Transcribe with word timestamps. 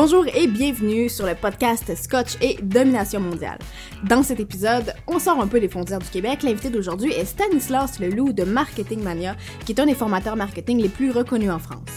Bonjour 0.00 0.26
et 0.32 0.46
bienvenue 0.46 1.08
sur 1.08 1.26
le 1.26 1.34
podcast 1.34 1.92
Scotch 1.96 2.36
et 2.40 2.56
Domination 2.62 3.18
mondiale. 3.18 3.58
Dans 4.04 4.22
cet 4.22 4.38
épisode, 4.38 4.94
on 5.08 5.18
sort 5.18 5.40
un 5.40 5.48
peu 5.48 5.58
des 5.58 5.66
frontières 5.66 5.98
du 5.98 6.08
Québec. 6.08 6.44
L'invité 6.44 6.70
d'aujourd'hui 6.70 7.12
est 7.12 7.24
Stanislas 7.24 7.98
Leloup 7.98 8.32
de 8.32 8.44
Marketing 8.44 9.02
Mania, 9.02 9.34
qui 9.66 9.72
est 9.72 9.80
un 9.80 9.86
des 9.86 9.96
formateurs 9.96 10.36
marketing 10.36 10.80
les 10.80 10.88
plus 10.88 11.10
reconnus 11.10 11.50
en 11.50 11.58
France. 11.58 11.90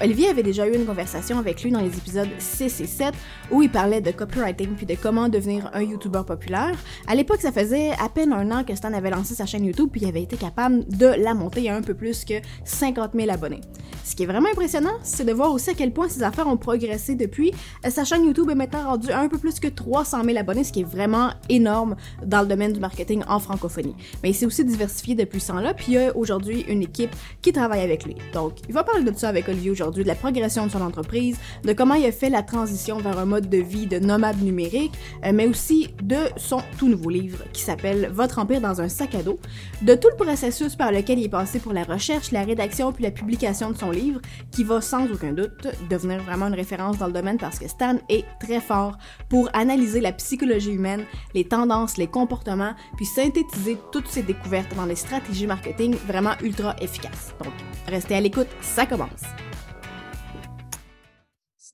Olivier 0.00 0.28
avait 0.28 0.42
déjà 0.42 0.66
eu 0.66 0.74
une 0.74 0.86
conversation 0.86 1.38
avec 1.38 1.62
lui 1.62 1.70
dans 1.70 1.80
les 1.80 1.96
épisodes 1.96 2.28
6 2.38 2.80
et 2.80 2.86
7 2.86 3.14
où 3.50 3.62
il 3.62 3.70
parlait 3.70 4.00
de 4.00 4.10
copywriting 4.10 4.74
puis 4.74 4.86
de 4.86 4.94
comment 4.94 5.28
devenir 5.28 5.70
un 5.74 5.82
YouTuber 5.82 6.22
populaire. 6.26 6.76
À 7.06 7.14
l'époque, 7.14 7.40
ça 7.40 7.52
faisait 7.52 7.90
à 7.92 8.08
peine 8.08 8.32
un 8.32 8.50
an 8.50 8.64
que 8.64 8.74
Stan 8.74 8.92
avait 8.92 9.10
lancé 9.10 9.34
sa 9.34 9.46
chaîne 9.46 9.64
YouTube 9.64 9.88
puis 9.90 10.02
il 10.02 10.08
avait 10.08 10.22
été 10.22 10.36
capable 10.36 10.86
de 10.88 11.06
la 11.06 11.34
monter 11.34 11.68
à 11.68 11.76
un 11.76 11.82
peu 11.82 11.94
plus 11.94 12.24
que 12.24 12.34
50 12.64 13.12
000 13.14 13.30
abonnés. 13.30 13.60
Ce 14.04 14.16
qui 14.16 14.24
est 14.24 14.26
vraiment 14.26 14.48
impressionnant, 14.50 14.94
c'est 15.02 15.24
de 15.24 15.32
voir 15.32 15.52
aussi 15.52 15.70
à 15.70 15.74
quel 15.74 15.92
point 15.92 16.08
ses 16.08 16.22
affaires 16.22 16.48
ont 16.48 16.56
progressé 16.56 17.14
depuis. 17.14 17.52
Sa 17.88 18.04
chaîne 18.04 18.24
YouTube 18.24 18.50
est 18.50 18.54
maintenant 18.54 18.82
rendue 18.82 19.10
à 19.10 19.20
un 19.20 19.28
peu 19.28 19.38
plus 19.38 19.60
que 19.60 19.68
300 19.68 20.24
000 20.24 20.38
abonnés, 20.38 20.64
ce 20.64 20.72
qui 20.72 20.80
est 20.80 20.84
vraiment 20.84 21.30
énorme 21.48 21.96
dans 22.24 22.40
le 22.40 22.46
domaine 22.46 22.72
du 22.72 22.80
marketing 22.80 23.22
en 23.28 23.38
francophonie. 23.38 23.94
Mais 24.22 24.30
il 24.30 24.34
s'est 24.34 24.46
aussi 24.46 24.64
diversifié 24.64 25.14
depuis 25.14 25.40
ce 25.40 25.48
temps-là, 25.48 25.74
puis 25.74 25.86
il 25.88 25.94
y 25.94 25.98
a 25.98 26.16
aujourd'hui 26.16 26.62
une 26.68 26.82
équipe 26.82 27.14
qui 27.42 27.52
travaille 27.52 27.82
avec 27.82 28.04
lui. 28.04 28.16
Donc, 28.32 28.54
il 28.68 28.74
va 28.74 28.82
parler 28.82 29.04
de 29.04 29.16
ça 29.16 29.28
avec 29.28 29.48
Olivier 29.48 29.70
aujourd'hui, 29.80 30.02
de 30.02 30.08
la 30.08 30.14
progression 30.14 30.66
de 30.66 30.70
son 30.70 30.82
entreprise, 30.82 31.38
de 31.64 31.72
comment 31.72 31.94
il 31.94 32.04
a 32.04 32.12
fait 32.12 32.30
la 32.30 32.42
transition 32.42 32.98
vers 32.98 33.18
un 33.18 33.24
mode 33.24 33.48
de 33.48 33.58
vie 33.58 33.86
de 33.86 33.98
nomade 33.98 34.42
numérique, 34.42 34.92
euh, 35.24 35.32
mais 35.32 35.46
aussi 35.46 35.88
de 36.02 36.18
son 36.36 36.62
tout 36.78 36.88
nouveau 36.88 37.10
livre 37.10 37.38
qui 37.52 37.62
s'appelle 37.62 38.10
Votre 38.12 38.38
empire 38.38 38.60
dans 38.60 38.80
un 38.80 38.88
sac 38.88 39.14
à 39.14 39.22
dos, 39.22 39.38
de 39.82 39.94
tout 39.94 40.08
le 40.10 40.22
processus 40.22 40.76
par 40.76 40.92
lequel 40.92 41.18
il 41.18 41.24
est 41.24 41.28
passé 41.28 41.58
pour 41.58 41.72
la 41.72 41.84
recherche, 41.84 42.30
la 42.30 42.42
rédaction 42.42 42.92
puis 42.92 43.04
la 43.04 43.10
publication 43.10 43.70
de 43.70 43.76
son 43.76 43.90
livre, 43.90 44.20
qui 44.50 44.64
va 44.64 44.80
sans 44.80 45.10
aucun 45.10 45.32
doute 45.32 45.66
devenir 45.88 46.22
vraiment 46.22 46.48
une 46.48 46.54
référence 46.54 46.98
dans 46.98 47.06
le 47.06 47.12
domaine 47.12 47.38
parce 47.38 47.58
que 47.58 47.68
Stan 47.68 47.96
est 48.08 48.24
très 48.40 48.60
fort 48.60 48.98
pour 49.28 49.48
analyser 49.54 50.00
la 50.00 50.12
psychologie 50.12 50.72
humaine, 50.72 51.04
les 51.34 51.44
tendances, 51.44 51.96
les 51.96 52.06
comportements, 52.06 52.74
puis 52.96 53.06
synthétiser 53.06 53.78
toutes 53.92 54.08
ces 54.08 54.22
découvertes 54.22 54.74
dans 54.76 54.86
des 54.86 54.96
stratégies 54.96 55.46
marketing 55.46 55.94
vraiment 56.06 56.34
ultra 56.42 56.76
efficaces. 56.80 57.34
Donc, 57.42 57.52
restez 57.88 58.14
à 58.14 58.20
l'écoute, 58.20 58.48
ça 58.60 58.86
commence. 58.86 59.22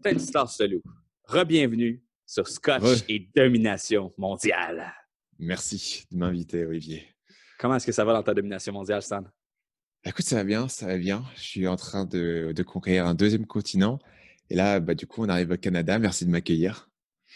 Stanislas 0.07 0.61
Leloup, 0.61 0.85
re-bienvenue 1.25 2.01
sur 2.25 2.47
Scotch 2.47 3.03
et 3.09 3.29
Domination 3.35 4.13
mondiale. 4.17 4.95
Merci 5.37 6.05
de 6.13 6.17
m'inviter, 6.17 6.65
Olivier. 6.65 7.09
Comment 7.59 7.75
est-ce 7.75 7.87
que 7.87 7.93
ça 7.93 8.05
va 8.05 8.13
dans 8.13 8.23
ta 8.23 8.33
domination 8.33 8.73
mondiale, 8.73 9.03
Stan? 9.03 9.25
Écoute, 10.05 10.25
ça 10.25 10.37
va 10.37 10.45
bien, 10.45 10.69
ça 10.69 10.87
va 10.87 10.97
bien. 10.97 11.25
Je 11.35 11.43
suis 11.43 11.67
en 11.67 11.75
train 11.75 12.05
de, 12.05 12.55
conquérir 12.65 13.05
un 13.05 13.15
deuxième 13.15 13.47
continent. 13.47 13.99
Et 14.49 14.55
là, 14.55 14.79
bah, 14.79 14.95
du 14.95 15.09
coup, 15.09 15.25
on 15.25 15.29
arrive 15.29 15.51
au 15.51 15.57
Canada. 15.57 15.99
Merci 15.99 16.25
de 16.25 16.31
m'accueillir. 16.31 16.89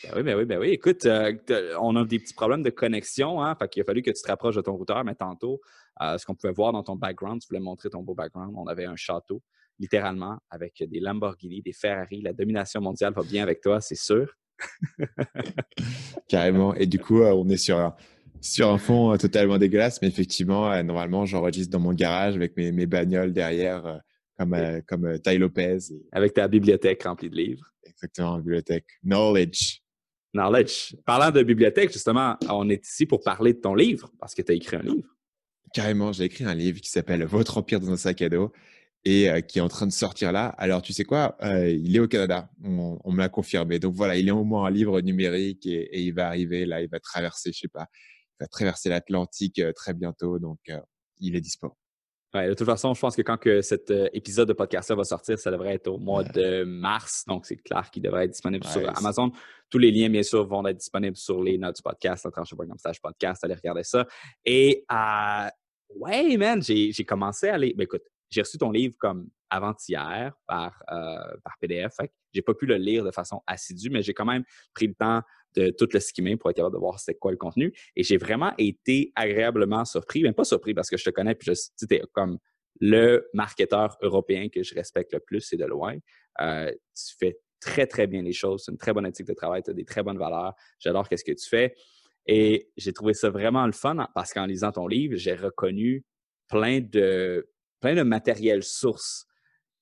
Ben 0.05 0.13
oui, 0.15 0.23
ben 0.23 0.39
oui, 0.39 0.45
ben 0.45 0.61
oui. 0.61 0.69
Écoute, 0.69 1.07
euh, 1.07 1.35
on 1.81 1.97
a 1.97 2.05
des 2.05 2.21
petits 2.21 2.35
problèmes 2.35 2.63
de 2.63 2.71
connexion. 2.71 3.43
Hein? 3.43 3.57
Fait 3.57 3.69
qu'il 3.69 3.83
a 3.83 3.85
fallu 3.85 4.03
que 4.03 4.13
tu 4.13 4.23
te 4.23 4.29
rapproches 4.29 4.55
de 4.55 4.61
ton 4.61 4.77
routeur, 4.77 5.03
mais 5.03 5.17
tantôt, 5.17 5.61
euh, 6.03 6.17
ce 6.19 6.25
qu'on 6.25 6.37
pouvait 6.37 6.53
voir 6.53 6.71
dans 6.71 6.85
ton 6.85 6.95
background, 6.95 7.41
tu 7.41 7.49
voulais 7.49 7.59
montrer 7.59 7.91
ton 7.91 8.05
beau 8.05 8.15
background. 8.15 8.55
On 8.57 8.69
avait 8.69 8.85
un 8.85 8.95
château 8.95 9.43
littéralement, 9.81 10.39
avec 10.51 10.85
des 10.87 11.01
Lamborghini, 11.01 11.63
des 11.63 11.73
Ferrari. 11.73 12.21
La 12.21 12.33
domination 12.33 12.81
mondiale 12.81 13.15
va 13.15 13.23
bien 13.23 13.43
avec 13.43 13.63
toi, 13.63 13.81
c'est 13.81 13.97
sûr. 13.97 14.33
Carrément. 16.29 16.75
Et 16.75 16.87
du 16.87 16.99
coup, 16.99 17.23
euh, 17.23 17.33
on 17.33 17.49
est 17.49 17.57
sur 17.57 17.79
un, 17.79 17.97
sur 18.43 18.69
un 18.69 18.79
fond 18.79 19.13
euh, 19.13 19.17
totalement 19.17 19.57
dégueulasse, 19.57 20.01
mais 20.03 20.09
effectivement, 20.09 20.71
euh, 20.71 20.83
normalement, 20.83 21.25
j'enregistre 21.25 21.73
dans 21.73 21.81
mon 21.81 21.95
garage 21.95 22.37
avec 22.37 22.57
mes, 22.59 22.71
mes 22.71 22.87
bagnoles 22.87 23.33
derrière, 23.33 24.01
comme, 24.39 24.57
comme 24.87 25.19
Ty 25.19 25.39
Lopez. 25.39 25.79
Avec 26.13 26.35
ta 26.35 26.47
bibliothèque 26.47 27.03
remplie 27.03 27.31
de 27.31 27.37
livres. 27.37 27.65
Exactement, 27.85 28.39
bibliothèque. 28.39 28.87
Knowledge. 29.03 29.81
Knowledge. 30.35 30.95
Parlant 31.07 31.31
de 31.31 31.43
bibliothèque, 31.43 31.91
justement, 31.91 32.37
on 32.51 32.69
est 32.69 32.87
ici 32.87 33.07
pour 33.07 33.23
parler 33.23 33.55
de 33.55 33.61
ton 33.61 33.75
livre, 33.75 34.13
parce 34.21 34.35
que 34.35 34.43
tu 34.43 34.53
as 34.53 34.55
écrit 34.55 34.77
un 34.77 34.83
livre. 34.83 35.09
Carrément, 35.73 36.13
j'ai 36.13 36.25
écrit 36.25 36.45
un 36.45 36.55
livre 36.55 36.81
qui 36.81 36.91
s'appelle 36.91 37.25
Votre 37.25 37.59
Empire 37.59 37.81
dans 37.81 37.91
un 37.91 37.97
sac 37.97 38.21
à 38.23 38.29
dos 38.29 38.53
et 39.05 39.31
qui 39.49 39.59
est 39.59 39.63
en 39.63 39.69
train 39.69 39.87
de 39.87 39.93
sortir 39.93 40.33
là. 40.33 40.49
Alors, 40.59 40.83
tu 40.83 40.93
sais 40.93 41.05
quoi 41.05 41.37
Il 41.43 41.97
est 41.97 42.01
au 42.01 42.09
Canada. 42.09 42.51
On, 42.63 43.13
me 43.13 43.19
l'a 43.19 43.29
confirmé. 43.29 43.79
Donc 43.79 43.95
voilà, 43.95 44.17
il 44.17 44.29
est 44.29 44.33
au 44.33 44.45
moins 44.45 44.67
un 44.67 44.71
livre 44.71 45.01
numérique 45.01 45.67
et, 45.67 46.03
il 46.03 46.13
va 46.13 46.27
arriver 46.27 46.67
là. 46.67 46.83
Il 46.83 46.89
va 46.89 47.01
traverser, 47.01 47.53
je 47.53 47.61
sais 47.61 47.69
pas, 47.69 47.87
il 47.93 48.45
va 48.45 48.47
traverser 48.47 48.89
l'Atlantique 48.89 49.61
très 49.75 49.95
bientôt. 49.95 50.39
Donc, 50.39 50.59
il 51.19 51.35
est 51.35 51.41
dispo. 51.41 51.77
Ouais, 52.33 52.49
de 52.49 52.55
toute 52.55 52.67
façon, 52.67 52.95
je 52.95 53.01
pense 53.01 53.17
que 53.17 53.23
quand 53.23 53.39
que 53.39 53.61
cet 53.61 53.93
épisode 54.13 54.47
de 54.47 54.53
podcast-là 54.53 54.95
va 54.95 55.03
sortir, 55.03 55.37
ça 55.37 55.51
devrait 55.51 55.75
être 55.75 55.89
au 55.89 55.99
mois 55.99 56.23
de 56.23 56.63
mars. 56.63 57.25
Donc, 57.27 57.45
c'est 57.45 57.57
clair 57.57 57.91
qu'il 57.91 58.03
devrait 58.03 58.27
être 58.27 58.31
disponible 58.31 58.65
sur 58.67 58.89
Amazon. 58.97 59.33
Tous 59.69 59.79
les 59.79 59.91
liens, 59.91 60.09
bien 60.09 60.23
sûr, 60.23 60.47
vont 60.47 60.65
être 60.67 60.77
disponibles 60.77 61.17
sur 61.17 61.43
les 61.43 61.59
notes 61.59 61.77
du 61.77 61.83
podcast, 61.83 62.27
en 62.27 62.31
tranche 62.31 62.55
comme 62.55 62.79
stage 62.79 63.01
podcast. 63.01 63.43
Allez 63.43 63.55
regarder 63.55 63.83
ça. 63.83 64.07
Et, 64.45 64.85
euh, 64.93 65.49
ouais, 65.97 66.37
man, 66.37 66.63
j'ai 66.63 67.05
commencé 67.05 67.49
à 67.49 67.55
aller. 67.55 67.75
Ben, 67.77 67.83
écoute, 67.83 68.05
j'ai 68.31 68.43
reçu 68.43 68.59
ton 68.59 68.71
livre 68.71 68.95
comme 68.99 69.29
avant-hier 69.51 70.33
par, 70.47 70.83
euh, 70.91 71.37
par 71.43 71.59
PDF. 71.61 71.97
J'ai 72.33 72.43
pas 72.43 72.55
pu 72.55 72.67
le 72.67 72.77
lire 72.77 73.05
de 73.05 73.11
façon 73.11 73.43
assidue, 73.47 73.91
mais 73.91 74.03
j'ai 74.03 74.15
quand 74.15 74.25
même 74.25 74.45
pris 74.73 74.87
le 74.87 74.95
temps 74.95 75.23
de 75.57 75.71
tout 75.71 75.89
le 75.93 75.99
skimmer 75.99 76.37
pour 76.37 76.51
être 76.51 76.57
capable 76.57 76.77
de 76.77 76.81
voir 76.81 77.01
c'est 77.01 77.17
quoi 77.17 77.33
le 77.33 77.37
contenu. 77.37 77.73
Et 77.97 78.05
j'ai 78.05 78.17
vraiment 78.17 78.53
été 78.57 79.13
agréablement 79.17 79.85
surpris, 79.85 80.23
même 80.23 80.35
pas 80.35 80.45
surpris 80.45 80.75
parce 80.75 80.89
que 80.89 80.97
je 80.97 81.05
te 81.05 81.11
connais, 81.11 81.35
puis 81.35 81.53
je, 81.53 81.87
tu 81.87 81.93
es 81.95 82.03
comme 82.13 82.39
le 82.81 83.29
marketeur 83.35 83.97
européen 84.01 84.49
que 84.49 84.63
je 84.63 84.75
respecte 84.75 85.13
le 85.13 85.21
plus 85.21 85.53
et 85.53 85.57
de 85.57 85.65
loin. 85.65 85.97
Euh, 86.41 86.71
tu 86.71 87.15
fais 87.19 87.39
très, 87.61 87.87
très 87.87 88.07
bien 88.07 88.23
les 88.23 88.33
choses. 88.33 88.63
C'est 88.65 88.73
une 88.73 88.79
très 88.79 88.93
bonne 88.93 89.07
éthique 89.07 89.27
de 89.27 89.35
travail. 89.35 89.63
Tu 89.63 89.71
as 89.71 89.75
des 89.75 89.85
très 89.85 90.03
bonnes 90.03 90.19
valeurs. 90.19 90.55
J'adore 90.79 91.07
ce 91.11 91.23
que 91.23 91.33
tu 91.33 91.49
fais. 91.49 91.75
Et 92.27 92.71
j'ai 92.77 92.93
trouvé 92.93 93.13
ça 93.13 93.29
vraiment 93.29 93.67
le 93.67 93.73
fun 93.73 94.09
parce 94.15 94.33
qu'en 94.33 94.47
lisant 94.47 94.73
ton 94.73 94.87
livre, 94.87 95.17
j'ai 95.17 95.35
reconnu 95.35 96.05
plein 96.49 96.81
de 96.81 97.49
plein 97.81 97.95
de 97.95 98.03
matériel 98.03 98.63
source 98.63 99.27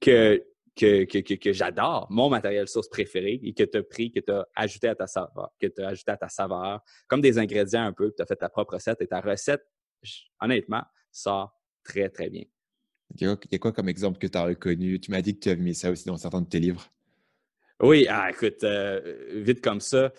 que, 0.01 0.45
que, 0.77 1.05
que, 1.05 1.35
que, 1.35 1.53
j'adore, 1.53 2.07
mon 2.11 2.29
matériel 2.29 2.69
source 2.69 2.89
préféré 2.89 3.41
et 3.43 3.53
que 3.53 3.65
tu 3.65 3.79
as 3.79 3.83
pris, 3.83 4.13
que 4.13 4.21
tu 4.21 4.33
as 4.33 4.47
ajouté 4.55 4.89
à 4.89 4.95
ta 4.95 5.07
saveur, 5.07 5.51
que 5.61 5.67
tu 5.67 5.83
as 5.83 5.89
ajouté 5.89 6.13
à 6.13 6.17
ta 6.17 6.29
saveur, 6.29 6.81
comme 7.09 7.21
des 7.21 7.39
ingrédients 7.39 7.85
un 7.85 7.93
peu, 7.93 8.13
tu 8.17 8.23
as 8.23 8.27
fait 8.27 8.37
ta 8.37 8.49
propre 8.49 8.75
recette 8.75 9.01
et 9.03 9.07
ta 9.07 9.21
recette, 9.21 9.67
honnêtement, 10.41 10.85
sort 11.11 11.61
très, 11.83 12.09
très 12.09 12.31
bien. 12.31 12.45
Il 13.17 13.27
y 13.27 13.55
a 13.55 13.59
quoi 13.59 13.73
comme 13.73 13.89
exemple 13.89 14.19
que 14.19 14.27
tu 14.27 14.37
as 14.37 14.45
reconnu? 14.45 15.01
Tu 15.01 15.11
m'as 15.11 15.23
dit 15.23 15.35
que 15.35 15.41
tu 15.41 15.49
avais 15.49 15.63
mis 15.63 15.75
ça 15.75 15.91
aussi 15.91 16.05
dans 16.07 16.19
certains 16.19 16.43
de 16.43 16.49
tes 16.49 16.61
livres. 16.61 16.87
Oui, 17.81 18.07
ah, 18.09 18.29
écoute, 18.31 18.63
euh, 18.65 19.31
vite 19.33 19.63
comme 19.63 19.81
ça 19.81 20.13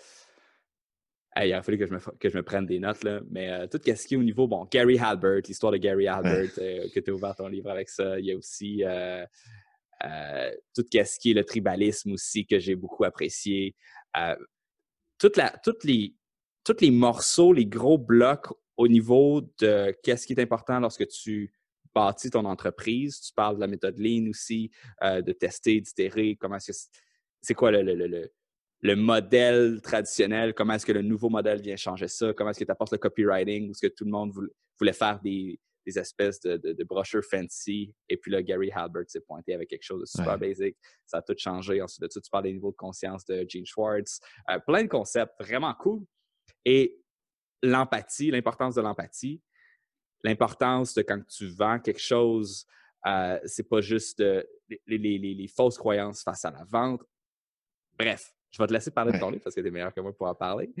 il 1.46 1.52
a 1.52 1.62
fallu 1.62 1.78
que 1.78 1.86
je, 1.86 1.92
me, 1.92 1.98
que 2.18 2.28
je 2.28 2.36
me 2.36 2.42
prenne 2.42 2.66
des 2.66 2.78
notes, 2.78 3.04
là. 3.04 3.20
mais 3.30 3.50
euh, 3.50 3.66
tout 3.66 3.78
ce 3.84 4.06
qui 4.06 4.14
est 4.14 4.16
au 4.16 4.22
niveau, 4.22 4.46
bon, 4.46 4.66
Gary 4.70 4.98
Halbert, 4.98 5.42
l'histoire 5.46 5.72
de 5.72 5.78
Gary 5.78 6.08
Halbert, 6.08 6.50
euh, 6.58 6.88
que 6.94 7.00
tu 7.00 7.10
as 7.10 7.14
ouvert 7.14 7.34
ton 7.34 7.48
livre 7.48 7.70
avec 7.70 7.88
ça. 7.88 8.18
Il 8.18 8.26
y 8.26 8.32
a 8.32 8.36
aussi 8.36 8.82
euh, 8.84 9.24
tout 10.74 10.84
ce 10.92 11.18
qui 11.18 11.30
est 11.30 11.34
le 11.34 11.44
tribalisme 11.44 12.12
aussi, 12.12 12.46
que 12.46 12.58
j'ai 12.58 12.74
beaucoup 12.74 13.04
apprécié. 13.04 13.74
toute 15.18 15.36
la, 15.36 15.50
toutes 15.62 15.84
les, 15.84 16.14
tous 16.64 16.80
les 16.80 16.90
morceaux, 16.90 17.52
les 17.52 17.66
gros 17.66 17.98
blocs 17.98 18.48
au 18.76 18.88
niveau 18.88 19.42
de 19.58 19.94
qu'est-ce 20.02 20.26
qui 20.26 20.32
est 20.32 20.40
important 20.40 20.80
lorsque 20.80 21.06
tu 21.08 21.52
bâtis 21.94 22.30
ton 22.30 22.44
entreprise. 22.44 23.20
Tu 23.20 23.32
parles 23.34 23.56
de 23.56 23.60
la 23.60 23.66
méthode 23.66 23.98
Lean 23.98 24.28
aussi, 24.30 24.70
de 25.02 25.32
tester, 25.32 25.80
d'itérer, 25.80 26.36
comment 26.36 26.56
est-ce 26.56 26.72
que 26.72 26.78
c'est 27.42 27.54
quoi 27.54 27.70
le, 27.70 27.82
le 27.82 28.06
le 28.06 28.32
modèle 28.82 29.80
traditionnel, 29.82 30.54
comment 30.54 30.74
est-ce 30.74 30.86
que 30.86 30.92
le 30.92 31.02
nouveau 31.02 31.28
modèle 31.28 31.60
vient 31.60 31.76
changer 31.76 32.08
ça, 32.08 32.32
comment 32.32 32.50
est-ce 32.50 32.60
que 32.60 32.64
tu 32.64 32.70
apportes 32.70 32.92
le 32.92 32.98
copywriting, 32.98 33.68
ou 33.68 33.70
est-ce 33.72 33.86
que 33.86 33.92
tout 33.92 34.04
le 34.04 34.10
monde 34.10 34.32
voulait 34.78 34.92
faire 34.92 35.20
des, 35.20 35.58
espèces 35.86 36.40
de, 36.40 36.84
brochures 36.84 37.24
fancy, 37.24 37.92
et 38.08 38.16
puis 38.16 38.30
là, 38.30 38.42
Gary 38.42 38.70
Halbert 38.70 39.08
s'est 39.08 39.20
pointé 39.20 39.54
avec 39.54 39.68
quelque 39.68 39.82
chose 39.82 40.00
de 40.00 40.06
super 40.06 40.38
basic, 40.38 40.76
ça 41.04 41.18
a 41.18 41.22
tout 41.22 41.34
changé. 41.36 41.82
Ensuite 41.82 42.02
de 42.02 42.08
ça, 42.08 42.20
tu 42.20 42.30
parles 42.30 42.44
des 42.44 42.52
niveaux 42.52 42.70
de 42.70 42.76
conscience 42.76 43.24
de 43.26 43.44
Gene 43.48 43.66
Schwartz, 43.66 44.20
euh, 44.50 44.58
plein 44.60 44.84
de 44.84 44.88
concepts 44.88 45.34
vraiment 45.40 45.74
cool. 45.74 46.04
Et 46.64 47.02
l'empathie, 47.62 48.30
l'importance 48.30 48.76
de 48.76 48.82
l'empathie, 48.82 49.42
l'importance 50.22 50.94
de 50.94 51.02
quand 51.02 51.20
tu 51.26 51.48
vends 51.48 51.80
quelque 51.80 52.00
chose, 52.00 52.66
euh, 53.06 53.38
c'est 53.44 53.68
pas 53.68 53.80
juste 53.80 54.22
les, 54.86 55.48
fausses 55.48 55.78
croyances 55.78 56.22
face 56.22 56.44
à 56.44 56.50
la 56.50 56.64
vente. 56.64 57.02
Bref, 57.98 58.32
je 58.50 58.58
vais 58.58 58.66
te 58.66 58.72
laisser 58.72 58.90
parler 58.90 59.12
de 59.12 59.18
ton 59.18 59.30
livre 59.30 59.42
parce 59.42 59.54
que 59.54 59.60
tu 59.60 59.68
es 59.68 59.70
meilleur 59.70 59.94
que 59.94 60.00
moi 60.00 60.12
pour 60.12 60.26
en 60.26 60.34
parler. 60.34 60.72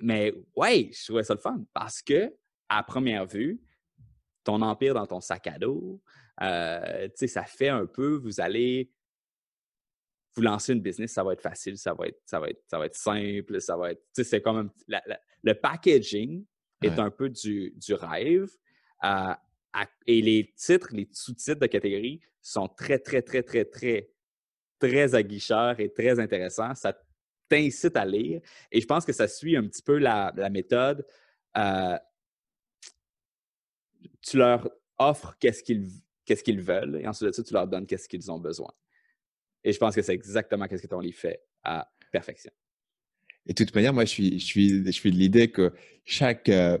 mais 0.00 0.34
ouais, 0.54 0.90
je 0.92 1.04
trouvais 1.04 1.22
ça 1.22 1.34
le 1.34 1.40
fun 1.40 1.64
parce 1.72 2.02
que, 2.02 2.32
à 2.68 2.82
première 2.82 3.26
vue, 3.26 3.60
ton 4.44 4.62
empire 4.62 4.94
dans 4.94 5.06
ton 5.06 5.20
sac 5.20 5.46
à 5.46 5.58
dos, 5.58 6.00
euh, 6.42 7.08
ça 7.14 7.44
fait 7.44 7.68
un 7.68 7.86
peu, 7.86 8.16
vous 8.16 8.40
allez 8.40 8.92
vous 10.34 10.42
lancer 10.42 10.74
une 10.74 10.80
business, 10.80 11.12
ça 11.12 11.24
va 11.24 11.32
être 11.32 11.40
facile, 11.40 11.78
ça 11.78 11.94
va 11.94 12.08
être, 12.08 12.20
ça 12.26 12.38
va 12.38 12.50
être, 12.50 12.62
ça 12.66 12.78
va 12.78 12.86
être 12.86 12.94
simple, 12.94 13.60
ça 13.60 13.76
va 13.76 13.92
être, 13.92 14.02
c'est 14.12 14.42
comme 14.42 14.70
le 15.42 15.54
packaging 15.54 16.44
est 16.82 16.98
un 16.98 17.10
peu 17.10 17.30
du, 17.30 17.72
du 17.76 17.94
rêve. 17.94 18.50
Euh, 19.04 19.34
et 20.06 20.22
les 20.22 20.52
titres, 20.56 20.88
les 20.92 21.08
sous-titres 21.12 21.60
de 21.60 21.66
catégorie 21.66 22.20
sont 22.40 22.68
très, 22.68 22.98
très, 22.98 23.22
très, 23.22 23.42
très, 23.42 23.64
très 23.64 24.10
très 24.78 25.14
aguicheur 25.14 25.78
et 25.80 25.92
très 25.92 26.18
intéressant. 26.20 26.74
Ça 26.74 26.98
t'incite 27.48 27.96
à 27.96 28.04
lire. 28.04 28.40
Et 28.72 28.80
je 28.80 28.86
pense 28.86 29.04
que 29.04 29.12
ça 29.12 29.28
suit 29.28 29.56
un 29.56 29.66
petit 29.66 29.82
peu 29.82 29.98
la, 29.98 30.32
méthode. 30.50 31.06
Euh, 31.56 31.98
tu 34.22 34.36
leur 34.36 34.68
offres 34.98 35.36
qu'est-ce 35.38 35.62
qu'ils 35.62 35.88
qu'est-ce 36.24 36.42
qu'ils 36.42 36.60
veulent 36.60 37.00
et 37.00 37.06
ensuite 37.06 37.28
de 37.28 37.32
ça, 37.32 37.42
tu 37.42 37.54
leur 37.54 37.68
donnes 37.68 37.86
qu'est-ce 37.86 38.08
qu'ils 38.08 38.30
ont 38.30 38.40
besoin. 38.40 38.72
Et 39.64 39.72
je 39.72 39.78
pense 39.78 39.94
que 39.94 40.02
c'est 40.02 40.14
exactement 40.14 40.66
ce 40.68 40.76
que 40.76 40.86
ton 40.86 41.00
livre 41.00 41.18
fait 41.18 41.40
à 41.62 41.88
perfection. 42.12 42.52
Et 43.46 43.52
de 43.52 43.64
toute 43.64 43.74
manière, 43.74 43.92
moi, 43.92 44.04
je 44.04 44.10
suis, 44.10 44.38
je 44.38 44.44
suis, 44.44 44.84
je 44.84 44.90
suis 44.90 45.10
de 45.10 45.16
l'idée 45.16 45.48
que 45.50 45.72
chaque, 46.04 46.48
euh, 46.48 46.78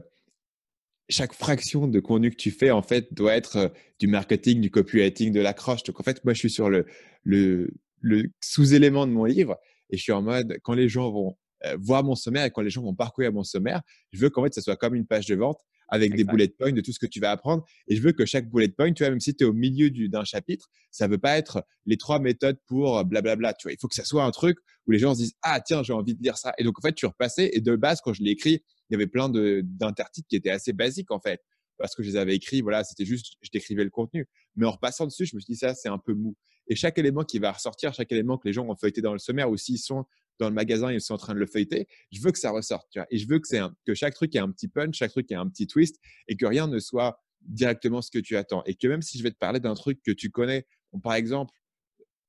chaque 1.08 1.32
fraction 1.32 1.86
de 1.86 2.00
contenu 2.00 2.30
que 2.30 2.36
tu 2.36 2.50
fais, 2.50 2.70
en 2.70 2.82
fait, 2.82 3.12
doit 3.14 3.34
être 3.34 3.56
euh, 3.56 3.68
du 4.00 4.08
marketing, 4.08 4.60
du 4.60 4.70
copywriting, 4.70 5.32
de 5.32 5.40
l'accroche. 5.40 5.84
Donc, 5.84 6.00
en 6.00 6.02
fait, 6.02 6.24
moi, 6.24 6.34
je 6.34 6.40
suis 6.40 6.50
sur 6.50 6.68
le, 6.68 6.86
le, 7.22 7.70
le 8.06 8.30
sous-élément 8.40 9.06
de 9.06 9.12
mon 9.12 9.24
livre 9.24 9.56
et 9.90 9.96
je 9.96 10.02
suis 10.02 10.12
en 10.12 10.22
mode, 10.22 10.58
quand 10.62 10.74
les 10.74 10.88
gens 10.88 11.10
vont 11.10 11.36
euh, 11.64 11.76
voir 11.80 12.04
mon 12.04 12.14
sommaire 12.14 12.44
et 12.44 12.50
quand 12.50 12.62
les 12.62 12.70
gens 12.70 12.82
vont 12.82 12.94
parcourir 12.94 13.32
mon 13.32 13.44
sommaire, 13.44 13.82
je 14.12 14.20
veux 14.20 14.30
qu'en 14.30 14.44
fait, 14.44 14.54
ça 14.54 14.62
soit 14.62 14.76
comme 14.76 14.94
une 14.94 15.06
page 15.06 15.26
de 15.26 15.34
vente 15.34 15.58
avec 15.88 16.16
des 16.16 16.24
bullet 16.24 16.48
points 16.48 16.72
de 16.72 16.80
tout 16.80 16.92
ce 16.92 16.98
que 16.98 17.06
tu 17.06 17.20
vas 17.20 17.30
apprendre. 17.30 17.64
Et 17.86 17.94
je 17.94 18.02
veux 18.02 18.10
que 18.10 18.24
chaque 18.26 18.50
bullet 18.50 18.68
point, 18.68 18.92
tu 18.92 19.04
vois, 19.04 19.10
même 19.10 19.20
si 19.20 19.36
tu 19.36 19.44
es 19.44 19.46
au 19.46 19.52
milieu 19.52 19.88
d'un 20.08 20.24
chapitre, 20.24 20.68
ça 20.90 21.06
ne 21.06 21.12
veut 21.12 21.18
pas 21.18 21.38
être 21.38 21.64
les 21.84 21.96
trois 21.96 22.18
méthodes 22.18 22.58
pour 22.66 23.04
blablabla. 23.04 23.54
Tu 23.54 23.68
vois, 23.68 23.72
il 23.72 23.78
faut 23.80 23.86
que 23.86 23.94
ça 23.94 24.04
soit 24.04 24.24
un 24.24 24.32
truc 24.32 24.58
où 24.86 24.90
les 24.90 24.98
gens 24.98 25.14
se 25.14 25.20
disent 25.20 25.36
Ah, 25.42 25.60
tiens, 25.60 25.84
j'ai 25.84 25.92
envie 25.92 26.16
de 26.16 26.22
lire 26.22 26.36
ça. 26.38 26.52
Et 26.58 26.64
donc, 26.64 26.76
en 26.78 26.82
fait, 26.82 26.92
tu 26.92 27.06
repassais. 27.06 27.50
Et 27.52 27.60
de 27.60 27.76
base, 27.76 28.00
quand 28.00 28.12
je 28.12 28.22
l'ai 28.22 28.32
écrit, 28.32 28.64
il 28.90 28.92
y 28.92 28.96
avait 28.96 29.06
plein 29.06 29.28
d'intertitres 29.28 30.26
qui 30.28 30.34
étaient 30.34 30.50
assez 30.50 30.72
basiques, 30.72 31.12
en 31.12 31.20
fait. 31.20 31.40
Parce 31.78 31.94
que 31.94 32.02
je 32.02 32.10
les 32.10 32.16
avais 32.16 32.34
écrits, 32.34 32.62
voilà, 32.62 32.82
c'était 32.82 33.04
juste, 33.04 33.34
je 33.42 33.50
décrivais 33.52 33.84
le 33.84 33.90
contenu. 33.90 34.26
Mais 34.56 34.66
en 34.66 34.72
repassant 34.72 35.04
dessus, 35.06 35.26
je 35.26 35.36
me 35.36 35.40
suis 35.40 35.52
dit, 35.52 35.58
ça, 35.58 35.74
c'est 35.74 35.88
un 35.88 35.98
peu 35.98 36.14
mou. 36.14 36.34
Et 36.68 36.74
chaque 36.74 36.98
élément 36.98 37.24
qui 37.24 37.38
va 37.38 37.52
ressortir, 37.52 37.94
chaque 37.94 38.10
élément 38.12 38.38
que 38.38 38.48
les 38.48 38.52
gens 38.52 38.66
ont 38.66 38.76
feuilleté 38.76 39.00
dans 39.00 39.12
le 39.12 39.18
sommaire, 39.18 39.50
ou 39.50 39.56
s'ils 39.56 39.78
sont 39.78 40.04
dans 40.38 40.48
le 40.48 40.54
magasin, 40.54 40.92
ils 40.92 41.00
sont 41.00 41.14
en 41.14 41.18
train 41.18 41.34
de 41.34 41.38
le 41.38 41.46
feuilleter. 41.46 41.86
Je 42.12 42.20
veux 42.20 42.32
que 42.32 42.38
ça 42.38 42.50
ressorte. 42.50 42.98
Et 43.10 43.18
je 43.18 43.26
veux 43.28 43.38
que, 43.38 43.46
que 43.84 43.94
chaque 43.94 44.14
truc 44.14 44.34
ait 44.34 44.40
un 44.40 44.50
petit 44.50 44.68
punch, 44.68 44.96
chaque 44.96 45.10
truc 45.10 45.30
ait 45.32 45.36
un 45.36 45.48
petit 45.48 45.66
twist 45.66 45.98
et 46.28 46.36
que 46.36 46.46
rien 46.46 46.66
ne 46.66 46.78
soit 46.78 47.18
directement 47.40 48.02
ce 48.02 48.10
que 48.10 48.18
tu 48.18 48.36
attends. 48.36 48.62
Et 48.64 48.74
que 48.74 48.86
même 48.88 49.02
si 49.02 49.18
je 49.18 49.22
vais 49.22 49.30
te 49.30 49.38
parler 49.38 49.60
d'un 49.60 49.74
truc 49.74 50.02
que 50.02 50.12
tu 50.12 50.30
connais, 50.30 50.66
par 51.02 51.14
exemple, 51.14 51.54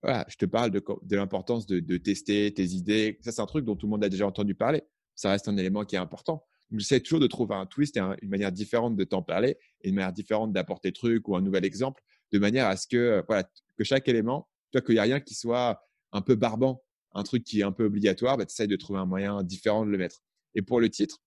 je 0.03 0.35
te 0.37 0.45
parle 0.45 0.71
de, 0.71 1.15
l'importance 1.15 1.65
de, 1.65 1.97
tester 1.97 2.53
tes 2.53 2.65
idées. 2.65 3.17
Ça, 3.21 3.31
c'est 3.31 3.41
un 3.41 3.45
truc 3.45 3.65
dont 3.65 3.75
tout 3.75 3.87
le 3.87 3.91
monde 3.91 4.03
a 4.03 4.09
déjà 4.09 4.27
entendu 4.27 4.55
parler. 4.55 4.83
Ça 5.15 5.31
reste 5.31 5.47
un 5.47 5.57
élément 5.57 5.83
qui 5.83 5.95
est 5.95 5.99
important. 5.99 6.45
J'essaie 6.71 6.99
toujours 6.99 7.19
de 7.19 7.27
trouver 7.27 7.55
un 7.55 7.65
twist 7.65 7.97
et 7.97 8.01
une 8.21 8.29
manière 8.29 8.51
différente 8.51 8.95
de 8.95 9.03
t'en 9.03 9.21
parler 9.21 9.57
et 9.81 9.89
une 9.89 9.95
manière 9.95 10.13
différente 10.13 10.51
d'apporter 10.51 10.91
truc 10.91 11.27
ou 11.27 11.35
un 11.35 11.41
nouvel 11.41 11.65
exemple 11.65 12.03
de 12.31 12.39
manière 12.39 12.67
à 12.67 12.77
ce 12.77 12.87
que, 12.87 13.23
voilà, 13.27 13.49
que 13.77 13.83
chaque 13.83 14.07
élément, 14.07 14.49
tu 14.71 14.77
vois, 14.77 14.85
qu'il 14.85 14.95
n'y 14.95 14.99
a 14.99 15.03
rien 15.03 15.19
qui 15.19 15.33
soit 15.33 15.81
un 16.11 16.21
peu 16.21 16.35
barbant 16.35 16.83
un 17.13 17.23
truc 17.23 17.43
qui 17.43 17.61
est 17.61 17.63
un 17.63 17.71
peu 17.71 17.85
obligatoire, 17.85 18.37
bah, 18.37 18.45
tu 18.45 18.51
essayes 18.51 18.67
de 18.67 18.75
trouver 18.75 18.99
un 18.99 19.05
moyen 19.05 19.43
différent 19.43 19.85
de 19.85 19.89
le 19.89 19.97
mettre. 19.97 20.21
Et 20.55 20.61
pour 20.61 20.79
le 20.79 20.89
titre, 20.89 21.17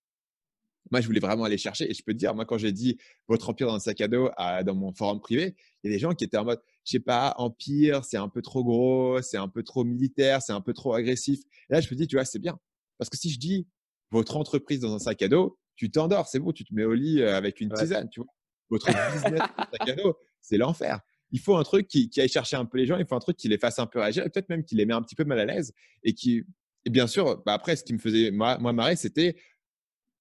moi, 0.89 1.01
je 1.01 1.05
voulais 1.05 1.19
vraiment 1.19 1.43
aller 1.43 1.57
chercher. 1.57 1.89
Et 1.89 1.93
je 1.93 2.01
peux 2.03 2.13
te 2.13 2.17
dire, 2.17 2.33
moi, 2.33 2.45
quand 2.45 2.57
j'ai 2.57 2.71
dit 2.71 2.97
votre 3.27 3.49
empire 3.49 3.67
dans 3.67 3.75
un 3.75 3.79
sac 3.79 3.99
à 4.01 4.07
dos 4.07 4.29
dans 4.65 4.75
mon 4.75 4.93
forum 4.93 5.19
privé, 5.19 5.55
il 5.83 5.91
y 5.91 5.93
a 5.93 5.95
des 5.95 5.99
gens 5.99 6.13
qui 6.13 6.23
étaient 6.23 6.37
en 6.37 6.45
mode, 6.45 6.61
je 6.85 6.91
sais 6.91 6.99
pas, 6.99 7.35
empire, 7.37 8.03
c'est 8.05 8.17
un 8.17 8.29
peu 8.29 8.41
trop 8.41 8.63
gros, 8.63 9.21
c'est 9.21 9.37
un 9.37 9.47
peu 9.47 9.63
trop 9.63 9.83
militaire, 9.83 10.41
c'est 10.41 10.53
un 10.53 10.61
peu 10.61 10.73
trop 10.73 10.93
agressif. 10.93 11.41
Et 11.69 11.73
là, 11.73 11.81
je 11.81 11.89
me 11.89 11.95
dis, 11.95 12.07
tu 12.07 12.15
vois, 12.15 12.25
c'est 12.25 12.39
bien. 12.39 12.57
Parce 12.97 13.09
que 13.09 13.17
si 13.17 13.29
je 13.29 13.39
dis 13.39 13.67
votre 14.11 14.37
entreprise 14.37 14.79
dans 14.79 14.93
un 14.93 14.99
sac 14.99 15.21
à 15.21 15.27
dos, 15.27 15.57
tu 15.75 15.91
t'endors, 15.91 16.27
c'est 16.27 16.39
bon, 16.39 16.51
tu 16.51 16.63
te 16.63 16.73
mets 16.73 16.83
au 16.83 16.93
lit 16.93 17.21
euh, 17.21 17.35
avec 17.35 17.61
une 17.61 17.71
tisane, 17.71 18.09
tu 18.09 18.21
vois. 18.21 18.29
Votre 18.69 18.87
business 18.87 19.23
dans 19.23 19.63
un 19.63 19.67
sac 19.71 19.89
à 19.89 19.93
dos, 19.93 20.17
c'est 20.41 20.57
l'enfer 20.57 21.01
il 21.31 21.39
faut 21.39 21.55
un 21.55 21.63
truc 21.63 21.87
qui, 21.87 22.09
aille 22.17 22.29
chercher 22.29 22.57
un 22.57 22.65
peu 22.65 22.77
les 22.77 22.85
gens, 22.85 22.97
il 22.97 23.05
faut 23.05 23.15
un 23.15 23.19
truc 23.19 23.37
qui 23.37 23.47
les 23.47 23.57
fasse 23.57 23.79
un 23.79 23.87
peu 23.87 23.99
réagir, 23.99 24.23
peut-être 24.23 24.49
même 24.49 24.63
qui 24.63 24.75
les 24.75 24.85
met 24.85 24.93
un 24.93 25.01
petit 25.01 25.15
peu 25.15 25.23
mal 25.23 25.39
à 25.39 25.45
l'aise. 25.45 25.73
Et 26.03 26.13
qui, 26.13 26.43
et 26.85 26.89
bien 26.89 27.07
sûr, 27.07 27.41
bah 27.45 27.53
après, 27.53 27.75
ce 27.75 27.83
qui 27.83 27.93
me 27.93 27.99
faisait 27.99 28.31
moi, 28.31 28.57
marrer, 28.57 28.95
c'était 28.95 29.35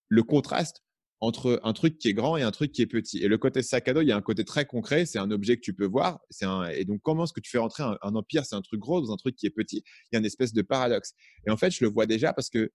le 0.08 0.22
contraste 0.22 0.82
entre 1.22 1.60
un 1.64 1.74
truc 1.74 1.98
qui 1.98 2.08
est 2.08 2.14
grand 2.14 2.36
et 2.38 2.42
un 2.42 2.50
truc 2.50 2.72
qui 2.72 2.80
est 2.80 2.86
petit. 2.86 3.18
Et 3.18 3.28
le 3.28 3.36
côté 3.36 3.62
sac 3.62 3.88
à 3.88 3.92
dos, 3.92 4.00
il 4.00 4.08
y 4.08 4.12
a 4.12 4.16
un 4.16 4.22
côté 4.22 4.44
très 4.44 4.64
concret, 4.64 5.04
c'est 5.04 5.18
un 5.18 5.30
objet 5.30 5.56
que 5.56 5.60
tu 5.60 5.74
peux 5.74 5.86
voir. 5.86 6.20
Un, 6.42 6.68
et 6.68 6.84
donc, 6.84 7.02
comment 7.02 7.24
est-ce 7.24 7.32
que 7.32 7.40
tu 7.40 7.50
fais 7.50 7.58
rentrer 7.58 7.82
un, 7.82 8.14
empire, 8.14 8.46
c'est 8.46 8.56
un 8.56 8.62
truc 8.62 8.80
gros, 8.80 9.00
dans 9.00 9.12
un 9.12 9.16
truc 9.16 9.36
qui 9.36 9.46
est 9.46 9.50
petit? 9.50 9.82
Il 10.10 10.14
y 10.14 10.16
a 10.16 10.18
une 10.20 10.24
espèce 10.24 10.54
de 10.54 10.62
paradoxe. 10.62 11.12
Et 11.46 11.50
en 11.50 11.56
fait, 11.56 11.70
je 11.70 11.84
le 11.84 11.90
vois 11.90 12.06
déjà 12.06 12.32
parce 12.32 12.48
que 12.48 12.72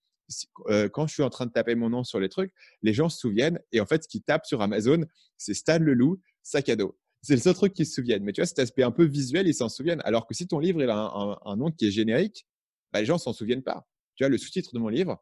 euh, 0.69 0.89
quand 0.89 1.07
je 1.07 1.13
suis 1.13 1.23
en 1.23 1.29
train 1.29 1.45
de 1.45 1.51
taper 1.51 1.75
mon 1.75 1.89
nom 1.89 2.03
sur 2.03 2.19
les 2.19 2.29
trucs, 2.29 2.51
les 2.83 2.93
gens 2.93 3.09
se 3.09 3.17
souviennent. 3.17 3.59
Et 3.71 3.79
en 3.79 3.85
fait, 3.85 4.03
ce 4.03 4.07
qu'ils 4.07 4.23
tapent 4.23 4.45
sur 4.45 4.61
Amazon, 4.61 5.05
c'est 5.37 5.53
Stan 5.55 5.79
Leloup, 5.79 6.21
sac 6.43 6.69
à 6.69 6.75
dos. 6.75 6.95
C'est 7.25 7.33
le 7.33 7.41
seul 7.41 7.55
truc 7.55 7.73
qu'ils 7.73 7.87
se 7.87 7.93
souviennent. 7.93 8.23
Mais 8.23 8.33
tu 8.33 8.41
vois, 8.41 8.45
cet 8.45 8.59
aspect 8.59 8.83
un 8.83 8.91
peu 8.91 9.03
visuel, 9.03 9.47
ils 9.47 9.53
s'en 9.55 9.67
souviennent. 9.67 10.01
Alors 10.05 10.27
que 10.27 10.35
si 10.35 10.47
ton 10.47 10.59
livre 10.59 10.83
il 10.83 10.89
a 10.91 11.11
un, 11.43 11.55
nom 11.55 11.71
qui 11.71 11.87
est 11.87 11.91
générique, 11.91 12.45
bah, 12.93 12.99
les 12.99 13.05
gens 13.07 13.17
s'en 13.17 13.33
souviennent 13.33 13.63
pas. 13.63 13.87
Tu 14.13 14.23
vois, 14.23 14.29
le 14.29 14.37
sous-titre 14.37 14.73
de 14.73 14.79
mon 14.79 14.89
livre, 14.89 15.17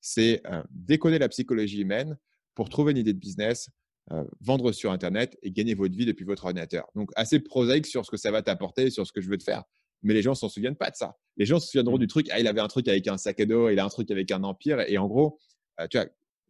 c'est 0.00 0.40
euh, 0.46 0.62
Décoder 0.70 1.18
la 1.18 1.28
psychologie 1.28 1.80
humaine 1.80 2.16
pour 2.54 2.68
trouver 2.68 2.92
une 2.92 2.98
idée 2.98 3.12
de 3.12 3.18
business, 3.18 3.70
euh, 4.12 4.22
vendre 4.40 4.70
sur 4.70 4.92
Internet 4.92 5.36
et 5.42 5.50
gagner 5.50 5.74
votre 5.74 5.96
vie 5.96 6.06
depuis 6.06 6.24
votre 6.24 6.44
ordinateur. 6.44 6.86
Donc, 6.94 7.10
assez 7.16 7.40
prosaïque 7.40 7.86
sur 7.86 8.06
ce 8.06 8.10
que 8.12 8.16
ça 8.16 8.30
va 8.30 8.40
t'apporter, 8.40 8.90
sur 8.90 9.04
ce 9.04 9.12
que 9.12 9.20
je 9.20 9.28
veux 9.28 9.36
te 9.36 9.44
faire. 9.44 9.64
Mais 10.02 10.14
les 10.14 10.22
gens 10.22 10.36
s'en 10.36 10.48
souviennent 10.48 10.76
pas 10.76 10.90
de 10.90 10.96
ça. 10.96 11.16
Les 11.36 11.44
gens 11.44 11.58
se 11.58 11.66
souviendront 11.66 11.96
mmh. 11.96 12.00
du 12.00 12.06
truc, 12.06 12.28
ah, 12.30 12.38
il 12.38 12.46
avait 12.46 12.60
un 12.60 12.68
truc 12.68 12.86
avec 12.86 13.08
un 13.08 13.18
sac 13.18 13.40
à 13.40 13.46
dos, 13.46 13.68
il 13.68 13.80
a 13.80 13.84
un 13.84 13.88
truc 13.88 14.12
avec 14.12 14.30
un 14.30 14.44
empire. 14.44 14.80
Et 14.86 14.96
en 14.96 15.08
gros, 15.08 15.40
euh, 15.80 15.88
tu 15.90 15.98
vois, 15.98 16.06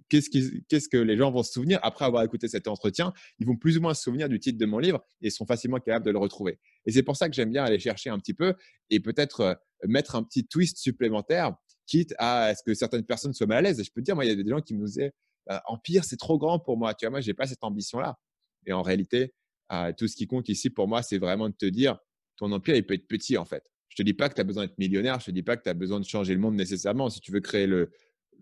qu'est-ce, 0.08 0.88
que 0.88 0.96
les 0.96 1.16
gens 1.16 1.30
vont 1.30 1.42
se 1.42 1.52
souvenir 1.52 1.78
après 1.82 2.04
avoir 2.04 2.22
écouté 2.22 2.48
cet 2.48 2.68
entretien? 2.68 3.12
Ils 3.38 3.46
vont 3.46 3.56
plus 3.56 3.78
ou 3.78 3.80
moins 3.80 3.94
se 3.94 4.02
souvenir 4.02 4.28
du 4.28 4.40
titre 4.40 4.58
de 4.58 4.66
mon 4.66 4.78
livre 4.78 5.04
et 5.20 5.30
sont 5.30 5.46
facilement 5.46 5.78
capables 5.78 6.06
de 6.06 6.10
le 6.10 6.18
retrouver. 6.18 6.58
Et 6.86 6.92
c'est 6.92 7.02
pour 7.02 7.16
ça 7.16 7.28
que 7.28 7.34
j'aime 7.34 7.50
bien 7.50 7.64
aller 7.64 7.78
chercher 7.78 8.10
un 8.10 8.18
petit 8.18 8.34
peu 8.34 8.54
et 8.90 9.00
peut-être 9.00 9.40
euh, 9.40 9.54
mettre 9.86 10.16
un 10.16 10.22
petit 10.22 10.46
twist 10.46 10.78
supplémentaire, 10.78 11.54
quitte 11.86 12.14
à 12.18 12.54
ce 12.54 12.62
que 12.64 12.74
certaines 12.74 13.04
personnes 13.04 13.32
soient 13.32 13.46
mal 13.46 13.58
à 13.58 13.62
l'aise. 13.62 13.82
Je 13.82 13.90
peux 13.92 14.00
te 14.00 14.04
dire, 14.04 14.14
moi, 14.14 14.24
il 14.24 14.28
y 14.28 14.32
a 14.32 14.42
des 14.42 14.48
gens 14.48 14.60
qui 14.60 14.74
me 14.74 14.84
disaient 14.84 15.12
bah, 15.46 15.62
Empire, 15.66 16.04
c'est 16.04 16.16
trop 16.18 16.38
grand 16.38 16.58
pour 16.58 16.76
moi. 16.76 16.94
Tu 16.94 17.06
vois, 17.06 17.10
moi, 17.10 17.20
j'ai 17.20 17.34
pas 17.34 17.46
cette 17.46 17.62
ambition-là. 17.62 18.18
Et 18.66 18.72
en 18.72 18.82
réalité, 18.82 19.32
euh, 19.72 19.92
tout 19.96 20.08
ce 20.08 20.16
qui 20.16 20.26
compte 20.26 20.48
ici 20.48 20.70
pour 20.70 20.88
moi, 20.88 21.02
c'est 21.02 21.18
vraiment 21.18 21.48
de 21.48 21.54
te 21.54 21.66
dire 21.66 21.98
ton 22.36 22.52
empire, 22.52 22.76
il 22.76 22.86
peut 22.86 22.94
être 22.94 23.08
petit 23.08 23.36
en 23.36 23.44
fait. 23.44 23.64
Je 23.88 23.96
te 23.96 24.02
dis 24.02 24.14
pas 24.14 24.28
que 24.28 24.34
tu 24.34 24.40
as 24.40 24.44
besoin 24.44 24.66
d'être 24.66 24.78
millionnaire, 24.78 25.18
je 25.20 25.26
te 25.26 25.30
dis 25.30 25.42
pas 25.42 25.56
que 25.56 25.62
tu 25.62 25.68
as 25.68 25.74
besoin 25.74 25.98
de 25.98 26.04
changer 26.04 26.34
le 26.34 26.40
monde 26.40 26.54
nécessairement. 26.54 27.10
Si 27.10 27.20
tu 27.20 27.32
veux 27.32 27.40
créer 27.40 27.66
le, 27.66 27.90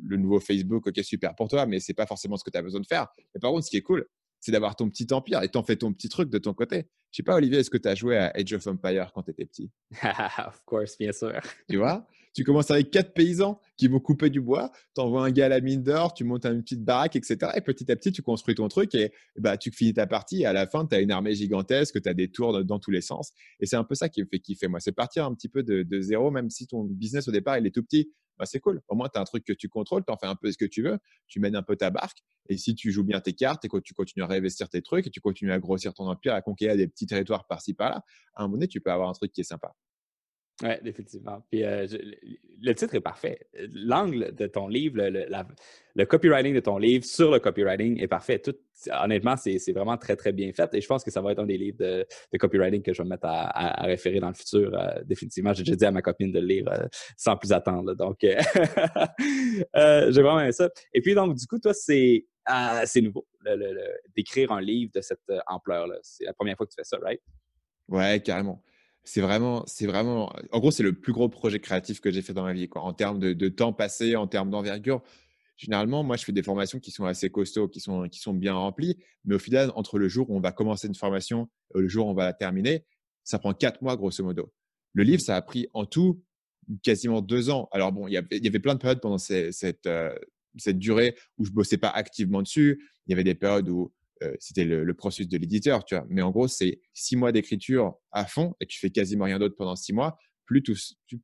le 0.02 0.16
nouveau 0.16 0.40
Facebook, 0.40 0.86
ok, 0.86 0.98
super 1.02 1.34
pour 1.34 1.48
toi, 1.48 1.66
mais 1.66 1.80
c'est 1.80 1.94
pas 1.94 2.06
forcément 2.06 2.36
ce 2.36 2.44
que 2.44 2.50
tu 2.50 2.58
as 2.58 2.62
besoin 2.62 2.80
de 2.80 2.86
faire. 2.86 3.08
Et 3.34 3.38
par 3.38 3.50
contre, 3.50 3.64
ce 3.64 3.70
qui 3.70 3.76
est 3.76 3.82
cool, 3.82 4.06
c'est 4.40 4.52
d'avoir 4.52 4.76
ton 4.76 4.88
petit 4.88 5.06
empire 5.12 5.42
et 5.42 5.48
t'en 5.48 5.62
fais 5.62 5.76
ton 5.76 5.92
petit 5.92 6.08
truc 6.08 6.30
de 6.30 6.38
ton 6.38 6.54
côté. 6.54 6.86
Je 7.10 7.16
sais 7.16 7.22
pas, 7.22 7.34
Olivier, 7.34 7.60
est-ce 7.60 7.70
que 7.70 7.78
tu 7.78 7.88
as 7.88 7.94
joué 7.94 8.16
à 8.16 8.30
Age 8.34 8.52
of 8.52 8.66
Empire 8.66 9.10
quand 9.14 9.22
tu 9.22 9.30
étais 9.30 9.46
petit? 9.46 9.70
Of 10.46 10.62
course, 10.66 10.98
bien 10.98 11.12
sûr. 11.12 11.40
Tu 11.68 11.78
vois? 11.78 12.06
Tu 12.34 12.44
commences 12.44 12.70
avec 12.70 12.90
quatre 12.90 13.14
paysans 13.14 13.58
qui 13.78 13.88
vont 13.88 13.98
couper 13.98 14.28
du 14.28 14.42
bois, 14.42 14.70
tu 14.94 15.00
envoies 15.00 15.24
un 15.24 15.30
gars 15.30 15.46
à 15.46 15.48
la 15.48 15.60
mine 15.62 15.82
d'or, 15.82 16.12
tu 16.12 16.22
montes 16.24 16.44
une 16.44 16.62
petite 16.62 16.84
baraque, 16.84 17.16
etc. 17.16 17.52
Et 17.54 17.62
petit 17.62 17.90
à 17.90 17.96
petit, 17.96 18.12
tu 18.12 18.20
construis 18.20 18.54
ton 18.54 18.68
truc 18.68 18.94
et, 18.94 19.10
bah, 19.38 19.56
tu 19.56 19.70
finis 19.70 19.94
ta 19.94 20.06
partie. 20.06 20.42
Et 20.42 20.46
à 20.46 20.52
la 20.52 20.66
fin, 20.66 20.84
tu 20.84 20.94
as 20.94 21.00
une 21.00 21.10
armée 21.10 21.34
gigantesque, 21.34 22.02
tu 22.02 22.08
as 22.08 22.12
des 22.12 22.28
tours 22.28 22.62
dans 22.62 22.78
tous 22.78 22.90
les 22.90 23.00
sens. 23.00 23.32
Et 23.60 23.66
c'est 23.66 23.76
un 23.76 23.84
peu 23.84 23.94
ça 23.94 24.10
qui 24.10 24.20
me 24.20 24.26
fait 24.26 24.38
kiffer, 24.38 24.68
moi. 24.68 24.80
C'est 24.80 24.92
partir 24.92 25.24
un 25.24 25.34
petit 25.34 25.48
peu 25.48 25.62
de, 25.62 25.82
de 25.82 26.00
zéro, 26.02 26.30
même 26.30 26.50
si 26.50 26.66
ton 26.66 26.84
business 26.84 27.26
au 27.26 27.32
départ, 27.32 27.56
il 27.56 27.66
est 27.66 27.74
tout 27.74 27.82
petit 27.82 28.12
bah, 28.38 28.46
c'est 28.46 28.60
cool. 28.60 28.82
Au 28.88 28.94
moins, 28.94 29.08
tu 29.08 29.18
as 29.18 29.22
un 29.22 29.24
truc 29.24 29.44
que 29.44 29.52
tu 29.52 29.68
contrôles, 29.68 30.04
tu 30.04 30.12
en 30.12 30.16
fais 30.16 30.26
un 30.26 30.34
peu 30.34 30.50
ce 30.50 30.58
que 30.58 30.64
tu 30.64 30.82
veux, 30.82 30.98
tu 31.26 31.40
mènes 31.40 31.56
un 31.56 31.62
peu 31.62 31.76
ta 31.76 31.90
barque. 31.90 32.18
Et 32.48 32.56
si 32.58 32.74
tu 32.74 32.92
joues 32.92 33.04
bien 33.04 33.20
tes 33.20 33.32
cartes 33.32 33.64
et 33.64 33.68
que 33.68 33.78
tu 33.78 33.94
continues 33.94 34.22
à 34.24 34.26
réinvestir 34.28 34.68
tes 34.68 34.82
trucs 34.82 35.06
et 35.06 35.10
tu 35.10 35.20
continues 35.20 35.52
à 35.52 35.58
grossir 35.58 35.94
ton 35.94 36.08
empire, 36.08 36.34
à 36.34 36.42
conquérir 36.42 36.76
des 36.76 36.86
petits 36.86 37.06
territoires 37.06 37.46
par-ci 37.46 37.74
par-là, 37.74 38.04
à 38.34 38.42
un 38.42 38.44
moment 38.44 38.54
donné, 38.56 38.68
tu 38.68 38.80
peux 38.80 38.92
avoir 38.92 39.08
un 39.08 39.14
truc 39.14 39.32
qui 39.32 39.40
est 39.40 39.44
sympa. 39.44 39.74
Oui, 40.62 40.70
définitivement. 40.82 41.44
Puis 41.50 41.64
euh, 41.64 41.86
le 42.62 42.74
titre 42.74 42.94
est 42.94 43.00
parfait. 43.02 43.40
L'angle 43.74 44.34
de 44.34 44.46
ton 44.46 44.68
livre, 44.68 44.96
le, 44.96 46.04
copywriting 46.06 46.54
de 46.54 46.60
ton 46.60 46.78
livre 46.78 47.04
sur 47.04 47.30
le 47.30 47.40
copywriting 47.40 48.00
est 48.00 48.08
parfait. 48.08 48.38
Tout, 48.38 48.54
honnêtement, 48.90 49.36
c'est 49.36 49.72
vraiment 49.72 49.98
très, 49.98 50.16
très 50.16 50.32
bien 50.32 50.50
fait. 50.54 50.72
Et 50.72 50.80
je 50.80 50.86
pense 50.86 51.04
que 51.04 51.10
ça 51.10 51.20
va 51.20 51.32
être 51.32 51.40
un 51.40 51.46
des 51.46 51.58
livres 51.58 51.76
de, 51.78 52.06
copywriting 52.38 52.82
que 52.82 52.94
je 52.94 53.02
vais 53.02 53.04
me 53.04 53.10
mettre 53.10 53.26
à, 53.26 53.82
référer 53.82 54.18
dans 54.18 54.28
le 54.28 54.34
futur. 54.34 54.74
Euh, 54.74 55.02
définitivement, 55.04 55.52
j'ai 55.52 55.62
déjà 55.62 55.76
dit 55.76 55.84
à 55.84 55.90
ma 55.90 56.00
copine 56.00 56.32
de 56.32 56.40
le 56.40 56.46
lire 56.46 56.68
euh, 56.68 56.86
sans 57.18 57.36
plus 57.36 57.52
attendre. 57.52 57.94
Donc, 57.94 58.16
j'ai 58.22 58.38
vraiment 60.22 60.40
aimé 60.40 60.52
ça. 60.52 60.70
Et 60.94 61.02
puis, 61.02 61.14
donc, 61.14 61.34
du 61.34 61.46
coup, 61.46 61.58
toi, 61.58 61.74
c'est 61.74 62.24
nouveau 63.02 63.26
d'écrire 64.16 64.52
un 64.52 64.62
livre 64.62 64.90
de 64.94 65.02
cette 65.02 65.20
ampleur-là. 65.48 65.96
C'est 66.00 66.24
la 66.24 66.32
première 66.32 66.56
fois 66.56 66.64
que 66.64 66.72
tu 66.72 66.76
fais 66.76 66.84
ça, 66.84 66.96
right? 67.02 67.20
Ouais, 67.88 68.22
carrément 68.24 68.62
c'est 69.06 69.20
vraiment, 69.20 69.62
c'est 69.66 69.86
vraiment, 69.86 70.32
en 70.50 70.58
gros, 70.58 70.72
c'est 70.72 70.82
le 70.82 70.92
plus 70.92 71.12
gros 71.12 71.28
projet 71.28 71.60
créatif 71.60 72.00
que 72.00 72.10
j'ai 72.10 72.22
fait 72.22 72.34
dans 72.34 72.42
ma 72.42 72.52
vie, 72.52 72.68
quoi. 72.68 72.82
En 72.82 72.92
termes 72.92 73.20
de, 73.20 73.48
temps 73.48 73.72
passé, 73.72 74.16
en 74.16 74.26
termes 74.26 74.50
d'envergure. 74.50 75.00
Généralement, 75.56 76.02
moi, 76.02 76.16
je 76.16 76.24
fais 76.24 76.32
des 76.32 76.42
formations 76.42 76.80
qui 76.80 76.90
sont 76.90 77.04
assez 77.04 77.30
costauds, 77.30 77.68
qui 77.68 77.78
sont, 77.78 78.08
qui 78.08 78.18
sont 78.18 78.34
bien 78.34 78.54
remplies. 78.54 78.98
Mais 79.24 79.36
au 79.36 79.38
final, 79.38 79.70
entre 79.76 80.00
le 80.00 80.08
jour 80.08 80.28
où 80.28 80.36
on 80.36 80.40
va 80.40 80.50
commencer 80.50 80.88
une 80.88 80.96
formation 80.96 81.48
et 81.76 81.78
le 81.78 81.88
jour 81.88 82.08
où 82.08 82.10
on 82.10 82.14
va 82.14 82.24
la 82.24 82.32
terminer, 82.32 82.84
ça 83.22 83.38
prend 83.38 83.54
quatre 83.54 83.80
mois, 83.80 83.96
grosso 83.96 84.24
modo. 84.24 84.52
Le 84.92 85.04
livre, 85.04 85.22
ça 85.22 85.36
a 85.36 85.42
pris 85.42 85.68
en 85.72 85.86
tout 85.86 86.20
quasiment 86.82 87.22
deux 87.22 87.48
ans. 87.48 87.68
Alors 87.70 87.92
bon, 87.92 88.08
il 88.08 88.12
y 88.12 88.16
avait, 88.16 88.58
plein 88.58 88.74
de 88.74 88.80
périodes 88.80 89.00
pendant 89.00 89.18
cette, 89.18 89.86
euh, 89.86 90.14
cette 90.56 90.80
durée 90.80 91.16
où 91.38 91.44
je 91.44 91.52
bossais 91.52 91.78
pas 91.78 91.90
activement 91.90 92.42
dessus. 92.42 92.90
Il 93.06 93.10
y 93.10 93.14
avait 93.14 93.24
des 93.24 93.36
périodes 93.36 93.68
où 93.68 93.92
euh, 94.22 94.34
c'était 94.38 94.64
le, 94.64 94.94
processus 94.94 95.28
de 95.28 95.36
l'éditeur, 95.36 95.84
tu 95.84 95.94
vois. 95.94 96.06
Mais 96.08 96.22
en 96.22 96.30
gros, 96.30 96.48
c'est 96.48 96.80
six 96.94 97.16
mois 97.16 97.32
d'écriture 97.32 97.94
à 98.12 98.26
fond 98.26 98.54
et 98.60 98.66
tu 98.66 98.78
fais 98.78 98.90
quasiment 98.90 99.24
rien 99.24 99.38
d'autre 99.38 99.56
pendant 99.56 99.76
six 99.76 99.92
mois. 99.92 100.18
plus, 100.46 100.62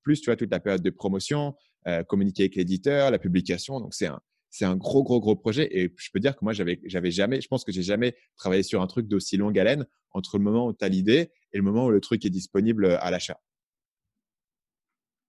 plus 0.02 0.20
tu 0.20 0.26
vois, 0.26 0.36
toute 0.36 0.50
la 0.50 0.60
période 0.60 0.82
de 0.82 0.90
promotion, 0.90 1.54
euh, 1.88 2.02
communiquer 2.04 2.44
avec 2.44 2.56
l'éditeur, 2.56 3.10
la 3.10 3.18
publication. 3.18 3.80
Donc, 3.80 3.94
c'est 3.94 4.06
un, 4.06 4.20
c'est 4.50 4.64
un 4.66 4.76
gros, 4.76 5.02
gros, 5.02 5.20
gros 5.20 5.36
projet. 5.36 5.68
Et 5.76 5.94
je 5.96 6.10
peux 6.12 6.20
dire 6.20 6.36
que 6.36 6.44
moi, 6.44 6.52
j'avais, 6.52 6.80
j'avais 6.84 7.10
jamais, 7.10 7.40
je 7.40 7.48
pense 7.48 7.64
que 7.64 7.72
j'ai 7.72 7.82
jamais 7.82 8.14
travaillé 8.36 8.62
sur 8.62 8.82
un 8.82 8.86
truc 8.86 9.08
d'aussi 9.08 9.36
longue 9.36 9.58
haleine 9.58 9.86
entre 10.10 10.36
le 10.36 10.44
moment 10.44 10.66
où 10.66 10.74
tu 10.74 10.84
as 10.84 10.88
l'idée 10.88 11.30
et 11.52 11.56
le 11.56 11.62
moment 11.62 11.86
où 11.86 11.90
le 11.90 12.00
truc 12.00 12.24
est 12.26 12.30
disponible 12.30 12.86
à 13.00 13.10
l'achat. 13.10 13.40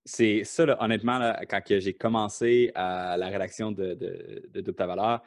C'est 0.05 0.43
ça, 0.43 0.77
honnêtement, 0.83 1.33
quand 1.49 1.61
j'ai 1.65 1.93
commencé 1.93 2.71
à 2.75 3.15
la 3.15 3.29
rédaction 3.29 3.71
de, 3.71 3.93
de, 3.93 4.49
de 4.51 4.61
Double 4.61 4.75
ta 4.75 4.85
valeur, 4.85 5.21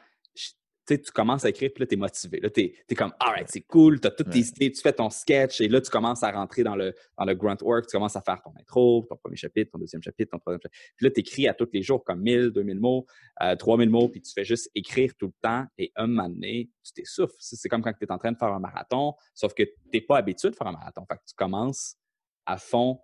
tu 0.95 1.11
commences 1.11 1.45
à 1.45 1.49
écrire, 1.49 1.71
puis 1.73 1.81
là, 1.81 1.87
tu 1.87 1.93
es 1.95 1.97
motivé. 1.97 2.39
Là, 2.39 2.49
tu 2.49 2.61
es, 2.61 2.95
comme, 2.95 3.13
alright, 3.19 3.47
c'est 3.49 3.61
cool, 3.61 3.99
tu 3.99 4.07
as 4.07 4.11
toutes 4.11 4.29
tes 4.29 4.39
idées, 4.39 4.71
tu 4.71 4.81
fais 4.81 4.93
ton 4.93 5.09
sketch, 5.09 5.61
et 5.61 5.67
là, 5.67 5.81
tu 5.81 5.89
commences 5.89 6.23
à 6.23 6.31
rentrer 6.31 6.63
dans 6.63 6.75
le, 6.75 6.93
dans 7.17 7.25
le 7.25 7.35
grunt 7.35 7.57
work, 7.61 7.87
tu 7.87 7.97
commences 7.97 8.15
à 8.15 8.21
faire 8.21 8.41
ton 8.41 8.51
intro, 8.59 9.05
ton 9.09 9.17
premier 9.17 9.35
chapitre, 9.35 9.71
ton 9.71 9.79
deuxième 9.79 10.01
chapitre, 10.01 10.31
ton 10.31 10.39
troisième 10.39 10.61
chapitre. 10.61 10.79
Puis 10.95 11.05
là, 11.05 11.11
tu 11.11 11.19
écris 11.19 11.47
à 11.47 11.53
tous 11.53 11.67
les 11.73 11.81
jours 11.81 12.03
comme 12.03 12.21
1000, 12.21 12.51
2000 12.51 12.79
mots, 12.79 13.05
euh, 13.41 13.55
3000 13.55 13.89
mots, 13.89 14.07
puis 14.07 14.21
tu 14.21 14.31
fais 14.31 14.45
juste 14.45 14.69
écrire 14.75 15.13
tout 15.17 15.27
le 15.27 15.35
temps, 15.41 15.65
et 15.77 15.91
un 15.95 16.07
moment 16.07 16.29
donné, 16.29 16.69
tu 16.83 16.93
t'essouffles. 16.93 17.35
C'est 17.39 17.69
comme 17.69 17.81
quand 17.81 17.93
tu 17.93 18.05
es 18.05 18.11
en 18.11 18.17
train 18.17 18.31
de 18.31 18.37
faire 18.37 18.53
un 18.53 18.59
marathon, 18.59 19.13
sauf 19.33 19.53
que 19.53 19.63
tu 19.63 19.73
n'es 19.93 20.01
pas 20.01 20.17
habitué 20.17 20.49
de 20.49 20.55
faire 20.55 20.67
un 20.67 20.73
marathon. 20.73 21.05
Fait 21.09 21.17
que 21.17 21.23
tu 21.27 21.35
commences 21.35 21.95
à 22.45 22.57
fond 22.57 22.99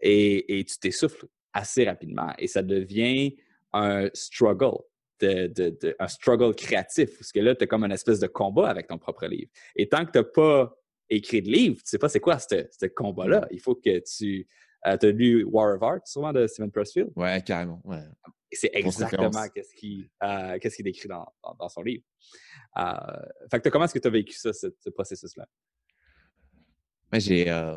et, 0.00 0.58
et 0.58 0.64
tu 0.64 0.78
t'essouffles 0.78 1.26
assez 1.52 1.84
rapidement, 1.84 2.32
et 2.38 2.46
ça 2.46 2.62
devient 2.62 3.36
un 3.72 4.08
struggle 4.14 4.78
de, 5.20 5.96
un 5.98 6.08
struggle 6.08 6.54
créatif, 6.54 7.16
parce 7.18 7.32
que 7.32 7.40
là, 7.40 7.54
tu 7.54 7.64
as 7.64 7.66
comme 7.66 7.84
une 7.84 7.92
espèce 7.92 8.20
de 8.20 8.26
combat 8.26 8.68
avec 8.68 8.86
ton 8.86 8.98
propre 8.98 9.26
livre. 9.26 9.50
Et 9.76 9.88
tant 9.88 10.04
que 10.04 10.12
tu 10.12 10.18
n'as 10.18 10.24
pas 10.24 10.76
écrit 11.10 11.42
de 11.42 11.50
livre, 11.50 11.76
tu 11.76 11.82
sais 11.86 11.98
pas 11.98 12.08
c'est 12.08 12.20
quoi 12.20 12.38
ce 12.38 12.86
combat-là. 12.86 13.46
Il 13.50 13.60
faut 13.60 13.74
que 13.74 13.98
tu. 14.00 14.46
Euh, 14.86 14.96
tu 14.96 15.06
as 15.06 15.10
lu 15.10 15.44
War 15.44 15.74
of 15.74 15.82
Art, 15.82 16.06
souvent, 16.06 16.32
de 16.32 16.46
Stephen 16.46 16.70
Pressfield? 16.70 17.10
Ouais, 17.16 17.42
carrément. 17.44 17.80
Ouais. 17.84 18.02
C'est 18.52 18.70
exactement 18.72 19.30
qu'est-ce 19.52 19.74
qu'il 19.74 20.08
euh, 20.22 20.58
qu 20.58 20.82
décrit 20.82 21.08
dans, 21.08 21.26
dans, 21.58 21.68
son 21.68 21.82
livre. 21.82 22.04
Euh, 22.78 22.92
fait 23.50 23.60
que 23.60 23.68
comment 23.70 23.86
est-ce 23.86 23.94
que 23.94 23.98
tu 23.98 24.08
as 24.08 24.12
vécu 24.12 24.34
ça, 24.34 24.52
ce, 24.52 24.90
processus-là? 24.90 25.46
Moi, 27.12 27.18
j'ai 27.18 27.72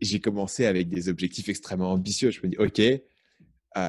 j'ai 0.00 0.20
commencé 0.20 0.66
avec 0.66 0.88
des 0.88 1.08
objectifs 1.08 1.48
extrêmement 1.48 1.90
ambitieux. 1.90 2.30
Je 2.30 2.40
me 2.42 2.48
dis, 2.48 2.56
OK, 2.58 2.80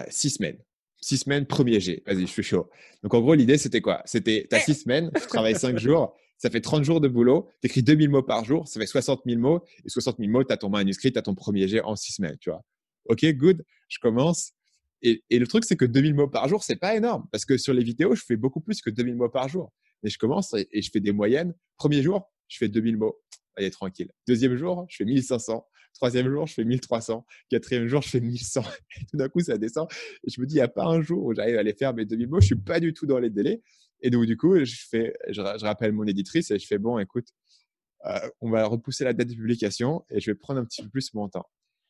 six 0.09 0.29
semaines 0.31 0.57
six 1.01 1.17
semaines, 1.17 1.45
premier 1.45 1.79
G. 1.79 2.03
Vas-y, 2.05 2.21
je 2.21 2.31
suis 2.31 2.43
chaud. 2.43 2.69
Donc, 3.03 3.13
en 3.13 3.21
gros, 3.21 3.33
l'idée, 3.33 3.57
c'était 3.57 3.81
quoi? 3.81 4.01
C'était, 4.05 4.47
tu 4.49 4.55
as 4.55 4.59
six 4.59 4.75
semaines, 4.75 5.11
tu 5.15 5.27
travailles 5.27 5.55
cinq 5.59 5.77
jours, 5.77 6.15
ça 6.37 6.49
fait 6.49 6.61
30 6.61 6.83
jours 6.83 7.01
de 7.01 7.07
boulot, 7.07 7.49
tu 7.61 7.67
écris 7.67 7.83
2000 7.83 8.09
mots 8.09 8.23
par 8.23 8.45
jour, 8.45 8.67
ça 8.67 8.79
fait 8.79 8.85
60 8.85 9.21
000 9.25 9.39
mots, 9.39 9.63
et 9.85 9.89
60 9.89 10.17
000 10.17 10.31
mots, 10.31 10.43
tu 10.43 10.53
as 10.53 10.57
ton 10.57 10.69
manuscrit, 10.69 11.11
tu 11.11 11.19
as 11.19 11.21
ton 11.21 11.35
premier 11.35 11.67
G 11.67 11.81
en 11.81 11.95
six 11.95 12.13
semaines, 12.13 12.37
tu 12.39 12.49
vois. 12.49 12.63
OK, 13.05 13.25
good, 13.33 13.63
je 13.87 13.99
commence. 13.99 14.53
Et, 15.01 15.23
et 15.29 15.39
le 15.39 15.47
truc, 15.47 15.65
c'est 15.65 15.75
que 15.75 15.85
2000 15.85 16.13
mots 16.13 16.27
par 16.27 16.47
jour, 16.47 16.63
c'est 16.63 16.75
pas 16.77 16.95
énorme, 16.95 17.27
parce 17.31 17.45
que 17.45 17.57
sur 17.57 17.73
les 17.73 17.83
vidéos, 17.83 18.15
je 18.15 18.23
fais 18.25 18.37
beaucoup 18.37 18.61
plus 18.61 18.81
que 18.81 18.89
2000 18.89 19.15
mots 19.15 19.29
par 19.29 19.49
jour. 19.49 19.71
Mais 20.03 20.09
je 20.09 20.17
commence 20.17 20.53
et, 20.53 20.67
et 20.71 20.81
je 20.81 20.89
fais 20.91 21.01
des 21.01 21.11
moyennes. 21.11 21.53
Premier 21.77 22.01
jour, 22.01 22.31
je 22.47 22.57
fais 22.57 22.69
2000 22.69 22.97
mots. 22.97 23.19
Allez, 23.55 23.71
tranquille. 23.71 24.09
Deuxième 24.27 24.55
jour, 24.55 24.85
je 24.89 24.95
fais 24.97 25.05
1500. 25.05 25.65
Troisième 25.99 26.29
jour, 26.29 26.47
je 26.47 26.53
fais 26.53 26.63
1300. 26.63 27.25
Quatrième 27.49 27.87
jour, 27.87 28.01
je 28.01 28.07
fais 28.07 28.21
1100. 28.21 28.61
Et 29.01 29.05
tout 29.05 29.17
d'un 29.17 29.27
coup, 29.27 29.41
ça 29.41 29.57
descend. 29.57 29.85
Et 30.25 30.31
je 30.31 30.39
me 30.39 30.45
dis, 30.45 30.55
il 30.55 30.59
n'y 30.59 30.61
a 30.61 30.69
pas 30.69 30.85
un 30.85 31.01
jour 31.01 31.25
où 31.25 31.33
j'arrive 31.33 31.57
à 31.57 31.63
les 31.63 31.73
faire 31.73 31.93
mes 31.93 32.05
demi 32.05 32.25
mots. 32.25 32.39
Je 32.39 32.45
ne 32.45 32.47
suis 32.47 32.55
pas 32.55 32.79
du 32.79 32.93
tout 32.93 33.05
dans 33.05 33.19
les 33.19 33.29
délais. 33.29 33.61
Et 33.99 34.09
donc, 34.09 34.25
du 34.25 34.37
coup, 34.37 34.57
je, 34.63 34.75
fais, 34.89 35.13
je, 35.27 35.41
rappelle 35.41 35.91
mon 35.91 36.05
éditrice 36.05 36.51
et 36.51 36.57
je 36.57 36.65
fais, 36.65 36.77
bon, 36.77 36.99
écoute, 36.99 37.27
euh, 38.05 38.29
on 38.39 38.49
va 38.49 38.65
repousser 38.65 39.03
la 39.03 39.11
date 39.11 39.27
de 39.27 39.33
publication 39.33 40.05
et 40.09 40.21
je 40.21 40.31
vais 40.31 40.35
prendre 40.35 40.61
un 40.61 40.63
petit 40.63 40.81
peu 40.83 40.87
plus 40.87 41.13
mon 41.13 41.27
temps. 41.27 41.49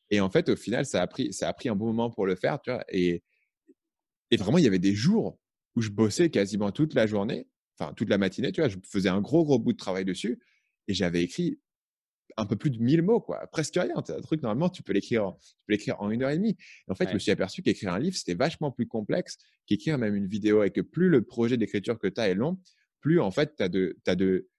Et 0.09 0.21
en 0.21 0.31
fait, 0.31 0.49
au 0.49 0.55
final, 0.55 0.87
ça 0.87 1.03
a 1.03 1.05
pris, 1.07 1.31
ça 1.31 1.47
a 1.47 1.53
pris 1.53 1.69
un 1.69 1.75
bon 1.75 1.85
moment 1.85 2.09
pour 2.09 2.25
le 2.25 2.35
faire, 2.35 2.59
tu 2.61 2.71
vois. 2.71 2.83
Et, 2.89 3.21
et 4.31 4.37
vraiment, 4.37 4.57
il 4.57 4.63
y 4.63 4.67
avait 4.67 4.79
des 4.79 4.95
jours 4.95 5.37
où 5.75 5.81
je 5.81 5.91
bossais 5.91 6.31
quasiment 6.31 6.71
toute 6.71 6.95
la 6.95 7.05
journée, 7.05 7.47
enfin 7.77 7.93
toute 7.93 8.09
la 8.09 8.17
matinée, 8.17 8.51
tu 8.51 8.61
vois. 8.61 8.69
Je 8.69 8.77
faisais 8.91 9.09
un 9.09 9.21
gros, 9.21 9.45
gros 9.45 9.59
bout 9.59 9.73
de 9.73 9.77
travail 9.77 10.03
dessus 10.03 10.39
et 10.87 10.95
j'avais 10.95 11.21
écrit 11.21 11.59
un 12.38 12.45
peu 12.45 12.55
plus 12.55 12.69
de 12.69 12.77
1000 12.81 13.01
mots, 13.01 13.19
quoi. 13.19 13.48
Presque 13.51 13.75
rien. 13.75 13.93
C'est 14.05 14.13
un 14.13 14.21
truc, 14.21 14.41
normalement, 14.41 14.69
tu 14.69 14.83
peux 14.83 14.93
l'écrire, 14.93 15.33
l'écrire 15.67 16.00
en 16.00 16.09
une 16.09 16.24
heure 16.24 16.29
et 16.29 16.38
demie. 16.38 16.57
en 16.88 16.95
fait, 16.95 17.09
je 17.09 17.13
me 17.13 17.19
suis 17.19 17.31
aperçu 17.31 17.62
qu'écrire 17.62 17.93
un 17.93 18.00
livre, 18.00 18.15
c'était 18.15 18.36
vachement 18.36 18.71
plus 18.71 18.88
complexe 18.88 19.38
qu'écrire 19.65 19.98
même 19.98 20.15
une 20.15 20.27
vidéo 20.27 20.63
et 20.63 20.71
que 20.71 20.81
plus 20.81 21.09
le 21.09 21.24
projet 21.24 21.57
d'écriture 21.57 22.00
que 22.00 22.07
tu 22.07 22.19
as 22.19 22.29
est 22.29 22.36
long, 22.36 22.59
plus, 23.01 23.19
en 23.19 23.31
fait, 23.31 23.55
tu 23.55 23.63
as 23.63 23.69
de, 23.69 23.98
as 24.07 24.15
de, 24.15 24.50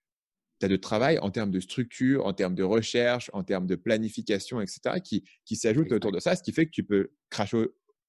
as 0.63 0.69
de 0.69 0.77
travail 0.77 1.19
en 1.19 1.31
termes 1.31 1.51
de 1.51 1.61
structure, 1.61 2.27
en 2.27 2.33
termes 2.33 2.55
de 2.55 2.63
recherche, 2.63 3.31
en 3.33 3.45
termes 3.45 3.67
de 3.67 3.77
planification, 3.77 4.61
etc., 4.61 5.01
qui, 5.03 5.25
qui 5.45 5.57
s'ajoute 5.57 5.93
autour 5.93 6.13
de 6.13 6.21
ça, 6.21 6.37
ce 6.37 6.43
qui 6.43 6.53
fait 6.53 6.67
que 6.67 6.71
tu 6.71 6.85
peux 6.85 7.11
cracher 7.29 7.67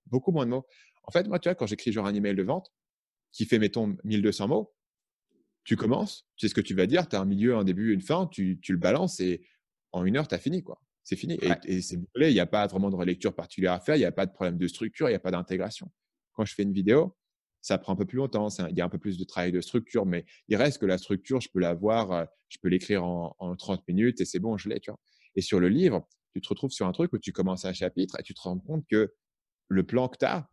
beaucoup 0.08 0.32
moins 0.32 0.46
de 0.46 0.52
mots. 0.52 0.66
En 1.04 1.12
fait, 1.12 1.28
moi, 1.28 1.40
tu 1.40 1.50
vois, 1.50 1.56
quand 1.56 1.66
j'écris 1.66 1.92
genre 1.92 2.06
un 2.06 2.14
email 2.14 2.36
de 2.36 2.44
vente 2.44 2.72
qui 3.32 3.46
fait, 3.46 3.60
mettons, 3.60 3.96
1200 4.04 4.48
mots, 4.48 4.74
tu 5.64 5.76
commences, 5.76 6.28
tu 6.36 6.46
sais 6.46 6.50
ce 6.50 6.56
que 6.56 6.62
tu 6.62 6.74
vas 6.74 6.88
dire, 6.88 7.08
tu 7.08 7.16
as 7.16 7.22
un 7.22 7.26
milieu, 7.26 7.56
un 7.56 7.64
début, 7.64 7.94
une 7.94 8.02
fin, 8.02 8.28
tu, 8.28 8.60
tu 8.62 8.72
le 8.72 8.78
balances 8.78 9.20
et 9.20 9.46
en 9.92 10.06
une 10.06 10.18
heure, 10.18 10.28
tu 10.28 10.36
as 10.36 10.40
fini. 10.40 10.64
quoi. 10.64 10.82
C'est 11.04 11.16
fini. 11.16 11.38
Et, 11.66 11.82
c'est 11.82 11.98
bouclé. 11.98 12.30
Il 12.30 12.34
n'y 12.34 12.40
a 12.40 12.46
pas 12.46 12.68
vraiment 12.68 12.90
de 12.90 12.96
relecture 12.96 13.34
particulière 13.34 13.74
à 13.74 13.80
faire. 13.80 13.96
Il 13.96 14.00
n'y 14.00 14.06
a 14.06 14.12
pas 14.12 14.26
de 14.26 14.32
problème 14.32 14.58
de 14.58 14.68
structure. 14.68 15.08
Il 15.10 15.12
n'y 15.12 15.16
a 15.16 15.20
pas 15.20 15.32
d'intégration. 15.32 15.92
Quand 16.34 16.46
je 16.46 16.54
fais 16.54 16.64
une 16.64 16.74
vidéo, 16.74 17.16
ça 17.62 17.78
prend 17.78 17.94
un 17.94 17.96
peu 17.96 18.06
plus 18.06 18.18
longtemps. 18.18 18.50
Il 18.70 18.76
y 18.76 18.82
a 18.82 18.86
un 18.86 18.90
peu 18.90 18.98
plus 18.98 19.18
de 19.18 19.24
travail 19.24 19.52
de 19.52 19.62
structure, 19.62 20.06
mais 20.06 20.26
il 20.48 20.56
reste 20.56 20.80
que 20.80 20.86
la 20.86 20.98
structure, 20.98 21.42
je 21.42 21.50
peux 21.50 21.60
l'avoir, 21.60 22.12
euh, 22.12 22.26
je 22.50 22.58
peux 22.62 22.70
l'écrire 22.70 23.04
en, 23.04 23.56
30 23.56 23.88
minutes 23.88 24.22
et 24.22 24.26
c'est 24.26 24.40
bon, 24.40 24.58
je 24.58 24.70
l'ai. 24.70 24.82
Et 25.36 25.42
sur 25.42 25.60
le 25.60 25.70
livre, 25.70 26.08
tu 26.34 26.42
te 26.42 26.48
retrouves 26.48 26.72
sur 26.72 26.88
un 26.88 26.92
truc 26.92 27.12
où 27.14 27.18
tu 27.18 27.32
commences 27.32 27.66
un 27.66 27.74
chapitre 27.74 28.20
et 28.20 28.24
tu 28.24 28.34
te 28.34 28.42
rends 28.42 28.60
compte 28.60 28.86
que 28.90 29.14
le 29.68 29.84
plan 29.84 30.08
que 30.08 30.18
tu 30.18 30.26
as, 30.26 30.50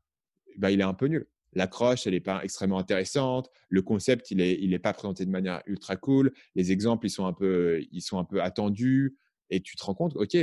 bah, 0.57 0.71
il 0.71 0.81
est 0.81 0.85
un 0.85 0.95
peu 0.95 1.07
nul. 1.07 1.27
L'accroche, 1.55 2.07
elle 2.07 2.12
n'est 2.12 2.21
pas 2.21 2.43
extrêmement 2.45 2.78
intéressante. 2.78 3.50
Le 3.69 3.83
concept, 3.83 4.31
il 4.31 4.38
n'est 4.38 4.55
il 4.61 4.73
est 4.75 4.78
pas 4.78 4.93
présenté 4.93 5.25
de 5.25 5.31
manière 5.31 5.62
ultra 5.67 5.97
cool. 5.97 6.33
Les 6.55 6.73
exemples, 6.73 7.07
ils 7.07 7.11
sont 7.11 7.26
un 7.26 7.33
peu, 7.33 7.81
ils 7.90 8.02
sont 8.02 8.19
un 8.19 8.25
peu 8.25 8.43
attendus 8.43 9.17
et 9.50 9.61
tu 9.61 9.76
te 9.76 9.85
rends 9.85 9.95
compte, 9.95 10.14
OK, 10.17 10.37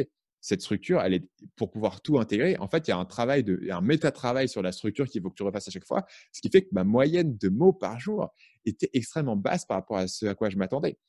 cette 0.46 0.62
structure, 0.62 1.02
elle 1.02 1.16
est 1.16 1.28
pour 1.56 1.72
pouvoir 1.72 2.02
tout 2.02 2.20
intégrer. 2.20 2.56
En 2.60 2.68
fait, 2.68 2.88
il 2.88 2.92
y 2.92 2.94
a 2.94 2.98
un 2.98 3.06
travail, 3.06 3.44
de, 3.44 3.68
un 3.72 3.82
méta-travail 3.82 4.48
sur 4.48 4.62
la 4.62 4.72
structure 4.72 5.08
qu'il 5.08 5.22
faut 5.24 5.32
que 5.32 5.36
tu 5.36 5.44
refasses 5.44 5.68
à 5.68 5.72
chaque 5.72 5.86
fois, 5.86 6.06
ce 6.32 6.40
qui 6.40 6.50
fait 6.50 6.62
que 6.62 6.70
ma 6.72 6.84
moyenne 6.84 7.36
de 7.36 7.50
mots 7.50 7.74
par 7.74 8.00
jour 8.00 8.32
était 8.64 8.92
extrêmement 8.94 9.36
basse 9.36 9.66
par 9.66 9.78
rapport 9.78 9.98
à 9.98 10.08
ce 10.08 10.28
à 10.28 10.36
quoi 10.36 10.52
je 10.52 10.58
m'attendais. 10.58 11.00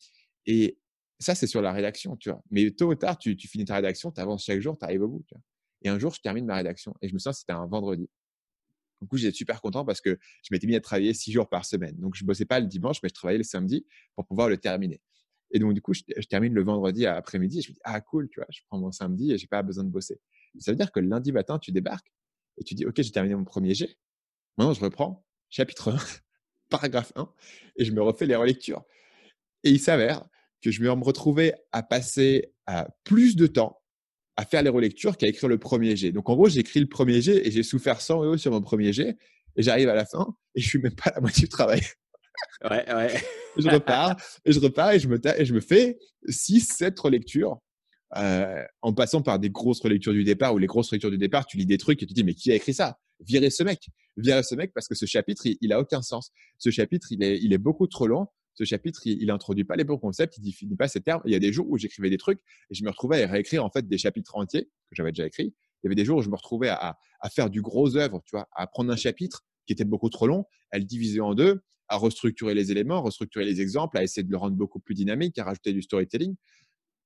Et 0.46 0.78
ça, 1.18 1.34
c'est 1.34 1.46
sur 1.46 1.60
la 1.60 1.72
rédaction, 1.72 2.16
tu. 2.16 2.30
Mais 2.50 2.70
tôt 2.70 2.90
ou 2.90 2.94
tard, 2.94 3.18
tu, 3.18 3.36
finis 3.36 3.66
ta 3.66 3.74
rédaction, 3.76 4.10
tu 4.10 4.20
avances 4.22 4.44
chaque 4.44 4.60
jour, 4.60 4.78
tu 4.78 4.84
arrives 4.86 5.02
au 5.02 5.08
bout. 5.08 5.24
Et 5.82 5.90
un 5.90 5.98
jour, 5.98 6.14
je 6.14 6.20
termine 6.20 6.46
ma 6.46 6.56
rédaction 6.56 6.94
et 7.02 7.08
je 7.08 7.14
me 7.14 7.18
sens 7.18 7.40
c'était 7.40 7.52
un 7.52 7.66
vendredi. 7.66 8.08
Du 9.06 9.10
coup, 9.10 9.18
j'étais 9.18 9.36
super 9.36 9.60
content 9.60 9.84
parce 9.84 10.00
que 10.00 10.18
je 10.42 10.48
m'étais 10.50 10.66
mis 10.66 10.75
à 10.75 10.80
travailler 10.80 11.14
six 11.14 11.30
jours 11.30 11.48
par 11.48 11.64
semaine. 11.64 11.94
Donc, 11.98 12.16
je 12.16 12.25
bossais 12.25 12.44
pas 12.44 12.58
le 12.58 12.66
dimanche, 12.66 13.00
mais 13.04 13.08
je 13.08 13.14
travaillais 13.14 13.38
le 13.38 13.44
samedi 13.44 13.86
pour 14.16 14.26
pouvoir 14.26 14.48
le 14.48 14.56
terminer. 14.56 15.00
Et 15.52 15.60
donc, 15.60 15.75
du 15.75 15.80
coup, 15.80 15.94
je, 15.94 16.02
termine 16.28 16.52
le 16.52 16.64
vendredi 16.64 17.06
après-midi 17.06 17.60
et 17.60 17.62
je 17.62 17.68
me 17.68 17.75
dis, 17.75 17.80
ah, 17.84 18.00
cool, 18.00 18.28
tu 18.28 18.40
vois, 18.40 18.48
je 18.50 18.62
prends 18.66 18.80
mon 18.80 18.90
samedi 18.90 19.30
et 19.30 19.38
j'ai 19.38 19.46
pas 19.46 19.62
besoin 19.62 19.84
de 19.84 19.90
bosser. 19.90 20.20
Ça 20.58 20.72
veut 20.72 20.76
dire 20.76 20.90
que 20.90 20.98
lundi 20.98 21.30
matin, 21.30 21.60
tu 21.60 21.70
débarques 21.70 22.12
et 22.58 22.64
tu 22.64 22.75
dis, 22.75 22.84
OK, 22.84 23.00
j'ai 23.00 23.12
terminé 23.12 23.36
mon 23.36 23.44
premier 23.44 23.75
jet. 23.75 23.96
Maintenant, 24.58 24.75
je 24.75 24.80
reprends 24.80 25.25
chapitre 25.50 25.92
1, 25.92 25.98
paragraphe 26.68 27.12
1 27.14 27.32
et 27.76 27.84
je 27.84 27.92
me 27.92 28.02
refais 28.02 28.26
les 28.26 28.34
relectures. 28.34 28.84
Et 29.62 29.70
il 29.70 29.78
s'avère 29.78 30.28
que 30.60 30.72
je 30.72 30.82
vais 30.82 30.96
me 30.96 31.04
retrouver 31.04 31.54
à 31.70 31.84
passer 31.84 32.52
plus 33.04 33.36
de 33.36 33.46
temps 33.46 33.80
à 34.36 34.44
faire 34.44 34.62
les 34.62 34.70
relectures 34.70 35.16
qu'à 35.16 35.26
écrire 35.26 35.48
le 35.48 35.58
premier 35.58 35.96
jet. 35.96 36.12
Donc, 36.12 36.28
en 36.28 36.34
gros, 36.34 36.48
j'ai 36.48 36.60
écrit 36.60 36.80
le 36.80 36.88
premier 36.88 37.20
jet 37.20 37.46
et 37.46 37.50
j'ai 37.50 37.62
souffert 37.62 38.00
100 38.00 38.22
euros 38.22 38.36
sur 38.36 38.52
mon 38.52 38.60
premier 38.60 38.92
jet 38.92 39.16
et 39.56 39.62
j'arrive 39.62 39.88
à 39.88 39.94
la 39.94 40.04
fin 40.04 40.36
et 40.54 40.60
je 40.60 40.68
suis 40.68 40.78
même 40.78 40.94
pas 40.94 41.10
à 41.10 41.14
la 41.14 41.20
moitié 41.20 41.42
du 41.42 41.48
travail. 41.48 41.80
Ouais, 42.70 42.84
ouais. 42.94 43.20
je 43.56 43.68
repars, 43.68 44.16
et 44.44 44.52
je 44.52 44.60
repars 44.60 44.92
et 44.92 45.00
je 45.00 45.08
me, 45.08 45.18
et 45.40 45.44
je 45.44 45.54
me 45.54 45.60
fais 45.60 45.98
6, 46.28 46.60
7 46.60 46.98
relectures. 47.00 47.58
Euh, 48.16 48.62
en 48.82 48.94
passant 48.94 49.20
par 49.20 49.40
des 49.40 49.50
grosses 49.50 49.80
relectures 49.80 50.12
du 50.12 50.22
départ 50.22 50.54
ou 50.54 50.58
les 50.58 50.68
grosses 50.68 50.90
relectures 50.90 51.10
du 51.10 51.18
départ, 51.18 51.44
tu 51.44 51.56
lis 51.56 51.66
des 51.66 51.76
trucs 51.76 52.02
et 52.02 52.06
tu 52.06 52.14
te 52.14 52.14
dis 52.14 52.22
mais 52.22 52.34
qui 52.34 52.52
a 52.52 52.54
écrit 52.54 52.72
ça? 52.72 52.98
Virez 53.20 53.50
ce 53.50 53.64
mec, 53.64 53.88
virez 54.16 54.44
ce 54.44 54.54
mec 54.54 54.72
parce 54.74 54.86
que 54.86 54.94
ce 54.94 55.06
chapitre 55.06 55.44
il, 55.46 55.56
il, 55.60 55.72
a 55.72 55.80
aucun 55.80 56.02
sens. 56.02 56.30
Ce 56.58 56.70
chapitre 56.70 57.08
il 57.10 57.24
est, 57.24 57.38
il 57.42 57.52
est 57.52 57.58
beaucoup 57.58 57.88
trop 57.88 58.06
long. 58.06 58.28
Ce 58.56 58.64
chapitre 58.64 59.00
il, 59.04 59.22
il 59.22 59.30
introduit 59.30 59.64
pas 59.64 59.76
les 59.76 59.84
bons 59.84 59.98
concepts, 59.98 60.36
il 60.38 60.42
définit 60.42 60.76
pas 60.76 60.88
ses 60.88 61.00
termes. 61.00 61.22
Il 61.25 61.32
y 61.32 61.36
a 61.36 61.38
des 61.38 61.52
jours 61.52 61.66
où 61.70 61.78
j'écrivais 61.78 62.10
des 62.10 62.18
trucs 62.18 62.40
et 62.70 62.75
je 62.75 62.82
me 62.82 62.90
retrouvais 62.90 63.22
à 63.22 63.28
réécrire 63.28 63.64
en 63.64 63.70
fait 63.70 63.86
des 63.86 63.98
chapitres 63.98 64.36
entiers 64.36 64.64
que 64.64 64.96
j'avais 64.96 65.12
déjà 65.12 65.26
écrits. 65.26 65.54
Il 65.82 65.86
y 65.86 65.88
avait 65.88 65.94
des 65.94 66.04
jours 66.04 66.18
où 66.18 66.22
je 66.22 66.30
me 66.30 66.36
retrouvais 66.36 66.68
à, 66.68 66.98
faire 67.30 67.50
du 67.50 67.60
gros 67.60 67.96
œuvre, 67.96 68.22
tu 68.25 68.30
vois, 68.32 68.48
à 68.52 68.66
prendre 68.66 68.92
un 68.92 68.96
chapitre 68.96 69.44
qui 69.66 69.72
était 69.72 69.84
beaucoup 69.84 70.08
trop 70.08 70.26
long, 70.26 70.44
à 70.70 70.78
le 70.78 70.84
diviser 70.84 71.20
en 71.20 71.34
deux, 71.34 71.60
à 71.88 71.96
restructurer 71.96 72.54
les 72.54 72.72
éléments, 72.72 73.02
restructurer 73.02 73.44
les 73.44 73.60
exemples, 73.60 73.98
à 73.98 74.02
essayer 74.02 74.22
de 74.22 74.30
le 74.30 74.36
rendre 74.36 74.56
beaucoup 74.56 74.80
plus 74.80 74.94
dynamique, 74.94 75.38
à 75.38 75.44
rajouter 75.44 75.72
du 75.72 75.82
storytelling. 75.82 76.34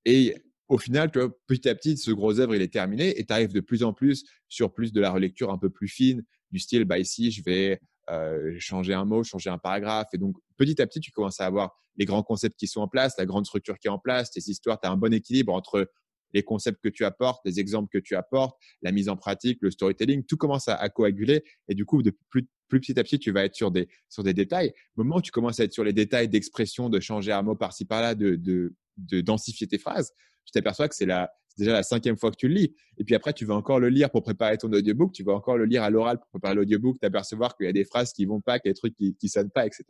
Et 0.04 0.37
au 0.69 0.78
final, 0.78 1.11
tu 1.11 1.19
petit 1.47 1.69
à 1.69 1.75
petit, 1.75 1.97
ce 1.97 2.11
gros 2.11 2.38
œuvre, 2.38 2.54
il 2.54 2.62
est 2.62 2.73
terminé 2.73 3.19
et 3.19 3.26
tu 3.26 3.33
arrives 3.33 3.52
de 3.52 3.61
plus 3.61 3.83
en 3.83 3.92
plus 3.92 4.25
sur 4.49 4.73
plus 4.73 4.92
de 4.92 5.00
la 5.00 5.11
relecture 5.11 5.50
un 5.50 5.59
peu 5.59 5.69
plus 5.69 5.88
fine, 5.88 6.25
du 6.50 6.59
style, 6.59 6.85
bah 6.85 6.99
ici, 6.99 7.30
je 7.30 7.42
vais 7.42 7.80
euh, 8.09 8.54
changer 8.59 8.95
un 8.95 9.04
mot, 9.04 9.23
changer 9.23 9.50
un 9.50 9.59
paragraphe. 9.59 10.09
Et 10.12 10.19
donc, 10.19 10.37
petit 10.57 10.80
à 10.80 10.87
petit, 10.87 11.00
tu 11.00 11.11
commences 11.11 11.40
à 11.40 11.47
avoir 11.47 11.76
les 11.97 12.04
grands 12.04 12.23
concepts 12.23 12.59
qui 12.59 12.66
sont 12.66 12.80
en 12.80 12.88
place, 12.88 13.14
la 13.19 13.26
grande 13.26 13.47
structure 13.47 13.78
qui 13.78 13.88
est 13.88 13.90
en 13.90 13.99
place, 13.99 14.30
tes 14.30 14.40
histoires, 14.40 14.80
tu 14.80 14.88
as 14.88 14.90
un 14.90 14.97
bon 14.97 15.12
équilibre 15.12 15.52
entre 15.52 15.90
les 16.33 16.42
concepts 16.42 16.80
que 16.83 16.88
tu 16.88 17.04
apportes, 17.04 17.40
les 17.45 17.59
exemples 17.59 17.88
que 17.92 17.99
tu 17.99 18.14
apportes, 18.14 18.57
la 18.83 18.92
mise 18.92 19.09
en 19.09 19.16
pratique, 19.16 19.59
le 19.62 19.71
storytelling, 19.71 20.25
tout 20.25 20.37
commence 20.37 20.69
à, 20.69 20.88
coaguler. 20.88 21.42
Et 21.69 21.75
du 21.75 21.85
coup, 21.85 22.02
de 22.02 22.16
plus, 22.30 22.49
plus, 22.69 22.80
petit 22.80 22.99
à 22.99 23.02
petit, 23.02 23.19
tu 23.19 23.33
vas 23.33 23.45
être 23.45 23.57
sur 23.57 23.71
des, 23.73 23.88
sur 24.09 24.23
des 24.23 24.33
détails. 24.33 24.73
Au 24.97 25.02
moment 25.02 25.16
où 25.16 25.23
tu 25.23 25.33
commences 25.33 25.59
à 25.59 25.64
être 25.64 25.73
sur 25.73 25.85
les 25.85 25.92
détails 25.92 26.28
d'expression, 26.28 26.88
de 26.88 27.00
changer 27.00 27.33
un 27.33 27.42
mot 27.42 27.57
par-ci 27.57 27.85
par-là, 27.85 28.14
de, 28.14 28.37
de, 28.37 28.75
de 28.97 29.21
densifier 29.21 29.66
tes 29.66 29.78
phrases, 29.78 30.12
tu 30.45 30.52
t'aperçois 30.52 30.88
que 30.88 30.95
c'est 30.95 31.07
la, 31.07 31.30
déjà 31.59 31.73
la 31.73 31.83
cinquième 31.83 32.16
fois 32.16 32.30
que 32.30 32.37
tu 32.37 32.49
le 32.49 32.54
lis. 32.54 32.75
Et 32.99 33.04
puis 33.04 33.14
après, 33.14 33.33
tu 33.33 33.45
vas 33.45 33.54
encore 33.54 33.80
le 33.80 33.88
lire 33.88 34.11
pour 34.11 34.23
préparer 34.23 34.59
ton 34.59 34.73
audiobook, 34.73 35.12
tu 35.12 35.23
vas 35.23 35.33
encore 35.33 35.57
le 35.57 35.64
lire 35.64 35.83
à 35.83 35.90
l'oral 35.90 36.19
pour 36.19 36.28
préparer 36.28 36.54
l'audiobook, 36.54 36.99
t'apercevoir 37.00 37.57
qu'il 37.57 37.66
y 37.66 37.69
a 37.69 37.73
des 37.73 37.85
phrases 37.85 38.12
qui 38.12 38.25
vont 38.25 38.40
pas, 38.40 38.59
qu'il 38.59 38.69
y 38.69 38.71
a 38.71 38.73
des 38.73 38.78
trucs 38.78 38.95
qui, 38.95 39.16
qui 39.16 39.28
sonnent 39.28 39.50
pas, 39.50 39.66
etc. 39.66 39.85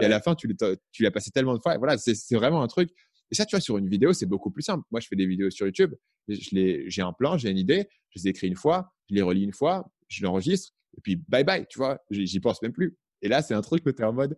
Et 0.00 0.04
à 0.04 0.08
la 0.08 0.20
fin, 0.20 0.34
tu, 0.34 0.48
tu 0.92 1.02
l'as 1.02 1.10
passé 1.10 1.30
tellement 1.30 1.54
de 1.54 1.60
fois. 1.60 1.74
Et 1.74 1.78
voilà, 1.78 1.96
c'est 1.98 2.36
vraiment 2.36 2.62
un 2.62 2.68
truc. 2.68 2.90
Et 3.30 3.34
ça, 3.34 3.44
tu 3.44 3.56
vois, 3.56 3.60
sur 3.60 3.78
une 3.78 3.88
vidéo, 3.88 4.12
c'est 4.12 4.26
beaucoup 4.26 4.50
plus 4.50 4.62
simple. 4.62 4.84
Moi, 4.90 5.00
je 5.00 5.08
fais 5.08 5.16
des 5.16 5.26
vidéos 5.26 5.50
sur 5.50 5.66
YouTube. 5.66 5.94
J'ai 6.28 7.02
un 7.02 7.12
plan, 7.12 7.36
j'ai 7.36 7.50
une 7.50 7.58
idée, 7.58 7.86
je 8.10 8.20
les 8.20 8.28
écris 8.28 8.48
une 8.48 8.56
fois, 8.56 8.92
je 9.08 9.14
les 9.14 9.22
relis 9.22 9.44
une 9.44 9.52
fois, 9.52 9.90
je 10.08 10.22
l'enregistre, 10.22 10.72
et 10.96 11.00
puis 11.00 11.16
bye 11.28 11.44
bye, 11.44 11.66
tu 11.68 11.78
vois, 11.78 11.98
j'y 12.10 12.40
pense 12.40 12.60
même 12.62 12.72
plus. 12.72 12.96
Et 13.22 13.28
là, 13.28 13.42
c'est 13.42 13.54
un 13.54 13.62
truc 13.62 13.84
où 13.86 13.92
tu 13.92 14.02
es 14.02 14.04
en 14.04 14.12
mode, 14.12 14.36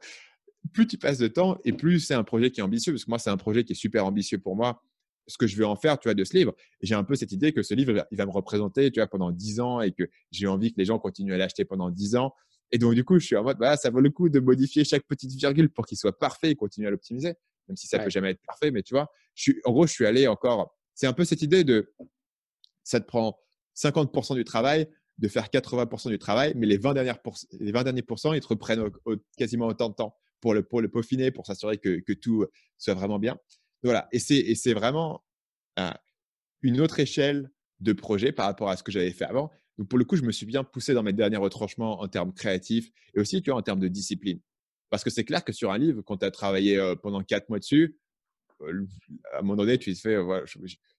plus 0.72 0.86
tu 0.86 0.98
passes 0.98 1.18
de 1.18 1.28
temps 1.28 1.58
et 1.64 1.72
plus 1.72 2.00
c'est 2.00 2.14
un 2.14 2.24
projet 2.24 2.50
qui 2.50 2.60
est 2.60 2.62
ambitieux. 2.62 2.92
Parce 2.92 3.04
que 3.04 3.10
moi, 3.10 3.18
c'est 3.18 3.30
un 3.30 3.36
projet 3.36 3.64
qui 3.64 3.72
est 3.72 3.76
super 3.76 4.04
ambitieux 4.06 4.38
pour 4.38 4.56
moi 4.56 4.82
ce 5.26 5.38
que 5.38 5.46
je 5.46 5.56
veux 5.56 5.66
en 5.66 5.76
faire, 5.76 5.98
tu 5.98 6.08
vois, 6.08 6.14
de 6.14 6.24
ce 6.24 6.36
livre. 6.36 6.54
J'ai 6.80 6.94
un 6.94 7.04
peu 7.04 7.14
cette 7.14 7.32
idée 7.32 7.52
que 7.52 7.62
ce 7.62 7.74
livre, 7.74 8.06
il 8.10 8.16
va 8.16 8.26
me 8.26 8.30
représenter, 8.30 8.90
tu 8.90 9.00
vois, 9.00 9.06
pendant 9.06 9.30
dix 9.30 9.60
ans 9.60 9.80
et 9.80 9.92
que 9.92 10.04
j'ai 10.30 10.46
envie 10.46 10.72
que 10.72 10.78
les 10.78 10.84
gens 10.84 10.98
continuent 10.98 11.34
à 11.34 11.38
l'acheter 11.38 11.64
pendant 11.64 11.90
dix 11.90 12.16
ans. 12.16 12.34
Et 12.72 12.78
donc, 12.78 12.94
du 12.94 13.04
coup, 13.04 13.18
je 13.18 13.26
suis 13.26 13.36
en 13.36 13.42
mode, 13.42 13.58
bah, 13.58 13.76
ça 13.76 13.90
vaut 13.90 14.00
le 14.00 14.10
coup 14.10 14.28
de 14.28 14.40
modifier 14.40 14.84
chaque 14.84 15.04
petite 15.06 15.32
virgule 15.32 15.70
pour 15.70 15.86
qu'il 15.86 15.98
soit 15.98 16.16
parfait 16.18 16.50
et 16.50 16.54
continuer 16.54 16.88
à 16.88 16.90
l'optimiser, 16.90 17.34
même 17.68 17.76
si 17.76 17.86
ça 17.86 17.98
ne 17.98 18.04
peut 18.04 18.10
jamais 18.10 18.30
être 18.30 18.42
parfait. 18.46 18.70
Mais 18.70 18.82
tu 18.82 18.94
vois, 18.94 19.10
je 19.34 19.42
suis, 19.42 19.60
en 19.64 19.72
gros, 19.72 19.86
je 19.86 19.92
suis 19.92 20.06
allé 20.06 20.26
encore. 20.26 20.76
C'est 20.94 21.06
un 21.06 21.12
peu 21.12 21.24
cette 21.24 21.42
idée 21.42 21.64
de 21.64 21.92
ça 22.84 23.00
te 23.00 23.06
prend 23.06 23.38
50% 23.76 24.34
du 24.34 24.44
travail 24.44 24.88
de 25.20 25.28
faire 25.28 25.48
80% 25.48 26.08
du 26.08 26.18
travail, 26.18 26.54
mais 26.56 26.66
les 26.66 26.78
20, 26.78 26.94
dernières 26.94 27.18
les 27.52 27.72
20 27.72 27.84
derniers 27.84 28.02
pourcents, 28.02 28.32
ils 28.32 28.40
te 28.40 28.48
reprennent 28.48 28.82
quasiment 29.36 29.66
autant 29.66 29.90
de 29.90 29.94
temps 29.94 30.16
pour 30.40 30.54
le, 30.54 30.62
pour 30.62 30.80
le 30.80 30.88
peaufiner, 30.88 31.30
pour 31.30 31.46
s'assurer 31.46 31.76
que, 31.76 32.00
que, 32.00 32.14
tout 32.14 32.46
soit 32.78 32.94
vraiment 32.94 33.18
bien. 33.18 33.36
Voilà. 33.82 34.08
Et 34.12 34.18
c'est 34.18 34.74
vraiment 34.74 35.24
une 36.62 36.80
autre 36.80 37.00
échelle 37.00 37.50
de 37.80 37.92
projet 37.92 38.32
par 38.32 38.46
rapport 38.46 38.68
à 38.68 38.76
ce 38.76 38.82
que 38.82 38.92
j'avais 38.92 39.12
fait 39.12 39.24
avant. 39.24 39.50
Donc, 39.78 39.88
pour 39.88 39.98
le 39.98 40.04
coup, 40.04 40.16
je 40.16 40.22
me 40.22 40.32
suis 40.32 40.44
bien 40.44 40.62
poussé 40.64 40.92
dans 40.92 41.02
mes 41.02 41.14
derniers 41.14 41.38
retranchements 41.38 42.00
en 42.00 42.08
termes 42.08 42.34
créatifs 42.34 42.90
et 43.14 43.20
aussi, 43.20 43.40
tu 43.40 43.50
vois, 43.50 43.58
en 43.58 43.62
termes 43.62 43.80
de 43.80 43.88
discipline. 43.88 44.40
Parce 44.90 45.04
que 45.04 45.10
c'est 45.10 45.24
clair 45.24 45.44
que 45.44 45.52
sur 45.52 45.70
un 45.72 45.78
livre, 45.78 46.02
quand 46.02 46.18
tu 46.18 46.26
as 46.26 46.30
travaillé 46.30 46.94
pendant 47.02 47.22
quatre 47.22 47.48
mois 47.48 47.58
dessus, 47.58 47.96
à 48.60 49.38
un 49.38 49.42
moment 49.42 49.56
donné, 49.56 49.78
tu 49.78 49.94
te 49.94 50.00
fais, 50.00 50.18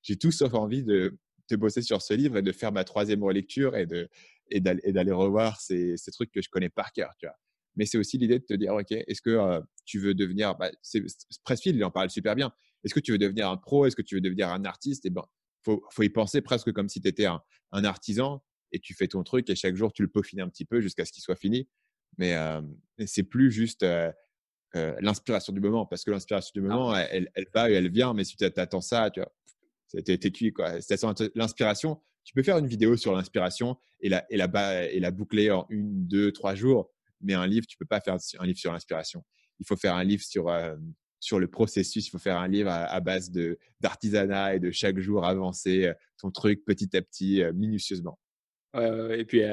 j'ai 0.01 0.15
tout 0.15 0.31
sauf 0.31 0.53
envie 0.55 0.83
de, 0.83 1.15
de, 1.49 1.55
bosser 1.55 1.83
sur 1.83 2.01
ce 2.01 2.15
livre 2.15 2.37
et 2.37 2.41
de 2.41 2.51
faire 2.51 2.71
ma 2.71 2.83
troisième 2.83 3.23
relecture 3.23 3.77
et 3.77 3.85
d'aller 3.85 4.81
et 4.83 4.91
d'aller 4.91 5.11
revoir 5.11 5.61
ces, 5.61 5.95
ces, 5.97 6.11
trucs 6.11 6.31
que 6.31 6.41
je 6.41 6.49
connais 6.49 6.69
par 6.69 6.91
cœur, 6.91 7.13
tu 7.19 7.27
vois 7.27 7.35
mais 7.75 7.85
c'est 7.85 7.97
aussi 7.97 8.17
l'idée 8.17 8.39
de 8.39 8.45
te 8.45 8.53
dire, 8.53 8.73
OK, 8.73 8.91
est-ce 8.91 9.21
que 9.21 9.61
tu 9.85 9.99
veux 9.99 10.13
devenir, 10.13 10.55
bah, 10.55 10.71
Pressfield, 11.43 11.77
il 11.77 11.83
en 11.83 11.91
parle 11.91 12.09
super 12.09 12.35
bien. 12.35 12.51
Est-ce 12.83 12.93
que 12.93 12.99
tu 12.99 13.11
veux 13.11 13.17
devenir 13.17 13.49
un 13.49 13.57
pro? 13.57 13.85
Est-ce 13.85 13.95
que 13.95 14.01
tu 14.01 14.15
veux 14.15 14.21
devenir 14.21 14.49
un 14.49 14.65
artiste? 14.65 15.05
Et 15.05 15.09
eh 15.09 15.11
ben, 15.11 15.23
faut, 15.63 15.83
faut 15.91 16.03
y 16.03 16.09
penser 16.09 16.41
presque 16.41 16.71
comme 16.71 16.89
si 16.89 17.01
tu 17.01 17.07
étais 17.07 17.25
un, 17.25 17.41
artisan 17.71 18.43
et 18.71 18.79
tu 18.79 18.93
fais 18.93 19.07
ton 19.07 19.23
truc 19.23 19.49
et 19.49 19.55
chaque 19.55 19.75
jour 19.75 19.93
tu 19.93 20.01
le 20.01 20.07
peaufines 20.07 20.41
un 20.41 20.49
petit 20.49 20.65
peu 20.65 20.81
jusqu'à 20.81 21.05
ce 21.05 21.11
qu'il 21.11 21.21
soit 21.21 21.35
fini. 21.35 21.67
Mais 22.17 22.35
c'est 23.05 23.23
plus 23.23 23.51
juste 23.51 23.85
l'inspiration 24.73 25.53
du 25.53 25.59
moment 25.59 25.85
parce 25.85 26.03
que 26.03 26.11
l'inspiration 26.11 26.51
du 26.55 26.61
moment, 26.61 26.95
elle, 26.95 27.29
elle, 27.35 27.47
va 27.53 27.69
et 27.69 27.73
elle 27.73 27.91
vient. 27.91 28.13
Mais 28.13 28.23
si 28.23 28.35
tu 28.35 28.43
attends 28.43 28.81
ça, 28.81 29.11
tu 29.11 29.21
vois, 29.21 30.01
t'es 30.01 30.31
cuit 30.31 30.51
quoi. 30.51 30.79
L'inspiration, 31.35 32.01
tu 32.23 32.33
peux 32.33 32.43
faire 32.43 32.57
une 32.57 32.67
vidéo 32.67 32.97
sur 32.97 33.15
l'inspiration 33.15 33.77
et 33.99 34.09
la, 34.09 34.25
et, 34.31 34.37
la, 34.37 34.91
et 34.91 34.99
la 34.99 35.11
boucler 35.11 35.51
en 35.51 35.65
une, 35.69 36.07
deux, 36.07 36.31
trois 36.31 36.55
jours 36.55 36.91
mais 37.21 37.33
un 37.33 37.47
livre, 37.47 37.65
tu 37.67 37.77
peux 37.77 37.85
pas 37.85 38.01
faire 38.01 38.17
un 38.39 38.45
livre 38.45 38.59
sur 38.59 38.71
l'inspiration. 38.71 39.23
Il 39.59 39.65
faut 39.65 39.75
faire 39.75 39.95
un 39.95 40.03
livre 40.03 40.23
sur, 40.23 40.49
euh, 40.49 40.75
sur 41.21 41.39
le 41.39 41.47
processus. 41.47 42.07
Il 42.07 42.09
faut 42.09 42.17
faire 42.17 42.37
un 42.37 42.49
livre 42.49 42.69
à, 42.69 42.99
base 42.99 43.31
d'artisanat 43.79 44.55
et 44.55 44.59
de 44.59 44.71
chaque 44.71 44.99
jour 44.99 45.23
avancer 45.25 45.85
euh, 45.85 45.93
ton 46.19 46.31
truc 46.31 46.65
petit 46.65 46.95
à 46.97 47.01
petit, 47.01 47.41
euh, 47.41 47.53
minutieusement. 47.53 48.19
et 48.75 49.23
puis, 49.25 49.43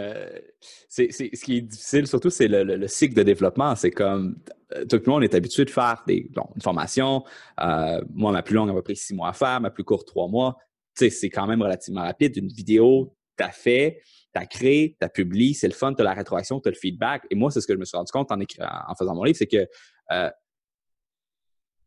c'est, 0.89 1.11
ce 1.13 1.45
qui 1.45 1.59
est 1.59 1.61
difficile, 1.61 2.07
surtout, 2.07 2.31
c'est 2.31 2.49
le, 2.49 2.87
cycle 2.89 3.15
de 3.15 3.23
développement. 3.23 3.75
C'est 3.77 3.91
comme, 3.91 4.41
tout 4.89 5.01
le 5.05 5.11
monde 5.11 5.25
est 5.25 5.35
habitué 5.35 5.65
de 5.65 5.71
faire 5.71 6.03
des, 6.07 6.31
une 6.55 6.63
formation. 6.63 7.25
moi, 7.59 8.33
ma 8.33 8.43
plus 8.43 8.55
longue, 8.55 8.69
elle 8.69 8.75
m'a 8.75 8.83
pris 8.83 8.97
six 8.97 9.15
mois 9.15 9.29
à 9.29 9.33
faire, 9.33 9.61
ma 9.61 9.71
plus 9.71 9.85
courte, 9.85 10.07
trois 10.07 10.29
mois. 10.29 10.57
Tu 10.97 11.05
sais, 11.05 11.11
c'est 11.11 11.31
quand 11.31 11.47
même 11.47 11.63
relativement 11.63 12.03
rapide. 12.03 12.37
Une 12.37 12.49
vidéo, 12.49 13.15
tu 13.37 13.45
as 13.45 13.51
fait, 13.51 14.01
tu 14.35 14.41
as 14.41 14.47
créé, 14.47 14.97
tu 15.01 15.05
as 15.05 15.09
publié, 15.09 15.55
c'est 15.55 15.69
le 15.69 15.75
fun, 15.75 15.95
tu 15.95 16.01
as 16.01 16.05
la 16.05 16.15
rétroaction, 16.15 16.61
tu 16.61 16.69
as 16.69 16.73
le 16.73 16.77
feedback. 16.77 17.23
Et 17.31 17.35
moi, 17.35 17.51
c'est 17.51 17.61
ce 17.61 17.67
que 17.67 17.75
je 17.75 17.79
me 17.79 17.85
suis 17.85 17.97
rendu 17.97 18.11
compte 18.13 18.31
en, 18.31 18.95
faisant 18.99 19.15
mon 19.15 19.25
livre, 19.25 19.37
c'est 19.37 19.47
que 19.47 19.67
euh, 20.13 20.31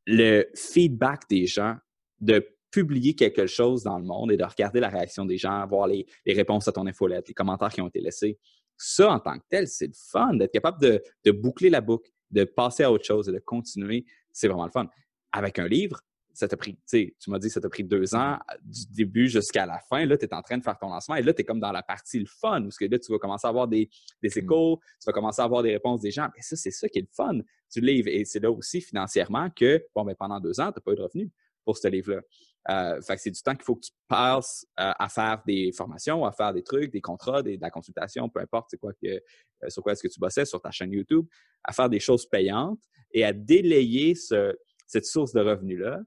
le 0.06 0.50
feedback 0.56 1.24
des 1.30 1.46
gens, 1.46 1.76
de 2.20 2.46
publier 2.72 3.16
quelque 3.16 3.48
chose 3.48 3.84
dans 3.84 3.98
le 3.98 4.06
monde 4.06 4.32
et 4.32 4.38
de 4.38 4.44
regarder 4.44 4.80
la 4.80 4.90
réaction 4.90 5.26
des 5.26 5.38
gens, 5.38 5.66
voir 5.68 5.88
les, 5.88 6.06
réponses 6.26 6.68
à 6.68 6.72
ton 6.72 6.88
infolette, 6.88 7.28
les 7.28 7.34
commentaires 7.34 7.70
qui 7.70 7.82
ont 7.82 7.88
été 7.88 8.00
laissés, 8.00 8.40
ça, 8.78 9.12
en 9.12 9.20
tant 9.20 9.38
que 9.38 9.44
tel, 9.50 9.68
c'est 9.68 9.88
le 9.88 9.94
fun 9.94 10.34
d'être 10.34 10.54
capable 10.54 10.82
de, 10.82 11.04
de 11.26 11.32
boucler 11.32 11.70
la 11.70 11.82
boucle, 11.82 12.10
de 12.32 12.46
passer 12.46 12.84
à 12.84 12.92
autre 12.92 13.06
chose 13.06 13.30
et 13.30 13.32
de 13.32 13.40
continuer. 13.40 14.06
C'est 14.32 14.48
vraiment 14.48 14.66
le 14.66 14.72
fun. 14.72 14.88
Avec 15.34 15.60
un 15.60 15.68
livre, 15.68 16.00
ça 16.34 16.48
t'a 16.48 16.58
pris, 16.58 16.78
tu 16.90 17.14
m'as 17.28 17.40
dit, 17.40 17.50
ça 17.50 17.60
t'a 17.60 17.70
pris 17.70 17.84
deux 17.84 18.16
ans 18.16 18.38
du 18.64 18.86
début 18.92 19.28
jusqu'à 19.28 19.66
la 19.66 19.80
fin. 19.90 20.06
Là, 20.06 20.18
tu 20.18 20.26
es 20.26 20.34
en 20.34 20.42
train 20.42 20.58
de 20.58 20.64
faire 20.64 20.78
ton 20.78 20.90
lancement 20.90 21.16
et 21.16 21.22
là, 21.22 21.34
tu 21.34 21.42
es 21.42 21.44
comme 21.44 21.60
dans 21.60 21.72
la 21.72 21.84
partie 21.84 22.20
le 22.20 22.26
fun, 22.26 22.62
parce 22.62 22.78
que 22.78 22.86
là, 22.86 23.00
tu 23.00 23.12
vas 23.12 23.20
commencer 23.20 23.48
à 23.48 23.50
avoir 23.50 23.68
des, 23.68 23.90
des 24.22 24.30
mmh. 24.30 24.40
échos, 24.40 24.80
tu 25.00 25.06
vas 25.06 25.14
commencer 25.14 25.42
à 25.42 25.46
avoir 25.46 25.64
des 25.64 25.72
réponses 25.72 26.02
des 26.02 26.12
gens. 26.12 26.30
Mais 26.36 26.42
ça, 26.42 26.56
c'est 26.56 26.72
ça 26.72 26.88
qui 26.88 27.00
est 27.00 27.04
le 27.04 27.08
fun 27.12 27.40
du 27.74 27.82
livre. 27.82 28.08
Et 28.08 28.26
c'est 28.26 28.40
là 28.40 28.52
aussi 28.52 28.82
financièrement 28.82 29.50
que, 29.50 29.84
bon, 29.96 30.04
ben, 30.04 30.16
pendant 30.16 30.40
deux 30.40 30.60
ans, 30.60 30.72
tu 30.72 30.78
n'as 30.78 30.82
pas 30.82 30.92
eu 30.92 30.96
de 30.96 31.02
revenus 31.02 31.30
pour 31.64 31.78
ce 31.78 31.88
livre-là. 31.88 32.22
Euh, 32.70 33.02
fait 33.02 33.16
que 33.16 33.22
c'est 33.22 33.32
du 33.32 33.42
temps 33.42 33.56
qu'il 33.56 33.64
faut 33.64 33.76
que 33.76 33.86
tu 33.86 33.92
passes 34.08 34.66
euh, 34.80 34.92
à 34.98 35.10
faire 35.10 35.42
des 35.48 35.72
formations, 35.72 36.26
à 36.26 36.32
faire 36.32 36.54
des 36.54 36.64
trucs, 36.64 36.92
des 36.92 37.02
contrats, 37.02 37.42
des, 37.42 37.58
de 37.58 37.62
la 37.62 37.72
consultation, 37.72 38.30
peu 38.30 38.40
importe 38.40 38.68
c'est 38.70 38.78
quoi 38.78 38.94
que, 38.94 39.08
euh, 39.08 39.70
sur 39.70 39.82
quoi 39.82 39.94
est-ce 39.94 40.04
que 40.04 40.08
tu 40.08 40.20
bossais 40.20 40.46
sur 40.46 40.62
ta 40.62 40.70
chaîne 40.70 40.92
YouTube, 40.92 41.26
à 41.64 41.74
faire 41.74 41.90
des 41.90 42.00
choses 42.00 42.28
payantes 42.28 42.82
et 43.14 43.24
à 43.24 43.34
délayer 43.34 44.14
ce, 44.14 44.56
cette 44.86 45.06
source 45.06 45.34
de 45.34 45.42
revenus-là 45.42 46.02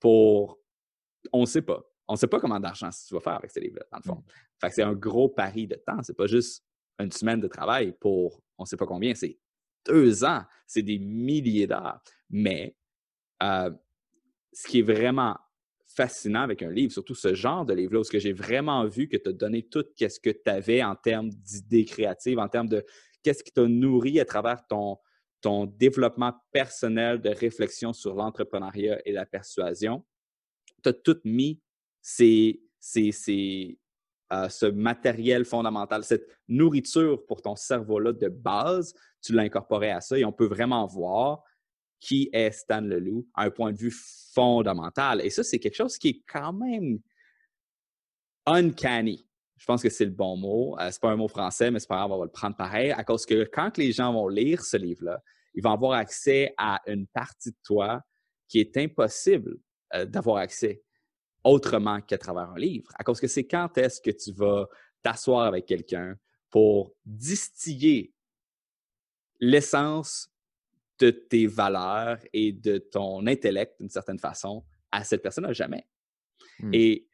pour. 0.00 0.58
On 1.32 1.42
ne 1.42 1.46
sait 1.46 1.62
pas. 1.62 1.82
On 2.06 2.14
ne 2.14 2.18
sait 2.18 2.26
pas 2.26 2.40
comment 2.40 2.58
d'argent 2.58 2.88
tu 3.06 3.14
vas 3.14 3.20
faire 3.20 3.34
avec 3.34 3.50
ces 3.50 3.60
livres-là, 3.60 3.84
dans 3.92 3.98
le 3.98 4.02
fond. 4.02 4.20
Mmh. 4.20 4.32
Fait 4.60 4.68
que 4.68 4.74
c'est 4.74 4.82
un 4.82 4.94
gros 4.94 5.28
pari 5.28 5.66
de 5.66 5.74
temps. 5.74 6.02
C'est 6.02 6.16
pas 6.16 6.26
juste 6.26 6.64
une 6.98 7.12
semaine 7.12 7.40
de 7.40 7.48
travail 7.48 7.92
pour 7.92 8.40
on 8.58 8.64
ne 8.64 8.66
sait 8.66 8.76
pas 8.76 8.86
combien, 8.86 9.14
c'est 9.14 9.38
deux 9.86 10.24
ans, 10.24 10.42
c'est 10.66 10.82
des 10.82 10.98
milliers 10.98 11.66
d'heures. 11.66 12.00
Mais 12.28 12.76
euh, 13.42 13.70
ce 14.52 14.66
qui 14.66 14.80
est 14.80 14.82
vraiment 14.82 15.36
fascinant 15.86 16.42
avec 16.42 16.62
un 16.62 16.70
livre, 16.70 16.92
surtout 16.92 17.14
ce 17.14 17.34
genre 17.34 17.64
de 17.64 17.72
livre-là, 17.72 18.00
où 18.00 18.04
ce 18.04 18.10
que 18.10 18.18
j'ai 18.18 18.32
vraiment 18.32 18.84
vu 18.86 19.08
que 19.08 19.16
tu 19.16 19.30
as 19.30 19.32
donné 19.32 19.62
tout 19.62 19.84
ce 19.96 20.20
que 20.20 20.30
tu 20.30 20.50
avais 20.50 20.82
en 20.82 20.94
termes 20.96 21.30
d'idées 21.30 21.84
créatives, 21.84 22.38
en 22.38 22.48
termes 22.48 22.68
de 22.68 22.84
qu'est-ce 23.22 23.42
qui 23.42 23.52
t'a 23.52 23.66
nourri 23.66 24.20
à 24.20 24.24
travers 24.24 24.66
ton, 24.66 24.98
ton 25.40 25.66
développement 25.66 26.34
personnel 26.50 27.20
de 27.20 27.30
réflexion 27.30 27.92
sur 27.92 28.14
l'entrepreneuriat 28.14 29.00
et 29.04 29.12
la 29.12 29.26
persuasion, 29.26 30.04
tu 30.82 30.88
as 30.88 30.92
tout 30.92 31.20
mis 31.24 31.60
ces, 32.00 32.60
euh, 34.32 34.48
ce 34.48 34.66
matériel 34.66 35.44
fondamental, 35.44 36.04
cette 36.04 36.28
nourriture 36.48 37.24
pour 37.26 37.42
ton 37.42 37.56
cerveau-là 37.56 38.12
de 38.12 38.28
base, 38.28 38.94
tu 39.22 39.32
l'as 39.32 39.42
incorporé 39.42 39.90
à 39.90 40.00
ça 40.00 40.18
et 40.18 40.24
on 40.24 40.32
peut 40.32 40.46
vraiment 40.46 40.86
voir 40.86 41.42
qui 42.00 42.30
est 42.32 42.52
Stan 42.52 42.80
Leloup 42.80 43.26
à 43.34 43.44
un 43.44 43.50
point 43.50 43.72
de 43.72 43.78
vue 43.78 43.94
fondamental. 44.32 45.20
Et 45.24 45.30
ça, 45.30 45.42
c'est 45.42 45.58
quelque 45.58 45.74
chose 45.74 45.98
qui 45.98 46.08
est 46.08 46.22
quand 46.26 46.52
même 46.52 47.00
uncanny. 48.46 49.27
Je 49.58 49.66
pense 49.66 49.82
que 49.82 49.90
c'est 49.90 50.04
le 50.04 50.10
bon 50.10 50.36
mot. 50.36 50.76
Ce 50.78 50.84
euh, 50.84 50.90
c'est 50.90 51.00
pas 51.00 51.10
un 51.10 51.16
mot 51.16 51.28
français, 51.28 51.70
mais 51.70 51.80
c'est 51.80 51.88
pas 51.88 51.96
grave, 51.96 52.12
on 52.12 52.18
va 52.18 52.24
le 52.24 52.30
prendre 52.30 52.56
pareil. 52.56 52.92
À 52.92 53.04
cause 53.04 53.26
que 53.26 53.44
quand 53.44 53.76
les 53.76 53.92
gens 53.92 54.12
vont 54.12 54.28
lire 54.28 54.64
ce 54.64 54.76
livre-là, 54.76 55.22
ils 55.54 55.62
vont 55.62 55.72
avoir 55.72 55.92
accès 55.92 56.54
à 56.56 56.80
une 56.86 57.06
partie 57.08 57.50
de 57.50 57.56
toi 57.64 58.02
qui 58.46 58.60
est 58.60 58.76
impossible 58.76 59.58
euh, 59.94 60.04
d'avoir 60.04 60.38
accès 60.38 60.82
autrement 61.44 62.00
qu'à 62.00 62.18
travers 62.18 62.50
un 62.50 62.58
livre. 62.58 62.90
À 62.98 63.04
cause 63.04 63.20
que 63.20 63.26
c'est 63.26 63.46
quand 63.46 63.76
est-ce 63.78 64.00
que 64.00 64.10
tu 64.10 64.32
vas 64.32 64.68
t'asseoir 65.02 65.46
avec 65.46 65.66
quelqu'un 65.66 66.16
pour 66.50 66.94
distiller 67.04 68.12
l'essence 69.40 70.30
de 70.98 71.10
tes 71.10 71.46
valeurs 71.46 72.18
et 72.32 72.52
de 72.52 72.78
ton 72.78 73.26
intellect 73.26 73.78
d'une 73.80 73.90
certaine 73.90 74.18
façon 74.18 74.64
à 74.90 75.04
cette 75.04 75.22
personne-là, 75.22 75.52
jamais. 75.52 75.86
Hmm. 76.60 76.70
Et 76.72 77.07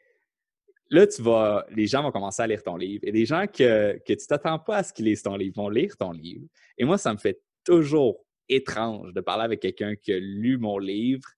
là, 0.90 1.07
tu 1.07 1.23
vas, 1.23 1.66
les 1.70 1.87
gens 1.87 2.03
vont 2.03 2.12
commencer 2.12 2.42
à 2.42 2.47
lire 2.47 2.62
ton 2.62 2.77
livre. 2.77 3.03
Et 3.07 3.12
des 3.12 3.27
gens 3.27 3.47
que, 3.47 3.99
que 3.99 4.12
tu 4.12 4.27
t'attends 4.27 4.59
pas 4.59 4.79
à 4.79 4.83
ce 4.83 4.92
qu'ils 4.92 5.07
lisent 5.07 5.23
ton 5.23 5.37
livre 5.37 5.57
vont 5.57 5.68
lire 5.68 5.97
ton 5.97 6.12
livre. 6.12 6.47
Et 6.79 6.85
moi, 6.85 6.99
ça 6.99 7.12
me 7.12 7.18
fait 7.18 7.40
toujours 7.64 8.25
étrange 8.49 9.12
de 9.12 9.20
parler 9.20 9.44
avec 9.44 9.61
quelqu'un 9.61 9.97
qui 9.97 10.12
a 10.12 10.18
lu 10.18 10.59
mon 10.59 10.79
livre 10.79 11.29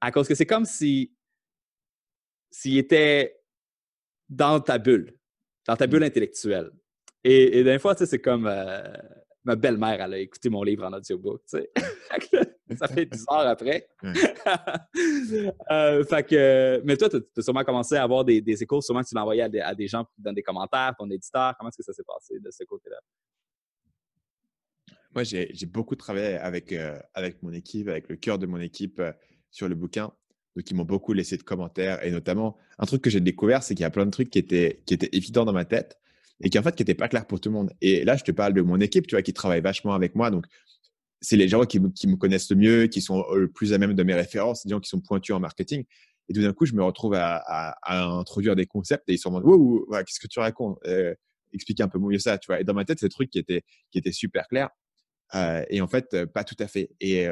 à 0.00 0.10
cause 0.10 0.28
que 0.28 0.34
c'est 0.34 0.46
comme 0.46 0.64
si 0.64 1.12
s'il 2.50 2.78
était 2.78 3.38
dans 4.28 4.60
ta 4.60 4.78
bulle, 4.78 5.14
dans 5.66 5.76
ta 5.76 5.86
bulle 5.86 6.04
intellectuelle. 6.04 6.70
Et, 7.24 7.58
et 7.58 7.64
des 7.64 7.78
fois, 7.78 7.94
c'est 7.94 8.20
comme 8.20 8.46
euh, 8.46 8.82
ma 9.44 9.56
belle-mère, 9.56 10.00
elle 10.00 10.14
a 10.14 10.18
écouté 10.18 10.48
mon 10.48 10.62
livre 10.62 10.84
en 10.84 10.92
audiobook. 10.92 11.42
ça 12.78 12.88
fait 12.88 13.06
bizarre 13.06 13.46
après. 13.46 13.88
euh, 15.70 16.04
fait 16.04 16.22
que, 16.24 16.82
mais 16.84 16.96
toi, 16.96 17.08
tu 17.08 17.16
as, 17.16 17.42
sûrement 17.42 17.64
commencé 17.64 17.96
à 17.96 18.02
avoir 18.02 18.24
des, 18.24 18.40
des 18.40 18.62
échos, 18.62 18.80
sûrement 18.80 19.02
que 19.02 19.08
tu 19.08 19.14
l'as 19.14 19.22
envoyé 19.22 19.42
à 19.42 19.74
des, 19.74 19.86
gens 19.86 20.06
dans 20.18 20.32
des 20.32 20.42
commentaires, 20.42 20.94
ton 20.98 21.08
éditeur. 21.10 21.54
Comment 21.58 21.70
est-ce 21.70 21.78
que 21.78 21.82
ça 21.82 21.92
s'est 21.92 22.04
passé 22.04 22.38
de 22.40 22.50
ce 22.50 22.64
côté-là? 22.64 22.98
Moi, 25.14 25.24
j'ai 25.24 25.66
beaucoup 25.66 25.96
travaillé 25.96 26.36
avec, 26.36 26.72
euh, 26.72 26.98
avec 27.14 27.42
mon 27.42 27.52
équipe, 27.52 27.88
avec 27.88 28.08
le 28.08 28.16
cœur 28.16 28.38
de 28.38 28.46
mon 28.46 28.60
équipe 28.60 29.00
euh, 29.00 29.12
sur 29.50 29.68
le 29.68 29.74
bouquin. 29.74 30.12
Donc, 30.54 30.70
ils 30.70 30.74
m'ont 30.74 30.84
beaucoup 30.84 31.12
laissé 31.12 31.36
de 31.36 31.42
commentaires. 31.42 32.04
Et 32.04 32.10
notamment, 32.10 32.56
un 32.78 32.86
truc 32.86 33.02
que 33.02 33.10
j'ai 33.10 33.20
découvert, 33.20 33.62
c'est 33.62 33.74
qu'il 33.74 33.82
y 33.82 33.86
a 33.86 33.90
plein 33.90 34.06
de 34.06 34.10
trucs 34.10 34.30
qui 34.30 34.38
étaient, 34.38 34.82
qui 34.86 34.94
étaient 34.94 35.08
évidents 35.12 35.44
dans 35.44 35.52
ma 35.52 35.64
tête 35.64 35.98
et 36.40 36.50
qui, 36.50 36.58
en 36.58 36.62
fait, 36.62 36.74
qui 36.74 36.82
n'étaient 36.82 36.94
pas 36.94 37.08
clairs 37.08 37.26
pour 37.26 37.40
tout 37.40 37.48
le 37.48 37.54
monde. 37.54 37.72
Et 37.80 38.04
là, 38.04 38.16
je 38.16 38.24
te 38.24 38.32
parle 38.32 38.52
de 38.52 38.62
mon 38.62 38.80
équipe, 38.80 39.06
tu 39.06 39.14
vois, 39.14 39.22
qui 39.22 39.32
travaille 39.32 39.60
vachement 39.60 39.94
avec 39.94 40.14
moi. 40.14 40.30
Donc, 40.30 40.46
c'est 41.20 41.36
les 41.36 41.48
gens 41.48 41.64
qui, 41.64 41.80
qui, 41.94 42.06
me 42.06 42.16
connaissent 42.16 42.50
le 42.50 42.56
mieux, 42.56 42.86
qui 42.86 43.00
sont 43.00 43.24
euh, 43.30 43.40
le 43.40 43.50
plus 43.50 43.72
à 43.72 43.78
même 43.78 43.94
de 43.94 44.02
mes 44.02 44.14
références, 44.14 44.64
des 44.64 44.70
gens 44.70 44.80
qui 44.80 44.88
sont 44.88 45.00
pointus 45.00 45.34
en 45.34 45.40
marketing. 45.40 45.84
Et 46.28 46.34
tout 46.34 46.42
d'un 46.42 46.52
coup, 46.52 46.66
je 46.66 46.74
me 46.74 46.84
retrouve 46.84 47.14
à, 47.14 47.36
à, 47.36 48.04
introduire 48.04 48.54
des 48.54 48.66
concepts 48.66 49.08
et 49.08 49.14
ils 49.14 49.18
sont 49.18 49.30
en 49.30 49.40
mode, 49.40 49.44
wow, 49.44 49.86
qu'est-ce 50.04 50.20
que 50.20 50.26
tu 50.26 50.38
racontes? 50.40 50.78
Euh, 50.86 51.14
Explique 51.54 51.80
un 51.80 51.88
peu 51.88 51.98
mieux 51.98 52.18
ça, 52.18 52.36
tu 52.36 52.46
vois. 52.48 52.60
Et 52.60 52.64
dans 52.64 52.74
ma 52.74 52.84
tête, 52.84 52.98
c'est 53.00 53.06
des 53.06 53.10
trucs 53.10 53.30
qui 53.30 53.38
étaient, 53.38 53.62
qui 53.90 53.98
étaient 53.98 54.12
super 54.12 54.46
clairs. 54.48 54.68
Euh, 55.34 55.64
et 55.70 55.80
en 55.80 55.88
fait, 55.88 56.26
pas 56.26 56.44
tout 56.44 56.56
à 56.58 56.68
fait. 56.68 56.90
Et 57.00 57.26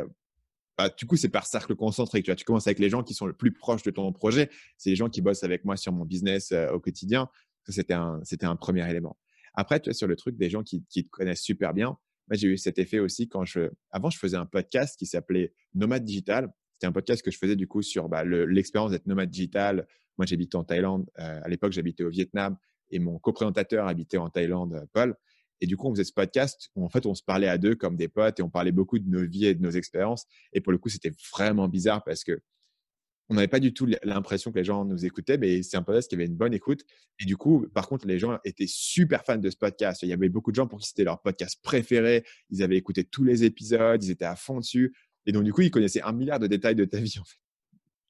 bah, 0.79 0.89
du 0.89 1.05
coup, 1.05 1.17
c'est 1.17 1.29
par 1.29 1.47
cercle 1.47 1.75
concentré. 1.75 2.23
Tu 2.23 2.31
vois, 2.31 2.35
tu 2.35 2.47
commences 2.47 2.67
avec 2.67 2.79
les 2.79 2.89
gens 2.89 3.03
qui 3.03 3.13
sont 3.13 3.27
le 3.27 3.35
plus 3.35 3.53
proches 3.53 3.83
de 3.83 3.91
ton 3.91 4.11
projet. 4.15 4.49
C'est 4.79 4.89
les 4.89 4.97
gens 4.97 5.11
qui 5.11 5.21
bossent 5.21 5.45
avec 5.45 5.67
moi 5.67 5.77
sur 5.77 5.93
mon 5.93 6.07
business 6.07 6.55
au 6.73 6.81
quotidien. 6.81 7.29
C'était 7.69 7.93
un, 7.93 8.21
c'était 8.25 8.47
un 8.47 8.57
premier 8.57 8.89
élément. 8.89 9.19
Après, 9.53 9.81
tu 9.81 9.91
vois, 9.91 9.95
sur 9.95 10.07
le 10.07 10.17
truc 10.17 10.39
des 10.39 10.49
gens 10.49 10.63
qui, 10.63 10.83
qui 10.89 11.05
te 11.05 11.11
connaissent 11.11 11.43
super 11.43 11.75
bien, 11.75 11.99
moi, 12.29 12.37
j'ai 12.37 12.49
eu 12.49 12.57
cet 12.57 12.79
effet 12.79 12.99
aussi 12.99 13.29
quand 13.29 13.45
je. 13.45 13.71
Avant, 13.91 14.11
je 14.11 14.19
faisais 14.19 14.37
un 14.37 14.47
podcast 14.47 14.99
qui 14.99 15.07
s'appelait 15.07 15.53
Nomade 15.75 16.05
Digital. 16.05 16.53
C'était 16.77 16.89
un 16.89 16.93
podcast 16.93 17.23
que 17.23 17.31
je 17.31 17.39
faisais 17.39 17.57
du 17.57 17.67
coup 17.67 17.81
sur 17.81 18.09
bah, 18.09 18.23
l'expérience 18.25 18.91
d'être 18.91 19.07
nomade 19.07 19.31
digital. 19.31 19.87
Moi, 20.19 20.27
j'habitais 20.27 20.57
en 20.57 20.65
Thaïlande. 20.65 21.09
Euh, 21.19 21.41
à 21.43 21.49
l'époque, 21.49 21.73
j'habitais 21.73 22.05
au 22.05 22.11
Vietnam 22.11 22.59
et 22.91 22.99
mon 22.99 23.19
coprésentateur 23.19 23.87
habitait 23.87 24.19
en 24.19 24.29
Thaïlande, 24.29 24.75
euh, 24.75 24.85
Paul. 24.93 25.15
Et 25.63 25.67
du 25.67 25.79
coup, 25.79 25.89
on 25.89 25.93
faisait 25.93 26.05
ce 26.05 26.13
podcast 26.13 26.69
où 26.75 26.85
en 26.85 26.91
fait, 26.91 27.07
on 27.07 27.15
se 27.15 27.23
parlait 27.23 27.49
à 27.49 27.57
deux 27.57 27.77
comme 27.77 27.97
des 27.97 28.09
potes 28.09 28.41
et 28.41 28.43
on 28.43 28.51
parlait 28.51 28.73
beaucoup 28.73 28.99
de 28.99 29.09
nos 29.09 29.27
vies 29.27 29.47
et 29.47 29.55
de 29.55 29.63
nos 29.63 29.71
expériences. 29.71 30.27
Et 30.53 30.61
pour 30.61 30.71
le 30.71 30.77
coup, 30.77 30.91
c'était 30.91 31.13
vraiment 31.33 31.67
bizarre 31.67 32.05
parce 32.05 32.25
que 32.25 32.43
on 33.29 33.35
n'avait 33.35 33.49
pas 33.49 33.61
du 33.61 33.75
tout 33.75 33.87
l'impression 34.05 34.53
que 34.53 34.59
les 34.59 34.65
gens 34.65 34.85
nous 34.85 35.05
écoutaient, 35.05 35.39
mais 35.39 35.63
c'est 35.63 35.77
un 35.77 35.83
podcast 35.83 36.09
qui 36.09 36.15
avait 36.15 36.27
une 36.27 36.37
bonne 36.37 36.55
écoute. 36.55 36.85
Et 37.19 37.25
du 37.25 37.37
coup, 37.37 37.67
par 37.75 37.89
contre, 37.89 38.07
les 38.07 38.19
gens 38.19 38.39
étaient 38.45 38.69
super 38.69 39.25
fans 39.25 39.39
de 39.39 39.51
ce 39.51 39.57
podcast. 39.57 40.03
Il 40.03 40.09
y 40.09 40.13
avait 40.13 40.29
beaucoup 40.29 40.53
de 40.53 40.57
gens 40.57 40.67
pour 40.67 40.79
qui 40.79 40.89
c'était 40.89 41.05
leur 41.05 41.21
podcast 41.21 41.59
préféré. 41.63 42.25
Ils 42.51 42.63
avaient 42.63 42.77
écouté 42.77 43.05
tous 43.05 43.25
les 43.25 43.45
épisodes, 43.45 44.03
ils 44.03 44.11
étaient 44.11 44.25
à 44.25 44.37
fond 44.37 44.61
dessus. 44.61 44.95
Et 45.27 45.33
donc, 45.33 45.43
du 45.43 45.53
coup, 45.53 45.63
ils 45.63 45.71
connaissaient 45.71 46.03
un 46.03 46.13
milliard 46.13 46.39
de 46.39 46.47
détails 46.47 46.77
de 46.77 46.85
ta 46.85 46.99
vie, 46.99 47.17
en 47.21 47.25
fait. 47.25 47.39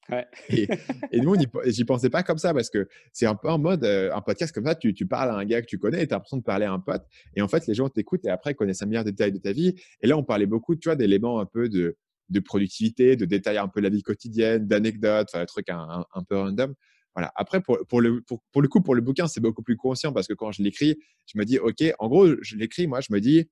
Ouais. 0.09 0.25
Et, 0.49 0.67
et, 1.11 1.19
nous, 1.19 1.35
j'y 1.65 1.83
pensais 1.83 2.09
pas 2.09 2.23
comme 2.23 2.37
ça 2.37 2.53
parce 2.53 2.69
que 2.69 2.87
c'est 3.11 3.25
un 3.25 3.35
peu 3.35 3.49
en 3.49 3.57
mode, 3.57 3.83
euh, 3.83 4.13
un 4.13 4.21
podcast 4.21 4.53
comme 4.53 4.65
ça, 4.65 4.75
tu, 4.75 4.93
tu, 4.93 5.05
parles 5.05 5.29
à 5.29 5.35
un 5.35 5.45
gars 5.45 5.61
que 5.61 5.67
tu 5.67 5.79
connais 5.79 6.03
et 6.03 6.07
tu 6.07 6.13
as 6.13 6.17
l'impression 6.17 6.37
de 6.37 6.43
parler 6.43 6.65
à 6.65 6.71
un 6.71 6.79
pote. 6.79 7.05
Et 7.35 7.41
en 7.41 7.47
fait, 7.47 7.67
les 7.67 7.73
gens 7.73 7.89
t'écoutent 7.89 8.25
et 8.25 8.29
après, 8.29 8.51
ils 8.51 8.55
connaissent 8.55 8.81
un 8.81 8.85
milliard 8.85 9.03
de 9.03 9.09
détails 9.09 9.33
de 9.33 9.39
ta 9.39 9.51
vie. 9.51 9.75
Et 10.01 10.07
là, 10.07 10.15
on 10.15 10.23
parlait 10.23 10.45
beaucoup, 10.45 10.75
tu 10.75 10.87
vois, 10.87 10.95
d'éléments 10.95 11.39
un 11.39 11.45
peu 11.45 11.67
de, 11.67 11.97
de 12.29 12.39
productivité, 12.39 13.15
de 13.15 13.25
détailler 13.25 13.59
un 13.59 13.67
peu 13.67 13.79
la 13.79 13.89
vie 13.89 14.03
quotidienne, 14.03 14.67
d'anecdotes, 14.67 15.29
enfin, 15.31 15.41
un 15.41 15.45
truc 15.45 15.69
un, 15.69 16.23
peu 16.27 16.37
random. 16.37 16.73
Voilà. 17.15 17.31
Après, 17.35 17.61
pour, 17.61 18.01
le, 18.01 18.21
coup, 18.67 18.81
pour 18.81 18.95
le 18.95 19.01
bouquin, 19.01 19.27
c'est 19.27 19.41
beaucoup 19.41 19.63
plus 19.63 19.77
conscient 19.77 20.13
parce 20.13 20.27
que 20.27 20.33
quand 20.33 20.51
je 20.51 20.61
l'écris, 20.61 20.97
je 21.25 21.39
me 21.39 21.45
dis, 21.45 21.57
OK, 21.57 21.83
en 21.99 22.07
gros, 22.07 22.27
je 22.41 22.55
l'écris, 22.55 22.87
moi, 22.87 23.01
je 23.01 23.11
me 23.11 23.19
dis, 23.19 23.49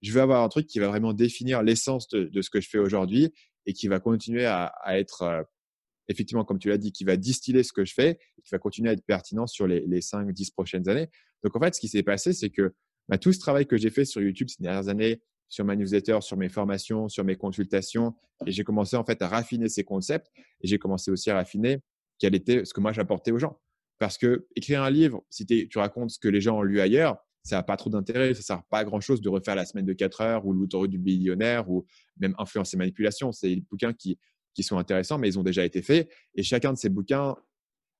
je 0.00 0.12
vais 0.12 0.20
avoir 0.20 0.42
un 0.42 0.48
truc 0.48 0.66
qui 0.66 0.78
va 0.78 0.88
vraiment 0.88 1.12
définir 1.12 1.62
l'essence 1.62 2.08
de, 2.08 2.40
ce 2.40 2.50
que 2.50 2.60
je 2.60 2.68
fais 2.68 2.78
aujourd'hui 2.78 3.32
et 3.66 3.72
qui 3.72 3.88
va 3.88 4.00
continuer 4.00 4.46
à, 4.46 4.72
être, 4.88 5.22
euh, 5.22 5.42
effectivement, 6.08 6.44
comme 6.44 6.58
tu 6.58 6.68
l'as 6.68 6.78
dit, 6.78 6.92
qui 6.92 7.04
va 7.04 7.16
distiller 7.16 7.62
ce 7.62 7.72
que 7.72 7.84
je 7.84 7.94
fais 7.94 8.18
et 8.38 8.42
qui 8.42 8.50
va 8.50 8.58
continuer 8.58 8.90
à 8.90 8.92
être 8.92 9.04
pertinent 9.04 9.46
sur 9.46 9.66
les, 9.66 9.80
les 9.86 10.00
5-10 10.00 10.52
prochaines 10.52 10.88
années. 10.88 11.08
Donc, 11.44 11.54
en 11.54 11.60
fait, 11.60 11.74
ce 11.74 11.80
qui 11.80 11.88
s'est 11.88 12.02
passé, 12.02 12.32
c'est 12.32 12.50
que 12.50 12.74
bah, 13.08 13.18
tout 13.18 13.32
ce 13.32 13.38
travail 13.38 13.66
que 13.66 13.76
j'ai 13.76 13.90
fait 13.90 14.04
sur 14.04 14.22
YouTube 14.22 14.48
ces 14.48 14.62
dernières 14.62 14.88
années, 14.88 15.20
sur 15.52 15.66
ma 15.66 15.76
newsletter, 15.76 16.18
sur 16.22 16.38
mes 16.38 16.48
formations, 16.48 17.10
sur 17.10 17.24
mes 17.24 17.36
consultations. 17.36 18.14
Et 18.46 18.52
j'ai 18.52 18.64
commencé 18.64 18.96
en 18.96 19.04
fait 19.04 19.20
à 19.20 19.28
raffiner 19.28 19.68
ces 19.68 19.84
concepts 19.84 20.28
et 20.62 20.66
j'ai 20.66 20.78
commencé 20.78 21.10
aussi 21.10 21.30
à 21.30 21.34
raffiner 21.34 21.82
quel 22.18 22.34
était 22.34 22.64
ce 22.64 22.72
que 22.72 22.80
moi 22.80 22.92
j'apportais 22.92 23.32
aux 23.32 23.38
gens. 23.38 23.60
Parce 23.98 24.16
que 24.16 24.46
écrire 24.56 24.82
un 24.82 24.88
livre, 24.88 25.22
si 25.28 25.44
tu 25.44 25.68
racontes 25.76 26.10
ce 26.10 26.18
que 26.18 26.28
les 26.28 26.40
gens 26.40 26.56
ont 26.60 26.62
lu 26.62 26.80
ailleurs, 26.80 27.18
ça 27.42 27.56
n'a 27.56 27.62
pas 27.62 27.76
trop 27.76 27.90
d'intérêt, 27.90 28.32
ça 28.32 28.38
ne 28.38 28.44
sert 28.44 28.62
pas 28.64 28.78
à 28.78 28.84
grand 28.84 29.02
chose 29.02 29.20
de 29.20 29.28
refaire 29.28 29.54
la 29.54 29.66
semaine 29.66 29.84
de 29.84 29.92
4 29.92 30.22
heures 30.22 30.46
ou 30.46 30.54
l'autoroute 30.54 30.90
du 30.90 30.98
billionnaire 30.98 31.70
ou 31.70 31.84
même 32.16 32.34
influence 32.38 32.72
et 32.72 32.78
manipulation. 32.78 33.30
C'est 33.30 33.54
des 33.54 33.60
bouquins 33.60 33.92
qui, 33.92 34.18
qui 34.54 34.62
sont 34.62 34.78
intéressants, 34.78 35.18
mais 35.18 35.28
ils 35.28 35.38
ont 35.38 35.42
déjà 35.42 35.66
été 35.66 35.82
faits. 35.82 36.10
Et 36.34 36.42
chacun 36.42 36.72
de 36.72 36.78
ces 36.78 36.88
bouquins 36.88 37.36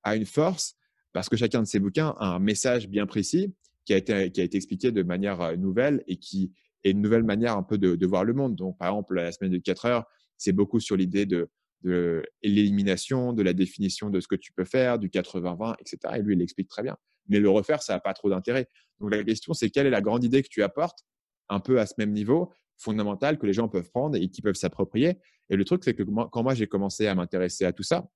a 0.05 0.17
une 0.17 0.25
force 0.25 0.75
parce 1.12 1.29
que 1.29 1.37
chacun 1.37 1.61
de 1.61 1.67
ces 1.67 1.81
bouquins 1.81 2.15
a 2.19 2.29
un 2.29 2.38
message 2.38 2.88
bien 2.88 3.05
précis 3.05 3.55
qui 3.85 3.93
a 3.93 3.99
été, 3.99 4.31
qui 4.31 4.41
a 4.41 4.45
été 4.45 4.57
expliqué 4.57 4.91
de 4.91 5.03
manière 5.03 5.43
euh, 5.43 5.57
nouvelle 5.57 6.03
et 6.07 6.17
qui, 6.17 6.55
et 6.85 6.90
une 6.90 7.01
nouvelle 7.01 7.23
manière 7.23 7.57
un 7.57 7.62
peu 7.62 7.79
de, 7.79 7.97
de, 7.97 8.07
voir 8.07 8.25
le 8.25 8.33
monde. 8.33 8.57
Donc, 8.57 8.79
par 8.79 8.88
exemple, 8.88 9.14
la 9.14 9.33
semaine 9.33 9.53
de 9.53 9.59
4 9.59 9.87
heures, 9.87 10.05
c'est 10.37 10.53
beaucoup 10.53 10.81
sur 10.81 10.97
l'idée 10.97 11.27
de, 11.27 11.49
de 11.83 12.25
l'élimination, 12.42 13.33
de 13.33 13.42
la 13.42 13.53
définition 13.53 14.11
de 14.11 14.21
ce 14.21 14.29
que 14.29 14.35
tu 14.35 14.53
peux 14.53 14.64
faire, 14.64 14.99
du 14.99 15.09
80-20, 15.09 15.75
etc. 15.81 16.14
Et 16.16 16.23
lui, 16.23 16.35
il 16.35 16.38
l'explique 16.38 16.68
très 16.68 16.83
bien. 16.83 16.97
Mais 17.29 17.40
le 17.40 17.51
refaire, 17.51 17.83
ça 17.83 17.95
n'a 17.95 18.01
pas 18.01 18.14
trop 18.14 18.31
d'intérêt. 18.31 18.68
Donc, 19.01 19.14
la 19.14 19.23
question, 19.23 19.55
c'est 19.55 19.71
quelle 19.71 19.87
est 19.87 19.90
la 19.90 20.01
grande 20.01 20.25
idée 20.25 20.42
que 20.42 20.49
tu 20.49 20.62
apportes 20.62 21.05
un 21.49 21.61
peu 21.61 21.81
à 21.81 21.87
ce 21.87 21.95
même 21.99 22.12
niveau, 22.12 22.53
fondamental, 22.79 23.38
que 23.38 23.47
les 23.47 23.53
gens 23.53 23.68
peuvent 23.68 23.90
prendre 23.90 24.16
et 24.16 24.29
qui 24.29 24.42
peuvent 24.42 24.55
s'approprier? 24.55 25.18
Et 25.51 25.57
le 25.57 25.64
truc, 25.64 25.85
c'est 25.85 25.95
que 25.95 26.03
quand 26.03 26.42
moi, 26.42 26.55
j'ai 26.55 26.66
commencé 26.66 27.07
à 27.07 27.14
m'intéresser 27.14 27.64
à 27.64 27.73
tout 27.73 27.83
ça, 27.83 28.09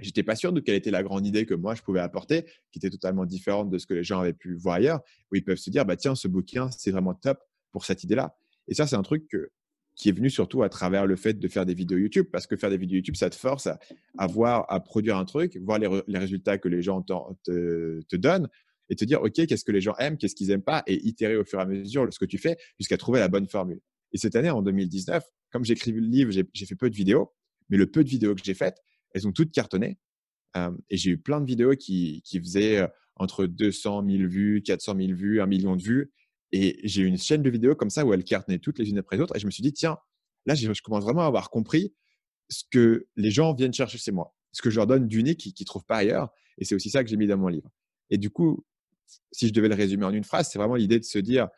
j'étais 0.00 0.22
pas 0.22 0.36
sûr 0.36 0.52
de 0.52 0.60
quelle 0.60 0.74
était 0.74 0.90
la 0.90 1.02
grande 1.02 1.26
idée 1.26 1.46
que 1.46 1.54
moi 1.54 1.74
je 1.74 1.82
pouvais 1.82 2.00
apporter, 2.00 2.44
qui 2.72 2.78
était 2.78 2.90
totalement 2.90 3.26
différente 3.26 3.70
de 3.70 3.78
ce 3.78 3.86
que 3.86 3.94
les 3.94 4.04
gens 4.04 4.20
avaient 4.20 4.32
pu 4.32 4.56
voir 4.56 4.76
ailleurs, 4.76 5.00
où 5.30 5.36
ils 5.36 5.44
peuvent 5.44 5.58
se 5.58 5.70
dire, 5.70 5.84
bah 5.84 5.96
tiens, 5.96 6.14
ce 6.14 6.28
bouquin, 6.28 6.70
c'est 6.70 6.90
vraiment 6.90 7.14
top 7.14 7.38
pour 7.72 7.84
cette 7.84 8.04
idée-là. 8.04 8.36
Et 8.68 8.74
ça, 8.74 8.86
c'est 8.86 8.96
un 8.96 9.02
truc 9.02 9.28
qui 9.96 10.08
est 10.08 10.12
venu 10.12 10.30
surtout 10.30 10.62
à 10.62 10.68
travers 10.68 11.06
le 11.06 11.16
fait 11.16 11.34
de 11.34 11.48
faire 11.48 11.66
des 11.66 11.74
vidéos 11.74 11.98
YouTube, 11.98 12.26
parce 12.32 12.46
que 12.46 12.56
faire 12.56 12.70
des 12.70 12.78
vidéos 12.78 12.96
YouTube, 12.96 13.16
ça 13.16 13.28
te 13.28 13.36
force 13.36 13.66
à, 13.66 13.78
à 14.18 14.80
produire 14.80 15.16
un 15.16 15.24
truc, 15.24 15.56
voir 15.58 15.78
les, 15.78 16.18
résultats 16.18 16.58
que 16.58 16.68
les 16.68 16.82
gens 16.82 17.02
te, 17.02 18.00
te, 18.02 18.16
donnent, 18.16 18.48
et 18.88 18.96
te 18.96 19.04
dire, 19.04 19.22
OK, 19.22 19.32
qu'est-ce 19.32 19.64
que 19.64 19.72
les 19.72 19.80
gens 19.80 19.94
aiment, 19.98 20.16
qu'est-ce 20.16 20.34
qu'ils 20.34 20.48
n'aiment 20.48 20.62
pas, 20.62 20.82
et 20.86 21.06
itérer 21.06 21.36
au 21.36 21.44
fur 21.44 21.58
et 21.58 21.62
à 21.62 21.66
mesure 21.66 22.06
ce 22.12 22.18
que 22.18 22.24
tu 22.24 22.38
fais 22.38 22.56
jusqu'à 22.78 22.96
trouver 22.96 23.20
la 23.20 23.28
bonne 23.28 23.46
formule. 23.46 23.80
Et 24.12 24.18
cette 24.18 24.36
année, 24.36 24.50
en 24.50 24.62
2019, 24.62 25.22
comme 25.52 25.64
j'écris 25.64 25.92
le 25.92 26.00
livre, 26.00 26.30
j'ai 26.30 26.66
fait 26.66 26.74
peu 26.76 26.90
de 26.90 26.96
vidéos, 26.96 27.32
mais 27.68 27.76
le 27.76 27.86
peu 27.86 28.02
de 28.02 28.08
vidéos 28.08 28.34
que 28.34 28.42
j'ai 28.44 28.54
faites, 28.54 28.78
elles 29.12 29.26
ont 29.26 29.32
toutes 29.32 29.52
cartonné. 29.52 29.98
Euh, 30.56 30.70
et 30.88 30.96
j'ai 30.96 31.10
eu 31.10 31.18
plein 31.18 31.40
de 31.40 31.46
vidéos 31.46 31.76
qui, 31.76 32.22
qui 32.24 32.40
faisaient 32.40 32.78
euh, 32.78 32.88
entre 33.16 33.46
200 33.46 34.04
000 34.08 34.28
vues, 34.28 34.62
400 34.62 34.96
000 34.96 35.12
vues, 35.12 35.40
1 35.40 35.46
million 35.46 35.76
de 35.76 35.82
vues. 35.82 36.10
Et 36.52 36.80
j'ai 36.84 37.02
une 37.02 37.18
chaîne 37.18 37.42
de 37.42 37.50
vidéos 37.50 37.74
comme 37.74 37.90
ça 37.90 38.04
où 38.04 38.12
elles 38.12 38.24
cartonnaient 38.24 38.58
toutes 38.58 38.78
les 38.78 38.90
unes 38.90 38.98
après 38.98 39.16
les 39.16 39.22
autres. 39.22 39.36
Et 39.36 39.38
je 39.38 39.46
me 39.46 39.50
suis 39.50 39.62
dit, 39.62 39.72
tiens, 39.72 39.98
là, 40.46 40.54
je 40.54 40.82
commence 40.82 41.04
vraiment 41.04 41.22
à 41.22 41.26
avoir 41.26 41.50
compris 41.50 41.94
ce 42.48 42.64
que 42.70 43.06
les 43.16 43.30
gens 43.30 43.54
viennent 43.54 43.72
chercher 43.72 43.98
chez 43.98 44.10
moi, 44.10 44.34
ce 44.52 44.62
que 44.62 44.70
je 44.70 44.76
leur 44.76 44.86
donne 44.86 45.06
d'unique 45.06 45.38
qu'ils 45.38 45.54
ne 45.60 45.64
trouvent 45.64 45.84
pas 45.84 45.98
ailleurs. 45.98 46.30
Et 46.58 46.64
c'est 46.64 46.74
aussi 46.74 46.90
ça 46.90 47.04
que 47.04 47.10
j'ai 47.10 47.16
mis 47.16 47.26
dans 47.26 47.38
mon 47.38 47.48
livre. 47.48 47.70
Et 48.10 48.18
du 48.18 48.30
coup, 48.30 48.64
si 49.32 49.48
je 49.48 49.52
devais 49.52 49.68
le 49.68 49.74
résumer 49.74 50.04
en 50.04 50.12
une 50.12 50.24
phrase, 50.24 50.48
c'est 50.50 50.58
vraiment 50.58 50.74
l'idée 50.74 50.98
de 50.98 51.04
se 51.04 51.18
dire, 51.18 51.48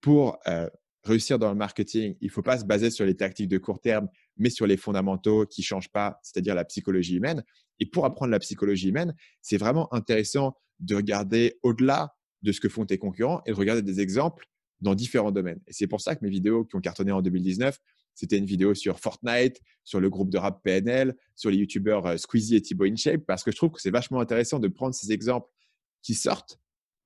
pour 0.00 0.38
euh, 0.48 0.68
réussir 1.04 1.38
dans 1.38 1.50
le 1.50 1.56
marketing, 1.56 2.16
il 2.20 2.26
ne 2.26 2.30
faut 2.30 2.42
pas 2.42 2.58
se 2.58 2.64
baser 2.64 2.90
sur 2.90 3.04
les 3.04 3.16
tactiques 3.16 3.48
de 3.48 3.58
court 3.58 3.80
terme, 3.80 4.08
mais 4.36 4.50
sur 4.50 4.66
les 4.66 4.76
fondamentaux 4.76 5.46
qui 5.46 5.60
ne 5.60 5.64
changent 5.64 5.90
pas, 5.90 6.18
c'est-à-dire 6.22 6.54
la 6.54 6.64
psychologie 6.64 7.16
humaine. 7.16 7.44
Et 7.78 7.86
pour 7.86 8.04
apprendre 8.04 8.30
la 8.30 8.38
psychologie 8.38 8.88
humaine, 8.88 9.14
c'est 9.40 9.56
vraiment 9.56 9.92
intéressant 9.94 10.56
de 10.80 10.94
regarder 10.94 11.58
au-delà 11.62 12.14
de 12.42 12.52
ce 12.52 12.60
que 12.60 12.68
font 12.68 12.86
tes 12.86 12.98
concurrents 12.98 13.42
et 13.46 13.50
de 13.50 13.56
regarder 13.56 13.82
des 13.82 14.00
exemples 14.00 14.46
dans 14.80 14.94
différents 14.94 15.32
domaines. 15.32 15.60
Et 15.66 15.72
c'est 15.72 15.86
pour 15.86 16.00
ça 16.00 16.16
que 16.16 16.24
mes 16.24 16.30
vidéos 16.30 16.64
qui 16.64 16.76
ont 16.76 16.80
cartonné 16.80 17.12
en 17.12 17.22
2019, 17.22 17.78
c'était 18.14 18.38
une 18.38 18.46
vidéo 18.46 18.74
sur 18.74 18.98
Fortnite, 18.98 19.60
sur 19.84 20.00
le 20.00 20.10
groupe 20.10 20.30
de 20.30 20.38
rap 20.38 20.62
PNL, 20.62 21.16
sur 21.36 21.50
les 21.50 21.58
youtubeurs 21.58 22.06
euh, 22.06 22.16
Squeezie 22.16 22.56
et 22.56 22.62
Thibaut 22.62 22.84
InShape, 22.84 23.24
parce 23.26 23.42
que 23.42 23.50
je 23.50 23.56
trouve 23.56 23.70
que 23.70 23.80
c'est 23.80 23.90
vachement 23.90 24.20
intéressant 24.20 24.58
de 24.58 24.68
prendre 24.68 24.94
ces 24.94 25.12
exemples 25.12 25.48
qui 26.02 26.14
sortent 26.14 26.58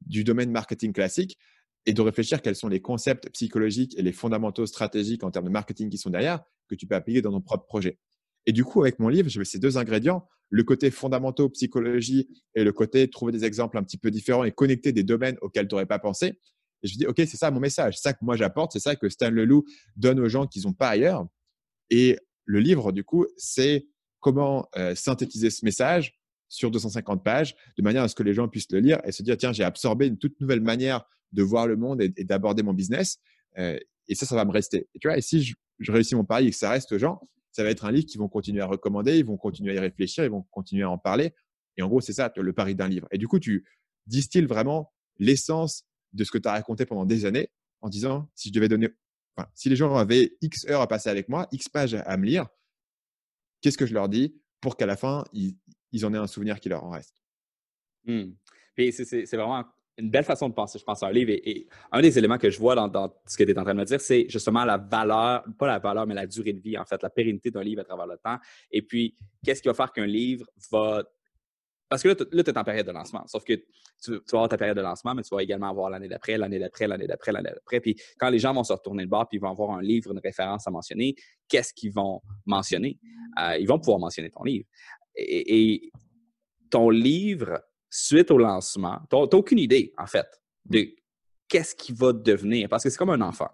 du 0.06 0.24
domaine 0.24 0.50
marketing 0.50 0.92
classique 0.92 1.38
et 1.86 1.92
de 1.92 2.00
réfléchir 2.00 2.42
quels 2.42 2.56
sont 2.56 2.68
les 2.68 2.80
concepts 2.80 3.28
psychologiques 3.30 3.96
et 3.98 4.02
les 4.02 4.12
fondamentaux 4.12 4.66
stratégiques 4.66 5.24
en 5.24 5.30
termes 5.30 5.46
de 5.46 5.50
marketing 5.50 5.90
qui 5.90 5.98
sont 5.98 6.10
derrière 6.10 6.42
que 6.68 6.74
tu 6.74 6.86
peux 6.86 6.94
appliquer 6.94 7.22
dans 7.22 7.32
ton 7.32 7.40
propre 7.40 7.66
projet. 7.66 7.98
Et 8.46 8.52
du 8.52 8.64
coup, 8.64 8.82
avec 8.82 8.98
mon 8.98 9.08
livre, 9.08 9.28
j'avais 9.28 9.44
ces 9.44 9.58
deux 9.58 9.78
ingrédients, 9.78 10.28
le 10.50 10.62
côté 10.64 10.90
fondamentaux, 10.90 11.48
psychologie, 11.48 12.28
et 12.54 12.64
le 12.64 12.72
côté 12.72 13.08
trouver 13.08 13.32
des 13.32 13.44
exemples 13.44 13.78
un 13.78 13.82
petit 13.82 13.96
peu 13.96 14.10
différents 14.10 14.44
et 14.44 14.52
connecter 14.52 14.92
des 14.92 15.02
domaines 15.02 15.36
auxquels 15.40 15.66
tu 15.66 15.74
n'aurais 15.74 15.86
pas 15.86 15.98
pensé. 15.98 16.38
Et 16.82 16.88
je 16.88 16.98
dis, 16.98 17.06
OK, 17.06 17.16
c'est 17.16 17.36
ça 17.36 17.50
mon 17.50 17.60
message, 17.60 17.96
c'est 17.96 18.02
ça 18.02 18.12
que 18.12 18.22
moi 18.22 18.36
j'apporte, 18.36 18.72
c'est 18.72 18.80
ça 18.80 18.94
que 18.94 19.08
Stan 19.08 19.30
Leloup 19.30 19.64
donne 19.96 20.20
aux 20.20 20.28
gens 20.28 20.46
qu'ils 20.46 20.64
n'ont 20.64 20.74
pas 20.74 20.90
ailleurs. 20.90 21.26
Et 21.90 22.18
le 22.44 22.60
livre, 22.60 22.92
du 22.92 23.04
coup, 23.04 23.26
c'est 23.36 23.86
comment 24.20 24.68
euh, 24.76 24.94
synthétiser 24.94 25.50
ce 25.50 25.64
message 25.64 26.18
sur 26.48 26.70
250 26.70 27.24
pages, 27.24 27.56
de 27.76 27.82
manière 27.82 28.02
à 28.02 28.08
ce 28.08 28.14
que 28.14 28.22
les 28.22 28.34
gens 28.34 28.48
puissent 28.48 28.70
le 28.70 28.80
lire 28.80 29.00
et 29.04 29.12
se 29.12 29.22
dire, 29.22 29.36
tiens, 29.36 29.52
j'ai 29.52 29.64
absorbé 29.64 30.06
une 30.06 30.18
toute 30.18 30.38
nouvelle 30.40 30.60
manière 30.60 31.04
de 31.32 31.42
voir 31.42 31.66
le 31.66 31.76
monde 31.76 32.00
et, 32.00 32.24
d'aborder 32.24 32.62
mon 32.62 32.74
business. 32.74 33.18
Euh, 33.58 33.78
et 34.06 34.14
ça, 34.14 34.26
ça 34.26 34.36
va 34.36 34.44
me 34.44 34.52
rester. 34.52 34.88
Et 34.94 34.98
tu 34.98 35.08
vois, 35.08 35.16
et 35.16 35.22
si 35.22 35.42
je, 35.42 35.54
je 35.78 35.90
réussis 35.90 36.14
mon 36.14 36.24
pari 36.24 36.46
et 36.46 36.50
que 36.50 36.56
ça 36.56 36.70
reste 36.70 36.92
aux 36.92 36.98
gens, 36.98 37.20
ça 37.54 37.62
va 37.62 37.70
être 37.70 37.84
un 37.84 37.92
livre 37.92 38.06
qu'ils 38.06 38.18
vont 38.18 38.28
continuer 38.28 38.60
à 38.62 38.66
recommander, 38.66 39.16
ils 39.16 39.24
vont 39.24 39.36
continuer 39.36 39.70
à 39.70 39.74
y 39.76 39.78
réfléchir, 39.78 40.24
ils 40.24 40.30
vont 40.30 40.42
continuer 40.50 40.82
à 40.82 40.90
en 40.90 40.98
parler. 40.98 41.32
Et 41.76 41.82
en 41.82 41.88
gros, 41.88 42.00
c'est 42.00 42.12
ça, 42.12 42.32
le 42.36 42.52
pari 42.52 42.74
d'un 42.74 42.88
livre. 42.88 43.06
Et 43.12 43.18
du 43.18 43.28
coup, 43.28 43.38
tu 43.38 43.64
distilles 44.08 44.44
vraiment 44.44 44.92
l'essence 45.18 45.86
de 46.12 46.24
ce 46.24 46.32
que 46.32 46.38
tu 46.38 46.48
as 46.48 46.52
raconté 46.52 46.84
pendant 46.84 47.06
des 47.06 47.26
années 47.26 47.50
en 47.80 47.88
disant, 47.88 48.28
si 48.34 48.48
je 48.48 48.54
devais 48.54 48.68
donner, 48.68 48.88
si 49.54 49.68
les 49.68 49.76
gens 49.76 49.94
avaient 49.94 50.36
X 50.40 50.66
heures 50.68 50.80
à 50.80 50.88
passer 50.88 51.10
avec 51.10 51.28
moi, 51.28 51.46
X 51.52 51.68
pages 51.68 51.94
à, 51.94 52.16
me 52.16 52.26
lire, 52.26 52.48
qu'est-ce 53.60 53.78
que 53.78 53.86
je 53.86 53.94
leur 53.94 54.08
dis 54.08 54.34
pour 54.60 54.76
qu'à 54.76 54.86
la 54.86 54.96
fin, 54.96 55.22
ils, 55.32 55.56
en 56.04 56.12
aient 56.12 56.18
un 56.18 56.26
souvenir 56.26 56.58
qui 56.58 56.68
leur 56.68 56.82
en 56.82 56.90
reste? 56.90 57.22
Mmh. 58.04 58.32
c'est 58.76 59.36
vraiment 59.36 59.64
une 59.98 60.10
belle 60.10 60.24
façon 60.24 60.48
de 60.48 60.54
penser, 60.54 60.78
je 60.78 60.84
pense, 60.84 61.02
à 61.02 61.06
un 61.06 61.12
livre. 61.12 61.30
Et, 61.30 61.66
un 61.92 62.00
des 62.00 62.18
éléments 62.18 62.38
que 62.38 62.50
je 62.50 62.58
vois 62.58 62.74
dans, 62.74 63.14
ce 63.26 63.36
que 63.36 63.44
tu 63.44 63.50
es 63.50 63.58
en 63.58 63.62
train 63.62 63.74
de 63.74 63.80
me 63.80 63.84
dire, 63.84 64.00
c'est 64.00 64.26
justement 64.28 64.64
la 64.64 64.76
valeur, 64.76 65.44
pas 65.58 65.66
la 65.66 65.78
valeur, 65.78 66.06
mais 66.06 66.14
la 66.14 66.26
durée 66.26 66.52
de 66.52 66.60
vie, 66.60 66.76
en 66.76 66.84
fait, 66.84 67.02
la 67.02 67.10
pérennité 67.10 67.50
d'un 67.50 67.62
livre 67.62 67.80
à 67.80 67.84
travers 67.84 68.06
le 68.06 68.18
temps. 68.18 68.38
Et 68.70 68.82
puis, 68.82 69.16
qu'est-ce 69.44 69.62
qui 69.62 69.68
va 69.68 69.74
faire 69.74 69.92
qu'un 69.92 70.06
livre 70.06 70.46
va. 70.70 71.04
Parce 71.88 72.02
que 72.02 72.08
là, 72.08 72.14
tu 72.42 72.50
es 72.50 72.58
en 72.58 72.64
période 72.64 72.86
de 72.86 72.92
lancement. 72.92 73.24
Sauf 73.26 73.44
que 73.44 73.52
tu, 74.02 74.12
vas 74.12 74.18
avoir 74.32 74.48
ta 74.48 74.56
période 74.56 74.76
de 74.76 74.82
lancement, 74.82 75.14
mais 75.14 75.22
tu 75.22 75.32
vas 75.32 75.42
également 75.42 75.68
avoir 75.68 75.90
l'année 75.90 76.08
d'après, 76.08 76.36
l'année 76.36 76.58
d'après, 76.58 76.88
l'année 76.88 77.06
d'après, 77.06 77.30
l'année 77.30 77.50
d'après. 77.54 77.80
Puis 77.80 77.94
quand 78.18 78.30
les 78.30 78.38
gens 78.38 78.52
vont 78.52 78.64
se 78.64 78.72
retourner 78.72 79.04
le 79.04 79.08
bord, 79.08 79.28
puis 79.28 79.38
ils 79.38 79.40
vont 79.40 79.50
avoir 79.50 79.70
un 79.70 79.82
livre, 79.82 80.10
une 80.10 80.18
référence 80.18 80.66
à 80.66 80.70
mentionner, 80.72 81.14
qu'est-ce 81.46 81.72
qu'ils 81.72 81.92
vont 81.92 82.20
mentionner? 82.46 82.98
Euh, 83.40 83.58
ils 83.58 83.68
vont 83.68 83.78
pouvoir 83.78 84.00
mentionner 84.00 84.30
ton 84.30 84.42
livre. 84.42 84.66
et 85.16 85.92
ton 86.70 86.90
livre 86.90 87.62
suite 87.94 88.32
au 88.32 88.38
lancement, 88.38 88.98
tu 89.08 89.16
n'as 89.16 89.22
aucune 89.22 89.58
idée, 89.58 89.92
en 89.96 90.06
fait, 90.06 90.26
de 90.64 90.88
qu'est-ce 91.48 91.76
qui 91.76 91.92
va 91.92 92.12
devenir. 92.12 92.68
Parce 92.68 92.82
que 92.82 92.90
c'est 92.90 92.98
comme 92.98 93.10
un 93.10 93.20
enfant. 93.20 93.48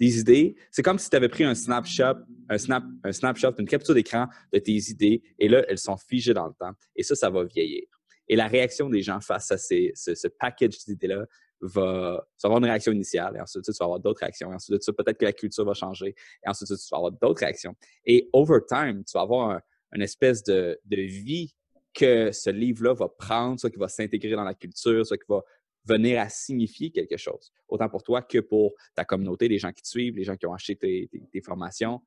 Des 0.00 0.18
idées, 0.18 0.56
c'est 0.70 0.82
comme 0.82 0.98
si 0.98 1.10
tu 1.10 1.16
avais 1.16 1.28
pris 1.28 1.44
un 1.44 1.54
snapshot, 1.54 2.16
un, 2.48 2.58
snap, 2.58 2.84
un 3.04 3.12
snapshot, 3.12 3.52
une 3.58 3.68
capture 3.68 3.94
d'écran 3.94 4.28
de 4.52 4.58
tes 4.58 4.78
idées, 4.88 5.22
et 5.38 5.48
là, 5.48 5.62
elles 5.68 5.78
sont 5.78 5.98
figées 5.98 6.32
dans 6.32 6.46
le 6.46 6.54
temps. 6.54 6.72
Et 6.96 7.02
ça, 7.02 7.14
ça 7.14 7.28
va 7.28 7.44
vieillir. 7.44 7.82
Et 8.28 8.36
la 8.36 8.46
réaction 8.46 8.88
des 8.88 9.02
gens 9.02 9.20
face 9.20 9.50
à 9.50 9.58
ces, 9.58 9.92
ce, 9.94 10.28
package 10.28 10.78
d'idées-là 10.86 11.26
va, 11.60 12.26
avoir 12.42 12.58
une 12.60 12.64
réaction 12.64 12.92
initiale, 12.92 13.36
et 13.36 13.40
ensuite, 13.42 13.64
tu 13.64 13.72
vas 13.72 13.84
avoir 13.84 14.00
d'autres 14.00 14.20
réactions. 14.20 14.50
Et 14.52 14.54
ensuite, 14.54 14.80
peut-être 14.96 15.18
que 15.18 15.26
la 15.26 15.34
culture 15.34 15.66
va 15.66 15.74
changer, 15.74 16.14
et 16.44 16.48
ensuite, 16.48 16.68
tu 16.68 16.74
vas 16.90 16.96
avoir 16.96 17.12
d'autres 17.12 17.40
réactions. 17.40 17.74
Et 18.06 18.30
over 18.32 18.60
time, 18.66 19.04
tu 19.04 19.12
vas 19.12 19.20
avoir 19.20 19.60
une 19.92 20.02
espèce 20.02 20.42
de 20.42 20.78
vie 20.88 21.54
que 21.94 22.32
ce 22.32 22.50
livre-là 22.50 22.94
va 22.94 23.08
prendre, 23.08 23.60
soit 23.60 23.70
qu'il 23.70 23.78
va 23.78 23.88
s'intégrer 23.88 24.32
dans 24.32 24.44
la 24.44 24.54
culture, 24.54 25.06
soit 25.06 25.16
qu'il 25.16 25.26
va 25.28 25.42
venir 25.84 26.20
à 26.20 26.28
signifier 26.28 26.90
quelque 26.90 27.16
chose, 27.16 27.52
autant 27.68 27.88
pour 27.88 28.02
toi 28.02 28.22
que 28.22 28.38
pour 28.38 28.72
ta 28.94 29.04
communauté, 29.04 29.48
les 29.48 29.58
gens 29.58 29.72
qui 29.72 29.82
te 29.82 29.88
suivent, 29.88 30.16
les 30.16 30.24
gens 30.24 30.36
qui 30.36 30.46
ont 30.46 30.54
acheté 30.54 30.76
tes, 30.76 31.40
formations, 31.40 32.00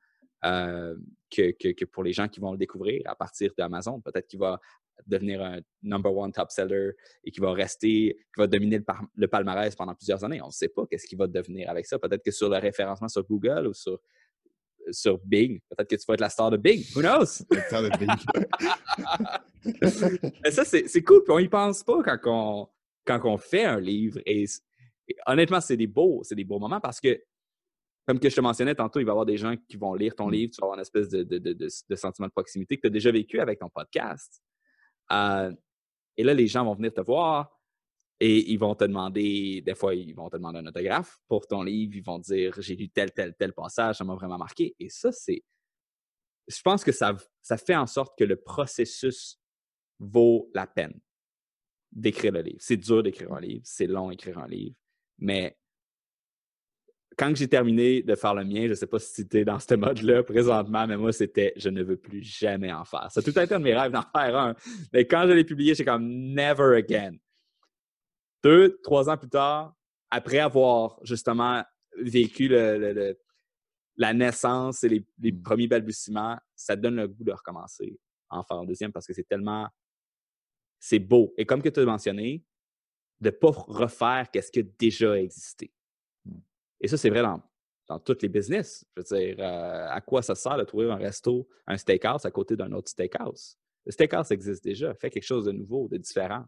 euh, 0.44 0.96
que, 1.30 1.84
pour 1.84 2.02
les 2.02 2.12
gens 2.12 2.28
qui 2.28 2.40
vont 2.40 2.52
le 2.52 2.58
découvrir 2.58 3.02
à 3.06 3.14
partir 3.14 3.52
d'Amazon. 3.56 4.00
Peut-être 4.00 4.26
qu'il 4.26 4.38
va 4.38 4.60
devenir 5.06 5.42
un 5.42 5.60
number 5.82 6.14
one 6.14 6.32
top 6.32 6.50
seller 6.50 6.92
et 7.24 7.30
qu'il 7.30 7.42
va 7.42 7.52
rester, 7.52 8.16
qu'il 8.34 8.42
va 8.42 8.46
dominer 8.46 8.80
le, 9.14 9.28
palmarès 9.28 9.74
pendant 9.74 9.94
plusieurs 9.94 10.24
années. 10.24 10.40
On 10.40 10.46
ne 10.46 10.52
sait 10.52 10.68
pas 10.68 10.86
qu'est-ce 10.86 11.06
qu'il 11.06 11.18
va 11.18 11.26
devenir 11.26 11.68
avec 11.68 11.86
ça. 11.86 11.98
Peut-être 11.98 12.22
que 12.22 12.30
sur 12.30 12.48
le 12.48 12.56
référencement 12.56 13.08
sur 13.08 13.24
Google 13.24 13.66
ou 13.66 13.74
sur 13.74 14.00
sur 14.90 15.18
Bing. 15.18 15.60
Peut-être 15.70 15.88
que 15.88 15.96
tu 15.96 16.04
vas 16.06 16.14
être 16.14 16.20
la 16.20 16.28
star 16.28 16.50
de 16.50 16.56
Bing. 16.56 16.82
Who 16.94 17.00
knows? 17.00 17.44
La 17.50 17.62
star 17.62 17.82
de 17.82 17.90
Bing. 17.98 18.08
Mais 20.44 20.50
ça, 20.50 20.64
c'est 20.64 21.02
cool. 21.02 21.22
Puis 21.24 21.32
on 21.32 21.38
y 21.38 21.48
pense 21.48 21.82
pas 21.82 22.02
quand 22.02 22.18
on, 22.26 22.68
quand 23.04 23.20
on 23.24 23.36
fait 23.38 23.64
un 23.64 23.80
livre. 23.80 24.20
Et, 24.26 24.44
honnêtement, 25.26 25.60
c'est 25.60 25.76
des 25.76 25.86
beaux, 25.86 26.22
c'est 26.24 26.34
des 26.34 26.44
beaux 26.44 26.58
moments 26.58 26.80
parce 26.80 27.00
que, 27.00 27.22
comme 28.06 28.20
que 28.20 28.28
je 28.28 28.36
te 28.36 28.40
mentionnais 28.40 28.74
tantôt, 28.74 29.00
il 29.00 29.04
va 29.04 29.10
y 29.10 29.12
avoir 29.12 29.26
des 29.26 29.36
gens 29.36 29.54
qui 29.68 29.76
vont 29.76 29.94
lire 29.94 30.14
ton 30.14 30.28
mm. 30.28 30.32
livre, 30.32 30.52
tu 30.52 30.60
vas 30.60 30.66
avoir 30.66 30.78
une 30.78 30.82
espèce 30.82 31.08
de, 31.08 31.22
de, 31.22 31.38
de, 31.38 31.52
de 31.52 31.96
sentiment 31.96 32.28
de 32.28 32.32
proximité 32.32 32.76
que 32.76 32.82
tu 32.82 32.86
as 32.88 32.90
déjà 32.90 33.10
vécu 33.10 33.40
avec 33.40 33.58
ton 33.58 33.68
podcast. 33.68 34.42
Euh, 35.12 35.52
et 36.16 36.24
là, 36.24 36.34
les 36.34 36.46
gens 36.46 36.64
vont 36.64 36.74
venir 36.74 36.92
te 36.92 37.00
voir, 37.00 37.55
et 38.18 38.50
ils 38.50 38.58
vont 38.58 38.74
te 38.74 38.84
demander, 38.84 39.60
des 39.60 39.74
fois, 39.74 39.94
ils 39.94 40.14
vont 40.14 40.30
te 40.30 40.36
demander 40.36 40.60
un 40.60 40.66
autographe 40.66 41.18
pour 41.28 41.46
ton 41.46 41.62
livre. 41.62 41.94
Ils 41.96 42.02
vont 42.02 42.18
dire 42.18 42.54
J'ai 42.58 42.74
lu 42.74 42.88
tel, 42.88 43.12
tel, 43.12 43.34
tel 43.34 43.52
passage, 43.52 43.96
ça 43.96 44.04
m'a 44.04 44.14
vraiment 44.14 44.38
marqué. 44.38 44.74
Et 44.78 44.88
ça, 44.88 45.12
c'est. 45.12 45.42
Je 46.48 46.60
pense 46.62 46.84
que 46.84 46.92
ça, 46.92 47.14
ça 47.42 47.56
fait 47.56 47.74
en 47.74 47.86
sorte 47.86 48.16
que 48.16 48.24
le 48.24 48.36
processus 48.36 49.38
vaut 49.98 50.50
la 50.54 50.66
peine 50.66 50.98
d'écrire 51.92 52.32
le 52.32 52.42
livre. 52.42 52.58
C'est 52.60 52.76
dur 52.76 53.02
d'écrire 53.02 53.32
un 53.32 53.40
livre, 53.40 53.62
c'est 53.64 53.86
long 53.86 54.10
d'écrire 54.10 54.38
un 54.38 54.46
livre, 54.46 54.76
mais 55.18 55.56
quand 57.16 57.34
j'ai 57.34 57.48
terminé 57.48 58.02
de 58.02 58.14
faire 58.14 58.34
le 58.34 58.44
mien, 58.44 58.64
je 58.64 58.70
ne 58.70 58.74
sais 58.74 58.86
pas 58.86 58.98
si 58.98 59.26
tu 59.26 59.38
es 59.38 59.44
dans 59.44 59.58
ce 59.58 59.74
mode-là 59.74 60.22
présentement, 60.22 60.86
mais 60.86 60.96
moi, 60.96 61.12
c'était 61.12 61.52
je 61.56 61.70
ne 61.70 61.82
veux 61.82 61.96
plus 61.96 62.22
jamais 62.22 62.72
en 62.72 62.84
faire. 62.84 63.10
Ça 63.10 63.20
a 63.20 63.22
tout 63.22 63.30
été 63.30 63.54
un 63.54 63.58
de 63.58 63.64
mes 63.64 63.74
rêves 63.74 63.92
d'en 63.92 64.02
faire 64.02 64.36
un. 64.36 64.54
Mais 64.92 65.06
quand 65.06 65.26
je 65.26 65.32
l'ai 65.32 65.44
publié, 65.44 65.74
j'ai 65.74 65.84
comme 65.84 66.06
never 66.06 66.76
again. 66.76 67.16
Deux, 68.46 68.78
trois 68.80 69.10
ans 69.10 69.16
plus 69.16 69.28
tard, 69.28 69.74
après 70.08 70.38
avoir 70.38 71.00
justement 71.02 71.64
vécu 71.98 72.48
la 73.96 74.14
naissance 74.14 74.84
et 74.84 74.88
les, 74.88 75.32
mmh. 75.32 75.42
premiers 75.42 75.66
balbutiements, 75.66 76.38
ça 76.54 76.76
donne 76.76 76.94
le 76.94 77.08
goût 77.08 77.24
de 77.24 77.32
recommencer, 77.32 77.98
en 78.30 78.44
faire 78.44 78.58
un 78.58 78.64
deuxième, 78.64 78.92
parce 78.92 79.04
que 79.04 79.12
c'est 79.12 79.26
tellement. 79.26 79.68
C'est 80.78 81.00
beau. 81.00 81.34
Et 81.36 81.44
comme 81.44 81.60
que 81.60 81.68
tu 81.68 81.80
as 81.80 81.84
mentionné, 81.84 82.44
de 83.20 83.30
ne 83.30 83.34
pas 83.34 83.50
refaire 83.50 84.28
ce 84.32 84.50
qui 84.52 84.60
a 84.60 84.62
déjà 84.78 85.18
existé. 85.18 85.72
Mmh. 86.24 86.38
Et 86.82 86.86
ça, 86.86 86.96
c'est 86.96 87.10
vrai 87.10 87.22
dans, 87.22 87.42
dans 87.88 87.98
tous 87.98 88.22
les 88.22 88.28
business. 88.28 88.86
Je 88.96 89.02
veux 89.02 89.18
dire, 89.18 89.36
euh, 89.40 89.88
à 89.90 90.00
quoi 90.00 90.22
ça 90.22 90.36
sert 90.36 90.56
de 90.56 90.62
trouver 90.62 90.88
un 90.88 90.94
resto, 90.94 91.48
un 91.66 91.76
steakhouse 91.76 92.24
à 92.24 92.30
côté 92.30 92.54
d'un 92.54 92.70
autre 92.70 92.90
steakhouse? 92.90 93.58
Le 93.84 93.90
steakhouse 93.90 94.30
existe 94.30 94.62
déjà. 94.62 94.94
Fais 94.94 95.10
quelque 95.10 95.26
chose 95.26 95.46
de 95.46 95.52
nouveau, 95.52 95.88
de 95.88 95.96
différent. 95.96 96.44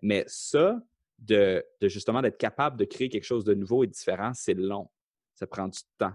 Mais 0.00 0.24
ça, 0.26 0.80
de, 1.18 1.64
justement 1.82 2.22
d'être 2.22 2.38
capable 2.38 2.76
de 2.76 2.84
créer 2.84 3.08
quelque 3.08 3.24
chose 3.24 3.44
de 3.44 3.54
nouveau 3.54 3.84
et 3.84 3.86
différent, 3.86 4.32
c'est 4.34 4.54
long. 4.54 4.88
Ça 5.34 5.46
prend 5.46 5.68
du 5.68 5.80
temps. 5.98 6.14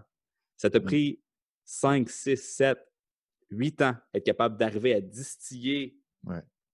Ça 0.57 0.69
t'a 0.69 0.79
mmh. 0.79 0.83
pris 0.83 1.21
5, 1.65 2.09
6, 2.09 2.37
7, 2.37 2.77
8 3.49 3.81
ans 3.81 3.95
être 4.13 4.23
capable 4.23 4.57
d'arriver 4.57 4.93
à 4.93 5.01
distiller 5.01 5.97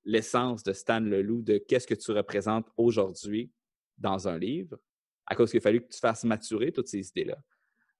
l'essence 0.05 0.63
de 0.63 0.73
Stan 0.73 0.99
Leloup, 0.99 1.41
de 1.41 1.57
qu'est-ce 1.57 1.87
que 1.87 1.95
tu 1.95 2.11
représentes 2.11 2.67
aujourd'hui 2.77 3.51
dans 3.97 4.27
un 4.27 4.37
livre, 4.37 4.77
à 5.25 5.35
cause 5.35 5.51
qu'il 5.51 5.59
a 5.59 5.61
fallu 5.61 5.81
que 5.81 5.89
tu 5.93 5.99
fasses 5.99 6.23
maturer 6.23 6.71
toutes 6.71 6.87
ces 6.87 7.07
idées-là. 7.09 7.37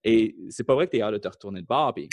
Et 0.04 0.36
c'est 0.50 0.64
pas 0.64 0.76
vrai 0.76 0.88
que 0.88 0.92
tu 0.92 0.98
es 0.98 1.02
hâte 1.02 1.14
de 1.14 1.18
te 1.18 1.28
retourner 1.28 1.62
de 1.62 1.68
bord, 1.68 1.94
puis 1.94 2.08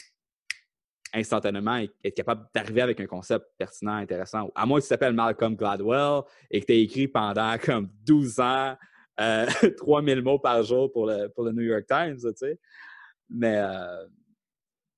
instantanément 1.12 1.76
être 1.76 2.14
capable 2.14 2.46
d'arriver 2.54 2.82
avec 2.82 3.00
un 3.00 3.06
concept 3.06 3.46
pertinent, 3.58 3.94
intéressant. 3.94 4.50
À 4.54 4.66
moins 4.66 4.78
que 4.78 4.84
tu 4.84 4.88
t'appelles 4.88 5.14
Malcolm 5.14 5.56
Gladwell 5.56 6.22
et 6.50 6.60
que 6.60 6.66
tu 6.66 6.72
aies 6.72 6.82
écrit 6.82 7.08
pendant 7.08 7.56
comme 7.64 7.88
12 8.04 8.40
ans, 8.40 8.76
euh, 9.20 9.46
3000 9.78 10.22
mots 10.22 10.38
par 10.38 10.62
jour 10.62 10.92
pour 10.92 11.06
le, 11.06 11.28
pour 11.28 11.44
le 11.44 11.52
New 11.52 11.62
York 11.62 11.86
Times, 11.86 12.18
tu 12.18 12.32
sais. 12.36 12.58
Mais, 13.28 13.56
euh, 13.56 14.06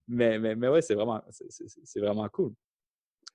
mais, 0.06 0.38
mais, 0.38 0.54
mais, 0.54 0.68
ouais, 0.68 0.82
c'est 0.82 0.94
vraiment, 0.94 1.22
c'est 1.30 2.00
vraiment 2.00 2.28
cool. 2.28 2.52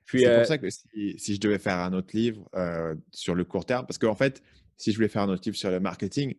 c'est 0.06 0.24
pour 0.24 0.28
euh, 0.28 0.44
ça 0.44 0.58
que 0.58 0.70
si, 0.70 1.18
si, 1.18 1.36
je 1.36 1.40
devais 1.40 1.60
faire 1.60 1.80
un 1.80 1.94
autre 1.94 2.16
livre 2.16 2.48
euh, 2.56 2.96
sur 3.12 3.36
le 3.36 3.44
court 3.44 3.66
terme, 3.66 3.86
parce 3.86 3.98
qu'en 3.98 4.16
fait, 4.16 4.44
si 4.78 4.92
je 4.92 4.98
voulais 4.98 5.08
faire 5.08 5.24
un 5.24 5.30
autre 5.30 5.44
livre 5.46 5.58
sur 5.58 5.70
le 5.72 5.80
marketing 5.80 6.36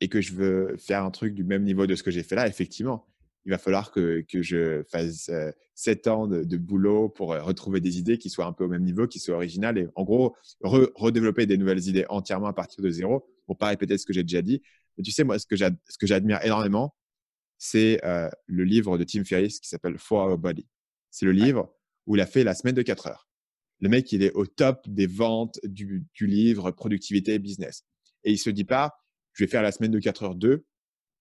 et 0.00 0.08
que 0.08 0.20
je 0.20 0.34
veux 0.34 0.76
faire 0.76 1.04
un 1.04 1.10
truc 1.10 1.34
du 1.34 1.44
même 1.44 1.62
niveau 1.62 1.86
de 1.86 1.94
ce 1.94 2.02
que 2.02 2.10
j'ai 2.10 2.22
fait 2.22 2.34
là, 2.34 2.46
effectivement, 2.46 3.06
il 3.46 3.50
va 3.50 3.58
falloir 3.58 3.90
que, 3.90 4.24
que 4.28 4.42
je 4.42 4.82
fasse 4.90 5.28
euh, 5.28 5.50
sept 5.74 6.06
ans 6.06 6.26
de, 6.26 6.56
boulot 6.56 7.08
pour 7.08 7.32
euh, 7.32 7.42
retrouver 7.42 7.80
des 7.80 7.98
idées 7.98 8.18
qui 8.18 8.30
soient 8.30 8.46
un 8.46 8.52
peu 8.52 8.64
au 8.64 8.68
même 8.68 8.84
niveau, 8.84 9.06
qui 9.06 9.18
soient 9.18 9.34
originales 9.34 9.78
et 9.78 9.88
en 9.94 10.04
gros, 10.04 10.36
redévelopper 10.62 11.46
des 11.46 11.58
nouvelles 11.58 11.86
idées 11.86 12.06
entièrement 12.08 12.46
à 12.46 12.52
partir 12.52 12.82
de 12.82 12.90
zéro 12.90 13.26
pour 13.46 13.58
pas 13.58 13.68
répéter 13.68 13.98
ce 13.98 14.06
que 14.06 14.12
j'ai 14.12 14.22
déjà 14.22 14.40
dit. 14.40 14.62
Mais 14.96 15.02
tu 15.02 15.10
sais, 15.10 15.24
moi, 15.24 15.38
ce 15.38 15.46
que 15.46 16.06
j'admire 16.06 16.42
énormément, 16.42 16.94
c'est 17.58 18.02
euh, 18.04 18.30
le 18.46 18.64
livre 18.64 18.96
de 18.98 19.04
Tim 19.04 19.24
Ferriss 19.24 19.60
qui 19.60 19.68
s'appelle 19.68 19.98
For 19.98 20.26
Our 20.26 20.38
Body. 20.38 20.66
C'est 21.10 21.26
le 21.26 21.32
livre 21.32 21.74
où 22.06 22.16
il 22.16 22.20
a 22.20 22.26
fait 22.26 22.44
la 22.44 22.54
semaine 22.54 22.74
de 22.74 22.82
4 22.82 23.08
heures. 23.08 23.28
Le 23.80 23.88
mec, 23.88 24.10
il 24.12 24.22
est 24.22 24.32
au 24.32 24.46
top 24.46 24.88
des 24.88 25.06
ventes 25.06 25.58
du, 25.64 26.06
du 26.14 26.26
livre 26.26 26.70
productivité 26.70 27.38
business. 27.38 27.84
Et 28.22 28.32
il 28.32 28.38
se 28.38 28.50
dit 28.50 28.64
pas, 28.64 28.92
je 29.32 29.44
vais 29.44 29.50
faire 29.50 29.62
la 29.62 29.72
semaine 29.72 29.90
de 29.90 29.98
4 29.98 30.22
heures 30.22 30.34
2 30.34 30.64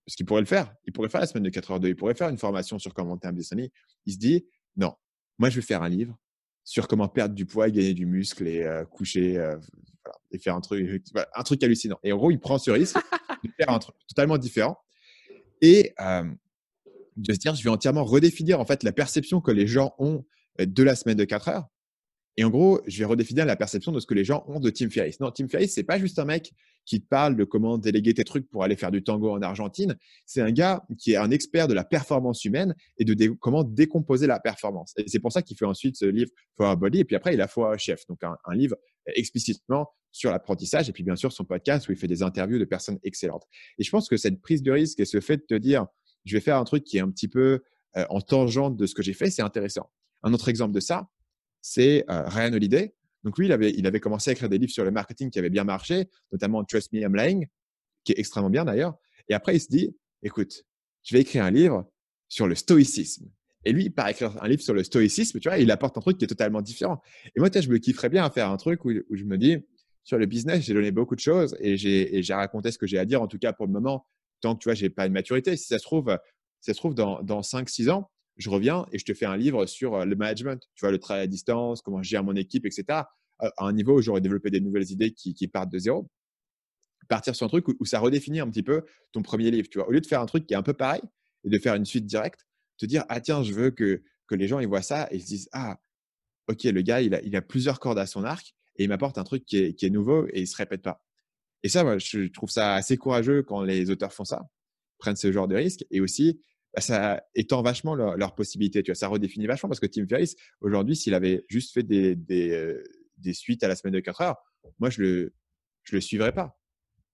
parce 0.05 0.15
qu'il 0.15 0.25
pourrait 0.25 0.41
le 0.41 0.47
faire. 0.47 0.73
Il 0.85 0.93
pourrait 0.93 1.09
faire 1.09 1.21
la 1.21 1.27
semaine 1.27 1.43
de 1.43 1.49
4 1.49 1.71
heures 1.71 1.79
2. 1.79 1.89
Il 1.89 1.95
pourrait 1.95 2.15
faire 2.15 2.29
une 2.29 2.37
formation 2.37 2.79
sur 2.79 2.93
comment 2.93 3.09
monter 3.09 3.27
un 3.27 3.33
business. 3.33 3.69
Il 4.05 4.13
se 4.13 4.17
dit, 4.17 4.45
non, 4.75 4.93
moi, 5.39 5.49
je 5.49 5.55
vais 5.55 5.65
faire 5.65 5.81
un 5.81 5.89
livre 5.89 6.17
sur 6.63 6.87
comment 6.87 7.07
perdre 7.07 7.35
du 7.35 7.45
poids 7.45 7.67
et 7.67 7.71
gagner 7.71 7.93
du 7.93 8.05
muscle 8.05 8.47
et 8.47 8.63
euh, 8.63 8.85
coucher 8.85 9.37
euh, 9.37 9.57
et 10.31 10.39
faire 10.39 10.55
un 10.55 10.61
truc, 10.61 11.63
hallucinant. 11.63 11.99
Et 12.03 12.11
en 12.11 12.17
gros, 12.17 12.31
il 12.31 12.39
prend 12.39 12.57
ce 12.57 12.71
risque 12.71 12.97
de 13.43 13.49
faire 13.57 13.69
un 13.69 13.79
truc 13.79 13.95
totalement 14.07 14.37
différent 14.37 14.77
et 15.61 15.93
euh, 15.99 16.23
de 17.15 17.33
se 17.33 17.39
dire, 17.39 17.55
je 17.55 17.63
vais 17.63 17.69
entièrement 17.69 18.03
redéfinir 18.03 18.59
en 18.59 18.65
fait 18.65 18.83
la 18.83 18.91
perception 18.91 19.41
que 19.41 19.51
les 19.51 19.67
gens 19.67 19.93
ont 19.99 20.25
de 20.59 20.83
la 20.83 20.95
semaine 20.95 21.17
de 21.17 21.25
4 21.25 21.49
heures 21.49 21.67
Et 22.37 22.43
en 22.43 22.49
gros, 22.49 22.81
je 22.87 22.99
vais 22.99 23.05
redéfinir 23.05 23.45
la 23.45 23.55
perception 23.55 23.91
de 23.91 23.99
ce 23.99 24.05
que 24.05 24.13
les 24.13 24.23
gens 24.23 24.43
ont 24.47 24.59
de 24.59 24.69
Tim 24.69 24.89
Ferriss. 24.89 25.19
Non, 25.19 25.31
Tim 25.31 25.47
Ferriss, 25.47 25.73
c'est 25.73 25.83
pas 25.83 25.99
juste 25.99 26.19
un 26.19 26.25
mec 26.25 26.53
qui 26.85 27.01
te 27.01 27.07
parle 27.07 27.35
de 27.35 27.43
comment 27.43 27.77
déléguer 27.77 28.13
tes 28.13 28.23
trucs 28.23 28.49
pour 28.49 28.63
aller 28.63 28.75
faire 28.75 28.91
du 28.91 29.03
tango 29.03 29.31
en 29.31 29.41
Argentine. 29.41 29.95
C'est 30.25 30.41
un 30.41 30.51
gars 30.51 30.85
qui 30.97 31.13
est 31.13 31.17
un 31.17 31.31
expert 31.31 31.67
de 31.67 31.73
la 31.73 31.83
performance 31.83 32.43
humaine 32.45 32.75
et 32.97 33.05
de 33.05 33.27
comment 33.39 33.63
décomposer 33.63 34.27
la 34.27 34.39
performance. 34.39 34.93
Et 34.97 35.05
c'est 35.07 35.19
pour 35.19 35.31
ça 35.31 35.41
qu'il 35.41 35.57
fait 35.57 35.65
ensuite 35.65 35.95
ce 35.95 36.05
livre 36.05 36.31
For 36.57 36.75
Body. 36.77 36.99
Et 36.99 37.05
puis 37.05 37.15
après, 37.15 37.33
il 37.33 37.41
a 37.41 37.47
For 37.47 37.77
Chef. 37.79 38.05
Donc, 38.07 38.23
un, 38.23 38.35
un 38.45 38.55
livre 38.55 38.75
explicitement 39.05 39.89
sur 40.11 40.31
l'apprentissage. 40.31 40.89
Et 40.89 40.93
puis, 40.93 41.03
bien 41.03 41.15
sûr, 41.15 41.31
son 41.31 41.45
podcast 41.45 41.87
où 41.87 41.91
il 41.91 41.97
fait 41.97 42.07
des 42.07 42.23
interviews 42.23 42.59
de 42.59 42.65
personnes 42.65 42.99
excellentes. 43.03 43.45
Et 43.77 43.83
je 43.83 43.89
pense 43.89 44.07
que 44.07 44.17
cette 44.17 44.41
prise 44.41 44.61
de 44.61 44.71
risque 44.71 44.99
et 44.99 45.05
ce 45.05 45.19
fait 45.19 45.37
de 45.37 45.43
te 45.43 45.55
dire, 45.55 45.87
je 46.25 46.35
vais 46.35 46.41
faire 46.41 46.57
un 46.57 46.63
truc 46.63 46.83
qui 46.83 46.97
est 46.97 47.01
un 47.01 47.09
petit 47.09 47.27
peu 47.27 47.61
euh, 47.97 48.05
en 48.09 48.21
tangente 48.21 48.77
de 48.77 48.85
ce 48.85 48.95
que 48.95 49.03
j'ai 49.03 49.13
fait, 49.13 49.29
c'est 49.29 49.41
intéressant. 49.41 49.89
Un 50.23 50.33
autre 50.33 50.49
exemple 50.49 50.73
de 50.73 50.79
ça, 50.79 51.09
c'est 51.61 52.05
euh, 52.09 52.23
Ryan 52.27 52.53
Holiday. 52.53 52.95
Donc 53.23 53.37
lui, 53.37 53.47
il 53.47 53.51
avait, 53.51 53.71
il 53.71 53.87
avait 53.87 53.99
commencé 53.99 54.29
à 54.29 54.33
écrire 54.33 54.49
des 54.49 54.57
livres 54.57 54.71
sur 54.71 54.83
le 54.83 54.91
marketing 54.91 55.29
qui 55.29 55.39
avaient 55.39 55.49
bien 55.49 55.63
marché, 55.63 56.09
notamment 56.31 56.63
Trust 56.63 56.91
Me, 56.91 56.99
I'm 56.99 57.15
Lying, 57.15 57.47
qui 58.03 58.11
est 58.11 58.19
extrêmement 58.19 58.49
bien 58.49 58.65
d'ailleurs. 58.65 58.95
Et 59.29 59.33
après, 59.33 59.55
il 59.55 59.59
se 59.59 59.67
dit, 59.69 59.95
écoute, 60.21 60.65
je 61.03 61.15
vais 61.15 61.21
écrire 61.21 61.45
un 61.45 61.51
livre 61.51 61.89
sur 62.27 62.47
le 62.47 62.55
stoïcisme. 62.55 63.29
Et 63.65 63.71
lui, 63.71 63.89
par 63.89 64.09
écrire 64.09 64.41
un 64.43 64.47
livre 64.47 64.61
sur 64.61 64.73
le 64.73 64.83
stoïcisme, 64.83 65.39
tu 65.39 65.47
vois, 65.47 65.57
il 65.57 65.71
apporte 65.71 65.97
un 65.97 66.01
truc 66.01 66.17
qui 66.17 66.25
est 66.25 66.27
totalement 66.27 66.61
différent. 66.61 67.01
Et 67.35 67.39
moi, 67.39 67.49
je 67.53 67.69
me 67.69 67.77
kifferais 67.77 68.09
bien 68.09 68.25
à 68.25 68.29
faire 68.29 68.49
un 68.49 68.57
truc 68.57 68.83
où, 68.83 68.91
je 68.91 69.23
me 69.23 69.37
dis, 69.37 69.57
sur 70.03 70.17
le 70.17 70.25
business, 70.25 70.63
j'ai 70.65 70.73
donné 70.73 70.91
beaucoup 70.91 71.15
de 71.15 71.21
choses 71.21 71.55
et 71.61 71.77
j'ai 71.77 72.33
raconté 72.33 72.71
ce 72.71 72.77
que 72.77 72.87
j'ai 72.87 72.97
à 72.97 73.05
dire, 73.05 73.21
en 73.21 73.27
tout 73.27 73.39
cas 73.39 73.53
pour 73.53 73.65
le 73.65 73.71
moment, 73.71 74.05
tant 74.41 74.55
que 74.55 74.61
tu 74.61 74.67
vois, 74.67 74.73
j'ai 74.73 74.89
pas 74.89 75.05
une 75.05 75.13
maturité. 75.13 75.55
Si 75.55 75.67
ça 75.67 75.79
se 75.79 75.83
trouve, 75.83 76.17
ça 76.59 76.73
se 76.73 76.77
trouve 76.77 76.93
dans, 76.93 77.21
dans 77.21 77.39
5-6 77.39 77.89
ans, 77.89 78.11
je 78.37 78.49
reviens 78.49 78.85
et 78.91 78.99
je 78.99 79.05
te 79.05 79.13
fais 79.13 79.25
un 79.25 79.37
livre 79.37 79.65
sur 79.65 79.95
euh, 79.95 80.05
le 80.05 80.15
management, 80.15 80.61
tu 80.75 80.81
vois, 80.81 80.91
le 80.91 80.99
travail 80.99 81.23
à 81.23 81.27
distance, 81.27 81.81
comment 81.81 82.01
je 82.01 82.09
gère 82.09 82.23
mon 82.23 82.35
équipe, 82.35 82.65
etc. 82.65 83.03
À 83.39 83.51
un 83.59 83.73
niveau 83.73 83.97
où 83.97 84.01
j'aurais 84.01 84.21
développé 84.21 84.49
des 84.49 84.61
nouvelles 84.61 84.89
idées 84.91 85.11
qui, 85.11 85.47
partent 85.47 85.71
de 85.71 85.79
zéro. 85.79 86.09
Partir 87.09 87.35
sur 87.35 87.45
un 87.45 87.49
truc 87.49 87.67
où, 87.67 87.85
ça 87.85 87.99
redéfinit 87.99 88.39
un 88.39 88.49
petit 88.49 88.63
peu 88.63 88.83
ton 89.11 89.21
premier 89.21 89.51
livre, 89.51 89.67
tu 89.69 89.79
vois. 89.79 89.87
Au 89.87 89.91
lieu 89.91 89.99
de 89.99 90.07
faire 90.07 90.21
un 90.21 90.25
truc 90.25 90.45
qui 90.45 90.53
est 90.53 90.57
un 90.57 90.63
peu 90.63 90.73
pareil 90.73 91.01
et 91.43 91.49
de 91.49 91.59
faire 91.59 91.75
une 91.75 91.83
suite 91.83 92.05
directe, 92.05 92.45
te 92.77 92.85
dire, 92.85 93.03
ah 93.09 93.19
tiens, 93.19 93.43
je 93.43 93.53
veux 93.53 93.71
que, 93.71 94.01
que 94.27 94.35
les 94.35 94.47
gens 94.47 94.59
ils 94.59 94.67
voient 94.67 94.81
ça 94.81 95.09
et 95.11 95.17
ils 95.17 95.21
se 95.21 95.27
disent, 95.27 95.49
ah, 95.51 95.77
ok, 96.47 96.63
le 96.63 96.81
gars, 96.81 97.01
il 97.01 97.35
a, 97.35 97.41
plusieurs 97.41 97.79
cordes 97.79 97.99
à 97.99 98.05
son 98.05 98.23
arc 98.23 98.55
et 98.77 98.83
il 98.83 98.89
m'apporte 98.89 99.17
un 99.17 99.23
truc 99.23 99.45
qui 99.45 99.57
est, 99.57 99.89
nouveau 99.89 100.27
et 100.29 100.41
il 100.41 100.47
se 100.47 100.55
répète 100.55 100.81
pas. 100.81 101.03
Et 101.63 101.69
ça, 101.69 101.83
moi, 101.83 101.97
je 101.97 102.27
trouve 102.27 102.49
ça 102.49 102.75
assez 102.75 102.97
courageux 102.97 103.43
quand 103.43 103.61
les 103.61 103.89
auteurs 103.89 104.13
font 104.13 104.25
ça, 104.25 104.43
prennent 104.97 105.15
ce 105.15 105.31
genre 105.31 105.47
de 105.47 105.55
risque 105.55 105.85
et 105.91 106.01
aussi 106.01 106.41
ça 106.81 107.23
étend 107.35 107.61
vachement 107.61 107.95
leurs 107.95 108.17
leur 108.17 108.35
possibilités. 108.35 108.81
Tu 108.83 108.91
vois, 108.91 108.95
ça 108.95 109.07
redéfinit 109.07 109.45
vachement 109.45 109.69
parce 109.69 109.79
que 109.79 109.85
Tim 109.85 110.07
Ferriss, 110.07 110.35
aujourd'hui, 110.61 110.95
s'il 110.95 111.13
avait 111.13 111.45
juste 111.47 111.73
fait 111.73 111.83
des, 111.83 112.15
des, 112.15 112.51
euh, 112.51 112.83
des, 113.17 113.33
suites 113.33 113.63
à 113.63 113.67
la 113.67 113.75
semaine 113.75 113.93
de 113.93 113.99
4 113.99 114.21
heures, 114.21 114.37
moi, 114.79 114.89
je 114.89 115.01
le, 115.01 115.33
je 115.83 115.95
le 115.95 116.01
suivrais 116.01 116.31
pas. 116.31 116.59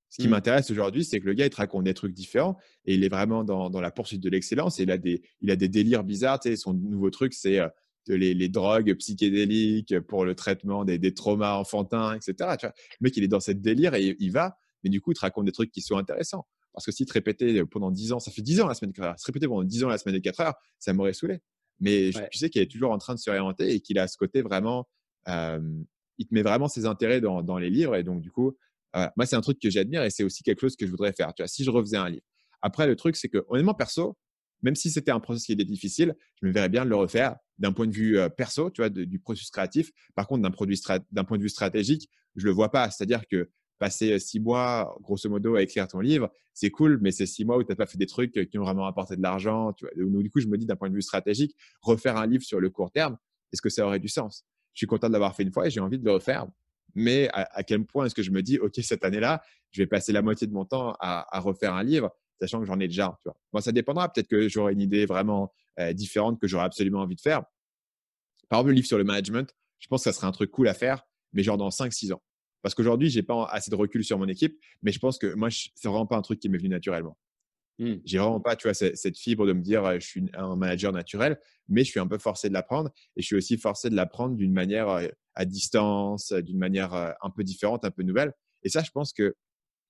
Ce 0.09 0.21
qui 0.21 0.27
mmh. 0.27 0.31
m'intéresse 0.31 0.71
aujourd'hui, 0.71 1.03
c'est 1.03 1.19
que 1.19 1.25
le 1.25 1.33
gars, 1.33 1.45
il 1.45 1.49
te 1.49 1.57
raconte 1.57 1.83
des 1.83 1.93
trucs 1.93 2.13
différents 2.13 2.57
et 2.85 2.95
il 2.95 3.03
est 3.03 3.09
vraiment 3.09 3.43
dans, 3.43 3.69
dans 3.69 3.81
la 3.81 3.91
poursuite 3.91 4.21
de 4.21 4.29
l'excellence. 4.29 4.79
Et 4.79 4.83
il 4.83 4.91
a 4.91 4.97
des, 4.97 5.21
il 5.41 5.51
a 5.51 5.55
des 5.55 5.67
délires 5.67 6.03
bizarres. 6.03 6.39
Tu 6.39 6.49
sais, 6.49 6.55
son 6.55 6.73
nouveau 6.73 7.11
truc, 7.11 7.33
c'est 7.33 7.59
euh, 7.59 7.67
les, 8.07 8.33
les, 8.33 8.49
drogues 8.49 8.91
psychédéliques 8.95 9.99
pour 9.99 10.25
le 10.25 10.33
traitement 10.33 10.83
des, 10.83 10.97
des 10.97 11.13
traumas 11.13 11.57
enfantins, 11.57 12.15
etc. 12.15 12.33
Tu 12.59 12.65
vois, 12.65 12.73
le 12.99 13.03
mec, 13.03 13.17
il 13.17 13.23
est 13.23 13.27
dans 13.27 13.39
cette 13.39 13.61
délire 13.61 13.93
et 13.93 14.15
il 14.19 14.31
va, 14.31 14.57
mais 14.83 14.89
du 14.89 14.99
coup, 14.99 15.11
il 15.11 15.15
te 15.15 15.19
raconte 15.19 15.45
des 15.45 15.51
trucs 15.51 15.71
qui 15.71 15.81
sont 15.81 15.97
intéressants. 15.97 16.47
Parce 16.73 16.85
que 16.85 16.91
si 16.91 17.05
te 17.05 17.13
répétais 17.13 17.65
pendant 17.65 17.91
10 17.91 18.13
ans, 18.13 18.19
ça 18.19 18.31
fait 18.31 18.41
10 18.41 18.61
ans 18.61 18.67
la 18.67 18.73
semaine 18.73 18.91
de 18.91 18.95
4 18.95 19.07
heures, 19.07 19.19
se 19.19 19.25
répéter 19.25 19.47
pendant 19.47 19.63
10 19.63 19.83
ans 19.83 19.89
la 19.89 19.97
semaine 19.97 20.15
de 20.15 20.21
4 20.21 20.39
heures, 20.41 20.55
ça 20.77 20.93
m'aurait 20.93 21.13
saoulé. 21.13 21.39
Mais 21.79 22.11
tu 22.31 22.37
sais 22.37 22.49
qu'il 22.49 22.61
est 22.61 22.69
toujours 22.69 22.91
en 22.91 22.97
train 22.97 23.15
de 23.15 23.19
se 23.19 23.29
réorienter 23.29 23.73
et 23.73 23.79
qu'il 23.79 23.99
a 23.99 24.07
ce 24.07 24.17
côté 24.17 24.41
vraiment, 24.41 24.87
il 25.27 26.27
te 26.27 26.33
met 26.33 26.41
vraiment 26.41 26.67
ses 26.67 26.85
intérêts 26.85 27.21
dans, 27.21 27.41
dans 27.41 27.57
les 27.57 27.69
livres. 27.69 27.95
Et 27.95 28.03
donc, 28.03 28.21
du 28.21 28.31
coup, 28.31 28.57
moi, 28.93 29.25
c'est 29.25 29.35
un 29.35 29.41
truc 29.41 29.59
que 29.59 29.69
j'admire 29.69 30.03
et 30.03 30.09
c'est 30.09 30.23
aussi 30.23 30.43
quelque 30.43 30.61
chose 30.61 30.75
que 30.75 30.85
je 30.85 30.91
voudrais 30.91 31.13
faire. 31.13 31.33
Tu 31.33 31.41
vois, 31.41 31.47
si 31.47 31.63
je 31.63 31.69
refaisais 31.69 31.97
un 31.97 32.09
livre. 32.09 32.25
Après, 32.61 32.87
le 32.87 32.95
truc, 32.95 33.15
c'est 33.15 33.29
que, 33.29 33.45
honnêtement, 33.47 33.73
perso, 33.73 34.17
même 34.61 34.75
si 34.75 34.91
c'était 34.91 35.11
un 35.11 35.21
processus 35.21 35.45
qui 35.45 35.53
était 35.53 35.63
difficile, 35.63 36.15
je 36.41 36.47
me 36.47 36.51
verrais 36.51 36.67
bien 36.67 36.83
de 36.83 36.89
le 36.89 36.97
refaire 36.97 37.37
d'un 37.57 37.71
point 37.71 37.87
de 37.87 37.93
vue 37.93 38.19
perso, 38.35 38.69
tu 38.69 38.81
vois, 38.81 38.89
du 38.89 39.19
processus 39.19 39.49
créatif. 39.49 39.91
Par 40.15 40.27
contre, 40.27 40.41
d'un 40.41 40.51
point 40.51 41.37
de 41.37 41.41
vue 41.41 41.49
stratégique, 41.49 42.09
je 42.35 42.45
le 42.45 42.51
vois 42.51 42.69
pas. 42.69 42.91
C'est-à-dire 42.91 43.25
que 43.27 43.49
passer 43.79 44.19
six 44.19 44.39
mois, 44.39 44.95
grosso 45.01 45.29
modo, 45.29 45.55
à 45.55 45.61
écrire 45.61 45.87
ton 45.87 45.99
livre, 46.01 46.29
c'est 46.53 46.69
cool, 46.69 46.99
mais 47.01 47.11
c'est 47.11 47.25
six 47.25 47.45
mois 47.45 47.57
où 47.57 47.63
tu 47.63 47.69
n'as 47.69 47.75
pas 47.75 47.85
fait 47.85 47.97
des 47.97 48.05
trucs 48.05 48.47
qui 48.49 48.59
ont 48.59 48.63
vraiment 48.63 48.85
apporté 48.85 49.15
de 49.15 49.21
l'argent. 49.21 49.73
du 49.95 50.29
coup, 50.29 50.41
je 50.41 50.47
me 50.47 50.57
dis 50.57 50.65
d'un 50.65 50.75
point 50.75 50.89
de 50.89 50.95
vue 50.95 51.01
stratégique, 51.01 51.55
refaire 51.81 52.17
un 52.17 52.27
livre 52.27 52.43
sur 52.43 52.59
le 52.59 52.69
court 52.69 52.91
terme, 52.91 53.17
est-ce 53.51 53.61
que 53.61 53.69
ça 53.69 53.85
aurait 53.85 53.99
du 53.99 54.09
sens? 54.09 54.45
Je 54.73 54.79
suis 54.79 54.87
content 54.87 55.07
de 55.07 55.13
l'avoir 55.13 55.35
fait 55.35 55.43
une 55.43 55.51
fois 55.51 55.67
et 55.67 55.69
j'ai 55.69 55.79
envie 55.79 55.97
de 55.97 56.05
le 56.05 56.11
refaire. 56.11 56.45
Mais 56.95 57.29
à, 57.33 57.63
quel 57.63 57.85
point 57.85 58.05
est-ce 58.05 58.15
que 58.15 58.23
je 58.23 58.31
me 58.31 58.41
dis, 58.41 58.57
OK, 58.59 58.75
cette 58.81 59.03
année-là, 59.03 59.41
je 59.71 59.81
vais 59.81 59.87
passer 59.87 60.11
la 60.11 60.21
moitié 60.21 60.47
de 60.47 60.53
mon 60.53 60.65
temps 60.65 60.93
à, 60.99 61.39
refaire 61.39 61.73
un 61.73 61.83
livre, 61.83 62.11
sachant 62.39 62.59
que 62.59 62.65
j'en 62.65 62.79
ai 62.79 62.87
déjà 62.87 63.17
tu 63.23 63.29
vois. 63.51 63.61
Ça 63.61 63.71
dépendra. 63.71 64.11
Peut-être 64.11 64.27
que 64.27 64.49
j'aurai 64.49 64.73
une 64.73 64.81
idée 64.81 65.05
vraiment 65.05 65.53
différente 65.93 66.39
que 66.39 66.47
j'aurais 66.47 66.65
absolument 66.65 66.99
envie 66.99 67.15
de 67.15 67.21
faire. 67.21 67.43
Par 68.49 68.59
exemple, 68.59 68.69
le 68.69 68.75
livre 68.75 68.87
sur 68.87 68.97
le 68.97 69.03
management, 69.03 69.55
je 69.77 69.87
pense 69.87 70.03
que 70.03 70.11
ça 70.11 70.13
serait 70.13 70.27
un 70.27 70.31
truc 70.31 70.51
cool 70.51 70.67
à 70.67 70.73
faire, 70.73 71.05
mais 71.33 71.43
genre 71.43 71.57
dans 71.57 71.69
5-6 71.69 72.13
ans. 72.13 72.21
Parce 72.61 72.75
qu'aujourd'hui, 72.75 73.09
j'ai 73.09 73.23
pas 73.23 73.45
assez 73.45 73.71
de 73.71 73.75
recul 73.75 74.03
sur 74.03 74.17
mon 74.17 74.27
équipe, 74.27 74.59
mais 74.81 74.91
je 74.91 74.99
pense 74.99 75.17
que 75.17 75.33
moi, 75.33 75.49
c'est 75.49 75.87
vraiment 75.87 76.05
pas 76.05 76.17
un 76.17 76.21
truc 76.21 76.39
qui 76.39 76.49
m'est 76.49 76.57
venu 76.57 76.69
naturellement. 76.69 77.17
Mmh. 77.79 77.93
J'ai 78.03 78.17
vraiment 78.17 78.41
pas, 78.41 78.57
tu 78.57 78.67
vois, 78.67 78.73
cette 78.73 79.17
fibre 79.17 79.47
de 79.47 79.53
me 79.53 79.61
dire, 79.61 79.99
je 79.99 80.05
suis 80.05 80.25
un 80.33 80.57
manager 80.57 80.91
naturel, 80.91 81.39
mais 81.69 81.85
je 81.85 81.91
suis 81.91 81.99
un 81.99 82.07
peu 82.07 82.17
forcé 82.17 82.49
de 82.49 82.53
l'apprendre 82.53 82.91
et 83.15 83.21
je 83.21 83.25
suis 83.25 83.35
aussi 83.37 83.57
forcé 83.57 83.89
de 83.89 83.95
l'apprendre 83.95 84.35
d'une 84.35 84.51
manière 84.51 84.89
à 85.35 85.45
distance, 85.45 86.33
d'une 86.33 86.57
manière 86.57 86.93
un 86.93 87.29
peu 87.29 87.43
différente, 87.45 87.85
un 87.85 87.91
peu 87.91 88.03
nouvelle. 88.03 88.33
Et 88.63 88.69
ça, 88.69 88.83
je 88.83 88.91
pense 88.91 89.13
que, 89.13 89.37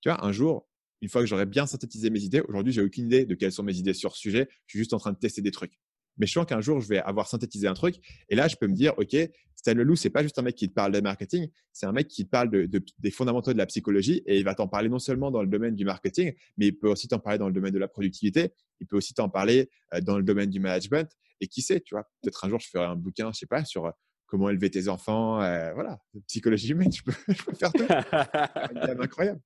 tu 0.00 0.08
vois, 0.08 0.24
un 0.24 0.30
jour, 0.30 0.68
une 1.00 1.08
fois 1.08 1.22
que 1.22 1.26
j'aurai 1.26 1.46
bien 1.46 1.66
synthétisé 1.66 2.10
mes 2.10 2.22
idées, 2.22 2.42
aujourd'hui, 2.42 2.72
j'ai 2.72 2.82
aucune 2.82 3.06
idée 3.06 3.24
de 3.24 3.34
quelles 3.34 3.52
sont 3.52 3.64
mes 3.64 3.76
idées 3.76 3.94
sur 3.94 4.14
ce 4.14 4.20
sujet. 4.20 4.48
Je 4.66 4.72
suis 4.74 4.78
juste 4.78 4.92
en 4.92 4.98
train 4.98 5.12
de 5.12 5.18
tester 5.18 5.42
des 5.42 5.50
trucs. 5.50 5.80
Mais 6.18 6.26
je 6.26 6.32
sens 6.32 6.46
qu'un 6.46 6.60
jour, 6.60 6.80
je 6.80 6.88
vais 6.88 6.98
avoir 6.98 7.26
synthétisé 7.28 7.66
un 7.66 7.74
truc. 7.74 7.96
Et 8.28 8.34
là, 8.34 8.48
je 8.48 8.56
peux 8.56 8.66
me 8.66 8.74
dire, 8.74 8.92
OK, 8.98 9.16
Stan 9.60 9.74
Leloup, 9.74 9.96
c'est 9.96 10.10
pas 10.10 10.22
juste 10.22 10.38
un 10.38 10.42
mec 10.42 10.54
qui 10.54 10.68
te 10.68 10.74
parle 10.74 10.92
de 10.92 11.00
marketing, 11.00 11.50
c'est 11.70 11.84
un 11.84 11.92
mec 11.92 12.08
qui 12.08 12.24
te 12.24 12.30
parle 12.30 12.50
de, 12.50 12.82
des 12.98 13.10
fondamentaux 13.10 13.52
de 13.52 13.58
la 13.58 13.66
psychologie 13.66 14.22
et 14.24 14.38
il 14.38 14.44
va 14.44 14.54
t'en 14.54 14.68
parler 14.68 14.88
non 14.88 14.98
seulement 14.98 15.30
dans 15.30 15.42
le 15.42 15.48
domaine 15.48 15.76
du 15.76 15.84
marketing, 15.84 16.32
mais 16.56 16.68
il 16.68 16.78
peut 16.78 16.88
aussi 16.88 17.08
t'en 17.08 17.18
parler 17.18 17.38
dans 17.38 17.46
le 17.46 17.52
domaine 17.52 17.72
de 17.72 17.78
la 17.78 17.86
productivité. 17.86 18.52
Il 18.80 18.86
peut 18.86 18.96
aussi 18.96 19.12
t'en 19.12 19.28
parler 19.28 19.68
euh, 19.92 20.00
dans 20.00 20.16
le 20.16 20.22
domaine 20.22 20.48
du 20.48 20.60
management. 20.60 21.14
Et 21.42 21.46
qui 21.46 21.60
sait, 21.60 21.80
tu 21.80 21.94
vois, 21.94 22.04
peut-être 22.22 22.44
un 22.44 22.48
jour, 22.48 22.58
je 22.58 22.68
ferai 22.68 22.84
un 22.84 22.96
bouquin, 22.96 23.30
je 23.32 23.38
sais 23.38 23.46
pas, 23.46 23.64
sur 23.66 23.84
euh, 23.84 23.90
comment 24.26 24.48
élever 24.48 24.70
tes 24.70 24.88
enfants. 24.88 25.42
Euh, 25.42 25.72
voilà, 25.74 25.98
psychologie 26.26 26.70
humaine, 26.72 26.92
je 26.92 27.02
peux, 27.02 27.12
je 27.28 27.42
peux 27.42 27.54
faire 27.54 27.72
tout. 27.72 27.84
C'est 27.86 29.00
incroyable. 29.00 29.40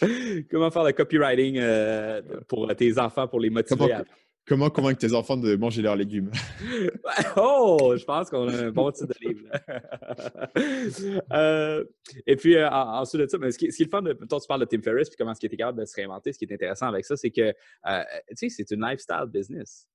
Comment 0.48 0.70
faire 0.70 0.84
le 0.84 0.92
copywriting 0.92 1.60
pour 2.46 2.72
tes 2.76 3.00
enfants, 3.00 3.26
pour 3.26 3.40
les 3.40 3.50
motiver 3.50 3.90
à 3.90 4.04
Comment 4.44 4.70
convaincre 4.70 4.98
tes 4.98 5.14
enfants 5.14 5.36
de 5.36 5.54
manger 5.54 5.82
leurs 5.82 5.94
légumes? 5.94 6.30
oh, 7.36 7.94
je 7.96 8.04
pense 8.04 8.28
qu'on 8.28 8.48
a 8.48 8.56
un 8.56 8.70
bon 8.72 8.90
titre 8.90 9.14
de 9.14 9.28
livre. 9.28 9.48
euh, 11.32 11.84
et 12.26 12.34
puis, 12.34 12.56
euh, 12.56 12.68
ensuite 12.68 13.22
de 13.22 13.26
ça, 13.28 13.38
mais 13.38 13.52
ce, 13.52 13.58
qui, 13.58 13.70
ce 13.70 13.76
qui 13.76 13.82
est 13.82 13.86
le 13.86 13.90
fun, 13.90 14.02
de, 14.02 14.12
toi, 14.12 14.40
tu 14.40 14.46
parles 14.48 14.60
de 14.60 14.64
Tim 14.64 14.82
Ferriss, 14.82 15.08
puis 15.08 15.16
comment 15.16 15.30
est-ce 15.30 15.38
qu'il 15.38 15.46
était 15.46 15.56
capable 15.56 15.78
de 15.80 15.84
se 15.84 15.94
réinventer. 15.94 16.32
Ce 16.32 16.38
qui 16.38 16.44
est 16.44 16.52
intéressant 16.52 16.88
avec 16.88 17.04
ça, 17.04 17.16
c'est 17.16 17.30
que, 17.30 17.54
euh, 17.86 18.02
tu 18.30 18.34
sais, 18.36 18.48
c'est 18.48 18.70
une 18.72 18.84
lifestyle 18.84 19.26
business. 19.28 19.86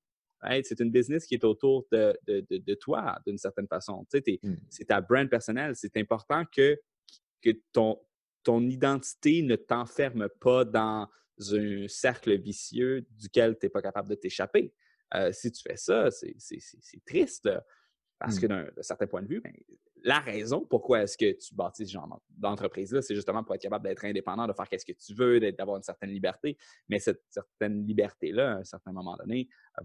C'est 0.63 0.79
une 0.79 0.91
business 0.91 1.25
qui 1.25 1.33
est 1.33 1.43
autour 1.43 1.85
de, 1.91 2.17
de, 2.27 2.45
de, 2.49 2.73
toi, 2.75 3.17
d'une 3.25 3.37
certaine 3.37 3.67
façon. 3.67 4.05
Tu 4.09 4.21
sais, 4.23 4.39
mmh. 4.41 4.53
c'est 4.69 4.85
ta 4.85 5.01
brand 5.01 5.27
personnelle. 5.29 5.73
C'est 5.75 5.97
important 5.97 6.43
que, 6.55 6.79
que 7.41 7.49
ton, 7.73 7.99
ton 8.43 8.61
identité 8.61 9.41
ne 9.41 9.55
t'enferme 9.57 10.29
pas 10.39 10.63
dans 10.63 11.09
un 11.39 11.87
cercle 11.87 12.37
vicieux 12.37 13.05
duquel 13.11 13.57
tu 13.57 13.65
n'es 13.65 13.69
pas 13.69 13.81
capable 13.81 14.09
de 14.09 14.15
t'échapper. 14.15 14.73
Euh, 15.13 15.31
si 15.31 15.51
tu 15.51 15.61
fais 15.61 15.77
ça, 15.77 16.09
c'est 16.11 17.05
triste. 17.05 17.49
Parce 18.19 18.37
mmh. 18.37 18.41
que 18.41 18.47
d'un 18.47 18.81
certain 18.81 19.05
point 19.05 19.21
de 19.21 19.27
vue, 19.27 19.41
ben, 19.41 19.53
la 20.03 20.19
raison 20.19 20.65
pourquoi 20.65 21.03
est-ce 21.03 21.17
que 21.17 21.31
tu 21.37 21.53
bâtis 21.53 21.85
ce 21.85 21.91
genre 21.91 22.21
d'entreprise-là, 22.29 23.01
c'est 23.01 23.13
justement 23.13 23.43
pour 23.43 23.53
être 23.53 23.61
capable 23.61 23.87
d'être 23.87 24.05
indépendant, 24.05 24.47
de 24.47 24.53
faire 24.53 24.67
ce 24.71 24.85
que 24.85 24.93
tu 24.93 25.13
veux, 25.13 25.39
d'avoir 25.51 25.77
une 25.77 25.83
certaine 25.83 26.09
liberté. 26.09 26.57
Mais 26.89 26.99
cette 26.99 27.21
certaine 27.29 27.85
liberté-là, 27.85 28.53
à 28.53 28.55
un 28.57 28.63
certain 28.63 28.91
moment 28.91 29.15
donné, 29.17 29.47
euh, 29.79 29.83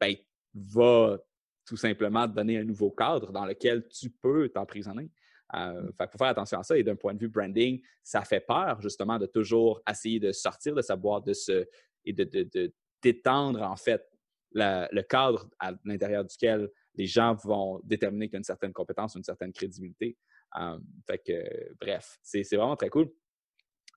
ben, 0.00 0.14
va 0.54 1.18
tout 1.66 1.76
simplement 1.76 2.28
te 2.28 2.34
donner 2.34 2.58
un 2.58 2.64
nouveau 2.64 2.90
cadre 2.90 3.32
dans 3.32 3.46
lequel 3.46 3.86
tu 3.88 4.10
peux 4.10 4.48
t'emprisonner. 4.48 5.10
Euh, 5.54 5.82
mmh. 5.82 6.06
faut 6.10 6.18
faire 6.18 6.28
attention 6.28 6.58
à 6.58 6.62
ça. 6.62 6.78
Et 6.78 6.82
d'un 6.82 6.96
point 6.96 7.14
de 7.14 7.18
vue 7.18 7.28
branding, 7.28 7.80
ça 8.02 8.22
fait 8.22 8.40
peur 8.40 8.80
justement 8.80 9.18
de 9.18 9.26
toujours 9.26 9.82
essayer 9.88 10.18
de 10.18 10.32
sortir 10.32 10.74
de 10.74 10.82
sa 10.82 10.96
boîte 10.96 11.26
de 11.26 11.34
ce, 11.34 11.66
et 12.04 12.12
de, 12.12 12.72
d'étendre 13.02 13.62
en 13.62 13.76
fait 13.76 14.08
le 14.54 15.02
cadre 15.02 15.48
à 15.58 15.72
l'intérieur 15.84 16.24
duquel 16.24 16.70
les 16.94 17.06
gens 17.06 17.34
vont 17.34 17.80
déterminer 17.84 18.26
qu'il 18.26 18.34
y 18.34 18.36
a 18.36 18.38
une 18.38 18.44
certaine 18.44 18.72
compétence, 18.72 19.14
une 19.14 19.24
certaine 19.24 19.52
crédibilité. 19.52 20.16
Euh, 20.58 20.78
fait 21.06 21.18
que, 21.18 21.74
bref, 21.80 22.18
c'est, 22.22 22.42
vraiment 22.54 22.76
très 22.76 22.90
cool. 22.90 23.10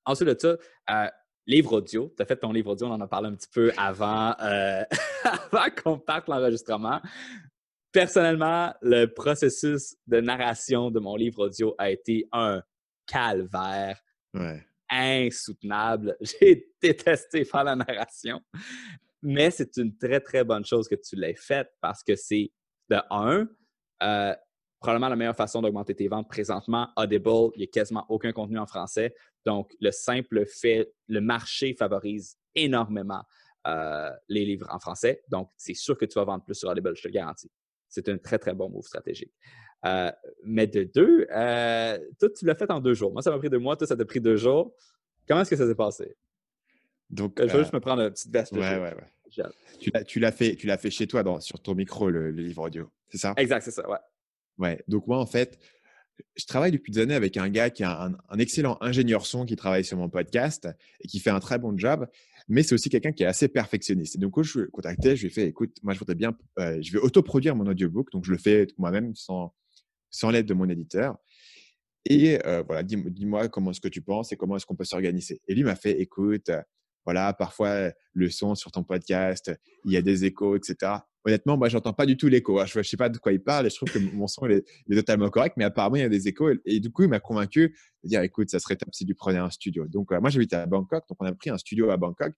Ensuite 0.05 0.29
de 0.29 0.37
ça, 0.39 0.57
euh, 0.91 1.09
livre 1.45 1.73
audio. 1.73 2.13
Tu 2.15 2.23
as 2.23 2.25
fait 2.25 2.37
ton 2.37 2.53
livre 2.53 2.71
audio, 2.71 2.87
on 2.87 2.91
en 2.91 3.01
a 3.01 3.07
parlé 3.07 3.27
un 3.27 3.35
petit 3.35 3.49
peu 3.51 3.71
avant, 3.75 4.31
avant 4.39 5.69
qu'on 5.83 5.99
parte 5.99 6.29
l'enregistrement 6.29 7.01
personnellement, 7.95 8.73
le 8.81 9.05
processus 9.05 9.95
de 10.05 10.19
narration 10.19 10.91
de 10.91 10.99
mon 10.99 11.15
livre 11.15 11.45
audio 11.45 11.73
a 11.77 11.89
été 11.89 12.27
un 12.33 12.61
calvaire 13.07 13.97
insoutenable. 14.89 16.17
J'ai 16.21 16.67
détesté 16.81 17.45
faire 17.45 17.63
la 17.63 17.77
narration, 17.77 18.41
mais 19.21 19.49
c'est 19.49 19.77
une 19.77 19.95
très, 19.95 20.19
très 20.19 20.43
bonne 20.43 20.65
chose 20.65 20.89
que 20.89 20.95
tu 20.95 21.15
l'aies 21.15 21.37
faite 21.37 21.69
parce 21.79 22.03
que 22.03 22.17
c'est, 22.17 22.51
de 22.89 22.97
un, 23.09 23.47
euh, 24.03 24.35
probablement 24.81 25.07
la 25.07 25.15
meilleure 25.15 25.35
façon 25.37 25.61
d'augmenter 25.61 25.95
tes 25.95 26.09
ventes 26.09 26.27
présentement. 26.27 26.89
Audible, 26.97 27.51
il 27.55 27.59
n'y 27.59 27.63
a 27.63 27.67
quasiment 27.67 28.05
aucun 28.09 28.33
contenu 28.33 28.59
en 28.59 28.67
français. 28.67 29.15
Donc, 29.45 29.71
le 29.79 29.91
simple 29.91 30.45
fait, 30.45 30.91
le 31.07 31.21
marché 31.21 31.73
favorise 31.73 32.35
énormément 32.55 33.23
euh, 33.67 34.11
les 34.27 34.43
livres 34.43 34.67
en 34.69 34.79
français. 34.79 35.23
Donc, 35.29 35.49
c'est 35.55 35.73
sûr 35.73 35.97
que 35.97 36.03
tu 36.03 36.19
vas 36.19 36.25
vendre 36.25 36.43
plus 36.43 36.55
sur 36.55 36.67
Audible, 36.67 36.93
je 36.93 37.03
te 37.03 37.07
le 37.07 37.13
garantis. 37.13 37.49
C'est 37.95 38.09
un 38.09 38.17
très, 38.17 38.37
très 38.37 38.53
bon 38.53 38.69
move 38.69 38.83
stratégique. 38.83 39.31
Euh, 39.85 40.11
mais 40.43 40.67
de 40.67 40.83
deux, 40.83 41.27
euh, 41.31 41.97
toi, 42.19 42.29
tu 42.37 42.45
l'as 42.45 42.55
fait 42.55 42.69
en 42.69 42.81
deux 42.81 42.93
jours. 42.93 43.13
Moi, 43.13 43.21
ça 43.21 43.31
m'a 43.31 43.37
pris 43.37 43.49
deux 43.49 43.59
mois. 43.59 43.77
Toi, 43.77 43.87
ça 43.87 43.95
t'a 43.95 44.03
pris 44.03 44.19
deux 44.19 44.35
jours. 44.35 44.75
Comment 45.27 45.41
est-ce 45.41 45.51
que 45.51 45.55
ça 45.55 45.65
s'est 45.65 45.75
passé? 45.75 46.15
Donc, 47.09 47.35
je 47.39 47.45
vais 47.45 47.59
juste 47.59 47.73
me 47.73 47.79
prendre 47.79 48.01
une 48.01 48.09
petite 48.09 48.33
veste. 48.33 48.51
Ouais, 48.51 48.59
ouais, 48.59 48.93
ouais. 48.93 50.03
Tu 50.07 50.19
l'as 50.19 50.31
fait, 50.31 50.55
tu 50.55 50.67
fait 50.67 50.91
chez 50.91 51.07
toi 51.07 51.23
dans, 51.23 51.39
sur 51.39 51.61
ton 51.61 51.73
micro, 51.73 52.09
le, 52.09 52.31
livre 52.31 52.63
audio. 52.63 52.91
C'est 53.09 53.17
ça? 53.17 53.33
Exact, 53.37 53.61
c'est 53.61 53.71
ça, 53.71 53.89
ouais. 53.89 53.97
Ouais. 54.57 54.83
Donc, 54.89 55.07
moi, 55.07 55.19
en 55.19 55.25
fait, 55.25 55.57
je 56.35 56.45
travaille 56.45 56.71
depuis 56.71 56.91
des 56.91 56.99
années 56.99 57.15
avec 57.15 57.37
un 57.37 57.49
gars 57.49 57.69
qui 57.69 57.83
a 57.83 58.11
un, 58.29 58.39
excellent 58.39 58.77
ingénieur 58.81 59.25
son 59.25 59.45
qui 59.45 59.55
travaille 59.55 59.83
sur 59.83 59.97
mon 59.97 60.09
podcast 60.09 60.67
et 61.01 61.07
qui 61.07 61.19
fait 61.19 61.29
un 61.29 61.39
très 61.39 61.57
bon 61.59 61.77
job, 61.77 62.07
mais 62.47 62.63
c'est 62.63 62.75
aussi 62.75 62.89
quelqu'un 62.89 63.11
qui 63.11 63.23
est 63.23 63.27
assez 63.27 63.47
perfectionniste. 63.47 64.15
Et 64.15 64.19
donc, 64.19 64.41
je 64.41 64.59
lui 64.59 64.67
ai 64.67 64.71
contacté, 64.71 65.15
je 65.15 65.21
lui 65.21 65.27
ai 65.27 65.31
fait, 65.31 65.47
écoute, 65.47 65.77
moi, 65.83 65.93
je 65.93 65.99
voudrais 65.99 66.15
bien, 66.15 66.37
euh, 66.59 66.77
je 66.81 66.91
vais 66.91 66.99
autoproduire 66.99 67.55
mon 67.55 67.65
audiobook, 67.65 68.11
donc 68.11 68.25
je 68.25 68.31
le 68.31 68.37
fais 68.37 68.67
moi-même 68.77 69.15
sans, 69.15 69.53
sans 70.09 70.29
l'aide 70.29 70.45
de 70.45 70.53
mon 70.53 70.69
éditeur. 70.69 71.17
Et 72.05 72.39
euh, 72.45 72.61
voilà, 72.67 72.83
dis-moi 72.83 73.47
comment 73.49 73.71
est-ce 73.71 73.81
que 73.81 73.87
tu 73.87 74.01
penses 74.01 74.31
et 74.31 74.37
comment 74.37 74.55
est-ce 74.57 74.65
qu'on 74.65 74.75
peut 74.75 74.85
s'organiser. 74.85 75.41
Et 75.47 75.55
lui 75.55 75.63
m'a 75.63 75.75
fait, 75.75 75.99
écoute, 75.99 76.51
voilà, 77.03 77.33
parfois 77.33 77.91
le 78.13 78.29
son 78.29 78.55
sur 78.55 78.71
ton 78.71 78.83
podcast, 78.83 79.51
il 79.85 79.91
y 79.91 79.97
a 79.97 80.01
des 80.01 80.25
échos, 80.25 80.55
etc. 80.55 80.91
Honnêtement, 81.25 81.57
moi, 81.57 81.69
j'entends 81.69 81.93
pas 81.93 82.05
du 82.05 82.17
tout 82.17 82.27
l'écho. 82.27 82.59
Hein. 82.59 82.67
Je 82.67 82.77
ne 82.77 82.83
sais 82.83 82.97
pas 82.97 83.09
de 83.09 83.17
quoi 83.17 83.33
il 83.33 83.41
parle 83.41 83.65
et 83.65 83.71
je 83.71 83.75
trouve 83.75 83.91
que 83.91 83.97
mon 83.97 84.27
son 84.27 84.47
est, 84.47 84.63
totalement 84.91 85.29
correct, 85.31 85.55
mais 85.57 85.63
apparemment, 85.63 85.95
il 85.95 86.01
y 86.01 86.05
a 86.05 86.09
des 86.09 86.27
échos. 86.27 86.51
Et, 86.65 86.79
du 86.79 86.91
coup, 86.91 87.01
il 87.01 87.09
m'a 87.09 87.19
convaincu 87.19 87.75
de 88.03 88.09
dire, 88.09 88.21
écoute, 88.21 88.51
ça 88.51 88.59
serait 88.59 88.75
top 88.75 88.93
si 88.93 89.07
tu 89.07 89.15
prenais 89.15 89.39
un 89.39 89.49
studio. 89.49 89.87
Donc, 89.87 90.11
euh, 90.11 90.21
moi, 90.21 90.29
j'habite 90.29 90.53
à 90.53 90.67
Bangkok, 90.67 91.03
donc 91.09 91.17
on 91.19 91.25
a 91.25 91.33
pris 91.33 91.49
un 91.49 91.57
studio 91.57 91.89
à 91.89 91.97
Bangkok, 91.97 92.31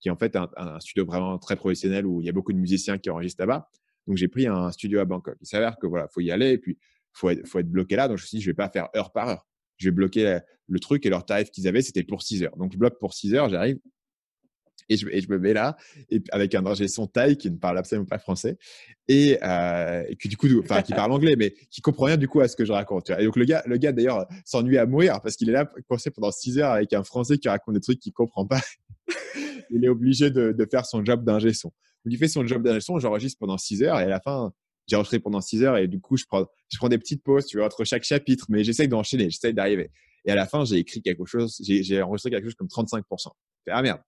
qui 0.00 0.08
est 0.08 0.10
en 0.10 0.16
fait 0.16 0.34
un, 0.34 0.50
un, 0.56 0.80
studio 0.80 1.06
vraiment 1.06 1.38
très 1.38 1.54
professionnel 1.54 2.04
où 2.04 2.20
il 2.20 2.26
y 2.26 2.28
a 2.28 2.32
beaucoup 2.32 2.52
de 2.52 2.58
musiciens 2.58 2.98
qui 2.98 3.10
enregistrent 3.10 3.42
là-bas. 3.42 3.70
Donc, 4.08 4.16
j'ai 4.16 4.26
pris 4.26 4.48
un 4.48 4.72
studio 4.72 4.98
à 4.98 5.04
Bangkok. 5.04 5.36
Il 5.40 5.46
s'avère 5.46 5.76
que 5.78 5.86
voilà, 5.86 6.08
faut 6.08 6.20
y 6.20 6.32
aller 6.32 6.50
et 6.50 6.58
puis 6.58 6.76
faut 7.12 7.30
faut 7.44 7.60
être 7.60 7.70
bloqué 7.70 7.94
là. 7.94 8.08
Donc, 8.08 8.18
je 8.18 8.24
me 8.24 8.26
suis 8.26 8.38
dit, 8.38 8.42
je 8.42 8.50
vais 8.50 8.54
pas 8.54 8.68
faire 8.68 8.88
heure 8.96 9.12
par 9.12 9.28
heure. 9.28 9.46
Je 9.76 9.88
vais 9.88 9.92
bloquer 9.92 10.40
le 10.66 10.80
truc 10.80 11.06
et 11.06 11.10
leur 11.10 11.24
tarif 11.24 11.50
qu'ils 11.50 11.68
avaient, 11.68 11.82
c'était 11.82 12.02
pour 12.02 12.22
6 12.22 12.42
heures. 12.42 12.56
Donc, 12.56 12.72
je 12.72 12.78
bloque 12.78 12.98
pour 12.98 13.14
6 13.14 13.34
heures, 13.34 13.48
j'arrive, 13.48 13.78
et 14.88 14.96
je, 14.96 15.06
je, 15.08 15.28
me 15.28 15.38
mets 15.38 15.52
là 15.52 15.76
et 16.10 16.22
avec 16.30 16.54
un 16.54 16.64
ingé 16.66 16.88
son 16.88 17.06
taille 17.06 17.36
qui 17.36 17.50
ne 17.50 17.56
parle 17.56 17.78
absolument 17.78 18.06
pas 18.06 18.18
français 18.18 18.58
et, 19.08 19.38
euh, 19.42 20.04
et 20.08 20.16
qui 20.16 20.28
du 20.28 20.36
coup 20.36 20.46
enfin 20.60 20.82
qui 20.82 20.92
parle 20.92 21.12
anglais 21.12 21.36
mais 21.36 21.54
qui 21.70 21.80
comprend 21.80 22.06
rien 22.06 22.16
du 22.16 22.28
coup 22.28 22.40
à 22.40 22.48
ce 22.48 22.56
que 22.56 22.64
je 22.64 22.72
raconte 22.72 23.10
et 23.10 23.24
donc 23.24 23.36
le 23.36 23.44
gars 23.44 23.62
le 23.66 23.76
gars 23.76 23.92
d'ailleurs 23.92 24.26
s'ennuie 24.44 24.78
à 24.78 24.86
mourir 24.86 25.20
parce 25.22 25.36
qu'il 25.36 25.48
est 25.48 25.52
là 25.52 25.68
coincé 25.88 26.10
pendant 26.10 26.30
six 26.30 26.58
heures 26.58 26.72
avec 26.72 26.92
un 26.92 27.04
français 27.04 27.38
qui 27.38 27.48
raconte 27.48 27.74
des 27.74 27.80
trucs 27.80 28.00
qu'il 28.00 28.12
comprend 28.12 28.46
pas. 28.46 28.60
Il 29.74 29.84
est 29.84 29.88
obligé 29.88 30.30
de, 30.30 30.52
de 30.52 30.66
faire 30.70 30.84
son 30.84 31.02
job 31.02 31.24
d'ingé 31.24 31.54
son. 31.54 31.68
Donc 32.04 32.12
il 32.12 32.18
fait 32.18 32.28
son 32.28 32.46
job 32.46 32.62
d'ingé 32.62 32.80
son 32.80 32.98
j'enregistre 32.98 33.38
pendant 33.38 33.56
six 33.56 33.82
heures 33.82 33.98
et 34.00 34.04
à 34.04 34.08
la 34.08 34.20
fin 34.20 34.52
j'ai 34.86 34.96
enregistré 34.96 35.18
pendant 35.18 35.40
six 35.40 35.62
heures 35.62 35.76
et 35.76 35.88
du 35.88 36.00
coup 36.00 36.16
je 36.16 36.24
prends 36.26 36.46
je 36.68 36.76
prends 36.76 36.88
des 36.88 36.98
petites 36.98 37.22
pauses 37.22 37.46
tu 37.46 37.56
vois 37.56 37.66
entre 37.66 37.84
chaque 37.84 38.02
chapitre 38.02 38.46
mais 38.48 38.64
j'essaye 38.64 38.88
d'enchaîner 38.88 39.30
j'essaye 39.30 39.54
d'arriver. 39.54 39.90
Et 40.24 40.30
à 40.30 40.34
la 40.34 40.46
fin 40.46 40.64
j'ai 40.64 40.76
écrit 40.76 41.00
quelque 41.00 41.24
chose 41.24 41.60
j'ai 41.62 42.02
enregistré 42.02 42.30
quelque 42.30 42.44
chose 42.44 42.54
comme 42.54 42.68
35% 42.68 43.28
ah 43.68 43.82
merde 43.82 44.00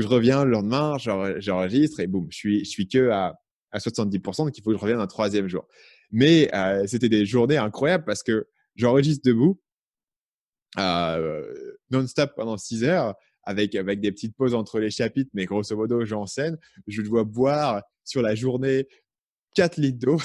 je 0.00 0.06
reviens 0.06 0.44
le 0.44 0.50
lendemain, 0.50 0.96
j'enregistre 0.98 2.00
et 2.00 2.06
boum, 2.06 2.26
je 2.30 2.36
suis, 2.36 2.66
suis 2.66 2.88
que 2.88 3.10
à, 3.10 3.38
à 3.70 3.78
70%, 3.78 4.44
donc 4.44 4.58
il 4.58 4.62
faut 4.62 4.70
que 4.70 4.76
je 4.76 4.80
revienne 4.80 5.00
un 5.00 5.06
troisième 5.06 5.48
jour. 5.48 5.66
Mais 6.10 6.48
euh, 6.54 6.86
c'était 6.86 7.08
des 7.08 7.26
journées 7.26 7.56
incroyables 7.56 8.04
parce 8.04 8.22
que 8.22 8.46
j'enregistre 8.76 9.28
debout, 9.28 9.60
euh, 10.78 11.76
non-stop 11.90 12.32
pendant 12.36 12.56
6 12.56 12.84
heures, 12.84 13.14
avec, 13.42 13.74
avec 13.74 14.00
des 14.00 14.10
petites 14.10 14.36
pauses 14.36 14.54
entre 14.54 14.78
les 14.78 14.90
chapitres, 14.90 15.30
mais 15.34 15.44
grosso 15.44 15.76
modo, 15.76 16.04
j'enseigne. 16.04 16.56
Je 16.86 17.02
dois 17.02 17.24
boire 17.24 17.82
sur 18.04 18.22
la 18.22 18.34
journée 18.34 18.86
4 19.54 19.76
litres 19.76 19.98
d'eau 19.98 20.18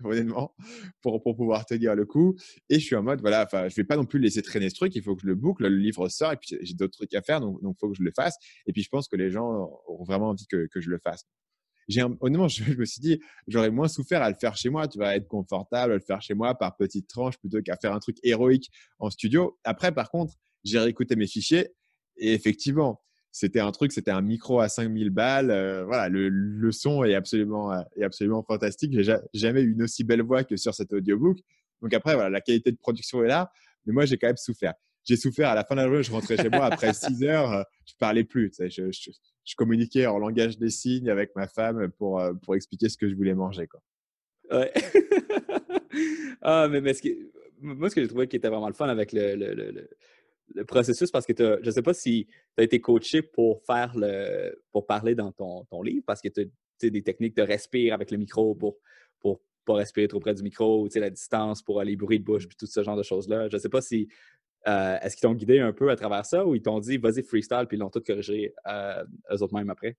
honnêtement, 0.04 0.54
pour, 1.00 1.22
pour 1.22 1.36
pouvoir 1.36 1.64
tenir 1.66 1.94
le 1.94 2.04
coup. 2.04 2.36
Et 2.68 2.78
je 2.78 2.84
suis 2.84 2.96
en 2.96 3.02
mode, 3.02 3.20
voilà, 3.20 3.44
enfin, 3.44 3.68
je 3.68 3.76
vais 3.76 3.84
pas 3.84 3.96
non 3.96 4.04
plus 4.04 4.18
laisser 4.18 4.42
traîner 4.42 4.70
ce 4.70 4.74
truc, 4.74 4.94
il 4.94 5.02
faut 5.02 5.14
que 5.14 5.22
je 5.22 5.26
le 5.26 5.34
boucle, 5.34 5.62
le 5.62 5.76
livre 5.76 6.08
sort, 6.08 6.32
et 6.32 6.36
puis 6.36 6.56
j'ai 6.60 6.74
d'autres 6.74 6.96
trucs 6.96 7.14
à 7.14 7.22
faire, 7.22 7.40
donc 7.40 7.58
il 7.62 7.74
faut 7.78 7.88
que 7.88 7.96
je 7.96 8.02
le 8.02 8.12
fasse. 8.14 8.36
Et 8.66 8.72
puis 8.72 8.82
je 8.82 8.88
pense 8.88 9.08
que 9.08 9.16
les 9.16 9.30
gens 9.30 9.48
auront 9.86 10.04
vraiment 10.04 10.30
envie 10.30 10.46
que, 10.46 10.66
que 10.66 10.80
je 10.80 10.90
le 10.90 10.98
fasse. 10.98 11.24
Honnêtement, 12.20 12.48
je, 12.48 12.74
me 12.74 12.84
suis 12.84 13.00
dit, 13.00 13.20
j'aurais 13.46 13.70
moins 13.70 13.88
souffert 13.88 14.22
à 14.22 14.30
le 14.30 14.36
faire 14.36 14.56
chez 14.56 14.68
moi, 14.70 14.88
tu 14.88 14.98
vas 14.98 15.16
être 15.16 15.28
confortable 15.28 15.92
à 15.92 15.96
le 15.96 16.02
faire 16.02 16.22
chez 16.22 16.34
moi 16.34 16.54
par 16.56 16.76
petites 16.76 17.08
tranches 17.08 17.38
plutôt 17.38 17.62
qu'à 17.62 17.76
faire 17.76 17.92
un 17.92 17.98
truc 17.98 18.18
héroïque 18.22 18.70
en 18.98 19.10
studio. 19.10 19.58
Après, 19.64 19.92
par 19.92 20.10
contre, 20.10 20.34
j'ai 20.64 20.78
réécouté 20.78 21.16
mes 21.16 21.26
fichiers, 21.26 21.68
et 22.16 22.32
effectivement, 22.34 23.00
c'était 23.32 23.60
un 23.60 23.70
truc, 23.70 23.92
c'était 23.92 24.10
un 24.10 24.22
micro 24.22 24.60
à 24.60 24.68
5000 24.68 25.10
balles. 25.10 25.50
Euh, 25.50 25.84
voilà, 25.84 26.08
le, 26.08 26.72
son 26.72 27.04
est 27.04 27.14
absolument, 27.14 27.72
euh, 27.72 27.80
est 27.96 28.04
absolument 28.04 28.42
fantastique. 28.42 28.92
J'ai 29.00 29.14
jamais 29.34 29.62
eu 29.62 29.72
une 29.72 29.82
aussi 29.82 30.04
belle 30.04 30.22
voix 30.22 30.44
que 30.44 30.56
sur 30.56 30.74
cet 30.74 30.92
audiobook. 30.92 31.38
Donc 31.80 31.94
après, 31.94 32.14
voilà, 32.14 32.30
la 32.30 32.40
qualité 32.40 32.72
de 32.72 32.76
production 32.76 33.22
est 33.24 33.28
là, 33.28 33.50
mais 33.86 33.92
moi, 33.92 34.04
j'ai 34.04 34.18
quand 34.18 34.26
même 34.26 34.36
souffert. 34.36 34.74
J'ai 35.04 35.16
souffert 35.16 35.48
à 35.48 35.54
la 35.54 35.64
fin 35.64 35.74
de 35.74 35.80
la 35.80 35.86
journée, 35.86 36.02
je 36.02 36.12
rentrais 36.12 36.36
chez 36.36 36.50
moi 36.50 36.66
après 36.66 36.92
6 36.92 37.22
heures, 37.24 37.52
euh, 37.52 37.62
je 37.86 37.94
parlais 37.98 38.24
plus. 38.24 38.52
je, 38.58 38.90
je, 38.90 39.54
communiquais 39.56 40.06
en 40.06 40.18
langage 40.18 40.58
des 40.58 40.70
signes 40.70 41.08
avec 41.08 41.34
ma 41.34 41.48
femme 41.48 41.90
pour, 41.98 42.22
pour 42.42 42.54
expliquer 42.54 42.88
ce 42.88 42.96
que 42.96 43.08
je 43.08 43.14
voulais 43.14 43.34
manger. 43.34 43.66
Quoi. 43.66 43.80
Ouais. 44.50 44.72
ah, 46.42 46.68
mais, 46.70 46.80
mais 46.80 46.94
ce 46.94 47.02
moi, 47.62 47.90
ce 47.90 47.94
que 47.94 48.00
j'ai 48.00 48.08
trouvé 48.08 48.26
qui 48.26 48.36
était 48.36 48.48
vraiment 48.48 48.68
le 48.68 48.74
fun 48.74 48.88
avec 48.88 49.12
le, 49.12 49.34
le 49.34 49.54
le 49.54 49.90
processus 50.66 51.10
parce 51.10 51.26
que 51.26 51.32
je 51.36 51.66
ne 51.66 51.70
sais 51.70 51.82
pas 51.82 51.94
si 51.94 52.26
tu 52.56 52.60
as 52.60 52.64
été 52.64 52.80
coaché 52.80 53.22
pour 53.22 53.62
faire 53.64 53.92
le 53.96 54.62
pour 54.72 54.86
parler 54.86 55.14
dans 55.14 55.32
ton, 55.32 55.64
ton 55.64 55.82
livre 55.82 56.04
parce 56.06 56.20
que 56.20 56.28
tu 56.28 56.50
as 56.82 56.90
des 56.90 57.02
techniques 57.02 57.36
de 57.36 57.42
respirer 57.42 57.90
avec 57.90 58.10
le 58.10 58.18
micro 58.18 58.54
pour 58.54 58.78
pour 59.20 59.40
pas 59.64 59.74
respirer 59.74 60.08
trop 60.08 60.20
près 60.20 60.34
du 60.34 60.42
micro, 60.42 60.88
la 60.94 61.10
distance 61.10 61.62
pour 61.62 61.82
les 61.82 61.96
bruits 61.96 62.18
de 62.18 62.24
bouche, 62.24 62.48
puis 62.48 62.56
tout 62.56 62.66
ce 62.66 62.82
genre 62.82 62.96
de 62.96 63.02
choses-là. 63.02 63.48
Je 63.48 63.56
ne 63.56 63.60
sais 63.60 63.68
pas 63.68 63.82
si 63.82 64.08
euh, 64.66 64.98
est-ce 65.00 65.16
qu'ils 65.16 65.28
t'ont 65.28 65.34
guidé 65.34 65.60
un 65.60 65.72
peu 65.72 65.90
à 65.90 65.96
travers 65.96 66.24
ça 66.26 66.44
ou 66.44 66.54
ils 66.54 66.62
t'ont 66.62 66.80
dit 66.80 66.98
vas-y 66.98 67.22
freestyle 67.22 67.66
puis 67.68 67.76
ils 67.76 67.80
l'ont 67.80 67.90
tout 67.90 68.00
corrigé 68.00 68.52
euh, 68.66 69.04
eux 69.32 69.42
autres 69.42 69.54
même 69.54 69.70
après? 69.70 69.96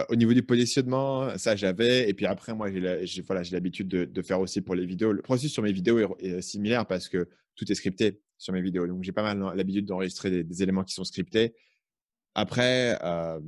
Euh, 0.00 0.04
au 0.10 0.16
niveau 0.16 0.32
du 0.32 0.42
positionnement, 0.42 1.36
ça 1.38 1.56
j'avais. 1.56 2.08
Et 2.08 2.14
puis 2.14 2.26
après, 2.26 2.54
moi, 2.54 2.70
j'ai 2.70 3.22
l'habitude 3.52 3.88
de, 3.88 4.04
de, 4.04 4.22
faire 4.22 4.40
aussi 4.40 4.60
pour 4.60 4.74
les 4.74 4.86
vidéos. 4.86 5.12
Le 5.12 5.22
processus 5.22 5.52
sur 5.52 5.62
mes 5.62 5.72
vidéos 5.72 6.16
est 6.18 6.40
similaire 6.40 6.86
parce 6.86 7.08
que 7.08 7.28
tout 7.56 7.70
est 7.70 7.74
scripté 7.74 8.20
sur 8.38 8.52
mes 8.52 8.62
vidéos. 8.62 8.86
Donc, 8.86 9.02
j'ai 9.02 9.12
pas 9.12 9.22
mal 9.22 9.56
l'habitude 9.56 9.84
d'enregistrer 9.84 10.44
des, 10.44 10.62
éléments 10.62 10.84
qui 10.84 10.94
sont 10.94 11.04
scriptés. 11.04 11.54
Après, 12.34 12.96
euh, 13.02 13.40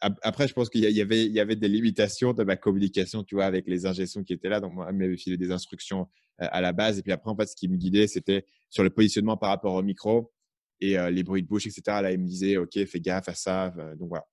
après, 0.00 0.48
je 0.48 0.54
pense 0.54 0.68
qu'il 0.68 0.80
y, 0.80 1.00
avait, 1.00 1.26
il 1.26 1.32
y 1.32 1.40
avait 1.40 1.56
des 1.56 1.68
limitations 1.68 2.32
de 2.32 2.42
ma 2.42 2.56
communication, 2.56 3.22
tu 3.22 3.36
vois, 3.36 3.44
avec 3.44 3.68
les 3.68 3.86
ingénieurs 3.86 4.24
qui 4.26 4.32
étaient 4.32 4.48
là. 4.48 4.60
Donc, 4.60 4.72
moi, 4.72 4.88
ils 4.90 4.96
m'avaient 4.96 5.16
filé 5.16 5.36
des 5.36 5.52
instructions 5.52 6.08
euh, 6.42 6.48
à 6.50 6.60
la 6.60 6.72
base. 6.72 6.98
Et 6.98 7.02
puis 7.02 7.12
après, 7.12 7.30
en 7.30 7.36
fait, 7.36 7.46
ce 7.46 7.54
qui 7.54 7.68
me 7.68 7.76
guidait, 7.76 8.06
c'était 8.06 8.46
sur 8.68 8.82
le 8.82 8.90
positionnement 8.90 9.36
par 9.36 9.50
rapport 9.50 9.74
au 9.74 9.82
micro 9.82 10.32
et 10.80 10.98
euh, 10.98 11.10
les 11.10 11.22
bruits 11.22 11.42
de 11.42 11.48
bouche, 11.48 11.66
etc. 11.66 11.82
Là, 11.86 12.12
il 12.12 12.18
me 12.18 12.26
disait, 12.26 12.56
OK, 12.56 12.84
fais 12.86 13.00
gaffe 13.00 13.28
à 13.28 13.34
ça. 13.34 13.72
donc, 13.98 14.08
voilà. 14.08 14.26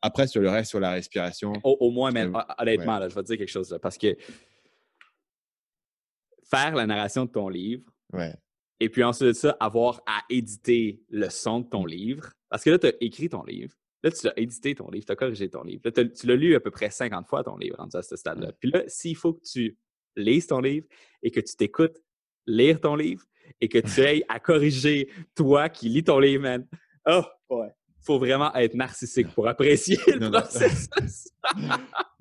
Après, 0.00 0.26
sur 0.26 0.40
le 0.40 0.48
reste, 0.48 0.70
sur 0.70 0.80
la 0.80 0.92
respiration. 0.92 1.52
Au, 1.64 1.90
moins, 1.90 2.12
mais, 2.12 2.28
honnêtement, 2.58 2.98
là, 2.98 3.08
je 3.08 3.14
vais 3.14 3.22
te 3.22 3.26
dire 3.26 3.38
quelque 3.38 3.50
chose. 3.50 3.70
Là, 3.70 3.78
parce 3.78 3.98
que 3.98 4.16
faire 6.48 6.74
la 6.74 6.86
narration 6.86 7.24
de 7.24 7.30
ton 7.30 7.48
livre, 7.48 7.82
Ouais. 8.12 8.34
Et 8.80 8.88
puis 8.88 9.02
ensuite 9.02 9.28
de 9.28 9.32
ça, 9.32 9.56
avoir 9.60 10.02
à 10.06 10.22
éditer 10.30 11.02
le 11.08 11.28
son 11.30 11.60
de 11.60 11.68
ton 11.68 11.84
livre. 11.84 12.32
Parce 12.48 12.64
que 12.64 12.70
là, 12.70 12.78
tu 12.78 12.86
as 12.86 12.92
écrit 13.00 13.28
ton 13.28 13.42
livre. 13.42 13.74
Là, 14.02 14.10
tu 14.12 14.26
as 14.28 14.38
édité 14.38 14.74
ton 14.74 14.88
livre, 14.90 15.06
tu 15.06 15.12
as 15.12 15.16
corrigé 15.16 15.50
ton 15.50 15.64
livre. 15.64 15.82
Là, 15.84 15.90
tu 15.90 16.26
l'as 16.26 16.36
lu 16.36 16.54
à 16.54 16.60
peu 16.60 16.70
près 16.70 16.90
50 16.90 17.26
fois, 17.26 17.42
ton 17.42 17.56
livre, 17.56 17.80
à 17.80 18.02
ce 18.02 18.16
stade-là. 18.16 18.52
Puis 18.60 18.70
là, 18.70 18.84
s'il 18.86 19.16
faut 19.16 19.34
que 19.34 19.42
tu 19.42 19.76
lises 20.16 20.46
ton 20.46 20.60
livre 20.60 20.86
et 21.22 21.30
que 21.30 21.40
tu 21.40 21.56
t'écoutes 21.56 22.00
lire 22.46 22.80
ton 22.80 22.94
livre 22.94 23.24
et 23.60 23.68
que 23.68 23.78
tu 23.78 24.00
ailles 24.06 24.24
à 24.28 24.38
corriger 24.38 25.10
toi 25.34 25.68
qui 25.68 25.88
lis 25.88 26.04
ton 26.04 26.20
livre, 26.20 26.42
man, 26.42 26.66
oh, 27.06 27.22
ouais. 27.50 27.68
Faut 28.02 28.18
vraiment 28.18 28.54
être 28.54 28.74
narcissique 28.74 29.34
pour 29.34 29.48
apprécier 29.48 29.98
le 30.06 30.30
processus. 30.30 31.28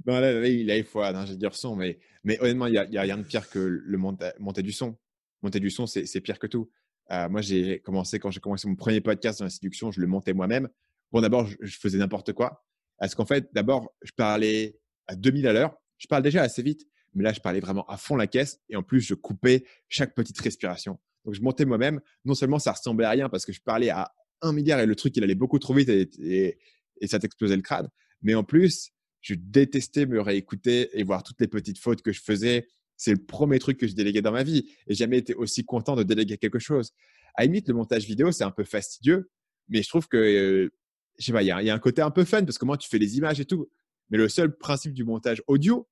non, 0.05 0.19
là, 0.19 0.33
là, 0.33 0.47
il 0.47 0.83
faut 0.83 1.01
un 1.01 1.15
ingénieur 1.15 1.53
son, 1.53 1.75
mais, 1.75 1.99
mais 2.23 2.41
honnêtement, 2.41 2.65
il 2.65 2.71
n'y 2.71 2.97
a, 2.97 3.01
a, 3.01 3.03
rien 3.03 3.17
de 3.17 3.23
pire 3.23 3.47
que 3.49 3.59
le 3.59 3.97
monter 3.97 4.63
du 4.63 4.71
son 4.71 4.97
monter 5.41 5.59
du 5.59 5.69
son, 5.69 5.85
c'est 5.85 6.21
pire 6.21 6.39
que 6.39 6.47
tout. 6.47 6.69
Euh, 7.11 7.29
moi, 7.29 7.41
j'ai 7.41 7.79
commencé, 7.79 8.19
quand 8.19 8.31
j'ai 8.31 8.39
commencé 8.39 8.67
mon 8.67 8.75
premier 8.75 9.01
podcast 9.01 9.39
dans 9.39 9.45
la 9.45 9.49
séduction, 9.49 9.91
je 9.91 10.01
le 10.01 10.07
montais 10.07 10.33
moi-même. 10.33 10.69
Bon, 11.11 11.21
d'abord, 11.21 11.47
je, 11.61 11.77
faisais 11.77 11.97
n'importe 11.97 12.33
quoi. 12.33 12.65
Parce 12.97 13.15
qu'en 13.15 13.25
fait, 13.25 13.49
d'abord, 13.53 13.93
je 14.01 14.11
parlais 14.11 14.79
à 15.07 15.15
2000 15.15 15.47
à 15.47 15.53
l'heure. 15.53 15.77
Je 15.97 16.07
parle 16.07 16.23
déjà 16.23 16.41
assez 16.41 16.61
vite, 16.61 16.85
mais 17.13 17.23
là, 17.23 17.31
je 17.31 17.39
parlais 17.39 17.59
vraiment 17.59 17.85
à 17.85 17.97
fond 17.97 18.15
la 18.15 18.27
caisse 18.27 18.59
et 18.69 18.75
en 18.75 18.83
plus, 18.83 19.01
je 19.01 19.13
coupais 19.13 19.65
chaque 19.87 20.15
petite 20.15 20.39
respiration. 20.39 20.99
Donc, 21.23 21.33
je 21.33 21.41
montais 21.41 21.65
moi-même. 21.65 22.01
Non 22.25 22.33
seulement 22.33 22.59
ça 22.59 22.73
ressemblait 22.73 23.05
à 23.05 23.11
rien 23.11 23.29
parce 23.29 23.45
que 23.45 23.53
je 23.53 23.61
parlais 23.61 23.89
à 23.89 24.13
un 24.41 24.51
milliard 24.51 24.79
et 24.79 24.85
le 24.85 24.95
truc, 24.95 25.15
il 25.15 25.23
allait 25.23 25.35
beaucoup 25.35 25.59
trop 25.59 25.73
vite 25.73 25.89
et, 25.89 26.57
et 26.99 27.07
ça 27.07 27.19
t'explosait 27.19 27.55
le 27.55 27.61
crâne, 27.61 27.89
mais 28.21 28.35
en 28.35 28.43
plus, 28.43 28.91
je 29.21 29.35
détestais 29.35 30.05
me 30.05 30.21
réécouter 30.21 30.89
et 30.97 31.03
voir 31.03 31.23
toutes 31.23 31.41
les 31.41 31.47
petites 31.47 31.79
fautes 31.79 32.01
que 32.01 32.11
je 32.11 32.21
faisais. 32.21 32.67
C'est 32.97 33.11
le 33.11 33.23
premier 33.23 33.59
truc 33.59 33.77
que 33.77 33.87
je 33.87 33.93
déléguais 33.93 34.21
dans 34.21 34.31
ma 34.31 34.43
vie 34.43 34.67
et 34.87 34.95
jamais 34.95 35.19
été 35.19 35.35
aussi 35.35 35.63
content 35.63 35.95
de 35.95 36.03
déléguer 36.03 36.37
quelque 36.37 36.59
chose. 36.59 36.91
À 37.35 37.43
limite, 37.43 37.67
le 37.67 37.75
montage 37.75 38.05
vidéo, 38.05 38.31
c'est 38.31 38.43
un 38.43 38.51
peu 38.51 38.63
fastidieux, 38.63 39.29
mais 39.69 39.83
je 39.83 39.89
trouve 39.89 40.07
que, 40.07 40.17
euh, 40.17 40.71
je 41.19 41.25
sais 41.25 41.31
pas, 41.31 41.43
il 41.43 41.47
y, 41.47 41.51
a 41.51 41.73
un 41.73 41.79
côté 41.79 42.01
un 42.01 42.11
peu 42.11 42.25
fun 42.25 42.43
parce 42.43 42.57
que 42.57 42.65
moi, 42.65 42.77
tu 42.77 42.89
fais 42.89 42.97
les 42.97 43.17
images 43.17 43.39
et 43.39 43.45
tout. 43.45 43.69
Mais 44.09 44.17
le 44.17 44.27
seul 44.27 44.57
principe 44.57 44.93
du 44.93 45.03
montage 45.03 45.43
audio, 45.47 45.87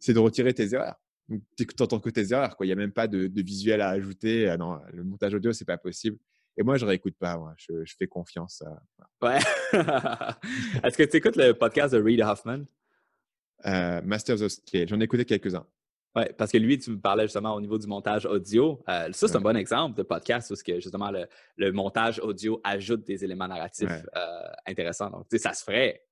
c'est 0.00 0.12
de 0.12 0.18
retirer 0.18 0.52
tes 0.52 0.74
erreurs. 0.74 1.00
Donc, 1.28 1.42
tu 1.56 1.64
n'entends 1.78 2.00
que 2.00 2.10
tes 2.10 2.32
erreurs. 2.32 2.56
Il 2.60 2.66
n'y 2.66 2.72
a 2.72 2.76
même 2.76 2.92
pas 2.92 3.06
de, 3.06 3.30
visuel 3.40 3.80
à 3.80 3.90
ajouter. 3.90 4.48
Ah 4.48 4.56
non, 4.56 4.80
le 4.92 5.04
montage 5.04 5.34
audio, 5.34 5.52
c'est 5.52 5.64
pas 5.64 5.78
possible. 5.78 6.18
Et 6.56 6.62
moi, 6.64 6.76
je 6.76 6.84
réécoute 6.84 7.14
pas. 7.18 7.38
Moi. 7.38 7.54
Je, 7.56 7.94
fais 7.96 8.08
confiance. 8.08 8.64
Ouais. 9.22 9.38
Est-ce 9.72 10.96
que 10.96 11.04
tu 11.04 11.18
écoutes 11.18 11.36
le 11.36 11.52
podcast 11.52 11.94
de 11.94 12.02
Reid 12.02 12.20
Hoffman? 12.20 12.64
Euh, 13.66 14.02
Masters 14.02 14.42
of 14.42 14.50
Scale. 14.50 14.88
J'en 14.88 15.00
ai 15.00 15.04
écouté 15.04 15.24
quelques-uns. 15.24 15.66
Oui, 16.16 16.24
parce 16.36 16.50
que 16.50 16.58
lui, 16.58 16.78
tu 16.78 16.90
me 16.90 17.00
parlais 17.00 17.24
justement 17.24 17.54
au 17.54 17.60
niveau 17.60 17.78
du 17.78 17.86
montage 17.86 18.26
audio. 18.26 18.82
Euh, 18.88 19.12
ça, 19.12 19.28
c'est 19.28 19.36
un 19.36 19.40
bon 19.40 19.56
exemple 19.56 19.96
de 19.96 20.02
podcast 20.02 20.50
où 20.50 20.54
que, 20.54 20.80
justement 20.80 21.12
le, 21.56 21.72
montage 21.72 22.18
audio 22.18 22.60
ajoute 22.64 23.06
des 23.06 23.24
éléments 23.24 23.46
narratifs 23.46 23.88
euh, 23.88 24.50
intéressants. 24.66 25.10
Donc, 25.10 25.28
tu 25.28 25.36
sais, 25.36 25.42
ça 25.42 25.52
se 25.52 25.62
ferait, 25.62 26.02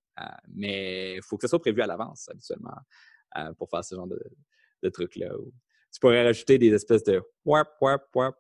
mais 0.54 1.16
il 1.16 1.22
faut 1.22 1.36
que 1.36 1.42
ça 1.42 1.48
soit 1.48 1.60
prévu 1.60 1.82
à 1.82 1.86
l'avance, 1.86 2.28
habituellement, 2.28 2.76
pour 3.56 3.68
faire 3.68 3.84
ce 3.84 3.96
genre 3.96 4.06
de, 4.06 4.88
trucs-là. 4.88 5.30
Tu 5.92 6.00
pourrais 6.00 6.22
rajouter 6.22 6.58
des 6.58 6.72
espèces 6.72 7.02
de 7.02 7.20
warp, 7.44 7.70
warp, 7.80 8.04
warp, 8.14 8.36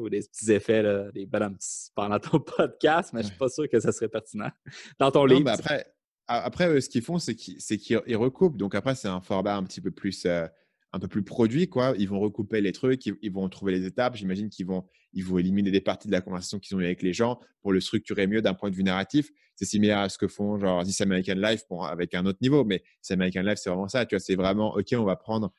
ou 0.00 0.10
des 0.10 0.20
petits 0.20 0.52
effets, 0.52 0.82
là, 0.82 1.10
des 1.12 1.24
bonhommes 1.24 1.56
pendant 1.94 2.18
ton 2.18 2.38
podcast, 2.56 3.12
mais 3.14 3.20
je 3.20 3.26
ne 3.26 3.30
suis 3.30 3.38
pas 3.38 3.48
sûr 3.48 3.66
que 3.68 3.80
ça 3.80 3.92
serait 3.92 4.08
pertinent 4.08 4.50
dans 4.98 5.10
ton 5.10 5.24
livre. 5.24 5.48
après, 5.48 5.86
après, 6.26 6.80
ce 6.80 6.88
qu'ils 6.88 7.02
font, 7.02 7.18
c'est 7.18 7.34
qu'ils 7.34 8.16
recoupent. 8.16 8.56
Donc 8.56 8.74
après, 8.74 8.94
c'est 8.94 9.08
un 9.08 9.20
format 9.20 9.56
un 9.56 9.64
petit 9.64 9.80
peu 9.80 9.90
plus, 9.90 10.24
euh, 10.26 10.46
un 10.92 10.98
peu 10.98 11.08
plus 11.08 11.22
produit. 11.22 11.68
Quoi. 11.68 11.94
Ils 11.98 12.08
vont 12.08 12.20
recouper 12.20 12.60
les 12.60 12.72
trucs, 12.72 13.06
ils, 13.06 13.32
vont 13.32 13.48
trouver 13.48 13.72
les 13.72 13.86
étapes. 13.86 14.16
J'imagine 14.16 14.50
qu'ils 14.50 14.66
vont, 14.66 14.84
ils 15.12 15.24
vont 15.24 15.38
éliminer 15.38 15.70
des 15.70 15.80
parties 15.80 16.08
de 16.08 16.12
la 16.12 16.20
conversation 16.20 16.58
qu'ils 16.58 16.76
ont 16.76 16.80
eu 16.80 16.84
avec 16.84 17.02
les 17.02 17.12
gens 17.12 17.40
pour 17.62 17.72
le 17.72 17.80
structurer 17.80 18.26
mieux 18.26 18.42
d'un 18.42 18.54
point 18.54 18.70
de 18.70 18.76
vue 18.76 18.84
narratif. 18.84 19.30
C'est 19.54 19.64
similaire 19.64 19.98
à 19.98 20.08
ce 20.08 20.18
que 20.18 20.28
font 20.28 20.58
genre 20.58 20.84
This 20.84 21.00
American 21.00 21.34
Life 21.36 21.66
pour, 21.66 21.86
avec 21.86 22.14
un 22.14 22.26
autre 22.26 22.38
niveau. 22.42 22.64
Mais 22.64 22.82
This 23.02 23.10
American 23.12 23.42
Life, 23.42 23.58
c'est 23.58 23.70
vraiment 23.70 23.88
ça. 23.88 24.04
Tu 24.06 24.14
vois, 24.14 24.20
c'est 24.20 24.36
vraiment, 24.36 24.74
OK, 24.74 24.88
on 24.92 25.04
va 25.04 25.16
prendre, 25.16 25.52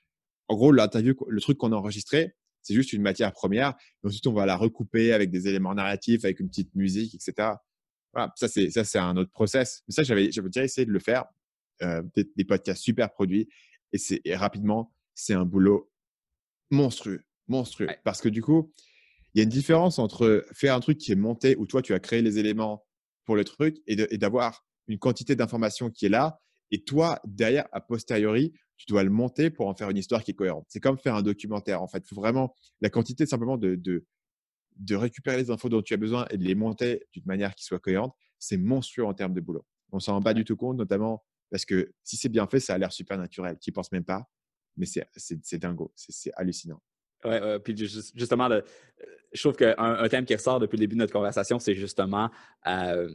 en 0.48 0.56
gros, 0.56 0.72
l'interview, 0.72 1.16
le 1.28 1.42
truc 1.42 1.58
qu'on 1.58 1.72
a 1.72 1.76
enregistré, 1.76 2.36
c'est 2.62 2.74
juste 2.74 2.94
une 2.94 3.02
matière 3.02 3.34
première. 3.34 3.74
Et 4.04 4.08
ensuite, 4.08 4.28
on 4.28 4.34
va 4.34 4.46
la 4.46 4.56
recouper 4.56 5.14
avec 5.14 5.32
des 5.32 5.48
éléments 5.48 5.74
narratifs, 5.74 6.24
avec 6.26 6.40
une 6.40 6.50
petite 6.50 6.74
musique, 6.76 7.16
etc. 7.16 7.56
Voilà, 8.14 8.32
ça 8.36 8.48
c'est 8.48 8.70
ça 8.70 8.84
c'est 8.84 9.00
un 9.00 9.18
autre 9.18 9.32
process. 9.32 9.84
Mais 9.88 9.94
ça 9.94 10.04
j'avais 10.04 10.32
j'avais 10.32 10.50
déjà 10.50 10.64
essayé 10.64 10.86
de 10.86 10.92
le 10.92 11.00
faire, 11.00 11.26
euh, 11.82 12.04
des, 12.16 12.46
podcasts 12.46 12.84
super 12.84 13.12
produits 13.12 13.50
et 13.92 13.98
c'est 13.98 14.22
rapidement 14.36 14.94
c'est 15.16 15.34
un 15.34 15.46
boulot 15.46 15.92
monstrueux, 16.72 17.24
monstrueux 17.48 17.90
parce 18.04 18.22
que 18.22 18.30
du 18.30 18.42
coup 18.42 18.72
il 19.34 19.40
y 19.40 19.42
a 19.42 19.44
une 19.44 19.50
différence 19.50 20.00
entre 20.00 20.46
faire 20.54 20.76
un 20.76 20.80
truc 20.80 20.98
qui 20.98 21.12
est 21.12 21.16
monté 21.16 21.56
où 21.56 21.66
toi 21.66 21.82
tu 21.82 21.94
as 21.94 22.00
créé 22.00 22.22
les 22.22 22.38
éléments 22.38 22.86
pour 23.26 23.36
le 23.36 23.44
truc 23.44 23.78
et 23.88 24.18
d'avoir 24.18 24.66
une 24.88 25.00
quantité 25.00 25.36
d'informations 25.36 25.90
qui 25.90 26.06
est 26.06 26.10
là 26.10 26.40
et 26.72 26.84
toi 26.84 27.20
derrière 27.26 27.68
a 27.72 27.82
posteriori 27.82 28.54
tu 28.78 28.86
dois 28.88 29.04
le 29.04 29.10
monter 29.10 29.50
pour 29.50 29.68
en 29.68 29.76
faire 29.76 29.90
une 29.90 29.98
histoire 29.98 30.24
qui 30.24 30.32
est 30.32 30.34
cohérente. 30.34 30.66
C'est 30.68 30.82
comme 30.82 30.98
faire 30.98 31.16
un 31.16 31.22
documentaire 31.22 31.82
en 31.82 31.88
fait. 31.88 32.00
Il 32.00 32.08
faut 32.08 32.20
vraiment 32.20 32.54
la 32.82 32.90
quantité 32.90 33.26
simplement 33.26 33.56
de, 33.56 33.76
de 33.76 34.06
de 34.78 34.96
récupérer 34.96 35.38
les 35.38 35.52
infos 35.52 35.70
dont 35.70 35.82
tu 35.82 35.94
as 35.94 35.98
besoin 35.98 36.26
et 36.30 36.38
de 36.38 36.44
les 36.44 36.56
monter 36.56 37.06
d'une 37.14 37.26
manière 37.26 37.54
qui 37.56 37.64
soit 37.64 37.80
cohérente, 37.80 38.16
c'est 38.40 38.58
monstrueux 38.58 39.06
en 39.06 39.14
termes 39.14 39.34
de 39.34 39.42
boulot. 39.42 39.66
On 39.92 40.00
s'en 40.00 40.14
rend 40.14 40.22
pas 40.22 40.34
du 40.34 40.46
tout 40.46 40.56
compte, 40.56 40.78
notamment 40.78 41.24
parce 41.52 41.66
que 41.66 41.94
si 42.04 42.18
c'est 42.18 42.30
bien 42.30 42.48
fait, 42.48 42.60
ça 42.60 42.74
a 42.74 42.78
l'air 42.78 42.92
super 42.92 43.18
naturel. 43.18 43.58
Tu 43.62 43.70
n'y 43.70 43.74
penses 43.74 43.92
même 43.92 44.04
pas, 44.04 44.28
mais 44.78 44.86
c'est 44.86 45.58
dingo, 45.58 45.92
c'est 45.96 46.32
hallucinant. 46.36 46.82
Oui, 47.26 47.32
ouais, 47.32 47.60
puis 47.60 47.76
justement, 47.78 48.50
je 49.32 49.42
trouve 49.42 49.56
qu'un 49.56 49.76
un 49.78 50.10
thème 50.10 50.26
qui 50.26 50.36
ressort 50.36 50.60
depuis 50.60 50.76
le 50.76 50.82
début 50.82 50.96
de 50.96 51.00
notre 51.00 51.14
conversation, 51.14 51.58
c'est 51.60 51.74
justement 51.74 52.30
euh, 52.68 53.14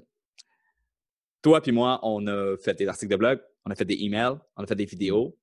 toi 1.43 1.61
puis 1.61 1.73
moi, 1.73 2.01
on 2.03 2.27
a 2.27 2.57
fait 2.57 2.75
des 2.75 2.89
articles 2.89 3.11
de 3.11 3.17
blog, 3.17 3.41
on 3.67 3.71
a 3.71 3.75
fait 3.75 3.85
des 3.85 4.03
emails, 4.03 4.39
on 4.57 4.63
a 4.63 4.67
fait 4.67 4.75
des 4.75 4.87
vidéos, 4.87 5.37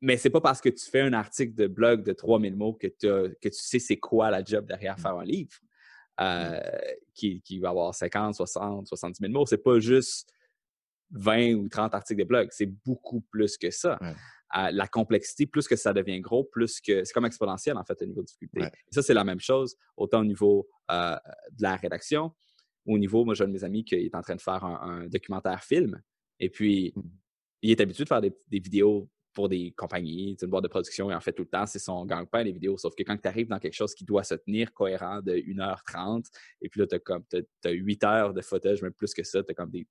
mais 0.00 0.16
c'est 0.16 0.30
pas 0.30 0.40
parce 0.40 0.60
que 0.60 0.70
tu 0.70 0.88
fais 0.88 1.00
un 1.00 1.12
article 1.12 1.54
de 1.54 1.66
blog 1.66 2.02
de 2.02 2.12
3000 2.12 2.56
mots 2.56 2.74
que, 2.74 2.86
que 2.86 3.48
tu 3.48 3.50
sais 3.52 3.78
c'est 3.78 3.98
quoi 3.98 4.30
la 4.30 4.42
job 4.42 4.64
derrière 4.66 4.98
faire 4.98 5.16
un 5.16 5.24
livre 5.24 5.58
euh, 6.20 6.60
qui, 7.14 7.40
qui, 7.42 7.58
va 7.58 7.70
avoir 7.70 7.94
50, 7.94 8.34
60, 8.34 8.86
70 8.86 9.20
000 9.20 9.32
mots. 9.32 9.46
C'est 9.46 9.56
pas 9.56 9.78
juste 9.78 10.30
20 11.12 11.54
ou 11.54 11.68
30 11.68 11.94
articles 11.94 12.20
de 12.20 12.28
blog. 12.28 12.48
C'est 12.50 12.70
beaucoup 12.84 13.22
plus 13.22 13.56
que 13.56 13.70
ça. 13.70 13.98
La 14.52 14.86
complexité, 14.88 15.46
plus 15.46 15.68
que 15.68 15.76
ça 15.76 15.92
devient 15.92 16.20
gros, 16.20 16.44
plus 16.44 16.80
que 16.80 17.04
c'est 17.04 17.12
comme 17.12 17.26
exponentiel 17.26 17.76
en 17.76 17.84
fait 17.84 18.00
au 18.02 18.06
niveau 18.06 18.22
de 18.22 18.26
difficulté. 18.26 18.66
ça, 18.90 19.02
c'est 19.02 19.14
la 19.14 19.24
même 19.24 19.40
chose, 19.40 19.76
autant 19.96 20.20
au 20.20 20.24
niveau 20.24 20.68
euh, 20.90 21.16
de 21.52 21.62
la 21.62 21.76
rédaction, 21.76 22.32
au 22.86 22.98
niveau, 22.98 23.24
moi 23.24 23.34
j'ai 23.34 23.44
un 23.44 23.48
de 23.48 23.52
mes 23.52 23.64
amis 23.64 23.84
qui 23.84 23.94
est 23.94 24.14
en 24.14 24.22
train 24.22 24.36
de 24.36 24.40
faire 24.40 24.64
un, 24.64 25.06
documentaire 25.06 25.62
film, 25.62 26.00
et 26.38 26.50
puis 26.50 26.92
mmh. 26.96 27.00
il 27.62 27.70
est 27.70 27.80
habitué 27.80 28.04
de 28.04 28.08
faire 28.08 28.20
des 28.20 28.32
vidéos 28.50 29.08
pour 29.32 29.48
des 29.48 29.72
compagnies, 29.72 30.36
une 30.40 30.48
boîte 30.48 30.64
de 30.64 30.68
production, 30.68 31.10
et 31.10 31.14
en 31.14 31.20
fait, 31.20 31.32
tout 31.32 31.42
le 31.42 31.48
temps, 31.48 31.66
c'est 31.66 31.78
son 31.78 32.04
gang-pain, 32.04 32.42
les 32.42 32.52
vidéos. 32.52 32.76
Sauf 32.76 32.94
que 32.94 33.02
quand 33.02 33.16
tu 33.16 33.28
arrives 33.28 33.48
dans 33.48 33.58
quelque 33.58 33.74
chose 33.74 33.94
qui 33.94 34.04
doit 34.04 34.24
se 34.24 34.34
tenir 34.34 34.72
cohérent 34.72 35.20
de 35.22 35.34
1h30, 35.34 36.26
et 36.60 36.68
puis 36.68 36.80
là, 36.80 36.86
tu 36.86 36.96
as 36.96 36.98
comme 36.98 37.24
as, 37.64 37.70
8 37.70 38.04
heures 38.04 38.34
de 38.34 38.40
footage, 38.40 38.82
même 38.82 38.92
plus 38.92 39.14
que 39.14 39.22
ça, 39.22 39.42
tu 39.42 39.50
as 39.50 39.54
comme 39.54 39.70
des, 39.70 39.86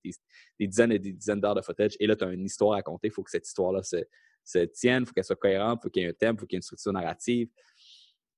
dizaines 0.59 0.91
et 0.91 0.99
des 0.99 1.13
dizaines 1.13 1.39
d'heures 1.39 1.55
de 1.55 1.61
footage, 1.61 1.95
et 1.99 2.07
là, 2.07 2.15
tu 2.15 2.25
as 2.25 2.31
une 2.31 2.45
histoire 2.45 2.73
à 2.73 2.81
compter. 2.81 3.07
Il 3.07 3.11
faut 3.11 3.23
que 3.23 3.31
cette 3.31 3.47
histoire-là 3.47 3.81
se, 3.83 3.97
tienne, 4.43 5.03
il 5.03 5.05
faut 5.05 5.13
qu'elle 5.13 5.23
soit 5.23 5.35
cohérente, 5.35 5.79
il 5.81 5.83
faut 5.83 5.89
qu'il 5.89 6.03
y 6.03 6.05
ait 6.05 6.09
un 6.09 6.13
thème, 6.13 6.35
il 6.35 6.39
faut 6.39 6.45
qu'il 6.45 6.55
y 6.55 6.57
ait 6.57 6.59
une 6.59 6.63
structure 6.63 6.93
narrative. 6.93 7.49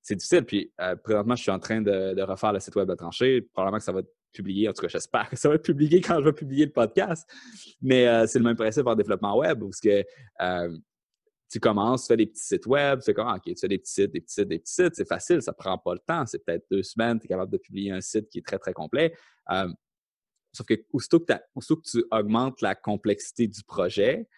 C'est 0.02 0.16
difficile. 0.16 0.44
Puis, 0.44 0.72
euh, 0.80 0.96
présentement, 0.96 1.36
je 1.36 1.42
suis 1.42 1.50
en 1.50 1.60
train 1.60 1.80
de, 1.80 2.20
refaire 2.22 2.52
le 2.52 2.60
site 2.60 2.74
web 2.74 2.88
de 2.88 2.94
tranchée. 2.94 3.40
Probablement 3.40 3.78
que 3.78 3.84
ça 3.84 3.92
va 3.92 4.00
être 4.00 4.12
publié. 4.32 4.68
En 4.68 4.72
tout 4.72 4.82
cas, 4.82 4.88
j'espère 4.88 5.30
que 5.30 5.36
ça 5.36 5.48
va 5.48 5.54
être 5.54 5.64
publié 5.64 6.00
quand 6.00 6.18
je 6.18 6.24
vais 6.24 6.32
publier 6.32 6.66
le 6.66 6.72
podcast. 6.72 7.28
Mais 7.80 8.08
euh, 8.08 8.26
c'est 8.26 8.38
le 8.38 8.44
même 8.44 8.56
principe 8.56 8.86
en 8.86 8.94
développement 8.94 9.38
web, 9.38 9.60
parce 9.60 9.80
que 9.80 10.04
euh, 10.40 10.78
tu 11.50 11.60
commences, 11.60 12.02
tu 12.02 12.08
fais 12.08 12.16
des 12.16 12.26
petits 12.26 12.42
sites 12.42 12.66
web, 12.66 12.98
tu 12.98 13.04
fais 13.04 13.14
comme, 13.14 13.28
OK, 13.28 13.42
tu 13.44 13.54
fais 13.54 13.68
des 13.68 13.78
petits 13.78 13.92
sites, 13.92 14.10
des 14.10 14.20
petits 14.20 14.34
sites, 14.34 14.48
des 14.48 14.58
petits 14.58 14.72
sites, 14.72 14.94
c'est 14.94 15.06
facile, 15.06 15.42
ça 15.42 15.52
prend 15.52 15.76
pas 15.76 15.92
le 15.92 16.00
temps, 16.00 16.24
c'est 16.26 16.42
peut-être 16.44 16.64
deux 16.70 16.82
semaines, 16.82 17.20
tu 17.20 17.26
es 17.26 17.28
capable 17.28 17.52
de 17.52 17.58
publier 17.58 17.92
un 17.92 18.00
site 18.00 18.28
qui 18.30 18.38
est 18.38 18.46
très, 18.46 18.58
très 18.58 18.72
complet. 18.72 19.14
Sauf 20.54 20.66
que 20.66 20.74
aussitôt 20.92 21.20
que, 21.20 21.32
que, 21.32 21.90
tu 21.90 22.04
augmentes 22.10 22.60
la 22.60 22.74
complexité 22.74 23.46
du 23.46 23.62
projet, 23.64 24.28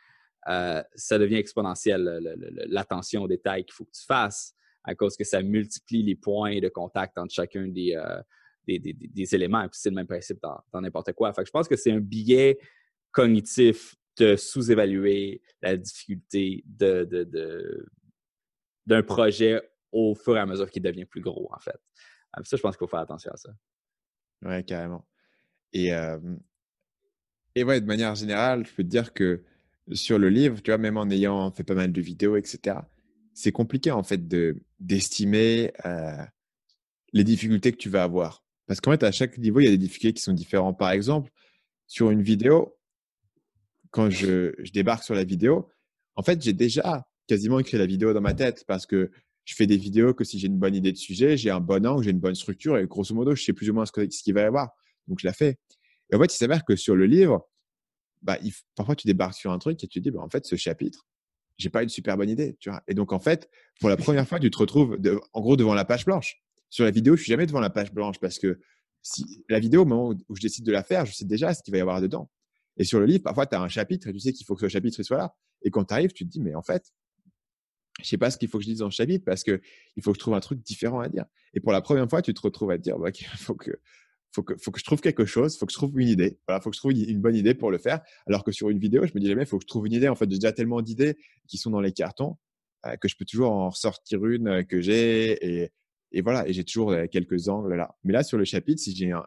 euh, 0.48 0.82
ça 0.94 1.18
devient 1.18 1.36
exponentiel, 1.36 2.20
l'attention 2.66 3.22
aux 3.22 3.28
détails 3.28 3.64
qu'il 3.64 3.72
faut 3.72 3.84
que 3.84 3.92
tu 3.92 4.04
fasses 4.04 4.54
à 4.84 4.94
cause 4.94 5.16
que 5.16 5.24
ça 5.24 5.42
multiplie 5.42 6.02
les 6.02 6.14
points 6.14 6.60
de 6.60 6.68
contact 6.68 7.16
entre 7.16 7.32
chacun 7.32 7.66
des, 7.68 7.94
euh, 7.96 8.20
des, 8.66 9.34
éléments. 9.34 9.66
C'est 9.72 9.88
le 9.88 9.94
même 9.94 10.06
principe 10.06 10.40
dans 10.42 10.80
n'importe 10.80 11.12
quoi. 11.14 11.32
Fait 11.32 11.42
que 11.42 11.46
je 11.46 11.52
pense 11.52 11.66
que 11.66 11.76
c'est 11.76 11.92
un 11.92 12.00
biais 12.00 12.58
cognitif 13.10 13.94
de 14.18 14.36
sous-évaluer 14.36 15.40
la 15.62 15.76
difficulté 15.76 16.62
de, 16.66 17.86
d'un 18.86 19.02
projet 19.02 19.62
au 19.90 20.14
fur 20.14 20.36
et 20.36 20.40
à 20.40 20.46
mesure 20.46 20.70
qu'il 20.70 20.82
devient 20.82 21.06
plus 21.06 21.22
gros, 21.22 21.48
en 21.52 21.58
fait. 21.60 21.80
Euh, 22.36 22.42
ça, 22.44 22.56
je 22.56 22.62
pense 22.62 22.76
qu'il 22.76 22.80
faut 22.80 22.90
faire 22.90 23.00
attention 23.00 23.32
à 23.32 23.36
ça. 23.36 23.50
Oui, 24.42 24.62
carrément. 24.64 25.06
Et, 25.72 25.90
et 27.54 27.64
ouais, 27.64 27.80
de 27.80 27.86
manière 27.86 28.14
générale, 28.14 28.66
je 28.66 28.74
peux 28.74 28.82
te 28.84 28.88
dire 28.88 29.14
que 29.14 29.42
sur 29.92 30.18
le 30.18 30.28
livre, 30.28 30.60
tu 30.62 30.70
vois, 30.70 30.78
même 30.78 30.96
en 30.96 31.08
ayant 31.10 31.50
fait 31.52 31.64
pas 31.64 31.74
mal 31.74 31.92
de 31.92 32.00
vidéos, 32.00 32.36
etc., 32.36 32.78
c'est 33.34 33.52
compliqué 33.52 33.90
en 33.90 34.02
fait 34.02 34.28
de, 34.28 34.62
d'estimer 34.78 35.72
les 37.12 37.24
difficultés 37.24 37.72
que 37.72 37.76
tu 37.76 37.88
vas 37.88 38.02
avoir. 38.02 38.44
Parce 38.66 38.80
qu'en 38.80 38.90
fait, 38.92 39.02
à 39.02 39.12
chaque 39.12 39.38
niveau, 39.38 39.60
il 39.60 39.64
y 39.64 39.68
a 39.68 39.70
des 39.70 39.78
difficultés 39.78 40.14
qui 40.14 40.22
sont 40.22 40.32
différentes. 40.32 40.78
Par 40.78 40.90
exemple, 40.90 41.30
sur 41.86 42.10
une 42.10 42.22
vidéo, 42.22 42.76
quand 43.90 44.10
je, 44.10 44.52
débarque 44.72 45.04
sur 45.04 45.14
la 45.14 45.24
vidéo, 45.24 45.68
en 46.16 46.22
fait, 46.22 46.42
j'ai 46.42 46.52
déjà 46.52 47.06
quasiment 47.26 47.58
écrit 47.58 47.78
la 47.78 47.86
vidéo 47.86 48.12
dans 48.12 48.20
ma 48.20 48.34
tête 48.34 48.64
parce 48.66 48.86
que 48.86 49.10
je 49.44 49.54
fais 49.54 49.66
des 49.66 49.76
vidéos 49.76 50.14
que 50.14 50.24
si 50.24 50.38
j'ai 50.38 50.46
une 50.46 50.58
bonne 50.58 50.74
idée 50.74 50.92
de 50.92 50.96
sujet, 50.96 51.36
j'ai 51.36 51.50
un 51.50 51.60
bon 51.60 51.86
angle, 51.86 52.02
j'ai 52.02 52.10
une 52.10 52.20
bonne 52.20 52.34
structure 52.34 52.78
et 52.78 52.86
grosso 52.86 53.14
modo, 53.14 53.34
je 53.34 53.44
sais 53.44 53.52
plus 53.52 53.70
ou 53.70 53.74
moins 53.74 53.84
ce 53.86 53.92
qu'il 53.92 54.34
va 54.34 54.40
y 54.40 54.44
avoir. 54.44 54.70
Donc, 55.06 55.18
je 55.20 55.26
la 55.26 55.32
fais. 55.32 55.58
Et 56.10 56.16
en 56.16 56.20
fait, 56.20 56.32
il 56.32 56.36
s'avère 56.36 56.64
que 56.64 56.76
sur 56.76 56.96
le 56.96 57.06
livre, 57.06 57.46
bah, 58.24 58.38
parfois, 58.74 58.96
tu 58.96 59.06
débarques 59.06 59.34
sur 59.34 59.52
un 59.52 59.58
truc 59.58 59.82
et 59.84 59.86
tu 59.86 60.00
te 60.00 60.02
dis, 60.02 60.10
bah, 60.10 60.20
en 60.20 60.28
fait, 60.28 60.46
ce 60.46 60.56
chapitre, 60.56 61.06
j'ai 61.58 61.70
pas 61.70 61.82
une 61.82 61.88
super 61.88 62.16
bonne 62.16 62.30
idée. 62.30 62.56
Tu 62.58 62.70
vois? 62.70 62.82
Et 62.88 62.94
donc, 62.94 63.12
en 63.12 63.20
fait, 63.20 63.48
pour 63.80 63.88
la 63.88 63.96
première 63.96 64.26
fois, 64.26 64.40
tu 64.40 64.50
te 64.50 64.58
retrouves 64.58 64.98
en 65.32 65.40
gros 65.40 65.56
devant 65.56 65.74
la 65.74 65.84
page 65.84 66.04
blanche. 66.04 66.42
Sur 66.70 66.84
la 66.84 66.90
vidéo, 66.90 67.16
je 67.16 67.22
suis 67.22 67.30
jamais 67.30 67.46
devant 67.46 67.60
la 67.60 67.70
page 67.70 67.92
blanche 67.92 68.18
parce 68.18 68.38
que 68.38 68.60
si, 69.02 69.44
la 69.48 69.60
vidéo, 69.60 69.82
au 69.82 69.84
moment 69.84 70.14
où 70.28 70.36
je 70.36 70.40
décide 70.40 70.64
de 70.64 70.72
la 70.72 70.82
faire, 70.82 71.06
je 71.06 71.12
sais 71.12 71.26
déjà 71.26 71.54
ce 71.54 71.62
qu'il 71.62 71.72
va 71.72 71.78
y 71.78 71.80
avoir 71.80 72.00
dedans. 72.00 72.30
Et 72.78 72.84
sur 72.84 72.98
le 72.98 73.06
livre, 73.06 73.22
parfois, 73.22 73.46
tu 73.46 73.54
as 73.54 73.60
un 73.60 73.68
chapitre 73.68 74.08
et 74.08 74.12
tu 74.12 74.18
sais 74.18 74.32
qu'il 74.32 74.46
faut 74.46 74.54
que 74.54 74.62
ce 74.62 74.68
chapitre 74.68 75.02
soit 75.02 75.18
là. 75.18 75.36
Et 75.62 75.70
quand 75.70 75.84
tu 75.84 75.94
arrives, 75.94 76.12
tu 76.12 76.24
te 76.24 76.30
dis, 76.30 76.40
mais 76.40 76.54
en 76.54 76.62
fait, 76.62 76.92
je 78.02 78.08
sais 78.08 78.18
pas 78.18 78.30
ce 78.30 78.38
qu'il 78.38 78.48
faut 78.48 78.58
que 78.58 78.64
je 78.64 78.70
dise 78.70 78.78
dans 78.78 78.86
le 78.86 78.90
chapitre 78.90 79.24
parce 79.24 79.44
que 79.44 79.60
il 79.96 80.02
faut 80.02 80.10
que 80.10 80.16
je 80.16 80.20
trouve 80.20 80.34
un 80.34 80.40
truc 80.40 80.60
différent 80.60 81.00
à 81.00 81.08
dire. 81.08 81.26
Et 81.52 81.60
pour 81.60 81.70
la 81.70 81.80
première 81.80 82.08
fois, 82.08 82.22
tu 82.22 82.34
te 82.34 82.40
retrouves 82.40 82.70
à 82.70 82.78
te 82.78 82.82
dire, 82.82 82.98
bah, 82.98 83.10
il 83.10 83.26
faut 83.38 83.54
que, 83.54 83.70
faut 84.34 84.42
que, 84.42 84.54
faut 84.56 84.70
que 84.70 84.80
je 84.80 84.84
trouve 84.84 85.00
quelque 85.00 85.24
chose, 85.24 85.56
faut 85.56 85.66
que 85.66 85.72
je 85.72 85.78
trouve 85.78 85.98
une 85.98 86.08
idée. 86.08 86.38
Voilà, 86.48 86.60
faut 86.60 86.70
que 86.70 86.76
je 86.76 86.80
trouve 86.80 86.92
une 86.92 87.20
bonne 87.20 87.36
idée 87.36 87.54
pour 87.54 87.70
le 87.70 87.78
faire. 87.78 88.00
Alors 88.26 88.44
que 88.44 88.52
sur 88.52 88.68
une 88.70 88.78
vidéo, 88.78 89.06
je 89.06 89.12
me 89.14 89.20
dis 89.20 89.28
jamais, 89.28 89.46
faut 89.46 89.58
que 89.58 89.64
je 89.64 89.68
trouve 89.68 89.86
une 89.86 89.92
idée. 89.92 90.08
En 90.08 90.16
fait, 90.16 90.30
j'ai 90.30 90.38
déjà 90.38 90.52
tellement 90.52 90.82
d'idées 90.82 91.16
qui 91.46 91.56
sont 91.56 91.70
dans 91.70 91.80
les 91.80 91.92
cartons 91.92 92.36
euh, 92.86 92.96
que 92.96 93.08
je 93.08 93.16
peux 93.16 93.24
toujours 93.24 93.52
en 93.52 93.70
ressortir 93.70 94.24
une 94.26 94.48
euh, 94.48 94.62
que 94.62 94.80
j'ai 94.80 95.62
et, 96.12 96.20
voilà. 96.22 96.46
Et 96.48 96.52
j'ai 96.52 96.64
toujours 96.64 96.92
euh, 96.92 97.06
quelques 97.10 97.48
angles 97.48 97.74
là. 97.74 97.96
Mais 98.04 98.12
là, 98.12 98.22
sur 98.22 98.38
le 98.38 98.44
chapitre, 98.44 98.80
si 98.80 98.94
j'ai 98.94 99.10
un, 99.10 99.24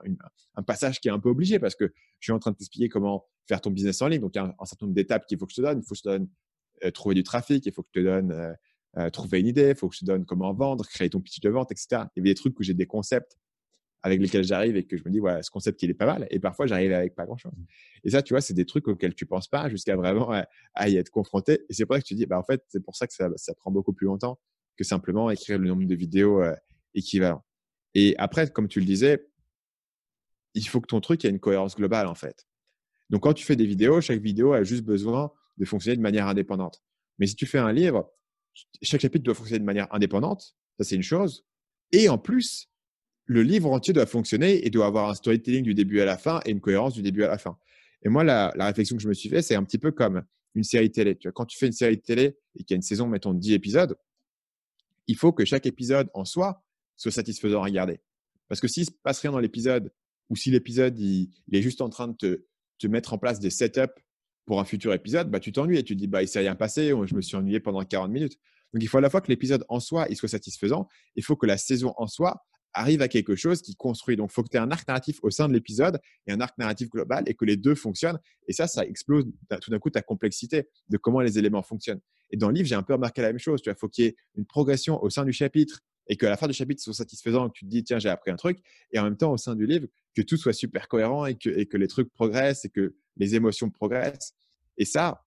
un, 0.56 0.64
passage 0.64 1.00
qui 1.02 1.08
est 1.08 1.12
un 1.12 1.20
peu 1.20 1.30
obligé 1.30 1.60
parce 1.60 1.76
que 1.76 1.86
je 2.20 2.26
suis 2.26 2.32
en 2.32 2.40
train 2.40 2.52
de 2.52 2.58
t'expliquer 2.58 2.88
comment 2.88 3.26
faire 3.48 3.62
ton 3.62 3.72
business 3.72 4.02
en 4.02 4.08
ligne. 4.08 4.22
Donc, 4.22 4.32
il 4.36 4.38
y 4.38 4.42
a 4.42 4.56
un, 4.58 4.66
certain 4.66 4.86
nombre 4.86 4.96
d'étapes 4.96 5.26
qu'il 5.26 5.38
faut 5.38 5.46
que 5.46 5.52
je 5.52 5.58
te 5.58 5.62
donne. 5.62 5.80
Il 5.80 5.86
faut 5.86 5.96
que 5.96 5.98
je 5.98 6.04
te 6.04 6.10
donne 6.10 6.30
trouver 6.94 7.16
du 7.16 7.24
trafic, 7.24 7.66
il 7.66 7.74
faut 7.74 7.82
que 7.82 7.90
je 7.94 8.00
te 8.00 8.06
donne 8.06 8.56
trouver 9.12 9.40
une 9.40 9.48
idée, 9.48 9.70
il 9.70 9.76
faut 9.76 9.90
que 9.90 9.96
je 9.96 10.02
te 10.02 10.06
donne 10.06 10.26
comment 10.26 10.54
vendre, 10.54 10.86
créer 10.86 11.10
ton 11.10 11.20
pitch 11.20 11.40
de 11.40 11.50
vente, 11.50 11.72
etc. 11.72 11.88
Il 11.92 11.96
y 12.18 12.20
avait 12.22 12.30
des 12.30 12.36
trucs 12.36 12.58
où 12.60 12.64
j'ai 12.64 12.74
des 12.74 12.86
concepts 12.86 13.38
avec 14.04 14.22
lesquels 14.22 14.44
j'arrive 14.44 14.76
et 14.78 14.86
que 14.86 14.96
je 14.98 15.04
me 15.04 15.10
dis, 15.10 15.20
voilà, 15.20 15.42
ce 15.42 15.50
concept, 15.50 15.82
il 15.84 15.90
est 15.90 15.96
pas 15.96 16.06
mal. 16.06 16.28
Et 16.30 16.40
parfois, 16.40 16.68
j'arrive 16.68 16.94
avec 16.94 17.16
pas 17.16 17.26
grand-chose. 17.26 17.52
Mmh. 17.52 17.66
Et 18.04 18.10
ça, 18.12 18.22
tu 18.22 18.34
vois, 18.34 18.42
c'est 18.42 18.54
des 18.54 18.66
trucs 18.66 18.88
auxquels 18.88 19.16
tu 19.16 19.26
penses 19.26 19.48
pas 19.48 19.70
jusqu'à 19.70 19.96
vraiment 19.96 20.32
à, 20.76 20.90
y 20.90 20.98
être 20.98 21.10
confronté. 21.10 21.66
Et 21.70 21.74
c'est 21.74 21.86
pour 21.86 21.96
ça 21.96 22.02
que 22.02 22.06
tu 22.06 22.16
dis, 22.16 22.26
bah, 22.26 22.38
en 22.38 22.44
fait, 22.44 22.64
c'est 22.70 22.84
pour 22.84 22.96
ça 22.96 23.08
que 23.08 23.14
ça, 23.14 23.30
ça, 23.36 23.54
prend 23.56 23.72
beaucoup 23.72 23.94
plus 23.94 24.06
longtemps 24.06 24.40
que 24.78 24.84
simplement 24.84 25.30
écrire 25.32 25.58
le 25.58 25.68
nombre 25.68 25.86
de 25.86 25.96
vidéos 25.96 26.42
euh, 26.42 26.56
équivalent. 26.94 27.44
Et 27.96 28.16
après, 28.18 28.50
comme 28.52 28.68
tu 28.68 28.80
le 28.80 28.86
disais, 28.86 29.28
il 30.54 30.68
faut 30.68 30.80
que 30.80 30.88
ton 30.88 31.02
truc 31.02 31.26
ait 31.26 31.30
une 31.30 31.40
cohérence 31.40 31.76
globale, 31.76 32.08
en 32.08 32.16
fait. 32.16 32.48
Donc, 33.10 33.24
quand 33.24 33.34
tu 33.34 33.46
fais 33.46 33.56
des 33.56 33.66
vidéos, 33.66 34.02
chaque 34.02 34.22
vidéo 34.22 34.54
a 34.54 34.64
juste 34.64 34.84
besoin 34.84 35.32
de 35.58 35.66
fonctionner 35.66 35.98
de 35.98 36.02
manière 36.02 36.28
indépendante. 36.28 36.84
Mais 37.18 37.26
si 37.26 37.36
tu 37.36 37.46
fais 37.46 37.58
un 37.58 37.72
livre, 37.72 38.12
chaque 38.82 39.02
chapitre 39.02 39.24
doit 39.24 39.34
fonctionner 39.34 39.60
de 39.60 39.66
manière 39.66 39.94
indépendante. 39.94 40.56
Ça, 40.78 40.84
c'est 40.84 40.96
une 40.96 41.04
chose. 41.04 41.46
Et 41.92 42.10
en 42.10 42.18
plus, 42.18 42.70
le 43.28 43.44
livre 43.44 43.72
entier 43.72 43.94
doit 43.94 44.06
fonctionner 44.06 44.66
et 44.66 44.70
doit 44.70 44.86
avoir 44.86 45.10
un 45.10 45.14
storytelling 45.14 45.64
du 45.64 45.74
début 45.74 46.00
à 46.00 46.06
la 46.06 46.18
fin 46.18 46.40
et 46.46 46.52
une 46.52 46.62
cohérence 46.62 46.94
du 46.94 47.02
début 47.02 47.24
à 47.24 47.28
la 47.28 47.38
fin. 47.38 47.58
Et 48.04 48.10
moi, 48.10 48.24
la, 48.24 48.52
réflexion 48.58 48.96
que 48.96 49.04
je 49.04 49.10
me 49.10 49.14
suis 49.14 49.30
fait, 49.30 49.42
c'est 49.42 49.56
un 49.56 49.64
petit 49.64 49.78
peu 49.78 49.92
comme 49.92 50.24
une 50.56 50.64
série 50.64 50.92
télé. 50.92 51.16
Tu 51.16 51.28
vois, 51.28 51.34
quand 51.34 51.46
tu 51.46 51.58
fais 51.58 51.68
une 51.68 51.74
série 51.74 52.00
télé 52.00 52.38
et 52.56 52.64
qu'il 52.64 52.72
y 52.72 52.74
a 52.74 52.78
une 52.78 52.82
saison, 52.82 53.08
mettons, 53.08 53.34
de 53.34 53.40
10 53.40 53.54
épisodes, 53.54 53.98
il 55.08 55.18
faut 55.18 55.34
que 55.34 55.44
chaque 55.46 55.66
épisode 55.66 56.10
en 56.14 56.24
soi 56.24 56.64
soit 56.96 57.12
satisfaisant 57.12 57.62
à 57.62 57.66
regarder. 57.66 58.00
Parce 58.48 58.62
que 58.62 58.68
s'il 58.68 58.86
se 58.86 58.92
passe 59.04 59.20
rien 59.20 59.32
dans 59.32 59.40
l'épisode, 59.40 59.92
ou 60.30 60.36
si 60.38 60.50
l'épisode 60.50 60.98
il, 60.98 61.30
est 61.52 61.62
juste 61.62 61.82
en 61.82 61.90
train 61.90 62.08
de 62.08 62.16
te, 62.16 62.46
te, 62.80 62.88
mettre 62.88 63.14
en 63.14 63.18
place 63.18 63.40
des 63.40 63.50
setups 63.50 64.02
pour 64.46 64.62
un 64.62 64.66
futur 64.66 64.94
épisode, 64.94 65.30
bah, 65.30 65.42
tu 65.42 65.52
t'ennuies 65.52 65.78
et 65.78 65.84
tu 65.84 65.96
te 65.96 66.00
dis, 66.00 66.08
bah, 66.08 66.24
il 66.24 66.30
s'est 66.30 66.40
rien 66.40 66.56
passé, 66.56 66.94
je 67.06 67.16
me 67.16 67.22
suis 67.22 67.36
ennuyé 67.36 67.60
pendant 67.60 67.84
40 67.84 68.10
minutes. 68.10 68.38
Donc, 68.74 68.84
il 68.84 68.88
faut 68.88 68.98
à 68.98 69.02
la 69.02 69.10
fois 69.10 69.22
que 69.22 69.28
l'épisode 69.28 69.66
en 69.70 69.80
soi 69.80 70.08
il 70.10 70.16
soit 70.16 70.30
satisfaisant, 70.30 70.88
il 71.16 71.24
faut 71.24 71.36
que 71.36 71.46
la 71.46 71.58
saison 71.58 71.94
en 71.98 72.08
soi 72.08 72.46
arrive 72.74 73.02
à 73.02 73.08
quelque 73.08 73.36
chose 73.36 73.62
qui 73.62 73.76
construit. 73.76 74.16
Donc, 74.16 74.30
il 74.32 74.34
faut 74.34 74.44
que 74.44 74.50
tu 74.50 74.58
aies 74.58 74.62
un 74.62 74.72
arc 74.72 74.88
narratif 74.88 75.20
au 75.24 75.30
sein 75.30 75.48
de 75.48 75.54
l'épisode 75.54 76.00
et 76.28 76.32
un 76.32 76.40
arc 76.40 76.58
narratif 76.58 76.90
global 76.90 77.24
et 77.28 77.34
que 77.34 77.46
les 77.46 77.58
deux 77.58 77.76
fonctionnent. 77.76 78.20
Et 78.48 78.54
ça, 78.54 78.68
ça 78.68 78.86
explose 78.86 79.26
tout 79.62 79.72
d'un 79.72 79.80
coup 79.80 79.90
ta 79.90 80.02
complexité 80.02 80.68
de 80.90 80.98
comment 80.98 81.22
les 81.22 81.40
éléments 81.40 81.64
fonctionnent. 81.64 82.02
Et 82.32 82.38
dans 82.38 82.50
le 82.50 82.56
livre, 82.56 82.68
j'ai 82.68 82.76
un 82.76 82.84
peu 82.84 82.94
remarqué 82.94 83.22
la 83.22 83.30
même 83.30 83.40
chose. 83.40 83.62
Tu 83.62 83.70
vois, 83.70 83.78
faut 83.78 83.88
qu'il 83.88 84.06
y 84.06 84.08
ait 84.08 84.16
une 84.36 84.46
progression 84.46 85.02
au 85.02 85.10
sein 85.10 85.26
du 85.26 85.34
chapitre 85.34 85.82
et 86.08 86.16
qu'à 86.16 86.30
la 86.30 86.38
fin 86.38 86.48
du 86.48 86.54
chapitre 86.54 86.82
soit 86.82 86.94
satisfaisant, 86.94 87.50
que 87.50 87.54
tu 87.54 87.66
te 87.66 87.70
dis, 87.70 87.84
tiens, 87.84 88.00
j'ai 88.00 88.10
appris 88.10 88.32
un 88.32 88.36
truc. 88.36 88.60
Et 88.92 89.00
en 89.00 89.04
même 89.04 89.18
temps, 89.18 89.32
au 89.32 89.38
sein 89.38 89.56
du 89.56 89.66
livre, 89.66 89.88
que 90.16 90.22
tout 90.22 90.38
soit 90.38 90.54
super 90.54 90.88
cohérent 90.88 91.26
et 91.26 91.36
que, 91.36 91.50
et 91.50 91.66
que 91.66 91.78
les 91.78 91.88
trucs 91.88 92.12
progressent 92.14 92.66
et 92.66 92.70
que 92.70 92.96
les 93.18 93.36
émotions 93.36 93.70
progressent. 93.70 94.34
Et 94.78 94.86
ça, 94.86 95.24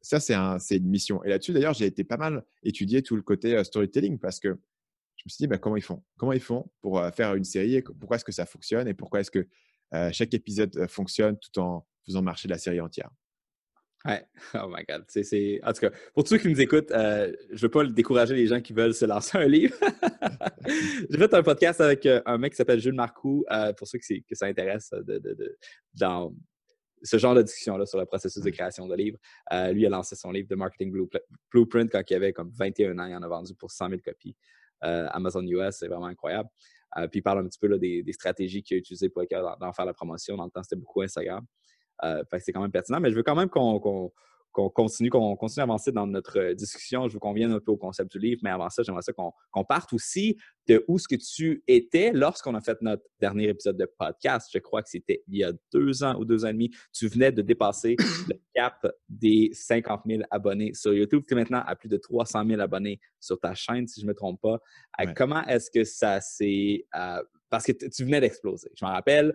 ça, 0.00 0.20
c'est 0.20 0.34
un, 0.34 0.58
une 0.70 0.88
mission. 0.88 1.22
Et 1.24 1.28
là-dessus, 1.28 1.52
d'ailleurs, 1.52 1.74
j'ai 1.74 1.86
été 1.86 2.04
pas 2.04 2.16
mal 2.16 2.44
étudier 2.62 3.02
tout 3.02 3.16
le 3.16 3.22
côté 3.22 3.56
euh, 3.56 3.64
storytelling 3.64 4.18
parce 4.18 4.40
que 4.40 4.58
me 5.26 5.30
suis 5.30 5.42
dit, 5.42 5.46
bah, 5.46 5.58
comment 5.58 5.76
ils 5.76 5.82
font? 5.82 6.02
Comment 6.16 6.32
ils 6.32 6.40
font 6.40 6.70
pour 6.80 7.02
faire 7.14 7.34
une 7.34 7.44
série 7.44 7.82
Pourquoi 7.82 8.16
est-ce 8.16 8.24
que 8.24 8.32
ça 8.32 8.46
fonctionne 8.46 8.88
Et 8.88 8.94
pourquoi 8.94 9.20
est-ce 9.20 9.30
que 9.30 9.46
chaque 10.12 10.34
épisode 10.34 10.86
fonctionne 10.88 11.36
tout 11.38 11.60
en 11.60 11.86
faisant 12.04 12.22
marcher 12.22 12.48
la 12.48 12.58
série 12.58 12.80
entière? 12.80 13.10
Ouais, 14.06 14.24
oh 14.54 14.68
my 14.68 14.84
god. 14.88 15.04
En 15.64 15.72
tout 15.72 15.80
cas, 15.80 15.90
pour 16.14 16.22
tous 16.22 16.30
ceux 16.30 16.38
qui 16.38 16.48
nous 16.48 16.60
écoutent, 16.60 16.90
je 16.90 17.52
ne 17.52 17.58
veux 17.58 17.68
pas 17.68 17.84
décourager 17.84 18.34
les 18.34 18.46
gens 18.46 18.60
qui 18.60 18.72
veulent 18.72 18.94
se 18.94 19.04
lancer 19.04 19.36
un 19.36 19.46
livre. 19.46 19.74
J'ai 21.10 21.18
fait 21.18 21.34
un 21.34 21.42
podcast 21.42 21.80
avec 21.80 22.06
un 22.06 22.38
mec 22.38 22.52
qui 22.52 22.56
s'appelle 22.56 22.80
Jules 22.80 22.94
Marcoux, 22.94 23.44
pour 23.76 23.88
ceux 23.88 23.98
que, 23.98 24.04
que 24.06 24.34
ça 24.34 24.46
intéresse 24.46 24.90
de, 24.92 25.18
de, 25.18 25.58
dans 25.94 26.32
ce 27.02 27.18
genre 27.18 27.34
de 27.34 27.42
discussion-là 27.42 27.86
sur 27.86 27.98
le 27.98 28.06
processus 28.06 28.42
de 28.42 28.50
création 28.50 28.86
de 28.86 28.94
livres. 28.94 29.18
lui 29.72 29.86
a 29.86 29.88
lancé 29.88 30.14
son 30.14 30.30
livre 30.30 30.48
de 30.48 30.54
Marketing 30.54 30.92
Blueprint 31.50 31.90
quand 31.90 32.02
il 32.08 32.14
avait 32.14 32.32
comme 32.32 32.50
21 32.50 32.98
ans. 32.98 33.06
Il 33.06 33.14
en 33.14 33.22
a 33.22 33.28
vendu 33.28 33.54
pour 33.54 33.70
100 33.70 33.88
000 33.90 34.00
copies. 34.04 34.36
Euh, 34.84 35.06
Amazon 35.10 35.42
US, 35.42 35.76
c'est 35.78 35.88
vraiment 35.88 36.06
incroyable. 36.06 36.48
Euh, 36.96 37.08
puis 37.08 37.18
il 37.20 37.22
parle 37.22 37.40
un 37.40 37.46
petit 37.46 37.58
peu 37.58 37.78
des, 37.78 38.04
stratégies 38.12 38.62
qu'il 38.62 38.76
a 38.76 38.78
utilisées 38.78 39.08
pour 39.08 39.22
d'en 39.60 39.72
faire 39.72 39.84
la 39.84 39.94
promotion. 39.94 40.36
Dans 40.36 40.44
le 40.44 40.50
temps, 40.50 40.62
c'était 40.62 40.76
beaucoup 40.76 41.02
Instagram. 41.02 41.44
Euh, 42.04 42.22
c'est 42.38 42.52
quand 42.52 42.60
même 42.60 42.70
pertinent, 42.70 43.00
mais 43.00 43.10
je 43.10 43.16
veux 43.16 43.22
quand 43.22 43.34
même 43.34 43.48
qu'on 43.48 44.12
qu'on 44.56 44.70
continue, 44.70 45.10
qu'on 45.10 45.36
continue 45.36 45.60
à 45.60 45.64
avancer 45.64 45.92
dans 45.92 46.06
notre 46.06 46.38
euh, 46.38 46.54
discussion. 46.54 47.08
Je 47.08 47.12
veux 47.12 47.18
qu'on 47.18 47.34
vienne 47.34 47.52
un 47.52 47.60
peu 47.60 47.72
au 47.72 47.76
concept 47.76 48.10
du 48.10 48.18
livre, 48.18 48.40
mais 48.42 48.50
avant 48.50 48.70
ça, 48.70 48.82
j'aimerais 48.82 49.02
ça 49.02 49.12
qu'on 49.12 49.64
parte 49.64 49.92
aussi 49.92 50.38
de 50.66 50.82
où 50.88 50.98
ce 50.98 51.06
que 51.06 51.14
tu 51.14 51.62
étais 51.68 52.10
lorsqu'on 52.12 52.54
a 52.54 52.62
fait 52.62 52.80
notre 52.80 53.02
dernier 53.20 53.48
épisode 53.50 53.76
de 53.76 53.86
podcast. 53.98 54.48
Je 54.52 54.58
crois 54.58 54.82
que 54.82 54.88
c'était 54.88 55.22
il 55.28 55.36
y 55.36 55.44
a 55.44 55.52
deux 55.72 56.02
ans 56.02 56.16
ou 56.18 56.24
deux 56.24 56.46
ans 56.46 56.48
et 56.48 56.54
demi. 56.54 56.70
Tu 56.92 57.06
venais 57.06 57.30
de 57.32 57.42
dépasser 57.42 57.96
le 58.28 58.34
cap 58.54 58.86
des 59.10 59.50
50 59.52 60.02
000 60.06 60.22
abonnés 60.30 60.72
sur 60.72 60.94
YouTube. 60.94 61.24
Tu 61.28 61.34
es 61.34 61.36
maintenant 61.36 61.62
à 61.66 61.76
plus 61.76 61.90
de 61.90 61.98
300 61.98 62.46
000 62.46 62.60
abonnés 62.60 62.98
sur 63.20 63.38
ta 63.38 63.54
chaîne, 63.54 63.86
si 63.86 64.00
je 64.00 64.06
ne 64.06 64.10
me 64.10 64.14
trompe 64.14 64.40
pas. 64.40 64.58
Comment 65.14 65.44
est-ce 65.44 65.70
que 65.70 65.84
ça 65.84 66.22
s'est... 66.22 66.86
Euh, 66.94 67.22
parce 67.50 67.64
que 67.64 67.72
tu 67.72 68.04
venais 68.04 68.20
d'exploser. 68.20 68.70
Je 68.74 68.84
me 68.84 68.90
rappelle, 68.90 69.34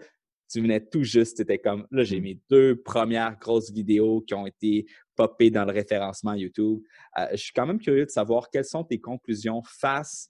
tu 0.52 0.62
venais 0.62 0.82
tout 0.82 1.04
juste, 1.04 1.38
c'était 1.38 1.60
comme, 1.60 1.88
là, 1.91 2.04
j'ai 2.04 2.20
mmh. 2.20 2.24
mes 2.24 2.39
deux 2.49 2.76
premières 2.82 3.38
grosses 3.39 3.72
vidéos 3.72 4.22
qui 4.22 4.34
ont 4.34 4.45
été 4.45 4.86
popées 5.16 5.49
dans 5.49 5.66
le 5.66 5.72
référencement 5.72 6.34
YouTube. 6.34 6.82
Euh, 7.18 7.28
je 7.32 7.38
suis 7.38 7.54
quand 7.54 7.66
même 7.66 7.80
curieux 7.80 8.06
de 8.06 8.12
savoir 8.12 8.49
quelles 8.49 8.66
sont 8.66 8.84
tes 8.84 8.99
conclusions 8.99 9.62
face 9.64 10.30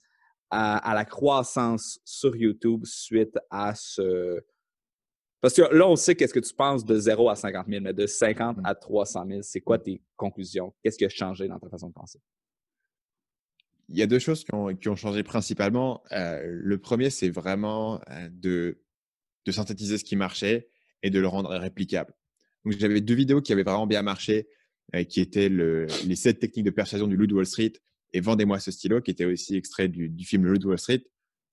à, 0.50 0.92
la 0.94 1.06
croissance 1.06 1.98
sur 2.04 2.36
YouTube 2.36 2.84
suite 2.84 3.38
à 3.50 3.74
ce... 3.74 4.40
Parce 5.40 5.54
que 5.54 5.62
là, 5.74 5.88
on 5.88 5.96
sait 5.96 6.14
qu'est-ce 6.14 6.34
que 6.34 6.40
tu 6.40 6.54
penses 6.54 6.84
de 6.84 6.98
0 6.98 7.30
à 7.30 7.34
50 7.34 7.66
000, 7.66 7.80
mais 7.82 7.94
de 7.94 8.06
50 8.06 8.58
mmh. 8.58 8.60
à 8.64 8.74
300 8.74 9.24
000, 9.26 9.40
c'est 9.42 9.60
quoi 9.60 9.78
tes 9.78 10.02
conclusions? 10.14 10.74
Qu'est-ce 10.82 10.98
qui 10.98 11.06
a 11.06 11.08
changé 11.08 11.48
dans 11.48 11.58
ta 11.58 11.68
façon 11.68 11.88
de 11.88 11.94
penser? 11.94 12.20
Il 13.88 13.98
y 13.98 14.02
a 14.02 14.06
deux 14.06 14.18
choses 14.18 14.44
qui 14.44 14.54
ont, 14.54 14.96
changé 14.96 15.22
principalement. 15.22 16.02
Euh, 16.12 16.42
le 16.44 16.78
premier, 16.78 17.10
c'est 17.10 17.30
vraiment 17.30 18.00
euh, 18.10 18.28
de 18.30 18.82
de 19.46 19.52
synthétiser 19.52 19.98
ce 19.98 20.04
qui 20.04 20.16
marchait 20.16 20.68
et 21.02 21.10
de 21.10 21.18
le 21.18 21.28
rendre 21.28 21.50
réplicable. 21.50 22.14
Donc, 22.64 22.74
j'avais 22.78 23.00
deux 23.00 23.14
vidéos 23.14 23.40
qui 23.40 23.52
avaient 23.52 23.62
vraiment 23.62 23.86
bien 23.86 24.02
marché, 24.02 24.48
euh, 24.94 25.04
qui 25.04 25.20
étaient 25.20 25.48
le, 25.48 25.86
les 26.06 26.16
sept 26.16 26.38
techniques 26.38 26.64
de 26.64 26.70
persuasion 26.70 27.06
du 27.06 27.16
Loup 27.16 27.26
de 27.26 27.34
Wall 27.34 27.46
Street 27.46 27.72
et 28.12 28.20
Vendez-moi 28.20 28.58
ce 28.58 28.70
stylo, 28.70 29.00
qui 29.00 29.10
était 29.10 29.24
aussi 29.24 29.56
extrait 29.56 29.88
du, 29.88 30.08
du 30.08 30.24
film 30.24 30.44
Le 30.44 30.52
Loup 30.52 30.58
de 30.58 30.66
Wall 30.66 30.78
Street. 30.78 31.02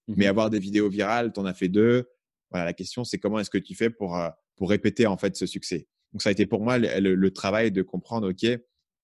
Mmh 0.07 0.13
Mais 0.17 0.27
avoir 0.27 0.49
des 0.49 0.59
vidéos 0.59 0.89
virales, 0.89 1.31
tu 1.33 1.39
en 1.39 1.45
as 1.45 1.53
fait 1.53 1.69
deux. 1.69 2.09
Voilà, 2.51 2.65
la 2.65 2.73
question, 2.73 3.03
c'est 3.03 3.17
comment 3.17 3.39
est-ce 3.39 3.49
que 3.49 3.57
tu 3.57 3.75
fais 3.75 3.89
pour, 3.89 4.17
euh, 4.17 4.29
pour 4.55 4.69
répéter 4.69 5.07
en 5.07 5.17
fait 5.17 5.35
ce 5.35 5.45
succès? 5.45 5.87
Donc, 6.11 6.21
ça 6.21 6.29
a 6.29 6.31
été 6.31 6.45
pour 6.45 6.61
moi 6.63 6.77
le, 6.77 7.15
le 7.15 7.31
travail 7.31 7.71
de 7.71 7.81
comprendre, 7.81 8.29
OK, 8.29 8.45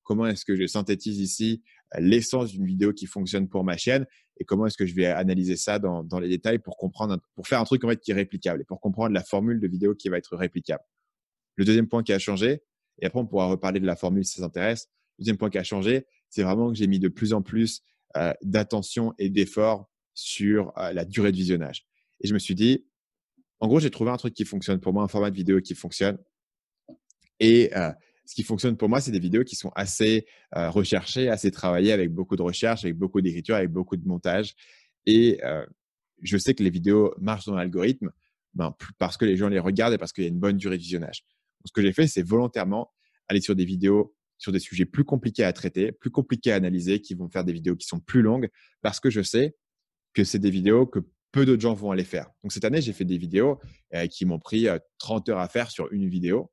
comment 0.04 0.28
est-ce 0.28 0.44
que 0.46 0.56
je 0.56 0.68
synthétise 0.68 1.20
ici 1.20 1.64
euh, 1.96 2.00
l'essence 2.00 2.52
d'une 2.52 2.66
vidéo 2.66 2.94
qui 2.94 3.06
fonctionne 3.06 3.48
pour 3.48 3.64
ma 3.64 3.78
chaîne 3.78 4.06
et 4.38 4.46
comment 4.46 4.66
est-ce 4.66 4.78
que 4.78 4.86
je 4.86 4.94
vais 4.94 5.06
analyser 5.06 5.56
ça 5.56 5.80
dans, 5.80 6.20
les 6.20 6.30
détails 6.30 6.60
pour 6.60 6.78
comprendre, 6.78 7.18
pour 7.36 7.48
faire 7.48 7.60
un 7.60 7.64
truc 7.64 7.84
en 7.84 7.90
fait 7.90 8.00
qui 8.00 8.12
est 8.12 8.16
réplicable 8.16 8.62
et 8.62 8.66
pour 8.66 8.82
comprendre 8.82 9.14
la 9.14 9.24
formule 9.24 9.60
de 9.60 9.68
vidéo 9.68 9.96
qui 9.96 10.10
va 10.10 10.18
être 10.18 10.36
réplicable. 10.36 10.84
Le 11.56 11.66
deuxième 11.66 11.88
point 11.88 12.04
qui 12.04 12.14
a 12.14 12.20
changé, 12.20 12.64
et 13.00 13.06
après 13.06 13.20
on 13.20 13.26
pourra 13.26 13.48
reparler 13.48 13.80
de 13.80 13.86
la 13.86 13.96
formule 13.96 14.26
si 14.26 14.36
ça 14.36 14.44
s'intéresse. 14.44 14.90
Le 15.18 15.24
deuxième 15.24 15.38
point 15.38 15.50
qui 15.50 15.58
a 15.58 15.64
changé, 15.64 16.06
c'est 16.30 16.44
vraiment 16.44 16.70
que 16.70 16.76
j'ai 16.76 16.88
mis 16.88 17.00
de 17.00 17.08
plus 17.08 17.34
en 17.34 17.42
plus 17.42 17.82
euh, 18.18 18.34
d'attention 18.42 19.14
et 19.18 19.30
d'effort 19.30 19.90
sur 20.14 20.78
euh, 20.78 20.92
la 20.94 21.06
durée 21.06 21.32
de 21.32 21.38
visionnage. 21.38 21.86
Et 22.22 22.28
je 22.28 22.34
me 22.34 22.40
suis 22.40 22.56
dit, 22.56 22.86
en 23.60 23.68
gros, 23.68 23.80
j'ai 23.80 23.90
trouvé 23.90 24.12
un 24.12 24.18
truc 24.18 24.34
qui 24.34 24.46
fonctionne 24.46 24.80
pour 24.80 24.94
moi, 24.94 25.04
un 25.04 25.08
format 25.08 25.32
de 25.32 25.36
vidéo 25.36 25.62
qui 25.62 25.76
fonctionne. 25.76 26.18
Et 27.40 27.76
euh, 27.76 27.92
ce 28.26 28.36
qui 28.36 28.44
fonctionne 28.44 28.78
pour 28.78 28.90
moi, 28.90 29.02
c'est 29.02 29.12
des 29.12 29.20
vidéos 29.20 29.44
qui 29.44 29.56
sont 29.56 29.72
assez 29.76 30.26
euh, 30.56 30.70
recherchées, 30.70 31.30
assez 31.30 31.52
travaillées, 31.52 31.92
avec 31.92 32.12
beaucoup 32.12 32.36
de 32.36 32.42
recherche, 32.42 32.84
avec 32.84 32.98
beaucoup 32.98 33.22
d'écriture, 33.22 33.56
avec 33.56 33.70
beaucoup 33.70 33.98
de 33.98 34.08
montage. 34.08 34.56
Et 35.06 35.40
euh, 35.44 35.66
je 36.22 36.38
sais 36.38 36.54
que 36.54 36.64
les 36.64 36.70
vidéos 36.70 37.14
marchent 37.20 37.46
dans 37.46 37.56
l'algorithme 37.56 38.12
ben, 38.54 38.76
parce 38.98 39.18
que 39.18 39.26
les 39.26 39.38
gens 39.38 39.50
les 39.50 39.60
regardent 39.60 39.94
et 39.94 39.98
parce 39.98 40.14
qu'il 40.14 40.24
y 40.24 40.28
a 40.28 40.30
une 40.30 40.40
bonne 40.40 40.58
durée 40.58 40.78
de 40.78 40.82
visionnage. 40.82 41.24
Ce 41.66 41.72
que 41.72 41.82
j'ai 41.82 41.94
fait, 41.94 42.08
c'est 42.08 42.24
volontairement 42.24 42.92
aller 43.28 43.42
sur 43.42 43.56
des 43.56 43.66
vidéos 43.66 44.16
sur 44.38 44.52
des 44.52 44.60
sujets 44.60 44.86
plus 44.86 45.06
compliqués 45.06 45.44
à 45.44 45.54
traiter, 45.54 45.92
plus 45.94 46.12
compliqués 46.12 46.52
à 46.52 46.56
analyser, 46.56 47.00
qui 47.00 47.14
vont 47.14 47.30
faire 47.30 47.46
des 47.46 47.54
vidéos 47.54 47.76
qui 47.76 47.88
sont 47.88 48.00
plus 48.00 48.22
longues, 48.22 48.50
parce 48.82 49.00
que 49.00 49.10
je 49.10 49.22
sais 49.22 49.56
que 50.14 50.24
c'est 50.24 50.40
des 50.40 50.50
vidéos 50.50 50.86
que 50.86 51.00
peu 51.32 51.46
d'autres 51.46 51.62
gens 51.62 51.74
vont 51.74 51.92
aller 51.92 52.04
faire. 52.04 52.30
Donc 52.44 52.52
cette 52.52 52.66
année, 52.66 52.82
j'ai 52.82 52.94
fait 52.94 53.06
des 53.06 53.18
vidéos 53.18 53.60
euh, 53.94 54.08
qui 54.08 54.26
m'ont 54.26 54.40
pris 54.40 54.68
30 55.00 55.30
heures 55.30 55.40
à 55.40 55.48
faire 55.48 55.72
sur 55.72 55.92
une 55.92 56.08
vidéo. 56.08 56.52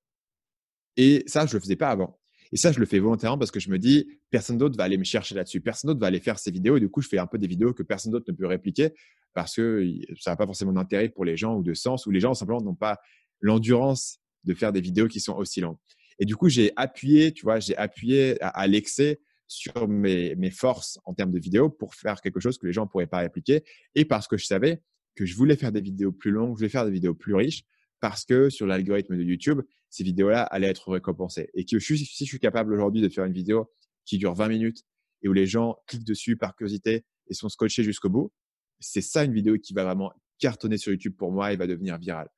Et 0.97 1.25
ça, 1.27 1.47
je 1.47 1.55
le 1.55 1.61
faisais 1.61 1.77
pas 1.77 1.89
avant. 1.89 2.19
Et 2.53 2.57
ça, 2.57 2.71
je 2.71 2.79
le 2.79 2.87
fais 2.87 2.99
volontairement 2.99 3.39
parce 3.39 3.51
que 3.51 3.61
je 3.61 3.71
me 3.71 3.79
dis, 3.79 4.07
personne 4.31 4.59
d'autre 4.59 4.77
va 4.77 4.85
aller 4.85 4.99
me 4.99 5.05
chercher 5.05 5.35
là-dessus. 5.35 5.61
Personne 5.61 5.89
d'autre 5.89 6.01
va 6.01 6.09
aller 6.09 6.21
faire 6.21 6.39
ces 6.39 6.51
vidéos. 6.51 6.77
Et 6.77 6.81
du 6.81 6.91
coup, 6.91 7.01
je 7.01 7.09
fais 7.09 7.19
un 7.19 7.27
peu 7.27 7.39
des 7.39 7.47
vidéos 7.47 7.73
que 7.73 7.83
personne 7.83 8.13
d'autre 8.13 8.27
ne 8.29 8.37
peut 8.37 8.47
répliquer 8.47 8.91
parce 9.33 9.57
que 9.57 9.89
ça 10.21 10.33
n'a 10.33 10.37
pas 10.37 10.45
forcément 10.45 10.73
d'intérêt 10.73 11.09
pour 11.09 11.25
les 11.25 11.39
gens 11.39 11.57
ou 11.57 11.63
de 11.63 11.73
sens, 11.73 12.07
ou 12.07 12.11
les 12.11 12.21
gens 12.21 12.35
simplement 12.35 12.61
n'ont 12.61 12.75
pas 12.75 12.99
l'endurance 13.41 14.19
de 14.45 14.53
faire 14.53 14.73
des 14.73 14.83
vidéos 14.83 15.09
qui 15.09 15.21
sont 15.21 15.35
aussi 15.35 15.61
longues. 15.63 15.79
Et 16.19 16.27
du 16.27 16.37
coup, 16.37 16.51
j'ai 16.51 16.73
appuyé, 16.77 17.33
tu 17.33 17.45
vois, 17.45 17.59
j'ai 17.59 17.77
appuyé 17.77 18.37
à, 18.43 18.67
l'excès 18.67 19.21
sur 19.49 19.89
mes, 19.89 20.35
mes, 20.37 20.51
forces 20.51 20.99
en 21.05 21.15
termes 21.15 21.33
de 21.33 21.39
vidéos 21.39 21.71
pour 21.71 21.95
faire 21.95 22.21
quelque 22.21 22.41
chose 22.41 22.59
que 22.59 22.67
les 22.67 22.73
gens 22.73 22.85
ne 22.85 22.89
pourraient 22.89 23.07
pas 23.07 23.19
répliquer. 23.19 23.65
Et 23.95 24.05
parce 24.05 24.29
que 24.29 24.37
je 24.37 24.45
savais 24.45 24.83
que 25.15 25.25
je 25.25 25.35
voulais 25.35 25.57
faire 25.57 25.73
des 25.73 25.81
vidéos 25.81 26.13
plus 26.13 26.31
longues, 26.31 26.55
je 26.57 26.59
voulais 26.59 26.69
faire 26.69 26.85
des 26.85 26.91
vidéos 26.91 27.15
plus 27.15 27.35
riches, 27.35 27.65
parce 28.03 28.25
que 28.25 28.51
sur 28.51 28.67
l'algorithme 28.67 29.17
de 29.17 29.23
YouTube, 29.23 29.63
ces 29.89 30.03
vidéos-là 30.03 30.43
allaient 30.43 30.67
être 30.67 30.91
récompensées. 30.91 31.49
Et 31.55 31.65
que 31.65 31.79
si 31.79 31.97
je 31.97 32.25
suis 32.25 32.41
capable 32.41 32.75
aujourd'hui 32.75 33.01
de 33.01 33.09
faire 33.09 33.25
une 33.25 33.33
vidéo 33.33 33.71
qui 34.05 34.19
dure 34.19 34.35
20 34.35 34.49
minutes 34.49 34.83
et 35.23 35.29
où 35.29 35.33
les 35.33 35.47
gens 35.47 35.77
cliquent 35.87 36.05
dessus 36.05 36.37
par 36.37 36.57
curiosité 36.57 37.05
et 37.29 37.35
sont 37.35 37.49
scotchés 37.49 37.85
jusqu'au 37.85 38.11
bout, 38.11 38.33
c'est 38.81 39.03
ça 39.03 39.23
une 39.23 39.33
vidéo 39.33 39.57
qui 39.57 39.73
va 39.73 39.85
vraiment 39.85 40.13
cartonner 40.41 40.79
sur 40.79 40.91
YouTube 40.91 41.15
pour 41.17 41.31
moi 41.31 41.53
et 41.53 41.57
va 41.57 41.69
devenir 41.69 41.97
virale. 41.97 42.29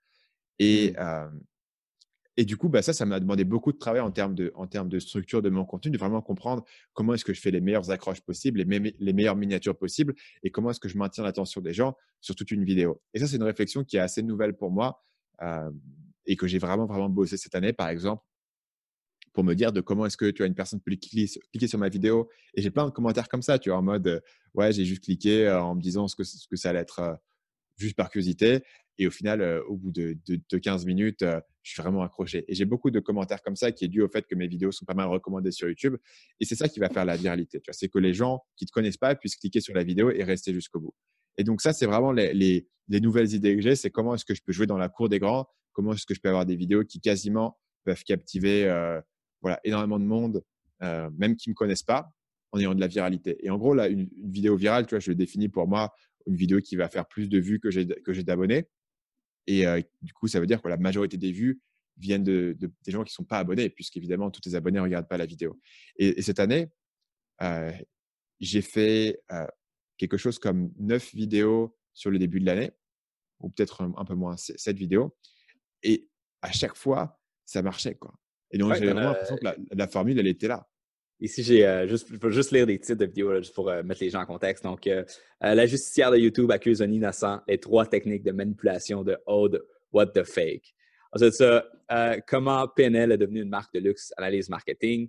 Et, 0.59 0.91
mmh. 0.91 0.97
euh, 0.99 1.29
et 2.37 2.45
du 2.45 2.59
coup, 2.59 2.69
bah, 2.69 2.83
ça, 2.83 2.93
ça 2.93 3.07
m'a 3.07 3.19
demandé 3.19 3.45
beaucoup 3.45 3.73
de 3.73 3.79
travail 3.79 4.03
en 4.03 4.11
termes 4.11 4.35
de, 4.35 4.53
en 4.57 4.67
termes 4.67 4.91
de 4.91 4.99
structure 4.99 5.41
de 5.41 5.49
mon 5.49 5.65
contenu, 5.65 5.93
de 5.93 5.97
vraiment 5.97 6.21
comprendre 6.21 6.63
comment 6.93 7.15
est-ce 7.15 7.25
que 7.25 7.33
je 7.33 7.41
fais 7.41 7.51
les 7.51 7.63
meilleures 7.63 7.91
accroches 7.91 8.21
possibles, 8.21 8.61
les, 8.61 8.95
les 8.99 9.13
meilleures 9.15 9.37
miniatures 9.37 9.79
possibles 9.79 10.15
et 10.43 10.51
comment 10.51 10.73
est-ce 10.73 10.81
que 10.81 10.91
je 10.91 10.99
maintiens 10.99 11.25
l'attention 11.25 11.63
des 11.63 11.73
gens 11.73 11.97
sur 12.21 12.35
toute 12.35 12.51
une 12.51 12.65
vidéo. 12.65 13.01
Et 13.15 13.19
ça, 13.19 13.27
c'est 13.27 13.37
une 13.37 13.45
réflexion 13.45 13.83
qui 13.83 13.97
est 13.97 14.01
assez 14.01 14.23
nouvelle 14.23 14.55
pour 14.55 14.71
moi 14.71 15.01
et 16.27 16.37
que 16.37 16.47
j'ai 16.47 16.59
vraiment, 16.59 16.87
vraiment 16.87 17.09
bossé 17.09 17.37
cette 17.37 17.55
année, 17.55 17.73
par 17.73 17.89
exemple, 17.89 18.23
pour 19.33 19.45
me 19.45 19.55
dire 19.55 19.73
de 19.73 19.81
comment 19.81 20.07
est-ce 20.07 20.17
que 20.17 20.31
tu 20.31 20.43
as 20.43 20.47
une 20.47 20.55
personne 20.55 20.81
peut 20.81 20.95
cliquer, 20.97 21.67
sur 21.67 21.79
ma 21.79 21.89
vidéo. 21.89 22.31
Et 22.55 22.63
j'ai 22.63 22.71
plein 22.71 22.87
de 22.87 22.91
commentaires 22.91 23.29
comme 23.29 23.43
ça, 23.43 23.59
tu 23.59 23.69
vois, 23.69 23.79
en 23.79 23.83
mode, 23.83 24.23
ouais, 24.55 24.73
j'ai 24.73 24.85
juste 24.85 25.05
cliqué 25.05 25.51
en 25.51 25.75
me 25.75 25.81
disant 25.81 26.09
ce 26.09 26.17
que, 26.17 26.57
ça 26.57 26.71
allait 26.71 26.79
être 26.79 27.19
juste 27.77 27.97
par 27.97 28.11
curiosité. 28.11 28.63
Et 28.97 29.09
au 29.09 29.11
final, 29.11 29.43
au 29.67 29.77
bout 29.77 29.91
de, 29.91 30.17
de, 30.27 30.59
15 30.59 30.87
minutes, 30.87 31.25
je 31.65 31.73
suis 31.73 31.83
vraiment 31.83 32.03
accroché. 32.03 32.45
Et 32.47 32.55
j'ai 32.55 32.65
beaucoup 32.65 32.93
de 32.93 33.01
commentaires 33.01 33.43
comme 33.43 33.57
ça 33.57 33.73
qui 33.73 33.85
est 33.85 33.89
dû 33.89 34.03
au 34.03 34.09
fait 34.09 34.25
que 34.27 34.37
mes 34.37 34.47
vidéos 34.47 34.71
sont 34.71 34.85
pas 34.85 34.95
mal 34.95 35.09
recommandées 35.09 35.51
sur 35.51 35.67
YouTube. 35.67 35.97
Et 36.39 36.45
c'est 36.45 36.55
ça 36.55 36.69
qui 36.69 36.79
va 36.79 36.89
faire 36.89 37.05
la 37.05 37.17
viralité. 37.17 37.61
C'est 37.73 37.89
que 37.89 37.99
les 37.99 38.15
gens 38.15 38.45
qui 38.57 38.67
te 38.67 38.71
connaissent 38.71 38.97
pas 38.97 39.17
puissent 39.17 39.37
cliquer 39.37 39.61
sur 39.61 39.75
la 39.75 39.83
vidéo 39.83 40.11
et 40.11 40.23
rester 40.23 40.55
jusqu'au 40.55 40.79
bout. 40.79 40.95
Et 41.39 41.45
donc 41.45 41.61
ça, 41.61 41.73
c'est 41.73 41.87
vraiment 41.87 42.13
les, 42.13 42.33
les, 42.35 43.01
nouvelles 43.01 43.33
idées 43.33 43.57
que 43.57 43.63
j'ai, 43.63 43.77
c'est 43.77 43.91
comment 43.91 44.15
est-ce 44.15 44.25
que 44.25 44.35
je 44.35 44.43
peux 44.43 44.53
jouer 44.53 44.67
dans 44.67 44.79
la 44.79 44.89
cour 44.89 45.09
des 45.09 45.19
grands, 45.19 45.47
comment 45.73 45.93
est-ce 45.93 46.07
que 46.07 46.15
je 46.15 46.21
peux 46.21 46.29
avoir 46.29 46.47
des 46.47 46.57
vidéos 46.57 46.85
qui 46.85 47.01
quasiment 47.01 47.59
peuvent 47.85 48.05
captiver 48.05 48.65
euh, 48.65 49.01
voilà, 49.43 49.61
énormément 49.65 49.99
de 49.99 50.05
monde, 50.05 50.43
euh, 50.83 51.11
même 51.17 51.37
qui 51.37 51.49
ne 51.49 51.53
me 51.53 51.55
connaissent 51.55 51.83
pas, 51.83 52.11
en 52.53 52.59
ayant 52.59 52.75
de 52.75 52.81
la 52.81 52.87
viralité. 52.87 53.37
Et 53.45 53.51
en 53.51 53.59
gros, 53.59 53.75
là, 53.75 53.89
une, 53.89 54.09
vidéo 54.23 54.57
virale, 54.57 54.87
tu 54.87 54.91
vois, 54.91 55.01
je 55.01 55.11
le 55.11 55.15
définis 55.15 55.49
pour 55.49 55.69
moi 55.69 55.93
une 56.27 56.37
vidéo 56.37 56.61
qui 56.61 56.77
va 56.77 56.89
faire 56.89 57.07
plus 57.07 57.29
de 57.29 57.39
vues 57.39 57.61
que 57.61 57.71
j'ai, 57.71 57.85
d'abonnés. 57.85 58.67
Et 59.47 59.67
euh, 59.67 59.83
du 60.01 60.15
coup, 60.15 60.27
ça 60.27 60.41
veut 60.41 60.47
dire 60.47 60.63
que 60.63 60.69
la 60.69 60.79
majorité 60.79 61.19
des 61.19 61.33
vues 61.33 61.61
viennent 61.99 62.25
de, 62.25 62.57
des 62.59 62.93
gens 62.93 63.05
qui 63.05 63.11
ne 63.11 63.15
sont 63.15 63.25
pas 63.25 63.39
abonnés, 63.39 63.69
puisqu'évidemment, 63.69 64.31
tous 64.31 64.41
les 64.47 64.55
abonnés 64.55 64.79
ne 64.79 64.85
regardent 64.85 65.09
pas 65.09 65.19
la 65.19 65.27
vidéo. 65.27 65.61
Et, 65.97 66.19
et 66.19 66.23
cette 66.23 66.41
année, 66.41 66.69
j'ai 68.41 68.63
fait 68.63 69.21
quelque 69.97 70.17
chose 70.17 70.39
comme 70.39 70.73
neuf 70.79 71.15
vidéos 71.15 71.77
sur 71.93 72.11
le 72.11 72.19
début 72.19 72.41
de 72.41 72.47
l'année, 72.47 72.73
ou 73.41 73.51
peut-être 73.51 73.83
un, 73.83 74.05
peu 74.05 74.15
moins, 74.15 74.37
sept 74.37 74.77
vidéos. 74.77 75.17
Et 75.83 76.09
à 76.43 76.53
chaque 76.53 76.77
fois, 76.77 77.21
ça 77.45 77.63
marchait. 77.63 77.95
Quoi. 77.95 78.15
Et 78.51 78.59
donc, 78.59 78.75
j'ai 78.75 78.87
vraiment 78.87 79.11
l'impression 79.11 79.37
que 79.37 79.45
la, 79.73 79.89
formule, 79.89 80.19
elle 80.19 80.27
était 80.27 80.49
là. 80.49 80.69
Ici, 81.21 81.43
j'ai 81.43 81.67
euh, 81.67 81.87
juste, 81.87 82.09
je 82.11 82.31
juste 82.31 82.51
lire 82.51 82.67
des 82.67 82.79
titres 82.79 82.99
de 82.99 83.07
vidéos 83.07 83.37
juste 83.39 83.55
pour 83.55 83.71
euh, 83.71 83.83
mettre 83.83 84.03
les 84.03 84.11
gens 84.11 84.21
en 84.21 84.27
contexte. 84.27 84.65
Donc, 84.65 84.87
euh, 84.87 85.05
la 85.41 85.67
justicière 85.67 86.11
de 86.11 86.17
YouTube 86.17 86.51
accuse 86.51 86.83
un 86.83 86.91
innocent 86.91 87.41
les 87.47 87.59
trois 87.59 87.87
techniques 87.87 88.25
de 88.25 88.33
manipulation 88.33 89.03
de 89.03 89.17
Ode 89.27 89.65
What 89.93 90.09
the 90.09 90.25
Fake. 90.25 90.75
Ensuite, 91.13 91.35
ça, 91.35 91.65
comment 92.27 92.67
PNL 92.69 93.13
est 93.13 93.19
devenu 93.19 93.43
une 93.43 93.49
marque 93.49 93.73
de 93.73 93.79
luxe 93.79 94.13
analyse 94.17 94.49
marketing 94.49 95.09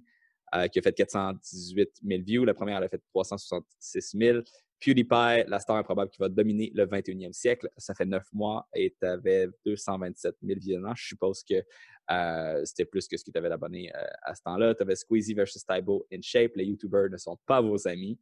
qui 0.72 0.80
a 0.80 0.82
fait 0.82 0.94
418 0.94 1.90
000 2.08 2.24
views. 2.24 2.46
La 2.46 2.54
première, 2.54 2.78
elle 2.78 2.84
a 2.84 2.90
fait 2.90 3.02
366 3.10 4.16
000. 4.16 4.40
PewDiePie, 4.80 5.47
la 5.47 5.59
star 5.59 5.78
improbable 5.78 6.11
qui 6.11 6.19
va 6.19 6.30
dominer 6.30 6.71
le 6.73 6.86
21e 6.86 7.34
siècle. 7.34 7.69
Ça 7.78 7.93
fait 7.93 8.05
neuf 8.05 8.26
mois 8.34 8.67
et 8.73 8.95
tu 8.99 9.07
avais 9.07 9.47
227 9.65 10.36
000 10.41 10.59
visionnements. 10.59 10.93
Je 10.95 11.07
suppose 11.07 11.43
que 11.43 11.63
euh, 12.11 12.61
c'était 12.65 12.86
plus 12.86 13.07
que 13.07 13.17
ce 13.17 13.23
qui 13.23 13.32
t'avait 13.32 13.51
abonné 13.51 13.91
euh, 13.95 14.03
à 14.23 14.36
ce 14.36 14.41
temps-là. 14.43 14.76
Tu 14.76 14.84
avais 14.84 14.95
Squeezie 14.95 15.34
versus 15.34 15.65
Tybo 15.65 16.05
in 16.13 16.19
Shape. 16.21 16.51
Les 16.55 16.65
YouTubers 16.65 17.09
ne 17.09 17.17
sont 17.17 17.38
pas 17.45 17.61
vos 17.61 17.88
amis. 17.88 18.19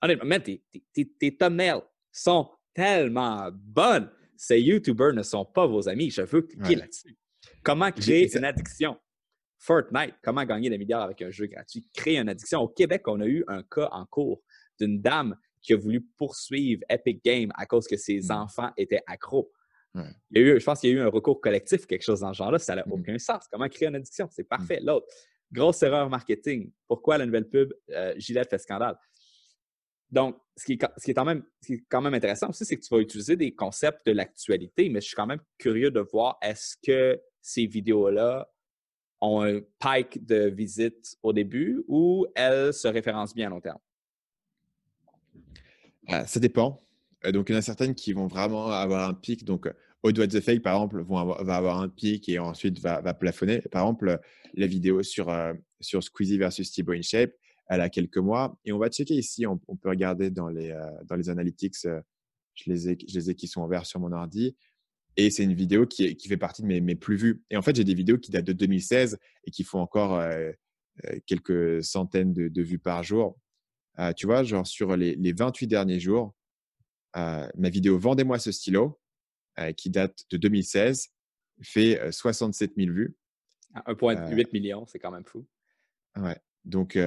Honnêtement, 0.00 0.40
tes, 0.40 0.62
tes, 0.92 1.36
thumbnails 1.36 1.82
sont 2.10 2.50
tellement 2.74 3.50
bonnes. 3.52 4.10
Ces 4.36 4.60
YouTubers 4.60 5.12
ne 5.12 5.22
sont 5.22 5.44
pas 5.44 5.66
vos 5.66 5.88
amis. 5.88 6.10
Je 6.10 6.22
veux 6.22 6.42
cliquer 6.42 6.74
là-dessus. 6.74 7.16
Comment 7.62 7.92
créer 7.92 8.34
une 8.36 8.44
addiction? 8.44 8.96
Fortnite, 9.58 10.16
comment 10.24 10.44
gagner 10.44 10.70
des 10.70 10.78
milliards 10.78 11.02
avec 11.02 11.22
un 11.22 11.30
jeu 11.30 11.46
gratuit? 11.46 11.86
Créer 11.94 12.18
une 12.18 12.28
addiction. 12.28 12.62
Au 12.62 12.68
Québec, 12.68 13.06
on 13.06 13.20
a 13.20 13.26
eu 13.26 13.44
un 13.46 13.62
cas 13.62 13.88
en 13.92 14.04
cours 14.06 14.42
d'une 14.80 15.00
dame 15.00 15.36
qui 15.62 15.72
a 15.72 15.76
voulu 15.76 16.02
poursuivre 16.16 16.82
Epic 16.88 17.24
Games 17.24 17.50
à 17.56 17.66
cause 17.66 17.86
que 17.86 17.96
ses 17.96 18.20
mmh. 18.20 18.30
enfants 18.32 18.70
étaient 18.76 19.02
accros. 19.06 19.50
Il 19.94 20.02
y 20.32 20.38
a 20.38 20.40
eu, 20.40 20.60
je 20.60 20.64
pense 20.64 20.80
qu'il 20.80 20.90
y 20.90 20.92
a 20.94 20.96
eu 20.96 21.00
un 21.00 21.08
recours 21.08 21.40
collectif, 21.40 21.86
quelque 21.86 22.02
chose 22.02 22.20
dans 22.20 22.32
ce 22.32 22.38
genre-là, 22.38 22.58
ça 22.58 22.74
n'a 22.74 22.82
mmh. 22.86 22.92
aucun 22.92 23.18
sens. 23.18 23.44
Comment 23.50 23.68
créer 23.68 23.88
une 23.88 23.96
addiction? 23.96 24.26
C'est 24.30 24.44
mmh. 24.44 24.46
parfait. 24.46 24.80
L'autre, 24.82 25.06
grosse 25.52 25.82
erreur 25.82 26.08
marketing. 26.08 26.72
Pourquoi 26.88 27.18
la 27.18 27.26
nouvelle 27.26 27.48
pub 27.48 27.72
euh, 27.90 28.14
Gillette 28.16 28.48
fait 28.50 28.58
scandale? 28.58 28.96
Donc, 30.10 30.36
ce 30.56 30.64
qui, 30.66 30.72
est, 30.74 30.86
ce 30.98 31.04
qui 31.04 31.10
est, 31.12 31.14
quand, 31.14 31.24
même, 31.24 31.42
quand 31.88 32.02
même 32.02 32.12
intéressant 32.12 32.50
aussi, 32.50 32.64
c'est 32.66 32.76
que 32.76 32.82
tu 32.82 32.94
vas 32.94 33.00
utiliser 33.00 33.36
des 33.36 33.54
concepts 33.54 34.06
de 34.06 34.12
l'actualité, 34.12 34.90
mais 34.90 35.00
je 35.00 35.06
suis 35.06 35.16
quand 35.16 35.26
même 35.26 35.40
curieux 35.56 35.90
de 35.90 36.00
voir 36.00 36.38
est-ce 36.42 36.76
que 36.82 37.18
ces 37.40 37.66
vidéos-là 37.66 38.46
ont 39.22 39.42
un 39.42 39.60
pike 39.78 40.24
de 40.26 40.50
visite 40.50 41.16
au 41.22 41.32
début 41.32 41.82
ou 41.88 42.26
elles 42.34 42.74
se 42.74 42.88
référencent 42.88 43.34
bien 43.34 43.46
à 43.46 43.50
long 43.50 43.60
terme? 43.60 43.78
Ah, 46.08 46.26
ça 46.26 46.40
dépend. 46.40 46.82
Euh, 47.24 47.32
donc, 47.32 47.48
il 47.48 47.52
y 47.52 47.54
en 47.54 47.58
a 47.58 47.62
certaines 47.62 47.94
qui 47.94 48.12
vont 48.12 48.26
vraiment 48.26 48.68
avoir 48.68 49.08
un 49.08 49.14
pic. 49.14 49.44
Donc, 49.44 49.68
Odd 50.02 50.18
What 50.18 50.28
the 50.28 50.40
Fake, 50.40 50.62
par 50.62 50.74
exemple, 50.74 51.02
va 51.02 51.54
avoir 51.54 51.80
un 51.80 51.88
pic 51.88 52.28
et 52.28 52.38
ensuite 52.38 52.80
va, 52.80 53.14
plafonner. 53.14 53.60
Par 53.70 53.82
exemple, 53.82 54.20
la 54.54 54.66
vidéo 54.66 55.02
sur, 55.02 55.28
euh, 55.28 55.52
sur 55.80 56.02
Squeezie 56.02 56.38
versus 56.38 56.72
Thibaut 56.72 56.92
InShape, 56.92 57.32
elle 57.68 57.80
a 57.80 57.88
quelques 57.88 58.18
mois. 58.18 58.58
Et 58.64 58.72
on 58.72 58.78
va 58.78 58.88
checker 58.88 59.14
ici, 59.14 59.46
on, 59.46 59.58
peut 59.58 59.88
regarder 59.88 60.30
dans 60.30 60.48
les, 60.48 60.70
euh, 60.70 60.90
dans 61.04 61.16
les 61.16 61.28
analytics, 61.30 61.76
je, 61.82 62.70
les 62.70 62.90
ai, 62.90 63.34
qui 63.34 63.46
sont 63.46 63.60
en 63.60 63.68
vert 63.68 63.86
sur 63.86 64.00
mon 64.00 64.12
ordi. 64.12 64.56
Et 65.16 65.30
c'est 65.30 65.44
une 65.44 65.54
vidéo 65.54 65.86
qui, 65.86 66.16
fait 66.26 66.36
partie 66.36 66.62
de 66.62 66.66
mes, 66.66 66.80
mes, 66.80 66.96
plus 66.96 67.16
vues. 67.16 67.44
Et 67.50 67.56
en 67.56 67.62
fait, 67.62 67.76
j'ai 67.76 67.84
des 67.84 67.94
vidéos 67.94 68.18
qui 68.18 68.30
datent 68.30 68.46
de 68.46 68.54
2016 68.54 69.18
et 69.46 69.50
qui 69.50 69.62
font 69.62 69.78
encore 69.78 70.22
quelques 71.26 71.84
centaines 71.84 72.32
de 72.32 72.62
vues 72.62 72.78
par 72.78 73.02
jour. 73.02 73.38
Euh, 73.98 74.12
tu 74.12 74.26
vois, 74.26 74.42
genre 74.42 74.66
sur 74.66 74.96
les, 74.96 75.14
les 75.16 75.32
28 75.32 75.66
derniers 75.66 76.00
jours, 76.00 76.34
euh, 77.16 77.46
ma 77.56 77.68
vidéo 77.68 77.98
Vendez-moi 77.98 78.38
ce 78.38 78.52
stylo, 78.52 78.98
euh, 79.58 79.72
qui 79.72 79.90
date 79.90 80.24
de 80.30 80.36
2016, 80.36 81.08
fait 81.62 82.10
67 82.10 82.72
000 82.76 82.92
vues. 82.92 83.16
1,8 83.74 84.16
ah, 84.18 84.48
million, 84.52 84.86
c'est 84.86 84.98
quand 84.98 85.10
même 85.10 85.24
fou. 85.24 85.46
Ouais. 86.16 86.36
Donc, 86.64 86.98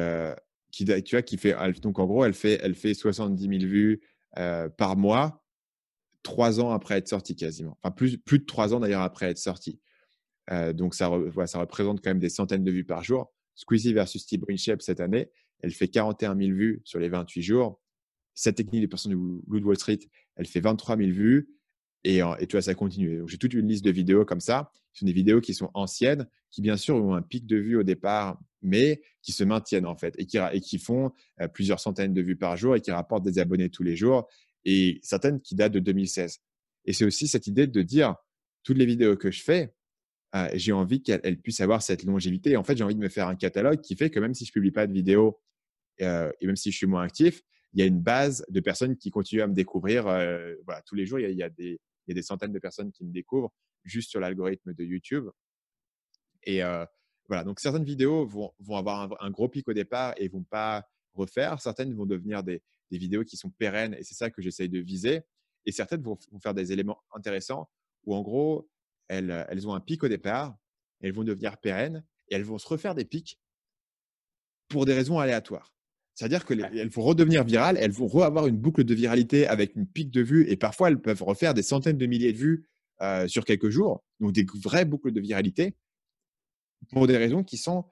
qui, 0.72 0.86
tu 0.86 1.16
vois, 1.16 1.22
qui 1.22 1.38
fait, 1.38 1.56
donc 1.82 2.00
en 2.00 2.06
gros, 2.06 2.26
elle 2.26 2.34
fait, 2.34 2.60
elle 2.62 2.76
fait 2.76 2.94
70 2.94 3.42
000 3.42 3.72
vues 3.72 4.02
par 4.78 4.96
mois, 4.96 5.44
trois 6.24 6.60
ans 6.60 6.72
après 6.72 6.98
être 6.98 7.08
sortie 7.08 7.36
quasiment. 7.36 7.78
Enfin, 7.82 7.92
plus, 7.92 8.18
plus 8.18 8.40
de 8.40 8.46
trois 8.46 8.74
ans 8.74 8.80
d'ailleurs 8.80 9.02
après 9.02 9.30
être 9.30 9.38
sortie. 9.38 9.80
donc, 10.74 10.96
ça, 10.96 11.10
ça 11.46 11.60
représente 11.60 12.04
quand 12.04 12.10
même 12.10 12.20
des 12.20 12.30
centaines 12.30 12.64
de 12.64 12.72
vues 12.72 12.86
par 12.86 13.04
jour. 13.04 13.34
Squeezie 13.56 13.94
versus 13.94 14.22
Steve 14.22 14.44
Shape 14.58 14.82
cette 14.82 15.00
année, 15.00 15.30
elle 15.66 15.74
fait 15.74 15.88
41 15.88 16.38
000 16.38 16.52
vues 16.52 16.82
sur 16.84 17.00
les 17.00 17.10
28 17.10 17.42
jours. 17.42 17.82
Cette 18.36 18.56
technique 18.56 18.82
des 18.82 18.88
personnes 18.88 19.14
du 19.14 19.42
Blue 19.48 19.64
Wall 19.64 19.76
Street, 19.78 19.98
elle 20.36 20.46
fait 20.46 20.60
23 20.60 20.96
000 20.96 21.10
vues. 21.10 21.50
Et, 22.04 22.20
et, 22.20 22.48
tu 22.48 22.52
vois, 22.52 22.62
ça 22.62 22.76
continue. 22.76 23.24
J'ai 23.26 23.40
toute 23.40 23.56
une 23.56 23.68
liste 23.68 23.84
de 23.84 23.90
vidéos 23.90 24.26
comme 24.26 24.42
ça. 24.42 24.72
Ce 24.94 25.00
sont 25.00 25.08
des 25.08 25.12
vidéos 25.14 25.42
qui 25.42 25.56
sont 25.56 25.72
anciennes, 25.74 26.28
qui 26.52 26.62
bien 26.62 26.78
sûr 26.78 26.98
ont 26.98 27.16
un 27.16 27.24
pic 27.24 27.48
de 27.48 27.58
vues 27.58 27.78
au 27.78 27.84
départ, 27.84 28.40
mais 28.62 29.02
qui 29.24 29.32
se 29.32 29.44
maintiennent 29.44 29.88
en 29.88 29.96
fait 29.96 30.14
et 30.20 30.28
qui, 30.28 30.38
et 30.38 30.62
qui 30.62 30.78
font 30.78 31.12
euh, 31.42 31.48
plusieurs 31.48 31.80
centaines 31.80 32.14
de 32.14 32.22
vues 32.22 32.36
par 32.36 32.58
jour 32.58 32.76
et 32.76 32.82
qui 32.82 32.92
rapportent 32.92 33.26
des 33.26 33.40
abonnés 33.40 33.70
tous 33.70 33.82
les 33.82 33.96
jours. 33.96 34.28
Et 34.66 35.00
certaines 35.02 35.42
qui 35.42 35.56
datent 35.56 35.72
de 35.72 35.80
2016. 35.80 36.42
Et 36.86 36.94
c'est 36.94 37.06
aussi 37.06 37.28
cette 37.28 37.48
idée 37.48 37.66
de 37.66 37.82
dire 37.82 38.16
toutes 38.64 38.78
les 38.78 38.86
vidéos 38.86 39.18
que 39.18 39.32
je 39.32 39.42
fais, 39.42 39.74
euh, 40.36 40.50
j'ai 40.54 40.74
envie 40.74 41.02
qu'elles 41.02 41.40
puissent 41.42 41.62
avoir 41.62 41.82
cette 41.82 42.04
longévité. 42.04 42.58
En 42.58 42.64
fait, 42.64 42.76
j'ai 42.76 42.84
envie 42.84 42.96
de 42.96 43.00
me 43.00 43.10
faire 43.10 43.30
un 43.30 43.36
catalogue 43.36 43.80
qui 43.82 43.96
fait 43.96 44.10
que 44.10 44.20
même 44.20 44.34
si 44.34 44.46
je 44.46 44.52
publie 44.52 44.72
pas 44.72 44.86
de 44.86 44.94
vidéos 44.94 45.40
euh, 46.02 46.32
et 46.42 46.48
même 46.48 46.56
si 46.56 46.72
je 46.72 46.78
suis 46.78 46.88
moins 46.88 47.04
actif, 47.04 47.42
il 47.74 47.80
y 47.80 47.84
a 47.84 47.86
une 47.86 48.00
base 48.00 48.46
de 48.50 48.60
personnes 48.60 48.98
qui 48.98 49.12
continuent 49.12 49.42
à 49.42 49.48
me 49.48 49.54
découvrir. 49.54 50.08
Euh, 50.08 50.56
voilà, 50.66 50.82
tous 50.84 50.96
les 50.96 51.06
jours, 51.06 51.20
il 51.20 51.36
y, 51.36 51.44
a, 51.44 51.50
des, 51.50 51.80
centaines 52.22 52.54
de 52.54 52.60
personnes 52.60 52.92
qui 52.92 53.04
me 53.04 53.12
découvrent 53.12 53.52
juste 53.84 54.10
sur 54.10 54.20
l'algorithme 54.20 54.74
de 54.74 54.84
YouTube. 54.84 55.30
Et, 56.44 56.62
voilà, 57.28 57.44
donc 57.44 57.60
certaines 57.60 57.84
vidéos 57.84 58.28
vont, 58.28 58.78
avoir 58.78 59.22
un, 59.22 59.32
gros 59.32 59.50
pic 59.50 59.68
au 59.68 59.74
départ 59.74 60.14
et 60.18 60.28
vont 60.28 60.44
pas 60.44 60.88
refaire. 61.14 61.60
Certaines 61.60 61.94
vont 61.94 62.06
devenir 62.06 62.44
des, 62.44 62.62
vidéos 62.92 63.26
qui 63.26 63.36
sont 63.36 63.50
pérennes 63.50 63.94
et 63.96 64.04
c'est 64.04 64.14
ça 64.14 64.30
que 64.30 64.42
j'essaye 64.42 64.70
de 64.70 64.80
viser. 64.80 65.22
Et 65.66 65.72
certaines 65.72 66.02
vont, 66.02 66.18
vont, 66.32 66.40
faire 66.40 66.54
des 66.54 66.72
éléments 66.72 67.02
intéressants 67.14 67.70
où 68.06 68.16
en 68.16 68.22
gros, 68.22 68.70
elles, 69.10 69.46
elles 69.50 69.68
ont 69.68 69.74
un 69.74 69.82
pic 69.82 70.04
au 70.04 70.08
départ, 70.08 70.56
elles 71.02 71.12
vont 71.12 71.24
devenir 71.24 71.58
pérennes 71.58 72.06
et 72.30 72.36
elles 72.36 72.44
vont 72.44 72.58
se 72.58 72.68
refaire 72.68 72.96
des 72.96 73.06
pics 73.06 73.40
pour 74.70 74.86
des 74.86 74.94
raisons 74.94 75.20
aléatoires. 75.20 75.75
C'est-à-dire 76.16 76.46
qu'elles 76.46 76.90
vont 76.90 77.02
redevenir 77.02 77.44
virales, 77.44 77.78
elles 77.78 77.92
vont 77.92 78.08
avoir 78.22 78.48
une 78.48 78.58
boucle 78.58 78.86
de 78.86 78.96
viralité 78.96 79.48
avec 79.48 79.76
une 79.76 79.86
pic 79.86 80.10
de 80.12 80.22
vues 80.22 80.50
et 80.50 80.56
parfois 80.56 80.88
elles 80.88 81.02
peuvent 81.02 81.22
refaire 81.22 81.54
des 81.54 81.62
centaines 81.62 81.98
de 81.98 82.06
milliers 82.06 82.32
de 82.32 82.38
vues 82.38 82.66
euh, 83.02 83.28
sur 83.28 83.44
quelques 83.44 83.70
jours, 83.70 84.02
donc 84.22 84.32
des 84.32 84.46
vraies 84.64 84.86
boucles 84.86 85.12
de 85.12 85.20
viralité 85.20 85.76
pour 86.90 87.06
des 87.08 87.18
raisons 87.18 87.44
qui 87.44 87.58
sont 87.58 87.84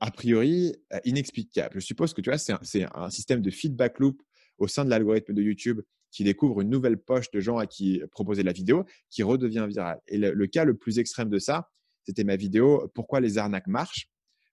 a 0.00 0.10
priori 0.10 0.74
euh, 0.92 0.98
inexplicables. 1.04 1.80
Je 1.80 1.86
suppose 1.86 2.12
que 2.14 2.20
tu 2.20 2.30
vois, 2.30 2.38
c'est 2.38 2.82
un, 2.92 3.10
système 3.10 3.42
de 3.42 3.50
feedback 3.50 4.00
loop 4.00 4.20
au 4.58 4.66
sein 4.66 4.84
de 4.84 4.90
l'algorithme 4.90 5.32
de 5.32 5.42
YouTube 5.42 5.80
qui 6.10 6.24
découvre 6.24 6.62
une 6.62 6.70
nouvelle 6.70 6.98
poche 6.98 7.30
de 7.30 7.38
gens 7.38 7.58
à 7.58 7.68
qui 7.68 8.02
proposer 8.10 8.42
la 8.42 8.52
vidéo 8.52 8.86
qui 9.08 9.22
redevient 9.22 9.66
virale. 9.68 10.00
Et 10.08 10.18
le, 10.18 10.46
cas 10.48 10.64
le 10.64 10.76
plus 10.76 10.98
extrême 10.98 11.30
de 11.30 11.38
ça, 11.38 11.70
c'était 12.04 12.24
ma 12.24 12.34
vidéo 12.34 12.90
Pourquoi 12.92 13.20
les 13.20 13.38
arnaques 13.38 13.68
marchent, 13.68 14.08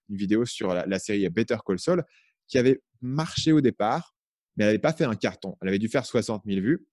une 0.10 0.18
vidéo 0.18 0.46
sur 0.46 0.76
la, 0.76 0.86
la 0.86 1.00
série 1.00 1.28
Better 1.30 1.58
Call 1.66 1.80
Saul 1.80 2.04
qui 2.48 2.60
avait 2.60 2.82
marché 3.06 3.52
au 3.52 3.62
départ, 3.62 4.16
mais 4.56 4.64
elle 4.64 4.70
n'avait 4.70 4.80
pas 4.80 4.94
fait 4.94 5.06
un 5.06 5.16
carton. 5.16 5.58
Elle 5.62 5.70
avait 5.70 5.80
dû 5.80 5.88
faire 5.88 6.06
60 6.06 6.44
000 6.46 6.62
vues. 6.62 6.86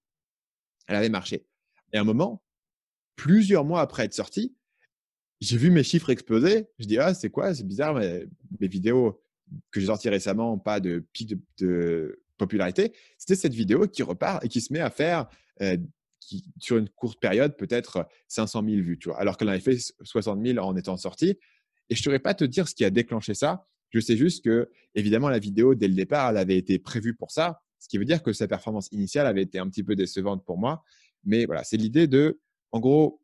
Elle 0.86 0.96
avait 0.96 1.08
marché. 1.08 1.46
Et 1.92 1.98
à 1.98 2.00
un 2.00 2.04
moment, 2.04 2.42
plusieurs 3.16 3.64
mois 3.64 3.80
après 3.80 4.04
être 4.04 4.14
sortie, 4.14 4.56
j'ai 5.40 5.56
vu 5.56 5.70
mes 5.70 5.82
chiffres 5.82 6.10
exploser. 6.10 6.68
Je 6.78 6.86
dis, 6.86 6.98
ah, 6.98 7.14
c'est 7.14 7.30
quoi? 7.30 7.54
C'est 7.54 7.66
bizarre, 7.66 7.94
mais 7.94 8.26
mes 8.60 8.68
vidéos 8.68 9.20
que 9.70 9.80
j'ai 9.80 9.86
sorties 9.86 10.08
récemment 10.08 10.58
pas 10.58 10.80
de 10.80 11.04
pic 11.12 11.34
de, 11.58 12.22
popularité. 12.38 12.92
C'était 13.18 13.36
cette 13.36 13.54
vidéo 13.54 13.86
qui 13.86 14.02
repart 14.02 14.44
et 14.44 14.48
qui 14.48 14.60
se 14.60 14.72
met 14.72 14.80
à 14.80 14.90
faire, 14.90 15.28
euh, 15.60 15.76
qui, 16.18 16.44
sur 16.58 16.78
une 16.78 16.88
courte 16.88 17.20
période, 17.20 17.56
peut-être 17.56 18.08
500 18.28 18.64
000 18.64 18.82
vues, 18.82 18.98
tu 18.98 19.08
vois, 19.08 19.20
alors 19.20 19.36
qu'elle 19.36 19.48
avait 19.48 19.60
fait 19.60 19.78
60 20.02 20.44
000 20.44 20.58
en 20.58 20.76
étant 20.76 20.96
sortie. 20.96 21.38
Et 21.88 21.94
je 21.94 22.00
ne 22.00 22.04
saurais 22.04 22.18
pas 22.18 22.34
te 22.34 22.44
dire 22.44 22.68
ce 22.68 22.74
qui 22.74 22.84
a 22.84 22.90
déclenché 22.90 23.34
ça. 23.34 23.68
Je 23.92 24.00
sais 24.00 24.16
juste 24.16 24.44
que, 24.44 24.68
évidemment, 24.94 25.28
la 25.28 25.38
vidéo, 25.38 25.74
dès 25.74 25.88
le 25.88 25.94
départ, 25.94 26.30
elle 26.30 26.38
avait 26.38 26.56
été 26.56 26.78
prévue 26.78 27.14
pour 27.14 27.30
ça, 27.30 27.60
ce 27.78 27.88
qui 27.88 27.98
veut 27.98 28.04
dire 28.04 28.22
que 28.22 28.32
sa 28.32 28.48
performance 28.48 28.88
initiale 28.92 29.26
avait 29.26 29.42
été 29.42 29.58
un 29.58 29.68
petit 29.68 29.82
peu 29.82 29.94
décevante 29.94 30.44
pour 30.44 30.56
moi. 30.56 30.82
Mais 31.24 31.46
voilà, 31.46 31.62
c'est 31.64 31.76
l'idée 31.76 32.06
de, 32.06 32.40
en 32.70 32.80
gros, 32.80 33.20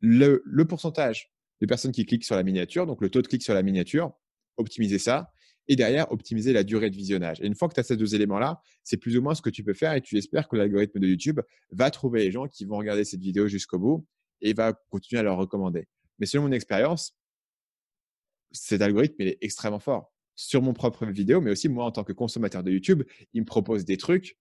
le, 0.00 0.42
pourcentage 0.64 1.30
de 1.60 1.66
personnes 1.66 1.92
qui 1.92 2.04
cliquent 2.06 2.24
sur 2.24 2.36
la 2.36 2.42
miniature, 2.42 2.86
donc 2.86 3.00
le 3.00 3.10
taux 3.10 3.22
de 3.22 3.26
clic 3.26 3.42
sur 3.42 3.54
la 3.54 3.62
miniature, 3.62 4.12
optimiser 4.56 4.98
ça, 4.98 5.32
et 5.68 5.76
derrière, 5.76 6.10
optimiser 6.12 6.52
la 6.52 6.64
durée 6.64 6.88
de 6.88 6.96
visionnage. 6.96 7.40
Et 7.40 7.46
une 7.46 7.54
fois 7.54 7.68
que 7.68 7.74
tu 7.74 7.80
as 7.80 7.82
ces 7.82 7.96
deux 7.96 8.14
éléments-là, 8.14 8.62
c'est 8.84 8.96
plus 8.96 9.16
ou 9.18 9.22
moins 9.22 9.34
ce 9.34 9.42
que 9.42 9.50
tu 9.50 9.62
peux 9.62 9.74
faire 9.74 9.92
et 9.92 10.00
tu 10.00 10.16
espères 10.16 10.48
que 10.48 10.56
l'algorithme 10.56 10.98
de 10.98 11.06
YouTube 11.06 11.40
va 11.70 11.90
trouver 11.90 12.24
les 12.24 12.30
gens 12.30 12.48
qui 12.48 12.64
vont 12.64 12.78
regarder 12.78 13.04
cette 13.04 13.20
vidéo 13.20 13.48
jusqu'au 13.48 13.78
bout 13.78 14.06
et 14.40 14.54
va 14.54 14.72
continuer 14.88 15.20
à 15.20 15.22
leur 15.22 15.36
recommander. 15.36 15.86
Mais 16.18 16.26
selon 16.26 16.44
mon 16.44 16.52
expérience, 16.52 17.14
cet 18.52 18.82
algorithme, 18.82 19.16
il 19.20 19.28
est 19.28 19.38
extrêmement 19.40 19.78
fort. 19.78 20.12
Sur 20.34 20.62
mon 20.62 20.72
propre 20.72 21.04
vidéo, 21.06 21.40
mais 21.40 21.50
aussi 21.50 21.68
moi 21.68 21.84
en 21.84 21.90
tant 21.90 22.04
que 22.04 22.12
consommateur 22.12 22.62
de 22.62 22.70
YouTube, 22.70 23.02
il 23.34 23.42
me 23.42 23.46
propose 23.46 23.84
des 23.84 23.96
trucs. 23.96 24.38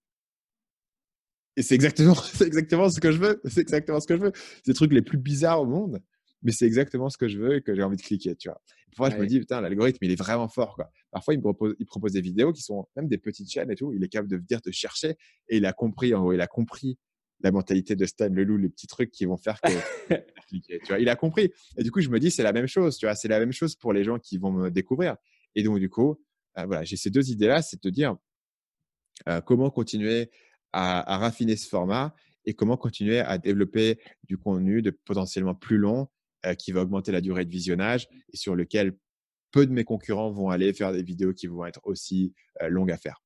Et 1.56 1.64
c'est 1.64 1.76
exactement, 1.76 2.14
c'est 2.34 2.46
exactement 2.46 2.90
ce 2.90 3.00
que 3.00 3.12
je 3.12 3.18
veux. 3.18 3.42
C'est 3.46 3.62
exactement 3.62 4.00
ce 4.00 4.08
que 4.08 4.16
je 4.16 4.22
veux. 4.22 4.32
C'est 4.36 4.68
les 4.68 4.74
trucs 4.74 4.94
les 4.94 5.02
plus 5.02 5.18
bizarres 5.18 5.62
au 5.62 5.66
monde, 5.66 6.02
mais 6.44 6.52
c'est 6.52 6.66
exactement 6.66 7.10
ce 7.10 7.18
que 7.18 7.28
je 7.28 7.40
veux 7.40 7.56
et 7.56 7.62
que 7.62 7.74
j'ai 7.76 7.84
envie 7.84 7.98
de 7.98 8.02
cliquer, 8.02 8.36
tu 8.36 8.50
vois. 8.50 8.62
Parfois, 8.96 9.16
je 9.16 9.22
me 9.22 9.28
dis, 9.28 9.40
putain, 9.40 9.62
l'algorithme, 9.62 10.04
il 10.04 10.12
est 10.12 10.16
vraiment 10.16 10.48
fort, 10.48 10.76
quoi. 10.76 10.90
Parfois, 11.12 11.34
il 11.34 11.38
me 11.38 11.44
propose, 11.44 11.76
il 11.80 11.86
propose 11.86 12.14
des 12.14 12.22
vidéos 12.22 12.54
qui 12.54 12.62
sont 12.62 12.88
même 12.96 13.08
des 13.08 13.18
petites 13.18 13.52
chaînes 13.52 13.70
et 13.72 13.76
tout. 13.76 13.94
Il 13.94 14.04
est 14.04 14.08
capable 14.08 14.30
de 14.30 14.38
venir 14.38 14.62
te 14.62 14.72
chercher 14.72 15.18
et 15.50 15.58
il 15.58 15.66
a 15.66 15.74
compris, 15.74 16.14
en 16.14 16.22
gros, 16.22 16.34
il 16.34 16.42
a 16.42 16.48
compris 16.48 16.98
la 17.42 17.52
mentalité 17.52 17.96
de 17.96 18.06
Stan 18.06 18.30
Leloup, 18.30 18.58
les 18.58 18.70
petits 18.70 18.88
trucs 18.88 19.12
qui 19.12 19.26
vont 19.26 19.38
faire 19.38 19.60
que 19.62 19.70
tu 20.50 20.80
vois, 20.88 21.00
il 21.00 21.10
a 21.10 21.16
compris. 21.16 21.52
Et 21.78 21.84
du 21.84 21.92
coup, 21.92 22.02
je 22.02 22.10
me 22.10 22.20
dis, 22.20 22.32
c'est 22.32 22.44
la 22.44 22.54
même 22.54 22.68
chose, 22.68 22.98
tu 22.98 23.06
vois, 23.06 23.16
c'est 23.16 23.28
la 23.28 23.40
même 23.40 23.52
chose 23.52 23.76
pour 23.76 23.94
les 23.94 24.04
gens 24.04 24.18
qui 24.20 24.38
vont 24.38 24.52
me 24.52 24.70
découvrir. 24.72 25.16
Et 25.56 25.64
donc, 25.64 25.80
du 25.80 25.90
coup, 25.90 26.20
euh, 26.58 26.66
voilà, 26.66 26.84
j'ai 26.84 26.98
ces 26.98 27.10
deux 27.10 27.30
idées-là, 27.30 27.62
c'est 27.62 27.78
de 27.78 27.82
te 27.82 27.94
dire 27.94 28.16
euh, 29.28 29.42
comment 29.42 29.70
continuer 29.70 30.32
à, 30.74 31.18
raffiner 31.18 31.56
ce 31.56 31.68
format 31.68 32.16
et 32.46 32.54
comment 32.54 32.78
continuer 32.78 33.20
à 33.20 33.38
développer 33.38 34.00
du 34.24 34.38
contenu 34.38 34.82
de 34.82 34.92
potentiellement 34.92 35.56
plus 35.56 35.78
long 35.78 36.08
euh, 36.46 36.54
qui 36.54 36.72
va 36.72 36.82
augmenter 36.82 37.12
la 37.12 37.22
durée 37.22 37.46
de 37.46 37.50
visionnage 37.50 38.08
et 38.32 38.38
sur 38.38 38.56
lequel 38.56 38.98
peu 39.52 39.66
de 39.66 39.72
mes 39.72 39.84
concurrents 39.84 40.30
vont 40.32 40.50
aller 40.50 40.74
faire 40.74 40.92
des 40.92 41.04
vidéos 41.04 41.34
qui 41.34 41.48
vont 41.48 41.66
être 41.66 41.82
aussi 41.84 42.34
longues 42.70 42.92
à 42.92 42.98
faire. 42.98 43.24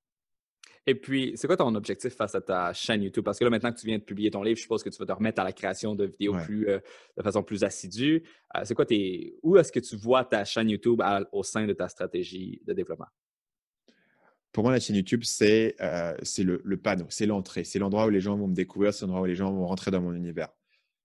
Et 0.87 0.95
puis, 0.95 1.33
c'est 1.35 1.45
quoi 1.45 1.57
ton 1.57 1.75
objectif 1.75 2.15
face 2.15 2.33
à 2.33 2.41
ta 2.41 2.73
chaîne 2.73 3.03
YouTube? 3.03 3.23
Parce 3.23 3.37
que 3.37 3.43
là, 3.43 3.51
maintenant 3.51 3.71
que 3.71 3.79
tu 3.79 3.85
viens 3.85 3.99
de 3.99 4.03
publier 4.03 4.31
ton 4.31 4.41
livre, 4.41 4.57
je 4.57 4.63
suppose 4.63 4.81
que 4.81 4.89
tu 4.89 4.97
vas 4.97 5.05
te 5.05 5.11
remettre 5.11 5.39
à 5.39 5.43
la 5.43 5.53
création 5.53 5.93
de 5.93 6.05
vidéos 6.05 6.35
plus, 6.43 6.67
euh, 6.67 6.79
de 7.17 7.21
façon 7.21 7.43
plus 7.43 7.63
assidue. 7.63 8.23
Euh, 8.55 8.61
c'est 8.63 8.73
quoi 8.73 8.85
tes. 8.85 9.37
Où 9.43 9.57
est-ce 9.57 9.71
que 9.71 9.79
tu 9.79 9.95
vois 9.95 10.25
ta 10.25 10.43
chaîne 10.43 10.69
YouTube 10.69 11.01
au 11.31 11.43
sein 11.43 11.67
de 11.67 11.73
ta 11.73 11.87
stratégie 11.87 12.61
de 12.65 12.73
développement? 12.73 13.07
Pour 14.51 14.63
moi, 14.63 14.73
la 14.73 14.79
chaîne 14.79 14.95
YouTube, 14.95 15.21
c'est 15.23 15.75
euh, 15.81 16.13
le, 16.39 16.61
le, 16.63 16.77
panneau, 16.77 17.05
c'est 17.09 17.25
l'entrée, 17.25 17.63
c'est 17.63 17.79
l'endroit 17.79 18.07
où 18.07 18.09
les 18.09 18.19
gens 18.19 18.35
vont 18.35 18.47
me 18.47 18.55
découvrir, 18.55 18.93
c'est 18.93 19.05
l'endroit 19.05 19.21
où 19.21 19.25
les 19.25 19.35
gens 19.35 19.53
vont 19.53 19.65
rentrer 19.65 19.91
dans 19.91 20.01
mon 20.01 20.13
univers. 20.13 20.49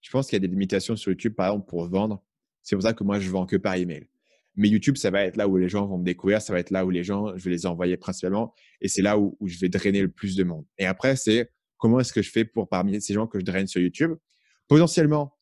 Je 0.01 0.11
pense 0.11 0.27
qu'il 0.27 0.37
y 0.37 0.39
a 0.39 0.41
des 0.41 0.49
limitations 0.49 0.97
sur 0.97 1.11
YouTube, 1.13 1.35
par 1.35 1.49
exemple, 1.49 1.69
pour 1.69 1.87
vendre. 1.87 2.23
C'est 2.63 2.75
pour 2.75 2.83
ça 2.83 2.93
que 2.93 3.05
moi, 3.05 3.21
je 3.21 3.31
vends 3.31 3.47
que 3.47 3.57
par 3.57 3.75
email. 3.75 4.09
Mais 4.57 4.69
YouTube, 4.69 4.97
ça 4.97 5.11
va 5.11 5.23
être 5.23 5.37
là 5.37 5.49
où 5.49 5.57
les 5.59 5.69
gens 5.69 5.87
vont 5.87 5.99
me 5.99 6.05
découvrir, 6.05 6.41
ça 6.41 6.53
va 6.53 6.59
être 6.59 6.71
là 6.71 6.87
où 6.87 6.91
les 6.91 7.05
gens, 7.05 7.37
je 7.37 7.45
vais 7.45 7.51
les 7.51 7.67
envoyer 7.67 7.97
principalement, 7.99 8.55
et 8.81 8.89
c'est 8.89 9.03
là 9.03 9.19
où, 9.19 9.37
je 9.45 9.59
vais 9.59 9.69
drainer 9.69 10.01
le 10.01 10.11
plus 10.11 10.35
de 10.35 10.45
monde. 10.45 10.65
Et 10.79 10.87
après, 10.87 11.15
c'est 11.17 11.51
comment 11.77 12.01
est-ce 12.01 12.13
que 12.13 12.23
je 12.23 12.31
fais 12.31 12.47
pour 12.47 12.69
parmi 12.69 13.01
ces 13.03 13.13
gens 13.13 13.27
que 13.27 13.39
je 13.39 13.45
draine 13.45 13.67
sur 13.67 13.83
YouTube, 13.83 14.13
potentiellement 14.67 15.37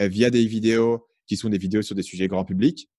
euh, 0.00 0.08
via 0.08 0.30
des 0.30 0.44
vidéos 0.44 1.06
qui 1.26 1.36
sont 1.36 1.48
des 1.48 1.58
vidéos 1.58 1.82
sur 1.82 1.94
des 1.94 2.02
sujets 2.02 2.28
grand 2.28 2.44
public, 2.44 2.90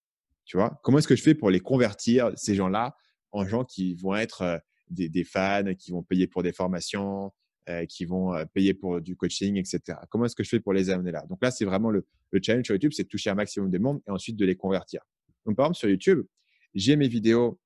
tu 0.46 0.58
vois, 0.58 0.80
comment 0.84 0.98
est-ce 0.98 1.08
que 1.08 1.16
je 1.16 1.22
fais 1.22 1.36
pour 1.36 1.52
les 1.52 1.60
convertir, 1.60 2.32
ces 2.36 2.56
gens-là, 2.56 2.96
en 3.32 3.46
gens 3.46 3.64
qui 3.64 3.94
vont 3.94 4.16
être 4.16 4.42
euh, 4.42 4.58
des, 4.90 5.24
fans, 5.24 5.76
qui 5.78 5.92
vont 5.92 6.02
payer 6.02 6.26
pour 6.26 6.42
des 6.42 6.52
formations, 6.52 7.32
euh, 7.70 7.86
qui 7.86 8.06
vont 8.06 8.34
payer 8.56 8.74
pour 8.74 9.02
du 9.02 9.16
coaching, 9.16 9.58
etc. 9.58 10.00
Comment 10.10 10.26
est-ce 10.26 10.36
que 10.36 10.44
je 10.44 10.50
fais 10.50 10.60
pour 10.60 10.74
les 10.74 10.90
amener 10.90 11.12
là? 11.12 11.24
Donc 11.30 11.38
là, 11.44 11.52
c'est 11.52 11.66
vraiment 11.66 11.92
le, 11.92 12.08
le 12.32 12.40
challenge 12.42 12.66
sur 12.66 12.74
YouTube, 12.74 12.92
c'est 12.92 13.04
de 13.04 13.08
toucher 13.08 13.30
un 13.30 13.36
maximum 13.36 13.70
de 13.70 13.78
monde 13.78 14.02
et 14.08 14.10
ensuite 14.12 14.36
de 14.36 14.46
les 14.46 14.56
convertir. 14.56 15.02
Donc, 15.46 15.56
par 15.56 15.66
exemple, 15.66 15.78
sur 15.78 15.90
YouTube, 15.90 16.26
j'ai 16.74 16.96
mes 16.96 17.08
vidéos 17.08 17.60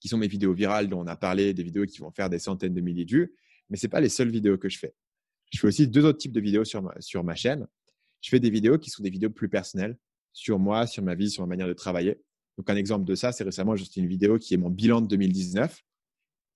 qui 0.00 0.08
sont 0.08 0.18
mes 0.18 0.28
vidéos 0.28 0.52
virales 0.52 0.88
dont 0.88 1.00
on 1.00 1.06
a 1.06 1.16
parlé, 1.16 1.54
des 1.54 1.62
vidéos 1.62 1.86
qui 1.86 1.98
vont 1.98 2.10
faire 2.10 2.30
des 2.30 2.38
centaines 2.38 2.74
de 2.74 2.80
milliers 2.80 3.04
de 3.04 3.10
vues, 3.10 3.34
mais 3.68 3.76
ce 3.76 3.86
n'est 3.86 3.90
pas 3.90 4.00
les 4.00 4.08
seules 4.08 4.30
vidéos 4.30 4.58
que 4.58 4.68
je 4.68 4.78
fais. 4.78 4.94
Je 5.52 5.58
fais 5.58 5.66
aussi 5.68 5.88
deux 5.88 6.04
autres 6.04 6.18
types 6.18 6.32
de 6.32 6.40
vidéos 6.40 6.64
sur 6.64 6.82
ma, 6.82 6.94
sur 7.00 7.24
ma 7.24 7.34
chaîne. 7.34 7.66
Je 8.20 8.30
fais 8.30 8.40
des 8.40 8.50
vidéos 8.50 8.78
qui 8.78 8.90
sont 8.90 9.02
des 9.02 9.10
vidéos 9.10 9.30
plus 9.30 9.48
personnelles 9.48 9.96
sur 10.32 10.58
moi, 10.58 10.86
sur 10.86 11.02
ma 11.02 11.14
vie, 11.14 11.30
sur 11.30 11.42
ma 11.42 11.48
manière 11.48 11.68
de 11.68 11.72
travailler. 11.72 12.20
Donc, 12.58 12.68
un 12.70 12.76
exemple 12.76 13.04
de 13.04 13.14
ça, 13.14 13.32
c'est 13.32 13.44
récemment, 13.44 13.76
j'ai 13.76 13.84
une 13.96 14.06
vidéo 14.06 14.38
qui 14.38 14.54
est 14.54 14.58
mon 14.58 14.70
bilan 14.70 15.00
de 15.00 15.06
2019. 15.08 15.82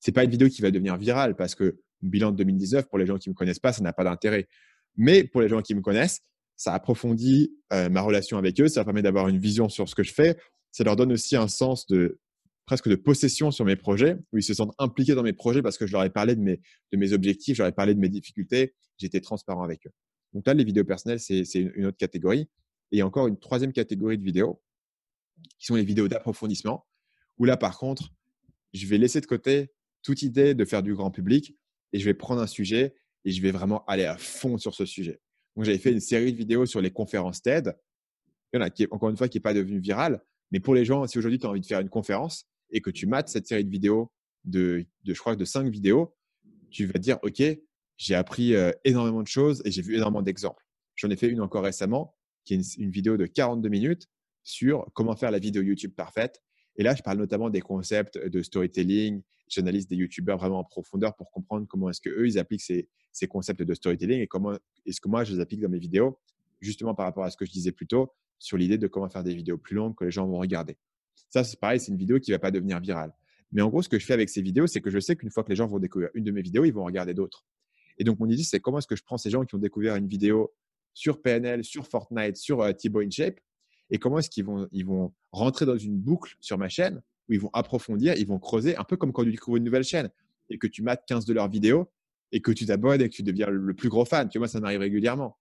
Ce 0.00 0.10
n'est 0.10 0.12
pas 0.12 0.24
une 0.24 0.30
vidéo 0.30 0.48
qui 0.48 0.62
va 0.62 0.70
devenir 0.70 0.96
virale 0.96 1.36
parce 1.36 1.54
que 1.54 1.80
mon 2.02 2.08
bilan 2.08 2.30
de 2.32 2.36
2019, 2.36 2.88
pour 2.88 2.98
les 2.98 3.06
gens 3.06 3.18
qui 3.18 3.28
me 3.28 3.34
connaissent 3.34 3.58
pas, 3.58 3.72
ça 3.72 3.82
n'a 3.82 3.92
pas 3.92 4.04
d'intérêt. 4.04 4.48
Mais 4.96 5.24
pour 5.24 5.40
les 5.40 5.48
gens 5.48 5.60
qui 5.62 5.74
me 5.74 5.80
connaissent, 5.80 6.22
ça 6.60 6.74
approfondit 6.74 7.56
euh, 7.72 7.88
ma 7.88 8.02
relation 8.02 8.36
avec 8.36 8.60
eux, 8.60 8.68
ça 8.68 8.84
permet 8.84 9.00
d'avoir 9.00 9.28
une 9.28 9.38
vision 9.38 9.70
sur 9.70 9.88
ce 9.88 9.94
que 9.94 10.02
je 10.02 10.12
fais, 10.12 10.36
ça 10.72 10.84
leur 10.84 10.94
donne 10.94 11.10
aussi 11.10 11.34
un 11.34 11.48
sens 11.48 11.86
de 11.86 12.20
presque 12.66 12.86
de 12.86 12.96
possession 12.96 13.50
sur 13.50 13.64
mes 13.64 13.76
projets, 13.76 14.18
où 14.30 14.36
ils 14.36 14.42
se 14.42 14.52
sentent 14.52 14.74
impliqués 14.78 15.14
dans 15.14 15.22
mes 15.22 15.32
projets 15.32 15.62
parce 15.62 15.78
que 15.78 15.86
je 15.86 15.92
leur 15.92 16.04
ai 16.04 16.10
parlé 16.10 16.36
de 16.36 16.40
mes, 16.42 16.60
de 16.92 16.98
mes 16.98 17.14
objectifs, 17.14 17.56
je 17.56 17.62
leur 17.62 17.70
ai 17.70 17.72
parlé 17.72 17.94
de 17.94 17.98
mes 17.98 18.10
difficultés, 18.10 18.74
j'étais 18.98 19.22
transparent 19.22 19.62
avec 19.62 19.86
eux. 19.86 19.90
Donc 20.34 20.46
là, 20.46 20.52
les 20.52 20.64
vidéos 20.64 20.84
personnelles, 20.84 21.18
c'est 21.18 21.46
une 21.54 21.86
autre 21.86 21.96
catégorie. 21.96 22.46
Et 22.92 23.02
encore 23.02 23.26
une 23.26 23.38
troisième 23.38 23.72
catégorie 23.72 24.18
de 24.18 24.22
vidéos, 24.22 24.60
qui 25.58 25.64
sont 25.64 25.76
les 25.76 25.84
vidéos 25.84 26.08
d'approfondissement, 26.08 26.86
où 27.38 27.46
là, 27.46 27.56
par 27.56 27.78
contre, 27.78 28.12
je 28.74 28.86
vais 28.86 28.98
laisser 28.98 29.22
de 29.22 29.26
côté 29.26 29.72
toute 30.02 30.20
idée 30.20 30.54
de 30.54 30.64
faire 30.66 30.82
du 30.82 30.94
grand 30.94 31.10
public 31.10 31.56
et 31.94 31.98
je 31.98 32.04
vais 32.04 32.14
prendre 32.14 32.42
un 32.42 32.46
sujet 32.46 32.94
et 33.24 33.30
je 33.30 33.40
vais 33.40 33.50
vraiment 33.50 33.82
aller 33.86 34.04
à 34.04 34.18
fond 34.18 34.58
sur 34.58 34.74
ce 34.74 34.84
sujet. 34.84 35.22
Donc, 35.56 35.64
j'avais 35.64 35.78
fait 35.78 35.92
une 35.92 36.00
série 36.00 36.32
de 36.32 36.38
vidéos 36.38 36.66
sur 36.66 36.80
les 36.80 36.90
conférences 36.90 37.42
TED. 37.42 37.76
Il 38.52 38.56
y 38.56 38.58
en 38.58 38.62
a 38.62 38.70
qui, 38.70 38.86
encore 38.90 39.10
une 39.10 39.16
fois, 39.16 39.28
qui 39.28 39.38
n'est 39.38 39.42
pas 39.42 39.54
devenu 39.54 39.78
virale. 39.78 40.22
Mais 40.50 40.60
pour 40.60 40.74
les 40.74 40.84
gens, 40.84 41.06
si 41.06 41.18
aujourd'hui 41.18 41.38
tu 41.38 41.46
as 41.46 41.50
envie 41.50 41.60
de 41.60 41.66
faire 41.66 41.80
une 41.80 41.88
conférence 41.88 42.46
et 42.70 42.80
que 42.80 42.90
tu 42.90 43.06
mates 43.06 43.28
cette 43.28 43.46
série 43.46 43.64
de 43.64 43.70
vidéos, 43.70 44.10
de, 44.44 44.84
je 45.04 45.12
crois, 45.14 45.36
de 45.36 45.44
cinq 45.44 45.68
vidéos, 45.68 46.14
tu 46.70 46.86
vas 46.86 46.98
dire, 46.98 47.18
OK, 47.22 47.42
j'ai 47.96 48.14
appris 48.14 48.54
euh, 48.54 48.72
énormément 48.84 49.22
de 49.22 49.28
choses 49.28 49.62
et 49.64 49.70
j'ai 49.70 49.82
vu 49.82 49.96
énormément 49.96 50.22
d'exemples. 50.22 50.64
J'en 50.96 51.10
ai 51.10 51.16
fait 51.16 51.28
une 51.28 51.40
encore 51.40 51.64
récemment, 51.64 52.14
qui 52.44 52.54
est 52.54 52.76
une, 52.76 52.90
vidéo 52.90 53.16
de 53.16 53.26
42 53.26 53.68
minutes 53.68 54.06
sur 54.42 54.86
comment 54.94 55.16
faire 55.16 55.30
la 55.30 55.38
vidéo 55.38 55.62
YouTube 55.62 55.92
parfaite. 55.94 56.42
Et 56.76 56.82
là, 56.82 56.94
je 56.94 57.02
parle 57.02 57.18
notamment 57.18 57.50
des 57.50 57.60
concepts 57.60 58.18
de 58.18 58.42
storytelling. 58.42 59.22
J'analyse 59.50 59.86
des 59.86 59.96
YouTubeurs 59.96 60.38
vraiment 60.38 60.60
en 60.60 60.64
profondeur 60.64 61.14
pour 61.16 61.30
comprendre 61.30 61.66
comment 61.68 61.90
est-ce 61.90 62.00
qu'eux, 62.00 62.26
ils 62.26 62.38
appliquent 62.38 62.62
ces, 62.62 62.88
concepts 63.28 63.62
de 63.62 63.74
storytelling 63.74 64.20
et 64.20 64.26
comment 64.26 64.54
est-ce 64.86 65.00
que 65.00 65.08
moi 65.08 65.24
je 65.24 65.34
les 65.34 65.40
applique 65.40 65.60
dans 65.60 65.68
mes 65.68 65.78
vidéos. 65.78 66.18
justement 66.60 66.94
par 66.94 67.06
rapport 67.06 67.24
à 67.24 67.30
ce 67.30 67.36
que 67.36 67.44
je 67.44 67.50
disais 67.50 67.72
plus 67.72 67.86
tôt, 67.86 68.12
sur 68.38 68.56
l'idée 68.56 68.78
de 68.78 68.86
comment 68.86 69.08
faire 69.08 69.24
des 69.24 69.34
vidéos 69.34 69.58
plus 69.58 69.74
longues 69.74 69.94
que 69.94 70.04
les 70.04 70.10
gens 70.10 70.26
vont 70.26 70.38
regarder. 70.38 70.78
Ça, 71.28 71.44
c'est 71.44 71.58
pareil, 71.60 71.80
c'est 71.80 71.92
une 71.92 71.98
vidéo 71.98 72.18
qui 72.18 72.30
va 72.30 72.38
pas 72.38 72.50
devenir 72.50 72.80
virale. 72.80 73.12
Mais 73.52 73.62
en 73.62 73.68
gros, 73.68 73.82
ce 73.82 73.88
que 73.88 73.98
je 73.98 74.06
fais 74.06 74.14
avec 74.14 74.28
ces 74.28 74.42
vidéos, 74.42 74.66
c'est 74.66 74.80
que 74.80 74.90
je 74.90 74.98
sais 74.98 75.16
qu'une 75.16 75.30
fois 75.30 75.44
que 75.44 75.50
les 75.50 75.56
gens 75.56 75.66
vont 75.66 75.78
découvrir 75.78 76.10
une 76.14 76.24
de 76.24 76.30
mes 76.30 76.42
vidéos, 76.42 76.64
ils 76.64 76.72
vont 76.72 76.84
regarder 76.84 77.14
d'autres. 77.14 77.44
Et 77.98 78.04
donc, 78.04 78.18
mon 78.18 78.28
idée, 78.28 78.42
c'est 78.42 78.60
comment 78.60 78.78
est-ce 78.78 78.86
que 78.86 78.96
je 78.96 79.02
prends 79.02 79.18
ces 79.18 79.30
gens 79.30 79.44
qui 79.44 79.54
ont 79.54 79.58
découvert 79.58 79.96
une 79.96 80.06
vidéo 80.06 80.54
sur 80.94 81.20
PNL, 81.20 81.64
sur 81.64 81.86
Fortnite, 81.86 82.36
sur 82.36 82.62
euh, 82.62 82.72
Thibaut 82.72 83.00
InShape, 83.00 83.40
et 83.90 83.98
comment 83.98 84.18
est-ce 84.18 84.30
qu'ils 84.30 84.44
vont, 84.44 84.68
ils 84.72 84.86
vont 84.86 85.12
rentrer 85.32 85.66
dans 85.66 85.76
une 85.76 85.98
boucle 85.98 86.36
sur 86.40 86.58
ma 86.58 86.68
chaîne 86.68 87.02
où 87.30 87.32
ils 87.32 87.40
vont 87.40 87.50
approfondir, 87.52 88.14
ils 88.18 88.26
vont 88.26 88.38
creuser, 88.38 88.76
un 88.76 88.84
peu 88.84 88.96
comme 88.96 89.12
quand 89.12 89.24
tu 89.24 89.30
découvres 89.30 89.56
une 89.56 89.64
nouvelle 89.64 89.84
chaîne 89.84 90.10
et 90.50 90.58
que 90.58 90.66
tu 90.66 90.82
mates 90.82 91.04
15 91.06 91.24
de 91.24 91.32
leurs 91.32 91.48
vidéos 91.48 91.88
et 92.32 92.42
que 92.42 92.50
tu 92.50 92.66
t'abonnes 92.66 93.00
et 93.00 93.08
que 93.08 93.14
tu 93.14 93.22
deviens 93.22 93.48
le 93.48 93.72
plus 93.72 93.88
gros 93.88 94.04
fan. 94.04 94.28
Tu 94.28 94.38
vois, 94.38 94.46
moi, 94.46 94.48
ça 94.48 94.60
m'arrive 94.60 94.80
régulièrement. 94.80 95.38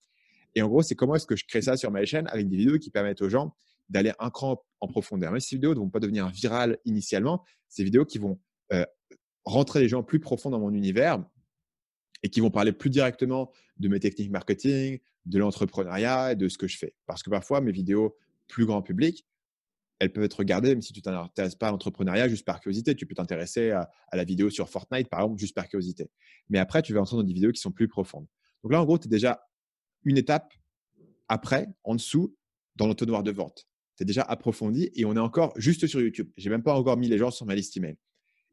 Et 0.56 0.62
en 0.62 0.68
gros, 0.68 0.84
c'est 0.84 0.96
comment 0.96 1.16
est-ce 1.16 1.26
que 1.26 1.36
je 1.36 1.46
crée 1.46 1.62
ça 1.62 1.78
sur 1.78 1.92
ma 1.92 2.06
chaîne 2.06 2.28
avec 2.28 2.48
des 2.48 2.58
vidéos 2.58 2.78
qui 2.78 2.92
permettent 2.92 3.22
aux 3.22 3.30
gens 3.30 3.56
d'aller 3.90 4.14
un 4.20 4.30
cran 4.30 4.64
en 4.82 4.88
profondeur. 4.88 5.32
Mais 5.32 5.40
ces 5.40 5.56
vidéos 5.56 5.74
ne 5.74 5.80
vont 5.80 5.90
pas 5.90 6.00
devenir 6.00 6.30
virales 6.30 6.78
initialement. 6.86 7.44
Ces 7.70 7.84
vidéos 7.84 8.06
qui 8.06 8.20
vont 8.20 8.40
euh, 8.72 8.86
rentrer 9.46 9.80
les 9.80 9.88
gens 9.88 10.04
plus 10.04 10.20
profond 10.20 10.52
dans 10.52 10.60
mon 10.60 10.72
univers 10.74 11.24
et 12.22 12.30
qui 12.30 12.40
vont 12.40 12.52
parler 12.52 12.72
plus 12.72 12.90
directement 12.90 13.52
de 13.78 13.88
mes 13.88 14.00
techniques 14.00 14.30
marketing, 14.30 15.00
de 15.26 15.40
l'entrepreneuriat 15.40 16.34
et 16.34 16.36
de 16.36 16.48
ce 16.48 16.58
que 16.58 16.68
je 16.68 16.78
fais. 16.78 16.94
Parce 17.08 17.24
que 17.24 17.30
parfois, 17.30 17.62
mes 17.62 17.72
vidéos 17.72 18.16
plus 18.48 18.66
grand 18.66 18.82
public, 18.82 19.26
elles 20.00 20.14
peuvent 20.14 20.24
être 20.24 20.36
regardées 20.38 20.70
même 20.70 20.82
si 20.82 20.94
tu 20.94 21.02
t'intéresses 21.02 21.56
pas 21.56 21.68
à 21.68 21.72
l'entrepreneuriat 21.72 22.30
juste 22.30 22.46
par 22.46 22.60
curiosité. 22.62 22.96
Tu 22.96 23.06
peux 23.06 23.16
t'intéresser 23.16 23.72
à, 23.72 23.90
la 24.14 24.24
vidéo 24.24 24.50
sur 24.50 24.70
Fortnite, 24.70 25.10
par 25.10 25.22
exemple, 25.22 25.40
juste 25.40 25.54
par 25.54 25.68
curiosité. 25.68 26.10
Mais 26.50 26.58
après, 26.58 26.82
tu 26.82 26.94
vas 26.94 27.02
entrer 27.02 27.18
dans 27.18 27.24
des 27.24 27.34
vidéos 27.34 27.52
qui 27.52 27.60
sont 27.60 27.72
plus 27.72 27.90
profondes. 27.90 28.26
Donc 28.64 28.72
là, 28.72 28.82
en 28.82 28.86
gros, 28.86 28.98
tu 28.98 29.08
es 29.08 29.10
déjà 29.10 29.42
une 30.06 30.18
étape 30.18 30.54
après, 31.28 31.68
en 31.84 31.96
dessous, 31.96 32.36
dans 32.78 32.88
l'entonnoir 32.88 33.24
de 33.24 33.32
vente. 33.32 33.68
Tu 33.98 34.04
es 34.04 34.06
déjà 34.06 34.22
approfondi 34.22 34.90
et 34.96 35.04
on 35.04 35.16
est 35.16 35.20
encore 35.20 35.54
juste 35.58 35.86
sur 35.86 36.00
YouTube. 36.00 36.30
J'ai 36.38 36.50
même 36.50 36.64
pas 36.64 36.74
encore 36.74 36.96
mis 36.96 37.10
les 37.10 37.18
gens 37.18 37.30
sur 37.30 37.46
ma 37.46 37.54
liste 37.54 37.76
email. 37.76 37.98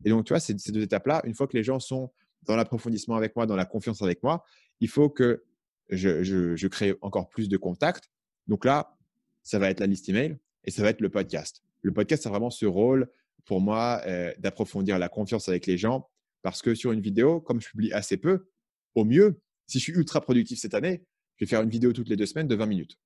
Et 0.05 0.11
donc, 0.11 0.26
tu 0.26 0.32
vois, 0.32 0.40
ces, 0.40 0.55
deux 0.55 0.82
étapes-là, 0.82 1.22
une 1.24 1.34
fois 1.34 1.47
que 1.47 1.57
les 1.57 1.62
gens 1.62 1.78
sont 1.78 2.12
dans 2.42 2.57
l'approfondissement 2.57 3.14
avec 3.14 3.36
moi, 3.36 3.47
dans 3.47 3.57
la 3.57 3.64
confiance 3.64 4.03
avec 4.03 4.22
moi, 4.22 4.44
il 4.80 4.88
faut 4.88 5.09
que 5.09 5.44
je, 5.90 6.24
je 6.24 6.66
crée 6.66 6.97
encore 7.01 7.28
plus 7.28 7.49
de 7.49 7.57
contacts. 7.57 8.11
Donc 8.49 8.64
là, 8.64 8.97
ça 9.44 9.61
va 9.61 9.70
être 9.70 9.78
la 9.78 9.86
liste 9.86 10.09
email 10.09 10.36
et 10.66 10.70
ça 10.70 10.82
va 10.82 10.90
être 10.90 11.00
le 11.00 11.08
podcast. 11.08 11.62
Le 11.82 11.92
podcast 11.92 12.26
a 12.26 12.30
vraiment 12.30 12.50
ce 12.50 12.66
rôle 12.66 13.08
pour 13.44 13.60
moi 13.60 14.02
euh, 14.06 14.32
d'approfondir 14.38 14.98
la 14.98 15.08
confiance 15.08 15.48
avec 15.48 15.66
les 15.66 15.78
gens 15.78 16.08
parce 16.42 16.62
que 16.62 16.74
sur 16.74 16.92
une 16.92 17.00
vidéo, 17.00 17.40
comme 17.40 17.60
je 17.60 17.68
publie 17.68 17.92
assez 17.92 18.16
peu, 18.16 18.48
au 18.94 19.04
mieux, 19.04 19.40
si 19.66 19.78
je 19.78 19.84
suis 19.84 19.92
ultra 19.92 20.20
productif 20.20 20.58
cette 20.58 20.74
année, 20.74 21.04
je 21.36 21.44
vais 21.44 21.48
faire 21.48 21.62
une 21.62 21.70
vidéo 21.70 21.92
toutes 21.92 22.08
les 22.08 22.16
deux 22.16 22.26
semaines 22.26 22.48
de 22.48 22.54
20 22.54 22.66
minutes. 22.66 22.98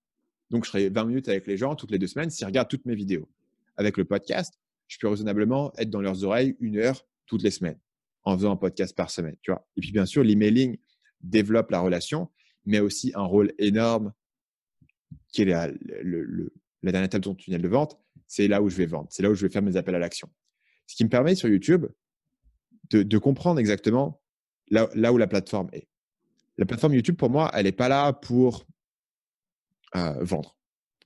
Donc, 0.51 0.65
je 0.65 0.71
serai 0.71 0.89
20 0.89 1.05
minutes 1.05 1.29
avec 1.29 1.47
les 1.47 1.57
gens 1.57 1.75
toutes 1.75 1.91
les 1.91 1.99
deux 1.99 2.07
semaines 2.07 2.31
s'ils 2.31 2.47
regardent 2.47 2.69
toutes 2.69 2.85
mes 2.87 2.95
vidéos. 2.95 3.29
Avec 3.77 3.97
le 3.97 4.05
podcast, 4.05 4.59
je 4.89 4.99
peux 4.99 5.09
raisonnablement 5.09 5.73
être 5.79 5.91
dans 5.91 6.01
leurs 6.01 6.25
oreilles 6.25 6.57
une 6.61 6.77
heure 6.77 7.07
toutes 7.27 7.43
les 7.43 7.51
semaines 7.51 7.79
en 8.25 8.37
faisant 8.37 8.53
un 8.53 8.57
podcast 8.57 8.95
par 8.95 9.11
semaine. 9.11 9.37
Tu 9.43 9.51
vois 9.51 9.67
Et 9.77 9.81
puis, 9.81 9.93
bien 9.93 10.07
sûr, 10.07 10.23
l'emailing 10.23 10.77
développe 11.21 11.71
la 11.71 11.81
relation, 11.81 12.29
mais 12.67 12.81
aussi 12.81 13.13
un 13.15 13.25
rôle 13.25 13.53
énorme 13.59 14.13
qui 15.33 15.43
est 15.43 15.73
le, 16.03 16.53
la 16.83 16.93
dernière 16.93 17.07
étape 17.07 17.21
de 17.21 17.25
ton 17.25 17.35
tunnel 17.35 17.63
de 17.63 17.69
vente, 17.69 17.99
c'est 18.27 18.49
là 18.49 18.63
où 18.63 18.69
je 18.69 18.77
vais 18.77 18.87
vendre, 18.87 19.09
c'est 19.11 19.23
là 19.23 19.31
où 19.31 19.35
je 19.35 19.45
vais 19.45 19.53
faire 19.53 19.63
mes 19.63 19.77
appels 19.77 19.95
à 19.95 19.99
l'action. 19.99 20.29
Ce 20.87 20.97
qui 20.97 21.05
me 21.05 21.09
permet 21.09 21.35
sur 21.35 21.49
YouTube 21.49 21.87
de, 22.91 23.19
comprendre 23.19 23.61
exactement 23.61 24.21
là, 24.71 25.13
où 25.13 25.19
la 25.19 25.27
plateforme 25.27 25.69
est. 25.73 25.89
La 26.59 26.67
plateforme 26.67 26.95
YouTube, 26.95 27.17
pour 27.17 27.31
moi, 27.31 27.51
elle 27.55 27.65
n'est 27.65 27.73
pas 27.73 27.89
là 27.89 28.13
pour 28.13 28.67
euh, 29.97 30.15
vendre, 30.21 30.57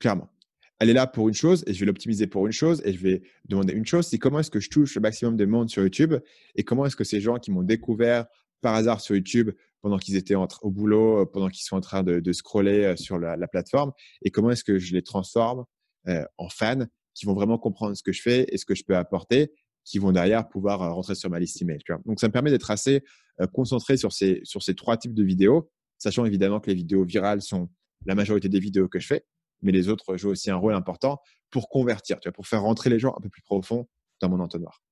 clairement. 0.00 0.30
Elle 0.78 0.90
est 0.90 0.94
là 0.94 1.06
pour 1.06 1.28
une 1.28 1.34
chose 1.34 1.62
et 1.66 1.74
je 1.74 1.80
vais 1.80 1.86
l'optimiser 1.86 2.26
pour 2.26 2.46
une 2.46 2.52
chose 2.52 2.82
et 2.84 2.92
je 2.92 2.98
vais 2.98 3.22
demander 3.44 3.72
une 3.74 3.86
chose, 3.86 4.06
c'est 4.06 4.18
comment 4.18 4.40
est-ce 4.40 4.50
que 4.50 4.60
je 4.60 4.70
touche 4.70 4.94
le 4.94 5.00
maximum 5.00 5.36
de 5.36 5.44
monde 5.44 5.70
sur 5.70 5.82
YouTube 5.82 6.14
et 6.56 6.64
comment 6.64 6.86
est-ce 6.86 6.96
que 6.96 7.04
ces 7.04 7.20
gens 7.20 7.38
qui 7.38 7.50
m'ont 7.50 7.62
découvert 7.62 8.26
par 8.60 8.74
hasard 8.74 9.00
sur 9.00 9.14
YouTube 9.14 9.50
pendant 9.84 9.98
qu'ils 9.98 10.16
étaient 10.16 10.34
au 10.34 10.70
boulot, 10.70 11.20
euh, 11.20 11.26
pendant 11.26 11.50
qu'ils 11.50 11.62
sont 11.62 11.76
en 11.76 11.82
train 11.82 12.02
de, 12.02 12.32
scroller 12.32 12.84
euh, 12.84 12.96
sur 12.96 13.18
la, 13.18 13.36
plateforme 13.46 13.92
et 14.22 14.30
comment 14.30 14.48
est-ce 14.50 14.64
que 14.64 14.78
je 14.78 14.94
les 14.94 15.02
transforme 15.02 15.66
euh, 16.08 16.24
en 16.38 16.48
fans 16.48 16.86
qui 17.12 17.26
vont 17.26 17.34
vraiment 17.34 17.58
comprendre 17.58 17.94
ce 17.94 18.02
que 18.02 18.10
je 18.10 18.22
fais 18.22 18.46
et 18.48 18.56
ce 18.56 18.64
que 18.64 18.74
je 18.74 18.82
peux 18.82 18.96
apporter, 18.96 19.52
qui 19.84 19.98
vont 19.98 20.10
derrière 20.10 20.48
pouvoir 20.48 20.78
rentrer 20.94 21.14
sur 21.14 21.28
ma 21.28 21.38
liste 21.38 21.60
email. 21.60 21.80
Donc, 22.06 22.18
ça 22.18 22.28
me 22.28 22.32
permet 22.32 22.50
d'être 22.50 22.70
assez 22.70 23.04
concentré 23.52 23.98
sur 23.98 24.10
ces, 24.10 24.40
sur 24.42 24.62
ces 24.62 24.74
trois 24.74 24.96
types 24.96 25.12
de 25.12 25.22
vidéos, 25.22 25.70
sachant 25.98 26.24
évidemment 26.24 26.60
que 26.60 26.70
les 26.70 26.76
vidéos 26.76 27.04
virales 27.04 27.42
sont 27.42 27.68
la 28.06 28.14
majorité 28.14 28.48
des 28.48 28.60
vidéos 28.60 28.88
que 28.88 28.98
je 28.98 29.06
fais, 29.06 29.26
mais 29.60 29.70
les 29.70 29.90
autres 29.90 30.16
jouent 30.16 30.30
aussi 30.30 30.50
un 30.50 30.56
rôle 30.56 30.72
important 30.72 31.20
pour 31.50 31.68
convertir, 31.68 32.18
tu 32.20 32.28
vois, 32.28 32.32
pour 32.32 32.46
faire 32.46 32.62
rentrer 32.62 32.88
les 32.88 32.98
gens 32.98 33.14
un 33.18 33.20
peu 33.20 33.28
plus 33.28 33.42
profond 33.42 33.86
dans 34.22 34.30
mon 34.30 34.40
entonnoir. 34.40 34.82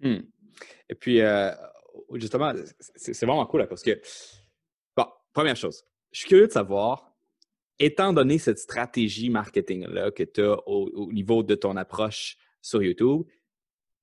Hmm. 0.00 0.20
Et 0.88 0.94
puis, 0.94 1.20
justement, 2.14 2.52
c'est 2.96 3.26
vraiment 3.26 3.46
cool 3.46 3.66
parce 3.68 3.82
que, 3.82 4.00
bon, 4.96 5.06
première 5.32 5.56
chose, 5.56 5.84
je 6.12 6.20
suis 6.20 6.28
curieux 6.28 6.46
de 6.46 6.52
savoir, 6.52 7.14
étant 7.78 8.12
donné 8.12 8.38
cette 8.38 8.58
stratégie 8.58 9.30
marketing-là 9.30 10.10
que 10.10 10.22
tu 10.22 10.42
as 10.42 10.56
au, 10.66 11.12
niveau 11.12 11.42
de 11.42 11.54
ton 11.54 11.76
approche 11.76 12.36
sur 12.62 12.82
YouTube, 12.82 13.22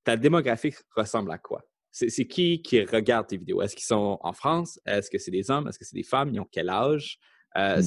ta 0.04 0.18
démographie 0.18 0.74
ressemble 0.96 1.32
à 1.32 1.38
quoi? 1.38 1.64
C'est 1.92 2.26
qui 2.26 2.62
qui 2.62 2.84
regarde 2.86 3.28
tes 3.28 3.38
vidéos? 3.38 3.62
Est-ce 3.62 3.76
qu'ils 3.76 3.86
sont 3.86 4.18
en 4.22 4.32
France? 4.32 4.80
Est-ce 4.86 5.10
que 5.10 5.18
c'est 5.18 5.32
des 5.32 5.52
hommes? 5.52 5.68
Est-ce 5.68 5.78
que 5.78 5.84
c'est 5.84 5.96
des 5.96 6.04
femmes? 6.04 6.30
Ils 6.34 6.40
ont 6.40 6.48
quel 6.50 6.70
âge? 6.70 7.20
Euh, 7.58 7.80
hmm. 7.80 7.84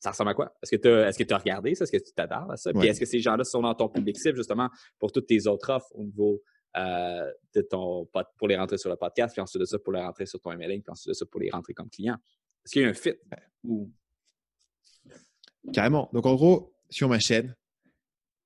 Ça 0.00 0.10
ressemble 0.10 0.30
à 0.30 0.34
quoi? 0.34 0.52
Est-ce 0.62 0.76
que 1.16 1.24
tu 1.24 1.34
as, 1.34 1.38
regardé 1.38 1.74
ça? 1.74 1.84
Est-ce 1.84 1.92
que 1.92 2.02
tu 2.02 2.12
t'adores 2.12 2.50
à 2.50 2.56
ça? 2.56 2.72
Puis 2.72 2.88
est-ce 2.88 2.98
que 2.98 3.06
ces 3.06 3.20
gens-là 3.20 3.44
sont 3.44 3.62
dans 3.62 3.74
ton 3.74 3.88
public 3.88 4.18
cible 4.18 4.36
justement 4.36 4.70
pour 4.98 5.12
toutes 5.12 5.26
tes 5.26 5.46
autres 5.46 5.70
offres 5.70 5.90
au 5.94 6.02
niveau 6.04 6.42
euh, 6.76 7.32
de 7.54 7.62
ton, 7.62 8.08
pour 8.36 8.48
les 8.48 8.56
rentrer 8.56 8.78
sur 8.78 8.90
le 8.90 8.96
podcast, 8.96 9.34
puis 9.34 9.40
ensuite 9.40 9.60
de 9.60 9.66
ça 9.66 9.78
pour 9.78 9.92
les 9.92 10.00
rentrer 10.00 10.26
sur 10.26 10.40
ton 10.40 10.52
emailing, 10.52 10.82
puis 10.82 10.90
ensuite 10.90 11.08
de 11.08 11.14
ça 11.14 11.26
pour 11.26 11.40
les 11.40 11.50
rentrer 11.50 11.74
comme 11.74 11.88
client. 11.88 12.16
Est-ce 12.64 12.72
qu'il 12.72 12.82
y 12.82 12.84
a 12.84 12.88
un 12.88 12.94
fit? 12.94 13.14
Ou... 13.64 13.90
Carrément. 15.72 16.08
Donc, 16.12 16.26
en 16.26 16.34
gros, 16.34 16.74
sur 16.90 17.08
ma 17.08 17.18
chaîne, 17.18 17.56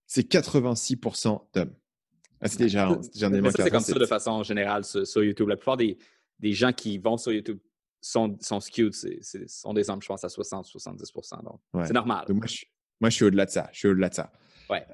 c'est 0.07 0.31
86% 0.31 1.49
d'hommes. 1.55 1.75
Ah, 2.41 2.49
c'est 2.49 2.59
déjà, 2.59 2.89
un 2.89 3.33
élément 3.33 3.51
C'est 3.55 3.71
comme 3.71 3.81
ça 3.81 3.99
de 3.99 4.07
façon 4.07 4.43
générale 4.43 4.85
sur, 4.85 5.23
YouTube. 5.23 5.49
La 5.49 5.57
plupart 5.57 5.77
des, 5.77 5.97
des, 6.39 6.53
gens 6.53 6.73
qui 6.73 6.99
vont 6.99 7.17
sur 7.17 7.33
YouTube 7.33 7.59
sont, 8.01 8.37
sont 8.41 8.61
skewed, 8.61 8.93
c'est, 8.95 9.21
sont 9.49 9.73
des 9.73 9.89
hommes, 9.89 10.03
je 10.03 10.09
pense, 10.09 10.25
à 10.25 10.29
60-70%. 10.29 11.45
Donc, 11.45 11.61
c'est 11.87 11.93
normal. 11.93 12.25
moi, 12.31 12.47
je, 12.47 12.65
moi, 13.03 13.11
je 13.11 13.17
suis 13.17 13.25
au-delà 13.25 13.47
de 13.47 13.51
ça. 13.51 13.69
Je 13.73 13.81
suis 13.81 13.89
au-delà 13.89 14.09
de 14.11 14.15
ça. 14.15 14.31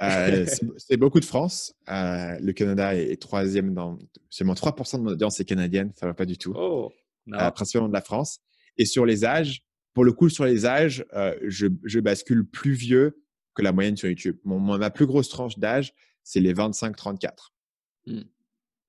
Euh, 0.02 0.46
c'est 0.78 0.96
beaucoup 0.96 1.20
de 1.20 1.26
France. 1.26 1.74
Euh, 1.90 2.38
le 2.40 2.52
Canada 2.52 2.96
est, 2.96 3.20
troisième 3.20 3.74
dans 3.74 3.98
seulement 4.30 4.54
3% 4.54 4.96
de 4.96 5.02
mon 5.02 5.11
audience 5.11 5.38
est 5.40 5.44
canadienne, 5.44 5.92
ça 5.94 6.06
va 6.06 6.14
pas 6.14 6.24
du 6.24 6.38
tout. 6.38 6.54
Oh, 6.56 6.90
euh, 7.34 7.50
principalement 7.50 7.88
de 7.88 7.92
la 7.92 8.00
France. 8.00 8.40
Et 8.78 8.86
sur 8.86 9.04
les 9.04 9.26
âges, 9.26 9.62
pour 9.92 10.04
le 10.04 10.12
coup, 10.12 10.30
sur 10.30 10.46
les 10.46 10.64
âges, 10.64 11.04
je, 11.46 11.66
je, 11.84 12.00
bascule 12.00 12.48
plus 12.48 12.72
vieux 12.72 13.22
que 13.54 13.61
la 13.61 13.72
moyenne 13.72 13.98
sur 13.98 14.09
YouTube. 14.09 14.38
Mon, 14.42 14.59
ma 14.59 14.88
plus 14.88 15.06
grosse 15.06 15.28
tranche 15.28 15.59
d'âge, 15.59 15.92
c'est 16.24 16.40
les 16.40 16.54
25-34. 16.54 17.28
Hmm. 18.06 18.22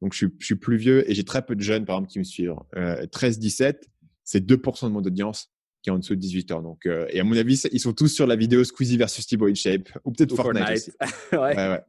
Donc, 0.02 0.14
je 0.14 0.18
suis, 0.18 0.28
je 0.40 0.46
suis, 0.46 0.56
plus 0.56 0.78
vieux 0.78 1.10
et 1.12 1.14
j'ai 1.14 1.26
très 1.26 1.46
peu 1.46 1.58
de 1.58 1.62
jeunes, 1.62 1.84
par 1.84 1.98
exemple, 1.98 2.12
qui 2.14 2.20
me 2.20 2.24
suivent. 2.24 2.56
13-17, 2.74 3.82
c'est 4.24 4.46
2% 4.46 4.86
de 4.86 4.92
mon 4.94 5.02
audience 5.02 5.52
qui 5.82 5.90
est 5.90 5.94
en 5.94 6.00
dessous 6.00 6.16
de 6.16 6.20
18 6.20 6.52
ans. 6.52 6.62
Donc, 6.62 6.86
euh, 6.86 7.08
et 7.10 7.20
à 7.20 7.24
mon 7.24 7.36
avis, 7.38 7.62
ils 7.72 7.80
sont 7.80 7.94
tous 7.94 8.10
sur 8.10 8.28
la 8.28 8.36
vidéo 8.36 8.64
Squeezie 8.64 8.98
versus 8.98 9.26
Thibaut 9.26 9.48
in 9.48 9.56
Shape, 9.56 9.90
ou 10.06 10.12
peut-être 10.12 10.36
Fortnite. 10.36 10.92
ouais. 11.32 11.82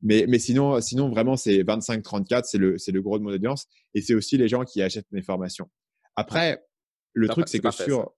Mais, 0.00 0.26
mais 0.28 0.38
sinon, 0.38 0.80
sinon, 0.80 1.08
vraiment, 1.08 1.36
c'est 1.36 1.62
25-34, 1.62 2.44
c'est 2.44 2.58
le, 2.58 2.78
c'est 2.78 2.92
le 2.92 3.02
gros 3.02 3.18
de 3.18 3.24
mon 3.24 3.32
audience. 3.32 3.66
Et 3.94 4.00
c'est 4.00 4.14
aussi 4.14 4.36
les 4.38 4.48
gens 4.48 4.64
qui 4.64 4.82
achètent 4.82 5.10
mes 5.10 5.22
formations. 5.22 5.68
Après, 6.16 6.64
le 7.14 7.28
truc, 7.28 7.48
c'est 7.48 7.58
que 7.58 7.70
sur, 7.70 8.12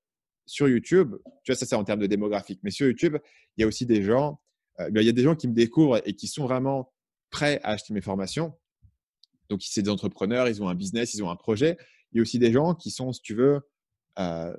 sur 0.46 0.68
YouTube, 0.68 1.14
tu 1.42 1.52
vois, 1.52 1.56
ça 1.56 1.66
c'est 1.66 1.74
en 1.74 1.84
termes 1.84 2.00
de 2.00 2.06
démographique, 2.06 2.60
mais 2.62 2.70
sur 2.70 2.86
YouTube, 2.86 3.16
il 3.56 3.62
y 3.62 3.64
a 3.64 3.66
aussi 3.66 3.86
des 3.86 4.02
gens, 4.02 4.40
euh, 4.80 4.90
il 4.94 5.02
y 5.02 5.08
a 5.08 5.12
des 5.12 5.22
gens 5.22 5.34
qui 5.34 5.48
me 5.48 5.54
découvrent 5.54 6.00
et 6.04 6.14
qui 6.14 6.26
sont 6.26 6.44
vraiment 6.44 6.92
prêts 7.30 7.60
à 7.62 7.70
acheter 7.70 7.94
mes 7.94 8.00
formations. 8.00 8.54
Donc, 9.48 9.62
c'est 9.62 9.82
des 9.82 9.90
entrepreneurs, 9.90 10.48
ils 10.48 10.62
ont 10.62 10.68
un 10.68 10.74
business, 10.74 11.14
ils 11.14 11.22
ont 11.22 11.30
un 11.30 11.36
projet. 11.36 11.76
Il 12.12 12.16
y 12.16 12.20
a 12.20 12.22
aussi 12.22 12.38
des 12.38 12.52
gens 12.52 12.74
qui 12.74 12.90
sont, 12.90 13.12
si 13.12 13.20
tu 13.20 13.34
veux, 13.34 13.60
euh, 14.18 14.54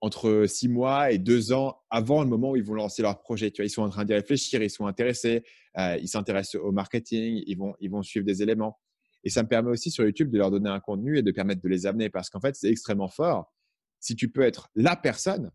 entre 0.00 0.46
six 0.46 0.68
mois 0.68 1.12
et 1.12 1.18
deux 1.18 1.52
ans 1.52 1.78
avant 1.90 2.22
le 2.22 2.28
moment 2.28 2.50
où 2.50 2.56
ils 2.56 2.64
vont 2.64 2.74
lancer 2.74 3.02
leur 3.02 3.20
projet. 3.20 3.50
Tu 3.50 3.62
vois, 3.62 3.66
ils 3.66 3.70
sont 3.70 3.82
en 3.82 3.90
train 3.90 4.04
d'y 4.04 4.14
réfléchir, 4.14 4.62
ils 4.62 4.70
sont 4.70 4.86
intéressés, 4.86 5.44
euh, 5.78 5.96
ils 6.00 6.08
s'intéressent 6.08 6.60
au 6.62 6.72
marketing, 6.72 7.42
ils 7.46 7.56
vont, 7.56 7.74
ils 7.80 7.90
vont 7.90 8.02
suivre 8.02 8.26
des 8.26 8.42
éléments. 8.42 8.78
Et 9.24 9.30
ça 9.30 9.42
me 9.42 9.48
permet 9.48 9.70
aussi 9.70 9.90
sur 9.90 10.04
YouTube 10.04 10.30
de 10.30 10.38
leur 10.38 10.50
donner 10.50 10.70
un 10.70 10.80
contenu 10.80 11.18
et 11.18 11.22
de 11.22 11.30
permettre 11.30 11.60
de 11.60 11.68
les 11.68 11.86
amener 11.86 12.08
parce 12.08 12.30
qu'en 12.30 12.40
fait, 12.40 12.54
c'est 12.54 12.68
extrêmement 12.68 13.08
fort. 13.08 13.52
Si 14.00 14.14
tu 14.14 14.28
peux 14.28 14.42
être 14.42 14.68
la 14.74 14.96
personne 14.96 15.50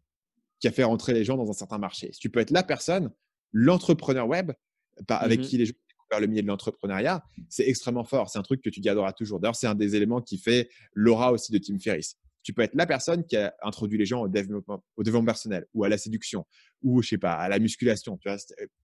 qui 0.59 0.67
a 0.67 0.71
fait 0.71 0.83
rentrer 0.83 1.13
les 1.13 1.23
gens 1.23 1.37
dans 1.37 1.49
un 1.49 1.53
certain 1.53 1.77
marché, 1.77 2.11
si 2.13 2.19
tu 2.19 2.29
peux 2.29 2.39
être 2.39 2.51
la 2.51 2.63
personne, 2.63 3.11
l'entrepreneur 3.51 4.27
web 4.27 4.51
avec 5.07 5.39
mmh 5.39 5.43
qui 5.43 5.57
les 5.57 5.65
gens 5.65 5.73
découvrent 5.89 6.21
le 6.21 6.27
milieu 6.27 6.41
de 6.41 6.47
l'entrepreneuriat, 6.47 7.23
c'est 7.49 7.67
extrêmement 7.67 8.03
fort. 8.03 8.29
C'est 8.29 8.37
un 8.37 8.43
truc 8.43 8.61
que 8.61 8.69
tu 8.69 8.81
garderas 8.81 9.13
toujours. 9.13 9.39
D'ailleurs, 9.39 9.55
c'est 9.55 9.67
un 9.67 9.75
des 9.75 9.95
éléments 9.95 10.21
qui 10.21 10.37
fait 10.37 10.69
l'aura 10.93 11.31
aussi 11.31 11.51
de 11.51 11.57
Tim 11.57 11.79
Ferriss 11.79 12.17
Tu 12.43 12.53
peux 12.53 12.61
être 12.61 12.75
la 12.75 12.85
personne 12.85 13.25
qui 13.25 13.37
a 13.37 13.53
introduit 13.63 13.97
les 13.97 14.05
gens 14.05 14.21
au 14.21 14.27
développement, 14.27 14.83
personnel 15.25 15.65
ou 15.73 15.83
à 15.83 15.89
la 15.89 15.97
séduction 15.97 16.45
ou, 16.81 17.01
je 17.01 17.09
sais 17.09 17.17
pas, 17.17 17.33
à 17.33 17.47
la 17.49 17.59
musculation. 17.59 18.17
Tu 18.17 18.29
vois, 18.29 18.37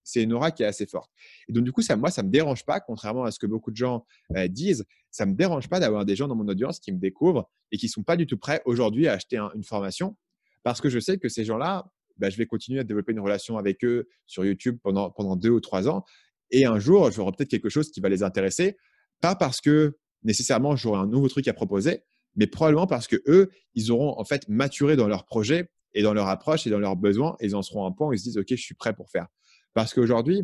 c'est 0.03 0.23
une 0.23 0.33
aura 0.33 0.51
qui 0.51 0.63
est 0.63 0.65
assez 0.65 0.85
forte. 0.85 1.11
Et 1.47 1.53
donc, 1.53 1.65
du 1.65 1.71
coup, 1.71 1.81
ça, 1.81 1.97
moi, 1.97 2.09
ça 2.09 2.23
me 2.23 2.29
dérange 2.29 2.65
pas, 2.65 2.79
contrairement 2.79 3.25
à 3.25 3.31
ce 3.31 3.39
que 3.39 3.45
beaucoup 3.45 3.71
de 3.71 3.75
gens 3.75 4.05
euh, 4.35 4.47
disent, 4.47 4.85
ça 5.11 5.25
me 5.25 5.33
dérange 5.33 5.67
pas 5.67 5.79
d'avoir 5.79 6.05
des 6.05 6.15
gens 6.15 6.27
dans 6.27 6.35
mon 6.35 6.47
audience 6.47 6.79
qui 6.79 6.91
me 6.91 6.99
découvrent 6.99 7.49
et 7.71 7.77
qui 7.77 7.89
sont 7.89 8.03
pas 8.03 8.15
du 8.15 8.25
tout 8.25 8.37
prêts 8.37 8.61
aujourd'hui 8.65 9.07
à 9.07 9.13
acheter 9.13 9.37
une 9.53 9.63
formation 9.63 10.15
parce 10.63 10.81
que 10.81 10.89
je 10.89 10.99
sais 10.99 11.17
que 11.17 11.29
ces 11.29 11.45
gens-là, 11.45 11.85
bah, 12.17 12.29
je 12.29 12.37
vais 12.37 12.45
continuer 12.45 12.79
à 12.79 12.83
développer 12.83 13.11
une 13.11 13.19
relation 13.19 13.57
avec 13.57 13.83
eux 13.83 14.07
sur 14.25 14.45
YouTube 14.45 14.77
pendant, 14.83 15.09
pendant 15.09 15.35
deux 15.35 15.49
ou 15.49 15.59
trois 15.59 15.87
ans. 15.87 16.03
Et 16.51 16.65
un 16.65 16.79
jour, 16.79 17.11
j'aurai 17.11 17.31
peut-être 17.31 17.49
quelque 17.49 17.69
chose 17.69 17.91
qui 17.91 18.01
va 18.01 18.09
les 18.09 18.23
intéresser, 18.23 18.77
pas 19.21 19.35
parce 19.35 19.61
que 19.61 19.97
nécessairement 20.23 20.75
j'aurai 20.75 20.99
un 20.99 21.07
nouveau 21.07 21.27
truc 21.29 21.47
à 21.47 21.53
proposer, 21.53 22.03
mais 22.35 22.47
probablement 22.47 22.87
parce 22.87 23.07
que 23.07 23.17
eux, 23.27 23.49
ils 23.75 23.91
auront 23.91 24.19
en 24.19 24.23
fait 24.23 24.47
maturé 24.47 24.95
dans 24.95 25.07
leur 25.07 25.25
projet 25.25 25.69
et 25.93 26.01
dans 26.01 26.13
leur 26.13 26.27
approche 26.27 26.67
et 26.67 26.69
dans 26.69 26.79
leurs 26.79 26.95
besoins, 26.95 27.35
et 27.39 27.47
ils 27.47 27.55
en 27.55 27.61
seront 27.61 27.85
un 27.85 27.91
point 27.91 28.07
où 28.07 28.13
ils 28.13 28.19
se 28.19 28.23
disent 28.23 28.37
OK, 28.37 28.47
je 28.49 28.55
suis 28.55 28.75
prêt 28.75 28.93
pour 28.93 29.09
faire. 29.09 29.27
Parce 29.73 29.93
qu'aujourd'hui, 29.93 30.43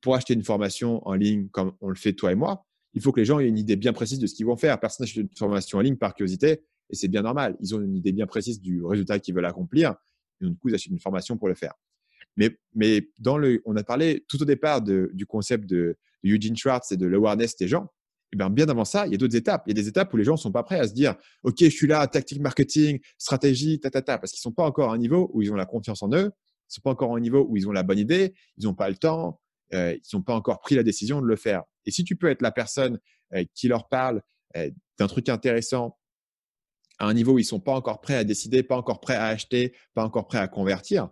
pour 0.00 0.14
acheter 0.14 0.34
une 0.34 0.42
formation 0.42 1.06
en 1.06 1.14
ligne 1.14 1.48
comme 1.48 1.72
on 1.80 1.88
le 1.88 1.94
fait 1.94 2.12
toi 2.12 2.32
et 2.32 2.34
moi, 2.34 2.66
il 2.94 3.02
faut 3.02 3.12
que 3.12 3.20
les 3.20 3.26
gens 3.26 3.38
aient 3.38 3.48
une 3.48 3.58
idée 3.58 3.76
bien 3.76 3.92
précise 3.92 4.18
de 4.18 4.26
ce 4.26 4.34
qu'ils 4.34 4.46
vont 4.46 4.56
faire. 4.56 4.80
Personne 4.80 5.04
n'achète 5.04 5.22
une 5.22 5.36
formation 5.36 5.78
en 5.78 5.80
ligne 5.80 5.96
par 5.96 6.14
curiosité, 6.14 6.62
et 6.88 6.96
c'est 6.96 7.08
bien 7.08 7.22
normal. 7.22 7.56
Ils 7.60 7.74
ont 7.74 7.80
une 7.80 7.94
idée 7.94 8.12
bien 8.12 8.26
précise 8.26 8.60
du 8.60 8.84
résultat 8.84 9.18
qu'ils 9.18 9.34
veulent 9.34 9.46
accomplir, 9.46 9.94
et 10.40 10.44
donc 10.44 10.54
du 10.54 10.58
coup, 10.58 10.68
ils 10.68 10.74
achètent 10.74 10.92
une 10.92 11.00
formation 11.00 11.36
pour 11.36 11.48
le 11.48 11.54
faire. 11.54 11.74
Mais, 12.36 12.58
mais 12.74 13.08
dans 13.18 13.38
le, 13.38 13.62
on 13.64 13.76
a 13.76 13.84
parlé 13.84 14.24
tout 14.28 14.40
au 14.40 14.44
départ 14.44 14.82
de, 14.82 15.10
du 15.14 15.26
concept 15.26 15.66
de, 15.68 15.96
Eugene 16.24 16.56
Schwartz 16.56 16.92
et 16.92 16.96
de 16.96 17.06
l'awareness 17.06 17.56
des 17.56 17.68
gens. 17.68 17.90
Et 18.32 18.36
bien, 18.36 18.50
bien 18.50 18.68
avant 18.68 18.84
ça, 18.84 19.06
il 19.06 19.12
y 19.12 19.14
a 19.14 19.18
d'autres 19.18 19.36
étapes. 19.36 19.64
Il 19.66 19.70
y 19.70 19.78
a 19.78 19.82
des 19.82 19.88
étapes 19.88 20.12
où 20.14 20.16
les 20.16 20.24
gens 20.24 20.32
ne 20.32 20.38
sont 20.38 20.52
pas 20.52 20.62
prêts 20.62 20.78
à 20.78 20.86
se 20.86 20.92
dire 20.92 21.16
OK, 21.42 21.56
je 21.60 21.68
suis 21.68 21.86
là, 21.86 22.06
tactique 22.06 22.40
marketing, 22.40 23.00
stratégie, 23.18 23.80
ta, 23.80 23.90
ta, 23.90 24.02
ta, 24.02 24.18
parce 24.18 24.32
qu'ils 24.32 24.38
ne 24.38 24.50
sont 24.50 24.52
pas 24.52 24.64
encore 24.64 24.90
à 24.90 24.94
un 24.94 24.98
niveau 24.98 25.30
où 25.34 25.42
ils 25.42 25.52
ont 25.52 25.56
la 25.56 25.66
confiance 25.66 26.02
en 26.02 26.12
eux, 26.12 26.30
ils 26.70 26.70
ne 26.70 26.74
sont 26.74 26.80
pas 26.82 26.90
encore 26.90 27.14
à 27.14 27.16
un 27.16 27.20
niveau 27.20 27.46
où 27.48 27.56
ils 27.56 27.68
ont 27.68 27.72
la 27.72 27.82
bonne 27.82 27.98
idée, 27.98 28.34
ils 28.56 28.64
n'ont 28.64 28.74
pas 28.74 28.88
le 28.88 28.96
temps, 28.96 29.40
euh, 29.74 29.96
ils 29.96 30.16
n'ont 30.16 30.22
pas 30.22 30.34
encore 30.34 30.60
pris 30.60 30.74
la 30.74 30.82
décision 30.82 31.20
de 31.20 31.26
le 31.26 31.36
faire. 31.36 31.62
Et 31.86 31.90
si 31.90 32.04
tu 32.04 32.16
peux 32.16 32.28
être 32.28 32.42
la 32.42 32.52
personne 32.52 32.98
euh, 33.34 33.44
qui 33.54 33.68
leur 33.68 33.88
parle 33.88 34.22
euh, 34.56 34.70
d'un 34.98 35.06
truc 35.06 35.28
intéressant 35.28 35.96
à 36.98 37.06
un 37.06 37.14
niveau 37.14 37.32
où 37.32 37.38
ils 37.38 37.42
ne 37.42 37.46
sont 37.46 37.60
pas 37.60 37.74
encore 37.74 38.00
prêts 38.00 38.14
à 38.14 38.24
décider, 38.24 38.62
pas 38.62 38.76
encore 38.76 39.00
prêts 39.00 39.14
à 39.14 39.26
acheter, 39.26 39.74
pas 39.94 40.04
encore 40.04 40.26
prêts 40.26 40.38
à 40.38 40.48
convertir, 40.48 41.08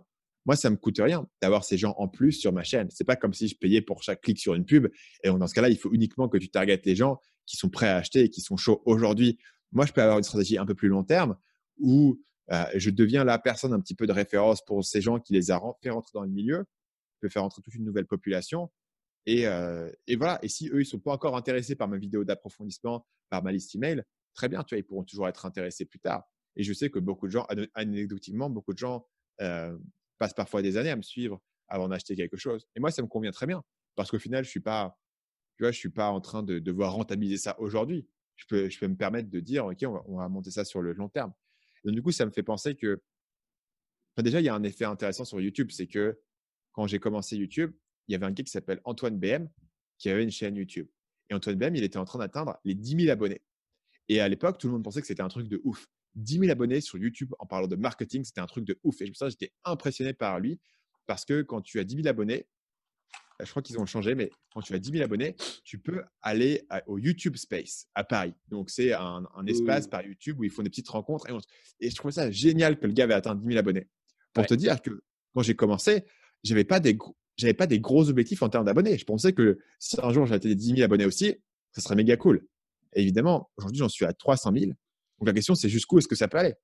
moi, 0.49 0.55
ça 0.55 0.71
me 0.71 0.77
coûte 0.77 0.97
rien 0.99 1.27
d'avoir 1.43 1.63
ces 1.63 1.77
gens 1.77 1.93
en 1.99 2.07
plus 2.07 2.31
sur 2.31 2.51
ma 2.51 2.63
chaîne. 2.63 2.89
C'est 2.89 3.03
pas 3.03 3.15
comme 3.15 3.35
si 3.35 3.47
je 3.47 3.55
payais 3.55 3.83
pour 3.83 4.01
chaque 4.01 4.21
clic 4.21 4.39
sur 4.39 4.55
une 4.55 4.65
pub. 4.65 4.87
Et 5.23 5.29
dans 5.29 5.45
ce 5.45 5.53
cas-là, 5.53 5.69
il 5.69 5.77
faut 5.77 5.93
uniquement 5.93 6.27
que 6.27 6.39
tu 6.39 6.49
targetes 6.49 6.87
les 6.87 6.95
gens 6.95 7.19
qui 7.45 7.55
sont 7.55 7.69
prêts 7.69 7.87
à 7.87 7.97
acheter 7.97 8.21
et 8.21 8.29
qui 8.31 8.41
sont 8.41 8.57
chauds 8.57 8.81
aujourd'hui. 8.87 9.37
Moi, 9.73 9.85
je 9.85 9.93
peux 9.93 10.01
avoir 10.01 10.17
une 10.17 10.23
stratégie 10.23 10.57
un 10.57 10.65
peu 10.65 10.73
plus 10.73 10.87
long 10.87 11.03
terme 11.03 11.37
où 11.77 12.19
euh, 12.51 12.63
je 12.73 12.89
deviens 12.89 13.23
la 13.23 13.37
personne 13.37 13.73
un 13.73 13.79
petit 13.79 13.93
peu 13.93 14.07
de 14.07 14.11
référence 14.11 14.65
pour 14.65 14.83
ces 14.83 15.01
gens 15.01 15.19
qui 15.19 15.33
les 15.33 15.51
a 15.51 15.61
fait 15.83 15.91
rentrer 15.91 16.13
dans 16.15 16.23
le 16.23 16.31
milieu. 16.31 16.65
Je 17.13 17.27
peux 17.27 17.29
faire 17.29 17.43
rentrer 17.43 17.61
toute 17.61 17.75
une 17.75 17.85
nouvelle 17.85 18.07
population. 18.07 18.71
Et, 19.27 19.45
euh, 19.45 19.91
et 20.07 20.15
voilà. 20.15 20.39
Et 20.41 20.47
si 20.47 20.67
eux, 20.69 20.81
ils 20.81 20.85
sont 20.87 20.97
pas 20.97 21.11
encore 21.13 21.37
intéressés 21.37 21.75
par 21.75 21.87
ma 21.87 21.99
vidéo 21.99 22.23
d'approfondissement, 22.23 23.05
par 23.29 23.43
ma 23.43 23.51
liste 23.51 23.75
email, 23.75 24.01
très 24.33 24.49
bien, 24.49 24.63
tu 24.63 24.73
vois, 24.73 24.79
ils 24.79 24.83
pourront 24.83 25.03
toujours 25.03 25.27
être 25.27 25.45
intéressés 25.45 25.85
plus 25.85 25.99
tard. 25.99 26.23
Et 26.55 26.63
je 26.63 26.73
sais 26.73 26.89
que 26.89 26.97
beaucoup 26.97 27.27
de 27.27 27.33
gens, 27.33 27.45
anecdotiquement, 27.75 28.49
beaucoup 28.49 28.73
de 28.73 28.79
gens 28.79 29.05
euh, 29.41 29.77
passe 30.19 30.33
parfois 30.33 30.61
des 30.61 30.77
années 30.77 30.91
à 30.91 30.95
me 30.95 31.01
suivre 31.01 31.41
avant 31.67 31.87
d'acheter 31.87 32.15
quelque 32.15 32.37
chose. 32.37 32.67
Et 32.75 32.79
moi, 32.79 32.91
ça 32.91 33.01
me 33.01 33.07
convient 33.07 33.31
très 33.31 33.47
bien 33.47 33.63
parce 33.95 34.11
qu'au 34.11 34.19
final, 34.19 34.43
je 34.43 34.49
suis 34.49 34.59
pas, 34.59 34.99
tu 35.57 35.63
vois, 35.63 35.71
je 35.71 35.77
suis 35.77 35.89
pas 35.89 36.09
en 36.09 36.21
train 36.21 36.43
de 36.43 36.59
devoir 36.59 36.93
rentabiliser 36.93 37.37
ça 37.37 37.59
aujourd'hui. 37.59 38.07
Je 38.35 38.45
peux, 38.47 38.69
je 38.69 38.79
peux 38.79 38.87
me 38.87 38.95
permettre 38.95 39.29
de 39.29 39.39
dire, 39.39 39.65
OK, 39.65 39.83
on 39.83 40.17
va, 40.17 40.29
monter 40.29 40.51
ça 40.51 40.63
sur 40.63 40.81
le 40.81 40.93
long 40.93 41.09
terme. 41.09 41.33
donc, 41.83 41.95
du 41.95 42.01
coup, 42.01 42.11
ça 42.11 42.25
me 42.25 42.31
fait 42.31 42.43
penser 42.43 42.75
que, 42.75 43.01
déjà, 44.17 44.39
il 44.39 44.45
y 44.45 44.49
a 44.49 44.55
un 44.55 44.63
effet 44.63 44.85
intéressant 44.85 45.25
sur 45.25 45.41
YouTube, 45.41 45.71
c'est 45.71 45.87
que 45.87 46.19
quand 46.73 46.87
j'ai 46.87 46.99
commencé 46.99 47.35
YouTube, 47.35 47.73
il 48.07 48.13
y 48.13 48.15
avait 48.15 48.25
un 48.25 48.31
gars 48.31 48.43
qui 48.43 48.51
s'appelle 48.51 48.81
Antoine 48.85 49.17
BM 49.17 49.49
qui 49.97 50.09
avait 50.09 50.23
une 50.23 50.31
chaîne 50.31 50.55
YouTube. 50.55 50.87
Et 51.29 51.33
Antoine 51.33 51.57
BM, 51.57 51.75
il 51.75 51.83
était 51.83 51.97
en 51.97 52.05
train 52.05 52.19
d'atteindre 52.19 52.57
les 52.63 52.73
10 52.73 53.01
000 53.01 53.11
abonnés. 53.11 53.41
Et 54.07 54.21
à 54.21 54.27
l'époque, 54.27 54.57
tout 54.57 54.67
le 54.67 54.73
monde 54.73 54.83
pensait 54.83 55.01
que 55.01 55.07
c'était 55.07 55.21
un 55.21 55.27
truc 55.27 55.47
de 55.47 55.61
ouf. 55.63 55.87
10 56.15 56.39
000 56.39 56.51
abonnés 56.51 56.81
sur 56.81 56.97
YouTube 56.97 57.33
en 57.39 57.45
parlant 57.45 57.67
de 57.67 57.75
marketing, 57.75 58.23
c'était 58.23 58.41
un 58.41 58.47
truc 58.47 58.65
de 58.65 58.79
ouf. 58.83 59.01
Et 59.01 59.11
j'étais 59.29 59.53
impressionné 59.63 60.13
par 60.13 60.39
lui 60.39 60.59
parce 61.07 61.25
que 61.25 61.41
quand 61.41 61.61
tu 61.61 61.79
as 61.79 61.83
10 61.83 61.95
000 61.95 62.07
abonnés, 62.07 62.47
bah, 63.39 63.45
je 63.45 63.51
crois 63.51 63.61
qu'ils 63.61 63.79
ont 63.79 63.85
changé, 63.85 64.15
mais 64.15 64.29
quand 64.53 64.61
tu 64.61 64.73
as 64.73 64.79
10 64.79 64.91
000 64.91 65.03
abonnés, 65.03 65.35
tu 65.63 65.79
peux 65.79 66.03
aller 66.21 66.67
au 66.87 66.99
YouTube 66.99 67.37
Space 67.37 67.87
à 67.95 68.03
Paris. 68.03 68.33
Donc, 68.49 68.69
c'est 68.69 68.91
un, 68.93 69.25
espace 69.47 69.87
par 69.87 70.01
YouTube 70.03 70.39
où 70.39 70.43
ils 70.43 70.49
font 70.49 70.61
des 70.61 70.69
petites 70.69 70.89
rencontres. 70.89 71.25
Et, 71.79 71.89
je 71.89 71.95
trouvais 71.95 72.11
ça 72.11 72.29
génial 72.31 72.77
que 72.77 72.85
le 72.85 72.91
gars 72.91 73.05
avait 73.05 73.13
atteint 73.13 73.35
10 73.35 73.45
000 73.47 73.57
abonnés. 73.57 73.87
Pour 74.33 74.45
te 74.45 74.53
dire 74.53 74.81
que 74.81 74.91
quand 75.33 75.41
j'ai 75.41 75.55
commencé, 75.55 76.03
je 76.43 76.51
n'avais 76.51 76.65
pas, 76.65 76.81
des, 76.81 76.97
pas 77.57 77.65
des 77.65 77.79
gros 77.79 78.09
objectifs 78.09 78.43
en 78.43 78.49
termes 78.49 78.65
d'abonnés. 78.65 78.97
Je 78.97 79.05
pensais 79.05 79.31
que 79.31 79.57
si 79.79 79.95
un 80.03 80.11
jour 80.11 80.25
j'avais 80.25 80.53
10 80.53 80.75
000 80.75 80.81
abonnés 80.81 81.05
aussi, 81.05 81.35
ce 81.73 81.81
serait 81.81 81.95
méga 81.95 82.17
cool. 82.17 82.45
Et 82.93 83.01
évidemment, 83.01 83.49
aujourd'hui, 83.55 83.79
j'en 83.79 83.89
suis 83.89 84.05
à 84.05 84.11
300 84.11 84.51
000. 84.53 84.71
Donc 85.19 85.27
la 85.27 85.33
question, 85.33 85.55
c'est 85.55 85.69
jusqu'où 85.69 85.99
est-ce 85.99 86.07
que 86.07 86.15
ça 86.15 86.27
peut 86.27 86.37
aller? 86.37 86.55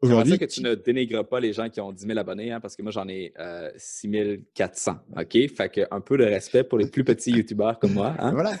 Aujourd'hui, 0.00 0.38
que 0.38 0.44
tu 0.44 0.62
ne 0.62 0.76
dénigres 0.76 1.26
pas 1.26 1.40
les 1.40 1.52
gens 1.52 1.68
qui 1.68 1.80
ont 1.80 1.90
10 1.90 2.06
000 2.06 2.18
abonnés, 2.18 2.52
hein, 2.52 2.60
parce 2.60 2.76
que 2.76 2.82
moi, 2.82 2.92
j'en 2.92 3.08
ai 3.08 3.32
6 3.76 4.08
euh, 4.14 4.36
400. 4.54 4.96
OK? 5.16 5.32
Fait 5.48 5.68
que 5.68 5.80
un 5.90 6.00
peu 6.00 6.16
de 6.16 6.22
respect 6.22 6.62
pour 6.62 6.78
les 6.78 6.86
plus 6.86 7.02
petits 7.02 7.32
YouTubeurs 7.32 7.80
comme 7.80 7.94
moi. 7.94 8.14
Hein? 8.20 8.30
Voilà. 8.32 8.56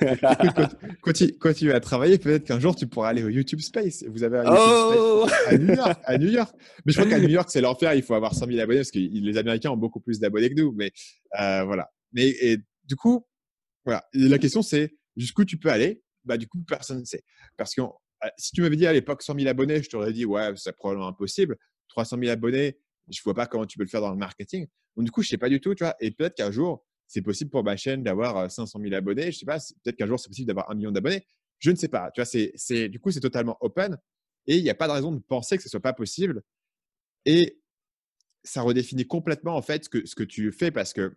continue, 1.40 1.72
à 1.72 1.78
travailler. 1.78 2.18
Peut-être 2.18 2.44
qu'un 2.44 2.58
jour, 2.58 2.74
tu 2.74 2.88
pourras 2.88 3.10
aller 3.10 3.22
au 3.22 3.28
YouTube 3.28 3.60
Space. 3.60 4.04
Vous 4.08 4.24
avez 4.24 4.38
un 4.38 4.44
oh! 4.48 5.26
YouTube 5.26 5.28
Space 5.28 5.46
à 5.46 5.58
New 5.58 5.74
York. 5.74 6.00
À 6.04 6.18
New 6.18 6.30
York. 6.30 6.56
Mais 6.84 6.92
je 6.92 6.98
crois 6.98 7.08
qu'à 7.08 7.20
New 7.20 7.28
York, 7.28 7.48
c'est 7.52 7.60
l'enfer. 7.60 7.94
Il 7.94 8.02
faut 8.02 8.14
avoir 8.14 8.34
100 8.34 8.46
000 8.46 8.58
abonnés 8.58 8.80
parce 8.80 8.90
que 8.90 8.98
les 8.98 9.38
Américains 9.38 9.70
ont 9.70 9.76
beaucoup 9.76 10.00
plus 10.00 10.18
d'abonnés 10.18 10.50
que 10.50 10.60
nous. 10.60 10.72
Mais 10.72 10.90
euh, 11.40 11.62
voilà. 11.62 11.88
Mais 12.12 12.26
et, 12.40 12.58
du 12.84 12.96
coup, 12.96 13.24
voilà. 13.84 14.04
la 14.12 14.38
question, 14.38 14.62
c'est 14.62 14.96
jusqu'où 15.16 15.44
tu 15.44 15.56
peux 15.56 15.70
aller? 15.70 16.02
Bah, 16.24 16.36
du 16.36 16.48
coup, 16.48 16.58
personne 16.66 16.98
ne 16.98 17.04
sait. 17.04 17.22
Parce 17.56 17.74
ah, 17.78 17.82
si 18.36 18.52
tu 18.52 18.62
m'avais 18.62 18.76
dit 18.76 18.86
à 18.86 18.92
l'époque 18.92 19.22
100 19.22 19.34
000 19.38 19.48
abonnés, 19.48 19.82
je 19.82 19.88
t'aurais 19.88 20.12
dit, 20.12 20.24
ouais, 20.24 20.52
c'est 20.56 20.76
probablement 20.76 21.08
impossible. 21.08 21.56
300 21.88 22.18
000 22.20 22.30
abonnés, 22.32 22.78
je 23.08 23.20
vois 23.22 23.34
pas 23.34 23.46
comment 23.46 23.66
tu 23.66 23.78
peux 23.78 23.84
le 23.84 23.88
faire 23.88 24.00
dans 24.00 24.10
le 24.10 24.16
marketing. 24.16 24.66
Donc, 24.96 25.04
du 25.04 25.10
coup, 25.10 25.22
je 25.22 25.28
sais 25.28 25.38
pas 25.38 25.48
du 25.48 25.60
tout, 25.60 25.74
tu 25.74 25.84
vois. 25.84 25.94
Et 26.00 26.10
peut-être 26.10 26.34
qu'un 26.34 26.50
jour, 26.50 26.84
c'est 27.06 27.22
possible 27.22 27.50
pour 27.50 27.64
ma 27.64 27.76
chaîne 27.76 28.02
d'avoir 28.02 28.50
500 28.50 28.80
000 28.80 28.94
abonnés. 28.94 29.32
Je 29.32 29.38
sais 29.38 29.46
pas, 29.46 29.58
peut-être 29.82 29.96
qu'un 29.96 30.06
jour, 30.06 30.18
c'est 30.18 30.28
possible 30.28 30.48
d'avoir 30.48 30.70
un 30.70 30.74
million 30.74 30.90
d'abonnés. 30.90 31.26
Je 31.58 31.70
ne 31.70 31.76
sais 31.76 31.88
pas. 31.88 32.10
Tu 32.12 32.20
vois, 32.20 32.26
c'est, 32.26 32.52
c'est, 32.54 32.88
du 32.88 33.00
coup, 33.00 33.10
c'est 33.10 33.20
totalement 33.20 33.56
open 33.60 33.96
et 34.46 34.56
il 34.56 34.62
n'y 34.62 34.70
a 34.70 34.74
pas 34.74 34.88
de 34.88 34.92
raison 34.92 35.12
de 35.12 35.20
penser 35.20 35.56
que 35.56 35.62
ce 35.62 35.68
soit 35.68 35.80
pas 35.80 35.92
possible. 35.92 36.42
Et 37.24 37.60
ça 38.44 38.62
redéfinit 38.62 39.06
complètement, 39.06 39.56
en 39.56 39.62
fait, 39.62 39.84
ce 39.84 40.14
que 40.14 40.24
tu 40.24 40.52
fais 40.52 40.70
parce 40.70 40.92
que 40.92 41.16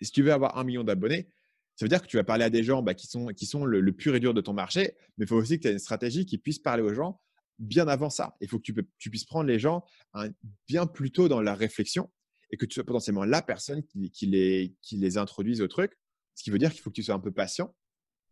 si 0.00 0.10
tu 0.10 0.22
veux 0.22 0.32
avoir 0.32 0.58
un 0.58 0.64
million 0.64 0.84
d'abonnés, 0.84 1.28
ça 1.76 1.84
veut 1.84 1.90
dire 1.90 2.00
que 2.00 2.06
tu 2.06 2.16
vas 2.16 2.24
parler 2.24 2.44
à 2.44 2.50
des 2.50 2.62
gens 2.62 2.82
bah, 2.82 2.94
qui 2.94 3.06
sont, 3.06 3.28
sont 3.42 3.64
le, 3.66 3.92
pur 3.92 4.14
et 4.14 4.20
dur 4.20 4.32
de 4.32 4.40
ton 4.40 4.54
marché, 4.54 4.94
mais 5.18 5.26
il 5.26 5.28
faut 5.28 5.36
aussi 5.36 5.58
que 5.58 5.62
tu 5.62 5.68
aies 5.68 5.72
une 5.72 5.78
stratégie 5.78 6.24
qui 6.24 6.38
puisse 6.38 6.58
parler 6.58 6.82
aux 6.82 6.94
gens 6.94 7.20
bien 7.58 7.86
avant 7.86 8.08
ça. 8.08 8.34
Il 8.40 8.48
faut 8.48 8.58
que 8.58 8.72
tu, 8.98 9.10
puisses 9.10 9.24
prendre 9.24 9.46
les 9.46 9.58
gens 9.58 9.84
bien 10.66 10.86
plus 10.86 11.10
tôt 11.10 11.28
dans 11.28 11.42
la 11.42 11.54
réflexion 11.54 12.10
et 12.50 12.56
que 12.56 12.64
tu 12.64 12.74
sois 12.74 12.84
potentiellement 12.84 13.24
la 13.24 13.42
personne 13.42 13.82
qui, 13.82 14.26
les, 14.26 15.18
introduise 15.18 15.60
au 15.60 15.68
truc. 15.68 15.92
Ce 16.34 16.42
qui 16.42 16.50
veut 16.50 16.58
dire 16.58 16.72
qu'il 16.72 16.80
faut 16.80 16.90
que 16.90 16.94
tu 16.94 17.02
sois 17.02 17.14
un 17.14 17.20
peu 17.20 17.32
patient, 17.32 17.74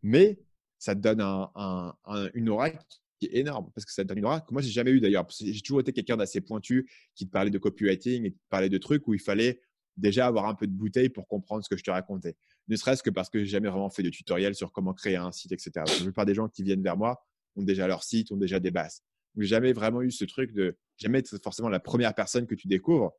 mais 0.02 0.40
ça 0.78 0.94
te 0.94 1.00
donne 1.00 1.20
un, 1.20 1.94
une 2.34 2.48
aura 2.48 2.70
qui 2.70 3.26
est 3.26 3.36
énorme 3.36 3.70
parce 3.74 3.84
que 3.84 3.92
ça 3.92 4.04
te 4.04 4.08
donne 4.08 4.18
une 4.18 4.24
aura 4.24 4.40
que 4.40 4.52
moi, 4.52 4.62
j'ai 4.62 4.70
jamais 4.70 4.90
eu 4.90 5.00
d'ailleurs. 5.00 5.26
J'ai 5.38 5.60
toujours 5.60 5.80
été 5.80 5.92
quelqu'un 5.92 6.16
d'assez 6.16 6.40
pointu 6.40 6.90
qui 7.14 7.26
te 7.26 7.30
parlait 7.30 7.50
de 7.50 7.58
copywriting 7.58 8.24
et 8.24 8.32
qui 8.32 8.38
te 8.38 8.48
parlait 8.48 8.70
de 8.70 8.78
trucs 8.78 9.06
où 9.06 9.12
il 9.12 9.20
fallait 9.20 9.60
déjà 9.96 10.26
avoir 10.26 10.46
un 10.46 10.54
peu 10.54 10.66
de 10.66 10.72
bouteille 10.72 11.08
pour 11.08 11.28
comprendre 11.28 11.62
ce 11.62 11.68
que 11.68 11.76
je 11.76 11.84
te 11.84 11.90
racontais 11.90 12.36
ne 12.68 12.76
serait-ce 12.76 13.02
que 13.02 13.10
parce 13.10 13.28
que 13.28 13.40
j'ai 13.40 13.46
jamais 13.46 13.68
vraiment 13.68 13.90
fait 13.90 14.02
de 14.02 14.10
tutoriel 14.10 14.54
sur 14.54 14.72
comment 14.72 14.94
créer 14.94 15.16
un 15.16 15.32
site, 15.32 15.52
etc. 15.52 15.70
La 15.76 16.04
plupart 16.04 16.26
des 16.26 16.34
gens 16.34 16.48
qui 16.48 16.62
viennent 16.62 16.82
vers 16.82 16.96
moi 16.96 17.24
ont 17.56 17.62
déjà 17.62 17.86
leur 17.86 18.02
site, 18.02 18.32
ont 18.32 18.36
déjà 18.36 18.60
des 18.60 18.70
bases. 18.70 19.02
n'ai 19.36 19.46
jamais 19.46 19.72
vraiment 19.72 20.02
eu 20.02 20.10
ce 20.10 20.24
truc 20.24 20.52
de 20.52 20.76
jamais 20.96 21.18
être 21.18 21.38
forcément 21.42 21.68
la 21.68 21.80
première 21.80 22.14
personne 22.14 22.46
que 22.46 22.54
tu 22.54 22.68
découvres, 22.68 23.12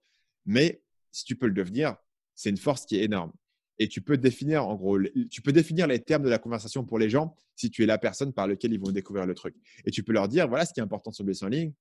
mais 0.45 0.81
si 1.11 1.25
tu 1.25 1.35
peux 1.35 1.47
le 1.47 1.53
devenir, 1.53 1.95
c'est 2.33 2.49
une 2.49 2.57
force 2.57 2.85
qui 2.85 2.97
est 2.97 3.03
énorme. 3.03 3.31
Et 3.77 3.87
tu 3.89 4.01
peux 4.01 4.17
définir, 4.17 4.67
en 4.67 4.75
gros, 4.75 4.97
tu 5.29 5.41
peux 5.41 5.51
définir 5.51 5.85
les 5.85 5.99
termes 5.99 6.23
de 6.23 6.29
la 6.29 6.39
conversation 6.39 6.85
pour 6.85 6.97
les 6.97 7.09
gens 7.09 7.35
si 7.55 7.69
tu 7.69 7.83
es 7.83 7.85
la 7.85 7.97
personne 7.97 8.33
par 8.33 8.47
laquelle 8.47 8.73
ils 8.73 8.79
vont 8.79 8.91
découvrir 8.91 9.25
le 9.25 9.35
truc. 9.35 9.55
Et 9.85 9.91
tu 9.91 10.01
peux 10.01 10.13
leur 10.13 10.29
dire, 10.29 10.47
voilà 10.47 10.65
ce 10.65 10.73
qui 10.73 10.79
est 10.79 10.83
important 10.83 11.11
sur 11.11 11.25
le 11.25 11.33
en 11.43 11.47
ligne. 11.47 11.73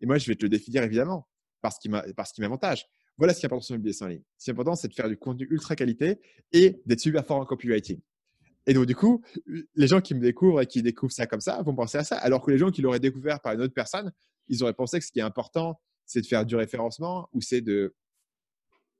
Et 0.00 0.06
moi, 0.06 0.18
je 0.18 0.26
vais 0.26 0.34
te 0.34 0.44
le 0.44 0.50
définir 0.50 0.82
évidemment 0.82 1.26
parce 1.62 1.78
qu'il 1.78 1.90
m'avantage. 1.90 2.86
Voilà 3.18 3.34
ce 3.34 3.40
qui 3.40 3.46
est 3.46 3.48
important 3.48 3.66
sur 3.66 3.74
le 3.74 3.80
business 3.80 4.02
en 4.02 4.06
ligne. 4.06 4.22
Ce 4.38 4.44
qui 4.44 4.50
est 4.50 4.52
important, 4.52 4.76
c'est 4.76 4.88
de 4.88 4.94
faire 4.94 5.08
du 5.08 5.16
contenu 5.16 5.46
ultra 5.50 5.74
qualité 5.74 6.20
et 6.52 6.80
d'être 6.86 7.00
super 7.00 7.26
fort 7.26 7.38
en 7.38 7.44
copywriting. 7.44 8.00
Et 8.66 8.74
donc, 8.74 8.86
du 8.86 8.94
coup, 8.94 9.22
les 9.74 9.86
gens 9.86 10.00
qui 10.00 10.14
me 10.14 10.20
découvrent 10.20 10.60
et 10.60 10.66
qui 10.66 10.82
découvrent 10.82 11.12
ça 11.12 11.26
comme 11.26 11.40
ça 11.40 11.60
vont 11.62 11.74
penser 11.74 11.98
à 11.98 12.04
ça, 12.04 12.16
alors 12.16 12.42
que 12.42 12.50
les 12.50 12.58
gens 12.58 12.70
qui 12.70 12.80
l'auraient 12.80 13.00
découvert 13.00 13.40
par 13.40 13.54
une 13.54 13.62
autre 13.62 13.74
personne, 13.74 14.12
ils 14.46 14.62
auraient 14.62 14.74
pensé 14.74 14.98
que 14.98 15.04
ce 15.04 15.10
qui 15.10 15.18
est 15.18 15.22
important, 15.22 15.80
c'est 16.04 16.20
de 16.20 16.26
faire 16.26 16.46
du 16.46 16.54
référencement 16.54 17.28
ou 17.32 17.40
c'est 17.40 17.60
de. 17.60 17.94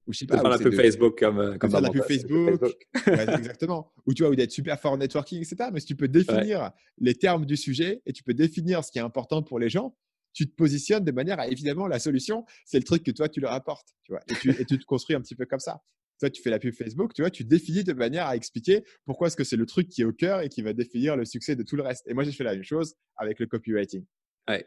Ou 0.07 0.13
je 0.13 0.21
sais 0.21 0.27
pas. 0.27 0.41
Faire 0.41 0.49
la 0.49 0.59
pub 0.59 0.75
Facebook 0.75 1.19
comme, 1.19 1.39
euh, 1.39 1.59
comme 1.59 1.71
faire 1.71 1.83
la 1.83 1.91
pub 1.91 2.03
Facebook. 2.03 2.63
exactement. 3.07 3.93
Ou 4.07 4.15
tu 4.15 4.23
vois, 4.23 4.33
ou 4.33 4.35
d'être 4.35 4.53
super 4.53 4.81
fort 4.81 4.93
en 4.93 4.97
networking, 4.97 5.39
etc. 5.39 5.71
Mais 5.73 5.81
si 5.81 5.87
tu 5.87 5.97
peux 5.97 6.09
définir 6.09 6.71
les 6.97 7.15
termes 7.15 7.45
du 7.45 7.57
sujet 7.57 8.03
et 8.07 8.13
tu 8.13 8.23
peux 8.23 8.35
définir 8.35 8.83
ce 8.83 8.91
qui 8.91 8.99
est 8.99 9.03
important 9.03 9.43
pour 9.43 9.59
les 9.59 9.69
gens, 9.69 9.95
tu 10.39 10.49
te 10.49 10.55
positionnes 10.55 11.05
de 11.05 11.11
manière 11.11 11.41
à, 11.41 11.49
évidemment, 11.49 11.89
la 11.89 11.99
solution, 11.99 12.45
c'est 12.65 12.79
le 12.79 12.85
truc 12.85 13.03
que 13.03 13.11
toi, 13.11 13.29
tu 13.29 13.41
leur 13.41 13.51
apportes, 13.51 13.89
tu 14.05 14.13
vois, 14.13 14.21
et 14.29 14.35
tu, 14.35 14.51
et 14.51 14.65
tu 14.65 14.79
te 14.79 14.85
construis 14.85 15.17
un 15.17 15.21
petit 15.21 15.35
peu 15.35 15.47
comme 15.47 15.59
ça. 15.59 15.83
Toi, 16.21 16.31
tu 16.31 16.41
fais 16.41 16.51
la 16.51 16.61
pub 16.61 16.73
Facebook, 16.73 17.13
tu 17.13 17.23
vois, 17.23 17.31
tu 17.31 17.43
définis 17.43 17.83
de 17.83 17.93
manière 17.93 18.27
à 18.27 18.37
expliquer 18.37 18.85
pourquoi 19.05 19.27
est-ce 19.27 19.37
que 19.37 19.43
c'est 19.43 19.57
le 19.57 19.67
truc 19.67 19.89
qui 19.89 20.03
est 20.03 20.05
au 20.05 20.13
cœur 20.13 20.41
et 20.41 20.49
qui 20.49 20.63
va 20.63 20.73
définir 20.73 21.17
le 21.17 21.25
succès 21.25 21.57
de 21.57 21.65
tout 21.65 21.75
le 21.75 21.83
reste. 21.83 22.07
Et 22.07 22.15
moi, 22.15 22.23
j'ai 22.23 22.31
fait 22.31 22.45
la 22.45 22.53
même 22.53 22.63
chose 22.63 22.95
avec 23.17 23.41
le 23.41 23.47
copywriting. 23.47 24.05
Ouais. 24.49 24.65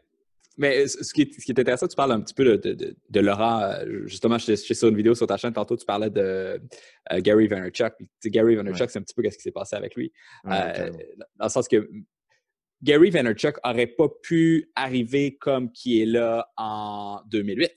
Mais 0.57 0.87
ce 0.87 1.13
qui, 1.13 1.21
est, 1.21 1.33
ce 1.39 1.45
qui 1.45 1.53
est 1.53 1.59
intéressant, 1.59 1.87
tu 1.87 1.95
parles 1.95 2.11
un 2.11 2.19
petit 2.19 2.33
peu 2.33 2.43
de, 2.43 2.73
de, 2.73 2.95
de, 3.09 3.19
Laurent. 3.21 3.61
Euh, 3.61 4.05
justement, 4.05 4.37
je 4.37 4.53
suis 4.55 4.75
sur 4.75 4.89
une 4.89 4.97
vidéo 4.97 5.15
sur 5.15 5.25
ta 5.25 5.37
chaîne 5.37 5.53
tantôt, 5.53 5.77
tu 5.77 5.85
parlais 5.85 6.09
de 6.09 6.21
euh, 7.11 7.19
Gary 7.19 7.47
Vaynerchuk. 7.47 7.93
Gary 8.25 8.55
Vaynerchuk, 8.57 8.89
c'est 8.89 8.99
un 8.99 9.03
petit 9.03 9.13
peu 9.13 9.23
ce 9.23 9.37
qui 9.37 9.43
s'est 9.43 9.51
passé 9.51 9.77
avec 9.77 9.95
lui. 9.95 10.11
Euh, 10.47 10.91
dans 11.37 11.45
le 11.45 11.49
sens 11.49 11.69
que 11.69 11.89
Gary 12.83 13.11
Vaynerchuk 13.11 13.57
n'aurait 13.63 13.87
pas 13.87 14.09
pu 14.23 14.71
arriver 14.75 15.37
comme 15.37 15.71
qui 15.71 16.01
est 16.01 16.05
là 16.05 16.51
en 16.57 17.21
2008 17.27 17.71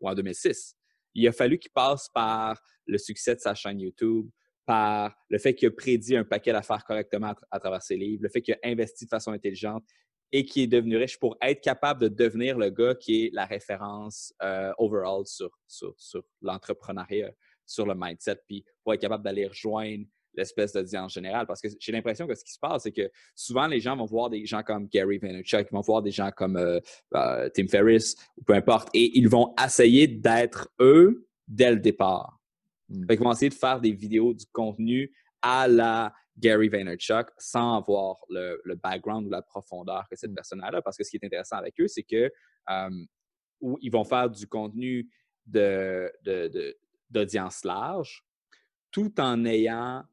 ou 0.00 0.08
en 0.08 0.14
2006. 0.14 0.76
Il 1.14 1.28
a 1.28 1.32
fallu 1.32 1.58
qu'il 1.58 1.70
passe 1.70 2.08
par 2.12 2.60
le 2.86 2.98
succès 2.98 3.36
de 3.36 3.40
sa 3.40 3.54
chaîne 3.54 3.80
YouTube, 3.80 4.28
par 4.64 5.16
le 5.30 5.38
fait 5.38 5.54
qu'il 5.54 5.68
a 5.68 5.70
prédit 5.70 6.16
un 6.16 6.24
paquet 6.24 6.52
d'affaires 6.52 6.84
correctement 6.84 7.34
à, 7.52 7.60
travers 7.60 7.82
ses 7.82 7.96
livres, 7.96 8.24
le 8.24 8.28
fait 8.28 8.42
qu'il 8.42 8.54
a 8.54 8.58
investi 8.64 9.04
de 9.04 9.10
façon 9.10 9.30
intelligente 9.30 9.84
et 10.32 10.44
qu'il 10.44 10.64
est 10.64 10.66
devenu 10.66 10.96
riche 10.96 11.20
pour 11.20 11.36
être 11.40 11.60
capable 11.60 12.00
de 12.00 12.08
devenir 12.08 12.58
le 12.58 12.70
gars 12.70 12.96
qui 12.96 13.26
est 13.26 13.30
la 13.32 13.46
référence 13.46 14.34
euh, 14.42 14.72
overall 14.78 15.24
sur, 15.24 15.50
sur, 15.68 15.94
sur 15.96 16.24
l'entrepreneuriat, 16.42 17.30
sur 17.64 17.86
le 17.86 17.94
mindset, 17.96 18.40
puis 18.48 18.64
pour 18.82 18.92
être 18.92 19.00
capable 19.00 19.22
d'aller 19.22 19.46
rejoindre 19.46 20.04
l'espèce 20.36 20.72
d'audience 20.72 21.12
générale. 21.12 21.46
Parce 21.46 21.60
que 21.60 21.68
j'ai 21.78 21.92
l'impression 21.92 22.26
que 22.26 22.34
ce 22.34 22.44
qui 22.44 22.52
se 22.52 22.58
passe, 22.58 22.82
c'est 22.82 22.92
que 22.92 23.10
souvent, 23.34 23.66
les 23.66 23.80
gens 23.80 23.96
vont 23.96 24.04
voir 24.04 24.30
des 24.30 24.44
gens 24.46 24.62
comme 24.62 24.86
Gary 24.88 25.18
Vaynerchuk, 25.18 25.68
ils 25.70 25.74
vont 25.74 25.80
voir 25.80 26.02
des 26.02 26.10
gens 26.10 26.30
comme 26.30 26.56
euh, 26.56 26.80
euh, 27.14 27.48
Tim 27.54 27.66
Ferriss, 27.68 28.16
ou 28.36 28.44
peu 28.44 28.54
importe, 28.54 28.88
et 28.94 29.18
ils 29.18 29.28
vont 29.28 29.54
essayer 29.64 30.06
d'être 30.06 30.68
eux 30.80 31.26
dès 31.48 31.70
le 31.70 31.80
départ. 31.80 32.40
Mmh. 32.88 33.06
Ils 33.10 33.18
vont 33.18 33.32
essayer 33.32 33.48
de 33.48 33.54
faire 33.54 33.80
des 33.80 33.92
vidéos, 33.92 34.34
du 34.34 34.46
contenu 34.52 35.12
à 35.42 35.68
la 35.68 36.12
Gary 36.38 36.68
Vaynerchuk 36.68 37.28
sans 37.38 37.78
avoir 37.78 38.16
le, 38.28 38.60
background 38.82 39.26
ou 39.26 39.30
la 39.30 39.42
profondeur 39.42 40.06
que 40.10 40.16
cette 40.16 40.32
mmh. 40.32 40.34
personne 40.34 40.62
a 40.62 40.70
là. 40.70 40.82
Parce 40.82 40.96
que 40.96 41.04
ce 41.04 41.10
qui 41.10 41.16
est 41.16 41.24
intéressant 41.24 41.56
avec 41.56 41.80
eux, 41.80 41.88
c'est 41.88 42.02
que 42.02 42.30
où 43.60 43.78
ils 43.80 43.90
vont 43.90 44.04
faire 44.04 44.28
du 44.28 44.46
contenu 44.46 45.08
d'audience 45.46 46.12
de, 47.62 47.68
large 47.68 48.24
tout 48.90 49.20
en 49.20 49.44
ayant 49.44 50.04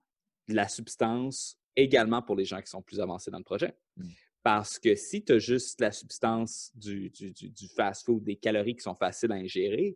de 0.47 0.55
la 0.55 0.67
substance 0.67 1.57
également 1.75 2.21
pour 2.21 2.35
les 2.35 2.45
gens 2.45 2.61
qui 2.61 2.69
sont 2.69 2.81
plus 2.81 2.99
avancés 2.99 3.31
dans 3.31 3.37
le 3.37 3.43
projet. 3.43 3.73
Mmh. 3.97 4.09
Parce 4.43 4.77
que 4.77 4.95
si 4.95 5.23
tu 5.23 5.33
as 5.33 5.39
juste 5.39 5.79
la 5.79 5.91
substance 5.91 6.71
du, 6.75 7.09
du 7.09 7.67
fast-food, 7.69 8.23
des 8.23 8.35
calories 8.35 8.75
qui 8.75 8.81
sont 8.81 8.95
faciles 8.95 9.31
à 9.31 9.35
ingérer, 9.35 9.95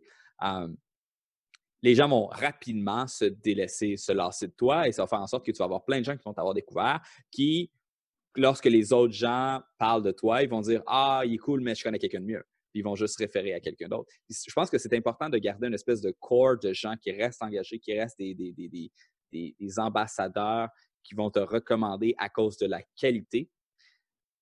les 1.82 1.94
gens 1.94 2.08
vont 2.08 2.26
rapidement 2.26 3.06
se 3.06 3.26
délaisser, 3.26 3.96
se 3.96 4.12
lasser 4.12 4.48
de 4.48 4.52
toi 4.52 4.88
et 4.88 4.92
ça 4.92 5.02
va 5.02 5.06
faire 5.08 5.20
en 5.20 5.26
sorte 5.26 5.44
que 5.44 5.52
tu 5.52 5.58
vas 5.58 5.66
avoir 5.66 5.84
plein 5.84 6.00
de 6.00 6.04
gens 6.04 6.16
qui 6.16 6.22
vont 6.24 6.32
t'avoir 6.32 6.54
découvert 6.54 7.00
qui, 7.30 7.70
lorsque 8.36 8.64
les 8.64 8.92
autres 8.92 9.12
gens 9.12 9.60
parlent 9.78 10.02
de 10.02 10.12
toi, 10.12 10.42
ils 10.42 10.48
vont 10.48 10.62
dire 10.62 10.82
Ah, 10.86 11.22
il 11.26 11.34
est 11.34 11.38
cool, 11.38 11.60
mais 11.60 11.74
je 11.74 11.84
connais 11.84 11.98
quelqu'un 11.98 12.20
de 12.20 12.26
mieux. 12.26 12.44
ils 12.72 12.82
vont 12.82 12.96
juste 12.96 13.18
se 13.18 13.22
référer 13.22 13.52
à 13.52 13.60
quelqu'un 13.60 13.88
d'autre. 13.88 14.10
Je 14.30 14.52
pense 14.54 14.70
que 14.70 14.78
c'est 14.78 14.94
important 14.94 15.28
de 15.28 15.36
garder 15.36 15.66
une 15.68 15.74
espèce 15.74 16.00
de 16.00 16.14
corps 16.18 16.58
de 16.58 16.72
gens 16.72 16.94
qui 16.96 17.12
restent 17.12 17.42
engagés, 17.42 17.78
qui 17.78 17.98
restent 17.98 18.18
des, 18.18 18.34
des 18.34 18.90
ambassadeurs 19.78 20.68
qui 21.02 21.14
vont 21.14 21.30
te 21.30 21.38
recommander 21.38 22.14
à 22.18 22.28
cause 22.28 22.56
de 22.58 22.66
la 22.66 22.82
qualité. 22.96 23.50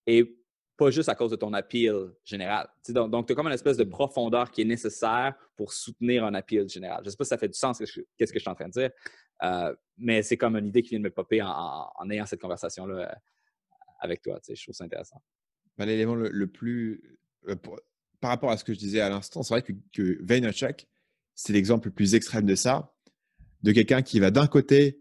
Et 0.07 0.39
pas 0.77 0.91
juste 0.91 1.09
à 1.09 1.15
cause 1.15 1.31
de 1.31 1.37
ton 1.37 1.53
appeal 1.55 2.13
général. 2.25 2.69
donc, 2.89 3.27
tu 3.27 3.33
as 3.33 3.37
comme 3.37 3.47
une 3.47 3.53
espèce 3.53 3.77
de 3.77 3.85
profondeur 3.85 4.51
qui 4.51 4.61
est 4.61 4.67
nécessaire 4.67 5.35
pour 5.57 5.73
soutenir 5.73 6.25
un 6.25 6.35
appeal 6.35 6.69
général. 6.69 7.01
Je 7.03 7.07
ne 7.07 7.11
sais 7.11 7.17
pas 7.17 7.25
si 7.25 7.29
ça 7.31 7.39
fait 7.39 7.49
du 7.49 7.59
sens, 7.59 7.79
qu'est-ce 7.79 8.33
que 8.33 8.39
je 8.39 8.43
suis 8.43 8.51
en 8.51 8.55
train 8.55 8.67
de 8.67 8.73
dire, 8.73 8.91
euh, 9.43 9.75
mais 9.97 10.23
c'est 10.23 10.37
comme 10.37 10.57
une 10.57 10.67
idée 10.67 10.83
qui 10.83 10.91
vient 10.91 10.99
de 10.99 11.05
me 11.05 11.11
popper 11.11 11.41
en, 11.43 12.11
ayant 12.11 12.27
cette 12.27 12.41
conversation-là 12.41 13.11
euh, 13.11 13.15
avec 14.01 14.23
toi. 14.23 14.39
Je 14.47 14.63
trouve 14.63 14.75
ça 14.75 14.85
intéressant. 14.85 15.23
Ben, 15.79 15.87
l'élément 15.87 16.15
le, 16.15 16.47
plus. 16.47 17.19
Euh, 17.49 17.57
par 18.21 18.31
rapport 18.31 18.51
à 18.51 18.57
ce 18.57 18.65
que 18.65 18.75
je 18.75 18.79
disais 18.79 19.01
à 19.01 19.09
l'instant, 19.09 19.43
c'est 19.43 19.55
vrai 19.55 19.63
que, 19.63 19.73
que 19.93 20.19
Vaynerchuk, 20.23 20.87
c'est 21.35 21.53
l'exemple 21.53 21.89
le 21.89 21.95
plus 21.95 22.15
extrême 22.15 22.47
de 22.47 22.55
ça, 22.55 22.95
de 23.63 23.73
quelqu'un 23.73 24.03
qui 24.03 24.21
va 24.21 24.31
d'un 24.31 24.47
côté 24.47 25.01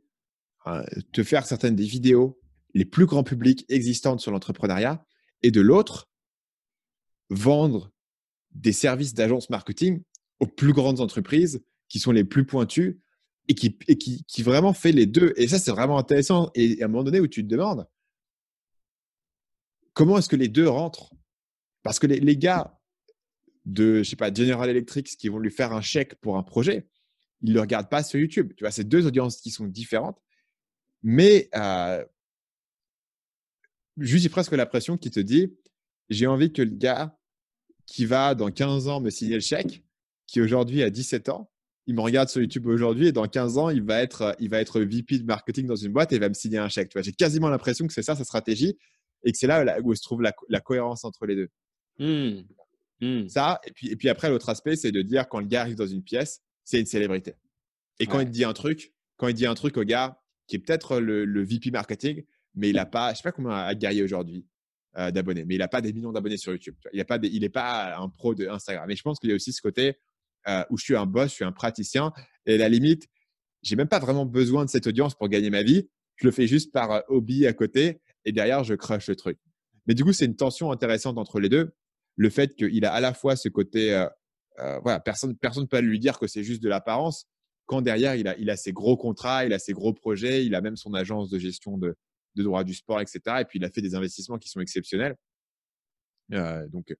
te 1.11 1.23
faire 1.23 1.45
certaines 1.45 1.75
des 1.75 1.85
vidéos 1.85 2.39
les 2.73 2.85
plus 2.85 3.05
grands 3.05 3.23
publics 3.23 3.65
existantes 3.69 4.19
sur 4.19 4.31
l'entrepreneuriat, 4.31 5.05
et 5.41 5.51
de 5.51 5.61
l'autre, 5.61 6.09
vendre 7.29 7.91
des 8.51 8.73
services 8.73 9.13
d'agence 9.13 9.49
marketing 9.49 10.01
aux 10.39 10.47
plus 10.47 10.73
grandes 10.73 10.99
entreprises 10.99 11.63
qui 11.87 11.99
sont 11.99 12.11
les 12.11 12.23
plus 12.23 12.45
pointues 12.45 12.99
et 13.47 13.53
qui, 13.53 14.43
vraiment 14.43 14.73
fait 14.73 14.91
les 14.91 15.05
deux. 15.05 15.33
Et 15.37 15.47
ça, 15.47 15.59
c'est 15.59 15.71
vraiment 15.71 15.97
intéressant. 15.99 16.49
Et 16.55 16.81
à 16.81 16.85
un 16.85 16.87
moment 16.87 17.03
donné 17.03 17.19
où 17.19 17.27
tu 17.27 17.43
te 17.43 17.47
demandes, 17.47 17.87
comment 19.93 20.17
est-ce 20.17 20.29
que 20.29 20.35
les 20.35 20.47
deux 20.47 20.67
rentrent? 20.67 21.13
Parce 21.83 21.99
que 21.99 22.07
les, 22.07 22.37
gars 22.37 22.79
de, 23.65 24.01
je 24.01 24.15
General 24.35 24.69
Electric 24.69 25.05
qui 25.05 25.29
vont 25.29 25.37
lui 25.37 25.51
faire 25.51 25.73
un 25.73 25.81
chèque 25.81 26.15
pour 26.15 26.37
un 26.37 26.43
projet, 26.43 26.87
ils 27.41 27.49
ne 27.49 27.53
le 27.53 27.61
regardent 27.61 27.89
pas 27.89 28.03
sur 28.03 28.19
YouTube. 28.19 28.53
Tu 28.57 28.63
vois, 28.63 28.71
c'est 28.71 28.83
deux 28.83 29.05
audiences 29.05 29.41
qui 29.41 29.51
sont 29.51 29.65
différentes. 29.65 30.19
Mais 31.03 31.49
euh, 31.55 32.03
juste 33.97 34.23
j'ai 34.23 34.29
presque 34.29 34.51
l'impression 34.51 34.97
qu'il 34.97 35.11
te 35.11 35.19
dit 35.19 35.53
j'ai 36.09 36.27
envie 36.27 36.51
que 36.51 36.61
le 36.61 36.71
gars 36.71 37.17
qui 37.85 38.05
va 38.05 38.35
dans 38.35 38.51
15 38.51 38.87
ans 38.87 39.01
me 39.01 39.09
signer 39.09 39.35
le 39.35 39.41
chèque, 39.41 39.83
qui 40.27 40.41
aujourd'hui 40.41 40.81
a 40.81 40.89
17 40.89 41.29
ans, 41.29 41.51
il 41.87 41.95
me 41.95 42.01
regarde 42.01 42.29
sur 42.29 42.41
YouTube 42.41 42.65
aujourd'hui 42.65 43.07
et 43.07 43.11
dans 43.11 43.27
15 43.27 43.57
ans, 43.57 43.69
il 43.69 43.83
va 43.83 44.01
être, 44.01 44.35
il 44.39 44.49
va 44.49 44.59
être 44.59 44.81
VP 44.81 45.19
de 45.19 45.23
marketing 45.23 45.67
dans 45.67 45.75
une 45.75 45.91
boîte 45.91 46.11
et 46.11 46.15
il 46.15 46.21
va 46.21 46.29
me 46.29 46.33
signer 46.33 46.57
un 46.57 46.69
chèque. 46.69 46.91
J'ai 46.95 47.11
quasiment 47.11 47.49
l'impression 47.49 47.85
que 47.85 47.93
c'est 47.93 48.01
ça 48.01 48.15
sa 48.15 48.23
stratégie 48.23 48.77
et 49.23 49.31
que 49.31 49.37
c'est 49.37 49.47
là 49.47 49.79
où 49.83 49.93
se 49.93 50.01
trouve 50.01 50.21
la, 50.21 50.61
cohérence 50.61 51.05
entre 51.05 51.25
les 51.25 51.35
deux. 51.35 51.49
Mmh. 51.99 52.41
Mmh. 53.01 53.27
Ça, 53.27 53.59
et 53.65 53.71
puis, 53.71 53.89
et 53.89 53.95
puis 53.95 54.09
après, 54.09 54.29
l'autre 54.29 54.49
aspect, 54.49 54.75
c'est 54.75 54.91
de 54.91 55.01
dire 55.01 55.27
quand 55.27 55.39
le 55.39 55.45
gars 55.45 55.61
arrive 55.61 55.75
dans 55.75 55.85
une 55.85 56.03
pièce, 56.03 56.41
c'est 56.65 56.79
une 56.79 56.85
célébrité. 56.85 57.35
Et 57.99 58.07
quand 58.07 58.19
il 58.19 58.29
dit 58.29 58.43
un 58.43 58.53
truc, 58.53 58.93
quand 59.17 59.27
il 59.29 59.33
dit 59.33 59.45
un 59.45 59.55
truc 59.55 59.77
au 59.77 59.83
gars 59.83 60.21
qui 60.47 60.57
est 60.57 60.59
peut-être 60.59 60.99
le, 60.99 61.23
le 61.25 61.43
VP 61.43 61.71
marketing, 61.71 62.23
mais 62.55 62.69
il 62.69 62.75
n'a 62.75 62.85
pas, 62.85 63.11
je 63.11 63.17
sais 63.17 63.23
pas 63.23 63.31
combien 63.31 63.51
a 63.51 63.73
Gary 63.75 64.03
aujourd'hui 64.03 64.45
euh, 64.97 65.11
d'abonnés, 65.11 65.45
mais 65.45 65.55
il 65.55 65.59
n'a 65.59 65.67
pas 65.67 65.81
des 65.81 65.93
millions 65.93 66.11
d'abonnés 66.11 66.37
sur 66.37 66.51
YouTube. 66.51 66.75
Il 66.93 66.97
n'est 66.97 67.05
pas, 67.05 67.19
il 67.21 67.43
est 67.43 67.49
pas 67.49 67.97
un 67.97 68.09
pro 68.09 68.35
de 68.35 68.47
Instagram. 68.47 68.85
Mais 68.87 68.95
je 68.95 69.01
pense 69.01 69.19
qu'il 69.19 69.29
y 69.29 69.33
a 69.33 69.35
aussi 69.35 69.53
ce 69.53 69.61
côté 69.61 69.99
euh, 70.47 70.63
où 70.69 70.77
je 70.77 70.83
suis 70.83 70.95
un 70.95 71.05
boss, 71.05 71.29
je 71.29 71.35
suis 71.35 71.45
un 71.45 71.51
praticien, 71.51 72.13
et 72.45 72.55
à 72.55 72.57
la 72.57 72.69
limite, 72.69 73.07
j'ai 73.61 73.75
même 73.75 73.87
pas 73.87 73.99
vraiment 73.99 74.25
besoin 74.25 74.65
de 74.65 74.69
cette 74.69 74.87
audience 74.87 75.15
pour 75.15 75.27
gagner 75.27 75.49
ma 75.49 75.63
vie. 75.63 75.89
Je 76.17 76.27
le 76.27 76.31
fais 76.31 76.47
juste 76.47 76.71
par 76.71 76.91
euh, 76.91 77.01
hobby 77.07 77.47
à 77.47 77.53
côté, 77.53 78.01
et 78.25 78.31
derrière, 78.31 78.63
je 78.63 78.73
crush 78.73 79.07
le 79.07 79.15
truc. 79.15 79.37
Mais 79.87 79.93
du 79.93 80.03
coup, 80.03 80.13
c'est 80.13 80.25
une 80.25 80.35
tension 80.35 80.71
intéressante 80.71 81.17
entre 81.17 81.39
les 81.39 81.49
deux. 81.49 81.73
Le 82.15 82.29
fait 82.29 82.55
qu'il 82.55 82.85
a 82.85 82.93
à 82.93 83.01
la 83.01 83.13
fois 83.13 83.35
ce 83.35 83.49
côté, 83.49 84.07
voilà, 84.57 84.99
personne, 84.99 85.35
personne 85.37 85.67
peut 85.67 85.79
lui 85.79 85.99
dire 85.99 86.19
que 86.19 86.27
c'est 86.27 86.43
juste 86.43 86.63
de 86.63 86.69
l'apparence. 86.69 87.27
Quand 87.65 87.81
derrière, 87.81 88.15
il 88.15 88.27
a, 88.27 88.37
il 88.37 88.49
a 88.49 88.57
ses 88.57 88.73
gros 88.73 88.95
contrats, 88.95 89.45
il 89.45 89.53
a 89.53 89.59
ses 89.59 89.73
gros 89.73 89.93
projets, 89.93 90.45
il 90.45 90.53
a 90.55 90.61
même 90.61 90.75
son 90.75 90.93
agence 90.93 91.29
de 91.29 91.39
gestion 91.39 91.77
de, 91.77 91.95
de 92.35 92.43
droit 92.43 92.63
du 92.63 92.73
sport, 92.73 93.01
etc. 93.01 93.19
Et 93.39 93.45
puis, 93.45 93.59
il 93.59 93.65
a 93.65 93.69
fait 93.69 93.81
des 93.81 93.95
investissements 93.95 94.37
qui 94.37 94.49
sont 94.49 94.61
exceptionnels. 94.61 95.15
Euh, 96.33 96.67
donc, 96.67 96.95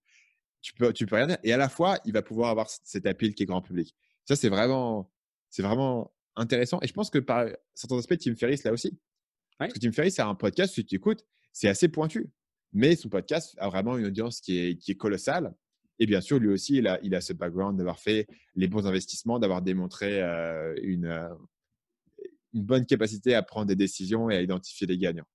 tu 0.61 0.73
peux, 0.73 0.91
tu 0.94 1.06
peux 1.06 1.15
rien 1.15 1.38
Et 1.44 1.53
à 1.53 1.57
la 1.57 1.69
fois, 1.69 1.99
il 2.06 2.14
va 2.14 2.22
pouvoir 2.22 2.49
avoir 2.49 2.69
cet 2.69 3.06
appel 3.06 3.36
qui 3.36 3.44
est 3.44 3.45
grand 3.45 3.61
public. 3.61 3.95
Ça, 4.26 4.36
c'est 4.36 4.49
vraiment, 4.49 5.11
c'est 5.49 5.61
vraiment 5.61 6.14
intéressant. 6.36 6.80
Et 6.82 6.88
je 6.88 6.94
pense 6.94 7.10
que 7.10 7.19
par 7.19 7.45
certains 7.76 7.98
aspects, 7.98 8.18
Tim 8.18 8.36
Ferriss, 8.36 8.64
là 8.64 8.72
aussi. 8.72 8.98
Parce 9.57 9.73
que 9.73 9.80
Tim 9.80 9.91
Ferriss 9.91 10.19
a 10.19 10.27
un 10.27 10.36
podcast, 10.36 10.73
si 10.73 10.86
tu 10.86 10.95
écoutes, 10.95 11.26
c'est 11.53 11.68
assez 11.68 11.88
pointu. 11.88 12.30
Mais 12.73 12.95
son 12.95 13.10
podcast 13.10 13.56
a 13.60 13.69
vraiment 13.69 13.98
une 13.98 14.07
audience 14.07 14.41
qui 14.41 14.57
est, 14.57 14.77
qui 14.77 14.91
est 14.91 14.95
colossale. 14.95 15.53
Et 16.00 16.06
bien 16.06 16.22
sûr, 16.22 16.40
lui 16.40 16.50
aussi, 16.50 16.78
il 16.78 16.88
a, 16.88 17.00
il 17.04 17.16
a 17.16 17.22
ce 17.22 17.34
background 17.34 17.78
d'avoir 17.78 18.00
fait 18.00 18.28
les 18.56 18.68
bons 18.68 18.86
investissements, 18.86 19.40
d'avoir 19.40 19.62
démontré 19.62 20.22
euh, 20.22 20.76
une, 20.82 21.06
euh, 21.06 21.30
une 22.54 22.64
bonne 22.64 22.86
capacité 22.86 23.34
à 23.34 23.44
prendre 23.44 23.68
des 23.68 23.76
décisions 23.76 24.30
et 24.30 24.38
à 24.38 24.42
identifier 24.42 24.88
les 24.88 24.98
gagnants. 24.98 25.26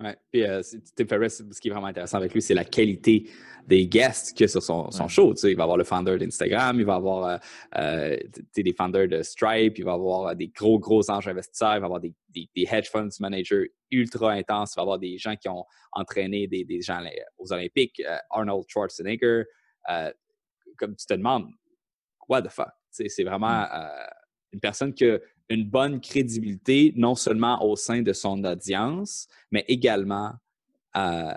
Ouais. 0.00 0.16
Puis 0.32 0.42
euh, 0.42 0.60
Tim 0.96 1.06
Ferriss, 1.06 1.44
ce 1.50 1.60
qui 1.60 1.68
est 1.68 1.70
vraiment 1.70 1.86
intéressant 1.86 2.16
avec 2.16 2.34
lui, 2.34 2.42
c'est 2.42 2.54
la 2.54 2.64
qualité 2.64 3.28
des 3.68 3.86
guests 3.86 4.36
qu'il 4.36 4.44
a 4.44 4.48
sur 4.48 4.62
son, 4.62 4.90
show. 5.06 5.34
il 5.44 5.56
va 5.56 5.62
avoir 5.62 5.78
le 5.78 5.84
founder 5.84 6.18
d'Instagram, 6.18 6.80
il 6.80 6.86
va 6.86 6.96
avoir 6.96 7.40
euh, 7.76 8.16
des 8.56 8.72
founders 8.72 9.06
de 9.06 9.22
Stripe, 9.22 9.78
il 9.78 9.84
va 9.84 9.92
avoir 9.92 10.34
des 10.34 10.48
gros, 10.48 10.80
gros 10.80 11.08
anges 11.08 11.28
investisseurs, 11.28 11.76
il 11.76 11.80
va 11.80 11.86
avoir 11.86 12.00
des, 12.00 12.14
hedge 12.56 12.88
funds 12.90 13.08
managers 13.20 13.70
ultra 13.92 14.32
intenses, 14.32 14.72
il 14.74 14.76
va 14.76 14.82
avoir 14.82 14.98
des 14.98 15.18
gens 15.18 15.36
qui 15.36 15.48
ont 15.48 15.64
entraîné 15.92 16.48
des, 16.48 16.64
des 16.64 16.80
gens 16.80 17.00
aux 17.38 17.52
Olympiques, 17.52 18.02
Arnold 18.30 18.64
Schwarzenegger. 18.66 19.44
Comme 20.76 20.96
tu 20.96 21.06
te 21.06 21.14
demandes, 21.14 21.48
what 22.28 22.42
the 22.42 22.48
fuck? 22.48 22.70
C'est 22.90 23.24
vraiment 23.24 23.62
mm. 23.62 23.90
une 24.52 24.60
personne 24.60 24.92
qui 24.92 25.06
a 25.06 25.18
une 25.48 25.68
bonne 25.68 26.00
crédibilité, 26.00 26.92
non 26.96 27.14
seulement 27.14 27.62
au 27.64 27.76
sein 27.76 28.02
de 28.02 28.12
son 28.12 28.42
audience, 28.44 29.28
mais 29.50 29.64
également 29.68 30.32
euh, 30.96 31.34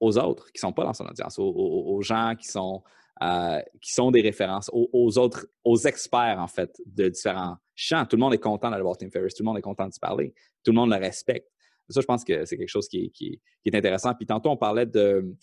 aux 0.00 0.18
autres 0.18 0.46
qui 0.52 0.58
ne 0.58 0.60
sont 0.68 0.72
pas 0.72 0.84
dans 0.84 0.94
son 0.94 1.06
audience, 1.06 1.38
aux, 1.38 2.00
gens 2.02 2.34
qui 2.38 2.48
sont, 2.48 2.82
euh, 3.22 3.60
qui 3.80 3.92
sont 3.92 4.10
des 4.10 4.22
références, 4.22 4.70
aux, 4.72 5.18
autres, 5.18 5.46
aux 5.64 5.76
experts, 5.78 6.38
en 6.38 6.46
fait, 6.46 6.80
de 6.86 7.08
différents 7.08 7.56
champs. 7.74 8.06
Tout 8.06 8.16
le 8.16 8.20
monde 8.20 8.34
est 8.34 8.38
content 8.38 8.70
d'aller 8.70 8.82
voir 8.82 8.96
Tim 8.96 9.10
Ferriss, 9.10 9.34
tout 9.34 9.42
le 9.42 9.48
monde 9.48 9.58
est 9.58 9.62
content 9.62 9.86
de 9.86 9.94
parler, 10.00 10.34
tout 10.64 10.70
le 10.70 10.76
monde 10.76 10.90
le 10.90 10.96
respecte. 10.96 11.48
Ça, 11.90 12.00
je 12.00 12.06
pense 12.06 12.22
que 12.22 12.44
c'est 12.44 12.58
quelque 12.58 12.68
chose 12.68 12.88
qui 12.88 13.40
est, 13.64 13.74
intéressant. 13.74 14.14
Puis 14.14 14.26
tantôt, 14.26 14.50
on 14.50 14.56
parlait 14.56 14.86
de... 14.86 15.34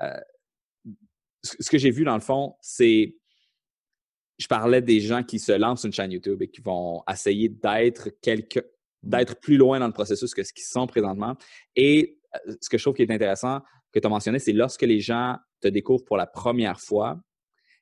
Euh, 0.00 0.20
ce 1.58 1.70
que 1.70 1.78
j'ai 1.78 1.90
vu, 1.90 2.04
dans 2.04 2.14
le 2.14 2.20
fond, 2.20 2.54
c'est 2.60 3.16
je 4.38 4.46
parlais 4.46 4.80
des 4.80 5.00
gens 5.00 5.22
qui 5.24 5.38
se 5.38 5.52
lancent 5.52 5.84
une 5.84 5.92
chaîne 5.92 6.12
YouTube 6.12 6.40
et 6.42 6.48
qui 6.48 6.60
vont 6.60 7.02
essayer 7.10 7.48
d'être 7.48 8.10
quelque, 8.22 8.60
mmh. 8.60 9.10
d'être 9.10 9.40
plus 9.40 9.56
loin 9.56 9.80
dans 9.80 9.88
le 9.88 9.92
processus 9.92 10.32
que 10.32 10.44
ce 10.44 10.52
qu'ils 10.52 10.64
sont 10.64 10.86
présentement. 10.86 11.36
Et 11.74 12.20
euh, 12.46 12.54
ce 12.60 12.68
que 12.68 12.78
je 12.78 12.84
trouve 12.84 12.94
qui 12.94 13.02
est 13.02 13.10
intéressant 13.10 13.60
que 13.92 13.98
tu 13.98 14.06
as 14.06 14.10
mentionné, 14.10 14.38
c'est 14.38 14.52
lorsque 14.52 14.82
les 14.82 15.00
gens 15.00 15.36
te 15.60 15.68
découvrent 15.68 16.04
pour 16.04 16.16
la 16.16 16.26
première 16.26 16.80
fois 16.80 17.20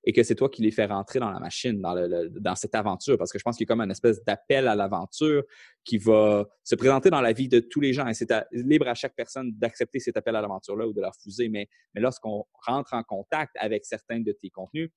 et 0.08 0.12
que 0.12 0.22
c'est 0.22 0.36
toi 0.36 0.48
qui 0.48 0.62
les 0.62 0.70
fais 0.70 0.86
rentrer 0.86 1.18
dans 1.18 1.30
la 1.30 1.40
machine, 1.40 1.80
dans, 1.80 1.94
dans 2.30 2.54
cette 2.54 2.76
aventure, 2.76 3.18
parce 3.18 3.32
que 3.32 3.40
je 3.40 3.42
pense 3.42 3.56
qu'il 3.56 3.64
y 3.64 3.66
a 3.66 3.70
comme 3.70 3.80
une 3.80 3.90
espèce 3.90 4.22
d'appel 4.24 4.68
à 4.68 4.76
l'aventure 4.76 5.42
qui 5.84 5.98
va 5.98 6.46
se 6.62 6.76
présenter 6.76 7.10
dans 7.10 7.20
la 7.20 7.32
vie 7.32 7.48
de 7.48 7.58
tous 7.58 7.80
les 7.80 7.92
gens. 7.92 8.06
Et 8.06 8.14
c'est 8.14 8.32
libre 8.52 8.86
à 8.86 8.94
chaque 8.94 9.16
personne 9.16 9.50
d'accepter 9.52 9.98
cet 9.98 10.16
appel 10.16 10.36
à 10.36 10.40
l'aventure-là 10.40 10.86
ou 10.86 10.92
de 10.92 11.00
la 11.00 11.10
refuser. 11.10 11.48
Mais, 11.48 11.68
mais 11.92 12.00
lorsqu'on 12.00 12.44
rentre 12.64 12.94
en 12.94 13.02
contact 13.02 13.56
avec 13.58 13.84
certains 13.84 14.20
de 14.20 14.30
tes 14.30 14.48
contenus, 14.48 14.90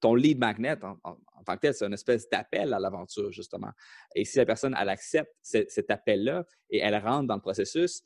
ton 0.00 0.14
lead 0.14 0.38
magnet 0.38 0.76
en, 0.84 1.16
tant 1.44 1.56
que 1.56 1.60
tel, 1.60 1.74
c'est 1.74 1.84
une 1.84 1.92
espèce 1.92 2.28
d'appel 2.28 2.72
à 2.72 2.78
l'aventure, 2.78 3.32
justement. 3.32 3.72
Et 4.14 4.24
si 4.24 4.38
la 4.38 4.46
personne, 4.46 4.76
elle 4.78 4.90
accepte 4.90 5.34
cet 5.42 5.90
appel-là 5.90 6.44
et 6.70 6.78
elle 6.78 6.96
rentre 6.96 7.26
dans 7.26 7.34
le 7.34 7.40
processus, 7.40 8.02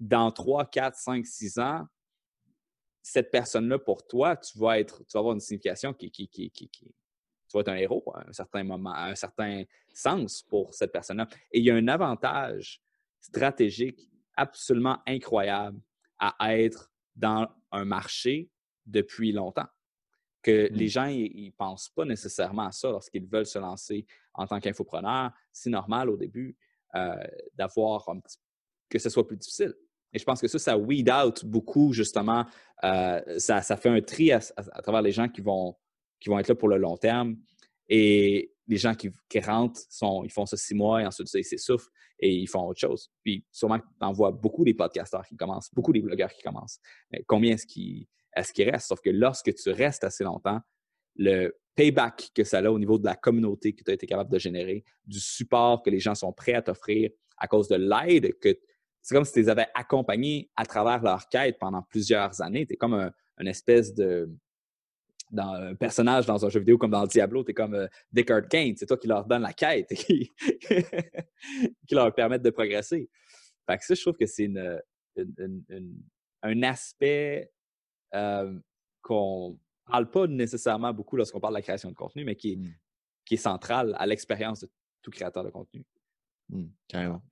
dans 0.00 0.32
3, 0.32 0.66
4, 0.70 0.96
5, 0.96 1.24
6 1.24 1.58
ans, 1.60 1.86
cette 3.04 3.30
personne-là, 3.30 3.78
pour 3.78 4.06
toi, 4.06 4.34
tu 4.34 4.58
vas 4.58 4.80
être, 4.80 5.04
tu 5.04 5.12
vas 5.12 5.20
avoir 5.20 5.34
une 5.34 5.40
signification 5.40 5.92
qui, 5.92 6.10
qui, 6.10 6.26
qui, 6.26 6.50
qui, 6.50 6.68
tu 6.70 6.92
vas 7.52 7.60
être 7.60 7.68
un 7.68 7.76
héros 7.76 8.02
à 8.14 8.26
un 8.26 8.32
certain 8.32 8.64
moment, 8.64 8.94
à 8.94 9.10
un 9.10 9.14
certain 9.14 9.64
sens 9.92 10.42
pour 10.42 10.72
cette 10.72 10.90
personne-là. 10.90 11.28
Et 11.52 11.58
il 11.58 11.64
y 11.66 11.70
a 11.70 11.74
un 11.74 11.86
avantage 11.86 12.82
stratégique 13.20 14.08
absolument 14.36 15.00
incroyable 15.06 15.78
à 16.18 16.56
être 16.56 16.90
dans 17.14 17.46
un 17.72 17.84
marché 17.84 18.50
depuis 18.86 19.32
longtemps 19.32 19.68
que 20.42 20.68
les 20.72 20.86
mmh. 20.86 20.88
gens 20.88 21.06
ne 21.06 21.50
pensent 21.50 21.90
pas 21.90 22.06
nécessairement 22.06 22.68
à 22.68 22.72
ça 22.72 22.90
lorsqu'ils 22.90 23.26
veulent 23.26 23.46
se 23.46 23.58
lancer 23.58 24.06
en 24.32 24.46
tant 24.46 24.60
qu'infopreneur. 24.60 25.30
C'est 25.52 25.70
normal 25.70 26.08
au 26.08 26.16
début 26.16 26.56
euh, 26.94 27.14
d'avoir 27.52 28.08
que 28.88 28.98
ce 28.98 29.10
soit 29.10 29.26
plus 29.26 29.36
difficile. 29.36 29.74
Et 30.14 30.18
je 30.18 30.24
pense 30.24 30.40
que 30.40 30.48
ça, 30.48 30.58
ça 30.58 30.78
weed 30.78 31.10
out 31.10 31.44
beaucoup, 31.44 31.92
justement. 31.92 32.46
Euh, 32.84 33.20
ça, 33.38 33.60
fait 33.62 33.88
un 33.88 34.00
tri 34.00 34.32
à, 34.32 34.40
travers 34.82 35.02
les 35.02 35.12
gens 35.12 35.28
qui 35.28 35.40
vont, 35.40 35.76
qui 36.20 36.30
vont 36.30 36.38
être 36.38 36.48
là 36.48 36.54
pour 36.54 36.68
le 36.68 36.78
long 36.78 36.96
terme. 36.96 37.36
Et 37.88 38.52
les 38.66 38.76
gens 38.78 38.94
qui, 38.94 39.10
rentrent, 39.40 39.80
ils 40.24 40.30
font 40.30 40.46
ça 40.46 40.56
six 40.56 40.74
mois 40.74 41.02
et 41.02 41.06
ensuite 41.06 41.28
ils 41.34 41.44
s'essoufflent 41.44 41.90
et 42.18 42.32
ils 42.34 42.46
font 42.46 42.66
autre 42.66 42.80
chose. 42.80 43.10
Puis 43.22 43.44
sûrement 43.52 43.78
tu 43.78 43.84
en 44.00 44.12
vois 44.12 44.30
beaucoup 44.30 44.64
des 44.64 44.72
podcasteurs 44.72 45.26
qui 45.26 45.36
commencent, 45.36 45.68
beaucoup 45.74 45.92
des 45.92 46.00
blogueurs 46.00 46.32
qui 46.32 46.42
commencent. 46.42 46.78
Mais 47.10 47.22
combien 47.26 47.52
est-ce 47.52 47.66
qu'ils 47.66 48.06
est-ce 48.36 48.52
qu'il 48.52 48.68
reste. 48.68 48.88
Sauf 48.88 49.00
que 49.00 49.10
lorsque 49.10 49.54
tu 49.54 49.70
restes 49.70 50.04
assez 50.04 50.24
longtemps, 50.24 50.60
le 51.16 51.56
payback 51.74 52.30
que 52.34 52.44
ça 52.44 52.58
a 52.58 52.70
au 52.70 52.78
niveau 52.78 52.98
de 52.98 53.04
la 53.04 53.14
communauté 53.14 53.74
que 53.74 53.82
tu 53.82 53.90
as 53.90 53.94
été 53.94 54.06
capable 54.06 54.30
de 54.30 54.38
générer, 54.38 54.84
du 55.06 55.20
support 55.20 55.82
que 55.82 55.90
les 55.90 56.00
gens 56.00 56.14
sont 56.14 56.32
prêts 56.32 56.54
à 56.54 56.62
t'offrir 56.62 57.10
à 57.36 57.48
cause 57.48 57.68
de 57.68 57.76
l'aide 57.76 58.38
que 58.38 58.56
c'est 59.04 59.14
comme 59.14 59.26
si 59.26 59.34
tu 59.34 59.40
les 59.40 59.48
avais 59.50 59.66
accompagnés 59.74 60.50
à 60.56 60.64
travers 60.64 61.02
leur 61.02 61.28
quête 61.28 61.58
pendant 61.58 61.82
plusieurs 61.82 62.40
années. 62.40 62.66
Tu 62.66 62.72
es 62.72 62.76
comme 62.76 62.94
un, 62.94 63.46
espèce 63.46 63.94
de 63.94 64.30
dans 65.30 65.52
un 65.52 65.74
personnage 65.74 66.24
dans 66.24 66.44
un 66.46 66.48
jeu 66.48 66.60
vidéo 66.60 66.78
comme 66.78 66.92
dans 66.92 67.06
Diablo, 67.06 67.44
tu 67.44 67.50
es 67.50 67.54
comme 67.54 67.74
euh, 67.74 67.86
Deckard 68.12 68.48
Kane, 68.48 68.74
c'est 68.76 68.86
toi 68.86 68.96
qui 68.96 69.06
leur 69.06 69.26
donne 69.26 69.42
la 69.42 69.52
quête 69.52 69.92
et 69.92 69.96
qui, 71.86 71.94
leur 71.94 72.14
permettent 72.14 72.42
de 72.42 72.50
progresser. 72.50 73.10
Fait 73.68 73.76
que 73.76 73.84
ça, 73.84 73.94
je 73.94 74.00
trouve 74.00 74.16
que 74.16 74.26
c'est 74.26 74.50
un 76.42 76.62
aspect 76.62 77.52
euh, 78.14 78.58
qu'on 79.02 79.50
ne 79.50 79.92
parle 79.92 80.10
pas 80.10 80.26
nécessairement 80.26 80.94
beaucoup 80.94 81.16
lorsqu'on 81.16 81.40
parle 81.40 81.54
de 81.54 81.58
la 81.58 81.62
création 81.62 81.90
de 81.90 81.94
contenu, 81.96 82.24
mais 82.24 82.36
qui 82.36 82.52
est, 82.52 82.58
qui 83.26 83.34
est 83.34 83.38
centrale 83.38 83.94
à 83.98 84.06
l'expérience 84.06 84.60
de 84.60 84.70
tout 85.02 85.10
créateur 85.10 85.44
de 85.44 85.50
contenu. 85.50 85.84
Mmh, 86.48 86.66
carrément. 86.88 87.22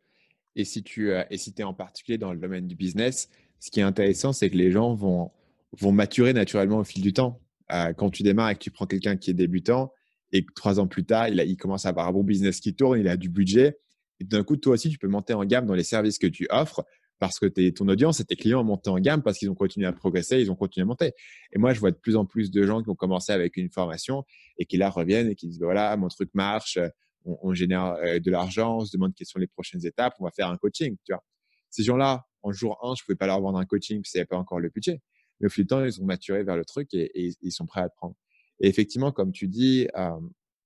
Et 0.57 0.65
si 0.65 0.83
tu 0.83 1.11
euh, 1.11 1.25
et 1.31 1.39
si 1.39 1.55
es 1.57 1.63
en 1.63 1.75
particulier 1.75 2.19
dans 2.19 2.33
le 2.33 2.39
domaine 2.39 2.67
du 2.67 2.75
business, 2.75 3.29
ce 3.61 3.71
qui 3.71 3.81
est 3.81 3.85
intéressant, 3.85 4.33
c'est 4.33 4.51
que 4.51 4.57
les 4.57 4.71
gens 4.71 4.95
vont, 4.95 5.31
vont 5.79 5.93
maturer 5.93 6.33
naturellement 6.33 6.79
au 6.79 6.85
fil 6.85 7.03
du 7.03 7.13
temps. 7.13 7.41
Euh, 7.73 7.93
quand 7.93 8.11
tu 8.11 8.23
démarres 8.23 8.51
et 8.51 8.55
que 8.55 8.61
tu 8.61 8.71
prends 8.71 8.87
quelqu'un 8.87 9.17
qui 9.17 9.31
est 9.31 9.35
débutant 9.35 9.93
et 10.33 10.45
que 10.45 10.53
trois 10.55 10.81
ans 10.81 10.87
plus 10.87 11.05
tard, 11.05 11.29
il, 11.29 11.57
commence 11.57 11.87
à 11.87 11.91
avoir 11.91 12.09
un 12.09 12.13
bon 12.13 12.25
business 12.25 12.61
qui 12.61 12.75
tourne, 12.75 12.99
il 12.99 13.09
a 13.09 13.17
du 13.17 13.29
budget, 13.29 13.79
et 14.19 14.25
d'un 14.25 14.43
coup, 14.45 14.57
toi 14.57 14.75
aussi, 14.75 14.89
tu 14.89 14.99
peux 14.99 15.09
monter 15.09 15.35
en 15.35 15.45
gamme 15.45 15.67
dans 15.67 15.75
les 15.75 15.85
services 15.85 16.19
que 16.19 16.27
tu 16.27 16.47
offres 16.51 16.85
parce 17.19 17.39
que 17.39 17.47
ton 17.71 17.89
audience 17.89 18.19
et 18.19 18.25
tes 18.25 18.35
clients 18.35 18.63
ont 18.63 18.65
monté 18.65 18.91
en 18.91 18.99
gamme 18.99 19.23
parce 19.23 19.39
qu'ils 19.39 19.49
ont 19.49 19.55
continué 19.55 19.87
à 19.87 19.93
progresser, 19.93 20.41
ils 20.41 20.51
ont 20.51 20.57
continué 20.57 20.83
à 20.83 20.87
monter. 20.87 21.13
Et 21.53 21.59
moi, 21.59 21.73
je 21.73 21.79
vois 21.79 21.93
de 21.93 21.97
plus 21.97 22.17
en 22.17 22.25
plus 22.25 22.51
de 22.51 22.67
gens 22.67 22.83
qui 22.83 22.91
ont 22.91 22.97
commencé 22.97 23.33
avec 23.33 23.57
une 23.57 23.71
formation 23.71 24.25
et 24.59 24.65
qui 24.65 24.77
là 24.77 24.91
reviennent 24.91 25.29
et 25.29 25.37
qui 25.37 25.47
disent 25.47 25.61
voilà, 25.61 25.97
mon 25.97 26.09
truc 26.09 26.31
marche, 26.35 26.79
on, 27.25 27.55
génère 27.55 27.95
euh, 27.95 28.19
de 28.19 28.31
l'argent, 28.31 28.79
on 28.79 28.85
se 28.85 28.93
demande 28.93 29.15
quelles 29.15 29.27
sont 29.27 29.39
les 29.39 29.47
prochaines 29.47 29.85
étapes, 29.87 30.15
on 30.19 30.25
va 30.25 30.31
faire 30.31 30.49
un 30.49 30.57
coaching. 30.57 30.97
Tu 31.05 31.13
vois. 31.13 31.23
Ces 31.71 31.83
gens-là, 31.83 32.27
en 32.43 32.53
jour 32.53 32.79
1, 32.85 32.95
je 32.97 33.05
pouvais 33.05 33.17
pas 33.17 33.27
leur 33.27 33.41
vendre 33.41 33.59
un 33.59 33.65
coaching 33.65 34.01
parce 34.01 34.11
qu'il 34.11 34.19
n'y 34.19 34.23
avait 34.23 34.29
pas 34.29 34.37
encore 34.37 34.61
le 34.61 34.69
budget. 34.69 35.01
Mais 35.41 35.47
au 35.47 35.51
fil 35.51 35.65
du 35.65 35.69
temps, 35.69 35.85
ils 35.85 36.01
ont 36.01 36.05
maturé 36.05 36.45
vers 36.45 36.57
le 36.57 36.65
truc 36.65 36.89
et, 36.93 37.33
ils 37.41 37.53
sont 37.53 37.67
prêts 37.67 37.81
à 37.81 37.85
le 37.85 37.91
prendre. 37.97 38.15
Et 38.61 38.69
effectivement, 38.69 39.13
comme 39.13 39.33
tu 39.33 39.49
dis, 39.49 39.89
euh, 39.97 40.21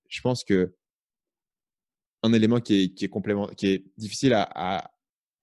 je 0.09 0.20
pense 0.20 0.45
que 0.45 0.74
un 2.23 2.33
élément 2.33 2.61
qui 2.61 2.95
est, 3.01 3.09
complément, 3.09 3.47
qui 3.49 3.69
est 3.69 3.85
difficile 3.97 4.33
à, 4.35 4.91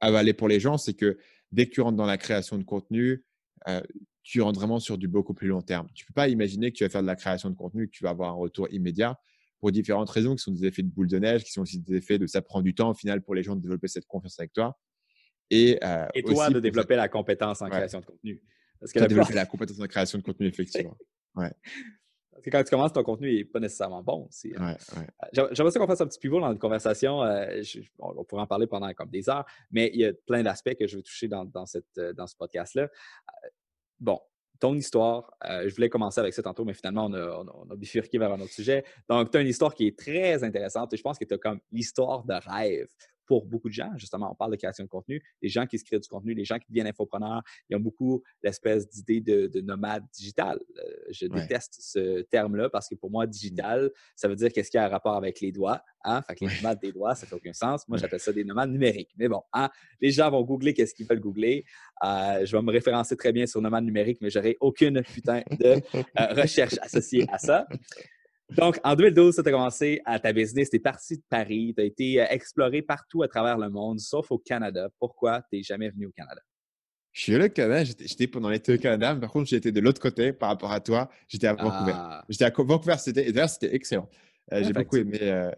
avaler 0.02 0.34
pour 0.34 0.50
les 0.50 0.60
gens, 0.60 0.78
c'est 0.78 0.94
que 0.94 1.18
dès 1.52 1.66
que 1.68 1.72
tu 1.72 1.82
rentres 1.82 1.96
dans 1.96 2.06
la 2.06 2.18
création 2.18 2.58
de 2.58 2.64
contenu, 2.64 3.24
euh, 3.70 3.82
tu 4.22 4.42
rentres 4.42 4.60
vraiment 4.60 4.80
sur 4.80 4.98
du 4.98 5.08
beaucoup 5.08 5.34
plus 5.34 5.48
long 5.48 5.62
terme. 5.62 5.88
Tu 5.94 6.06
peux 6.06 6.14
pas 6.14 6.28
imaginer 6.28 6.72
que 6.72 6.78
tu 6.78 6.84
vas 6.84 6.90
faire 6.90 7.02
de 7.02 7.08
la 7.08 7.16
création 7.16 7.50
de 7.50 7.56
contenu, 7.56 7.88
que 7.88 7.92
tu 7.92 8.04
vas 8.04 8.10
avoir 8.10 8.32
un 8.32 8.36
retour 8.36 8.68
immédiat 8.72 9.18
pour 9.64 9.72
différentes 9.72 10.10
raisons 10.10 10.36
qui 10.36 10.44
sont 10.44 10.52
des 10.52 10.66
effets 10.66 10.82
de 10.82 10.90
boule 10.90 11.08
de 11.08 11.18
neige, 11.18 11.46
qui 11.46 11.54
sont 11.54 11.62
aussi 11.62 11.80
des 11.80 11.96
effets 11.96 12.18
de 12.18 12.28
ça 12.28 12.42
prend 12.42 12.62
du 12.62 12.76
temps 12.76 12.90
au 12.90 12.94
final 12.94 13.22
pour 13.22 13.34
les 13.34 13.44
gens 13.44 13.56
de 13.56 13.62
développer 13.62 13.88
cette 13.88 14.06
confiance 14.06 14.38
avec 14.38 14.52
toi. 14.52 14.78
Et, 15.50 15.80
euh, 15.82 16.06
Et 16.14 16.22
toi, 16.22 16.50
de 16.50 16.60
développer 16.60 16.98
la 16.98 17.08
compétence 17.08 17.62
en 17.62 17.70
création 17.70 18.02
de 18.02 18.06
contenu. 18.06 18.42
Parce 18.78 18.92
que 18.92 19.00
la 19.00 19.08
développer 19.08 19.34
la 19.34 19.46
compétence 19.46 19.80
en 19.80 19.88
création 19.88 20.18
de 20.18 20.24
contenu, 20.24 20.48
effectivement. 20.48 20.98
Ouais. 21.36 21.52
Parce 22.32 22.44
que 22.44 22.50
quand 22.52 22.64
tu 22.64 22.70
commences, 22.70 22.94
ton 22.94 23.02
contenu 23.04 23.34
n'est 23.34 23.46
pas 23.46 23.60
nécessairement 23.60 24.04
bon 24.04 24.28
aussi. 24.28 24.54
Hein. 24.58 24.76
J'aimerais 25.32 25.72
ça 25.72 25.80
qu'on 25.80 25.88
fasse 25.88 26.02
un 26.02 26.08
petit 26.08 26.20
pivot 26.20 26.42
dans 26.42 26.52
une 26.52 26.60
conversation. 26.60 27.24
Euh, 27.24 27.64
on, 27.98 28.24
pourrait 28.24 28.44
en 28.44 28.48
parler 28.48 28.68
pendant 28.68 28.94
comme 28.94 29.10
des 29.10 29.30
heures, 29.30 29.46
mais 29.72 29.90
il 29.94 30.02
y 30.02 30.06
a 30.06 30.14
plein 30.14 30.44
d'aspects 30.44 30.76
que 30.76 30.86
je 30.86 30.98
veux 30.98 31.02
toucher 31.02 31.28
dans, 31.28 31.66
cette, 31.66 31.86
euh, 31.98 32.14
dans 32.14 32.28
ce 32.28 32.36
podcast-là. 32.36 32.84
Euh, 32.84 33.50
bon, 34.00 34.20
ton 34.64 34.76
histoire, 34.76 35.30
je 35.44 35.76
voulais 35.76 35.90
commencer 35.90 36.22
avec 36.22 36.34
ça 36.34 36.42
tantôt, 36.42 36.64
mais 36.64 36.74
finalement, 36.74 37.08
on 37.08 37.14
a, 37.14 37.44
on 37.44 37.70
a, 37.70 37.76
bifurqué 37.76 38.18
vers 38.18 38.32
un 38.32 38.40
autre 38.40 38.54
sujet. 38.54 38.86
Donc, 39.10 39.30
tu 39.30 39.38
as 39.38 39.42
une 39.42 39.50
histoire 39.50 39.76
qui 39.76 39.88
est 39.88 40.00
très 40.00 40.42
intéressante 40.42 40.94
et 40.94 40.96
je 40.96 41.02
pense 41.02 41.20
que 41.20 41.26
tu 41.26 41.34
as 41.34 41.38
comme 41.38 41.60
l'histoire 41.74 42.24
de 42.24 42.36
rêve 42.50 42.88
pour 43.26 43.46
beaucoup 43.46 43.70
de 43.70 43.74
gens. 43.74 43.92
Justement, 43.98 44.32
on 44.32 44.36
parle 44.36 44.52
de 44.52 44.58
création 44.58 44.84
de 44.84 44.90
contenu. 44.90 45.22
Les 45.42 45.50
gens 45.50 45.66
qui 45.66 45.78
se 45.78 45.84
créent 45.84 46.00
du 46.00 46.08
contenu, 46.08 46.34
les 46.34 46.46
gens 46.46 46.60
qui 46.60 46.68
deviennent 46.70 46.88
infopreneurs, 46.88 47.42
ils 47.70 47.76
ont 47.76 47.80
beaucoup 47.80 48.24
l'espèce 48.42 48.90
d'idée 48.90 49.22
de, 49.22 49.62
nomade 49.62 50.04
digital. 50.14 50.60
Euh, 50.78 50.94
je 51.12 51.28
déteste 51.28 51.78
ce 51.80 52.22
terme-là 52.24 52.70
parce 52.70 52.90
que 52.90 52.96
pour 52.96 53.10
moi, 53.10 53.26
digital, 53.28 53.92
ça 54.16 54.28
veut 54.28 54.36
dire 54.36 54.52
qu'est-ce 54.52 54.70
qui 54.70 54.78
a 54.78 54.86
un 54.86 54.90
rapport 54.90 55.16
avec 55.16 55.40
les 55.40 55.52
doigts. 55.52 55.82
Hein? 56.04 56.22
Fait 56.22 56.36
que 56.36 56.46
les 56.46 56.56
nomades 56.58 56.80
des 56.82 56.92
doigts, 56.92 57.16
ça 57.16 57.26
fait 57.26 57.36
aucun 57.36 57.54
sens. 57.54 57.88
Moi, 57.88 57.98
j'appelle 57.98 58.20
ça 58.20 58.34
des 58.34 58.44
nomades 58.44 58.72
numériques. 58.72 59.12
Mais 59.18 59.28
bon, 59.28 59.42
hein? 59.54 59.70
les 60.02 60.12
gens 60.12 60.30
vont 60.30 60.44
googler 60.44 60.74
qu'est-ce 60.74 60.94
qu'ils 60.94 61.08
veulent 61.08 61.22
googler. 61.22 61.64
Euh, 62.04 62.46
je 62.46 62.56
vais 62.56 62.62
me 62.62 62.72
référencer 62.72 63.16
très 63.16 63.32
bien 63.32 63.46
sur 63.46 63.62
nomade 63.62 63.86
numérique, 63.86 64.20
mais 64.22 64.30
j'aurai 64.30 64.58
aucune 64.60 65.02
putain 65.04 65.42
de 65.52 65.82
euh, 65.94 66.34
recherche 66.34 66.76
associée 66.82 67.26
à 67.32 67.38
ça. 67.38 67.68
Donc, 68.58 68.80
en 68.84 68.96
2012, 68.96 69.36
tu 69.36 69.42
as 69.42 69.52
commencé 69.52 70.02
à 70.06 70.20
ta 70.20 70.32
business, 70.32 70.70
tu 70.70 70.76
es 70.76 70.80
parti 70.80 71.18
de 71.18 71.24
Paris, 71.30 71.74
tu 71.76 71.82
as 71.82 71.86
été 71.86 72.22
euh, 72.22 72.26
exploré 72.30 72.82
partout 72.82 73.24
à 73.24 73.28
travers 73.28 73.58
le 73.58 73.70
monde, 73.70 74.00
sauf 74.00 74.32
au 74.32 74.38
Canada. 74.38 74.90
Pourquoi 75.00 75.42
tu 75.42 75.58
n'es 75.58 75.64
jamais 75.64 75.90
venu 75.90 76.08
au 76.08 76.12
Canada? 76.12 76.42
Je 77.12 77.22
suis 77.22 77.36
allé 77.36 77.46
au 77.46 77.50
Canada, 77.50 77.84
j'étais 77.84 78.28
pendant 78.28 78.50
l'été 78.50 78.74
au 78.74 78.78
Canada, 78.78 79.14
mais 79.14 79.22
par 79.22 79.32
contre, 79.32 79.48
j'étais 79.48 79.72
de 79.72 79.80
l'autre 79.80 80.02
côté 80.02 80.34
par 80.34 80.50
rapport 80.50 80.72
à 80.72 80.80
toi. 80.80 81.10
J'étais 81.28 81.48
à 81.48 81.54
Vancouver. 81.54 81.94
Ah. 81.96 82.26
J'étais 82.28 82.46
à 82.46 82.50
Vancouver, 82.50 82.96
c'était, 82.98 83.32
d'ailleurs, 83.32 83.50
c'était 83.50 83.76
excellent. 83.76 84.10
Euh, 84.52 84.64
j'ai 84.64 84.74
beaucoup 84.74 84.98
aimé. 84.98 85.20
Euh, 85.22 85.52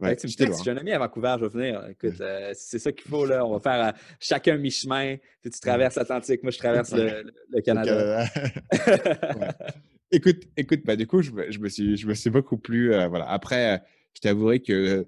ouais, 0.00 0.16
si 0.16 0.28
j'ai 0.28 0.70
un 0.70 0.76
ami 0.76 0.92
à 0.92 0.98
Vancouver, 0.98 1.36
je 1.40 1.46
vais 1.46 1.50
venir. 1.50 1.88
Écoute, 1.88 2.22
c'est 2.54 2.78
ça 2.78 2.92
qu'il 2.92 3.10
faut, 3.10 3.26
là. 3.26 3.44
On 3.44 3.58
va 3.58 3.60
faire 3.60 3.94
chacun 4.20 4.56
mi-chemin. 4.56 5.16
Tu, 5.42 5.50
traverses 5.50 5.96
l'Atlantique, 5.96 6.42
moi, 6.44 6.52
je 6.52 6.58
traverse 6.58 6.92
le, 6.92 7.60
Canada. 7.62 8.24
Écoute, 10.12 10.44
écoute, 10.56 10.80
bah, 10.84 10.94
du 10.94 11.06
coup, 11.06 11.22
je, 11.22 11.32
me, 11.32 11.68
suis, 11.68 11.96
je 11.96 12.06
me 12.06 12.14
suis 12.14 12.30
beaucoup 12.30 12.58
plus. 12.58 12.92
Euh, 12.92 13.08
voilà. 13.08 13.28
Après, 13.28 13.76
euh, 13.76 13.78
je 14.14 14.20
t'avouerai 14.20 14.60
que 14.60 15.06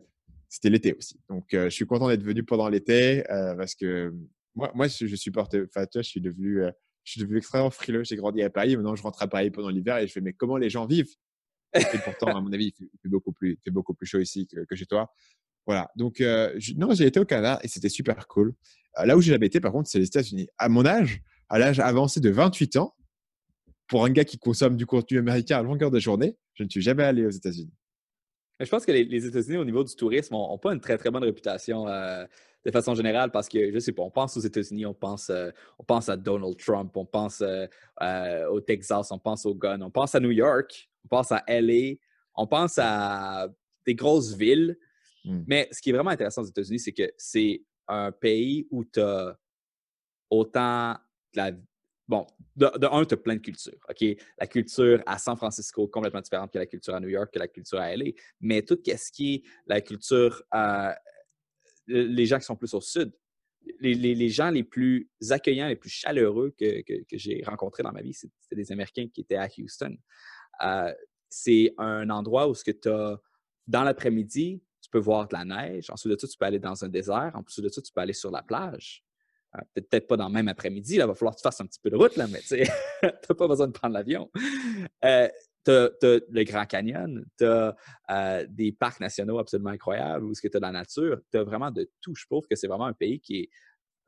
c'était 0.49 0.71
l'été 0.71 0.95
aussi. 0.95 1.21
Donc, 1.29 1.53
euh, 1.55 1.65
je 1.65 1.75
suis 1.75 1.87
content 1.87 2.09
d'être 2.09 2.23
venu 2.23 2.43
pendant 2.43 2.69
l'été 2.69 3.23
parce 3.29 3.75
que 3.75 4.13
moi, 4.55 4.71
moi, 4.75 4.89
je, 4.89 5.17
supporte. 5.17 5.55
Enfin, 5.55 5.87
je 5.95 6.03
suis 6.03 6.21
devenu, 6.21 6.63
euh, 6.63 6.71
je 7.05 7.13
suis 7.13 7.21
devenu 7.21 7.39
extrêmement 7.39 7.71
frileux. 7.71 8.05
J'ai 8.05 8.17
grandi 8.17 8.43
à 8.43 8.51
Paris. 8.51 8.77
Maintenant, 8.77 8.95
je 8.95 9.03
rentre 9.03 9.23
à 9.23 9.29
Paris 9.29 9.51
pendant 9.51 9.69
l'hiver 9.69 9.99
et 9.99 10.07
je 10.07 10.13
fais, 10.13 10.21
mais 10.21 10.33
comment 10.33 10.57
les 10.57 10.71
gens 10.71 10.87
vivent? 10.87 11.15
Et 11.75 11.99
pourtant, 12.05 12.29
à 12.29 12.41
mon 12.41 12.53
avis, 12.53 12.73
il 12.79 12.89
fait, 13.03 13.09
beaucoup 13.09 13.33
plus, 13.33 13.59
beaucoup 13.67 13.95
plus 13.95 14.07
chaud 14.07 14.21
ici 14.21 14.47
que, 14.47 14.77
chez 14.77 14.87
toi. 14.87 15.13
Voilà. 15.67 15.91
Donc, 15.97 16.21
euh, 16.21 16.57
non, 16.77 16.95
j'ai 16.95 17.07
été 17.07 17.19
au 17.19 17.25
Canada 17.25 17.59
et 17.63 17.69
c'était 17.69 17.89
super 17.89 18.29
cool. 18.29 18.55
Euh, 18.99 19.07
là 19.07 19.17
où 19.17 19.21
j'ai 19.21 19.33
jamais 19.33 19.47
été, 19.47 19.61
par 19.61 19.73
contre, 19.73 19.89
c'est 19.89 19.99
les 19.99 20.07
États-Unis. 20.07 20.47
À 20.57 20.69
mon 20.69 20.87
âge, 20.87 21.21
à 21.49 21.59
l'âge 21.59 21.81
avancé 21.81 22.21
de 22.21 22.31
28 22.31 22.77
ans, 22.77 22.95
pour 23.87 24.05
un 24.05 24.11
gars 24.11 24.25
qui 24.25 24.39
consomme 24.39 24.77
du 24.77 24.87
contenu 24.87 25.19
américain 25.19 25.59
à 25.59 25.63
longueur 25.63 25.91
de 25.91 25.99
journée, 25.99 26.37
je 26.55 26.65
ne 26.65 26.69
suis 26.69 26.81
jamais 26.81 27.05
allé 27.05 27.27
aux 27.27 27.31
États-Unis. 27.31 27.73
Je 28.61 28.69
pense 28.69 28.87
que 28.87 28.93
les, 28.93 29.05
les 29.05 29.27
États-Unis, 29.27 29.57
au 29.57 29.65
niveau 29.65 29.83
du 29.83 29.95
tourisme, 29.95 30.35
n'ont 30.35 30.59
pas 30.59 30.73
une 30.73 30.81
très, 30.81 30.97
très 30.97 31.11
bonne 31.11 31.25
réputation 31.25 31.89
euh, 31.89 32.25
de 32.65 32.71
façon 32.71 32.95
générale 32.95 33.31
parce 33.31 33.49
que, 33.49 33.73
je 33.73 33.79
sais 33.79 33.93
pas, 33.93 34.03
on 34.03 34.11
pense 34.11 34.37
aux 34.37 34.41
États-Unis, 34.41 34.87
on 34.87 34.95
pense, 34.95 35.29
euh, 35.31 35.51
on 35.79 35.85
pense 35.85 36.09
à 36.09 36.17
Donald 36.17 36.57
Trump, 36.57 36.97
on 36.97 37.05
pense 37.05 37.43
euh, 37.43 38.47
au 38.49 38.61
Texas, 38.61 39.11
on 39.11 39.19
pense 39.19 39.45
au 39.45 39.55
gun, 39.55 39.81
on 39.83 39.91
pense 39.91 40.15
à 40.15 40.21
New 40.21 40.31
York, 40.31 40.89
on 41.05 41.09
pense 41.09 41.33
à 41.33 41.43
LA, 41.49 41.97
on 42.37 42.47
pense 42.47 42.79
à 42.79 43.49
des 43.87 43.95
grosses 43.95 44.35
villes. 44.35 44.79
Mm. 45.25 45.43
Mais 45.47 45.69
ce 45.73 45.83
qui 45.83 45.91
est 45.91 45.93
vraiment 45.93 46.11
intéressant 46.11 46.43
aux 46.43 46.47
États-Unis, 46.47 46.79
c'est 46.79 46.93
que 46.93 47.11
c'est 47.17 47.63
un 47.89 48.13
pays 48.13 48.67
où 48.71 48.85
tu 48.85 49.01
as 49.01 49.37
autant 50.31 50.93
de 51.35 51.37
la. 51.37 51.51
Bon, 52.07 52.27
de, 52.55 52.67
un, 52.67 53.05
tu 53.05 53.15
as 53.15 53.17
plein 53.17 53.37
de 53.37 53.41
cultures. 53.41 53.79
OK? 53.89 54.05
La 54.39 54.47
culture 54.47 55.03
à 55.07 55.19
San 55.19 55.37
Francisco, 55.37 55.89
complètement 55.89 56.21
différente 56.21 56.53
que 56.53 56.59
la 56.59 56.67
culture 56.67 56.95
à 56.95 57.01
New 57.01 57.09
York, 57.09 57.33
que 57.33 57.39
la 57.39 57.49
culture 57.49 57.79
à 57.79 57.97
LA. 57.97 58.11
Mais 58.41 58.63
tout 58.63 58.79
ce 58.85 59.11
qui 59.11 59.35
est 59.35 59.43
la 59.67 59.81
culture, 59.81 60.43
euh, 60.55 60.93
les 61.87 62.27
gens 62.27 62.39
qui 62.39 62.45
sont 62.45 62.57
plus 62.57 62.75
au 62.75 62.81
sud, 62.81 63.13
les, 63.81 64.29
gens 64.29 64.51
les 64.51 64.65
plus 64.65 65.09
accueillants, 65.31 65.69
les 65.69 65.77
plus 65.77 65.91
chaleureux 65.91 66.55
que, 66.59 66.83
j'ai 67.13 67.43
rencontrés 67.47 67.83
dans 67.83 67.93
ma 67.93 68.03
vie, 68.03 68.13
c'était 68.13 68.57
des 68.57 68.71
Américains 68.73 69.09
qui 69.09 69.23
étaient 69.23 69.37
à 69.37 69.49
Houston. 69.59 69.97
Euh, 70.63 70.93
c'est 71.31 71.75
un 71.79 72.11
endroit 72.11 72.49
où 72.49 72.55
ce 72.55 72.63
que 72.63 72.71
tu 72.71 72.89
as, 72.89 73.19
dans 73.67 73.83
l'après-midi, 73.83 74.63
tu 74.83 74.91
peux 74.91 74.99
voir 74.99 75.27
de 75.27 75.35
la 75.35 75.45
neige. 75.45 75.89
Ensuite 75.91 76.13
de 76.13 76.19
ça, 76.19 76.29
tu 76.29 76.37
peux 76.37 76.45
aller 76.45 76.59
dans 76.59 76.85
un 76.85 76.89
désert. 76.89 77.33
Ensuite 77.35 77.65
de 77.65 77.71
ça, 77.71 77.81
tu 77.81 77.91
peux 77.93 78.01
aller 78.01 78.13
sur 78.13 78.31
la 78.31 78.43
plage. 78.43 79.03
Euh, 79.57 79.61
Peut-être 79.75 80.07
pas 80.07 80.17
dans 80.17 80.29
le 80.29 80.35
même 80.35 80.49
après-midi. 80.49 80.95
Il 80.97 81.03
va 81.05 81.15
falloir 81.15 81.35
que 81.35 81.41
tu 81.41 81.43
fasses 81.43 81.61
un 81.61 81.67
petit 81.67 81.81
peu 81.81 81.91
de 81.91 81.97
route, 81.97 82.17
là, 82.17 82.27
mais 82.27 82.41
tu 82.41 82.57
n'as 83.03 83.11
pas 83.39 83.49
besoin 83.49 83.67
de 83.69 83.73
prendre 83.73 83.95
l'avion. 83.95 84.31
Euh, 85.05 85.29
tu 85.65 85.71
as, 85.71 85.91
le 86.03 86.43
Grand 86.45 86.67
Canyon, 86.67 87.25
tu 87.39 87.45
as 87.47 88.45
des 88.49 88.73
parcs 88.73 89.01
nationaux 89.01 89.39
absolument 89.39 89.71
incroyables 89.71 90.25
où 90.25 90.33
tu 90.35 90.47
as 90.47 90.51
de 90.51 90.59
la 90.59 90.73
nature. 90.73 91.21
Tu 91.31 91.39
as 91.39 91.45
vraiment 91.45 91.71
de 91.71 91.91
tout. 92.01 92.15
Je 92.15 92.25
trouve 92.27 92.47
que 92.49 92.57
c'est 92.57 92.67
vraiment 92.67 92.87
un 92.87 92.93
pays 92.93 93.21
qui 93.21 93.41
est, 93.43 93.51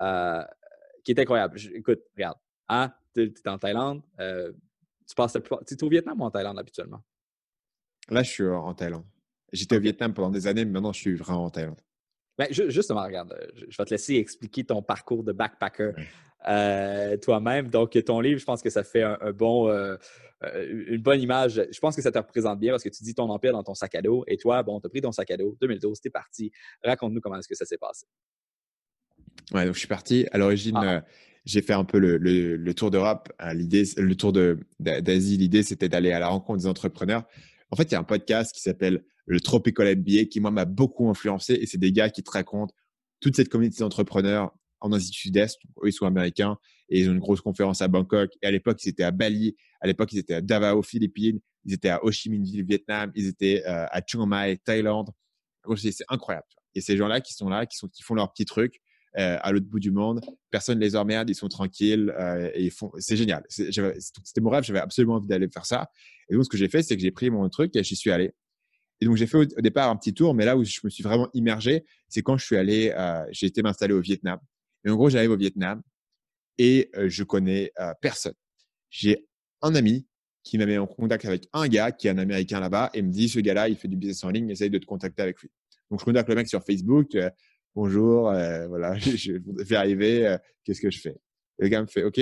euh, 0.02 0.42
qui 1.04 1.12
est 1.12 1.20
incroyable. 1.20 1.56
Je- 1.58 1.70
écoute, 1.70 2.00
regarde, 2.14 2.38
hein, 2.68 2.92
tu 3.14 3.22
es 3.32 3.48
en 3.48 3.58
Thaïlande, 3.58 4.02
euh, 4.20 4.52
tu 5.08 5.14
passes 5.14 5.34
la 5.34 5.40
plupart- 5.40 5.64
Tu 5.64 5.74
es 5.74 5.84
au 5.84 5.88
Vietnam 5.88 6.20
ou 6.20 6.24
en 6.24 6.30
Thaïlande 6.30 6.58
habituellement? 6.58 7.02
Là, 8.10 8.22
je 8.22 8.30
suis 8.30 8.46
en 8.48 8.74
Thaïlande. 8.74 9.06
J'étais 9.52 9.76
au 9.76 9.80
Vietnam 9.80 10.12
pendant 10.12 10.30
des 10.30 10.46
années, 10.48 10.64
mais 10.64 10.72
maintenant, 10.72 10.92
je 10.92 11.00
suis 11.00 11.14
vraiment 11.14 11.44
en 11.44 11.50
Thaïlande. 11.50 11.80
Ben, 12.38 12.48
ju- 12.52 12.70
justement, 12.70 13.02
regarde, 13.04 13.32
euh, 13.32 13.46
je 13.68 13.76
vais 13.76 13.84
te 13.84 13.90
laisser 13.90 14.16
expliquer 14.16 14.64
ton 14.64 14.82
parcours 14.82 15.24
de 15.24 15.32
backpacker 15.32 15.92
euh, 16.48 17.16
toi-même. 17.16 17.68
Donc, 17.68 17.98
ton 18.04 18.20
livre, 18.20 18.38
je 18.38 18.44
pense 18.44 18.60
que 18.62 18.70
ça 18.70 18.84
fait 18.84 19.02
un, 19.02 19.16
un 19.20 19.32
bon, 19.32 19.68
euh, 19.68 19.96
une 20.90 21.00
bonne 21.02 21.20
image. 21.20 21.62
Je 21.72 21.78
pense 21.80 21.96
que 21.96 22.02
ça 22.02 22.12
te 22.12 22.18
représente 22.18 22.60
bien 22.60 22.72
parce 22.72 22.82
que 22.82 22.88
tu 22.90 23.02
dis 23.02 23.14
ton 23.14 23.28
empire 23.30 23.52
dans 23.52 23.62
ton 23.64 23.74
sac 23.74 23.94
à 23.94 24.02
dos. 24.02 24.22
Et 24.26 24.36
toi, 24.36 24.62
bon, 24.62 24.78
tu 24.80 24.86
as 24.86 24.90
pris 24.90 25.00
ton 25.00 25.12
sac 25.12 25.30
à 25.30 25.36
dos, 25.38 25.56
2012, 25.60 26.00
t'es 26.00 26.10
parti. 26.10 26.52
Raconte-nous 26.84 27.20
comment 27.20 27.38
est-ce 27.38 27.48
que 27.48 27.54
ça 27.56 27.64
s'est 27.64 27.78
passé. 27.78 28.06
Ouais, 29.52 29.64
donc 29.64 29.74
je 29.74 29.78
suis 29.78 29.88
parti. 29.88 30.26
À 30.32 30.38
l'origine, 30.38 30.76
Ah. 30.76 30.96
euh, 30.96 31.00
j'ai 31.46 31.62
fait 31.62 31.72
un 31.72 31.84
peu 31.84 31.98
le, 31.98 32.16
le- 32.18 32.56
le 32.56 32.74
tour 32.74 32.90
d'Europe. 32.90 33.32
L'idée, 33.54 33.84
le 33.96 34.14
tour 34.16 34.32
d'Asie, 34.78 35.36
l'idée, 35.36 35.62
c'était 35.62 35.88
d'aller 35.88 36.12
à 36.12 36.18
la 36.18 36.28
rencontre 36.28 36.58
des 36.60 36.66
entrepreneurs. 36.66 37.22
En 37.70 37.76
fait, 37.76 37.84
il 37.84 37.92
y 37.92 37.94
a 37.94 38.00
un 38.00 38.04
podcast 38.04 38.52
qui 38.54 38.60
s'appelle 38.60 39.04
le 39.26 39.40
Tropical 39.40 39.96
MBA 39.96 40.24
qui, 40.30 40.40
moi, 40.40 40.50
m'a 40.50 40.64
beaucoup 40.64 41.08
influencé. 41.08 41.54
Et 41.54 41.66
c'est 41.66 41.78
des 41.78 41.92
gars 41.92 42.10
qui 42.10 42.22
te 42.22 42.30
racontent 42.30 42.74
toute 43.20 43.36
cette 43.36 43.48
communauté 43.48 43.80
d'entrepreneurs 43.80 44.52
en 44.80 44.92
Asie 44.92 45.10
du 45.10 45.18
Sud-Est. 45.18 45.58
Eux, 45.82 45.88
ils 45.88 45.92
sont 45.92 46.06
américains 46.06 46.56
et 46.88 47.00
ils 47.00 47.08
ont 47.08 47.12
une 47.12 47.18
grosse 47.18 47.40
conférence 47.40 47.82
à 47.82 47.88
Bangkok. 47.88 48.30
Et 48.42 48.46
à 48.46 48.50
l'époque, 48.50 48.82
ils 48.84 48.90
étaient 48.90 49.02
à 49.02 49.10
Bali. 49.10 49.56
À 49.80 49.86
l'époque, 49.86 50.12
ils 50.12 50.18
étaient 50.18 50.34
à 50.34 50.40
Davao, 50.40 50.82
Philippines. 50.82 51.40
Ils 51.64 51.74
étaient 51.74 51.88
à 51.88 52.04
Ho 52.04 52.10
Chi 52.10 52.30
Minh 52.30 52.44
Ville, 52.44 52.64
Vietnam. 52.64 53.10
Ils 53.14 53.26
étaient 53.26 53.64
euh, 53.66 53.86
à 53.90 54.00
Chiang 54.06 54.26
Mai, 54.26 54.58
Thaïlande. 54.64 55.10
C'est 55.76 56.04
incroyable. 56.08 56.46
Et 56.74 56.80
ces 56.80 56.96
gens-là 56.96 57.20
qui 57.20 57.34
sont 57.34 57.48
là, 57.48 57.66
qui, 57.66 57.76
sont, 57.76 57.88
qui 57.88 58.02
font 58.02 58.14
leur 58.14 58.32
petit 58.32 58.44
truc 58.44 58.80
euh, 59.18 59.38
à 59.40 59.50
l'autre 59.50 59.66
bout 59.66 59.80
du 59.80 59.90
monde, 59.90 60.20
personne 60.50 60.78
ne 60.78 60.84
les 60.84 60.94
emmerde, 60.94 61.30
ils 61.30 61.34
sont 61.34 61.48
tranquilles 61.48 62.14
euh, 62.18 62.50
et 62.54 62.64
ils 62.64 62.70
font. 62.70 62.92
C'est 62.98 63.16
génial. 63.16 63.44
C'était 63.48 64.42
mon 64.42 64.50
rêve, 64.50 64.62
j'avais 64.62 64.78
absolument 64.78 65.14
envie 65.14 65.26
d'aller 65.26 65.48
faire 65.48 65.64
ça. 65.64 65.88
Et 66.28 66.34
donc, 66.34 66.44
ce 66.44 66.50
que 66.50 66.58
j'ai 66.58 66.68
fait, 66.68 66.82
c'est 66.82 66.96
que 66.96 67.02
j'ai 67.02 67.10
pris 67.10 67.30
mon 67.30 67.48
truc 67.48 67.74
et 67.74 67.82
j'y 67.82 67.96
suis 67.96 68.10
allé. 68.10 68.34
Et 69.00 69.06
donc, 69.06 69.16
j'ai 69.16 69.26
fait 69.26 69.36
au, 69.36 69.44
départ 69.44 69.90
un 69.90 69.96
petit 69.96 70.14
tour, 70.14 70.34
mais 70.34 70.44
là 70.44 70.56
où 70.56 70.64
je 70.64 70.80
me 70.82 70.90
suis 70.90 71.02
vraiment 71.02 71.28
immergé, 71.34 71.84
c'est 72.08 72.22
quand 72.22 72.38
je 72.38 72.44
suis 72.44 72.56
allé, 72.56 72.92
euh, 72.96 73.24
j'ai 73.30 73.46
été 73.46 73.62
m'installer 73.62 73.94
au 73.94 74.00
Vietnam. 74.00 74.38
Et 74.84 74.90
en 74.90 74.96
gros, 74.96 75.10
j'arrive 75.10 75.32
au 75.32 75.36
Vietnam 75.36 75.82
et 76.58 76.90
euh, 76.96 77.08
je 77.08 77.22
connais 77.24 77.72
euh, 77.78 77.92
personne. 78.00 78.34
J'ai 78.88 79.26
un 79.62 79.74
ami 79.74 80.06
qui 80.42 80.58
m'a 80.58 80.66
mis 80.66 80.78
en 80.78 80.86
contact 80.86 81.24
avec 81.24 81.48
un 81.52 81.66
gars 81.66 81.90
qui 81.90 82.06
est 82.06 82.10
un 82.10 82.18
Américain 82.18 82.60
là-bas 82.60 82.90
et 82.94 83.02
me 83.02 83.10
dit 83.10 83.28
ce 83.28 83.40
gars-là, 83.40 83.68
il 83.68 83.76
fait 83.76 83.88
du 83.88 83.96
business 83.96 84.22
en 84.24 84.30
ligne, 84.30 84.48
essaye 84.48 84.70
de 84.70 84.78
te 84.78 84.86
contacter 84.86 85.22
avec 85.22 85.40
lui. 85.40 85.50
Donc, 85.90 86.00
je 86.00 86.04
contacte 86.04 86.28
le 86.28 86.34
mec 86.34 86.48
sur 86.48 86.62
Facebook. 86.62 87.14
euh, 87.14 87.30
Bonjour, 87.74 88.30
euh, 88.30 88.66
voilà, 88.68 88.96
je, 88.98 89.32
vais 89.62 89.76
arriver, 89.76 90.26
euh, 90.26 90.38
qu'est-ce 90.64 90.80
que 90.80 90.90
je 90.90 91.00
fais? 91.00 91.16
Le 91.58 91.68
gars 91.68 91.82
me 91.82 91.86
fait 91.86 92.04
OK, 92.04 92.20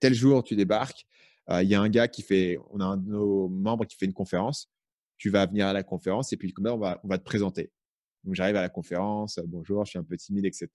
tel 0.00 0.14
jour, 0.14 0.42
tu 0.42 0.56
débarques. 0.56 1.04
Il 1.50 1.68
y 1.68 1.74
a 1.74 1.82
un 1.82 1.88
gars 1.88 2.08
qui 2.08 2.22
fait, 2.22 2.56
on 2.70 2.80
a 2.80 2.84
un 2.84 2.96
de 2.96 3.10
nos 3.10 3.48
membres 3.48 3.84
qui 3.84 3.96
fait 3.96 4.06
une 4.06 4.14
conférence. 4.14 4.70
Tu 5.22 5.30
vas 5.30 5.46
venir 5.46 5.68
à 5.68 5.72
la 5.72 5.84
conférence 5.84 6.32
et 6.32 6.36
puis 6.36 6.52
comme 6.52 6.66
ça, 6.66 6.74
on 6.74 6.78
va, 6.78 7.18
te 7.18 7.22
présenter. 7.22 7.70
Donc, 8.24 8.34
j'arrive 8.34 8.56
à 8.56 8.60
la 8.60 8.68
conférence. 8.68 9.38
euh, 9.38 9.44
bonjour, 9.46 9.84
je 9.84 9.90
suis 9.90 9.98
un 10.00 10.02
peu 10.02 10.16
timide, 10.16 10.44
etc. 10.46 10.68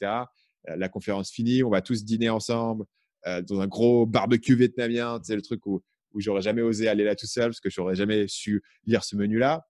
Euh, 0.70 0.78
la 0.78 0.88
conférence 0.88 1.30
finie, 1.30 1.64
on 1.64 1.70
va 1.70 1.82
tous 1.82 2.06
dîner 2.06 2.30
ensemble 2.30 2.86
euh, 3.26 3.42
dans 3.42 3.60
un 3.60 3.68
gros 3.68 4.06
barbecue 4.06 4.56
vietnamien. 4.56 5.20
Sais, 5.22 5.36
le 5.36 5.42
truc 5.42 5.66
où, 5.66 5.84
où 6.14 6.22
j'aurais 6.22 6.44
jamais 6.44 6.62
osé 6.62 6.88
aller 6.88 7.04
là 7.04 7.14
tout 7.14 7.28
seul 7.28 7.50
parce 7.50 7.60
que 7.60 7.70
j'aurais 7.70 7.96
jamais 7.96 8.26
su 8.30 8.64
lire 8.86 9.04
ce 9.04 9.18
menu-là. 9.18 9.68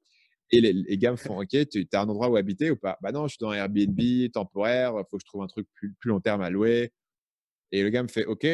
Et 0.51 0.61
les, 0.61 0.73
les 0.73 0.97
gars 0.99 1.09
me 1.09 1.17
font 1.17 1.41
OK, 1.41 1.57
tu 1.67 1.87
as 1.91 1.99
un 1.99 2.07
endroit 2.07 2.29
où 2.29 2.35
habiter 2.35 2.69
ou 2.69 2.75
pas? 2.75 2.99
Bah 3.01 3.11
non, 3.11 3.23
je 3.25 3.29
suis 3.29 3.39
dans 3.39 3.53
Airbnb 3.53 3.99
temporaire, 4.31 4.93
faut 5.09 5.17
que 5.17 5.23
je 5.23 5.25
trouve 5.25 5.41
un 5.41 5.47
truc 5.47 5.67
plus, 5.73 5.95
plus 5.95 6.11
long 6.11 6.19
terme 6.19 6.41
à 6.41 6.51
louer. 6.51 6.93
Et 7.71 7.81
le 7.81 7.89
gars 7.89 8.03
me 8.03 8.09
fait 8.09 8.25
OK, 8.25 8.45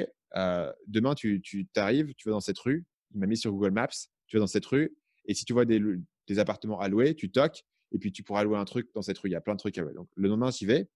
demain 0.87 1.15
tu, 1.15 1.41
tu 1.41 1.67
t'arrives, 1.67 2.13
tu 2.15 2.29
vas 2.29 2.35
dans 2.35 2.39
cette 2.39 2.59
rue. 2.59 2.85
Il 3.13 3.19
m'a 3.19 3.27
mis 3.27 3.35
sur 3.35 3.51
Google 3.51 3.71
Maps, 3.71 3.89
tu 4.27 4.37
vas 4.37 4.39
dans 4.39 4.47
cette 4.47 4.65
rue. 4.65 4.95
Et 5.25 5.33
si 5.33 5.43
tu 5.43 5.51
vois 5.51 5.65
des, 5.65 5.81
des 6.27 6.39
appartements 6.39 6.79
à 6.79 6.87
louer, 6.87 7.15
tu 7.15 7.31
toques 7.31 7.63
et 7.91 7.99
puis 7.99 8.11
tu 8.11 8.23
pourras 8.23 8.43
louer 8.43 8.57
un 8.57 8.65
truc 8.65 8.89
dans 8.93 9.01
cette 9.01 9.17
rue. 9.17 9.29
Il 9.29 9.33
y 9.33 9.35
a 9.35 9.41
plein 9.41 9.53
de 9.53 9.59
trucs 9.59 9.77
à 9.77 9.81
louer. 9.81 9.93
Donc 9.93 10.09
le 10.15 10.29
lendemain, 10.29 10.51
j'y 10.51 10.65
vais 10.65 10.89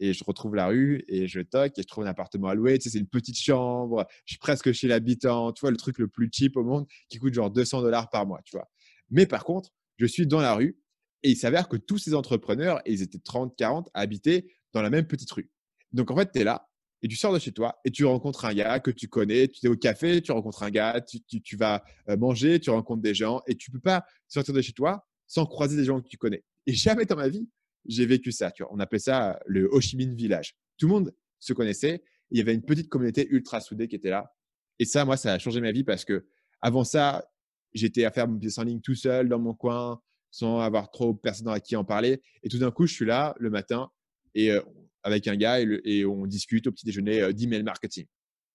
et 0.00 0.12
je 0.12 0.22
retrouve 0.24 0.54
la 0.54 0.68
rue 0.68 1.04
et 1.08 1.26
je 1.26 1.40
toque 1.40 1.78
et 1.78 1.82
je 1.82 1.86
trouve 1.86 2.04
un 2.04 2.08
appartement 2.08 2.48
à 2.48 2.54
louer. 2.54 2.78
Tu 2.78 2.84
sais, 2.84 2.90
c'est 2.90 2.98
une 2.98 3.08
petite 3.08 3.38
chambre. 3.38 4.06
Je 4.24 4.32
suis 4.32 4.38
presque 4.38 4.72
chez 4.72 4.88
l'habitant. 4.88 5.52
Tu 5.52 5.60
vois, 5.62 5.70
le 5.70 5.76
truc 5.76 5.98
le 5.98 6.08
plus 6.08 6.30
cheap 6.32 6.56
au 6.56 6.64
monde 6.64 6.86
qui 7.08 7.18
coûte 7.18 7.34
genre 7.34 7.50
200 7.50 7.82
dollars 7.82 8.08
par 8.10 8.26
mois. 8.26 8.40
Tu 8.44 8.56
vois. 8.56 8.68
Mais 9.10 9.26
par 9.26 9.44
contre, 9.44 9.70
je 9.96 10.06
suis 10.06 10.26
dans 10.26 10.40
la 10.40 10.54
rue 10.54 10.78
et 11.22 11.30
il 11.30 11.36
s'avère 11.36 11.68
que 11.68 11.76
tous 11.76 11.98
ces 11.98 12.14
entrepreneurs, 12.14 12.80
et 12.84 12.92
ils 12.92 13.02
étaient 13.02 13.18
30, 13.18 13.56
40, 13.56 13.90
habitaient 13.92 14.46
dans 14.72 14.82
la 14.82 14.90
même 14.90 15.06
petite 15.06 15.30
rue. 15.32 15.50
Donc 15.92 16.10
en 16.10 16.16
fait, 16.16 16.30
tu 16.32 16.40
es 16.40 16.44
là 16.44 16.68
et 17.02 17.08
tu 17.08 17.16
sors 17.16 17.32
de 17.32 17.38
chez 17.38 17.52
toi 17.52 17.78
et 17.84 17.90
tu 17.90 18.04
rencontres 18.04 18.44
un 18.44 18.54
gars 18.54 18.80
que 18.80 18.90
tu 18.90 19.08
connais. 19.08 19.48
Tu 19.48 19.66
es 19.66 19.68
au 19.68 19.76
café, 19.76 20.20
tu 20.20 20.32
rencontres 20.32 20.62
un 20.62 20.70
gars, 20.70 21.00
tu, 21.00 21.20
tu- 21.22 21.40
tu 21.40 21.56
vas 21.56 21.84
euh, 22.08 22.16
manger, 22.16 22.58
tu 22.60 22.70
rencontres 22.70 23.02
des 23.02 23.14
gens 23.14 23.40
et 23.46 23.54
tu 23.54 23.70
peux 23.70 23.80
pas 23.80 24.04
sortir 24.26 24.54
de 24.54 24.60
chez 24.60 24.72
toi 24.72 25.06
sans 25.26 25.46
croiser 25.46 25.76
des 25.76 25.84
gens 25.84 26.00
que 26.00 26.08
tu 26.08 26.16
connais. 26.16 26.42
Et 26.66 26.72
jamais 26.74 27.04
dans 27.04 27.16
ma 27.16 27.28
vie, 27.28 27.48
j'ai 27.86 28.06
vécu 28.06 28.32
ça. 28.32 28.50
Tu 28.50 28.62
vois. 28.62 28.72
On 28.74 28.80
appelait 28.80 28.98
ça 28.98 29.38
le 29.46 29.68
Ho 29.72 29.80
Chi 29.80 29.96
Minh 29.96 30.14
Village. 30.14 30.56
Tout 30.76 30.86
le 30.88 30.92
monde 30.94 31.14
se 31.38 31.52
connaissait. 31.52 32.02
Il 32.30 32.38
y 32.38 32.40
avait 32.40 32.54
une 32.54 32.64
petite 32.64 32.88
communauté 32.88 33.26
ultra 33.30 33.60
soudée 33.60 33.88
qui 33.88 33.96
était 33.96 34.10
là. 34.10 34.34
Et 34.78 34.84
ça, 34.84 35.04
moi, 35.04 35.16
ça 35.16 35.32
a 35.32 35.38
changé 35.38 35.60
ma 35.60 35.72
vie 35.72 35.84
parce 35.84 36.04
que 36.04 36.26
avant 36.60 36.84
ça, 36.84 37.28
j'étais 37.72 38.04
à 38.04 38.10
faire 38.10 38.26
mon 38.28 38.34
business 38.34 38.58
en 38.58 38.64
ligne 38.64 38.80
tout 38.80 38.94
seul 38.94 39.28
dans 39.28 39.38
mon 39.38 39.54
coin, 39.54 40.00
sans 40.30 40.60
avoir 40.60 40.90
trop 40.90 41.14
personne 41.14 41.48
à 41.48 41.60
qui 41.60 41.76
en 41.76 41.84
parler. 41.84 42.20
Et 42.42 42.48
tout 42.48 42.58
d'un 42.58 42.70
coup, 42.70 42.86
je 42.86 42.94
suis 42.94 43.06
là 43.06 43.34
le 43.38 43.50
matin 43.50 43.90
et 44.34 44.50
euh, 44.52 44.60
avec 45.02 45.26
un 45.28 45.36
gars 45.36 45.60
et, 45.60 46.04
on 46.04 46.26
discute 46.26 46.66
au 46.66 46.72
petit 46.72 46.86
déjeuner 46.86 47.20
euh, 47.20 47.32
d'email 47.32 47.62
marketing. 47.62 48.06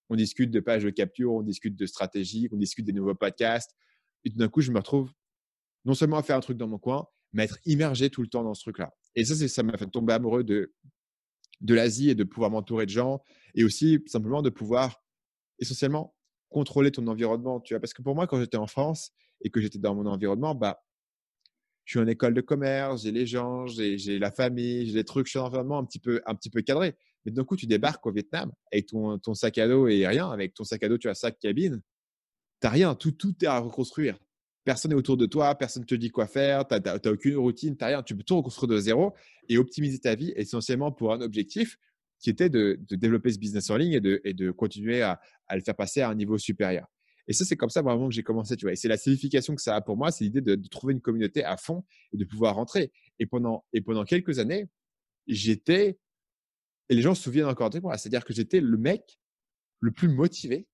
On 0.10 0.16
discute 0.16 0.52
de 0.52 0.60
pages 0.60 0.84
de 0.84 0.90
capture, 0.90 1.34
on 1.34 1.42
discute 1.42 1.76
de 1.76 1.86
stratégie, 1.86 2.50
on 2.52 2.58
discute 2.58 2.86
des 2.86 2.94
nouveaux 2.94 3.16
podcasts. 3.16 3.76
Et 4.26 4.30
tout 4.30 4.38
d'un 4.38 4.50
coup, 4.50 4.62
je 4.62 4.72
me 4.72 4.78
retrouve 4.78 5.12
non 5.86 5.94
seulement 5.94 6.18
à 6.18 6.24
faire 6.24 6.36
un 6.36 6.42
truc 6.42 6.58
dans 6.58 6.68
mon 6.68 6.78
coin, 6.78 7.08
mais 7.32 7.44
à 7.44 7.46
être 7.46 7.60
immergé 7.66 8.10
tout 8.10 8.22
le 8.22 8.28
temps 8.28 8.44
dans 8.44 8.54
ce 8.54 8.62
truc-là. 8.62 8.94
Et 9.16 9.26
ça, 9.26 9.48
ça 9.48 9.64
m'a 9.64 9.78
fait 9.78 9.88
tomber 9.88 10.14
amoureux 10.14 10.44
de, 10.44 10.74
de 11.62 11.74
l'Asie 11.74 12.10
et 12.10 12.16
de 12.16 12.24
pouvoir 12.24 12.52
m'entourer 12.52 12.86
de 12.86 12.92
gens 12.92 13.24
et 13.56 13.64
aussi 13.64 14.00
simplement 14.08 14.42
de 14.42 14.50
pouvoir 14.50 15.04
essentiellement 15.60 16.16
contrôler 16.50 16.92
ton 16.92 17.08
environnement. 17.08 17.60
Tu 17.60 17.78
parce 17.80 17.94
que 17.94 18.02
pour 18.02 18.16
moi, 18.16 18.28
quand 18.28 18.40
j'étais 18.40 18.58
en 18.58 18.68
France 18.68 19.12
et 19.42 19.50
que 19.50 19.60
j'étais 19.62 19.80
dans 19.80 19.96
mon 19.96 20.06
environnement, 20.06 20.56
bah, 20.56 20.84
je 21.86 21.92
suis 21.92 22.00
en 22.00 22.08
école 22.08 22.34
de 22.34 22.42
commerce, 22.42 23.04
j'ai 23.04 23.12
les 23.12 23.26
gens, 23.26 23.68
j'ai 23.68 24.20
la 24.20 24.32
famille, 24.32 24.88
j'ai 24.88 24.94
les 24.94 25.04
trucs, 25.04 25.28
je 25.28 25.32
suis 25.32 25.40
environnement 25.40 25.80
un 25.80 25.86
petit 25.86 26.00
peu, 26.00 26.22
un 26.26 26.36
petit 26.36 26.50
peu 26.50 26.62
cadré. 26.62 26.96
Mais 27.26 27.32
d'un 27.32 27.44
coup, 27.44 27.56
tu 27.56 27.68
débarques 27.68 28.06
au 28.06 28.12
Vietnam 28.12 28.52
avec 28.72 28.88
ton, 28.88 29.18
ton 29.20 29.34
sac 29.34 29.58
à 29.58 29.68
dos 29.68 29.88
et 29.88 30.06
rien. 30.08 30.30
Avec 30.30 30.54
ton 30.54 30.64
sac 30.64 30.84
à 30.84 30.90
dos, 30.90 30.98
tu 30.98 31.10
as 31.10 31.16
sac 31.16 31.40
cabine. 31.40 31.82
Tu 32.62 32.68
n'as 32.68 32.70
rien. 32.70 32.96
Tout, 32.96 33.12
tout 33.12 33.34
est 33.42 33.48
à 33.48 33.60
reconstruire. 33.60 34.18
Personne 34.64 34.92
n'est 34.92 34.98
autour 34.98 35.18
de 35.18 35.26
toi. 35.26 35.56
Personne 35.56 35.84
ne 35.84 35.88
te 35.88 35.96
dit 35.96 36.10
quoi 36.10 36.28
faire. 36.28 36.68
Tu 36.68 36.76
n'as 36.76 37.12
aucune 37.12 37.38
routine. 37.38 37.76
Tu 37.78 37.84
n'as 37.84 37.88
rien. 37.88 38.04
Tu 38.04 38.16
peux 38.16 38.24
tout 38.24 38.38
reconstruire 38.38 38.70
de 38.70 38.78
zéro 38.78 39.14
et 39.50 39.58
optimiser 39.58 40.00
ta 40.00 40.16
vie 40.16 40.34
essentiellement 40.36 40.92
pour 40.92 41.14
un 41.14 41.22
objectif 41.22 41.78
qui 42.20 42.30
était 42.30 42.50
de, 42.50 42.80
de 42.88 42.96
développer 42.96 43.32
ce 43.32 43.40
business 43.40 43.70
en 43.70 43.78
ligne 43.78 43.94
et 43.94 44.02
de, 44.02 44.22
et 44.24 44.34
de 44.34 44.52
continuer 44.52 45.02
à, 45.02 45.20
à, 45.48 45.58
le 45.58 45.62
faire 45.62 45.76
passer 45.76 46.02
à 46.02 46.10
un 46.10 46.16
niveau 46.16 46.38
supérieur. 46.38 46.88
Et 47.28 47.34
ça, 47.34 47.46
c'est 47.46 47.56
comme 47.56 47.70
ça 47.70 47.82
vraiment 47.82 48.08
que 48.10 48.14
j'ai 48.14 48.24
commencé, 48.24 48.56
tu 48.58 48.66
vois. 48.66 48.74
Et 48.74 48.76
c'est 48.76 48.88
la 48.88 48.98
signification 48.98 49.56
que 49.56 49.62
ça 49.62 49.76
a 49.76 49.82
pour 49.82 49.98
moi, 49.98 50.12
c'est 50.12 50.26
l'idée 50.26 50.42
de, 50.42 50.56
trouver 50.68 50.94
une 50.94 51.02
communauté 51.02 51.44
à 51.44 51.58
fond 51.58 51.84
et 52.12 52.18
de 52.18 52.26
pouvoir 52.26 52.56
rentrer. 52.56 52.92
Et 53.20 53.26
pendant, 53.26 53.64
et 53.74 53.82
pendant 53.82 54.04
quelques 54.04 54.40
années, 54.40 54.68
j'étais, 55.28 55.98
et 56.90 56.96
les 56.96 57.02
gens 57.02 57.16
se 57.16 57.24
souviennent 57.24 57.46
encore 57.46 57.70
de 57.70 57.80
moi, 57.80 57.98
c'est-à-dire 57.98 58.26
que 58.26 58.34
j'étais 58.34 58.60
le 58.60 58.78
mec 58.78 59.20
le 59.80 59.92
plus 59.92 60.10
motivé 60.10 60.68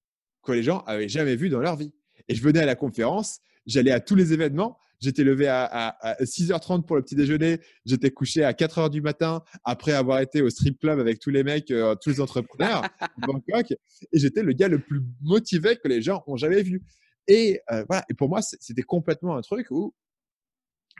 que 0.44 0.52
les 0.52 0.64
gens 0.64 0.80
avaient 0.82 1.10
jamais 1.10 1.36
vu 1.36 1.50
dans 1.50 1.60
leur 1.60 1.76
vie. 1.76 1.94
Et 2.28 2.36
je 2.36 2.42
venais 2.42 2.60
à 2.60 2.66
la 2.66 2.76
conférence, 2.76 3.42
j'allais 3.66 3.92
à 3.92 4.00
tous 4.00 4.16
les 4.16 4.34
événements, 4.34 4.80
J'étais 5.00 5.24
levé 5.24 5.48
à, 5.48 5.98
6h30 6.22 6.86
pour 6.86 6.96
le 6.96 7.02
petit 7.02 7.16
déjeuner. 7.16 7.60
J'étais 7.86 8.12
couché 8.12 8.44
à 8.44 8.52
4h 8.52 8.90
du 8.90 9.02
matin 9.02 9.44
après 9.64 9.94
avoir 9.94 10.20
été 10.20 10.42
au 10.42 10.50
strip 10.50 10.80
club 10.80 11.00
avec 11.00 11.20
tous 11.20 11.30
les 11.30 11.44
mecs, 11.44 11.72
euh, 11.72 11.96
tous 12.02 12.10
les 12.10 12.22
entrepreneurs 12.22 12.82
de 13.18 13.26
Bangkok. 13.26 13.72
Et 13.72 14.20
j'étais 14.20 14.44
le 14.44 14.54
gars 14.54 14.68
le 14.68 14.80
plus 14.80 15.02
motivé 15.22 15.78
que 15.78 15.88
les 15.88 16.02
gens 16.02 16.24
ont 16.28 16.36
jamais 16.36 16.62
vu. 16.62 16.84
Et 17.28 17.62
euh, 17.72 17.86
voilà. 17.88 18.04
Et 18.10 18.14
pour 18.14 18.28
moi, 18.28 18.42
c'était 18.42 18.82
complètement 18.82 19.38
un 19.38 19.42
truc 19.42 19.68
où, 19.72 19.94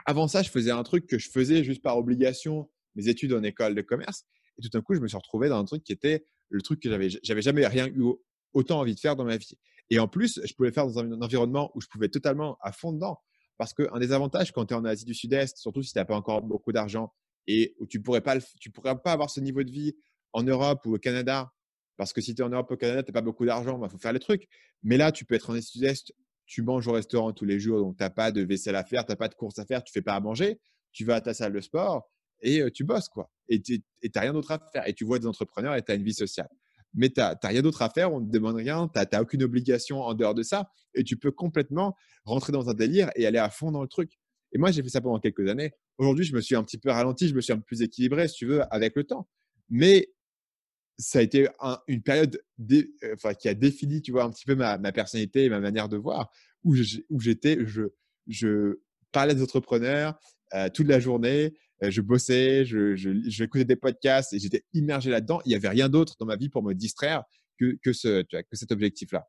avant 0.06 0.28
ça, 0.28 0.42
je 0.42 0.48
faisais 0.48 0.70
un 0.70 0.82
truc 0.82 1.06
que 1.06 1.18
je 1.18 1.28
faisais 1.28 1.62
juste 1.62 1.82
par 1.82 1.98
obligation, 1.98 2.70
mes 2.94 3.08
études 3.08 3.34
en 3.34 3.42
école 3.42 3.74
de 3.74 3.82
commerce. 3.82 4.24
Et 4.58 4.62
tout 4.62 4.70
d'un 4.70 4.80
coup, 4.80 4.94
je 4.94 5.00
me 5.00 5.08
suis 5.08 5.16
retrouvé 5.16 5.48
dans 5.48 5.58
un 5.58 5.64
truc 5.64 5.84
qui 5.84 5.92
était 5.92 6.24
le 6.48 6.62
truc 6.62 6.80
que 6.80 6.88
j'avais, 6.88 7.08
j'avais 7.22 7.42
jamais 7.42 7.66
rien 7.66 7.86
eu 7.86 8.02
autant 8.52 8.80
envie 8.80 8.94
de 8.94 9.00
faire 9.00 9.16
dans 9.16 9.24
ma 9.24 9.36
vie. 9.36 9.58
Et 9.90 9.98
en 9.98 10.08
plus, 10.08 10.40
je 10.44 10.54
pouvais 10.54 10.68
le 10.68 10.74
faire 10.74 10.86
dans 10.86 10.98
un 11.00 11.20
environnement 11.20 11.70
où 11.74 11.80
je 11.80 11.86
pouvais 11.88 12.08
totalement 12.08 12.56
à 12.60 12.72
fond 12.72 12.92
dedans. 12.92 13.18
Parce 13.60 13.74
qu'un 13.74 13.98
des 13.98 14.12
avantages 14.12 14.52
quand 14.52 14.64
tu 14.64 14.72
es 14.72 14.76
en 14.78 14.86
Asie 14.86 15.04
du 15.04 15.12
Sud-Est, 15.12 15.58
surtout 15.58 15.82
si 15.82 15.92
tu 15.92 15.98
n'as 15.98 16.06
pas 16.06 16.16
encore 16.16 16.40
beaucoup 16.40 16.72
d'argent 16.72 17.12
et 17.46 17.76
où 17.78 17.86
tu 17.86 17.98
ne 17.98 18.02
pourrais, 18.02 18.22
pas 18.22 18.32
avoir 19.04 19.28
ce 19.28 19.38
niveau 19.38 19.62
de 19.62 19.70
vie 19.70 19.94
en 20.32 20.42
Europe 20.42 20.86
ou 20.86 20.94
au 20.94 20.98
Canada, 20.98 21.52
parce 21.98 22.14
que 22.14 22.22
si 22.22 22.34
tu 22.34 22.40
es 22.40 22.44
en 22.46 22.48
Europe 22.48 22.70
ou 22.70 22.72
au 22.72 22.76
Canada, 22.78 23.02
tu 23.02 23.10
n'as 23.10 23.12
pas 23.12 23.20
beaucoup 23.20 23.44
d'argent, 23.44 23.76
il 23.76 23.80
bah, 23.82 23.90
faut 23.90 23.98
faire 23.98 24.14
les 24.14 24.18
trucs. 24.18 24.48
Mais 24.82 24.96
là, 24.96 25.12
tu 25.12 25.26
peux 25.26 25.34
être 25.34 25.50
en 25.50 25.52
Asie 25.52 25.72
du 25.72 25.72
Sud-Est, 25.72 26.14
tu 26.46 26.62
manges 26.62 26.88
au 26.88 26.92
restaurant 26.92 27.34
tous 27.34 27.44
les 27.44 27.60
jours, 27.60 27.80
donc 27.80 27.98
tu 27.98 28.02
n'as 28.02 28.08
pas 28.08 28.32
de 28.32 28.40
vaisselle 28.40 28.76
à 28.76 28.82
faire, 28.82 29.04
tu 29.04 29.12
n'as 29.12 29.16
pas 29.16 29.28
de 29.28 29.34
courses 29.34 29.58
à 29.58 29.66
faire, 29.66 29.84
tu 29.84 29.90
ne 29.90 29.92
fais 29.92 30.02
pas 30.02 30.14
à 30.14 30.20
manger, 30.20 30.58
tu 30.92 31.04
vas 31.04 31.16
à 31.16 31.20
ta 31.20 31.34
salle 31.34 31.52
de 31.52 31.60
sport 31.60 32.10
et 32.40 32.62
tu 32.72 32.84
bosses. 32.84 33.10
quoi. 33.10 33.30
Et 33.50 33.60
tu 33.60 33.82
n'as 34.14 34.22
rien 34.22 34.32
d'autre 34.32 34.52
à 34.52 34.58
faire. 34.72 34.88
Et 34.88 34.94
tu 34.94 35.04
vois 35.04 35.18
des 35.18 35.26
entrepreneurs 35.26 35.74
et 35.74 35.82
tu 35.82 35.92
as 35.92 35.96
une 35.96 36.02
vie 36.04 36.14
sociale 36.14 36.48
mais 36.94 37.10
tu 37.10 37.20
n'as 37.20 37.36
rien 37.42 37.62
d'autre 37.62 37.82
à 37.82 37.90
faire, 37.90 38.12
on 38.12 38.20
ne 38.20 38.26
te 38.26 38.30
demande 38.30 38.56
rien, 38.56 38.88
tu 38.88 39.00
n'as 39.00 39.20
aucune 39.20 39.42
obligation 39.42 40.02
en 40.02 40.14
dehors 40.14 40.34
de 40.34 40.42
ça, 40.42 40.70
et 40.94 41.04
tu 41.04 41.16
peux 41.16 41.30
complètement 41.30 41.96
rentrer 42.24 42.52
dans 42.52 42.68
un 42.68 42.74
délire 42.74 43.10
et 43.16 43.26
aller 43.26 43.38
à 43.38 43.50
fond 43.50 43.70
dans 43.70 43.82
le 43.82 43.88
truc. 43.88 44.18
Et 44.52 44.58
moi, 44.58 44.70
j'ai 44.70 44.82
fait 44.82 44.88
ça 44.88 45.00
pendant 45.00 45.20
quelques 45.20 45.48
années. 45.48 45.72
Aujourd'hui, 45.98 46.24
je 46.24 46.34
me 46.34 46.40
suis 46.40 46.56
un 46.56 46.64
petit 46.64 46.78
peu 46.78 46.90
ralenti, 46.90 47.28
je 47.28 47.34
me 47.34 47.40
suis 47.40 47.52
un 47.52 47.56
peu 47.56 47.62
plus 47.62 47.82
équilibré, 47.82 48.26
si 48.26 48.34
tu 48.34 48.46
veux, 48.46 48.62
avec 48.74 48.96
le 48.96 49.04
temps. 49.04 49.28
Mais 49.68 50.12
ça 50.98 51.20
a 51.20 51.22
été 51.22 51.48
une 51.86 52.02
période 52.02 52.42
enfin, 53.14 53.34
qui 53.34 53.48
a 53.48 53.54
défini, 53.54 54.02
tu 54.02 54.12
vois, 54.12 54.24
un 54.24 54.30
petit 54.30 54.44
peu 54.44 54.54
ma, 54.54 54.78
personnalité 54.92 55.44
et 55.44 55.48
ma 55.48 55.60
manière 55.60 55.88
de 55.88 55.96
voir, 55.96 56.30
où 56.64 56.74
j'étais, 56.74 57.58
je, 57.64 57.82
je, 58.26 58.80
parlais 59.12 59.34
des 59.34 59.42
entrepreneurs 59.42 60.18
euh, 60.54 60.68
toute 60.72 60.86
la 60.86 61.00
journée, 61.00 61.46
euh, 61.46 61.50
je 61.82 62.00
bossais, 62.00 62.64
je, 62.64 62.94
je, 62.94 63.62
des 63.62 63.76
podcasts 63.76 64.32
et 64.32 64.38
j'étais 64.38 64.64
immergé 64.74 65.10
là-dedans. 65.10 65.40
Il 65.44 65.50
n'y 65.50 65.54
avait 65.54 65.68
rien 65.68 65.88
d'autre 65.88 66.16
dans 66.18 66.26
ma 66.26 66.36
vie 66.36 66.48
pour 66.48 66.62
me 66.62 66.74
distraire 66.74 67.24
que, 67.58 67.78
que, 67.82 67.92
cet 67.92 68.72
objectif-là. 68.72 69.28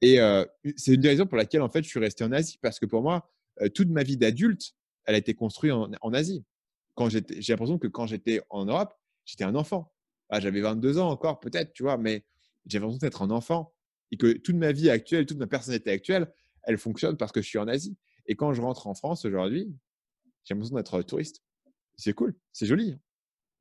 Et 0.00 0.20
euh, 0.20 0.44
c'est 0.76 0.94
une 0.94 1.00
des 1.00 1.08
raisons 1.08 1.26
pour 1.26 1.36
laquelle, 1.36 1.62
en 1.62 1.68
fait, 1.68 1.82
je 1.82 1.88
suis 1.88 2.00
resté 2.00 2.24
en 2.24 2.32
Asie. 2.32 2.58
Parce 2.62 2.78
que 2.78 2.86
pour 2.86 3.02
moi, 3.02 3.28
euh, 3.60 3.68
toute 3.68 3.88
ma 3.88 4.02
vie 4.02 4.16
d'adulte, 4.16 4.72
elle 5.04 5.16
a 5.16 5.18
été 5.18 5.34
construite 5.34 5.72
en, 5.72 5.90
en 6.00 6.14
Asie. 6.14 6.44
J'ai 7.08 7.52
l'impression 7.52 7.78
que 7.78 7.88
quand 7.88 8.06
j'étais 8.06 8.40
en 8.50 8.66
Europe, 8.66 8.94
j'étais 9.24 9.44
un 9.44 9.54
enfant. 9.54 9.92
Ah, 10.28 10.38
J'avais 10.38 10.60
22 10.60 10.98
ans 10.98 11.10
encore, 11.10 11.40
peut-être, 11.40 11.72
tu 11.72 11.82
vois, 11.82 11.96
mais 11.96 12.24
j'avais 12.66 12.84
l'impression 12.84 13.06
d'être 13.06 13.22
un 13.22 13.30
enfant. 13.30 13.74
Et 14.12 14.16
que 14.16 14.32
toute 14.32 14.56
ma 14.56 14.72
vie 14.72 14.90
actuelle, 14.90 15.26
toute 15.26 15.38
ma 15.38 15.46
personnalité 15.46 15.90
actuelle, 15.90 16.32
elle 16.64 16.78
fonctionne 16.78 17.16
parce 17.16 17.32
que 17.32 17.42
je 17.42 17.48
suis 17.48 17.58
en 17.58 17.68
Asie. 17.68 17.96
Et 18.26 18.36
quand 18.36 18.52
je 18.52 18.60
rentre 18.60 18.86
en 18.86 18.94
France 18.94 19.24
aujourd'hui, 19.24 19.72
j'ai 20.44 20.54
l'impression 20.54 20.76
d'être 20.76 21.02
touriste 21.02 21.42
c'est 22.00 22.12
cool, 22.12 22.34
c'est 22.52 22.66
joli. 22.66 22.96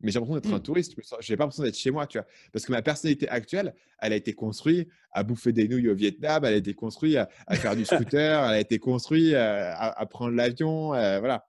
Mais 0.01 0.11
j'ai 0.11 0.19
l'impression 0.19 0.39
d'être 0.39 0.53
un 0.53 0.59
mmh. 0.59 0.63
touriste. 0.63 0.95
Je 1.19 1.31
n'ai 1.31 1.37
pas 1.37 1.43
l'impression 1.43 1.63
d'être 1.63 1.77
chez 1.77 1.91
moi, 1.91 2.07
tu 2.07 2.17
vois. 2.17 2.27
Parce 2.53 2.65
que 2.65 2.71
ma 2.71 2.81
personnalité 2.81 3.27
actuelle, 3.27 3.73
elle 3.99 4.13
a 4.13 4.15
été 4.15 4.33
construite 4.33 4.87
à 5.11 5.23
bouffer 5.23 5.51
des 5.51 5.67
nouilles 5.67 5.89
au 5.89 5.95
Vietnam, 5.95 6.45
elle 6.45 6.53
a 6.53 6.57
été 6.57 6.73
construite 6.73 7.17
à, 7.17 7.55
faire 7.55 7.75
du 7.75 7.83
scooter, 7.83 8.43
elle 8.45 8.55
a 8.55 8.59
été 8.59 8.79
construite 8.79 9.33
euh, 9.33 9.71
à, 9.75 10.05
prendre 10.05 10.35
l'avion, 10.35 10.93
euh, 10.93 11.19
voilà. 11.19 11.45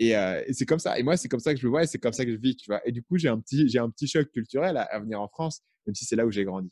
Euh, 0.00 0.42
et, 0.46 0.52
c'est 0.52 0.66
comme 0.66 0.78
ça. 0.78 0.98
Et 0.98 1.02
moi, 1.02 1.16
c'est 1.16 1.28
comme 1.28 1.40
ça 1.40 1.54
que 1.54 1.60
je 1.60 1.66
le 1.66 1.70
vois 1.70 1.84
et 1.84 1.86
c'est 1.86 1.98
comme 1.98 2.12
ça 2.12 2.24
que 2.24 2.32
je 2.32 2.36
vis, 2.36 2.56
tu 2.56 2.66
vois. 2.68 2.80
Et 2.86 2.92
du 2.92 3.02
coup, 3.02 3.16
j'ai 3.16 3.28
un 3.28 3.38
petit, 3.38 3.68
j'ai 3.68 3.78
un 3.78 3.90
petit 3.90 4.08
choc 4.08 4.28
culturel 4.30 4.76
à, 4.76 4.98
venir 4.98 5.20
en 5.20 5.28
France, 5.28 5.62
même 5.86 5.94
si 5.94 6.04
c'est 6.04 6.16
là 6.16 6.26
où 6.26 6.30
j'ai 6.30 6.44
grandi. 6.44 6.70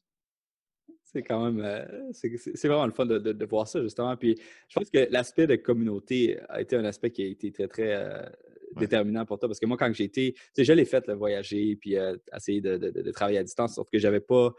C'est 1.05 1.23
quand 1.23 1.51
même, 1.51 2.13
c'est 2.13 2.69
vraiment 2.69 2.87
le 2.87 2.93
fun 2.93 3.07
de, 3.07 3.19
de, 3.19 3.47
voir 3.47 3.69
ça, 3.69 3.81
justement. 3.81 4.17
Puis 4.17 4.37
je 4.69 4.79
pense 4.79 4.91
que 4.91 5.07
l'aspect 5.11 5.47
de 5.47 5.57
communauté 5.57 6.39
a 6.49 6.61
été 6.61 6.77
un 6.77 6.85
aspect 6.85 7.11
qui 7.11 7.23
a 7.23 7.27
été 7.27 7.53
très, 7.53 7.69
très 7.69 8.29
déterminant 8.75 9.25
pour 9.25 9.39
toi? 9.39 9.49
Parce 9.49 9.61
que 9.61 9.67
moi, 9.67 9.77
quand 9.77 9.93
j'ai 9.93 10.05
été, 10.05 10.33
tu 10.33 10.41
sais, 10.55 10.65
je 10.65 10.73
l'ai 10.73 10.85
fait, 10.85 11.09
voyager, 11.11 11.77
puis 11.77 11.97
euh, 11.97 12.17
essayer 12.35 12.61
de, 12.61 13.11
travailler 13.13 13.39
à 13.39 13.45
distance, 13.45 13.75
sauf 13.75 13.89
que 13.91 13.99
je 13.99 14.07
n'avais 14.07 14.21
pas 14.21 14.53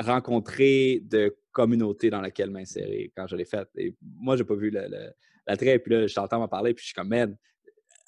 rencontré 0.00 1.00
de 1.04 1.36
communauté 1.50 2.10
dans 2.10 2.20
laquelle 2.20 2.50
m'insérer 2.50 3.12
quand 3.16 3.26
je 3.26 3.36
l'ai 3.36 3.44
fait. 3.44 3.68
Et 3.76 3.96
moi, 4.00 4.36
je 4.36 4.42
n'ai 4.42 4.46
pas 4.46 4.54
vu 4.54 4.70
l'attrait, 4.70 5.78
puis 5.78 5.92
là, 5.92 6.06
je 6.06 6.14
t'entends 6.14 6.38
m'en 6.38 6.48
parler, 6.48 6.74
puis 6.74 6.82
je 6.82 6.88
suis 6.88 6.94
comme, 6.94 7.08
man, 7.08 7.36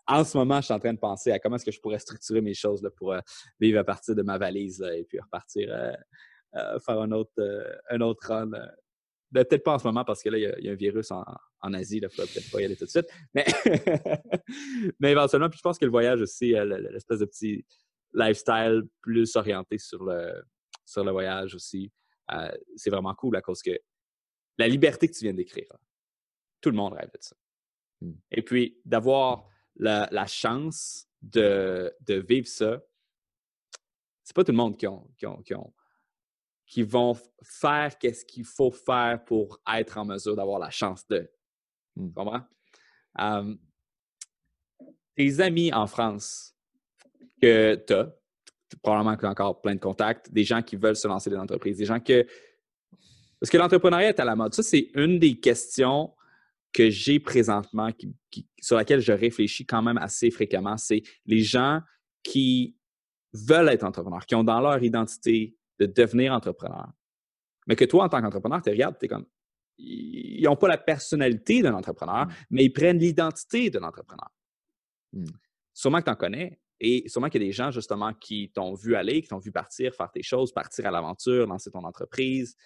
en 0.07 0.25
ce 0.25 0.37
moment, 0.37 0.61
je 0.61 0.67
suis 0.67 0.75
en 0.75 0.81
train 0.81 0.95
de 0.95 0.99
penser 0.99 1.31
à 1.31 1.39
comment 1.39 1.57
est-ce 1.57 1.65
que 1.65 1.71
je 1.71 1.81
pourrais 1.81 1.99
structurer 1.99 2.41
mes 2.41 2.55
choses 2.55 2.83
là, 2.83 2.91
pour 2.91 3.13
euh, 3.13 3.21
vivre 3.61 3.79
à 3.79 3.85
partir 3.85 4.15
de 4.15 4.23
ma 4.23 4.39
valise 4.39 4.85
et 4.97 5.05
puis 5.05 5.21
repartir 5.21 5.69
euh, 5.73 6.79
faire 6.81 7.01
un 7.01 7.13
autre, 7.13 7.33
un 7.91 8.01
autre 8.01 8.29
run 8.29 8.51
ben, 9.31 9.45
peut-être 9.45 9.63
pas 9.63 9.75
en 9.75 9.79
ce 9.79 9.87
moment 9.87 10.05
parce 10.05 10.23
que 10.23 10.29
là, 10.29 10.39
il 10.39 10.65
y, 10.65 10.69
a 10.69 10.73
un 10.73 10.77
virus 10.77 11.11
en, 11.11 11.25
Asie, 11.63 11.99
il 11.99 12.03
ne 12.03 12.09
faudrait 12.09 12.33
peut-être 12.33 12.51
pas 12.51 12.61
y 12.61 12.65
aller 12.65 12.77
tout 12.77 12.85
de 12.85 12.91
suite. 12.91 13.09
Mais, 13.35 13.45
mais 15.01 15.13
éventuellement, 15.13 15.49
puis 15.49 15.59
je 15.59 15.63
pense 15.63 15.79
que 15.79 15.85
le 15.85 15.91
voyage 15.91 16.21
aussi, 16.21 16.55
euh, 16.55 16.65
l'espèce 16.91 17.21
de 17.21 17.27
petit 17.27 17.65
lifestyle 18.13 18.83
plus 19.01 19.37
orienté 19.37 19.79
sur 19.79 20.05
le, 20.05 20.43
sur 20.85 21.05
le 21.05 21.13
voyage 21.13 21.55
aussi, 21.55 21.93
euh, 22.33 22.51
c'est 22.77 22.91
vraiment 22.91 23.15
cool 23.15 23.37
à 23.37 23.43
cause 23.43 23.63
que 23.63 23.79
la 24.59 24.69
liberté 24.69 25.09
que 25.09 25.13
tu 25.13 25.25
viens 25.25 25.35
d'écrire, 25.35 25.73
tout 26.61 26.71
le 26.71 26.77
monde 26.77 26.95
rêve 26.95 27.11
de 27.13 27.19
ça. 27.21 27.37
Mmh. 28.01 28.13
Et 28.33 28.43
puis, 28.43 28.79
d'avoir 28.85 29.49
la, 29.77 30.27
chance 30.27 31.07
de, 31.23 31.93
de 32.01 32.15
vivre 32.15 32.47
ça, 32.47 32.81
c'est 34.23 34.35
pas 34.35 34.45
tout 34.45 34.53
le 34.53 34.59
monde 34.59 34.77
qui 34.77 34.87
ont, 34.87 35.09
qui 35.17 35.27
ont, 35.27 35.43
qui 35.43 35.55
ont 35.55 35.73
qui 36.71 36.85
vont 36.85 37.17
faire 37.43 37.99
qu'est-ce 37.99 38.25
qu'il 38.25 38.45
faut 38.45 38.71
faire 38.71 39.25
pour 39.25 39.61
être 39.75 39.99
en 39.99 40.05
mesure 40.05 40.37
d'avoir 40.37 40.61
la 40.61 40.71
chance 40.71 41.05
de. 41.09 41.29
Tu 41.97 42.03
mmh. 42.03 42.13
comprends? 42.13 42.43
tes 45.17 45.41
amis 45.41 45.73
en 45.73 45.87
France 45.87 46.55
que 47.43 47.75
tu 47.75 47.93
as, 47.93 48.09
probablement 48.83 49.17
que 49.17 49.23
tu 49.23 49.27
encore 49.27 49.61
plein 49.61 49.75
de 49.75 49.81
contacts, 49.81 50.33
des 50.33 50.45
gens 50.45 50.63
qui 50.63 50.77
veulent 50.77 50.97
se 50.97 51.09
lancer 51.09 51.29
dans 51.31 51.39
l'entreprise, 51.39 51.77
des 51.77 51.85
gens 51.85 52.01
que. 52.01 52.27
Parce 53.41 53.51
que 53.51 53.59
l'entrepreneuriat 53.59 54.11
est 54.11 54.21
à 54.21 54.25
la 54.25 54.37
mode. 54.37 54.55
Ça, 54.55 54.63
c'est 54.63 54.91
une 54.95 55.19
des 55.19 55.41
questions 55.41 56.15
que 56.73 56.91
j'ai 56.91 57.19
présentement, 57.19 57.91
sur 58.61 58.77
laquelle 58.77 59.01
je 59.01 59.13
réfléchis 59.13 59.67
quand 59.67 59.83
même 59.83 59.99
assez 59.99 60.31
fréquemment. 60.31 60.77
C'est 60.77 61.03
les 61.27 61.43
gens 61.43 61.81
qui 62.23 62.77
veulent 63.33 63.69
être 63.69 63.85
entrepreneurs, 63.85 64.27
qui 64.27 64.35
ont 64.35 64.45
dans 64.45 64.61
leur 64.61 64.83
identité 64.83 65.57
de 65.79 65.87
devenir 65.87 66.33
entrepreneur. 66.33 66.89
Mais 67.67 67.77
que 67.77 67.85
toi, 67.85 68.05
en 68.05 68.09
tant 68.09 68.21
qu'entrepreneur, 68.21 68.63
tu 68.63 68.71
regardes, 68.71 68.99
tu 68.99 69.07
es 69.07 69.09
comme. 69.09 69.27
Ils 69.83 70.45
n'ont 70.45 70.57
pas 70.57 70.69
la 70.69 70.79
personnalité 70.79 71.63
d'un 71.63 71.75
entrepreneur, 71.75 72.27
mm. 72.27 72.33
mais 72.51 72.65
ils 72.65 72.73
prennent 72.73 72.99
l'identité 72.99 73.71
d'un 73.71 73.83
entrepreneur. 73.83 74.31
Mm. 75.13 75.27
Sûrement 75.73 75.99
que 75.99 76.05
tu 76.05 76.11
en 76.11 76.17
connais. 76.17 76.61
Et 76.83 77.09
sûrement 77.09 77.29
qu'il 77.29 77.43
y 77.43 77.45
a 77.45 77.49
des 77.49 77.53
gens, 77.53 77.71
justement, 77.71 78.15
qui 78.15 78.51
t'ont 78.55 78.75
vu 78.75 78.95
aller, 78.97 79.21
qui 79.21 79.29
t'ont 79.29 79.39
vu 79.39 79.53
partir, 79.53 79.95
faire 79.95 80.11
tes 80.11 80.23
choses, 80.23 80.51
partir 80.51 80.87
à 80.87 80.91
l'aventure, 80.91 81.47
lancer 81.47 81.71
ton 81.71 81.85
entreprise. 81.85 82.57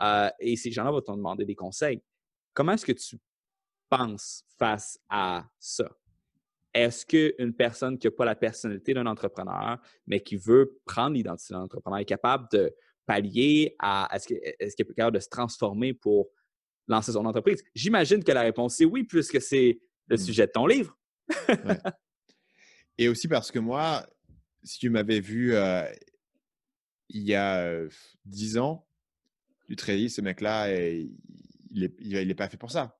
Euh, 0.00 0.30
et 0.38 0.56
ces 0.56 0.70
gens-là 0.70 0.92
vont 0.92 1.00
te 1.00 1.10
demander 1.10 1.44
des 1.44 1.56
conseils. 1.56 2.00
Comment 2.52 2.72
est-ce 2.72 2.86
que 2.86 2.92
tu 2.92 3.18
penses 3.88 4.44
face 4.58 4.98
à 5.08 5.44
ça? 5.58 5.88
est-ce 6.74 7.06
qu'une 7.06 7.54
personne 7.54 7.96
qui 7.98 8.08
n'a 8.08 8.10
pas 8.10 8.24
la 8.24 8.34
personnalité 8.34 8.92
d'un 8.94 9.06
entrepreneur, 9.06 9.78
mais 10.06 10.20
qui 10.20 10.36
veut 10.36 10.80
prendre 10.84 11.14
l'identité 11.14 11.54
d'un 11.54 11.62
entrepreneur, 11.62 12.00
est 12.00 12.04
capable 12.04 12.48
de 12.52 12.74
pallier 13.06 13.76
à 13.78 14.08
est-ce 14.12 14.26
qu'elle 14.26 14.40
est, 14.58 14.94
capable 14.94 15.14
de 15.14 15.20
se 15.20 15.28
transformer 15.28 15.94
pour 15.94 16.28
lancer 16.88 17.12
son 17.12 17.24
entreprise? 17.24 17.62
J'imagine 17.74 18.22
que 18.22 18.32
la 18.32 18.42
réponse 18.42 18.80
est 18.80 18.84
oui, 18.84 19.04
puisque 19.04 19.40
c'est 19.40 19.80
le 20.06 20.16
mmh. 20.16 20.18
sujet 20.18 20.46
de 20.46 20.52
ton 20.52 20.66
livre. 20.66 20.98
Et 22.98 23.08
aussi 23.08 23.28
parce 23.28 23.50
que 23.50 23.58
moi, 23.58 24.06
si 24.62 24.78
tu 24.78 24.90
m'avais 24.90 25.20
vu 25.20 25.54
euh, 25.54 25.84
il 27.08 27.22
y 27.22 27.34
a 27.34 27.80
dix 28.24 28.58
ans, 28.58 28.86
du 29.68 29.76
trading, 29.76 30.08
ce 30.08 30.20
mec-là, 30.20 30.72
il 30.74 31.10
n'est 31.72 31.92
il, 31.98 32.16
est 32.16 32.34
pas 32.34 32.48
fait 32.48 32.56
pour 32.56 32.70
ça. 32.70 32.98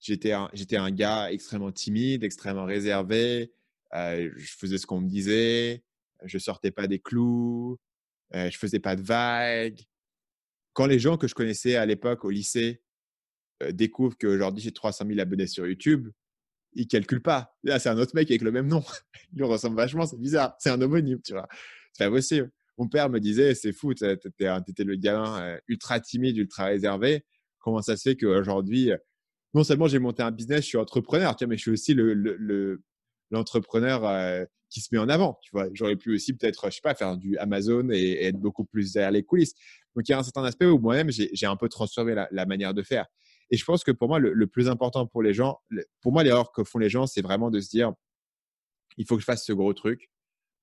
J'étais 0.00 0.32
un, 0.32 0.50
un 0.72 0.90
gars 0.90 1.32
extrêmement 1.32 1.72
timide, 1.72 2.24
extrêmement 2.24 2.64
réservé. 2.64 3.52
je 3.92 4.54
faisais 4.58 4.78
ce 4.78 4.86
qu'on 4.86 5.00
me 5.00 5.08
disait. 5.08 5.84
Je 6.24 6.38
sortais 6.38 6.70
pas 6.70 6.86
des 6.86 6.98
clous. 6.98 7.78
je 8.32 8.56
faisais 8.56 8.80
pas 8.80 8.96
de 8.96 9.02
vagues. 9.02 9.80
Quand 10.72 10.86
les 10.86 10.98
gens 10.98 11.16
que 11.16 11.28
je 11.28 11.34
connaissais 11.34 11.76
à 11.76 11.86
l'époque 11.86 12.24
au 12.24 12.30
lycée 12.30 12.82
découvrent 13.72 14.16
qu'aujourd'hui 14.18 14.62
j'ai 14.62 14.72
300 14.72 15.06
000 15.06 15.20
abonnés 15.20 15.46
sur 15.46 15.66
YouTube, 15.66 16.08
ils 16.74 16.86
calculent 16.86 17.22
pas. 17.22 17.54
Là, 17.64 17.78
c'est 17.78 17.88
un 17.88 17.98
autre 17.98 18.12
mec 18.14 18.30
avec 18.30 18.42
le 18.42 18.52
même 18.52 18.68
nom. 18.68 18.82
Il 19.32 19.38
lui 19.38 19.44
ressemble 19.44 19.76
vachement, 19.76 20.06
c'est 20.06 20.20
bizarre. 20.20 20.54
C'est 20.58 20.70
un 20.70 20.80
homonyme, 20.80 21.20
tu 21.22 21.32
vois. 21.32 21.48
C'est 21.92 22.04
pas 22.04 22.10
possible. 22.10 22.50
Mon 22.78 22.88
père 22.88 23.10
me 23.10 23.18
disait, 23.20 23.54
c'est 23.54 23.72
fou, 23.72 23.92
tu 23.92 24.04
étais, 24.08 24.84
le 24.84 24.96
gamin 24.96 25.58
ultra 25.68 26.00
timide, 26.00 26.36
ultra 26.36 26.66
réservé. 26.66 27.24
Comment 27.58 27.82
ça 27.82 27.96
se 27.96 28.02
fait 28.02 28.16
qu'aujourd'hui, 28.16 28.92
non 29.54 29.64
seulement 29.64 29.88
j'ai 29.88 29.98
monté 29.98 30.22
un 30.22 30.30
business, 30.30 30.62
je 30.62 30.68
suis 30.68 30.78
entrepreneur, 30.78 31.36
mais 31.46 31.56
je 31.56 31.60
suis 31.60 31.70
aussi 31.70 31.94
l'entrepreneur 33.30 34.02
le, 34.02 34.46
qui 34.70 34.80
se 34.80 34.88
met 34.92 34.98
en 34.98 35.08
avant. 35.08 35.38
Tu 35.42 35.50
vois, 35.52 35.68
j'aurais 35.74 35.96
pu 35.96 36.14
aussi 36.14 36.32
peut-être, 36.32 36.70
je 36.70 36.76
sais 36.76 36.80
pas, 36.82 36.94
faire 36.94 37.16
du 37.16 37.36
Amazon 37.38 37.90
et, 37.90 38.24
être 38.24 38.38
beaucoup 38.38 38.64
plus 38.64 38.92
derrière 38.92 39.10
les 39.10 39.24
coulisses. 39.24 39.54
Donc 39.94 40.08
il 40.08 40.12
y 40.12 40.14
a 40.14 40.18
un 40.18 40.22
certain 40.22 40.44
aspect 40.44 40.66
où 40.66 40.78
moi-même 40.78 41.10
j'ai 41.10 41.46
un 41.46 41.56
peu 41.56 41.68
transformé 41.68 42.14
la, 42.30 42.46
manière 42.46 42.72
de 42.72 42.82
faire. 42.82 43.06
Et 43.50 43.56
je 43.56 43.64
pense 43.64 43.82
que 43.82 43.90
pour 43.90 44.08
moi, 44.08 44.18
le, 44.18 44.46
plus 44.46 44.68
important 44.68 45.06
pour 45.06 45.22
les 45.22 45.34
gens, 45.34 45.60
pour 46.00 46.12
moi, 46.12 46.22
l'erreur 46.22 46.52
que 46.52 46.62
font 46.62 46.78
les 46.78 46.88
gens, 46.88 47.06
c'est 47.06 47.22
vraiment 47.22 47.50
de 47.50 47.60
se 47.60 47.68
dire, 47.68 47.92
il 48.96 49.06
faut 49.06 49.16
que 49.16 49.20
je 49.20 49.24
fasse 49.24 49.44
ce 49.44 49.52
gros 49.52 49.72
truc 49.74 50.10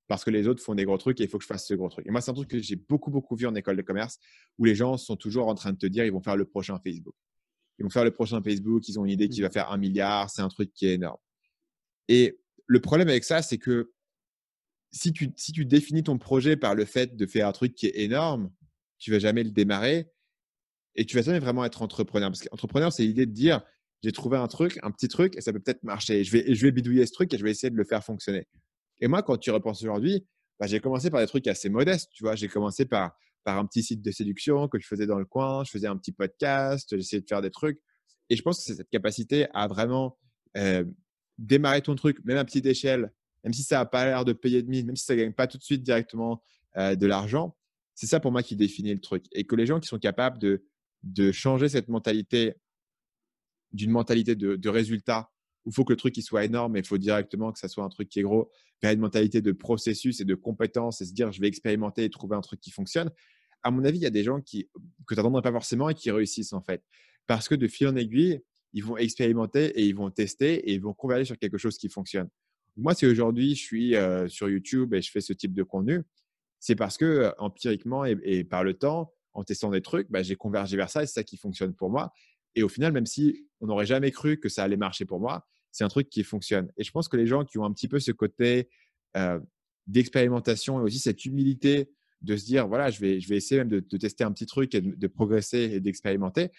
parce 0.07 0.23
que 0.23 0.29
les 0.29 0.47
autres 0.47 0.63
font 0.63 0.73
des 0.73 0.85
gros 0.85 0.97
trucs 0.97 1.19
et 1.19 1.25
il 1.25 1.29
faut 1.29 1.37
que 1.37 1.43
je 1.43 1.47
fasse 1.47 1.67
ce 1.67 1.73
gros 1.73 1.89
truc. 1.89 2.07
Et 2.07 2.11
moi, 2.11 2.21
c'est 2.21 2.31
un 2.31 2.33
truc 2.33 2.49
que 2.49 2.59
j'ai 2.59 2.77
beaucoup, 2.77 3.11
beaucoup 3.11 3.35
vu 3.35 3.45
en 3.45 3.55
école 3.55 3.75
de 3.75 3.81
commerce 3.81 4.19
où 4.57 4.63
les 4.63 4.73
gens 4.73 4.95
sont 4.95 5.17
toujours 5.17 5.49
en 5.49 5.55
train 5.55 5.73
de 5.73 5.77
te 5.77 5.85
dire, 5.85 6.05
ils 6.05 6.13
vont 6.13 6.21
faire 6.21 6.37
le 6.37 6.45
prochain 6.45 6.79
Facebook. 6.79 7.15
Ils 7.79 7.83
vont 7.83 7.89
faire 7.89 8.05
le 8.05 8.11
prochain 8.11 8.41
Facebook, 8.41 8.87
ils 8.87 8.99
ont 8.99 9.05
une 9.05 9.11
idée 9.11 9.27
qui 9.27 9.41
va 9.41 9.49
mmh. 9.49 9.51
faire 9.51 9.71
un 9.71 9.77
milliard, 9.77 10.29
c'est 10.29 10.41
un 10.41 10.47
truc 10.47 10.73
qui 10.73 10.87
est 10.87 10.93
énorme. 10.93 11.19
Et 12.07 12.39
le 12.65 12.79
problème 12.79 13.09
avec 13.09 13.25
ça, 13.25 13.41
c'est 13.41 13.57
que 13.57 13.91
si 14.91 15.11
tu, 15.11 15.33
si 15.35 15.51
tu 15.51 15.65
définis 15.65 16.03
ton 16.03 16.17
projet 16.17 16.55
par 16.55 16.73
le 16.73 16.85
fait 16.85 17.17
de 17.17 17.25
faire 17.25 17.47
un 17.47 17.51
truc 17.51 17.75
qui 17.75 17.87
est 17.87 17.99
énorme, 17.99 18.51
tu 18.97 19.11
vas 19.11 19.19
jamais 19.19 19.43
le 19.43 19.51
démarrer 19.51 20.09
et 20.97 21.05
tu 21.05 21.15
vas 21.15 21.21
jamais 21.21 21.39
vraiment 21.39 21.63
être 21.63 21.81
entrepreneur. 21.81 22.29
Parce 22.29 22.41
qu'entrepreneur, 22.41 22.91
c'est 22.91 23.03
l'idée 23.03 23.25
de 23.25 23.31
dire 23.31 23.61
j'ai 24.03 24.11
trouvé 24.11 24.37
un 24.37 24.47
truc, 24.47 24.77
un 24.83 24.91
petit 24.91 25.07
truc, 25.07 25.35
et 25.37 25.41
ça 25.41 25.53
peut 25.53 25.59
peut-être 25.59 25.83
marcher. 25.83 26.23
Je 26.23 26.31
vais, 26.31 26.53
je 26.53 26.65
vais 26.65 26.71
bidouiller 26.71 27.05
ce 27.05 27.13
truc 27.13 27.33
et 27.33 27.37
je 27.37 27.43
vais 27.43 27.51
essayer 27.51 27.69
de 27.69 27.75
le 27.75 27.83
faire 27.83 28.03
fonctionner. 28.03 28.47
Et 28.99 29.07
moi, 29.07 29.23
quand 29.23 29.37
tu 29.37 29.51
repenses 29.51 29.81
aujourd'hui, 29.81 30.25
bah, 30.59 30.67
j'ai 30.67 30.79
commencé 30.79 31.09
par 31.09 31.21
des 31.21 31.27
trucs 31.27 31.47
assez 31.47 31.69
modestes. 31.69 32.09
Tu 32.13 32.23
vois, 32.23 32.35
j'ai 32.35 32.47
commencé 32.47 32.85
par, 32.85 33.15
par 33.43 33.57
un 33.57 33.65
petit 33.65 33.83
site 33.83 34.01
de 34.01 34.11
séduction 34.11 34.67
que 34.67 34.79
je 34.79 34.87
faisais 34.87 35.07
dans 35.07 35.19
le 35.19 35.25
coin. 35.25 35.63
Je 35.63 35.71
faisais 35.71 35.87
un 35.87 35.97
petit 35.97 36.11
podcast, 36.11 36.87
j'essayais 36.95 37.21
de 37.21 37.27
faire 37.27 37.41
des 37.41 37.51
trucs. 37.51 37.79
Et 38.29 38.35
je 38.35 38.41
pense 38.41 38.57
que 38.57 38.63
c'est 38.63 38.75
cette 38.75 38.89
capacité 38.89 39.47
à 39.53 39.67
vraiment 39.67 40.17
euh, 40.57 40.83
démarrer 41.37 41.81
ton 41.81 41.95
truc, 41.95 42.23
même 42.25 42.37
à 42.37 42.45
petite 42.45 42.65
échelle, 42.65 43.11
même 43.43 43.53
si 43.53 43.63
ça 43.63 43.77
n'a 43.77 43.85
pas 43.85 44.05
l'air 44.05 44.25
de 44.25 44.33
payer 44.33 44.61
de 44.63 44.69
mine, 44.69 44.87
même 44.87 44.95
si 44.95 45.05
ça 45.05 45.15
ne 45.15 45.21
gagne 45.21 45.33
pas 45.33 45.47
tout 45.47 45.57
de 45.57 45.63
suite 45.63 45.83
directement 45.83 46.43
euh, 46.77 46.95
de 46.95 47.05
l'argent. 47.05 47.55
C'est 47.95 48.07
ça 48.07 48.19
pour 48.19 48.31
moi 48.31 48.43
qui 48.43 48.55
définit 48.55 48.93
le 48.93 48.99
truc. 48.99 49.25
Et 49.31 49.45
que 49.45 49.55
les 49.55 49.65
gens 49.65 49.79
qui 49.79 49.87
sont 49.87 49.99
capables 49.99 50.39
de, 50.39 50.65
de 51.03 51.31
changer 51.31 51.69
cette 51.69 51.87
mentalité 51.87 52.55
d'une 53.73 53.91
mentalité 53.91 54.35
de, 54.35 54.69
résultat 54.69 55.29
où 55.65 55.69
il 55.69 55.73
faut 55.73 55.83
que 55.83 55.91
le 55.91 55.97
truc 55.97 56.15
il 56.15 56.21
soit 56.21 56.45
énorme 56.45 56.77
et 56.77 56.79
il 56.79 56.85
faut 56.85 56.97
directement 56.97 57.51
que 57.51 57.59
ça 57.59 57.67
soit 57.67 57.83
un 57.83 57.89
truc 57.89 58.07
qui 58.07 58.19
est 58.19 58.23
gros, 58.23 58.49
vers 58.81 58.93
une 58.93 59.01
mentalité 59.01 59.41
de 59.41 59.51
processus 59.51 60.21
et 60.21 60.25
de 60.25 60.35
compétences 60.35 61.01
et 61.01 61.05
se 61.05 61.13
dire 61.13 61.31
je 61.31 61.41
vais 61.41 61.47
expérimenter 61.47 62.05
et 62.05 62.09
trouver 62.09 62.35
un 62.35 62.41
truc 62.41 62.61
qui 62.61 62.71
fonctionne. 62.71 63.11
À 63.63 63.71
mon 63.71 63.83
avis, 63.83 63.97
il 63.97 64.03
y 64.03 64.07
a 64.07 64.11
des 64.11 64.23
gens 64.23 64.39
qui, 64.39 64.69
que 65.05 65.13
tu 65.13 65.19
n'attendrais 65.19 65.41
pas 65.41 65.51
forcément 65.51 65.89
et 65.89 65.93
qui 65.93 66.09
réussissent 66.11 66.53
en 66.53 66.61
fait. 66.61 66.83
Parce 67.25 67.49
que 67.49 67.55
de 67.55 67.67
fil 67.67 67.87
en 67.87 67.95
aiguille, 67.95 68.41
ils 68.73 68.83
vont 68.83 68.97
expérimenter 68.97 69.65
et 69.79 69.85
ils 69.85 69.95
vont 69.95 70.09
tester 70.09 70.69
et 70.69 70.73
ils 70.73 70.81
vont 70.81 70.93
converger 70.93 71.25
sur 71.25 71.37
quelque 71.37 71.57
chose 71.57 71.77
qui 71.77 71.89
fonctionne. 71.89 72.29
Moi, 72.77 72.93
si 72.93 73.05
aujourd'hui 73.05 73.55
je 73.55 73.61
suis 73.61 73.95
euh, 73.95 74.27
sur 74.27 74.49
YouTube 74.49 74.93
et 74.93 75.01
je 75.01 75.11
fais 75.11 75.21
ce 75.21 75.33
type 75.33 75.53
de 75.53 75.63
contenu, 75.63 76.03
c'est 76.59 76.75
parce 76.75 76.97
que 76.97 77.05
euh, 77.05 77.31
empiriquement 77.39 78.05
et, 78.05 78.43
par 78.43 78.63
le 78.63 78.75
temps, 78.75 79.13
en 79.37 79.43
testant 79.43 79.69
des 79.69 79.81
trucs, 79.81 80.09
bah, 80.09 80.23
j'ai 80.23 80.35
convergé 80.35 80.75
vers 80.77 80.89
ça 80.89 81.03
et 81.03 81.05
c'est 81.05 81.13
ça 81.13 81.23
qui 81.23 81.37
fonctionne 81.37 81.73
pour 81.73 81.91
moi. 81.91 82.11
Et 82.55 82.63
au 82.63 82.69
final, 82.69 82.91
même 82.91 83.05
si 83.05 83.47
on 83.61 83.67
n'aurait 83.67 83.85
jamais 83.85 84.09
cru 84.09 84.39
que 84.39 84.49
ça 84.49 84.63
allait 84.63 84.77
marcher 84.77 85.05
pour 85.05 85.19
moi, 85.19 85.45
c'est 85.71 85.83
un 85.83 85.89
truc 85.89 86.09
qui 86.09 86.23
fonctionne. 86.23 86.71
Et 86.75 86.83
je 86.83 86.91
pense 86.91 87.07
que 87.07 87.17
les 87.17 87.27
gens 87.27 87.45
qui 87.45 87.59
ont 87.59 87.63
un 87.63 87.71
petit 87.71 87.87
peu 87.87 87.99
ce 87.99 88.11
côté 88.11 88.67
euh, 89.15 89.39
d'expérimentation 89.85 90.79
et 90.79 90.83
aussi 90.83 90.97
cette 90.97 91.23
humilité 91.23 91.91
de 92.21 92.35
se 92.35 92.45
dire, 92.45 92.67
voilà, 92.67 92.89
je 92.89 92.99
vais, 92.99 93.17
essayer 93.17 93.59
même 93.59 93.69
de, 93.69 93.79
tester 93.79 94.23
un 94.23 94.31
petit 94.31 94.47
truc 94.47 94.73
et 94.73 94.81
de, 94.81 95.07
progresser 95.07 95.69
et 95.73 95.79
d'expérimenter, 95.79 96.49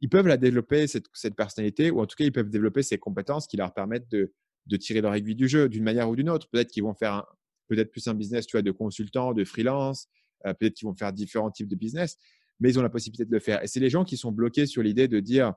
ils 0.00 0.08
peuvent 0.08 0.28
la 0.28 0.36
développer, 0.36 0.86
cette, 0.86 1.34
personnalité, 1.36 1.90
ou 1.90 2.00
en 2.00 2.06
tout 2.06 2.14
cas, 2.14 2.24
ils 2.24 2.32
peuvent 2.32 2.50
développer 2.50 2.84
ces 2.84 2.98
compétences 2.98 3.48
qui 3.48 3.56
leur 3.56 3.74
permettent 3.74 4.08
de, 4.08 4.32
tirer 4.76 5.00
leur 5.00 5.14
aiguille 5.14 5.34
du 5.34 5.48
jeu 5.48 5.68
d'une 5.68 5.82
manière 5.82 6.08
ou 6.08 6.14
d'une 6.14 6.30
autre. 6.30 6.48
Peut-être 6.50 6.70
qu'ils 6.70 6.84
vont 6.84 6.94
faire 6.94 7.26
peut-être 7.66 7.90
plus 7.90 8.06
un 8.06 8.14
business 8.14 8.46
tu 8.46 8.62
de 8.62 8.70
consultant, 8.70 9.32
de 9.32 9.44
freelance, 9.44 10.06
peut-être 10.44 10.74
qu'ils 10.74 10.86
vont 10.86 10.94
faire 10.94 11.12
différents 11.12 11.50
types 11.50 11.68
de 11.68 11.76
business, 11.76 12.16
mais 12.60 12.70
ils 12.70 12.78
ont 12.78 12.82
la 12.82 12.90
possibilité 12.90 13.24
de 13.24 13.32
le 13.32 13.40
faire. 13.40 13.62
Et 13.62 13.66
c'est 13.66 13.80
les 13.80 13.90
gens 13.90 14.04
qui 14.04 14.16
sont 14.16 14.32
bloqués 14.32 14.66
sur 14.66 14.82
l'idée 14.82 15.08
de 15.08 15.20
dire, 15.20 15.54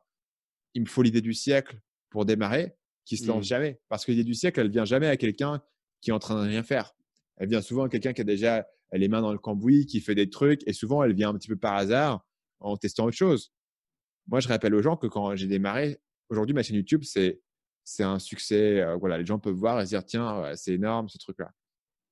il 0.73 0.81
me 0.81 0.87
faut 0.87 1.01
l'idée 1.01 1.21
du 1.21 1.33
siècle 1.33 1.79
pour 2.09 2.25
démarrer 2.25 2.75
qui 3.05 3.17
se 3.17 3.27
lance 3.27 3.45
mmh. 3.45 3.47
jamais. 3.47 3.79
Parce 3.89 4.05
que 4.05 4.11
l'idée 4.11 4.23
du 4.23 4.35
siècle, 4.35 4.59
elle 4.59 4.69
vient 4.69 4.85
jamais 4.85 5.07
à 5.07 5.17
quelqu'un 5.17 5.61
qui 6.01 6.11
est 6.11 6.13
en 6.13 6.19
train 6.19 6.35
de 6.43 6.47
rien 6.47 6.63
faire. 6.63 6.93
Elle 7.37 7.49
vient 7.49 7.61
souvent 7.61 7.83
à 7.83 7.89
quelqu'un 7.89 8.13
qui 8.13 8.21
a 8.21 8.23
déjà 8.23 8.67
les 8.93 9.07
mains 9.07 9.21
dans 9.21 9.31
le 9.31 9.39
cambouis, 9.39 9.85
qui 9.85 9.99
fait 9.99 10.15
des 10.15 10.29
trucs, 10.29 10.67
et 10.67 10.73
souvent 10.73 11.03
elle 11.03 11.13
vient 11.13 11.29
un 11.29 11.33
petit 11.33 11.47
peu 11.47 11.55
par 11.55 11.75
hasard 11.75 12.25
en 12.59 12.77
testant 12.77 13.05
autre 13.05 13.17
chose. 13.17 13.51
Moi, 14.27 14.39
je 14.39 14.47
rappelle 14.47 14.75
aux 14.75 14.81
gens 14.81 14.95
que 14.95 15.07
quand 15.07 15.35
j'ai 15.35 15.47
démarré, 15.47 15.99
aujourd'hui, 16.29 16.53
ma 16.53 16.63
chaîne 16.63 16.75
YouTube, 16.75 17.03
c'est 17.03 17.41
c'est 17.83 18.03
un 18.03 18.19
succès. 18.19 18.81
Euh, 18.81 18.95
voilà, 18.97 19.17
les 19.17 19.25
gens 19.25 19.39
peuvent 19.39 19.55
voir 19.55 19.81
et 19.81 19.85
se 19.85 19.89
dire 19.89 20.05
tiens, 20.05 20.53
c'est 20.55 20.73
énorme 20.73 21.09
ce 21.09 21.17
truc-là. 21.17 21.51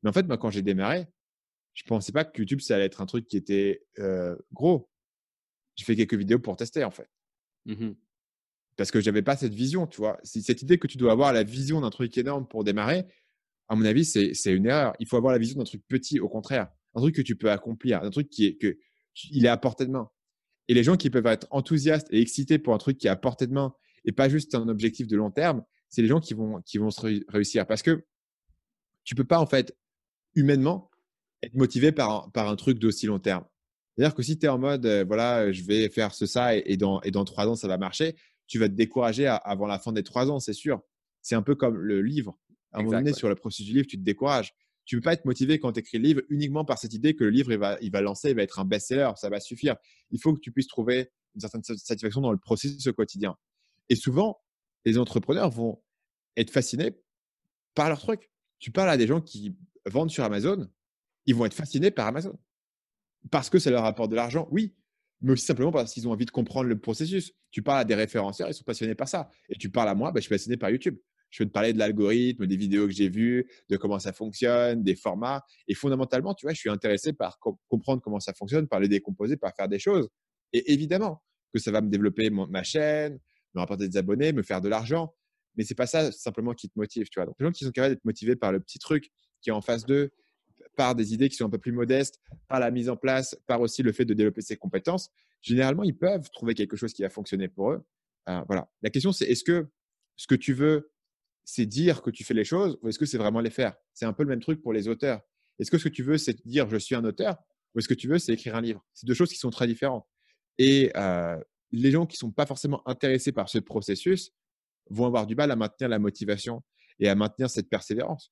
Mais 0.01 0.09
en 0.09 0.13
fait, 0.13 0.23
moi, 0.23 0.37
quand 0.37 0.49
j'ai 0.49 0.63
démarré, 0.63 1.05
je 1.77 1.83
pensais 1.83 2.11
pas 2.11 2.25
que 2.25 2.39
YouTube 2.39 2.59
ça 2.59 2.75
allait 2.75 2.85
être 2.85 3.01
un 3.01 3.05
truc 3.05 3.27
qui 3.27 3.37
était 3.37 3.85
euh, 3.99 4.35
gros. 4.51 4.89
J'ai 5.75 5.85
fait 5.85 5.95
quelques 5.95 6.15
vidéos 6.15 6.39
pour 6.39 6.57
tester 6.57 6.83
en 6.83 6.91
fait. 6.91 7.09
Mmh 7.65 7.91
parce 8.77 8.91
que 8.91 9.01
j'avais 9.01 9.23
pas 9.23 9.35
cette 9.35 9.55
vision, 9.55 9.87
tu 9.87 9.97
vois. 9.97 10.19
Cette 10.23 10.61
idée 10.61 10.77
que 10.77 10.85
tu 10.85 10.99
dois 10.99 11.11
avoir 11.11 11.33
la 11.33 11.41
vision 11.41 11.81
d'un 11.81 11.89
truc 11.89 12.15
énorme 12.15 12.47
pour 12.47 12.63
démarrer, 12.63 13.05
à 13.69 13.75
mon 13.75 13.83
avis, 13.83 14.05
c'est 14.05 14.53
une 14.53 14.67
erreur. 14.67 14.93
Il 14.99 15.07
faut 15.07 15.17
avoir 15.17 15.33
la 15.33 15.39
vision 15.39 15.57
d'un 15.57 15.63
truc 15.63 15.81
petit, 15.87 16.19
au 16.19 16.29
contraire, 16.29 16.67
un 16.93 17.01
truc 17.01 17.15
que 17.15 17.23
tu 17.23 17.35
peux 17.35 17.49
accomplir, 17.49 18.03
un 18.03 18.11
truc 18.11 18.29
qui 18.29 18.45
est 18.45 18.55
que 18.55 18.77
il 19.31 19.47
est 19.47 19.49
à 19.49 19.57
portée 19.57 19.87
de 19.87 19.89
main. 19.89 20.11
Et 20.67 20.75
les 20.75 20.83
gens 20.83 20.95
qui 20.95 21.09
peuvent 21.09 21.25
être 21.25 21.47
enthousiastes 21.49 22.07
et 22.11 22.21
excités 22.21 22.59
pour 22.59 22.75
un 22.75 22.77
truc 22.77 22.99
qui 22.99 23.07
est 23.07 23.09
à 23.09 23.15
portée 23.15 23.47
de 23.47 23.53
main 23.53 23.73
et 24.05 24.11
pas 24.11 24.29
juste 24.29 24.53
un 24.53 24.67
objectif 24.67 25.07
de 25.07 25.17
long 25.17 25.31
terme, 25.31 25.63
c'est 25.89 26.03
les 26.03 26.07
gens 26.07 26.19
qui 26.19 26.35
vont 26.35 26.61
qui 26.61 26.77
vont 26.77 26.91
se 26.91 27.01
réussir 27.29 27.65
parce 27.65 27.81
que 27.81 28.05
tu 29.05 29.15
peux 29.15 29.23
pas 29.23 29.39
en 29.39 29.47
fait 29.47 29.75
humainement 30.35 30.91
être 31.43 31.55
motivé 31.55 31.91
par 31.91 32.25
un, 32.25 32.29
par 32.29 32.49
un 32.49 32.55
truc 32.55 32.79
d'aussi 32.79 33.05
long 33.05 33.19
terme. 33.19 33.45
C'est-à-dire 33.95 34.15
que 34.15 34.23
si 34.23 34.37
tu 34.37 34.45
es 34.45 34.49
en 34.49 34.59
mode, 34.59 34.85
euh, 34.85 35.03
voilà, 35.05 35.51
je 35.51 35.63
vais 35.63 35.89
faire 35.89 36.13
ce, 36.13 36.25
ça, 36.25 36.55
et, 36.55 36.77
dans, 36.77 37.01
et 37.01 37.11
dans 37.11 37.25
trois 37.25 37.47
ans, 37.47 37.55
ça 37.55 37.67
va 37.67 37.77
marcher, 37.77 38.15
tu 38.47 38.59
vas 38.59 38.69
te 38.69 38.73
décourager 38.73 39.27
avant 39.27 39.67
la 39.67 39.79
fin 39.79 39.91
des 39.91 40.03
trois 40.03 40.29
ans, 40.29 40.39
c'est 40.39 40.53
sûr. 40.53 40.81
C'est 41.21 41.35
un 41.35 41.41
peu 41.41 41.55
comme 41.55 41.77
le 41.77 42.01
livre. 42.01 42.37
À 42.71 42.79
un 42.79 42.83
moment 42.83 42.99
donné, 42.99 43.13
sur 43.13 43.27
le 43.27 43.35
processus 43.35 43.65
du 43.65 43.73
livre, 43.73 43.87
tu 43.87 43.97
te 43.97 44.03
décourages. 44.03 44.53
Tu 44.85 44.95
ne 44.95 45.01
peux 45.01 45.05
pas 45.05 45.13
être 45.13 45.25
motivé 45.25 45.59
quand 45.59 45.73
tu 45.73 45.81
écris 45.81 45.97
le 45.97 46.03
livre 46.03 46.21
uniquement 46.29 46.63
par 46.63 46.77
cette 46.77 46.93
idée 46.93 47.13
que 47.15 47.25
le 47.25 47.29
livre, 47.29 47.51
il 47.51 47.57
va, 47.57 47.77
il 47.81 47.91
va 47.91 48.01
lancer, 48.01 48.29
il 48.29 48.35
va 48.35 48.43
être 48.43 48.59
un 48.59 48.65
best-seller, 48.65 49.11
ça 49.17 49.29
va 49.29 49.39
suffire. 49.41 49.75
Il 50.11 50.21
faut 50.21 50.33
que 50.33 50.39
tu 50.39 50.51
puisses 50.51 50.67
trouver 50.67 51.11
une 51.35 51.41
certaine 51.41 51.63
satisfaction 51.63 52.21
dans 52.21 52.31
le 52.31 52.37
processus 52.37 52.87
au 52.87 52.93
quotidien. 52.93 53.35
Et 53.89 53.95
souvent, 53.95 54.39
les 54.85 54.97
entrepreneurs 54.97 55.49
vont 55.49 55.81
être 56.37 56.51
fascinés 56.51 56.97
par 57.73 57.89
leur 57.89 57.99
truc. 57.99 58.31
Tu 58.59 58.71
parles 58.71 58.89
à 58.89 58.97
des 58.97 59.07
gens 59.07 59.19
qui 59.19 59.57
vendent 59.85 60.11
sur 60.11 60.23
Amazon, 60.23 60.69
ils 61.27 61.35
vont 61.35 61.45
être 61.45 61.53
fascinés 61.53 61.91
par 61.91 62.07
Amazon. 62.07 62.37
Parce 63.29 63.49
que 63.49 63.59
ça 63.59 63.69
leur 63.69 63.85
apporte 63.85 64.09
de 64.09 64.15
l'argent, 64.15 64.47
oui, 64.51 64.75
mais 65.21 65.33
aussi 65.33 65.45
simplement 65.45 65.71
parce 65.71 65.93
qu'ils 65.93 66.07
ont 66.07 66.11
envie 66.11 66.25
de 66.25 66.31
comprendre 66.31 66.69
le 66.69 66.79
processus. 66.79 67.33
Tu 67.51 67.61
parles 67.61 67.81
à 67.81 67.85
des 67.85 67.95
référenceurs, 67.95 68.49
ils 68.49 68.53
sont 68.53 68.63
passionnés 68.63 68.95
par 68.95 69.07
ça. 69.07 69.29
Et 69.49 69.55
tu 69.55 69.69
parles 69.69 69.89
à 69.89 69.95
moi, 69.95 70.11
bah, 70.11 70.19
je 70.19 70.23
suis 70.23 70.29
passionné 70.29 70.57
par 70.57 70.69
YouTube. 70.69 70.97
Je 71.29 71.43
veux 71.43 71.47
te 71.47 71.53
parler 71.53 71.73
de 71.73 71.79
l'algorithme, 71.79 72.47
des 72.47 72.55
vidéos 72.55 72.85
que 72.85 72.93
j'ai 72.93 73.09
vues, 73.09 73.49
de 73.69 73.75
comment 73.75 73.99
ça 73.99 74.13
fonctionne, 74.13 74.81
des 74.83 74.95
formats. 74.95 75.43
Et 75.67 75.73
fondamentalement, 75.73 76.33
tu 76.33 76.45
vois, 76.45 76.53
je 76.53 76.59
suis 76.59 76.69
intéressé 76.69 77.11
par 77.11 77.37
comprendre 77.67 78.01
comment 78.01 78.21
ça 78.21 78.33
fonctionne, 78.33 78.67
par 78.67 78.79
les 78.79 78.87
décomposer, 78.87 79.35
par 79.35 79.53
faire 79.53 79.67
des 79.67 79.79
choses. 79.79 80.07
Et 80.53 80.71
évidemment 80.71 81.21
que 81.53 81.59
ça 81.59 81.71
va 81.71 81.81
me 81.81 81.89
développer 81.89 82.29
ma 82.29 82.63
chaîne, 82.63 83.19
me 83.55 83.59
rapporter 83.59 83.89
des 83.89 83.97
abonnés, 83.97 84.31
me 84.31 84.43
faire 84.43 84.61
de 84.61 84.69
l'argent. 84.69 85.13
Mais 85.55 85.63
c'est 85.63 85.75
pas 85.75 85.87
ça 85.87 86.11
simplement 86.11 86.53
qui 86.53 86.69
te 86.69 86.77
motive, 86.77 87.09
tu 87.09 87.19
vois. 87.19 87.25
Donc, 87.25 87.35
les 87.39 87.45
gens 87.45 87.51
qui 87.51 87.65
sont 87.65 87.71
capables 87.71 87.95
d'être 87.95 88.05
motivés 88.05 88.35
par 88.35 88.51
le 88.51 88.59
petit 88.59 88.79
truc 88.79 89.09
qui 89.41 89.49
est 89.49 89.53
en 89.53 89.61
face 89.61 89.85
d'eux, 89.85 90.11
par 90.77 90.95
des 90.95 91.13
idées 91.13 91.27
qui 91.27 91.35
sont 91.35 91.45
un 91.45 91.49
peu 91.49 91.57
plus 91.57 91.73
modestes, 91.73 92.21
par 92.47 92.61
la 92.61 92.71
mise 92.71 92.87
en 92.89 92.95
place, 92.95 93.35
par 93.47 93.59
aussi 93.59 93.83
le 93.83 93.91
fait 93.91 94.05
de 94.05 94.13
développer 94.13 94.41
ses 94.41 94.55
compétences, 94.55 95.09
généralement, 95.41 95.83
ils 95.83 95.97
peuvent 95.97 96.29
trouver 96.31 96.53
quelque 96.53 96.77
chose 96.77 96.93
qui 96.93 97.01
va 97.01 97.09
fonctionner 97.09 97.49
pour 97.49 97.71
eux. 97.71 97.83
Euh, 98.29 98.41
voilà. 98.47 98.69
La 98.81 98.89
question, 98.89 99.11
c'est 99.11 99.25
est-ce 99.25 99.43
que 99.43 99.67
ce 100.15 100.27
que 100.27 100.35
tu 100.35 100.53
veux, 100.53 100.91
c'est 101.43 101.65
dire 101.65 102.01
que 102.01 102.11
tu 102.11 102.23
fais 102.23 102.33
les 102.33 102.43
choses 102.43 102.77
ou 102.81 102.89
est-ce 102.89 102.99
que 102.99 103.05
c'est 103.05 103.17
vraiment 103.17 103.41
les 103.41 103.49
faire? 103.49 103.75
C'est 103.93 104.05
un 104.05 104.13
peu 104.13 104.23
le 104.23 104.29
même 104.29 104.39
truc 104.39 104.61
pour 104.61 104.71
les 104.71 104.87
auteurs. 104.87 105.21
Est-ce 105.59 105.71
que 105.71 105.77
ce 105.77 105.85
que 105.85 105.93
tu 105.93 106.03
veux, 106.03 106.17
c'est 106.17 106.45
dire 106.45 106.69
je 106.69 106.77
suis 106.77 106.95
un 106.95 107.03
auteur 107.03 107.37
ou 107.73 107.79
est-ce 107.79 107.87
que 107.87 107.93
tu 107.93 108.07
veux, 108.07 108.19
c'est 108.19 108.33
écrire 108.33 108.55
un 108.55 108.61
livre? 108.61 108.85
C'est 108.93 109.07
deux 109.07 109.13
choses 109.13 109.29
qui 109.29 109.37
sont 109.37 109.49
très 109.49 109.67
différentes. 109.67 110.05
Et 110.59 110.91
euh, 110.95 111.37
les 111.71 111.91
gens 111.91 112.05
qui 112.05 112.15
ne 112.15 112.19
sont 112.19 112.31
pas 112.31 112.45
forcément 112.45 112.87
intéressés 112.87 113.31
par 113.31 113.49
ce 113.49 113.57
processus 113.59 114.31
vont 114.89 115.07
avoir 115.07 115.25
du 115.25 115.35
mal 115.35 115.49
à 115.51 115.55
maintenir 115.55 115.89
la 115.89 115.99
motivation 115.99 116.63
et 116.99 117.09
à 117.09 117.15
maintenir 117.15 117.49
cette 117.49 117.69
persévérance. 117.69 118.31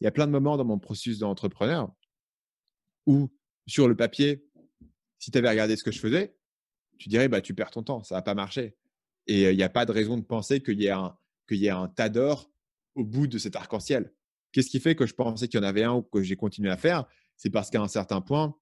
Il 0.00 0.04
y 0.04 0.06
a 0.06 0.10
plein 0.10 0.26
de 0.26 0.32
moments 0.32 0.56
dans 0.56 0.64
mon 0.64 0.78
processus 0.78 1.18
d'entrepreneur 1.18 1.92
où, 3.06 3.30
sur 3.66 3.88
le 3.88 3.96
papier, 3.96 4.46
si 5.18 5.30
tu 5.30 5.38
avais 5.38 5.50
regardé 5.50 5.76
ce 5.76 5.84
que 5.84 5.90
je 5.90 5.98
faisais, 5.98 6.36
tu 6.98 7.08
dirais, 7.08 7.28
bah, 7.28 7.40
tu 7.40 7.54
perds 7.54 7.70
ton 7.70 7.82
temps, 7.82 8.02
ça 8.02 8.16
va 8.16 8.22
pas 8.22 8.34
marcher. 8.34 8.76
Et 9.26 9.50
il 9.50 9.56
n'y 9.56 9.62
a 9.62 9.68
pas 9.68 9.86
de 9.86 9.92
raison 9.92 10.16
de 10.16 10.24
penser 10.24 10.62
qu'il 10.62 10.80
y, 10.80 10.88
un, 10.88 11.16
y 11.50 11.68
un 11.68 11.88
tas 11.88 12.08
d'or 12.08 12.50
au 12.94 13.04
bout 13.04 13.26
de 13.26 13.38
cet 13.38 13.56
arc-en-ciel. 13.56 14.12
Qu'est-ce 14.52 14.70
qui 14.70 14.80
fait 14.80 14.94
que 14.94 15.06
je 15.06 15.14
pensais 15.14 15.48
qu'il 15.48 15.60
y 15.60 15.62
en 15.62 15.66
avait 15.66 15.84
un 15.84 15.94
ou 15.94 16.02
que 16.02 16.22
j'ai 16.22 16.36
continué 16.36 16.70
à 16.70 16.76
faire? 16.76 17.04
C'est 17.36 17.50
parce 17.50 17.70
qu'à 17.70 17.80
un 17.80 17.88
certain 17.88 18.20
point, 18.20 18.56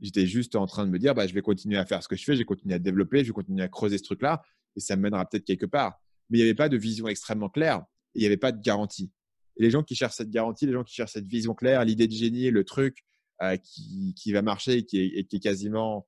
j'étais 0.00 0.26
juste 0.26 0.56
en 0.56 0.66
train 0.66 0.84
de 0.84 0.90
me 0.90 0.98
dire, 0.98 1.14
bah, 1.14 1.26
je 1.26 1.34
vais 1.34 1.42
continuer 1.42 1.78
à 1.78 1.86
faire 1.86 2.02
ce 2.02 2.08
que 2.08 2.16
je 2.16 2.24
fais, 2.24 2.36
j'ai 2.36 2.44
continué 2.44 2.74
à 2.74 2.78
développer, 2.78 3.20
je 3.24 3.28
vais 3.28 3.32
continuer 3.32 3.62
à 3.62 3.68
creuser 3.68 3.98
ce 3.98 4.04
truc-là, 4.04 4.42
et 4.76 4.80
ça 4.80 4.96
me 4.96 5.02
mènera 5.02 5.24
peut-être 5.28 5.44
quelque 5.44 5.66
part. 5.66 6.00
Mais 6.28 6.38
il 6.38 6.42
n'y 6.42 6.48
avait 6.48 6.54
pas 6.54 6.68
de 6.68 6.76
vision 6.76 7.08
extrêmement 7.08 7.48
claire, 7.48 7.84
et 8.14 8.18
il 8.18 8.20
n'y 8.20 8.26
avait 8.26 8.36
pas 8.36 8.52
de 8.52 8.60
garantie. 8.60 9.10
Et 9.56 9.62
les 9.62 9.70
gens 9.70 9.82
qui 9.82 9.94
cherchent 9.94 10.14
cette 10.14 10.30
garantie, 10.30 10.66
les 10.66 10.72
gens 10.72 10.84
qui 10.84 10.94
cherchent 10.94 11.12
cette 11.12 11.26
vision 11.26 11.54
claire, 11.54 11.84
l'idée 11.84 12.06
de 12.06 12.12
génie, 12.12 12.50
le 12.50 12.64
truc 12.64 13.04
euh, 13.42 13.56
qui, 13.56 14.14
qui, 14.14 14.32
va 14.32 14.42
marcher 14.42 14.78
et 14.78 14.84
qui 14.84 14.98
est 15.00 15.40
quasiment 15.40 16.06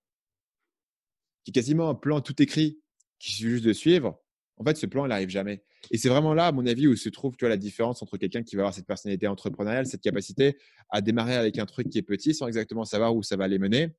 qui 1.45 1.51
est 1.51 1.53
quasiment 1.53 1.91
un 1.91 1.95
plan 1.95 2.21
tout 2.21 2.41
écrit, 2.43 2.81
qui 3.19 3.33
suffit 3.33 3.51
juste 3.51 3.65
de 3.65 3.73
suivre, 3.73 4.19
en 4.57 4.65
fait, 4.65 4.77
ce 4.77 4.87
plan, 4.87 5.05
il 5.05 5.09
n'arrive 5.09 5.29
jamais. 5.29 5.62
Et 5.91 5.99
c'est 5.99 6.09
vraiment 6.09 6.33
là, 6.33 6.47
à 6.47 6.53
mon 6.53 6.66
avis, 6.66 6.87
où 6.87 6.97
se 6.97 7.09
trouve 7.09 7.37
tu 7.37 7.45
vois, 7.45 7.49
la 7.49 7.57
différence 7.57 8.03
entre 8.03 8.16
quelqu'un 8.16 8.43
qui 8.43 8.57
va 8.57 8.62
avoir 8.62 8.75
cette 8.75 8.87
personnalité 8.87 9.27
entrepreneuriale, 9.27 9.87
cette 9.87 10.01
capacité 10.01 10.57
à 10.91 11.01
démarrer 11.01 11.35
avec 11.35 11.59
un 11.59 11.66
truc 11.66 11.89
qui 11.91 11.99
est 11.99 12.03
petit 12.03 12.35
sans 12.35 12.47
exactement 12.47 12.85
savoir 12.85 13.15
où 13.15 13.23
ça 13.23 13.37
va 13.37 13.49
les 13.49 13.59
mener 13.59 13.95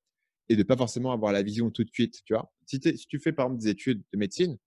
et 0.48 0.56
de 0.56 0.64
pas 0.64 0.78
forcément 0.78 1.12
avoir 1.12 1.34
la 1.34 1.44
vision 1.44 1.70
tout 1.72 1.84
de 1.84 1.92
suite. 1.92 2.22
Tu 2.26 2.34
vois 2.34 2.54
si, 2.66 2.80
tu 2.80 3.20
fais 3.20 3.34
par 3.34 3.48
exemple 3.48 3.62
des 3.64 3.70
études 3.70 4.04
de 4.14 4.18
médecine, 4.18 4.58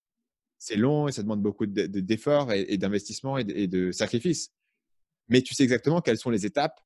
c'est 0.58 0.76
long 0.76 1.08
et 1.08 1.12
ça 1.12 1.22
demande 1.22 1.42
beaucoup 1.42 1.66
d'efforts 1.66 2.52
et, 2.52 2.76
d'investissement 2.76 3.38
et, 3.38 3.66
de 3.66 3.92
sacrifices. 3.92 4.52
Mais 5.28 5.42
tu 5.42 5.54
sais 5.54 5.62
exactement 5.62 6.00
quelles 6.00 6.18
sont 6.18 6.30
les 6.30 6.46
étapes, 6.46 6.80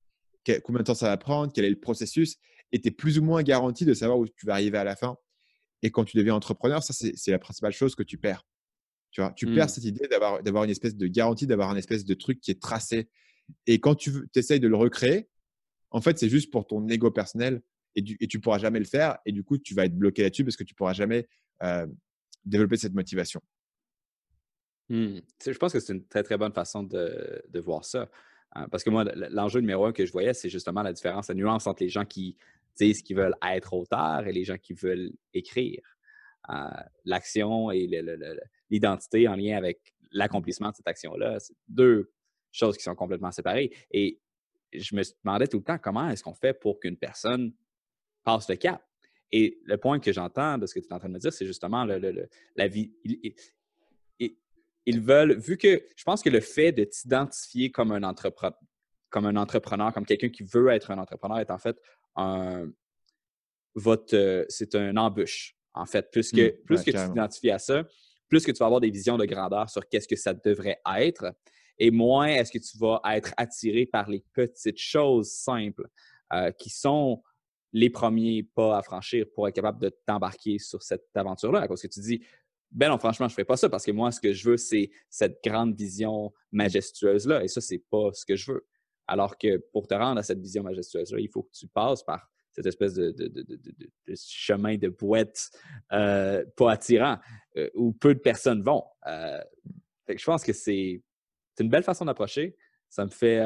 combien 0.64 0.80
de 0.80 0.84
temps 0.84 0.94
ça 0.94 1.08
va 1.08 1.16
prendre, 1.16 1.52
quel 1.52 1.64
est 1.64 1.70
le 1.70 1.80
processus, 1.80 2.36
et 2.72 2.80
tu 2.80 2.88
es 2.88 2.90
plus 2.90 3.18
ou 3.18 3.22
moins 3.22 3.42
garanti 3.42 3.84
de 3.84 3.94
savoir 3.94 4.18
où 4.18 4.26
tu 4.26 4.46
vas 4.46 4.54
arriver 4.54 4.78
à 4.78 4.84
la 4.84 4.96
fin. 4.96 5.16
Et 5.82 5.90
quand 5.90 6.04
tu 6.04 6.16
deviens 6.16 6.34
entrepreneur, 6.34 6.82
ça, 6.82 6.92
c'est 6.92 7.30
la 7.30 7.38
principale 7.38 7.72
chose 7.72 7.94
que 7.94 8.02
tu 8.02 8.18
perds. 8.18 8.46
Tu, 9.10 9.20
vois, 9.20 9.32
tu 9.32 9.46
perds 9.46 9.66
mmh. 9.66 9.68
cette 9.68 9.84
idée 9.84 10.08
d'avoir 10.08 10.64
une 10.64 10.70
espèce 10.70 10.96
de 10.96 11.06
garantie, 11.06 11.46
d'avoir 11.46 11.70
un 11.70 11.76
espèce 11.76 12.04
de 12.04 12.14
truc 12.14 12.40
qui 12.40 12.50
est 12.50 12.60
tracé. 12.60 13.10
Et 13.66 13.78
quand 13.78 13.94
tu 13.94 14.10
essayes 14.34 14.60
de 14.60 14.68
le 14.68 14.76
recréer, 14.76 15.28
en 15.90 16.00
fait, 16.00 16.18
c'est 16.18 16.30
juste 16.30 16.50
pour 16.50 16.66
ton 16.66 16.88
ego 16.88 17.10
personnel 17.10 17.62
et, 17.94 18.02
tu 18.02 18.16
et 18.18 18.38
pourras 18.38 18.58
jamais 18.58 18.78
le 18.78 18.86
faire. 18.86 19.18
Et 19.26 19.32
du 19.32 19.44
coup, 19.44 19.58
tu 19.58 19.74
vas 19.74 19.84
être 19.84 19.96
bloqué 19.96 20.22
là-dessus 20.22 20.44
parce 20.44 20.56
que 20.56 20.64
tu 20.64 20.74
pourras 20.74 20.94
jamais 20.94 21.28
euh, 21.62 21.86
développer 22.44 22.78
cette 22.78 22.94
motivation. 22.94 23.42
Mmh. 24.88 25.18
Je 25.44 25.58
pense 25.58 25.72
que 25.72 25.80
c'est 25.80 25.92
une 25.92 26.06
très, 26.06 26.22
très 26.22 26.38
bonne 26.38 26.54
façon 26.54 26.82
de, 26.82 27.42
de 27.48 27.60
voir 27.60 27.84
ça. 27.84 28.08
Hein, 28.54 28.68
parce 28.70 28.84
que 28.84 28.90
moi, 28.90 29.04
l'enjeu 29.30 29.60
numéro 29.60 29.86
un 29.86 29.92
que 29.92 30.04
je 30.04 30.12
voyais, 30.12 30.34
c'est 30.34 30.48
justement 30.48 30.82
la 30.82 30.92
différence, 30.92 31.28
la 31.28 31.34
nuance 31.34 31.66
entre 31.66 31.82
les 31.82 31.88
gens 31.88 32.04
qui 32.04 32.36
disent 32.76 33.02
qu'ils 33.02 33.16
veulent 33.16 33.36
être 33.46 33.72
auteurs 33.74 34.26
et 34.26 34.32
les 34.32 34.44
gens 34.44 34.58
qui 34.58 34.74
veulent 34.74 35.12
écrire. 35.34 35.80
Euh, 36.50 36.68
l'action 37.04 37.70
et 37.70 37.86
l'identité 38.68 39.28
en 39.28 39.36
lien 39.36 39.56
avec 39.56 39.94
l'accomplissement 40.10 40.70
de 40.70 40.76
cette 40.76 40.88
action-là, 40.88 41.38
c'est 41.38 41.54
deux 41.68 42.10
choses 42.50 42.76
qui 42.76 42.82
sont 42.82 42.94
complètement 42.94 43.30
séparées. 43.30 43.72
Et 43.90 44.20
je 44.72 44.94
me 44.94 45.02
demandais 45.24 45.46
tout 45.46 45.58
le 45.58 45.64
temps 45.64 45.78
comment 45.78 46.08
est-ce 46.10 46.22
qu'on 46.22 46.34
fait 46.34 46.52
pour 46.52 46.80
qu'une 46.80 46.96
personne 46.96 47.52
passe 48.24 48.48
le 48.48 48.56
cap? 48.56 48.82
Et 49.30 49.60
le 49.64 49.78
point 49.78 49.98
que 49.98 50.12
j'entends 50.12 50.58
de 50.58 50.66
ce 50.66 50.74
que 50.74 50.80
tu 50.80 50.88
es 50.88 50.92
en 50.92 50.98
train 50.98 51.08
de 51.08 51.14
me 51.14 51.18
dire, 51.18 51.32
c'est 51.32 51.46
justement 51.46 51.84
la 51.84 52.68
vie. 52.68 52.92
Ils, 54.86 55.00
veulent, 55.00 55.38
vu 55.38 55.56
que 55.56 55.82
je 55.96 56.04
pense 56.04 56.22
que 56.22 56.30
le 56.30 56.40
fait 56.40 56.72
de 56.72 56.84
t'identifier 56.84 57.70
comme 57.70 57.92
un 57.92 58.02
entrepreneur, 58.02 58.58
comme 59.10 59.26
un 59.26 59.36
entrepreneur, 59.36 59.92
comme 59.92 60.06
quelqu'un 60.06 60.30
qui 60.30 60.42
veut 60.42 60.68
être 60.68 60.90
un 60.90 60.98
entrepreneur, 60.98 61.38
est 61.38 61.50
en 61.50 61.58
fait 61.58 61.76
un, 62.16 62.70
votre, 63.74 64.46
c'est 64.48 64.74
un 64.74 64.96
embûche 64.96 65.56
en 65.74 65.86
fait. 65.86 66.10
Plus 66.10 66.30
que, 66.30 66.48
mmh, 66.48 66.64
plus 66.64 66.82
que 66.82 66.90
tu 66.90 66.96
t'identifies 66.96 67.50
à 67.50 67.58
ça, 67.58 67.84
plus 68.28 68.44
que 68.44 68.52
tu 68.52 68.58
vas 68.58 68.66
avoir 68.66 68.80
des 68.80 68.90
visions 68.90 69.16
de 69.18 69.24
grandeur 69.24 69.68
sur 69.70 69.86
qu'est-ce 69.88 70.08
que 70.08 70.16
ça 70.16 70.34
devrait 70.34 70.80
être, 70.98 71.34
et 71.78 71.90
moins 71.90 72.26
est-ce 72.26 72.52
que 72.52 72.58
tu 72.58 72.78
vas 72.78 73.00
être 73.12 73.32
attiré 73.36 73.86
par 73.86 74.08
les 74.08 74.24
petites 74.32 74.78
choses 74.78 75.30
simples 75.30 75.88
euh, 76.32 76.50
qui 76.52 76.70
sont 76.70 77.22
les 77.72 77.90
premiers 77.90 78.42
pas 78.42 78.78
à 78.78 78.82
franchir 78.82 79.26
pour 79.34 79.48
être 79.48 79.54
capable 79.54 79.80
de 79.80 79.90
t'embarquer 80.06 80.58
sur 80.58 80.82
cette 80.82 81.06
aventure-là. 81.14 81.66
Parce 81.66 81.82
que 81.82 81.88
tu 81.88 82.00
dis, 82.00 82.22
ben 82.72 82.88
non, 82.88 82.98
franchement, 82.98 83.28
je 83.28 83.34
ne 83.34 83.36
fais 83.36 83.44
pas 83.44 83.56
ça 83.56 83.68
parce 83.68 83.84
que 83.84 83.90
moi, 83.90 84.10
ce 84.10 84.20
que 84.20 84.32
je 84.32 84.50
veux, 84.50 84.56
c'est 84.56 84.90
cette 85.10 85.42
grande 85.44 85.74
vision 85.74 86.32
majestueuse-là. 86.52 87.44
Et 87.44 87.48
ça, 87.48 87.60
c'est 87.60 87.82
pas 87.90 88.10
ce 88.12 88.24
que 88.24 88.34
je 88.34 88.52
veux. 88.52 88.66
Alors 89.06 89.36
que 89.36 89.58
pour 89.72 89.86
te 89.86 89.94
rendre 89.94 90.18
à 90.18 90.22
cette 90.22 90.40
vision 90.40 90.62
majestueuse-là, 90.62 91.20
il 91.20 91.28
faut 91.28 91.42
que 91.42 91.52
tu 91.52 91.66
passes 91.66 92.02
par 92.02 92.30
cette 92.52 92.66
espèce 92.66 92.94
de, 92.94 93.14
chemin 94.14 94.76
de 94.76 94.88
boîte 94.88 95.50
euh, 95.92 96.44
pas 96.56 96.72
attirant 96.72 97.18
euh, 97.56 97.68
où 97.74 97.92
peu 97.92 98.14
de 98.14 98.20
personnes 98.20 98.62
vont. 98.62 98.84
Euh, 99.06 99.40
je 100.08 100.24
pense 100.24 100.44
que 100.44 100.52
c'est 100.52 101.02
une 101.58 101.68
belle 101.68 101.82
façon 101.82 102.04
d'approcher. 102.04 102.56
Ça 102.88 103.04
me 103.04 103.10
fait 103.10 103.38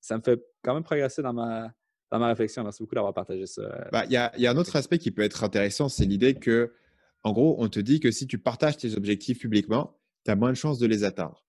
ça 0.00 0.16
me 0.16 0.22
fait 0.22 0.40
quand 0.62 0.74
même 0.74 0.82
progresser 0.82 1.22
dans 1.22 1.32
ma, 1.32 1.72
dans 2.10 2.18
ma 2.18 2.28
réflexion. 2.28 2.62
Merci 2.62 2.82
beaucoup 2.82 2.94
d'avoir 2.94 3.12
partagé 3.12 3.46
ça. 3.46 3.62
Bah, 3.92 4.04
il 4.06 4.12
y, 4.12 4.16
a, 4.16 4.32
y, 4.38 4.46
a, 4.46 4.50
un 4.50 4.56
autre 4.56 4.76
aspect 4.76 4.98
qui 4.98 5.10
peut 5.10 5.22
être 5.22 5.44
intéressant, 5.44 5.88
c'est 5.88 6.06
l'idée 6.06 6.34
que, 6.34 6.72
en 7.22 7.32
gros, 7.32 7.56
on 7.58 7.68
te 7.68 7.80
dit 7.80 8.00
que 8.00 8.10
si 8.10 8.26
tu 8.26 8.38
partages 8.38 8.78
tes 8.78 8.96
objectifs 8.96 9.38
publiquement, 9.38 9.98
tu 10.24 10.30
as 10.30 10.36
moins 10.36 10.50
de 10.50 10.56
chances 10.56 10.78
de 10.78 10.86
les 10.86 11.04
atteindre. 11.04 11.44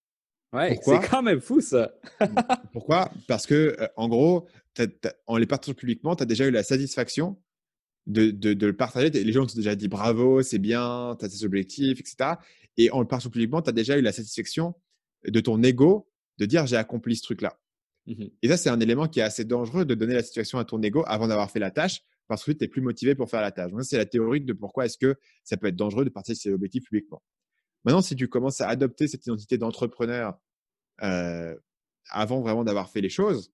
Ouais, 0.53 0.77
c'est 0.84 0.99
quand 1.10 1.22
même 1.22 1.39
fou 1.39 1.61
ça. 1.61 1.93
Pourquoi? 2.73 3.10
Parce 3.27 3.48
que, 3.48 3.77
en 3.95 4.10
gros, 4.10 4.48
en 5.27 5.38
les 5.38 5.45
partageant 5.45 5.73
publiquement, 5.73 6.15
tu 6.15 6.23
as 6.23 6.26
déjà 6.26 6.45
eu 6.45 6.52
la 6.52 6.64
satisfaction 6.64 7.38
de, 8.06 8.31
de, 8.31 8.65
le 8.65 8.76
partager. 8.76 9.10
Les 9.10 9.31
gens 9.31 9.45
t'ont 9.45 9.56
déjà 9.56 9.76
dit 9.76 9.88
bravo, 9.88 10.41
c'est 10.41 10.60
bien, 10.60 11.15
tu 11.19 11.26
as 11.26 11.30
tes 11.30 11.45
objectifs, 11.45 11.99
etc. 11.99 12.34
Et 12.77 12.91
en 12.91 12.99
le 12.99 13.07
partageant 13.07 13.30
publiquement, 13.30 13.61
tu 13.61 13.69
as 13.69 13.73
déjà 13.73 13.98
eu 13.98 14.02
la 14.02 14.11
satisfaction 14.11 14.76
de 15.26 15.39
ton 15.39 15.61
ego 15.64 16.10
de 16.38 16.45
dire 16.45 16.65
j'ai 16.65 16.77
accompli 16.77 17.15
ce 17.15 17.23
truc-là. 17.23 17.57
Mmh 18.07 18.26
Et 18.41 18.48
ça, 18.49 18.57
c'est 18.57 18.69
un 18.69 18.80
élément 18.80 19.07
qui 19.07 19.19
est 19.19 19.23
assez 19.23 19.45
dangereux 19.45 19.85
de 19.85 19.93
donner 19.95 20.15
la 20.15 20.22
satisfaction 20.22 20.57
à 20.57 20.65
ton 20.65 20.81
ego 20.81 21.03
avant 21.07 21.27
d'avoir 21.27 21.49
fait 21.49 21.60
la 21.60 21.72
tâche 21.72 22.02
parce 22.32 22.45
que 22.45 22.53
tu 22.53 22.64
es 22.64 22.70
plus 22.70 22.80
motivé 22.80 23.14
pour 23.14 23.30
faire 23.30 23.41
la 23.41 23.52
tâche. 23.52 23.74
C'est 23.82 23.98
la 23.98 24.06
théorie 24.06 24.40
de 24.40 24.53
pourquoi 24.53 24.86
est-ce 24.86 24.98
que 24.98 25.18
ça 25.44 25.58
peut 25.58 25.68
être 25.68 25.76
dangereux 25.76 26.06
de 26.06 26.10
partager 26.10 26.40
ses 26.40 26.53
objectifs 26.53 26.86
publiquement. 26.86 27.22
Maintenant, 27.84 28.02
si 28.02 28.16
tu 28.16 28.30
commences 28.30 28.62
à 28.62 28.70
adopter 28.70 29.10
cette 29.10 29.26
identité 29.26 29.58
d'entrepreneur 29.58 30.40
euh, 31.02 31.53
avant 32.10 32.40
vraiment 32.40 32.64
d'avoir 32.64 32.90
fait 32.90 33.02
les 33.02 33.10
choses, 33.10 33.52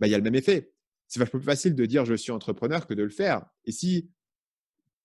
bah, 0.00 0.06
il 0.06 0.10
y 0.10 0.14
a 0.14 0.16
le 0.16 0.24
même 0.24 0.34
effet. 0.34 0.72
C'est 1.06 1.20
vachement 1.20 1.38
plus 1.38 1.44
facile 1.44 1.74
de 1.74 1.84
dire 1.84 2.06
je 2.06 2.14
suis 2.14 2.32
entrepreneur 2.32 2.86
que 2.86 2.94
de 2.94 3.02
le 3.02 3.10
faire. 3.10 3.44
Et 3.66 3.72
si 3.72 4.10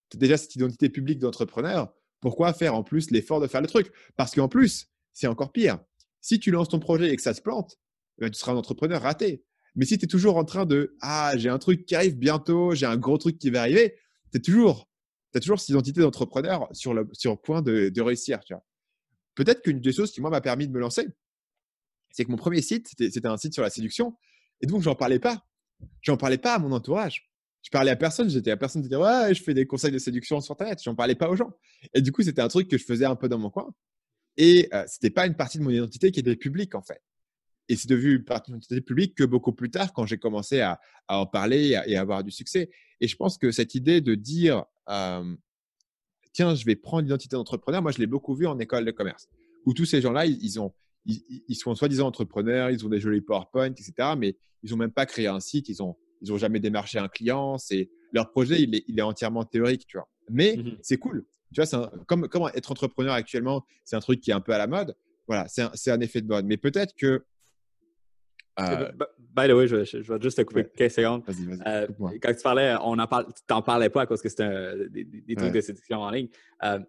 tu 0.09 0.15
as 0.15 0.19
déjà 0.21 0.37
cette 0.37 0.55
identité 0.55 0.87
publique 0.87 1.19
d'entrepreneur, 1.19 1.93
pourquoi 2.21 2.53
faire 2.53 2.73
en 2.73 2.83
plus 2.83 3.11
l'effort 3.11 3.41
de 3.41 3.47
faire 3.47 3.59
le 3.59 3.67
truc? 3.67 3.91
Parce 4.15 4.33
qu'en 4.33 4.47
plus, 4.47 4.89
c'est 5.11 5.27
encore 5.27 5.51
pire. 5.51 5.77
Si 6.21 6.39
tu 6.39 6.51
lances 6.51 6.69
ton 6.69 6.79
projet 6.79 7.11
et 7.11 7.17
que 7.17 7.21
ça 7.21 7.33
se 7.33 7.41
plante, 7.41 7.77
bah, 8.17 8.29
tu 8.29 8.39
seras 8.39 8.53
un 8.53 8.55
entrepreneur 8.55 9.01
raté. 9.01 9.43
Mais 9.77 9.85
si 9.85 9.97
tu 9.97 10.05
es 10.05 10.07
toujours 10.07 10.37
en 10.37 10.43
train 10.43 10.65
de 10.65 10.97
Ah, 11.01 11.33
j'ai 11.37 11.49
un 11.49 11.59
truc 11.59 11.85
qui 11.85 11.95
arrive 11.95 12.17
bientôt, 12.17 12.73
j'ai 12.73 12.85
un 12.85 12.97
gros 12.97 13.17
truc 13.17 13.37
qui 13.37 13.49
va 13.49 13.61
arriver, 13.61 13.95
tu 14.33 14.41
toujours, 14.41 14.89
as 15.33 15.39
toujours 15.39 15.59
cette 15.59 15.69
identité 15.69 16.01
d'entrepreneur 16.01 16.67
sur 16.73 16.93
le, 16.93 17.07
sur 17.13 17.41
point 17.41 17.61
de, 17.61 17.89
de 17.89 18.01
réussir. 18.01 18.39
Peut-être 19.35 19.61
qu'une 19.61 19.79
des 19.79 19.93
choses 19.93 20.11
qui, 20.11 20.19
moi, 20.19 20.29
m'a 20.29 20.41
permis 20.41 20.67
de 20.67 20.73
me 20.73 20.79
lancer, 20.79 21.07
c'est 22.09 22.25
que 22.25 22.31
mon 22.31 22.37
premier 22.37 22.61
site, 22.61 22.89
c'était 22.97 23.27
un 23.27 23.37
site 23.37 23.53
sur 23.53 23.63
la 23.63 23.69
séduction. 23.69 24.17
Et 24.61 24.65
donc, 24.65 24.81
j'en 24.81 24.95
parlais 24.95 25.19
pas. 25.19 25.45
J'en 26.01 26.17
parlais 26.17 26.39
pas 26.39 26.55
à 26.55 26.59
mon 26.59 26.71
entourage. 26.71 27.29
Je 27.61 27.69
parlais 27.69 27.91
à 27.91 27.95
personne. 27.95 28.29
J'étais 28.29 28.49
à 28.49 28.57
personne 28.57 28.81
de 28.81 28.87
dire 28.87 28.99
ouais, 28.99 29.33
je 29.35 29.43
fais 29.43 29.53
des 29.53 29.67
conseils 29.67 29.91
de 29.91 29.99
séduction 29.99 30.41
sur 30.41 30.53
Internet. 30.53 30.81
J'en 30.83 30.95
parlais 30.95 31.15
pas 31.15 31.29
aux 31.29 31.35
gens. 31.35 31.51
Et 31.93 32.01
du 32.01 32.11
coup, 32.11 32.23
c'était 32.23 32.41
un 32.41 32.47
truc 32.47 32.67
que 32.67 32.77
je 32.77 32.83
faisais 32.83 33.05
un 33.05 33.15
peu 33.15 33.29
dans 33.29 33.37
mon 33.37 33.51
coin. 33.51 33.71
Et 34.37 34.69
euh, 34.73 34.83
c'était 34.87 35.09
pas 35.09 35.27
une 35.27 35.35
partie 35.35 35.57
de 35.59 35.63
mon 35.63 35.69
identité 35.69 36.11
qui 36.11 36.19
était 36.19 36.35
publique 36.35 36.75
en 36.75 36.81
fait. 36.81 37.01
Et 37.69 37.75
c'est 37.75 37.89
devenu 37.89 38.15
une 38.15 38.23
partie 38.23 38.51
de 38.51 38.55
mon 38.55 38.59
identité 38.59 38.81
publique 38.81 39.15
que 39.15 39.23
beaucoup 39.23 39.51
plus 39.51 39.69
tard, 39.69 39.93
quand 39.93 40.05
j'ai 40.05 40.17
commencé 40.17 40.61
à, 40.61 40.79
en 41.07 41.25
parler 41.25 41.75
et 41.85 41.95
à, 41.97 42.01
avoir 42.01 42.23
du 42.23 42.31
succès. 42.31 42.69
Et 43.01 43.07
je 43.07 43.15
pense 43.15 43.37
que 43.37 43.51
cette 43.51 43.75
idée 43.75 44.01
de 44.01 44.15
dire 44.15 44.63
euh, 44.89 45.35
tiens, 46.33 46.55
je 46.55 46.65
vais 46.65 46.75
prendre 46.75 47.03
l'identité 47.03 47.35
d'entrepreneur, 47.35 47.81
moi, 47.81 47.91
je 47.91 47.97
l'ai 47.97 48.07
beaucoup 48.07 48.35
vu 48.35 48.47
en 48.47 48.59
école 48.59 48.85
de 48.85 48.91
commerce, 48.91 49.27
où 49.65 49.73
tous 49.73 49.85
ces 49.85 50.01
gens-là, 50.01 50.25
ils 50.25 50.59
ont 50.59 50.73
ils, 51.07 51.55
sont 51.55 51.73
soi-disant 51.73 52.07
entrepreneurs, 52.07 52.69
ils 52.69 52.85
ont 52.85 52.89
des 52.89 52.99
jolis 52.99 53.21
PowerPoint, 53.21 53.71
etc. 53.71 53.93
Mais 54.17 54.35
ils 54.63 54.71
n'ont 54.71 54.77
même 54.77 54.91
pas 54.91 55.05
créé 55.05 55.27
un 55.27 55.39
site, 55.39 55.69
ils 55.69 55.77
n'ont 55.79 55.95
ils 56.21 56.33
ont 56.33 56.37
jamais 56.37 56.59
démarché 56.59 56.99
un 56.99 57.07
client. 57.07 57.57
C'est 57.57 57.89
leur 58.11 58.31
projet, 58.31 58.61
il 58.61 58.75
est, 58.75 58.83
il 58.87 58.97
est, 58.99 59.03
entièrement 59.03 59.43
théorique, 59.45 59.85
tu 59.87 59.97
vois. 59.97 60.07
Mais 60.29 60.57
mmh 60.57 60.77
c'est 60.81 60.97
cool. 60.97 61.25
Tu 61.53 61.61
vois, 61.61 61.65
c'est 61.65 61.77
comme, 62.07 62.27
comme 62.27 62.49
être 62.53 62.71
entrepreneur 62.71 63.13
actuellement, 63.13 63.65
c'est 63.85 63.95
un 63.95 64.01
truc 64.01 64.19
qui 64.19 64.31
est 64.31 64.33
un 64.33 64.41
peu 64.41 64.53
à 64.53 64.57
la 64.57 64.67
mode. 64.67 64.95
Voilà, 65.27 65.47
c'est 65.47 65.61
un, 65.61 65.93
un, 65.93 65.99
effet 66.01 66.21
de 66.21 66.27
mode. 66.27 66.45
Mais 66.45 66.57
peut-être 66.57 66.93
que 66.95 67.23
Euh, 68.59 68.91
by 69.35 69.47
the 69.47 69.51
way, 69.53 69.67
je, 69.67 69.83
je, 69.83 69.97
vais 70.13 70.21
juste 70.21 70.37
te 70.37 70.41
couper 70.43 70.65
15 70.75 70.93
secondes. 70.93 71.23
Vas-y, 71.27 71.45
vas-y. 71.45 71.61
Euh, 71.67 71.87
quand 72.21 72.33
tu 72.33 72.41
parlais, 72.43 72.75
on 72.81 72.97
en 72.97 73.07
parle, 73.07 73.25
tu 73.27 73.41
t'en 73.45 73.61
parlais 73.61 73.89
pas 73.89 74.01
à 74.01 74.05
cause 74.05 74.21
que 74.21 74.29
c'était 74.29 74.87
des, 74.89 75.03
des, 75.03 75.35
trucs 75.35 75.49
Ouais. 75.49 75.51
de 75.57 75.61
séduction 75.61 75.99
en 76.01 76.09
ligne. 76.09 76.29
Euh, 76.63 76.79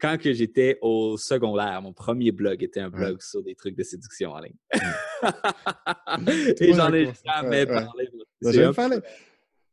quand 0.00 0.18
que 0.18 0.32
j'étais 0.32 0.78
au 0.80 1.16
secondaire, 1.16 1.80
mon 1.82 1.92
premier 1.92 2.32
blog 2.32 2.62
était 2.62 2.80
un 2.80 2.88
blog 2.90 3.20
sur 3.20 3.42
des 3.42 3.54
trucs 3.54 3.76
de 3.76 3.82
séduction 3.84 4.32
en 4.32 4.40
ligne. 4.40 4.56
Et 6.60 6.72
j'en 6.74 6.92
ai 6.92 7.08
jamais 7.24 7.64
Ouais, 7.64 7.70
ouais. 7.70 7.84
parlé. 7.84 8.08
J'avais 8.42 8.64
un- 8.64 8.72
parlé. 8.72 8.96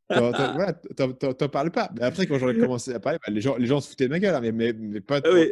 T'en- 0.10 1.14
t'en 1.14 1.49
parles 1.49 1.72
pas. 1.72 1.91
Mais 1.95 2.02
après, 2.03 2.26
quand 2.26 2.38
ai 2.49 2.57
commencé 2.57 2.94
à 2.94 2.99
parler, 2.99 3.19
bah, 3.26 3.31
les, 3.31 3.41
gens, 3.41 3.57
les 3.57 3.68
gens 3.68 3.80
se 3.80 3.90
foutaient 3.90 4.06
de 4.06 4.10
ma 4.10 4.19
gueule, 4.19 4.34
hein, 4.34 4.41
mais, 4.41 4.52
mais, 4.52 4.73
mais 4.73 5.02
pas 5.02 5.22
Ah 5.23 5.30
oui. 5.34 5.52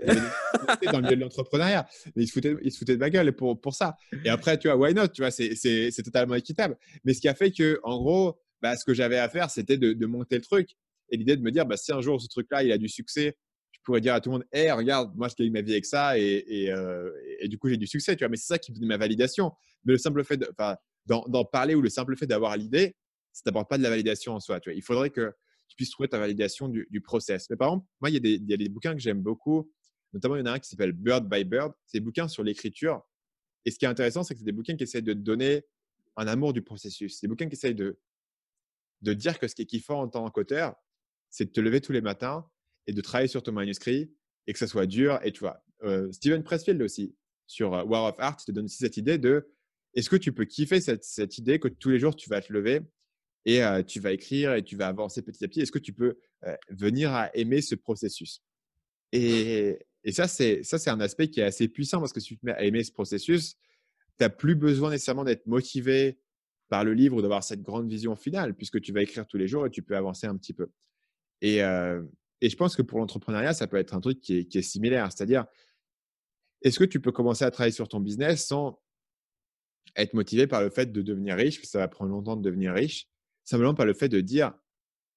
dans 0.92 0.98
le 1.00 1.04
milieu 1.04 1.16
de 1.16 1.22
l'entrepreneuriat. 1.22 1.88
Mais 2.16 2.24
ils 2.24 2.28
se, 2.28 2.34
foutaient, 2.34 2.56
ils 2.64 2.72
se 2.72 2.80
foutaient 2.80 2.96
de 2.96 3.00
ma 3.00 3.10
gueule 3.10 3.34
pour, 3.34 3.60
pour 3.62 3.76
ça. 3.76 3.96
Et 4.26 4.30
après, 4.30 4.58
tu 4.58 4.68
vois, 4.68 4.78
why 4.78 4.94
not 4.94 5.10
Tu 5.10 5.22
vois, 5.22 5.32
c'est- 5.32 5.56
totalement 6.04 6.36
équitable. 6.36 6.76
Mais 7.06 7.14
ce 7.14 7.22
qui 7.22 7.28
a 7.28 7.36
fait 7.36 7.52
que, 7.52 7.80
en 7.84 7.98
gros, 7.98 8.40
bah, 8.62 8.76
ce 8.76 8.84
que 8.84 8.94
j'avais 8.94 9.20
à 9.20 9.30
faire, 9.30 9.50
c'était 9.52 9.78
de, 9.78 9.94
de 9.94 10.06
monter 10.06 10.36
le 10.36 10.42
truc. 10.42 10.70
Et 11.10 11.18
l'idée 11.18 11.38
de 11.38 11.42
me 11.42 11.52
dire, 11.52 11.66
bah, 11.66 11.78
si 11.78 11.92
un 11.94 12.02
jour 12.02 12.20
ce 12.22 12.28
truc-là, 12.28 12.64
il 12.64 12.72
a 12.72 12.78
du 12.78 12.90
succès, 12.90 13.38
je 13.72 13.80
pourrais 13.84 14.02
dire 14.02 14.16
à 14.16 14.22
tout 14.22 14.30
le 14.30 14.38
monde, 14.38 14.46
hé, 14.52 14.72
regarde, 14.72 15.12
moi, 15.16 15.28
je 15.30 15.36
gagne 15.42 15.52
ma 15.54 15.62
vie 15.62 15.72
avec 15.74 15.86
ça. 15.86 16.18
Et, 16.18 16.44
et, 16.48 16.72
euh, 16.72 17.12
et- 17.40 17.46
et 17.46 17.48
du 17.48 17.58
coup, 17.60 17.70
j'ai 17.70 17.78
du 17.78 17.88
succès. 17.88 18.16
Tu 18.16 18.24
vois, 18.24 18.30
mais 18.30 18.38
c'est 18.38 18.48
ça 18.48 18.58
qui 18.58 18.72
me 18.72 18.76
donnait 18.78 18.88
ma 18.88 18.98
validation. 18.98 19.52
Mais 19.86 19.94
le 19.94 20.00
simple 20.00 20.24
fait 20.24 20.38
d'en 21.06 21.46
parler 21.46 21.76
ou 21.76 21.82
le 21.82 21.90
simple 21.90 22.18
fait 22.18 22.26
d'avoir 22.28 22.58
l'idée, 22.58 22.96
ça 23.38 23.44
t'apporte 23.44 23.70
pas 23.70 23.78
de 23.78 23.84
la 23.84 23.90
validation 23.92 24.34
en 24.34 24.40
soi. 24.40 24.60
Tu 24.60 24.70
vois. 24.70 24.76
Il 24.76 24.82
faudrait 24.82 25.12
que 25.12 25.32
tu 25.68 25.76
puisses 25.76 25.92
trouver 25.92 26.10
ta 26.10 26.18
validation 26.18 26.70
du, 26.70 26.88
du 26.90 27.02
process. 27.02 27.50
Mais 27.50 27.56
par 27.56 27.68
exemple, 27.70 27.88
moi, 28.02 28.10
il 28.10 28.14
y, 28.14 28.18
a 28.18 28.20
des, 28.20 28.34
il 28.34 28.50
y 28.50 28.54
a 28.54 28.58
des 28.58 28.70
bouquins 28.70 28.94
que 28.94 29.00
j'aime 29.00 29.22
beaucoup. 29.22 29.72
Notamment, 30.14 30.36
il 30.36 30.40
y 30.40 30.42
en 30.42 30.48
a 30.48 30.54
un 30.54 30.60
qui 30.60 30.68
s'appelle 30.68 30.92
Bird 30.92 31.30
by 31.30 31.44
Bird. 31.44 31.72
C'est 31.86 32.00
des 32.00 32.04
bouquins 32.04 32.28
sur 32.28 32.44
l'écriture. 32.44 33.04
Et 33.66 33.72
ce 33.72 33.78
qui 33.78 33.86
est 33.86 33.88
intéressant, 33.88 34.24
c'est 34.24 34.34
que 34.34 34.40
c'est 34.40 34.46
des 34.46 34.52
bouquins 34.52 34.76
qui 34.76 34.84
essaient 34.84 35.02
de 35.02 35.14
te 35.14 35.20
donner 35.20 35.66
un 36.16 36.28
amour 36.28 36.54
du 36.54 36.64
processus. 36.64 37.20
C'est 37.20 37.28
des 37.28 37.30
bouquins 37.30 37.48
qui 37.48 37.54
essayent 37.54 37.76
de, 37.76 38.00
de 39.02 39.14
dire 39.14 39.38
que 39.38 39.48
ce 39.48 39.54
qui 39.54 39.62
est 39.62 39.66
kiffant 39.66 40.02
en 40.02 40.08
tant 40.08 40.28
qu'auteur, 40.32 40.76
c'est 41.30 41.46
de 41.46 41.52
te 41.52 41.62
lever 41.62 41.82
tous 41.82 41.92
les 41.92 42.02
matins 42.02 42.50
et 42.88 42.94
de 42.94 43.02
travailler 43.02 43.28
sur 43.28 43.44
ton 43.44 43.52
manuscrit 43.52 44.12
et 44.48 44.54
que 44.54 44.60
ça 44.60 44.68
soit 44.68 44.88
dur. 44.88 45.20
Et 45.24 45.32
tu 45.32 45.42
vois, 45.42 45.64
euh, 45.84 46.12
Steven 46.12 46.44
Pressfield 46.44 46.82
aussi, 46.82 47.16
sur 47.46 47.74
euh, 47.74 47.84
War 47.84 48.06
of 48.06 48.16
Art, 48.20 48.38
te 48.38 48.52
donne 48.52 48.66
aussi 48.66 48.78
cette 48.78 48.98
idée 48.98 49.18
de 49.18 49.48
est-ce 49.94 50.10
que 50.10 50.16
tu 50.16 50.32
peux 50.32 50.46
kiffer 50.46 50.82
cette, 50.82 51.04
cette 51.04 51.38
idée 51.38 51.60
que 51.60 51.68
tous 51.68 51.90
les 51.90 52.00
jours 52.00 52.16
tu 52.16 52.30
vas 52.30 52.42
te 52.42 52.52
lever 52.52 52.82
et 53.48 53.62
tu 53.86 54.02
vas 54.02 54.12
écrire 54.12 54.54
et 54.56 54.64
tu 54.64 54.76
vas 54.76 54.88
avancer 54.88 55.22
petit 55.22 55.44
à 55.44 55.48
petit 55.48 55.62
Est-ce 55.62 55.72
que 55.72 55.80
tu 55.80 55.94
peux 55.94 56.20
venir 56.70 57.14
à 57.14 57.34
aimer 57.34 57.62
ce 57.62 57.76
processus? 57.76 58.44
Et, 59.14 59.80
ça, 60.12 60.28
c'est 60.28 60.88
un 60.88 61.00
aspect 61.00 61.30
qui 61.30 61.40
est 61.40 61.44
assez 61.44 61.70
puissant 61.70 62.00
parce 62.00 62.12
que 62.12 62.20
si 62.20 62.28
tu 62.28 62.38
te 62.38 62.46
mets 62.46 62.52
à 62.52 62.64
aimer 62.64 62.84
ce 62.84 62.92
processus, 62.92 63.56
tu 63.56 63.60
n'as 64.20 64.30
plus 64.30 64.56
besoin 64.56 64.90
nécessairement 64.90 65.24
d'être 65.24 65.46
motivé 65.46 66.20
par 66.68 66.84
le 66.84 66.94
livre 66.94 67.16
ou 67.16 67.22
d'avoir 67.22 67.42
cette 67.42 67.62
grande 67.62 67.90
vision 67.90 68.18
finale 68.18 68.54
puisque 68.54 68.82
tu 68.82 68.92
vas 68.92 69.02
écrire 69.02 69.26
tous 69.26 69.38
les 69.38 69.48
jours 69.48 69.66
et 69.66 69.70
tu 69.70 69.82
peux 69.82 69.96
avancer 69.96 70.28
un 70.28 70.36
petit 70.36 70.54
peu. 70.54 70.70
Et, 71.42 71.60
je 71.60 72.56
pense 72.58 72.76
que 72.76 72.82
pour 72.82 73.00
l'entrepreneuriat, 73.00 73.54
ça 73.54 73.66
peut 73.68 73.78
être 73.78 73.94
un 73.94 74.02
truc 74.02 74.20
qui 74.20 74.46
est 74.54 74.62
similaire. 74.62 75.10
C'est-à-dire, 75.10 75.46
est-ce 76.64 76.80
que 76.80 76.84
tu 76.84 77.00
peux 77.00 77.14
commencer 77.14 77.46
à 77.46 77.52
travailler 77.52 77.72
sur 77.72 77.88
ton 77.88 78.02
business 78.02 78.46
sans 78.46 78.82
être 79.96 80.14
motivé 80.14 80.48
par 80.48 80.62
le 80.62 80.70
fait 80.70 80.92
de 80.92 81.02
devenir 81.02 81.38
riche, 81.38 81.56
parce 81.56 81.68
que 81.68 81.72
ça 81.72 81.80
va 81.80 81.88
prendre 81.88 82.12
longtemps 82.12 82.36
de 82.36 82.42
devenir 82.42 82.74
riche, 82.74 83.08
simplement 83.48 83.74
par 83.74 83.86
le 83.86 83.94
fait 83.94 84.10
de 84.10 84.20
dire, 84.20 84.54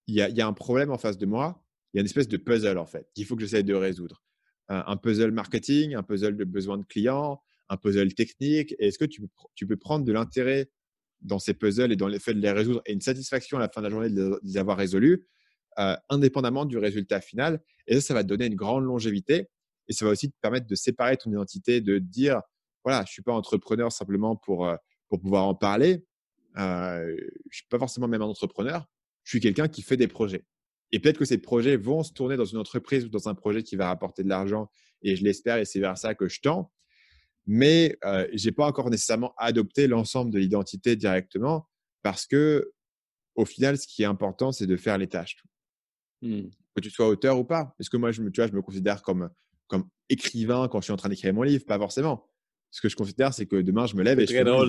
il 0.06 0.14
y 0.14 0.40
a, 0.40 0.46
un 0.46 0.52
problème 0.52 0.90
en 0.90 0.98
face 0.98 1.18
de 1.18 1.26
moi, 1.26 1.62
il 1.92 1.96
y 1.96 1.98
a 1.98 2.00
une 2.00 2.06
espèce 2.06 2.28
de 2.28 2.36
puzzle 2.36 2.78
en 2.78 2.86
fait, 2.86 3.08
qu'il 3.12 3.26
faut 3.26 3.34
que 3.34 3.42
j'essaie 3.42 3.64
de 3.64 3.74
résoudre. 3.74 4.22
Un, 4.68 4.96
puzzle 4.96 5.32
marketing, 5.32 5.96
un 5.96 6.04
puzzle 6.04 6.36
de 6.36 6.44
besoin 6.44 6.78
de 6.78 6.84
clients, 6.84 7.42
un 7.68 7.76
puzzle 7.76 8.14
technique. 8.14 8.72
Est-ce 8.78 8.98
que 8.98 9.04
tu, 9.04 9.66
peux 9.66 9.76
prendre 9.76 10.04
de 10.04 10.12
l'intérêt 10.12 10.70
dans 11.22 11.40
ces 11.40 11.54
puzzles 11.54 11.90
et 11.90 11.96
dans 11.96 12.06
le 12.06 12.20
fait 12.20 12.32
de 12.34 12.40
les 12.40 12.52
résoudre 12.52 12.80
et 12.86 12.92
une 12.92 13.00
satisfaction 13.00 13.56
à 13.56 13.60
la 13.60 13.68
fin 13.68 13.80
de 13.80 13.86
la 13.86 13.90
journée 13.90 14.10
de 14.10 14.38
les- 14.44 14.56
avoir 14.56 14.76
résolus, 14.76 15.26
euh, 15.80 15.96
indépendamment 16.08 16.66
du 16.66 16.78
résultat 16.78 17.20
final? 17.20 17.60
Et 17.88 17.96
ça, 17.96 18.00
ça 18.00 18.14
va 18.14 18.22
te 18.22 18.28
donner 18.28 18.46
une 18.46 18.54
grande 18.54 18.84
longévité 18.84 19.48
et 19.88 19.92
ça 19.92 20.04
va 20.04 20.12
aussi 20.12 20.30
te 20.30 20.36
permettre 20.40 20.68
de 20.68 20.74
séparer 20.76 21.16
ton 21.16 21.30
identité, 21.30 21.80
de 21.80 21.98
dire, 21.98 22.40
voilà, 22.84 23.04
je 23.04 23.10
suis 23.10 23.22
pas 23.22 23.32
entrepreneur 23.32 23.90
simplement 23.90 24.36
pour, 24.36 24.68
euh, 24.68 24.76
pour 25.08 25.20
pouvoir 25.20 25.48
en 25.48 25.56
parler. 25.56 26.04
Euh, 26.58 27.16
je 27.50 27.56
suis 27.56 27.66
pas 27.68 27.78
forcément 27.78 28.08
même 28.08 28.22
un 28.22 28.26
entrepreneur. 28.26 28.86
Je 29.24 29.30
suis 29.30 29.40
quelqu'un 29.40 29.68
qui 29.68 29.82
fait 29.82 29.96
des 29.96 30.08
projets. 30.08 30.44
Et 30.92 30.98
peut-être 30.98 31.18
que 31.18 31.24
ces 31.24 31.38
projets 31.38 31.76
vont 31.76 32.02
se 32.02 32.12
tourner 32.12 32.36
dans 32.36 32.44
une 32.44 32.58
entreprise 32.58 33.04
ou 33.04 33.08
dans 33.08 33.28
un 33.28 33.34
projet 33.34 33.62
qui 33.62 33.76
va 33.76 33.86
rapporter 33.86 34.24
de 34.24 34.28
l'argent. 34.28 34.70
Et 35.02 35.16
je 35.16 35.24
l'espère, 35.24 35.58
et 35.58 35.64
c'est 35.64 35.80
vers 35.80 35.96
ça 35.96 36.14
que 36.14 36.28
je 36.28 36.40
tends. 36.40 36.72
Mais 37.46 37.96
euh, 38.04 38.28
j'ai 38.32 38.52
pas 38.52 38.66
encore 38.66 38.90
nécessairement 38.90 39.34
adopté 39.36 39.86
l'ensemble 39.86 40.30
de 40.30 40.38
l'identité 40.38 40.96
directement 40.96 41.68
parce 42.02 42.26
que, 42.26 42.72
au 43.34 43.44
final, 43.44 43.78
ce 43.78 43.86
qui 43.86 44.02
est 44.02 44.06
important, 44.06 44.52
c'est 44.52 44.66
de 44.66 44.76
faire 44.76 44.98
les 44.98 45.06
tâches. 45.06 45.42
Hmm. 46.22 46.48
Que 46.74 46.80
tu 46.80 46.90
sois 46.90 47.08
auteur 47.08 47.38
ou 47.38 47.44
pas. 47.44 47.74
Est-ce 47.78 47.90
que 47.90 47.96
moi, 47.96 48.12
je 48.12 48.22
me, 48.22 48.30
tu 48.30 48.40
vois, 48.40 48.48
je 48.48 48.52
me 48.54 48.62
considère 48.62 49.02
comme, 49.02 49.30
comme 49.68 49.88
écrivain 50.08 50.68
quand 50.68 50.80
je 50.80 50.84
suis 50.84 50.92
en 50.92 50.96
train 50.96 51.08
d'écrire 51.08 51.32
mon 51.32 51.42
livre? 51.42 51.64
Pas 51.64 51.78
forcément. 51.78 52.29
Ce 52.72 52.80
que 52.80 52.88
je 52.88 52.94
considère, 52.96 53.34
c'est 53.34 53.46
que 53.46 53.56
demain, 53.56 53.86
je 53.86 53.96
me 53.96 54.02
lève 54.04 54.20
et 54.20 54.26
C'est 54.26 54.34
je 54.34 54.40
très 54.42 54.44
fais 54.44 54.50
mon 54.56 54.64
drôle. 54.64 54.68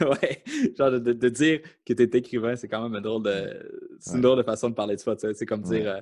de- 0.00 0.04
ouais. 0.22 0.44
Genre 0.78 0.90
de, 0.92 0.98
de- 1.00 1.12
de 1.12 1.28
dire 1.28 1.60
que 1.84 1.92
tu 1.92 2.02
es 2.02 2.18
écrivain, 2.18 2.54
c'est 2.54 2.68
quand 2.68 2.82
même 2.82 2.94
un 2.94 3.00
drôle 3.00 3.24
de. 3.24 3.98
C'est 3.98 4.10
une 4.10 4.16
Ouais. 4.16 4.22
drôle 4.22 4.38
de 4.38 4.42
façon 4.44 4.70
de 4.70 4.74
parler 4.74 4.94
de 4.96 5.00
soi. 5.00 5.16
C'est 5.18 5.44
comme 5.46 5.64
Ouais. 5.64 5.80
dire 5.80 5.90
euh, 5.90 6.00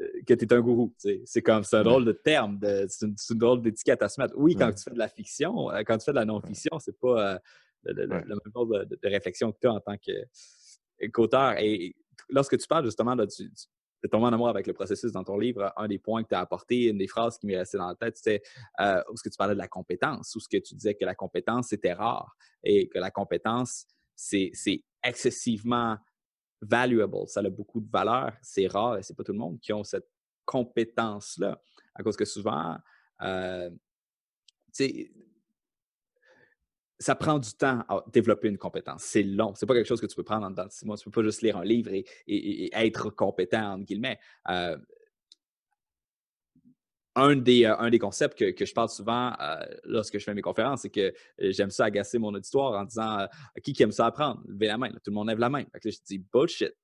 euh, 0.00 0.06
que 0.26 0.34
tu 0.34 0.44
es 0.44 0.52
un 0.52 0.60
gourou. 0.60 0.94
C'est 1.24 1.42
comme 1.42 1.64
c'est 1.64 1.76
un 1.76 1.82
drôle 1.82 2.04
de 2.04 2.12
terme. 2.12 2.60
C'est 2.88 3.06
une, 3.06 3.14
c'est 3.16 3.34
une 3.34 3.40
drôle 3.40 3.60
d'étiquette 3.62 4.02
à 4.02 4.08
se 4.08 4.20
mettre. 4.20 4.34
Oui, 4.36 4.54
quand 4.54 4.72
tu 4.72 4.84
fais 4.84 4.92
de 4.92 4.98
la 4.98 5.08
fiction, 5.08 5.70
euh, 5.72 5.82
quand 5.84 5.98
tu 5.98 6.04
fais 6.04 6.12
de 6.12 6.16
la 6.16 6.24
non-fiction, 6.24 6.78
c'est 6.78 6.96
pas 6.98 7.34
euh, 7.34 7.38
le, 7.84 8.06
même 8.06 8.24
genre 8.54 8.66
de, 8.66 8.98
réflexion 9.08 9.50
que 9.50 9.58
tu 9.60 9.66
as 9.66 9.72
en 9.72 9.80
tant 9.80 9.96
que- 9.96 11.08
qu'auteur. 11.08 11.54
Et 11.58 11.96
lorsque 12.28 12.56
tu 12.56 12.66
parles 12.68 12.84
justement 12.84 13.14
là, 13.16 13.26
de 14.02 14.08
tomber 14.08 14.26
en 14.26 14.32
amour 14.32 14.48
avec 14.48 14.66
le 14.66 14.72
processus 14.72 15.12
dans 15.12 15.24
ton 15.24 15.38
livre, 15.38 15.72
un 15.76 15.88
des 15.88 15.98
points 15.98 16.22
que 16.22 16.28
tu 16.28 16.34
as 16.34 16.40
apporté, 16.40 16.84
une 16.84 16.98
des 16.98 17.06
phrases 17.06 17.38
qui 17.38 17.46
m'est 17.46 17.56
restée 17.56 17.78
dans 17.78 17.88
la 17.88 17.94
tête, 17.94 18.16
c'était 18.16 18.42
euh, 18.80 19.02
où 19.10 19.16
ce 19.16 19.22
que 19.22 19.28
tu 19.28 19.36
parlais 19.36 19.54
de 19.54 19.58
la 19.58 19.68
compétence, 19.68 20.34
où 20.34 20.40
ce 20.40 20.48
que 20.48 20.56
tu 20.56 20.74
disais 20.74 20.94
que 20.94 21.04
la 21.04 21.14
compétence 21.14 21.68
c'était 21.68 21.92
rare 21.92 22.36
et 22.62 22.88
que 22.88 22.98
la 22.98 23.10
compétence 23.10 23.86
c'est 24.14 24.52
excessivement 25.02 25.96
valuable, 26.60 27.26
ça 27.26 27.40
a 27.40 27.48
beaucoup 27.48 27.80
de 27.80 27.90
valeur, 27.90 28.32
c'est 28.42 28.66
rare 28.66 28.98
et 28.98 29.02
c'est 29.02 29.16
pas 29.16 29.24
tout 29.24 29.32
le 29.32 29.38
monde 29.38 29.58
qui 29.60 29.72
ont 29.72 29.84
cette 29.84 30.08
compétence 30.44 31.38
là, 31.38 31.60
à 31.94 32.02
cause 32.02 32.16
que 32.16 32.24
souvent, 32.24 32.76
euh, 33.22 33.70
ça 37.00 37.14
prend 37.14 37.38
du 37.38 37.50
temps 37.54 37.82
à 37.88 38.04
développer 38.12 38.48
une 38.48 38.58
compétence. 38.58 39.02
C'est 39.02 39.22
long. 39.22 39.54
C'est 39.54 39.64
pas 39.64 39.74
quelque 39.74 39.88
chose 39.88 40.02
que 40.02 40.06
tu 40.06 40.14
peux 40.14 40.22
prendre 40.22 40.46
en 40.46 40.50
dedans 40.50 40.66
de 40.66 40.70
six 40.70 40.84
mois. 40.84 40.98
Tu 40.98 41.04
peux 41.04 41.22
pas 41.22 41.22
juste 41.22 41.40
lire 41.40 41.56
un 41.56 41.64
livre 41.64 41.90
et, 41.92 42.70
être 42.74 43.08
compétent, 43.08 43.72
entre 43.72 43.86
guillemets. 43.86 44.18
Euh, 44.50 44.76
un, 47.16 47.36
des, 47.36 47.64
euh, 47.64 47.76
un 47.78 47.88
des 47.88 47.98
concepts 47.98 48.52
que, 48.52 48.66
je 48.66 48.74
parle 48.74 48.90
souvent 48.90 49.32
euh, 49.40 49.64
lorsque 49.84 50.18
je 50.18 50.24
fais 50.24 50.34
mes 50.34 50.42
conférences, 50.42 50.82
c'est 50.82 50.90
que 50.90 51.12
j'aime 51.38 51.70
ça 51.70 51.86
agacer 51.86 52.18
mon 52.18 52.34
auditoire 52.34 52.78
en 52.78 52.84
disant 52.84 53.26
qui 53.62 53.72
qui 53.72 53.82
aime 53.82 53.92
ça 53.92 54.04
apprendre? 54.04 54.42
Levez 54.46 54.66
la 54.66 54.76
main. 54.76 54.90
Tout 54.90 54.98
le 55.06 55.12
monde 55.12 55.28
lève 55.28 55.38
la 55.38 55.48
main. 55.48 55.64
Que 55.64 55.90
je 55.90 55.98
dis 56.04 56.18
bullshit. 56.18 56.74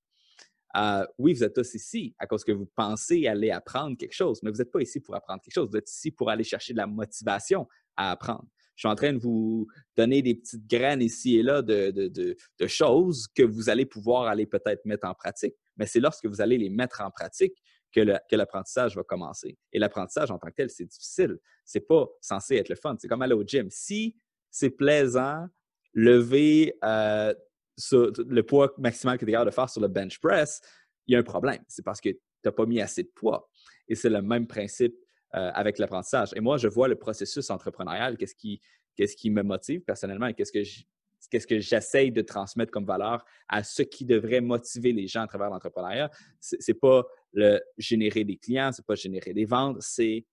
Oui, 1.18 1.34
vous 1.34 1.44
êtes 1.44 1.54
tous 1.54 1.74
ici 1.74 2.14
à 2.18 2.26
cause 2.26 2.42
que 2.42 2.52
vous 2.52 2.66
pensez 2.74 3.26
aller 3.26 3.50
apprendre 3.50 3.98
quelque 3.98 4.14
chose, 4.14 4.42
mais 4.42 4.50
vous 4.50 4.58
n'êtes 4.58 4.72
pas 4.72 4.80
ici 4.80 4.98
pour 5.00 5.14
apprendre 5.14 5.42
quelque 5.42 5.54
chose. 5.54 5.68
Vous 5.70 5.76
êtes 5.76 5.90
ici 5.90 6.10
pour 6.10 6.30
aller 6.30 6.44
chercher 6.44 6.72
de 6.72 6.78
la 6.78 6.86
motivation 6.86 7.68
à 7.96 8.12
apprendre. 8.12 8.46
Je 8.76 8.80
suis 8.82 8.88
en 8.88 8.94
train 8.94 9.12
de 9.12 9.18
vous 9.18 9.66
donner 9.96 10.22
des 10.22 10.34
petites 10.34 10.66
graines 10.68 11.02
ici 11.02 11.38
et 11.38 11.42
là 11.42 11.62
de, 11.62 11.90
de- 11.90 12.08
de- 12.08 12.66
choses 12.66 13.26
que 13.34 13.42
vous 13.42 13.70
allez 13.70 13.86
pouvoir 13.86 14.26
aller 14.28 14.46
peut-être 14.46 14.84
mettre 14.84 15.06
en 15.08 15.14
pratique. 15.14 15.54
Mais 15.76 15.86
c'est 15.86 16.00
lorsque 16.00 16.26
vous 16.26 16.40
allez 16.40 16.58
les 16.58 16.68
mettre 16.70 17.00
en 17.00 17.10
pratique 17.10 17.54
que 17.92 18.36
l'apprentissage 18.36 18.94
va 18.94 19.02
commencer. 19.02 19.56
Et 19.72 19.78
l'apprentissage 19.78 20.30
en 20.30 20.38
tant 20.38 20.48
que 20.48 20.54
tel, 20.56 20.68
c'est 20.70 20.84
difficile. 20.84 21.38
C'est 21.64 21.80
pas 21.80 22.06
censé 22.20 22.56
être 22.56 22.68
le 22.68 22.74
fun. 22.76 22.94
C'est 22.98 23.08
comme 23.08 23.22
aller 23.22 23.34
au 23.34 23.42
gym. 23.44 23.68
Si 23.70 24.16
c'est 24.50 24.70
plaisant, 24.70 25.46
lever 25.94 26.76
euh, 26.84 27.34
sur- 27.78 28.12
le 28.18 28.42
poids 28.42 28.74
maximal 28.78 29.16
que 29.18 29.24
tu 29.24 29.30
es 29.30 29.32
capable 29.32 29.50
de 29.50 29.54
faire 29.54 29.70
sur 29.70 29.80
le 29.80 29.88
bench 29.88 30.18
press, 30.20 30.60
il 31.06 31.12
y 31.14 31.16
a 31.16 31.20
un 31.20 31.22
problème. 31.22 31.62
C'est 31.68 31.82
parce 31.84 32.00
que 32.00 32.10
tu 32.10 32.18
n'as 32.44 32.52
pas 32.52 32.66
mis 32.66 32.80
assez 32.80 33.02
de 33.04 33.10
poids. 33.14 33.48
Et 33.88 33.94
c'est 33.94 34.10
le 34.10 34.20
même 34.20 34.46
principe 34.46 34.94
euh, 35.34 35.50
avec 35.54 35.78
l'apprentissage. 35.78 36.32
Et 36.36 36.40
moi, 36.40 36.56
je 36.56 36.68
vois 36.68 36.88
le 36.88 36.96
processus 36.96 37.50
entrepreneurial, 37.50 38.16
qu'est-ce 38.16 38.34
qui, 38.34 38.60
qu'est-ce 38.94 39.16
qui 39.16 39.30
me 39.30 39.42
motive 39.42 39.80
personnellement 39.80 40.26
et 40.26 40.34
qu'est-ce 40.34 40.52
que 40.52 40.62
qu'est-ce 41.30 41.46
que 41.46 41.58
j'essaye 41.58 42.12
de 42.12 42.22
transmettre 42.22 42.70
comme 42.70 42.84
valeur 42.84 43.24
à 43.48 43.64
ce 43.64 43.82
qui 43.82 44.04
devrait 44.04 44.40
motiver 44.40 44.92
les 44.92 45.08
gens 45.08 45.22
à 45.22 45.26
travers 45.26 45.50
l'entrepreneuriat. 45.50 46.10
C'est 46.38 46.60
c'est 46.60 46.74
pas 46.74 47.04
le 47.32 47.60
générer 47.76 48.24
des 48.24 48.36
clients, 48.36 48.70
c'est 48.72 48.86
pas 48.86 48.94
générer 48.94 49.32
des 49.32 49.44
ventes, 49.44 49.78
c'est 49.80 50.24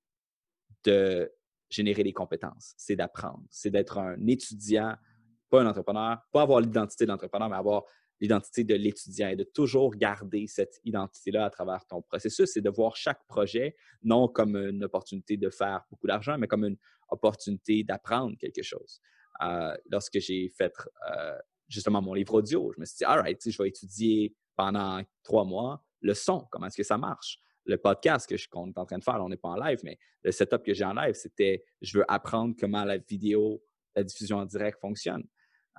de 0.84 1.32
générer 1.70 2.04
des 2.04 2.14
compétences, 2.14 2.74
c'est 2.78 2.96
d'apprendre, 2.96 3.44
c'est 3.50 3.72
d'être 3.72 3.98
un 3.98 4.28
étudiant, 4.28 4.96
pas 5.50 5.62
un 5.62 5.68
entrepreneur, 5.68 6.20
pas 6.32 6.44
avoir 6.44 6.62
l'identité 6.62 7.06
de 7.06 7.12
l'entrepreneur, 7.12 7.50
mais 7.50 7.56
avoir 7.56 7.84
l'identité 8.20 8.64
de 8.64 8.76
l'étudiant 8.76 9.30
et 9.30 9.36
de 9.36 9.44
toujours 9.44 9.96
garder 9.96 10.48
cette 10.48 10.80
identité-là 10.86 11.46
à 11.46 11.50
travers 11.50 11.86
ton 11.86 12.02
processus 12.02 12.56
et 12.56 12.62
de 12.62 12.70
voir 12.70 12.96
chaque 12.96 13.26
projet 13.28 13.76
non 14.04 14.28
comme 14.28 14.56
une 14.56 14.84
opportunité 14.84 15.36
de 15.38 15.50
faire 15.50 15.84
beaucoup 15.90 16.08
d'argent, 16.08 16.38
mais 16.38 16.48
comme 16.48 16.66
une 16.66 16.78
opportunité 17.10 17.84
d'apprendre 17.84 18.38
quelque 18.38 18.62
chose. 18.64 19.02
euh, 19.42 19.76
lorsque 19.90 20.20
j'ai 20.20 20.50
fait 20.50 20.74
euh, 21.10 21.38
justement 21.68 22.02
mon 22.02 22.14
livre 22.14 22.36
audio. 22.36 22.72
Je 22.76 22.80
me 22.80 22.86
suis 22.86 22.98
dit, 22.98 23.06
all 23.06 23.20
right, 23.20 23.42
je 23.50 23.62
vais 23.62 23.70
étudier 23.70 24.36
pendant 24.56 25.02
trois 25.24 25.46
mois 25.46 25.84
le 26.02 26.14
son, 26.14 26.46
comment 26.52 26.68
est-ce 26.68 26.78
que 26.78 26.84
ça 26.84 26.98
marche? 26.98 27.40
Le 27.66 27.78
podcast 27.78 28.28
que 28.28 28.36
qu'on 28.50 28.68
est 28.68 28.78
en 28.78 28.86
train 28.86 28.98
de 28.98 29.04
faire, 29.04 29.16
on 29.22 29.30
n'est 29.30 29.38
pas 29.38 29.50
en 29.50 29.56
live, 29.56 29.80
mais 29.84 29.98
le 30.24 30.32
setup 30.32 30.64
que 30.64 30.74
j'ai 30.74 30.84
en 30.84 30.94
live, 30.94 31.14
c'était 31.14 31.64
je 31.82 31.98
veux 31.98 32.06
apprendre 32.12 32.54
comment 32.60 32.84
la 32.84 32.98
vidéo, 32.98 33.64
la 33.96 34.04
diffusion 34.04 34.38
en 34.38 34.46
direct 34.46 34.80
fonctionne. 34.82 35.24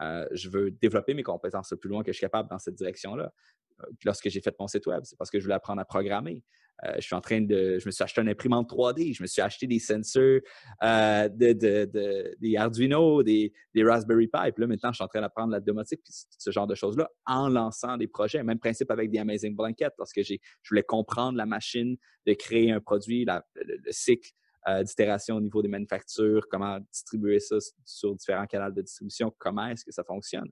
Euh, 0.01 0.27
je 0.33 0.49
veux 0.49 0.71
développer 0.71 1.15
mes 1.15 1.23
compétences 1.23 1.71
le 1.71 1.77
plus 1.77 1.89
loin 1.89 2.03
que 2.03 2.13
je 2.13 2.17
suis 2.17 2.25
capable 2.25 2.49
dans 2.49 2.59
cette 2.59 2.75
direction-là. 2.75 3.33
Euh, 3.81 3.87
lorsque 4.05 4.29
j'ai 4.29 4.41
fait 4.41 4.55
mon 4.59 4.67
site 4.67 4.87
web, 4.87 5.01
c'est 5.05 5.17
parce 5.17 5.31
que 5.31 5.39
je 5.39 5.45
voulais 5.45 5.55
apprendre 5.55 5.81
à 5.81 5.85
programmer. 5.85 6.43
Euh, 6.85 6.95
je 6.97 7.03
suis 7.03 7.15
en 7.15 7.21
train 7.21 7.41
de, 7.41 7.79
je 7.79 7.87
me 7.87 7.93
suis 7.93 8.03
acheté 8.03 8.21
une 8.21 8.29
imprimante 8.29 8.69
3D, 8.69 9.15
je 9.17 9.23
me 9.23 9.29
suis 9.29 9.41
acheté 9.41 9.69
des 9.69 9.79
sensors, 9.79 10.41
des 10.83 12.57
Arduino, 12.57 13.23
des, 13.23 13.53
Raspberry 13.77 14.27
Pi. 14.27 14.53
Puis 14.53 14.61
là, 14.61 14.67
maintenant, 14.67 14.91
je 14.91 14.97
suis 14.97 15.05
en 15.05 15.09
train 15.09 15.21
d'apprendre 15.21 15.53
la 15.53 15.61
domotique, 15.61 16.01
puis 16.03 16.13
ce 16.37 16.51
genre 16.51 16.67
de 16.67 16.75
choses-là, 16.75 17.09
en 17.27 17.49
lançant 17.49 17.97
des 17.97 18.09
projets. 18.09 18.43
Même 18.43 18.59
principe 18.59 18.91
avec 18.91 19.11
des 19.11 19.19
Amazing 19.19 19.55
Blankets, 19.55 19.95
parce 19.97 20.13
que 20.13 20.25
je 20.25 20.37
voulais 20.69 20.83
comprendre 20.83 21.39
la 21.39 21.47
machine 21.47 21.97
de 22.27 22.33
créer 22.35 22.73
un 22.73 22.81
produit, 22.81 23.25
le, 23.25 23.93
cycle 23.93 24.33
euh, 24.33 24.44
d'itération 24.83 25.37
au 25.37 25.41
niveau 25.41 25.63
des 25.63 25.69
manufactures, 25.69 26.47
comment 26.49 26.81
distribuer 26.93 27.41
ça 27.41 27.57
sur 27.85 28.15
différents 28.15 28.47
canaux 28.47 28.75
de 28.75 28.83
distribution, 28.83 29.35
comment 29.39 29.67
est-ce 29.67 29.85
que 29.85 29.93
ça 29.93 30.05
fonctionne. 30.05 30.51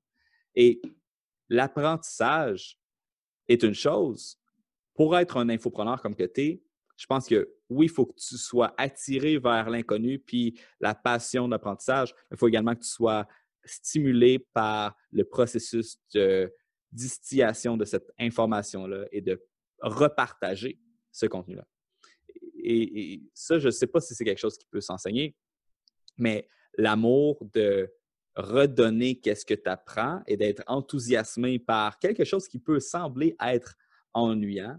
Et 0.55 0.81
l'apprentissage 1.49 2.79
est 3.49 3.63
une 3.63 3.75
chose. 3.75 4.39
Pour 4.95 5.17
être 5.17 5.39
un 5.39 5.49
infopreneur 5.49 6.03
comme 6.03 6.15
que 6.15 6.25
tu 6.25 6.41
es, 6.43 6.63
je 6.97 7.07
pense 7.07 7.27
que 7.27 7.51
oui, 7.71 7.87
il 7.87 7.89
faut 7.89 8.07
que 8.07 8.15
tu 8.15 8.37
sois 8.37 8.75
attiré 8.77 9.39
vers 9.39 9.71
l'inconnu 9.71 10.19
puis 10.19 10.61
la 10.79 10.95
passion 10.95 11.49
d'apprentissage. 11.49 12.15
Il 12.31 12.37
faut 12.37 12.49
également 12.49 12.75
que 12.75 12.83
tu 12.83 12.91
sois 12.91 13.27
stimulé 13.65 14.39
par 14.53 14.97
le 15.11 15.25
processus 15.25 15.99
de 16.15 16.53
distillation 16.91 17.77
de 17.77 17.85
cette 17.85 18.13
information-là 18.19 19.07
et 19.11 19.23
de 19.23 19.43
repartager 19.81 20.79
ce 21.11 21.27
contenu-là 21.27 21.65
et, 22.63 23.23
ça, 23.35 23.59
je 23.59 23.67
ne 23.67 23.71
sais 23.71 23.87
pas 23.87 24.01
si 24.01 24.15
c'est 24.15 24.25
quelque 24.25 24.39
chose 24.39 24.57
qui 24.57 24.67
peut 24.67 24.81
s'enseigner, 24.81 25.37
mais 26.17 26.49
l'amour 26.79 27.45
de 27.53 27.93
redonner 28.35 29.21
qu'est-ce 29.21 29.45
que 29.45 29.55
tu 29.55 29.69
apprends 29.69 30.23
et 30.27 30.37
d'être 30.37 30.63
enthousiasmé 30.67 31.59
par 31.59 31.99
quelque 31.99 32.25
chose 32.25 32.49
qui 32.49 32.59
peut 32.59 32.81
sembler 32.81 33.37
être 33.45 33.75
ennuyant, 34.15 34.79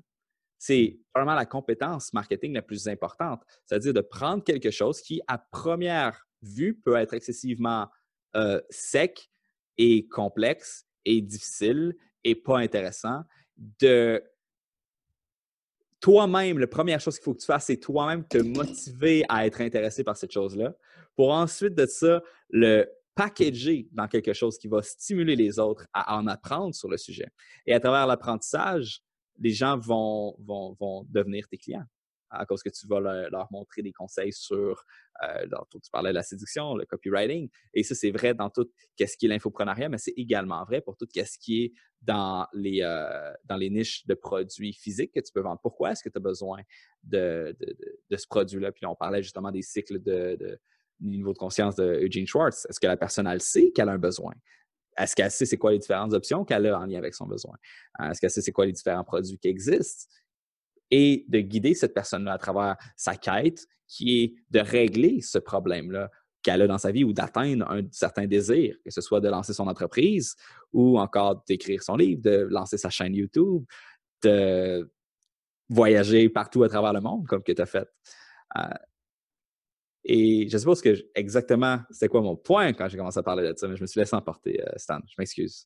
c'est 0.58 1.00
vraiment 1.14 1.36
la 1.36 1.46
compétence 1.46 2.14
marketing 2.14 2.54
la 2.54 2.62
plus 2.62 2.88
importante. 2.88 3.44
C'est-à-dire 3.66 3.94
de 3.94 4.02
prendre 4.02 4.44
quelque 4.44 4.72
chose 4.72 5.02
qui, 5.02 5.22
à 5.28 5.38
première 5.38 6.26
vue, 6.42 6.76
peut 6.76 6.96
être 6.96 7.14
excessivement 7.14 7.90
euh, 8.36 8.62
sec 8.70 9.30
et 9.78 10.08
complexe 10.08 10.86
et 11.06 11.22
difficile 11.22 11.96
et 12.24 12.36
pas 12.36 12.60
intéressant, 12.60 13.24
toi-même, 16.04 16.60
la 16.60 16.68
première 16.68 17.00
chose 17.00 17.16
qu'il 17.16 17.24
faut 17.24 17.34
que 17.34 17.40
tu 17.40 17.46
fasses, 17.46 17.68
c'est 17.68 17.78
toi-même 17.78 18.28
te 18.28 18.38
motiver 18.38 19.24
à 19.30 19.48
être 19.48 19.62
intéressé 19.62 20.04
par 20.04 20.18
cette 20.18 20.34
chose-là, 20.34 20.76
pour 21.16 21.32
ensuite 21.32 21.76
de 21.76 21.86
ça, 21.86 22.22
le 22.50 22.86
packager 23.16 23.88
dans 23.94 24.10
quelque 24.10 24.34
chose 24.34 24.58
qui 24.58 24.68
va 24.68 24.82
stimuler 24.82 25.38
les 25.38 25.60
autres 25.60 25.88
à 25.94 26.18
en 26.18 26.28
apprendre 26.28 26.76
sur 26.76 26.90
le 26.90 26.98
sujet. 26.98 27.30
Et 27.66 27.74
à 27.74 27.80
travers 27.80 28.06
l'apprentissage, 28.06 29.00
les 29.40 29.52
gens 29.52 29.78
vont, 29.78 30.36
vont, 30.40 30.76
vont 30.78 31.06
devenir 31.10 31.48
tes 31.48 31.58
clients 31.58 31.86
à 32.34 32.46
cause 32.46 32.64
que 32.64 32.70
tu 32.70 32.88
vas 32.88 33.00
leur, 33.00 33.48
montrer 33.52 33.82
des 33.82 33.92
conseils 33.92 34.34
sur, 34.34 34.84
euh, 35.24 35.46
tu 35.72 35.92
parlais 35.92 36.10
de 36.10 36.16
la 36.16 36.24
séduction, 36.24 36.76
le 36.76 36.86
copywriting, 36.86 37.50
et 37.74 37.84
ça, 37.84 37.96
c'est 37.96 38.12
vrai 38.12 38.34
dans 38.34 38.50
tout 38.50 38.70
ce 39.00 39.18
qui 39.18 39.26
est 39.26 39.30
l'infoprenariat, 39.30 39.90
mais 39.90 39.98
c'est 39.98 40.14
également 40.18 40.64
vrai 40.66 40.82
pour 40.82 40.98
tout 40.98 41.08
ce 41.14 41.38
qui 41.38 41.64
est 41.64 41.74
dans 42.02 42.48
les, 42.54 42.82
euh, 42.82 43.32
dans 43.46 43.58
les 43.58 43.70
niches 43.70 44.06
de 44.08 44.14
produits 44.14 44.74
physiques 44.74 45.14
que 45.14 45.20
tu 45.20 45.32
peux 45.32 45.42
vendre. 45.42 45.60
Pourquoi 45.62 45.92
est-ce 45.92 46.04
que 46.04 46.10
tu 46.10 46.18
as 46.18 46.22
besoin 46.22 46.62
de, 47.04 47.56
ce 48.12 48.28
produit-là? 48.28 48.72
Puis 48.72 48.86
on 48.86 48.96
parlait 48.96 49.24
justement 49.24 49.52
des 49.52 49.62
cycles 49.62 50.02
de, 50.02 50.36
de 50.40 50.60
niveau 51.02 51.34
de 51.34 51.38
conscience 51.38 51.76
de 51.76 52.00
Eugene 52.02 52.28
Schwartz. 52.28 52.66
Est-ce 52.70 52.80
que 52.80 52.88
la 52.88 52.98
personne, 52.98 53.28
elle 53.28 53.42
sait 53.42 53.72
qu'elle 53.72 53.90
a 53.90 53.94
un 53.94 53.98
besoin? 53.98 54.34
Est-ce 54.98 55.16
qu'elle 55.16 55.32
sait 55.32 55.46
c'est 55.46 55.58
quoi 55.58 55.72
les 55.72 55.80
différentes 55.80 56.14
options 56.14 56.46
qu'elle 56.46 56.68
a 56.68 56.80
en 56.80 56.86
lien 56.86 56.98
avec 56.98 57.16
son 57.16 57.26
besoin? 57.26 57.56
Est-ce 58.00 58.22
qu'elle 58.22 58.30
sait 58.30 58.42
c'est 58.42 58.52
quoi 58.52 58.66
les 58.66 58.72
différents 58.72 59.04
produits 59.04 59.38
qui 59.38 59.48
existent? 59.48 60.14
Et 60.96 61.26
de 61.28 61.40
guider 61.40 61.74
cette 61.74 61.96
personne-là 61.96 62.34
à 62.34 62.38
travers 62.38 62.76
sa 62.96 63.16
quête 63.16 63.66
qui 63.88 64.22
est 64.22 64.34
de 64.52 64.60
régler 64.60 65.22
ce 65.22 65.40
problème-là 65.40 66.12
qu'elle 66.44 66.62
a 66.62 66.68
dans 66.68 66.78
sa 66.78 66.92
vie 66.92 67.04
ou 67.04 67.14
d'atteindre 67.14 67.68
un 67.68 67.82
certain 67.90 68.28
désir, 68.28 68.76
que 68.86 68.92
ce 68.92 69.02
soit 69.02 69.20
de 69.20 69.28
lancer 69.28 69.54
son 69.54 69.68
entreprise 69.68 70.36
ou 70.72 71.00
encore 71.00 71.44
d'écrire 71.48 71.82
son 71.82 71.96
livre, 71.96 72.22
de 72.22 72.48
lancer 72.48 72.78
sa 72.78 72.92
chaîne 72.92 73.16
YouTube, 73.16 73.64
de 74.22 74.88
voyager 75.68 76.30
partout 76.30 76.62
à 76.62 76.70
travers 76.70 76.94
le 76.94 77.02
monde 77.02 77.26
comme 77.26 77.42
que 77.42 77.54
tu 77.54 77.62
as 77.62 77.66
fait. 77.66 77.90
Euh, 78.56 78.62
et 80.04 80.48
je 80.48 80.58
ne 80.58 80.82
que 80.82 81.10
exactement 81.16 81.80
c'était 81.90 82.10
quoi 82.10 82.22
mon 82.22 82.36
point 82.36 82.74
quand 82.74 82.88
j'ai 82.88 82.98
commencé 82.98 83.18
à 83.18 83.24
parler 83.24 83.52
de 83.52 83.58
ça, 83.58 83.68
mais 83.68 83.78
je 83.78 83.82
me 83.82 83.88
suis 83.88 84.00
laissé 84.00 84.16
emporter, 84.16 84.62
euh, 84.62 84.74
Stan. 84.76 85.00
Je 85.08 85.16
m'excuse. 85.18 85.66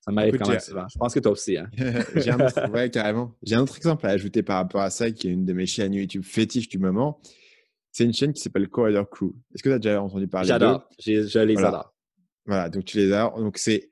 Ça 0.00 0.12
m'arrive 0.12 0.38
quand 0.38 0.48
même 0.48 0.60
souvent. 0.60 0.86
Je 0.88 0.98
pense 0.98 1.14
que 1.14 1.20
toi 1.20 1.32
aussi. 1.32 1.56
Hein. 1.56 1.68
J'ai 2.16 2.30
un 2.30 2.40
autre, 2.40 2.70
ouais, 2.70 2.90
carrément. 2.90 3.34
J'ai 3.42 3.56
un 3.56 3.62
autre 3.62 3.76
exemple 3.76 4.06
à 4.06 4.10
ajouter 4.10 4.42
par 4.42 4.56
rapport 4.56 4.80
à 4.80 4.90
ça, 4.90 5.10
qui 5.10 5.28
est 5.28 5.32
une 5.32 5.44
de 5.44 5.52
mes 5.52 5.66
chaînes 5.66 5.94
YouTube 5.94 6.24
fétiches 6.24 6.68
du 6.68 6.78
moment. 6.78 7.20
C'est 7.90 8.04
une 8.04 8.12
chaîne 8.12 8.32
qui 8.32 8.40
s'appelle 8.40 8.68
Corridor 8.68 9.08
Crew. 9.08 9.34
Est-ce 9.54 9.62
que 9.62 9.68
tu 9.68 9.74
as 9.74 9.78
déjà 9.78 10.02
entendu 10.02 10.28
parler 10.28 10.48
J'adore. 10.48 10.88
Je 10.98 11.40
les 11.40 11.54
voilà. 11.54 11.68
adore. 11.68 11.94
Voilà, 12.46 12.68
donc 12.68 12.84
tu 12.84 12.96
les 12.98 13.12
adores. 13.12 13.40
Donc 13.40 13.58
c'est, 13.58 13.90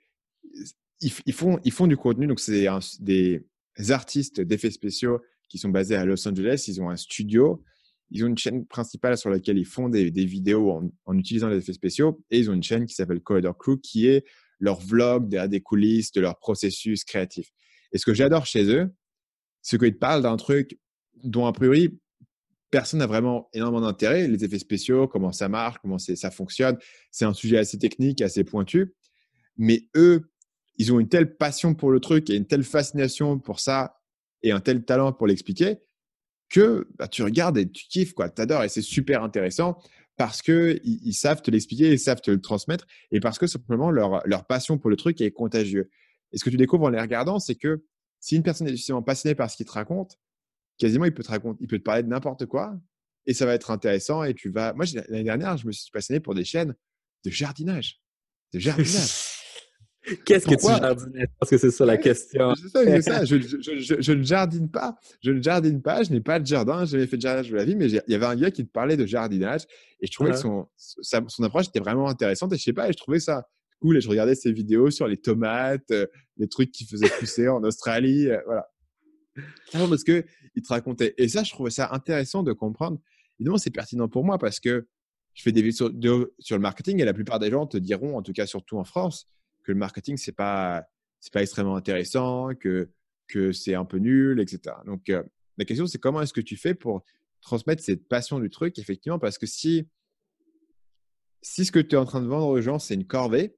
ils, 1.01 1.33
font, 1.33 1.59
ils 1.65 1.73
font 1.73 1.87
du 1.87 1.97
contenu. 1.97 2.27
Donc 2.27 2.41
c'est 2.41 2.67
des 3.01 3.45
artistes 3.91 4.41
d'effets 4.41 4.71
spéciaux 4.71 5.21
qui 5.49 5.59
sont 5.59 5.71
basés 5.71 5.97
à 5.97 6.05
Los 6.05 6.27
Angeles. 6.29 6.65
Ils 6.69 6.81
ont 6.81 6.89
un 6.89 6.97
studio. 6.97 7.63
Ils 8.11 8.25
ont 8.25 8.29
une 8.29 8.39
chaîne 8.39 8.65
principale 8.65 9.19
sur 9.19 9.31
laquelle 9.31 9.59
ils 9.59 9.67
font 9.67 9.89
des, 9.89 10.13
des 10.13 10.25
vidéos 10.25 10.71
en, 10.71 10.91
en, 11.07 11.19
utilisant 11.19 11.49
les 11.49 11.59
effets 11.59 11.73
spéciaux. 11.73 12.23
Et 12.31 12.39
ils 12.39 12.49
ont 12.51 12.55
une 12.55 12.63
chaîne 12.63 12.87
qui 12.87 12.95
s'appelle 12.95 13.21
Corridor 13.21 13.59
Crew 13.59 13.81
qui 13.83 14.07
est 14.07 14.25
leur 14.59 14.81
vlog, 14.81 15.29
des 15.29 15.61
coulisses, 15.61 16.13
de 16.13 16.21
leur 16.21 16.39
processus 16.39 17.05
créatif. 17.05 17.51
Et 17.93 17.99
ce 17.99 18.07
que 18.07 18.15
j'adore 18.15 18.47
chez 18.47 18.65
eux, 18.65 18.91
c'est 19.63 19.79
qu'ils 19.79 19.99
parlent 19.99 20.23
d'un 20.23 20.37
truc 20.37 20.79
dont 21.23 21.47
a 21.47 21.53
priori 21.53 21.99
personne 22.71 23.01
n'a 23.01 23.07
vraiment 23.07 23.49
énormément 23.53 23.87
d'intérêt, 23.87 24.29
les 24.29 24.45
effets 24.45 24.59
spéciaux, 24.59 25.09
comment 25.09 25.33
ça 25.33 25.49
marche, 25.49 25.79
comment 25.83 25.99
ça 25.99 26.31
fonctionne. 26.31 26.77
C'est 27.11 27.25
un 27.25 27.33
sujet 27.33 27.59
assez 27.59 27.79
technique, 27.79 28.21
assez 28.23 28.45
pointu. 28.45 28.95
Mais 29.57 29.89
eux, 29.97 30.31
ils 30.77 30.93
ont 30.93 31.01
une 31.01 31.09
telle 31.09 31.37
passion 31.37 31.75
pour 31.75 31.91
le 31.91 32.01
truc 32.01 32.29
et 32.29 32.35
une 32.35 32.47
telle 32.47 32.65
fascination 32.65 33.39
pour 33.39 33.61
ça 33.61 34.01
et 34.43 34.53
un 34.53 34.61
tel 34.61 34.85
talent 34.85 35.13
pour 35.13 35.27
l'expliquer 35.27 35.79
que 36.49 36.89
bah, 36.97 37.09
tu 37.09 37.23
regardes 37.23 37.59
et 37.59 37.71
tu 37.71 37.87
kiffes, 37.89 38.13
quoi. 38.13 38.29
T'adores 38.29 38.65
et 38.65 38.69
c'est 38.69 38.83
super 38.83 39.23
intéressant 39.23 39.79
parce 40.17 40.43
qu'ils 40.43 40.81
ils 40.85 41.15
savent 41.15 41.43
te 41.43 41.51
l'expliquer, 41.51 41.93
ils 41.93 41.99
savent 41.99 42.21
te 42.21 42.31
le 42.31 42.41
transmettre, 42.41 42.87
et 43.11 43.21
parce 43.21 43.39
que 43.39 43.47
simplement 43.47 43.91
leur, 43.91 44.27
leur 44.27 44.47
passion 44.47 44.79
pour 44.79 44.91
le 44.91 44.97
truc 44.97 45.21
est 45.21 45.31
contagieux. 45.31 45.91
Et 46.33 46.39
ce 46.39 46.45
que 46.45 46.51
tu 46.51 46.57
découvres 46.57 46.85
en 46.85 46.91
les 46.91 47.01
regardant, 47.01 47.39
c'est 47.39 47.55
que 47.55 47.85
si 48.21 48.37
une 48.37 48.43
personne 48.43 48.67
est 48.67 48.71
suffisamment 48.71 49.03
passionnée 49.03 49.35
par 49.35 49.51
ce 49.51 49.57
qu'il 49.57 49.67
te 49.67 49.73
raconte, 49.73 50.19
quasiment 50.79 51.05
il 51.05 51.15
peut 51.15 51.23
te 51.23 51.31
raconter, 51.31 51.59
il 51.63 51.69
peut 51.69 51.79
te 51.79 51.85
parler 51.85 52.03
de 52.03 52.09
n'importe 52.09 52.47
quoi, 52.47 52.79
et 53.27 53.35
ça 53.35 53.47
va 53.47 53.55
être 53.55 53.71
intéressant. 53.71 54.25
Et 54.25 54.35
tu 54.35 54.51
vas. 54.51 54.73
Moi, 54.73 54.87
l'année 54.95 55.25
dernière, 55.25 55.57
je 55.57 55.67
me 55.67 55.73
suis 55.73 55.91
passionné 55.91 56.21
pour 56.21 56.35
des 56.35 56.45
chaînes 56.45 56.75
de 57.25 57.31
jardinage, 57.31 58.01
de 58.53 58.59
jardinage. 58.59 59.26
Qu'est-ce 60.25 60.47
que 60.47 60.55
tu 60.55 60.67
jardines 60.67 61.27
Parce 61.39 61.51
que 61.51 61.59
c'est 61.59 61.71
ça 61.71 61.85
la 61.85 61.97
question. 61.97 62.55
C'est 62.55 63.03
ça, 63.03 63.25
Je, 63.25 63.39
je, 63.39 64.13
ne 64.13 64.23
jardine 64.23 64.71
pas. 64.71 64.97
Je 65.23 65.31
ne 65.33 65.43
jardine 65.43 65.83
pas. 65.83 66.03
Je 66.03 66.13
n'ai 66.13 66.21
pas 66.21 66.39
de 66.39 66.47
jardin. 66.47 66.85
Je 66.85 66.97
n'ai 66.97 67.07
fait 67.07 67.17
de 67.17 67.23
jardinage 67.23 67.51
de 67.51 67.57
la 67.57 67.65
vie. 67.65 67.77
Mais 67.77 67.91
il 67.91 68.03
y 68.07 68.15
avait 68.15 68.27
un 68.27 68.37
gars 68.37 68.51
qui 68.51 68.65
te 68.65 68.71
parlait 68.71 68.97
de 68.97 69.07
jardinage. 69.07 69.63
Et 70.01 70.07
je 70.07 70.13
trouvais 70.13 70.31
que 70.31 70.37
son, 70.37 70.69
son 70.77 71.43
approche 71.43 71.69
était 71.69 71.81
vraiment 71.81 72.09
intéressante. 72.09 72.53
Et 72.53 72.57
je 72.57 72.63
sais 72.63 72.73
pas, 72.73 72.89
et 72.89 72.93
je 72.93 72.99
trouvais 72.99 73.21
ça 73.21 73.49
cool. 73.81 73.97
Et 73.97 74.01
je 74.01 74.09
regardais 74.09 74.35
ses 74.35 74.53
vidéos 74.53 74.91
sur 74.91 75.09
les 75.09 75.17
tomates, 75.17 75.91
euh, 75.91 76.07
les 76.37 76.49
trucs 76.49 76.71
qu'il 76.71 76.87
faisait 76.87 77.09
pousser 77.19 77.49
en 77.49 77.63
Australie. 77.65 78.29
Euh, 78.29 78.39
voilà. 78.47 78.69
Parce 79.73 80.05
que 80.05 80.25
il 80.55 80.63
te 80.63 80.69
racontait. 80.69 81.15
Et 81.19 81.29
ça, 81.29 81.43
je 81.43 81.51
trouvais 81.51 81.71
ça 81.71 81.91
intéressant 81.93 82.43
de 82.43 82.53
comprendre. 82.53 82.99
Évidemment, 83.39 83.59
c'est 83.59 83.71
pertinent 83.71 84.09
pour 84.09 84.25
moi 84.25 84.39
parce 84.39 84.61
que 84.61 84.87
je 85.35 85.43
fais 85.43 85.53
des 85.53 85.63
vidéos 85.63 86.33
sur 86.39 86.57
le 86.57 86.63
marketing 86.63 87.01
et 87.01 87.05
la 87.05 87.13
plupart 87.13 87.39
des 87.39 87.51
gens 87.51 87.67
te 87.67 87.77
diront, 87.77 88.17
en 88.17 88.23
tout 88.23 88.33
cas 88.33 88.47
surtout 88.47 88.79
en 88.79 88.85
France, 88.85 89.29
que 89.67 89.73
le 89.73 89.79
marketing, 89.79 90.17
c'est 90.17 90.33
pas, 90.33 90.87
c'est 91.21 91.33
pas 91.33 91.43
extrêmement 91.43 91.77
intéressant, 91.77 92.55
que, 92.55 92.89
que 93.27 93.53
c'est 93.53 93.75
un 93.75 93.85
peu 93.85 93.99
nul, 93.99 94.41
etc. 94.41 94.77
Donc, 94.87 95.11
euh, 95.11 95.23
la 95.59 95.65
question, 95.65 95.87
c'est 95.87 95.99
comment 95.99 96.23
est-ce 96.23 96.33
que 96.33 96.41
tu 96.41 96.57
fais 96.57 96.75
pour 96.75 97.05
transmettre 97.43 97.83
cette 97.83 98.09
passion 98.09 98.39
du 98.39 98.49
truc, 98.49 98.79
effectivement, 98.79 99.19
parce 99.19 99.39
que 99.39 99.47
si, 99.47 99.89
si 101.43 101.65
ce 101.65 101.73
que 101.73 101.81
tu 101.81 101.97
es 101.97 101.99
en 101.99 102.05
train 102.05 102.23
de 102.23 102.29
vendre 102.29 102.47
aux 102.47 102.61
gens, 102.61 102.79
c'est 102.79 102.95
une 102.95 103.07
corvée, 103.07 103.57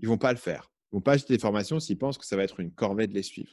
ils 0.00 0.08
vont 0.08 0.18
pas 0.18 0.32
le 0.32 0.38
faire. 0.38 0.72
Ils 0.90 0.96
vont 0.96 1.00
pas 1.00 1.12
acheter 1.12 1.34
des 1.34 1.40
formations 1.40 1.78
s'ils 1.78 1.98
pensent 1.98 2.18
que 2.18 2.26
ça 2.26 2.36
va 2.36 2.42
être 2.42 2.58
une 2.58 2.72
corvée 2.72 3.06
de 3.06 3.14
les 3.14 3.22
suivre. 3.22 3.52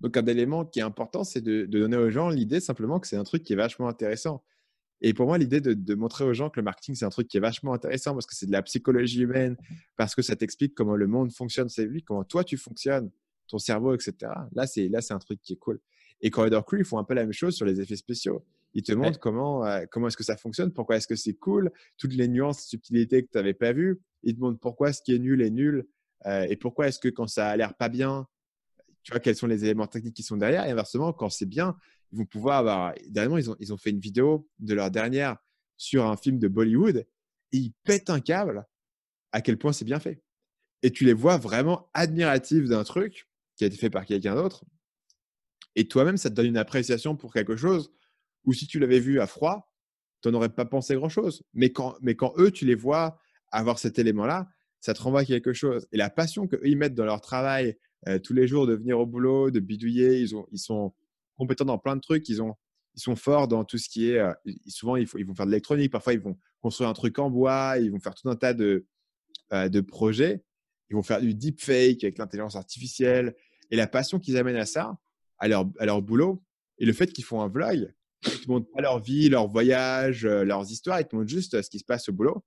Donc, 0.00 0.16
un 0.16 0.26
élément 0.26 0.64
qui 0.64 0.80
est 0.80 0.82
important, 0.82 1.24
c'est 1.24 1.42
de, 1.42 1.66
de 1.66 1.78
donner 1.78 1.96
aux 1.96 2.10
gens 2.10 2.30
l'idée 2.30 2.60
simplement 2.60 2.98
que 2.98 3.06
c'est 3.06 3.16
un 3.16 3.24
truc 3.24 3.44
qui 3.44 3.52
est 3.52 3.56
vachement 3.56 3.88
intéressant. 3.88 4.42
Et 5.04 5.14
pour 5.14 5.26
moi, 5.26 5.36
l'idée 5.36 5.60
de, 5.60 5.94
montrer 5.94 6.24
aux 6.24 6.32
gens 6.32 6.48
que 6.48 6.60
le 6.60 6.64
marketing, 6.64 6.94
c'est 6.94 7.04
un 7.04 7.10
truc 7.10 7.26
qui 7.26 7.36
est 7.36 7.40
vachement 7.40 7.74
intéressant 7.74 8.14
parce 8.14 8.24
que 8.24 8.36
c'est 8.36 8.46
de 8.46 8.52
la 8.52 8.62
psychologie 8.62 9.22
humaine, 9.22 9.56
parce 9.96 10.14
que 10.14 10.22
ça 10.22 10.36
t'explique 10.36 10.74
comment 10.74 10.94
le 10.94 11.08
monde 11.08 11.32
fonctionne, 11.32 11.68
c'est 11.68 11.84
lui, 11.84 12.02
comment 12.04 12.22
toi 12.22 12.44
tu 12.44 12.56
fonctionnes, 12.56 13.10
ton 13.48 13.58
cerveau, 13.58 13.94
etc. 13.94 14.32
Là, 14.52 14.66
c'est 14.66 14.88
là, 14.88 15.00
c'est 15.00 15.12
un 15.12 15.18
truc 15.18 15.40
qui 15.42 15.54
est 15.54 15.56
cool. 15.56 15.80
Et 16.20 16.30
Corridor 16.30 16.64
Crew, 16.64 16.76
ils 16.78 16.84
font 16.84 16.98
un 16.98 17.04
peu 17.04 17.14
la 17.14 17.22
même 17.22 17.32
chose 17.32 17.56
sur 17.56 17.66
les 17.66 17.80
effets 17.80 17.96
spéciaux. 17.96 18.44
Ils 18.74 18.84
te 18.84 18.92
montrent 18.92 19.18
comment, 19.18 19.66
euh, 19.66 19.84
comment 19.90 20.06
est-ce 20.06 20.16
que 20.16 20.22
ça 20.22 20.36
fonctionne, 20.36 20.72
pourquoi 20.72 20.96
est-ce 20.96 21.08
que 21.08 21.16
c'est 21.16 21.34
cool, 21.34 21.72
toutes 21.98 22.14
les 22.14 22.28
nuances, 22.28 22.62
subtilités 22.62 23.24
que 23.24 23.30
tu 23.30 23.36
n'avais 23.36 23.54
pas 23.54 23.72
vues. 23.72 24.00
Ils 24.22 24.36
te 24.36 24.40
montrent 24.40 24.60
pourquoi 24.60 24.92
ce 24.92 25.02
qui 25.02 25.14
est 25.14 25.18
nul 25.18 25.42
est 25.42 25.50
nul 25.50 25.84
euh, 26.26 26.46
et 26.48 26.56
pourquoi 26.56 26.86
est-ce 26.86 27.00
que 27.00 27.08
quand 27.08 27.26
ça 27.26 27.48
a 27.48 27.56
l'air 27.56 27.74
pas 27.74 27.88
bien, 27.88 28.28
tu 29.02 29.10
vois 29.10 29.20
quels 29.20 29.34
sont 29.34 29.48
les 29.48 29.64
éléments 29.64 29.88
techniques 29.88 30.14
qui 30.14 30.22
sont 30.22 30.36
derrière. 30.36 30.64
Et 30.64 30.70
inversement, 30.70 31.12
quand 31.12 31.28
c'est 31.28 31.46
bien, 31.46 31.76
ils 32.12 32.18
vont 32.18 32.26
pouvoir 32.26 32.58
avoir. 32.58 32.94
Dernièrement, 33.08 33.38
ils 33.38 33.50
ont, 33.50 33.56
ils 33.58 33.78
fait 33.78 33.90
une 33.90 34.00
vidéo 34.00 34.48
de 34.58 34.74
leur 34.74 34.90
dernière 34.90 35.36
sur 35.76 36.06
un 36.06 36.16
film 36.16 36.38
de 36.38 36.48
Bollywood 36.48 36.96
et 36.96 37.56
ils 37.56 37.72
pètent 37.84 38.10
un 38.10 38.20
câble 38.20 38.66
à 39.32 39.40
quel 39.40 39.58
point 39.58 39.72
c'est 39.72 39.84
bien 39.84 39.98
fait. 39.98 40.22
Et 40.82 40.90
tu 40.90 41.04
les 41.04 41.14
vois 41.14 41.38
vraiment 41.38 41.90
admiratifs 41.94 42.68
d'un 42.68 42.84
truc 42.84 43.28
qui 43.56 43.64
a 43.64 43.66
été 43.66 43.76
fait 43.76 43.90
par 43.90 44.04
quelqu'un 44.04 44.34
d'autre. 44.34 44.64
Et 45.74 45.88
toi-même, 45.88 46.16
ça 46.16 46.28
te 46.28 46.34
donne 46.34 46.46
une 46.46 46.56
appréciation 46.56 47.16
pour 47.16 47.32
quelque 47.32 47.56
chose 47.56 47.92
où 48.44 48.52
si 48.52 48.66
tu 48.66 48.78
l'avais 48.78 49.00
vu 49.00 49.20
à 49.20 49.26
froid, 49.26 49.72
tu 50.22 50.28
n'en 50.28 50.34
aurais 50.34 50.50
pas 50.50 50.64
pensé 50.64 50.94
grand-chose. 50.94 51.42
Mais 51.54 51.72
quand, 51.72 51.96
mais 52.02 52.14
quand 52.14 52.34
eux, 52.36 52.50
tu 52.50 52.66
les 52.66 52.74
vois 52.74 53.18
avoir 53.50 53.78
cet 53.78 53.98
élément-là, 53.98 54.48
ça 54.80 54.94
te 54.94 55.00
renvoie 55.00 55.24
quelque 55.24 55.52
chose. 55.52 55.86
Et 55.92 55.96
la 55.96 56.10
passion 56.10 56.46
qu'ils 56.46 56.76
mettent 56.76 56.94
dans 56.94 57.04
leur 57.04 57.20
travail 57.20 57.78
euh, 58.08 58.18
tous 58.18 58.34
les 58.34 58.48
jours 58.48 58.66
de 58.66 58.74
venir 58.74 58.98
au 58.98 59.06
boulot, 59.06 59.50
de 59.50 59.60
bidouiller, 59.60 60.20
ils, 60.20 60.34
ont, 60.34 60.46
ils 60.50 60.58
sont 60.58 60.92
compétents 61.36 61.64
dans 61.64 61.78
plein 61.78 61.96
de 61.96 62.00
trucs, 62.00 62.28
ils, 62.28 62.42
ont, 62.42 62.54
ils 62.94 63.00
sont 63.00 63.16
forts 63.16 63.48
dans 63.48 63.64
tout 63.64 63.78
ce 63.78 63.88
qui 63.88 64.10
est. 64.10 64.18
Euh, 64.18 64.32
souvent, 64.68 64.96
ils, 64.96 65.06
vont 65.06 65.34
faire 65.34 65.46
de 65.46 65.50
l'électronique, 65.50 65.90
parfois, 65.90 66.12
ils 66.12 66.20
vont 66.20 66.38
construire 66.60 66.88
un 66.88 66.92
truc 66.92 67.18
en 67.18 67.30
bois, 67.30 67.78
ils 67.78 67.90
vont 67.90 68.00
faire 68.00 68.14
tout 68.14 68.28
un 68.28 68.36
tas 68.36 68.54
de, 68.54 68.86
euh, 69.52 69.68
de 69.68 69.80
projets. 69.80 70.42
Ils 70.90 70.94
vont 70.94 71.02
faire 71.02 71.20
du 71.20 71.34
deepfake 71.34 72.04
avec 72.04 72.18
l'intelligence 72.18 72.56
artificielle. 72.56 73.34
Et 73.70 73.76
la 73.76 73.86
passion 73.86 74.18
qu'ils 74.18 74.36
amènent 74.36 74.56
à 74.56 74.66
ça, 74.66 74.98
à 75.38 75.48
leur, 75.48 75.70
à 75.78 75.86
leur 75.86 76.02
boulot, 76.02 76.42
et 76.78 76.84
le 76.84 76.92
fait 76.92 77.12
qu'ils 77.12 77.24
font 77.24 77.40
un 77.40 77.48
vlog, 77.48 77.94
ils 78.26 78.40
te 78.40 78.50
montrent 78.50 78.70
pas 78.70 78.82
leur 78.82 79.00
vie, 79.00 79.28
leur 79.28 79.48
voyage, 79.48 80.26
leurs 80.26 80.70
histoires, 80.70 81.00
ils 81.00 81.06
te 81.06 81.16
montrent 81.16 81.30
juste 81.30 81.60
ce 81.62 81.70
qui 81.70 81.78
se 81.78 81.84
passe 81.84 82.08
au 82.08 82.12
boulot. 82.12 82.44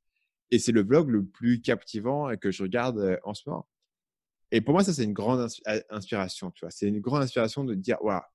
Et 0.51 0.59
c'est 0.59 0.71
le 0.71 0.83
vlog 0.83 1.09
le 1.09 1.25
plus 1.25 1.59
captivant 1.61 2.35
que 2.37 2.51
je 2.51 2.61
regarde 2.63 3.19
en 3.23 3.33
ce 3.33 3.49
moment. 3.49 3.67
Et 4.51 4.61
pour 4.61 4.73
moi, 4.73 4.83
ça, 4.83 4.93
c'est 4.93 5.03
une 5.03 5.13
grande 5.13 5.49
inspiration. 5.89 6.51
Tu 6.51 6.61
vois, 6.61 6.71
c'est 6.71 6.87
une 6.87 6.99
grande 6.99 7.23
inspiration 7.23 7.63
de 7.63 7.73
dire, 7.73 7.97
voilà, 8.01 8.29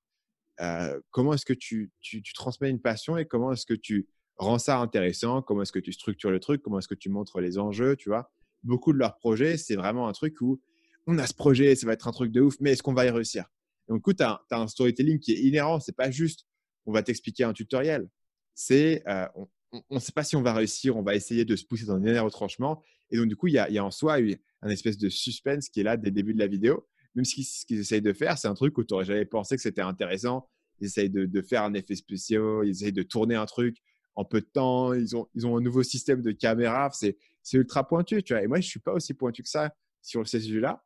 euh, 0.60 1.00
comment 1.10 1.32
est-ce 1.32 1.46
que 1.46 1.52
tu, 1.52 1.90
transmets 2.34 2.70
une 2.70 2.80
passion 2.80 3.16
et 3.16 3.24
comment 3.24 3.52
est-ce 3.52 3.66
que 3.66 3.74
tu 3.74 4.08
rends 4.36 4.58
ça 4.58 4.78
intéressant? 4.78 5.42
Comment 5.42 5.62
est-ce 5.62 5.72
que 5.72 5.78
tu 5.78 5.92
structures 5.92 6.30
le 6.30 6.40
truc? 6.40 6.62
Comment 6.62 6.78
est-ce 6.78 6.88
que 6.88 6.94
tu 6.94 7.08
montres 7.08 7.40
les 7.40 7.58
enjeux 7.58 7.96
Tu 7.96 8.08
vois, 8.08 8.30
beaucoup 8.62 8.92
de 8.92 8.98
leurs 8.98 9.16
projets, 9.16 9.56
c'est 9.56 9.76
vraiment 9.76 10.08
un 10.08 10.12
truc 10.12 10.40
où 10.40 10.60
on 11.06 11.18
a 11.18 11.26
ce 11.26 11.34
projet, 11.34 11.74
ça 11.74 11.86
va 11.86 11.94
être 11.94 12.08
un 12.08 12.12
truc 12.12 12.30
de 12.30 12.40
ouf, 12.40 12.56
mais 12.60 12.72
est-ce 12.72 12.82
qu'on 12.82 12.94
va 12.94 13.06
y 13.06 13.10
réussir? 13.10 13.46
Donc, 13.88 13.98
du 13.98 14.02
coup, 14.02 14.12
tu 14.12 14.22
as, 14.22 14.40
un 14.50 14.68
storytelling 14.68 15.18
qui 15.18 15.32
est 15.32 15.40
inhérent. 15.40 15.80
C'est 15.80 15.96
pas 15.96 16.10
juste, 16.10 16.46
on 16.86 16.92
va 16.92 17.02
t'expliquer 17.02 17.44
un 17.44 17.52
tutoriel. 17.52 18.08
C'est, 18.54 19.02
euh, 19.08 19.26
on 19.72 19.94
ne 19.96 19.98
sait 19.98 20.12
pas 20.12 20.22
si 20.22 20.36
on 20.36 20.42
va 20.42 20.52
réussir, 20.52 20.96
on 20.96 21.02
va 21.02 21.14
essayer 21.14 21.44
de 21.44 21.56
se 21.56 21.64
pousser 21.64 21.86
dans 21.86 21.94
un 21.94 22.00
dernier 22.00 22.20
retranchement. 22.20 22.82
Et 23.10 23.16
donc, 23.16 23.26
du 23.26 23.36
coup, 23.36 23.48
il 23.48 23.54
y 23.54 23.58
a, 23.58 23.68
il 23.68 23.74
y 23.74 23.78
a 23.78 23.84
en 23.84 23.90
soi 23.90 24.18
un 24.62 24.68
espèce 24.68 24.98
de 24.98 25.08
suspense 25.08 25.68
qui 25.68 25.80
est 25.80 25.84
là 25.84 25.96
dès 25.96 26.10
le 26.10 26.14
début 26.14 26.34
de 26.34 26.38
la 26.38 26.46
vidéo. 26.46 26.86
Même 27.14 27.24
ce 27.24 27.64
qu'ils 27.66 27.80
essayent 27.80 28.02
de 28.02 28.12
faire, 28.12 28.38
c'est 28.38 28.48
un 28.48 28.54
truc 28.54 28.76
où 28.78 28.84
tu 28.84 28.94
n'aurais 28.94 29.04
jamais 29.04 29.24
pensé 29.24 29.56
que 29.56 29.62
c'était 29.62 29.80
intéressant. 29.80 30.48
Ils 30.80 30.86
essayent 30.86 31.10
de, 31.10 31.42
faire 31.42 31.64
un 31.64 31.74
effet 31.74 31.94
spécial, 31.94 32.60
ils 32.64 32.70
essayent 32.70 32.92
de 32.92 33.02
tourner 33.02 33.34
un 33.34 33.46
truc 33.46 33.78
en 34.14 34.24
peu 34.24 34.40
de 34.40 34.46
temps. 34.46 34.94
Ils 34.94 35.16
ont, 35.16 35.28
ils 35.34 35.46
ont 35.46 35.56
un 35.56 35.60
nouveau 35.60 35.82
système 35.82 36.22
de 36.22 36.32
caméra. 36.32 36.90
C'est, 36.92 37.16
ultra 37.52 37.86
pointu, 37.86 38.22
tu 38.22 38.32
vois. 38.32 38.42
Et 38.42 38.46
moi, 38.46 38.60
je 38.60 38.66
ne 38.66 38.70
suis 38.70 38.80
pas 38.80 38.92
aussi 38.92 39.14
pointu 39.14 39.42
que 39.42 39.48
ça 39.48 39.74
sur 40.00 40.26
ces 40.26 40.40
sujets-là. 40.40 40.82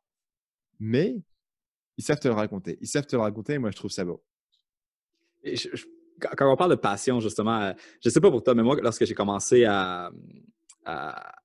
Mais 0.79 1.15
ils 1.97 2.03
savent 2.03 2.19
te 2.19 2.27
le 2.27 2.33
raconter. 2.33 2.77
Ils 2.81 2.87
savent 2.87 3.05
te 3.05 3.15
le 3.15 3.21
raconter 3.21 3.53
et 3.53 3.57
moi, 3.57 3.71
je 3.71 3.77
trouve 3.77 3.91
ça 3.91 4.03
beau. 4.03 4.23
quand 6.19 6.51
on 6.51 6.55
parle 6.57 6.71
de 6.71 6.75
passion, 6.75 7.19
justement, 7.19 7.73
je 8.01 8.09
ne 8.09 8.11
sais 8.11 8.19
pas 8.19 8.31
pour 8.31 8.43
toi, 8.43 8.55
mais 8.55 8.63
moi, 8.63 8.77
lorsque 8.81 9.05
j'ai 9.05 9.13
commencé 9.13 9.63
à, 9.65 10.11
à 10.85 11.35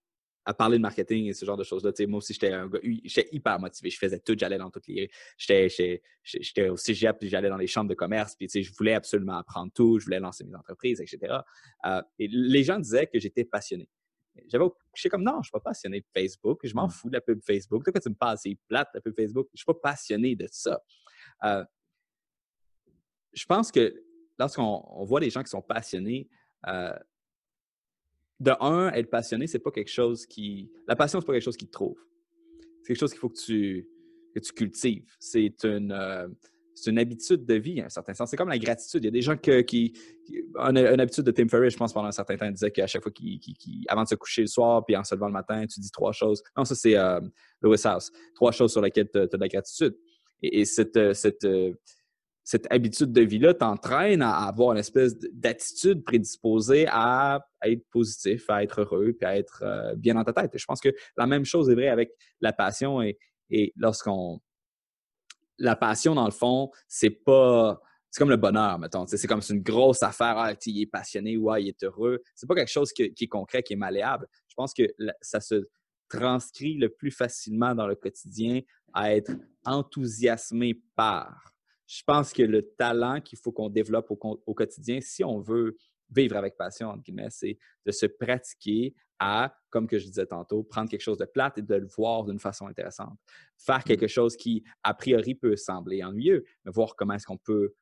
parler 0.55 0.79
de 0.79 0.83
marketing 0.83 1.27
et 1.27 1.33
ce 1.33 1.45
genre 1.45 1.57
de 1.57 1.65
choses-là. 1.65 1.93
Moi 2.07 2.19
aussi, 2.19 2.33
j'étais 2.33 2.53
un 2.53 2.69
gars, 2.69 2.81
j'étais 3.05 3.29
hyper 3.33 3.59
motivé. 3.59 3.91
Je 3.91 3.99
faisais 3.99 4.19
tout, 4.19 4.35
j'allais 4.39 4.59
dans 4.59 4.71
toutes 4.71 4.87
les. 4.89 5.11
J'étais 5.39 6.69
au 6.69 6.77
cégep, 6.77 7.19
puis 7.19 7.29
j'allais 7.29 7.49
dans 7.49 7.57
les 7.57 7.67
chambres 7.67 7.91
de 7.91 7.95
commerce, 7.95 8.37
puis 8.37 8.49
je 8.49 8.73
voulais 8.77 8.95
absolument 8.95 9.37
apprendre 9.37 9.73
tout, 9.73 9.99
je 9.99 10.05
voulais 10.05 10.21
lancer 10.21 10.45
mes 10.45 10.55
entreprises, 10.55 11.01
etc. 11.01 11.39
Euh, 11.87 12.03
et 12.19 12.29
les 12.29 12.63
gens 12.63 12.79
disaient 12.79 13.07
que 13.07 13.19
j'étais 13.19 13.45
passionné. 13.45 13.89
J'avais, 14.49 14.65
je 14.95 15.01
suis 15.01 15.09
comme 15.09 15.23
non, 15.25 15.39
je 15.43 15.49
suis 15.49 15.53
pas 15.53 15.61
passionné 15.61 16.01
de 16.01 16.07
Facebook, 16.15 16.61
je 16.65 16.75
m'en 16.75 16.87
mmh. 16.87 16.91
fous 16.91 17.09
de 17.09 17.15
la 17.15 17.21
pub 17.21 17.41
Facebook. 17.43 17.85
De 17.85 17.91
quoi 17.91 18.01
tu 18.01 18.09
me 18.09 18.15
parles, 18.15 18.39
c'est 18.39 18.57
plate 18.69 18.89
la 18.95 19.01
pub 19.01 19.15
Facebook. 19.15 19.49
Je 19.53 19.59
suis 19.59 19.67
pas 19.67 19.75
passionné 19.75 20.37
de 20.37 20.47
ça. 20.51 20.81
Euh, 21.45 21.65
je 23.33 23.45
pense 23.45 23.71
que 23.71 24.03
lorsqu'on 24.39 25.05
voit 25.05 25.21
des 25.21 25.31
gens 25.31 25.43
qui 25.43 25.51
sont 25.51 25.63
passionnés, 25.63 26.29
euh, 26.67 26.97
de 28.41 28.53
un, 28.61 28.91
être 28.93 29.11
passionné, 29.11 29.47
c'est 29.47 29.59
pas 29.59 29.71
quelque 29.71 29.91
chose 29.91 30.27
qui. 30.27 30.71
La 30.89 30.97
passion, 30.97 31.21
c'est 31.21 31.27
pas 31.27 31.35
quelque 31.35 31.45
chose 31.45 31.59
qui 31.59 31.67
te 31.67 31.73
trouve. 31.73 31.99
C'est 32.83 32.89
quelque 32.89 33.01
chose 33.01 33.13
qu'il 33.13 33.21
faut 33.21 33.29
que 33.29 33.39
tu, 33.39 33.87
que 34.35 34.41
tu 34.41 34.53
cultives. 34.53 35.05
C'est 35.19 35.65
une, 35.65 35.93
euh, 35.93 36.27
une 36.87 36.99
habitude 36.99 37.45
de 37.45 37.55
vie, 37.55 37.83
à 37.83 37.87
un 37.87 37.89
certain 37.91 38.15
sens. 38.15 38.31
C'est 38.31 38.39
comme 38.39 38.49
la 38.49 38.59
gratitude. 38.59 39.05
Il 39.05 39.07
y 39.07 39.09
a 39.09 39.11
des 39.11 39.21
gens 39.21 39.37
qui. 39.37 39.93
une, 40.55 40.79
habitude 41.01 41.25
de 41.25 41.31
Tim 41.31 41.49
Ferriss, 41.49 41.75
je 41.75 41.79
pense, 41.79 41.93
pendant 41.93 42.09
un 42.09 42.13
certain 42.13 42.39
temps, 42.39 42.51
disait 42.51 42.71
qu'à 42.71 42.87
chaque 42.87 43.03
fois 43.03 43.13
qu'il, 43.13 43.39
avant 43.89 44.05
de 44.05 44.09
se 44.09 44.15
coucher 44.15 44.43
le 44.43 44.49
soir 44.49 44.85
puis 44.87 44.97
en 44.97 45.05
se 45.05 45.15
levant 45.15 45.27
le 45.27 45.35
matin, 45.35 45.67
tu 45.67 45.79
dis 45.79 45.91
trois 45.91 46.13
choses. 46.13 46.43
Non, 46.57 46.65
ça, 46.65 46.75
c'est 46.75 46.97
euh, 46.97 47.21
Lewis 47.61 47.83
House. 47.85 48.11
Trois 48.35 48.53
choses 48.53 48.73
sur 48.73 48.81
lesquelles 48.81 49.11
tu 49.13 49.19
as, 49.19 49.27
de 49.27 49.37
la 49.37 49.49
gratitude. 49.49 49.95
Et, 50.43 50.65
cette, 50.65 50.97
euh, 50.97 51.13
cette 51.13 51.45
cette 52.51 52.67
habitude 52.73 53.13
de 53.13 53.21
vie-là 53.21 53.55
t'entraîne 53.55 54.23
à 54.23 54.49
avoir 54.49 54.73
une 54.73 54.79
espèce 54.79 55.17
d'attitude 55.17 56.03
prédisposée 56.03 56.85
à, 56.89 57.47
être 57.63 57.89
positif, 57.93 58.51
à 58.51 58.65
être 58.65 58.81
heureux, 58.81 59.13
puis 59.13 59.25
à 59.25 59.37
être 59.37 59.63
euh, 59.63 59.95
bien 59.95 60.15
dans 60.15 60.25
ta 60.25 60.33
tête. 60.33 60.51
je 60.59 60.65
pense 60.65 60.81
que 60.81 60.89
la 61.17 61.29
même 61.29 61.45
chose 61.45 61.71
est 61.71 61.77
vraie 61.77 61.91
avec 61.91 62.11
la 62.41 62.53
passion 62.53 63.03
et, 63.03 63.17
lorsqu'on... 63.77 64.41
La 65.59 65.77
passion, 65.77 66.17
dans 66.17 66.25
le 66.25 66.33
fond, 66.33 66.73
c'est 66.89 67.11
pas... 67.11 67.81
C'est 68.11 68.19
comme 68.19 68.31
le 68.31 68.37
bonheur, 68.37 68.81
mettons. 68.81 69.07
C'est 69.07 69.29
comme 69.29 69.43
une 69.49 69.63
grosse 69.63 70.03
affaire. 70.03 70.37
Ah, 70.37 70.53
il 70.67 70.83
est 70.83 70.87
passionné 70.87 71.37
ou 71.37 71.53
ah, 71.53 71.61
il 71.61 71.69
est 71.69 71.85
heureux. 71.85 72.21
C'est 72.35 72.49
pas 72.49 72.57
quelque 72.57 72.73
chose 72.73 72.93
qui 72.93 73.05
est 73.05 73.29
concret, 73.29 73.63
qui 73.63 73.75
est 73.75 73.77
malléable. 73.77 74.27
Je 74.49 74.55
pense 74.57 74.75
que 74.75 74.83
ça 75.21 75.41
se 75.41 75.69
transcrit 76.09 76.75
le 76.75 76.89
plus 76.89 77.13
facilement 77.13 77.77
dans 77.77 77.87
le 77.87 77.95
quotidien 77.95 78.63
à 78.93 79.15
être 79.15 79.31
enthousiasmé 79.65 80.83
par 80.97 81.50
je 81.91 82.05
pense 82.07 82.33
que 82.33 82.43
le 82.45 82.63
talent 82.63 83.21
qu'il 83.21 83.37
faut 83.37 83.51
qu'on 83.51 83.69
développe 83.69 84.13
au, 84.13 84.55
quotidien, 84.55 85.01
si 85.01 85.25
on 85.25 85.41
veut 85.41 85.77
vivre 86.09 86.37
avec 86.37 86.57
passion, 86.57 86.89
entre 86.89 87.03
guillemets, 87.03 87.31
c'est 87.31 87.59
de 87.85 87.91
se 87.91 88.07
pratiquer 88.07 88.95
à, 89.19 89.53
comme 89.71 89.89
que 89.89 89.99
je 89.99 90.07
disais 90.07 90.27
tantôt, 90.27 90.63
prendre 90.63 90.89
quelque 90.89 91.03
chose 91.03 91.19
de 91.19 91.25
plate 91.25 91.59
et 91.59 91.63
de 91.63 91.75
le 91.75 91.89
voir 91.89 92.25
d'une 92.25 92.39
façon 92.39 92.69
intéressante. 92.69 93.19
Faire 93.59 93.83
quelque 93.83 94.05
mmh. 94.05 94.09
chose 94.09 94.37
qui, 94.37 94.63
a 94.85 94.95
priori, 94.95 95.35
peut 95.35 95.57
sembler 95.57 96.05
ennuyeux, 96.05 96.45
mais 96.65 96.71
voir 96.71 96.95
comment 96.95 97.15
est-ce 97.15 97.27
qu'on 97.27 97.39
peut 97.39 97.75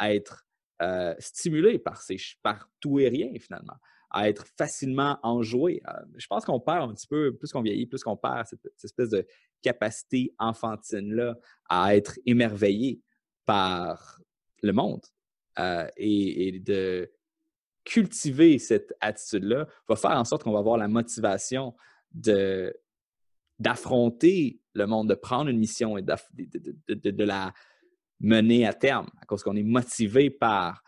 être 0.00 0.46
euh, 0.80 1.14
stimulé 1.18 1.78
par, 1.78 2.00
ces, 2.00 2.16
par 2.42 2.66
tout 2.80 2.98
et 2.98 3.08
rien, 3.08 3.30
finalement, 3.38 3.76
à 4.08 4.30
être 4.30 4.46
facilement 4.56 5.18
enjoué. 5.22 5.82
Euh, 5.86 5.92
je 6.16 6.26
pense 6.28 6.46
qu'on 6.46 6.60
perd 6.60 6.90
un 6.90 6.94
petit 6.94 7.06
peu, 7.06 7.36
plus 7.36 7.52
qu'on 7.52 7.62
vieillit, 7.62 7.86
plus 7.86 8.02
qu'on 8.02 8.16
perd 8.16 8.46
cette, 8.46 8.62
cette 8.62 8.84
espèce 8.84 9.10
de 9.10 9.26
capacité 9.60 10.34
enfantine-là 10.38 11.36
à 11.68 11.94
être 11.94 12.18
émerveillé 12.24 13.02
par 13.50 14.20
le 14.62 14.72
monde 14.72 15.04
euh, 15.58 15.88
et, 15.96 16.60
de 16.60 17.10
cultiver 17.82 18.60
cette 18.60 18.94
attitude-là 19.00 19.66
va 19.88 19.96
faire 19.96 20.12
en 20.12 20.24
sorte 20.24 20.44
qu'on 20.44 20.52
va 20.52 20.60
avoir 20.60 20.76
la 20.76 20.86
motivation 20.86 21.74
de 22.12 22.72
d'affronter 23.58 24.60
le 24.74 24.86
monde, 24.86 25.08
de 25.08 25.14
prendre 25.14 25.50
une 25.50 25.58
mission 25.58 25.98
et 25.98 26.02
de, 26.02 27.24
la 27.24 27.52
mener 28.20 28.68
à 28.68 28.72
terme, 28.72 29.08
à 29.20 29.26
cause 29.26 29.42
qu'on 29.42 29.56
est 29.56 29.64
motivé 29.64 30.30
par 30.30 30.84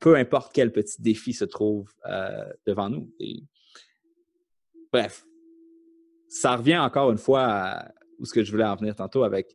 peu 0.00 0.16
importe 0.16 0.52
quel 0.54 0.72
petit 0.72 1.02
défi 1.02 1.34
se 1.34 1.44
trouve 1.44 1.92
euh, 2.06 2.50
devant 2.66 2.88
nous. 2.88 3.12
bref, 4.90 5.26
ça 6.30 6.56
revient 6.56 6.78
encore 6.78 7.10
une 7.10 7.18
fois 7.18 7.44
à 7.44 7.92
où 8.18 8.24
ce 8.24 8.32
que 8.32 8.42
je 8.42 8.50
voulais 8.50 8.64
en 8.64 8.76
venir 8.76 8.96
tantôt 8.96 9.24
avec 9.24 9.54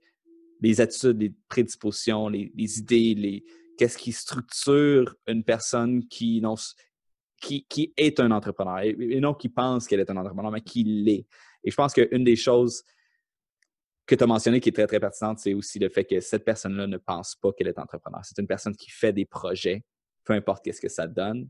les 0.64 0.80
attitudes, 0.80 1.22
les 1.22 1.34
prédispositions, 1.50 2.30
les, 2.30 2.80
idées, 2.80 3.14
les, 3.16 3.46
qu'est-ce 3.78 3.98
qui 3.98 4.14
structure 4.14 5.14
une 5.28 5.44
personne 5.44 6.08
qui, 6.08 6.40
non, 6.42 6.56
qui, 7.42 7.66
qui 7.68 7.94
est 7.98 8.20
un 8.22 8.32
entrepreneur 8.32 8.80
et, 8.80 9.20
non 9.20 9.34
qui 9.34 9.50
pense 9.50 9.88
qu'elle 9.88 10.00
est 10.00 10.10
un 10.10 10.18
entrepreneur, 10.18 10.52
mais 10.52 10.62
qui 10.62 10.84
l'est. 10.84 11.28
Et 11.64 11.70
je 11.72 11.76
pense 11.76 11.94
qu'une 11.94 12.24
des 12.24 12.38
choses 12.38 12.84
que 14.06 14.16
tu 14.16 14.24
as 14.24 14.28
mentionné 14.28 14.62
qui 14.62 14.70
est 14.70 14.74
très, 14.74 14.88
très 14.88 15.00
pertinente, 15.00 15.40
c'est 15.40 15.54
aussi 15.54 15.80
le 15.80 15.90
fait 15.90 16.06
que 16.06 16.20
cette 16.22 16.46
personne-là 16.46 16.88
ne 16.88 16.98
pense 16.98 17.36
pas 17.36 17.52
qu'elle 17.52 17.68
est 17.68 17.80
entrepreneur. 17.80 18.22
C'est 18.24 18.40
une 18.40 18.48
personne 18.48 18.76
qui 18.76 18.90
fait 18.90 19.14
des 19.14 19.26
projets, 19.26 19.84
peu 20.24 20.34
importe 20.34 20.64
qu'est-ce 20.64 20.82
que 20.82 20.90
ça 20.90 21.08
donne. 21.08 21.50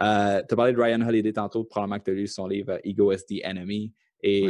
Euh, 0.00 0.42
tu 0.46 0.54
as 0.54 0.56
parlé 0.56 0.72
de 0.72 0.80
Ryan 0.80 1.00
Holiday 1.02 1.32
tantôt, 1.32 1.64
probablement 1.64 1.98
que 1.98 2.04
tu 2.04 2.10
as 2.10 2.14
lu 2.14 2.26
son 2.26 2.46
livre 2.46 2.80
Ego 2.84 3.12
is 3.12 3.24
the 3.28 3.44
Enemy 3.44 3.92
et 4.22 4.48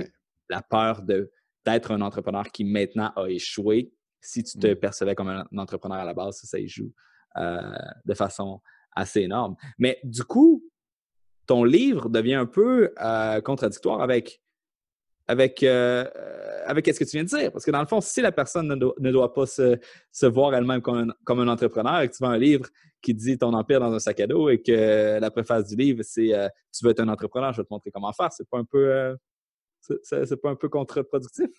la 0.49 0.63
peur 0.63 1.03
d'être 1.65 1.93
un 1.93 2.01
entrepreneur 2.01 2.45
qui 2.51 2.65
maintenant 2.65 3.13
a 3.17 3.29
échoué. 3.29 3.93
Si 4.21 4.43
tu 4.43 4.59
te 4.59 4.67
mm. 4.69 4.77
percevais 4.77 5.15
comme 5.15 5.29
un, 5.29 5.47
entrepreneur 5.57 5.99
à 5.99 6.05
la 6.05 6.15
base, 6.15 6.39
ça, 6.39 6.47
ça 6.47 6.59
y 6.59 6.69
joue 6.69 6.93
de 7.37 8.15
façon 8.15 8.61
assez 8.93 9.23
énorme. 9.23 9.57
Mais 9.77 9.99
du 10.05 10.23
coup, 10.23 10.63
ton 11.47 11.65
livre 11.65 12.09
devient 12.09 12.35
un 12.35 12.47
peu 12.47 12.95
contradictoire 13.43 14.01
avec 14.01 14.41
avec, 15.27 15.63
euh, 15.63 16.05
avec 16.67 16.87
ce 16.87 16.99
que 16.99 17.05
tu 17.05 17.17
viens 17.17 17.25
de 17.25 17.29
dire. 17.29 17.53
Parce 17.53 17.65
que 17.65 17.71
dans 17.71 17.81
le 17.81 17.87
fond, 17.87 18.01
si 18.01 18.21
la 18.21 18.33
personne 18.33 18.69
ne 18.69 19.11
doit, 19.11 19.33
pas 19.33 19.47
se, 19.47 19.79
se 20.13 20.27
voir 20.27 20.55
elle-même 20.55 20.83
comme 20.83 21.11
un, 21.11 21.15
comme 21.25 21.41
un 21.41 21.49
entrepreneur 21.49 22.01
et 22.01 22.09
que 22.09 22.15
tu 22.15 22.23
vends 22.23 22.31
un 22.31 22.39
livre 22.39 22.67
qui 23.03 23.15
dit 23.15 23.39
ton 23.39 23.53
empire 23.53 23.81
dans 23.81 23.93
un 23.93 23.99
sac 23.99 24.21
à 24.21 24.27
dos 24.27 24.49
et 24.49 24.61
que 24.61 25.19
la 25.19 25.31
préface 25.31 25.69
du 25.69 25.77
livre, 25.77 26.03
c'est 26.03 26.35
euh, 26.35 26.49
tu 26.73 26.85
veux 26.85 26.91
être 26.91 27.01
un 27.01 27.09
entrepreneur, 27.09 27.53
je 27.53 27.59
vais 27.59 27.65
te 27.65 27.73
montrer 27.73 27.91
comment 27.91 28.13
faire, 28.13 28.33
c'est 28.33 28.49
pas 28.49 28.59
un 28.59 28.65
peu 28.65 28.93
euh, 28.93 29.15
c'est 30.03 30.41
pas 30.41 30.51
un 30.51 30.57
peu 30.57 30.69
contre-productif? 30.69 31.51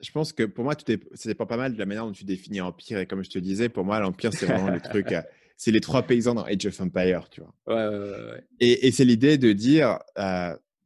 Je 0.00 0.12
pense 0.12 0.32
que 0.32 0.44
pour 0.44 0.64
moi, 0.64 0.76
tout 0.76 0.90
est, 0.92 1.00
ça 1.14 1.28
dépend 1.28 1.46
pas 1.46 1.56
mal 1.56 1.74
de 1.74 1.78
la 1.78 1.86
manière 1.86 2.06
dont 2.06 2.12
tu 2.12 2.24
définis 2.24 2.60
empire. 2.60 3.00
Et 3.00 3.06
comme 3.06 3.24
je 3.24 3.30
te 3.30 3.38
disais, 3.38 3.68
pour 3.68 3.84
moi, 3.84 3.98
l'empire, 3.98 4.32
c'est 4.32 4.46
vraiment 4.46 4.70
le 4.70 4.80
truc. 4.80 5.08
C'est 5.60 5.72
les 5.72 5.80
trois 5.80 6.04
paysans 6.04 6.36
dans 6.36 6.44
Age 6.44 6.66
of 6.66 6.80
Empire, 6.80 7.28
tu 7.30 7.40
vois. 7.40 7.52
Ouais, 7.66 7.74
ouais, 7.74 8.30
ouais, 8.30 8.44
et, 8.60 8.86
et 8.86 8.92
c'est 8.92 9.04
l'idée 9.04 9.38
de 9.38 9.52
dire, 9.52 9.98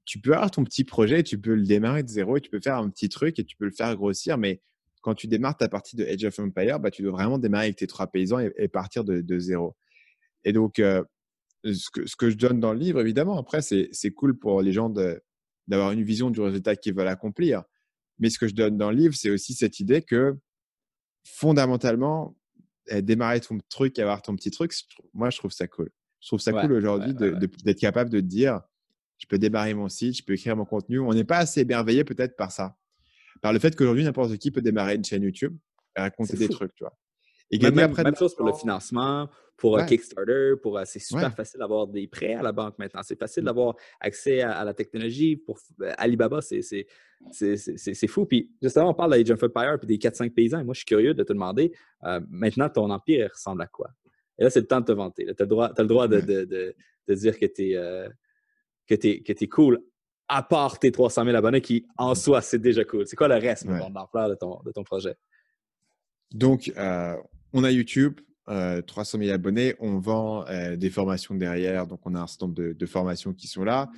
tu 0.04 0.18
peux 0.18 0.32
avoir 0.32 0.50
ton 0.50 0.64
petit 0.64 0.84
projet, 0.84 1.22
tu 1.22 1.38
peux 1.38 1.54
le 1.54 1.64
démarrer 1.64 2.02
de 2.02 2.08
zéro 2.08 2.38
et 2.38 2.40
tu 2.40 2.48
peux 2.48 2.58
faire 2.58 2.78
un 2.78 2.88
petit 2.88 3.10
truc 3.10 3.38
et 3.38 3.44
tu 3.44 3.54
peux 3.56 3.66
le 3.66 3.70
faire 3.70 3.94
grossir. 3.96 4.38
Mais 4.38 4.62
quand 5.02 5.14
tu 5.14 5.26
démarres 5.26 5.56
ta 5.56 5.68
partie 5.68 5.96
de 5.96 6.04
Age 6.04 6.24
of 6.24 6.38
Empire, 6.38 6.80
bah, 6.80 6.90
tu 6.90 7.02
dois 7.02 7.12
vraiment 7.12 7.38
démarrer 7.38 7.66
avec 7.66 7.76
tes 7.76 7.86
trois 7.86 8.06
paysans 8.06 8.38
et, 8.38 8.68
partir 8.68 9.04
de, 9.04 9.38
zéro. 9.38 9.76
Et 10.44 10.52
donc, 10.52 10.78
euh, 10.78 11.04
ce, 11.64 11.90
que, 11.90 12.06
ce, 12.06 12.16
que, 12.16 12.30
je 12.30 12.36
donne 12.36 12.60
dans 12.60 12.72
le 12.72 12.78
livre, 12.78 13.00
évidemment, 13.00 13.38
après, 13.38 13.60
c'est 13.60 14.10
cool 14.12 14.38
pour 14.38 14.62
les 14.62 14.72
gens 14.72 14.90
d'avoir 15.68 15.92
une 15.92 16.02
vision 16.02 16.30
du 16.30 16.40
résultat 16.40 16.76
qu'ils 16.76 16.94
veulent 16.94 17.08
accomplir. 17.08 17.62
Mais 18.18 18.30
ce 18.30 18.38
que 18.38 18.48
je 18.48 18.54
donne 18.54 18.76
dans 18.76 18.90
le 18.90 18.96
livre, 18.96 19.14
c'est 19.14 19.30
aussi 19.30 19.54
cette 19.54 19.80
idée 19.80 20.02
que 20.02 20.36
fondamentalement, 21.24 22.36
eh, 22.88 23.02
démarrer 23.02 23.40
ton 23.40 23.58
truc, 23.68 23.98
avoir 23.98 24.22
ton 24.22 24.34
petit 24.36 24.50
truc, 24.50 24.72
moi, 25.14 25.30
je 25.30 25.38
trouve 25.38 25.52
ça 25.52 25.66
cool. 25.66 25.90
Je 26.20 26.28
trouve 26.28 26.40
ça 26.40 26.52
cool 26.52 26.72
aujourd'hui 26.72 27.14
d'être 27.14 27.80
capable 27.80 28.10
de 28.10 28.20
te 28.20 28.24
dire, 28.24 28.60
je 29.18 29.26
peux 29.26 29.38
démarrer 29.38 29.74
mon 29.74 29.88
site, 29.88 30.18
je 30.18 30.22
peux 30.22 30.34
écrire 30.34 30.56
mon 30.56 30.64
contenu. 30.64 31.00
On 31.00 31.12
n'est 31.12 31.24
pas 31.24 31.38
assez 31.38 31.60
émerveillé 31.60 32.04
peut-être 32.04 32.36
par 32.36 32.52
ça. 32.52 32.76
Par 33.40 33.52
le 33.52 33.58
fait 33.58 33.74
qu'aujourd'hui, 33.74 34.04
n'importe 34.04 34.36
qui 34.36 34.50
peut 34.50 34.62
démarrer 34.62 34.94
une 34.94 35.04
chaîne 35.04 35.22
YouTube 35.22 35.56
et 35.96 36.00
raconter 36.00 36.36
des 36.36 36.48
trucs, 36.48 36.74
tu 36.74 36.84
vois. 36.84 36.96
Et 37.52 37.58
même, 37.58 37.94
même 37.94 38.16
chose 38.16 38.34
pour 38.34 38.46
le 38.46 38.54
financement, 38.54 39.28
pour 39.58 39.78
euh, 39.78 39.84
Kickstarter, 39.84 40.54
pour 40.60 40.78
euh, 40.78 40.82
c'est 40.86 40.98
super 40.98 41.34
facile 41.34 41.60
d'avoir 41.60 41.86
des 41.86 42.08
prêts 42.08 42.34
à 42.34 42.42
la 42.42 42.50
banque 42.50 42.78
maintenant. 42.78 43.02
C'est 43.04 43.18
facile 43.18 43.42
mmh. 43.42 43.46
d'avoir 43.46 43.76
accès 44.00 44.40
à, 44.40 44.64
la 44.64 44.72
technologie. 44.72 45.36
Pour 45.36 45.58
euh, 45.82 45.92
Alibaba, 45.98 46.40
c'est 46.40 46.86
fou. 48.08 48.24
Puis 48.24 48.50
justement, 48.62 48.88
on 48.88 48.94
parle 48.94 49.12
d'Age 49.12 49.30
of 49.30 49.42
Empire 49.42 49.78
et 49.82 49.86
des 49.86 49.98
4-5 49.98 50.30
paysans. 50.30 50.60
Et 50.60 50.64
moi, 50.64 50.72
je 50.72 50.78
suis 50.78 50.86
curieux 50.86 51.12
de 51.12 51.22
te 51.22 51.32
demander, 51.32 51.72
maintenant, 52.30 52.70
ton 52.70 52.90
empire 52.90 53.30
ressemble 53.32 53.62
à 53.62 53.66
quoi? 53.66 53.90
Et 54.38 54.44
là, 54.44 54.50
c'est 54.50 54.60
le 54.60 54.66
temps 54.66 54.80
de 54.80 54.86
te 54.86 54.92
vanter. 54.92 55.26
Tu 55.26 55.42
as, 55.42 55.44
le 55.44 55.86
droit 55.86 56.08
de, 56.08 56.20
de, 56.20 56.74
de, 57.06 57.14
dire 57.14 57.38
que 57.38 57.46
tu 57.46 57.74
es, 58.88 59.48
cool, 59.48 59.78
à 60.26 60.42
part 60.42 60.78
tes 60.78 60.90
300 60.90 61.26
000 61.26 61.36
abonnés 61.36 61.60
qui, 61.60 61.86
en 61.98 62.14
soi, 62.14 62.40
c'est 62.40 62.58
déjà 62.58 62.84
cool? 62.84 63.06
C'est 63.06 63.16
quoi 63.16 63.28
le 63.28 63.34
reste 63.34 63.66
ouais. 63.66 63.78
de 63.78 64.34
ton, 64.34 64.60
de 64.64 64.72
ton 64.72 64.82
projet? 64.82 65.14
Donc, 66.32 66.72
euh, 66.76 67.16
on 67.52 67.64
a 67.64 67.70
YouTube, 67.70 68.20
300 68.46 69.18
euh, 69.18 69.24
000 69.24 69.34
abonnés, 69.34 69.74
on 69.78 69.98
vend 69.98 70.46
euh, 70.48 70.76
des 70.76 70.90
formations 70.90 71.34
derrière, 71.34 71.86
donc 71.86 72.00
on 72.04 72.14
a 72.14 72.20
un 72.20 72.26
certain 72.26 72.46
nombre 72.46 72.72
de, 72.72 72.86
formations 72.86 73.32
qui 73.32 73.46
sont 73.46 73.64
là. 73.64 73.90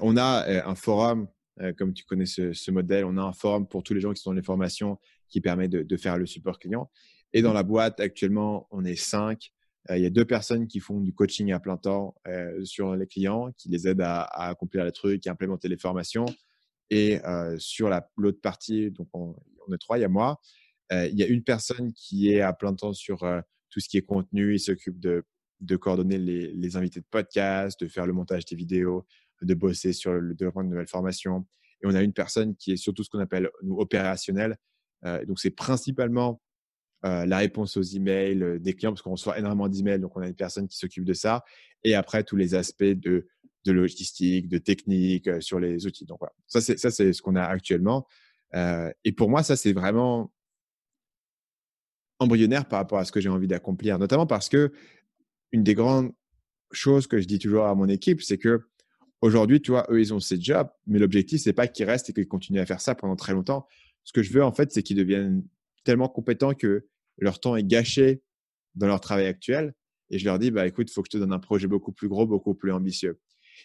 on 0.00 0.16
a 0.16 0.66
un 0.66 0.74
forum, 0.74 1.28
comme 1.78 1.94
tu 1.94 2.04
connais 2.04 2.26
ce, 2.26 2.70
modèle, 2.70 3.04
on 3.04 3.16
a 3.16 3.22
un 3.22 3.32
forum 3.32 3.66
pour 3.66 3.82
tous 3.82 3.94
les 3.94 4.00
gens 4.00 4.12
qui 4.12 4.20
sont 4.20 4.30
dans 4.30 4.36
les 4.36 4.42
formations 4.42 4.98
qui 5.28 5.40
permet 5.40 5.68
de, 5.68 5.96
faire 5.96 6.18
le 6.18 6.26
support 6.26 6.58
client. 6.58 6.90
Et 7.32 7.42
dans 7.42 7.52
la 7.52 7.62
boîte, 7.62 8.00
actuellement, 8.00 8.66
on 8.70 8.84
est 8.84 8.96
cinq. 8.96 9.52
Euh, 9.90 9.96
il 9.96 10.02
y 10.02 10.06
a 10.06 10.10
deux 10.10 10.24
personnes 10.24 10.66
qui 10.66 10.80
font 10.80 11.00
du 11.00 11.12
coaching 11.12 11.52
à 11.52 11.60
plein 11.60 11.76
temps 11.76 12.14
euh, 12.26 12.64
sur 12.64 12.94
les 12.96 13.06
clients, 13.06 13.52
qui 13.56 13.68
les 13.68 13.86
aident 13.86 14.02
à, 14.02 14.22
accomplir 14.48 14.84
les 14.84 14.92
trucs, 14.92 15.26
à 15.26 15.32
implémenter 15.32 15.68
les 15.68 15.76
formations. 15.76 16.26
Et 16.90 17.24
euh, 17.24 17.56
sur 17.58 17.90
l'autre 18.16 18.40
partie, 18.40 18.90
donc 18.90 19.08
on, 19.12 19.34
est 19.72 19.78
trois, 19.78 19.98
il 19.98 20.02
y 20.02 20.04
a 20.04 20.08
moi. 20.08 20.40
Il 20.90 21.14
y 21.14 21.22
a 21.22 21.26
une 21.26 21.42
personne 21.42 21.92
qui 21.92 22.30
est 22.30 22.40
à 22.40 22.52
plein 22.52 22.74
temps 22.74 22.92
sur 22.92 23.18
tout 23.70 23.80
ce 23.80 23.88
qui 23.88 23.96
est 23.96 24.02
contenu. 24.02 24.54
Il 24.54 24.60
s'occupe 24.60 25.00
de, 25.00 25.24
de 25.60 25.76
coordonner 25.76 26.18
les, 26.18 26.52
les, 26.52 26.76
invités 26.76 27.00
de 27.00 27.06
podcast, 27.10 27.80
de 27.80 27.88
faire 27.88 28.06
le 28.06 28.12
montage 28.12 28.44
des 28.44 28.56
vidéos, 28.56 29.06
de 29.42 29.54
bosser 29.54 29.92
sur 29.92 30.12
le 30.12 30.34
développement 30.34 30.64
de 30.64 30.68
nouvelles 30.68 30.88
formations. 30.88 31.46
Et 31.82 31.86
on 31.86 31.94
a 31.94 32.02
une 32.02 32.12
personne 32.12 32.54
qui 32.56 32.72
est 32.72 32.76
surtout 32.76 33.02
ce 33.02 33.10
qu'on 33.10 33.18
appelle 33.18 33.50
nous, 33.62 33.76
opérationnel. 33.76 34.56
donc, 35.26 35.40
c'est 35.40 35.50
principalement 35.50 36.40
euh, 37.04 37.26
la 37.26 37.38
réponse 37.38 37.76
aux 37.76 37.82
emails 37.82 38.42
euh, 38.42 38.58
des 38.58 38.74
clients, 38.74 38.90
parce 38.90 39.02
qu'on 39.02 39.12
reçoit 39.12 39.38
énormément 39.38 39.68
d'emails, 39.68 40.00
donc 40.00 40.16
on 40.16 40.22
a 40.22 40.28
une 40.28 40.34
personne 40.34 40.66
qui 40.66 40.76
s'occupe 40.76 41.04
de 41.04 41.12
ça. 41.12 41.44
Et 41.84 41.94
après, 41.94 42.24
tous 42.24 42.36
les 42.36 42.54
aspects 42.54 42.82
de, 42.82 43.28
de 43.64 43.72
logistique, 43.72 44.48
de 44.48 44.58
technique 44.58 45.28
euh, 45.28 45.40
sur 45.40 45.60
les 45.60 45.86
outils. 45.86 46.06
Donc 46.06 46.18
voilà, 46.20 46.32
ça 46.46 46.60
c'est, 46.60 46.78
ça, 46.78 46.90
c'est 46.90 47.12
ce 47.12 47.20
qu'on 47.20 47.36
a 47.36 47.44
actuellement. 47.44 48.06
et 49.04 49.12
pour 49.12 49.28
moi, 49.28 49.42
ça 49.42 49.56
c'est 49.56 49.74
vraiment 49.74 50.32
embryonnaire 52.18 52.66
par 52.66 52.78
rapport 52.78 52.98
à 52.98 53.04
ce 53.04 53.12
que 53.12 53.20
j'ai 53.20 53.28
envie 53.28 53.46
d'accomplir, 53.46 53.98
notamment 53.98 54.26
parce 54.26 54.48
que 54.48 54.72
une 55.52 55.62
des 55.62 55.74
grandes 55.74 56.12
choses 56.72 57.06
que 57.06 57.20
je 57.20 57.26
dis 57.26 57.38
toujours 57.38 57.66
à 57.66 57.74
mon 57.74 57.88
équipe, 57.88 58.22
c'est 58.22 58.38
que 58.38 58.60
aujourd'hui, 59.20 59.60
tu 59.60 59.70
vois, 59.70 59.86
eux, 59.90 60.00
ils 60.00 60.12
ont 60.12 60.20
ces 60.20 60.40
jobs, 60.40 60.68
mais 60.86 60.98
l'objectif, 60.98 61.40
c'est 61.40 61.52
pas 61.52 61.66
qu'ils 61.66 61.86
restent 61.86 62.10
et 62.10 62.12
qu'ils 62.12 62.28
continuent 62.28 62.60
à 62.60 62.66
faire 62.66 62.80
ça 62.80 62.94
pendant 62.94 63.16
très 63.16 63.32
longtemps. 63.32 63.66
Ce 64.04 64.12
que 64.12 64.22
je 64.22 64.32
veux, 64.32 64.44
en 64.44 64.52
fait, 64.52 64.72
c'est 64.72 64.82
qu'ils 64.82 64.96
deviennent 64.96 65.44
tellement 65.84 66.08
compétents 66.08 66.54
que 66.54 66.86
leur 67.18 67.40
temps 67.40 67.56
est 67.56 67.64
gâché 67.64 68.22
dans 68.74 68.86
leur 68.86 69.00
travail 69.00 69.26
actuel. 69.26 69.74
Et 70.10 70.18
je 70.18 70.24
leur 70.24 70.38
dis, 70.38 70.50
bah, 70.50 70.66
écoute, 70.66 70.90
faut 70.90 71.02
que 71.02 71.08
je 71.10 71.16
te 71.16 71.18
donne 71.18 71.32
un 71.32 71.38
projet 71.38 71.66
beaucoup 71.66 71.92
plus 71.92 72.08
gros, 72.08 72.26
beaucoup 72.26 72.54
plus 72.54 72.72
ambitieux. 72.72 73.18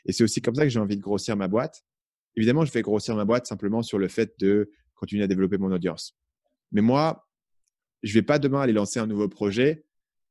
Et 0.05 0.13
c'est 0.13 0.23
aussi 0.23 0.41
comme 0.41 0.55
ça 0.55 0.63
que 0.63 0.69
j'ai 0.69 0.79
envie 0.79 0.95
de 0.95 1.01
grossir 1.01 1.35
ma 1.35 1.47
boîte. 1.47 1.83
Évidemment, 2.35 2.65
je 2.65 2.71
vais 2.71 2.81
grossir 2.81 3.15
ma 3.15 3.25
boîte 3.25 3.45
simplement 3.45 3.83
sur 3.83 3.99
le 3.99 4.07
fait 4.07 4.33
de 4.39 4.71
continuer 4.95 5.23
à 5.23 5.27
développer 5.27 5.57
mon 5.57 5.71
audience. 5.71 6.17
Mais 6.71 6.81
moi, 6.81 7.27
je 8.03 8.13
vais 8.13 8.21
pas 8.21 8.39
demain 8.39 8.61
aller 8.61 8.73
lancer 8.73 8.99
un 8.99 9.07
nouveau 9.07 9.27
projet 9.27 9.85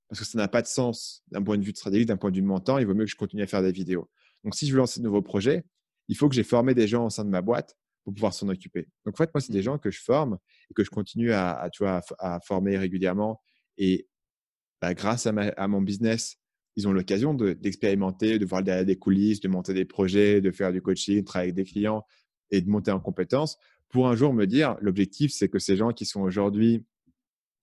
parce 0.09 0.21
que 0.21 0.27
ça 0.27 0.39
n'a 0.39 0.49
pas 0.49 0.63
de 0.63 0.67
sens 0.67 1.23
d'un 1.31 1.43
point 1.43 1.57
de 1.57 1.65
vue 1.65 1.73
de 1.73 1.77
stratégie, 1.77 2.05
d'un 2.05 2.17
point 2.17 2.31
de 2.31 2.37
vue 2.37 2.43
de 2.43 2.47
mon 2.47 2.59
temps. 2.59 2.79
Il 2.79 2.87
vaut 2.87 2.95
mieux 2.95 3.05
que 3.05 3.11
je 3.11 3.17
continue 3.17 3.43
à 3.43 3.47
faire 3.47 3.63
des 3.63 3.71
vidéos. 3.71 4.11
Donc, 4.43 4.57
si 4.57 4.67
je 4.67 4.73
veux 4.73 4.79
lancer 4.79 5.01
un 5.01 5.05
nouveau 5.05 5.23
projet, 5.23 5.65
il 6.09 6.17
faut 6.17 6.29
que 6.29 6.35
j'ai 6.35 6.43
formé 6.43 6.75
des 6.75 6.89
gens 6.89 7.07
au 7.07 7.11
sein 7.11 7.25
de 7.25 7.31
ma 7.31 7.43
boîte 7.43 7.77
pour 8.03 8.13
pouvoir 8.13 8.35
s'en 8.35 8.49
occuper. 8.49 8.89
Donc, 9.05 9.15
en 9.15 9.17
fait, 9.17 9.31
moi, 9.33 9.41
c'est 9.41 9.53
des 9.53 9.63
gens 9.63 9.79
que 9.79 9.91
je 9.91 10.01
forme 10.03 10.39
et 10.71 10.75
que 10.75 10.83
je 10.83 10.91
continue 10.91 11.33
à, 11.33 11.69
tu 11.73 11.85
vois, 11.85 12.01
à, 12.19 12.41
former 12.41 12.77
régulièrement. 12.77 13.41
Et 13.79 14.09
bah, 14.81 14.95
grâce 14.95 15.27
à, 15.27 15.69
mon 15.69 15.81
business, 15.81 16.39
ils 16.75 16.89
ont 16.89 16.93
l'occasion 16.93 17.35
d'expérimenter, 17.35 18.41
de, 18.41 18.47
voir 18.47 18.65
derrière 18.65 18.87
des 18.87 18.99
coulisses, 18.99 19.41
de 19.41 19.49
monter 19.49 19.75
des 19.75 19.85
projets, 19.85 20.41
de 20.41 20.51
faire 20.51 20.73
du 20.73 20.83
coaching, 20.83 21.21
de 21.21 21.25
travailler 21.25 21.53
avec 21.53 21.65
des 21.65 21.71
clients 21.71 22.05
et 22.51 22.61
de 22.61 22.69
monter 22.69 22.91
en 22.91 22.99
compétences 22.99 23.59
pour 23.91 24.09
un 24.09 24.17
jour 24.17 24.33
me 24.33 24.47
dire, 24.47 24.77
l'objectif, 24.81 25.33
c'est 25.33 25.49
que 25.49 25.59
ces 25.59 25.77
gens 25.77 25.91
qui 25.91 26.07
sont 26.07 26.21
aujourd'hui 26.21 26.85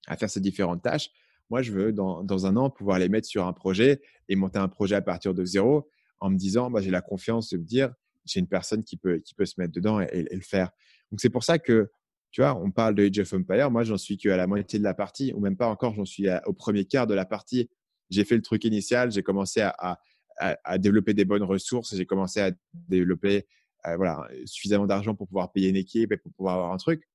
à 0.07 0.17
faire 0.17 0.29
ces 0.29 0.39
différentes 0.39 0.81
tâches, 0.81 1.11
moi, 1.49 1.61
je 1.61 1.71
veux 1.71 1.93
dans, 1.93 2.23
dans, 2.23 2.45
un 2.45 2.57
an 2.57 2.69
pouvoir 2.69 2.99
les 2.99 3.09
mettre 3.09 3.27
sur 3.27 3.45
un 3.45 3.53
projet 3.53 4.01
et 4.27 4.35
monter 4.35 4.59
un 4.59 4.67
projet 4.67 4.95
à 4.95 5.01
partir 5.01 5.33
de 5.33 5.45
zéro 5.45 5.89
en 6.19 6.29
me 6.29 6.37
disant, 6.37 6.69
bah, 6.69 6.81
j'ai 6.81 6.91
la 6.91 7.01
confiance 7.01 7.49
de 7.49 7.57
me 7.57 7.63
dire, 7.63 7.93
j'ai 8.25 8.39
une 8.39 8.47
personne 8.47 8.83
qui 8.83 8.97
peut, 8.97 9.19
qui 9.19 9.33
peut 9.33 9.45
se 9.45 9.55
mettre 9.57 9.71
dedans 9.71 10.01
et, 10.01 10.27
le 10.29 10.41
faire. 10.41 10.71
Donc, 11.11 11.21
c'est 11.21 11.29
pour 11.29 11.43
ça 11.43 11.57
que, 11.57 11.89
tu 12.31 12.41
vois, 12.41 12.55
on 12.55 12.71
parle 12.71 12.95
de 12.95 13.05
Age 13.05 13.19
of 13.19 13.33
Empire. 13.33 13.71
Moi, 13.71 13.83
j'en 13.83 13.97
suis 13.97 14.17
qu'à 14.17 14.35
la 14.35 14.47
moitié 14.47 14.77
de 14.77 14.83
la 14.83 14.93
partie, 14.93 15.31
ou 15.33 15.39
même 15.39 15.55
pas 15.55 15.67
encore, 15.67 15.93
j'en 15.93 16.05
suis 16.05 16.27
au 16.45 16.53
premier 16.53 16.83
quart 16.83 17.07
de 17.07 17.13
la 17.13 17.25
partie. 17.25 17.69
J'ai 18.09 18.25
fait 18.25 18.35
le 18.35 18.41
truc 18.41 18.65
initial, 18.65 19.11
j'ai 19.11 19.23
commencé 19.23 19.61
à, 19.61 19.99
à, 20.37 20.77
développer 20.77 21.13
des 21.13 21.25
bonnes 21.25 21.43
ressources, 21.43 21.95
j'ai 21.95 22.05
commencé 22.05 22.41
à 22.41 22.51
développer 22.73 23.47
euh, 23.85 23.95
voilà, 23.95 24.27
suffisamment 24.45 24.85
d'argent 24.85 25.15
pour 25.15 25.27
pouvoir 25.27 25.51
payer 25.51 25.69
une 25.69 25.75
équipe 25.75 26.11
et 26.11 26.17
pour 26.17 26.31
pouvoir 26.33 26.55
avoir 26.55 26.73
un 26.73 26.77
truc. 26.77 27.07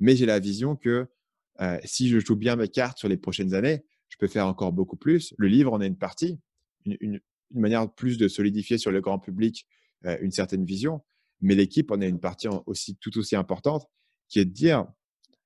Mais 0.00 0.16
j'ai 0.16 0.26
la 0.26 0.38
vision 0.38 0.76
que 0.76 1.08
euh, 1.60 1.78
si 1.84 2.08
je 2.08 2.18
joue 2.18 2.36
bien 2.36 2.56
mes 2.56 2.68
cartes 2.68 2.98
sur 2.98 3.08
les 3.08 3.16
prochaines 3.16 3.54
années, 3.54 3.84
je 4.08 4.16
peux 4.16 4.28
faire 4.28 4.46
encore 4.46 4.72
beaucoup 4.72 4.96
plus. 4.96 5.34
Le 5.38 5.48
livre 5.48 5.72
en 5.72 5.80
est 5.80 5.86
une 5.86 5.98
partie, 5.98 6.38
une, 6.84 7.20
manière 7.50 7.90
plus 7.92 8.18
de 8.18 8.28
solidifier 8.28 8.78
sur 8.78 8.90
le 8.90 9.00
grand 9.00 9.18
public 9.18 9.66
euh, 10.04 10.16
une 10.20 10.30
certaine 10.30 10.64
vision. 10.64 11.02
Mais 11.40 11.54
l'équipe 11.54 11.90
en 11.90 12.00
a 12.00 12.06
une 12.06 12.20
partie 12.20 12.48
aussi 12.66 12.96
tout 12.96 13.16
aussi 13.18 13.36
importante 13.36 13.86
qui 14.28 14.38
est 14.38 14.44
de 14.44 14.52
dire 14.52 14.86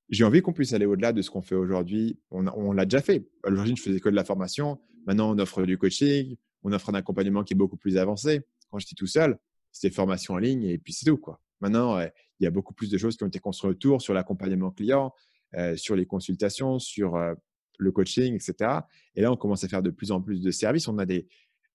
j'ai 0.09 0.25
envie 0.25 0.43
qu'on 0.43 0.53
puisse 0.53 0.73
aller 0.73 0.85
au-delà 0.85 1.13
de 1.13 1.23
ce 1.23 1.31
qu'on 1.31 1.43
fait 1.43 1.55
aujourd'hui. 1.55 2.19
On, 2.31 2.73
l'a 2.73 2.85
déjà 2.85 3.01
fait. 3.01 3.27
À 3.45 3.51
l'origine, 3.51 3.77
je 3.77 3.83
faisais 3.83 4.01
que 4.01 4.11
de 4.11 4.15
la 4.15 4.25
formation. 4.25 4.79
Maintenant, 5.07 5.35
on 5.35 5.39
offre 5.39 5.65
du 5.65 5.79
coaching, 5.79 6.37
on 6.65 6.73
offre 6.73 6.91
un 6.91 6.95
accompagnement 6.95 7.45
qui 7.45 7.55
est 7.55 7.57
beaucoup 7.57 7.79
plus 7.79 7.97
avancé. 7.97 8.43
Quand 8.71 8.79
j'étais 8.79 8.95
tout 8.95 9.07
seul, 9.07 9.39
c'était 9.71 9.95
formation 9.95 10.35
en 10.35 10.39
ligne 10.39 10.65
et 10.65 10.77
puis 10.77 10.93
c'est 10.93 11.07
tout. 11.07 11.21
Maintenant, 11.61 11.99
il 12.01 12.45
y 12.45 12.47
a 12.47 12.51
beaucoup 12.51 12.75
plus 12.75 12.91
de 12.91 12.99
choses 12.99 13.17
qui 13.17 13.25
ont 13.25 13.29
été 13.29 13.39
construites 13.39 13.71
autour 13.71 14.03
sur 14.03 14.13
l'accompagnement 14.13 14.71
client, 14.71 15.15
euh, 15.57 15.77
sur 15.77 15.97
les 15.97 16.07
consultations, 16.07 16.79
sur 16.79 17.17
euh, 17.17 17.35
le 17.79 17.93
coaching, 17.93 18.35
etc. 18.35 18.81
Et 19.15 19.23
là, 19.23 19.33
on 19.33 19.37
commence 19.37 19.65
à 19.65 19.69
faire 19.69 19.83
de 19.83 19.91
plus 19.91 20.13
en 20.13 20.21
plus 20.21 20.41
de 20.41 20.51
services. 20.51 20.89
On 20.89 20.99
a 20.99 21.07
des, 21.07 21.29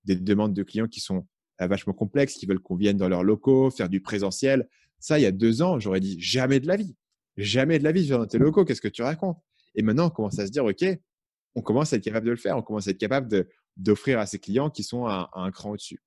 des 0.05 0.15
demandes 0.15 0.53
de 0.53 0.63
clients 0.63 0.87
qui 0.87 0.99
sont 0.99 1.27
vachement 1.59 1.93
complexes, 1.93 2.35
qui 2.35 2.45
veulent 2.45 2.59
qu'on 2.59 2.75
vienne 2.75 2.97
dans 2.97 3.09
leurs 3.09 3.23
locaux, 3.23 3.71
faire 3.71 3.89
du 3.89 3.99
présentiel. 3.99 4.69
Ça, 4.99 5.17
il 5.19 5.23
y 5.23 5.25
a 5.25 5.31
deux 5.31 5.61
ans, 5.61 5.79
j'aurais 5.79 5.99
dit 5.99 6.19
jamais 6.19 6.59
de 6.59 6.67
la 6.67 6.75
vie. 6.75 6.95
Jamais 7.35 7.79
de 7.79 7.83
la 7.83 7.91
vie, 7.91 8.01
je 8.01 8.07
viens 8.07 8.19
dans 8.19 8.27
tes 8.27 8.37
locaux, 8.37 8.65
qu'est-ce 8.65 8.81
que 8.81 8.87
tu 8.87 9.01
racontes? 9.01 9.37
Et 9.75 9.81
maintenant, 9.81 10.07
on 10.07 10.09
commence 10.09 10.39
à 10.39 10.45
se 10.45 10.51
dire, 10.51 10.65
OK, 10.65 10.83
on 11.55 11.61
commence 11.61 11.93
à 11.93 11.97
être 11.97 12.03
capable 12.03 12.25
de 12.25 12.31
le 12.31 12.37
faire, 12.37 12.57
on 12.57 12.61
commence 12.61 12.87
à 12.87 12.91
être 12.91 12.97
capable 12.97 13.47
d'offrir 13.75 14.19
à 14.19 14.25
ses 14.25 14.39
clients 14.39 14.69
qui 14.69 14.83
sont 14.83 15.05
à, 15.05 15.29
un 15.33 15.51
cran 15.51 15.71
au-dessus. 15.71 16.01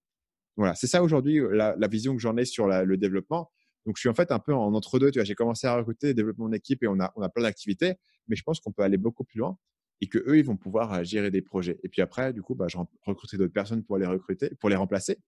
Voilà, 0.56 0.74
c'est 0.74 0.86
ça 0.86 1.02
aujourd'hui 1.02 1.40
la, 1.52 1.88
vision 1.88 2.14
que 2.14 2.20
j'en 2.20 2.36
ai 2.36 2.44
sur 2.44 2.66
le 2.66 2.96
développement. 2.96 3.50
Donc, 3.86 3.96
je 3.96 4.00
suis 4.00 4.08
en 4.08 4.14
fait 4.14 4.30
un 4.32 4.38
peu 4.38 4.54
en 4.54 4.74
entre-deux. 4.74 5.10
J'ai 5.14 5.34
commencé 5.34 5.66
à 5.66 5.76
recruter, 5.76 6.14
développement 6.14 6.48
d'équipe 6.48 6.82
et 6.82 6.86
on 6.86 7.00
a, 7.00 7.12
on 7.16 7.22
a 7.22 7.28
plein 7.28 7.44
d'activités, 7.44 7.94
mais 8.28 8.36
je 8.36 8.42
pense 8.42 8.60
qu'on 8.60 8.72
peut 8.72 8.82
aller 8.82 8.98
beaucoup 8.98 9.24
plus 9.24 9.38
loin 9.38 9.58
et 10.00 10.08
que 10.08 10.18
eux, 10.18 10.38
ils 10.38 10.44
vont 10.44 10.56
pouvoir 10.56 10.92
euh, 10.92 11.04
gérer 11.04 11.30
des 11.30 11.42
projets. 11.42 11.78
Et 11.82 11.88
puis 11.88 12.02
après, 12.02 12.32
du 12.32 12.42
coup, 12.42 12.54
bah, 12.54 12.66
je 12.68 12.78
recruter 13.04 13.36
d'autres 13.36 13.52
personnes 13.52 13.84
pour 13.84 13.98
les 13.98 14.06
recruter, 14.06 14.50
pour 14.60 14.68
les 14.68 14.76
remplacer, 14.76 15.18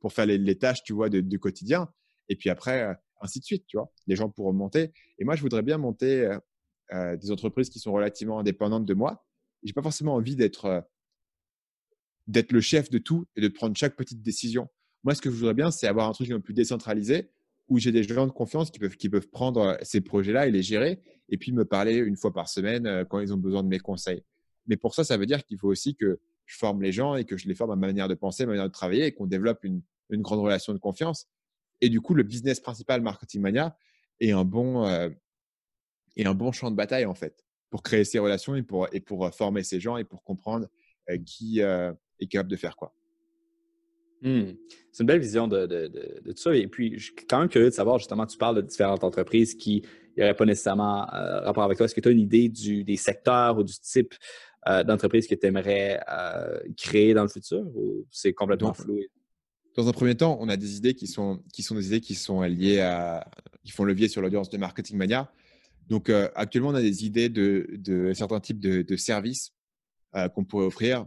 pour 0.00 0.12
faire 0.12 0.26
les, 0.26 0.58
tâches, 0.58 0.82
tu 0.82 0.92
vois, 0.92 1.08
du 1.08 1.38
quotidien. 1.38 1.88
Et 2.28 2.36
puis 2.36 2.50
après, 2.50 2.82
euh, 2.82 2.94
ainsi 3.20 3.40
de 3.40 3.44
suite, 3.44 3.66
tu 3.66 3.76
vois. 3.76 3.90
Les 4.06 4.16
gens 4.16 4.28
pourront 4.28 4.52
monter. 4.52 4.92
Et 5.18 5.24
moi, 5.24 5.36
je 5.36 5.42
voudrais 5.42 5.62
bien 5.62 5.78
monter 5.78 6.38
euh, 6.92 7.16
des 7.16 7.30
entreprises 7.30 7.70
qui 7.70 7.78
sont 7.78 7.92
relativement 7.92 8.40
indépendantes 8.40 8.84
de 8.84 8.94
moi. 8.94 9.24
J'ai 9.62 9.72
pas 9.72 9.82
forcément 9.82 10.14
envie 10.14 10.36
d'être 10.36 10.86
d'être 12.26 12.50
le 12.50 12.60
chef 12.60 12.90
de 12.90 12.98
tout 12.98 13.24
et 13.36 13.40
de 13.40 13.46
prendre 13.46 13.76
chaque 13.76 13.94
petite 13.94 14.20
décision. 14.20 14.68
Moi, 15.04 15.14
ce 15.14 15.22
que 15.22 15.30
je 15.30 15.36
voudrais 15.36 15.54
bien, 15.54 15.70
c'est 15.70 15.86
avoir 15.86 16.08
un 16.08 16.12
truc 16.12 16.28
un 16.30 16.34
peu 16.34 16.40
plus 16.40 16.54
décentralisé 16.54 17.30
où 17.68 17.78
j'ai 17.78 17.92
des 17.92 18.02
gens 18.02 18.26
de 18.26 18.32
confiance 18.32 18.70
qui 18.70 18.78
peuvent, 18.78 18.96
qui 18.96 19.08
peuvent 19.08 19.28
prendre 19.28 19.76
ces 19.82 20.00
projets-là 20.00 20.46
et 20.46 20.50
les 20.50 20.62
gérer 20.62 21.00
et 21.28 21.36
puis 21.36 21.52
me 21.52 21.64
parler 21.64 21.96
une 21.96 22.16
fois 22.16 22.32
par 22.32 22.48
semaine 22.48 23.04
quand 23.08 23.18
ils 23.18 23.32
ont 23.32 23.38
besoin 23.38 23.62
de 23.62 23.68
mes 23.68 23.78
conseils. 23.78 24.22
Mais 24.66 24.76
pour 24.76 24.94
ça, 24.94 25.04
ça 25.04 25.16
veut 25.16 25.26
dire 25.26 25.44
qu'il 25.44 25.58
faut 25.58 25.68
aussi 25.68 25.94
que 25.96 26.20
je 26.44 26.56
forme 26.56 26.82
les 26.82 26.92
gens 26.92 27.16
et 27.16 27.24
que 27.24 27.36
je 27.36 27.48
les 27.48 27.54
forme 27.54 27.72
à 27.72 27.76
ma 27.76 27.88
manière 27.88 28.08
de 28.08 28.14
penser, 28.14 28.46
ma 28.46 28.52
manière 28.52 28.68
de 28.68 28.72
travailler 28.72 29.06
et 29.06 29.12
qu'on 29.12 29.26
développe 29.26 29.64
une, 29.64 29.82
une, 30.10 30.22
grande 30.22 30.40
relation 30.40 30.72
de 30.72 30.78
confiance. 30.78 31.28
Et 31.80 31.88
du 31.88 32.00
coup, 32.00 32.14
le 32.14 32.22
business 32.22 32.60
principal 32.60 33.00
Marketing 33.00 33.40
Mania 33.40 33.76
est 34.20 34.30
un 34.30 34.44
bon, 34.44 34.86
euh, 34.86 35.08
est 36.16 36.26
un 36.26 36.34
bon 36.34 36.52
champ 36.52 36.70
de 36.70 36.76
bataille 36.76 37.06
en 37.06 37.14
fait 37.14 37.44
pour 37.70 37.82
créer 37.82 38.04
ces 38.04 38.20
relations 38.20 38.54
et 38.54 38.62
pour, 38.62 38.88
et 38.92 39.00
pour 39.00 39.28
former 39.34 39.64
ces 39.64 39.80
gens 39.80 39.96
et 39.96 40.04
pour 40.04 40.22
comprendre 40.22 40.68
qui 41.24 41.60
est 41.60 42.26
capable 42.28 42.50
de 42.50 42.56
faire 42.56 42.76
quoi. 42.76 42.94
Mmh. 44.26 44.56
C'est 44.90 45.02
une 45.02 45.06
belle 45.06 45.20
vision 45.20 45.46
de, 45.46 45.90
tout 46.24 46.36
ça. 46.36 46.54
Et 46.54 46.66
puis, 46.66 46.98
je 46.98 47.04
suis 47.04 47.14
quand 47.14 47.38
même 47.38 47.48
curieux 47.48 47.70
de 47.70 47.74
savoir, 47.74 47.98
justement, 47.98 48.26
tu 48.26 48.36
parles 48.36 48.56
de 48.56 48.62
différentes 48.62 49.04
entreprises 49.04 49.54
qui 49.54 49.82
n'auraient 50.16 50.34
pas 50.34 50.46
nécessairement 50.46 51.06
euh, 51.14 51.40
rapport 51.40 51.62
avec 51.62 51.76
toi. 51.76 51.84
Est-ce 51.84 51.94
que 51.94 52.00
tu 52.00 52.08
as 52.08 52.12
une 52.12 52.20
idée 52.20 52.48
du, 52.48 52.82
des 52.82 52.96
secteurs 52.96 53.58
ou 53.58 53.62
du 53.62 53.74
type 53.74 54.14
euh, 54.66 54.82
d'entreprise 54.82 55.26
que 55.28 55.34
tu 55.34 55.46
aimerais 55.46 56.00
euh, 56.10 56.58
créer 56.76 57.14
dans 57.14 57.22
le 57.22 57.28
futur 57.28 57.60
ou 57.76 58.06
c'est 58.10 58.32
complètement 58.32 58.72
flou? 58.72 58.98
Dans 59.76 59.86
un 59.86 59.92
premier 59.92 60.14
temps, 60.14 60.38
on 60.40 60.48
a 60.48 60.56
des 60.56 60.78
idées 60.78 60.94
qui 60.94 61.06
sont, 61.06 61.42
qui 61.52 61.62
sont 61.62 61.74
des 61.74 61.86
idées 61.88 62.00
qui 62.00 62.14
sont 62.14 62.40
liées 62.42 62.80
à, 62.80 63.28
qui 63.62 63.72
font 63.72 63.84
levier 63.84 64.08
sur 64.08 64.22
l'audience 64.22 64.48
de 64.48 64.56
Marketing 64.56 64.96
Mania. 64.96 65.30
Donc, 65.88 66.10
actuellement, 66.34 66.70
on 66.70 66.74
a 66.74 66.80
des 66.80 67.04
idées 67.04 67.28
de, 67.28 68.12
certains 68.14 68.40
types 68.40 68.58
de, 68.58 68.80
de 68.80 68.96
services 68.96 69.52
qu'on 70.34 70.44
pourrait 70.44 70.64
offrir 70.64 71.04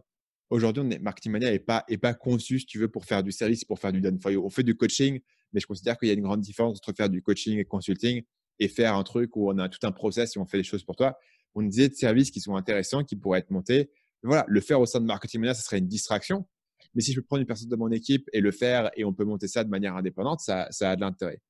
Aujourd'hui, 0.49 0.83
Marketing 0.99 1.31
Mania 1.31 1.51
n'est 1.51 1.59
pas, 1.59 1.83
est 1.87 1.97
pas 1.97 2.13
conçu, 2.13 2.59
si 2.59 2.65
tu 2.65 2.79
veux, 2.79 2.87
pour 2.87 3.05
faire 3.05 3.21
du 3.21 3.31
service, 3.31 3.63
pour 3.63 3.79
faire 3.79 3.91
du 3.91 4.01
done 4.01 4.19
for 4.19 4.31
you. 4.31 4.43
On 4.43 4.49
fait 4.49 4.63
du 4.63 4.75
coaching, 4.75 5.19
mais 5.53 5.59
je 5.59 5.67
considère 5.67 5.97
qu'il 5.97 6.07
y 6.07 6.11
a 6.11 6.15
une 6.15 6.23
grande 6.23 6.41
différence 6.41 6.77
entre 6.77 6.93
faire 6.95 7.09
du 7.09 7.21
coaching 7.21 7.59
et 7.59 7.65
consulting 7.65 8.23
et 8.59 8.67
faire 8.67 8.95
un 8.95 9.03
truc 9.03 9.35
où 9.35 9.49
on 9.49 9.57
a 9.59 9.69
tout 9.69 9.85
un 9.85 9.91
process 9.91 10.35
et 10.35 10.39
on 10.39 10.45
fait 10.45 10.57
des 10.57 10.63
choses 10.63 10.83
pour 10.83 10.95
toi. 10.95 11.17
On 11.53 11.61
disait 11.61 11.89
de 11.89 11.93
services 11.93 12.31
qui 12.31 12.39
sont 12.39 12.55
intéressants, 12.55 13.03
qui 13.03 13.15
pourraient 13.15 13.39
être 13.39 13.51
montés. 13.51 13.91
Voilà, 14.23 14.43
le 14.47 14.59
faire 14.59 14.81
au 14.81 14.85
sein 14.85 14.99
de 14.99 15.05
Marketing 15.05 15.41
Mania, 15.41 15.53
ça 15.53 15.61
serait 15.61 15.77
une 15.77 15.87
distraction. 15.87 16.47
Mais 16.95 17.01
si 17.01 17.13
je 17.13 17.19
peux 17.19 17.25
prendre 17.25 17.41
une 17.41 17.47
personne 17.47 17.69
de 17.69 17.75
mon 17.75 17.91
équipe 17.91 18.27
et 18.33 18.41
le 18.41 18.51
faire 18.51 18.89
et 18.95 19.05
on 19.05 19.13
peut 19.13 19.25
monter 19.25 19.47
ça 19.47 19.63
de 19.63 19.69
manière 19.69 19.95
indépendante, 19.95 20.39
ça, 20.39 20.67
ça 20.71 20.91
a 20.91 20.95
de 20.95 21.01
l'intérêt. 21.01 21.41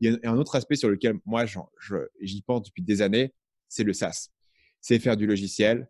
Il 0.00 0.12
y 0.12 0.26
a 0.26 0.30
un 0.30 0.36
autre 0.36 0.56
aspect 0.56 0.76
sur 0.76 0.88
lequel 0.88 1.14
moi, 1.24 1.44
j'y 2.20 2.42
pense 2.42 2.62
depuis 2.62 2.82
des 2.82 3.02
années, 3.02 3.34
c'est 3.68 3.84
le 3.84 3.92
SaaS. 3.92 4.30
C'est 4.80 4.98
faire 4.98 5.16
du 5.16 5.26
logiciel, 5.26 5.88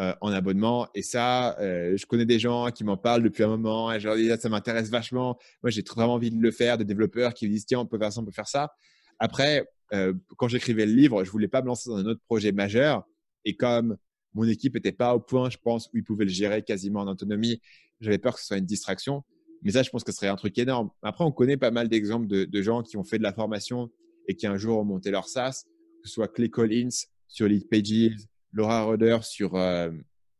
euh, 0.00 0.14
en 0.22 0.32
abonnement. 0.32 0.88
Et 0.94 1.02
ça, 1.02 1.58
euh, 1.60 1.94
je 1.94 2.06
connais 2.06 2.24
des 2.24 2.38
gens 2.38 2.70
qui 2.70 2.84
m'en 2.84 2.96
parlent 2.96 3.22
depuis 3.22 3.42
un 3.42 3.48
moment 3.48 3.92
et 3.92 4.00
je 4.00 4.08
leur 4.08 4.16
dis, 4.16 4.30
ça 4.40 4.48
m'intéresse 4.48 4.88
vachement. 4.88 5.38
Moi, 5.62 5.68
j'ai 5.68 5.82
vraiment 5.82 6.14
envie 6.14 6.30
de 6.30 6.40
le 6.40 6.50
faire, 6.50 6.78
des 6.78 6.86
développeurs 6.86 7.34
qui 7.34 7.46
me 7.46 7.52
disent, 7.52 7.66
tiens, 7.66 7.80
on 7.80 7.86
peut 7.86 7.98
faire 7.98 8.10
ça, 8.10 8.20
on 8.22 8.24
peut 8.24 8.30
faire 8.30 8.48
ça. 8.48 8.72
Après, 9.18 9.68
euh, 9.92 10.14
quand 10.38 10.48
j'écrivais 10.48 10.86
le 10.86 10.94
livre, 10.94 11.22
je 11.22 11.30
voulais 11.30 11.48
pas 11.48 11.60
me 11.60 11.66
lancer 11.66 11.90
dans 11.90 11.98
un 11.98 12.06
autre 12.06 12.22
projet 12.24 12.50
majeur. 12.50 13.04
Et 13.44 13.56
comme 13.56 13.98
mon 14.32 14.44
équipe 14.44 14.72
n'était 14.72 14.90
pas 14.90 15.14
au 15.14 15.20
point, 15.20 15.50
je 15.50 15.58
pense, 15.58 15.88
où 15.88 15.98
ils 15.98 16.02
pouvaient 16.02 16.24
le 16.24 16.30
gérer 16.30 16.62
quasiment 16.62 17.00
en 17.00 17.06
autonomie, 17.06 17.60
j'avais 18.00 18.16
peur 18.16 18.34
que 18.36 18.40
ce 18.40 18.46
soit 18.46 18.56
une 18.56 18.64
distraction. 18.64 19.22
Mais 19.62 19.72
ça, 19.72 19.82
je 19.82 19.90
pense 19.90 20.02
que 20.02 20.12
ce 20.12 20.16
serait 20.16 20.28
un 20.28 20.36
truc 20.36 20.56
énorme. 20.56 20.88
Après, 21.02 21.24
on 21.24 21.30
connaît 21.30 21.58
pas 21.58 21.70
mal 21.70 21.90
d'exemples 21.90 22.26
de, 22.26 22.46
de, 22.46 22.62
gens 22.62 22.82
qui 22.82 22.96
ont 22.96 23.04
fait 23.04 23.18
de 23.18 23.22
la 23.22 23.34
formation 23.34 23.90
et 24.28 24.34
qui 24.34 24.46
un 24.46 24.56
jour 24.56 24.78
ont 24.78 24.84
monté 24.84 25.10
leur 25.10 25.28
SaaS, 25.28 25.64
que 26.02 26.08
ce 26.08 26.14
soit 26.14 26.28
Clay 26.28 26.48
Collins 26.48 26.88
sur 27.28 27.46
Lead 27.46 27.68
Pages, 27.68 28.16
Laura 28.52 28.82
Roder 28.82 29.18
sur 29.22 29.54
euh, 29.54 29.90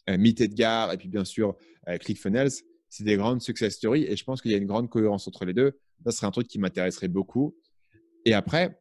euh, 0.09 0.19
Meet 0.19 0.41
Edgar 0.41 0.93
et 0.93 0.97
puis 0.97 1.09
bien 1.09 1.25
sûr 1.25 1.57
euh, 1.89 1.99
ClickFunnels. 1.99 2.51
C'est 2.89 3.05
des 3.05 3.17
grandes 3.17 3.41
success 3.41 3.75
stories 3.75 4.05
et 4.05 4.17
je 4.17 4.25
pense 4.25 4.43
qu'il 4.43 4.51
y 4.51 4.55
a 4.55 4.59
une 4.59 4.67
grande 4.67 4.91
cohérence 4.91 5.29
entre 5.29 5.45
les 5.45 5.53
deux. 5.53 5.79
Ça 6.05 6.11
serait 6.11 6.27
un 6.27 6.33
truc 6.33 6.49
qui 6.49 6.59
m'intéresserait 6.59 7.09
beaucoup. 7.09 7.57
Et 8.25 8.35
après, 8.35 8.81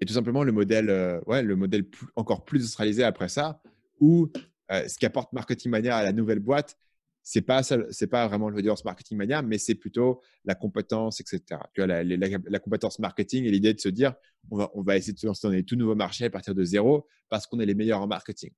et 0.00 0.06
tout 0.06 0.12
simplement 0.12 0.44
le 0.44 0.52
modèle, 0.52 0.90
euh, 0.90 1.20
ouais, 1.26 1.42
le 1.42 1.56
modèle 1.56 1.84
encore 2.16 2.44
plus 2.44 2.58
industrialisé 2.58 3.04
après 3.04 3.28
ça, 3.28 3.62
où 4.00 4.30
ce 4.70 4.98
qu'apporte 4.98 5.32
Marketing 5.32 5.70
Mania 5.70 5.96
à 5.96 6.02
la 6.02 6.12
nouvelle 6.12 6.40
boîte, 6.40 6.76
c'est 7.26 7.40
pas 7.40 7.62
c'est 7.62 8.06
pas 8.06 8.28
vraiment 8.28 8.50
l'audience 8.50 8.84
marketing 8.84 9.16
mania, 9.16 9.40
mais 9.40 9.56
c'est 9.56 9.74
plutôt 9.74 10.20
la 10.44 10.54
compétence, 10.54 11.20
etc. 11.20 11.40
Tu 11.72 11.80
vois, 11.80 11.86
la, 11.86 12.04
la, 12.04 12.58
compétence 12.58 12.98
marketing 12.98 13.44
et 13.44 13.50
l'idée 13.50 13.72
de 13.72 13.80
se 13.80 13.88
dire, 13.88 14.14
on 14.50 14.58
va, 14.58 14.70
on 14.74 14.82
va 14.82 14.96
essayer 14.98 15.14
de 15.14 15.18
se 15.18 15.26
lancer 15.26 15.46
dans 15.46 15.52
des 15.52 15.64
tout 15.64 15.74
nouveaux 15.74 15.94
marchés 15.94 16.26
à 16.26 16.30
partir 16.30 16.54
de 16.54 16.62
zéro 16.62 17.08
parce 17.30 17.46
qu'on 17.46 17.58
est 17.60 17.66
les 17.66 17.74
meilleurs 17.74 18.02
en 18.02 18.06
marketing. 18.06 18.50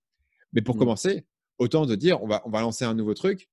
Mais 0.52 0.62
pour 0.62 0.74
mmh. 0.74 0.78
commencer, 0.80 1.26
autant 1.58 1.86
de 1.86 1.94
dire, 1.94 2.20
on 2.24 2.26
va, 2.26 2.42
on 2.44 2.50
va 2.50 2.60
lancer 2.60 2.84
un 2.84 2.94
nouveau 2.94 3.14
truc 3.14 3.48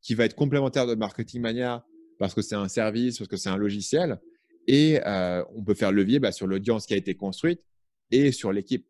qui 0.00 0.14
va 0.14 0.24
être 0.24 0.36
complémentaire 0.36 0.86
de 0.86 0.94
marketing 0.94 1.42
mania 1.42 1.84
parce 2.20 2.32
que 2.32 2.40
c'est 2.40 2.54
un 2.54 2.68
service, 2.68 3.18
parce 3.18 3.28
que 3.28 3.36
c'est 3.36 3.48
un 3.48 3.56
logiciel 3.56 4.20
et 4.68 5.00
euh, 5.04 5.44
on 5.56 5.64
peut 5.64 5.74
faire 5.74 5.90
levier 5.90 6.20
bah, 6.20 6.30
sur 6.30 6.46
l'audience 6.46 6.86
qui 6.86 6.94
a 6.94 6.96
été 6.96 7.16
construite 7.16 7.66
et 8.12 8.30
sur 8.30 8.52
l'équipe. 8.52 8.86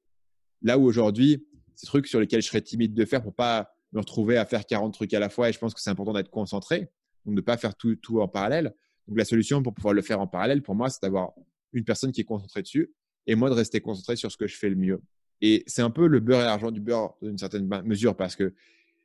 Là 0.60 0.76
où 0.76 0.84
aujourd'hui, 0.84 1.46
ces 1.74 1.86
trucs 1.86 2.06
sur 2.06 2.20
lesquels 2.20 2.42
je 2.42 2.48
serais 2.48 2.60
timide 2.60 2.92
de 2.92 3.04
faire 3.06 3.22
pour 3.22 3.34
pas 3.34 3.74
me 3.92 4.00
retrouver 4.00 4.36
à 4.36 4.46
faire 4.46 4.66
40 4.66 4.94
trucs 4.94 5.14
à 5.14 5.20
la 5.20 5.28
fois 5.28 5.48
et 5.48 5.52
je 5.52 5.58
pense 5.58 5.74
que 5.74 5.80
c'est 5.80 5.90
important 5.90 6.12
d'être 6.12 6.30
concentré, 6.30 6.90
donc 7.24 7.34
de 7.34 7.40
ne 7.40 7.40
pas 7.40 7.56
faire 7.56 7.74
tout, 7.74 7.94
tout 7.96 8.20
en 8.20 8.28
parallèle. 8.28 8.74
Donc 9.08 9.18
la 9.18 9.24
solution 9.24 9.62
pour 9.62 9.74
pouvoir 9.74 9.94
le 9.94 10.02
faire 10.02 10.20
en 10.20 10.26
parallèle, 10.26 10.62
pour 10.62 10.74
moi, 10.74 10.88
c'est 10.88 11.02
d'avoir 11.02 11.32
une 11.72 11.84
personne 11.84 12.12
qui 12.12 12.20
est 12.20 12.24
concentrée 12.24 12.62
dessus 12.62 12.92
et 13.26 13.34
moi 13.34 13.50
de 13.50 13.54
rester 13.54 13.80
concentré 13.80 14.16
sur 14.16 14.30
ce 14.30 14.36
que 14.36 14.46
je 14.46 14.56
fais 14.56 14.68
le 14.68 14.76
mieux. 14.76 15.02
Et 15.40 15.64
c'est 15.66 15.82
un 15.82 15.90
peu 15.90 16.06
le 16.06 16.20
beurre 16.20 16.40
et 16.40 16.44
l'argent 16.44 16.70
du 16.70 16.80
beurre 16.80 17.14
d'une 17.20 17.38
certaine 17.38 17.66
mesure 17.84 18.16
parce 18.16 18.36
que 18.36 18.54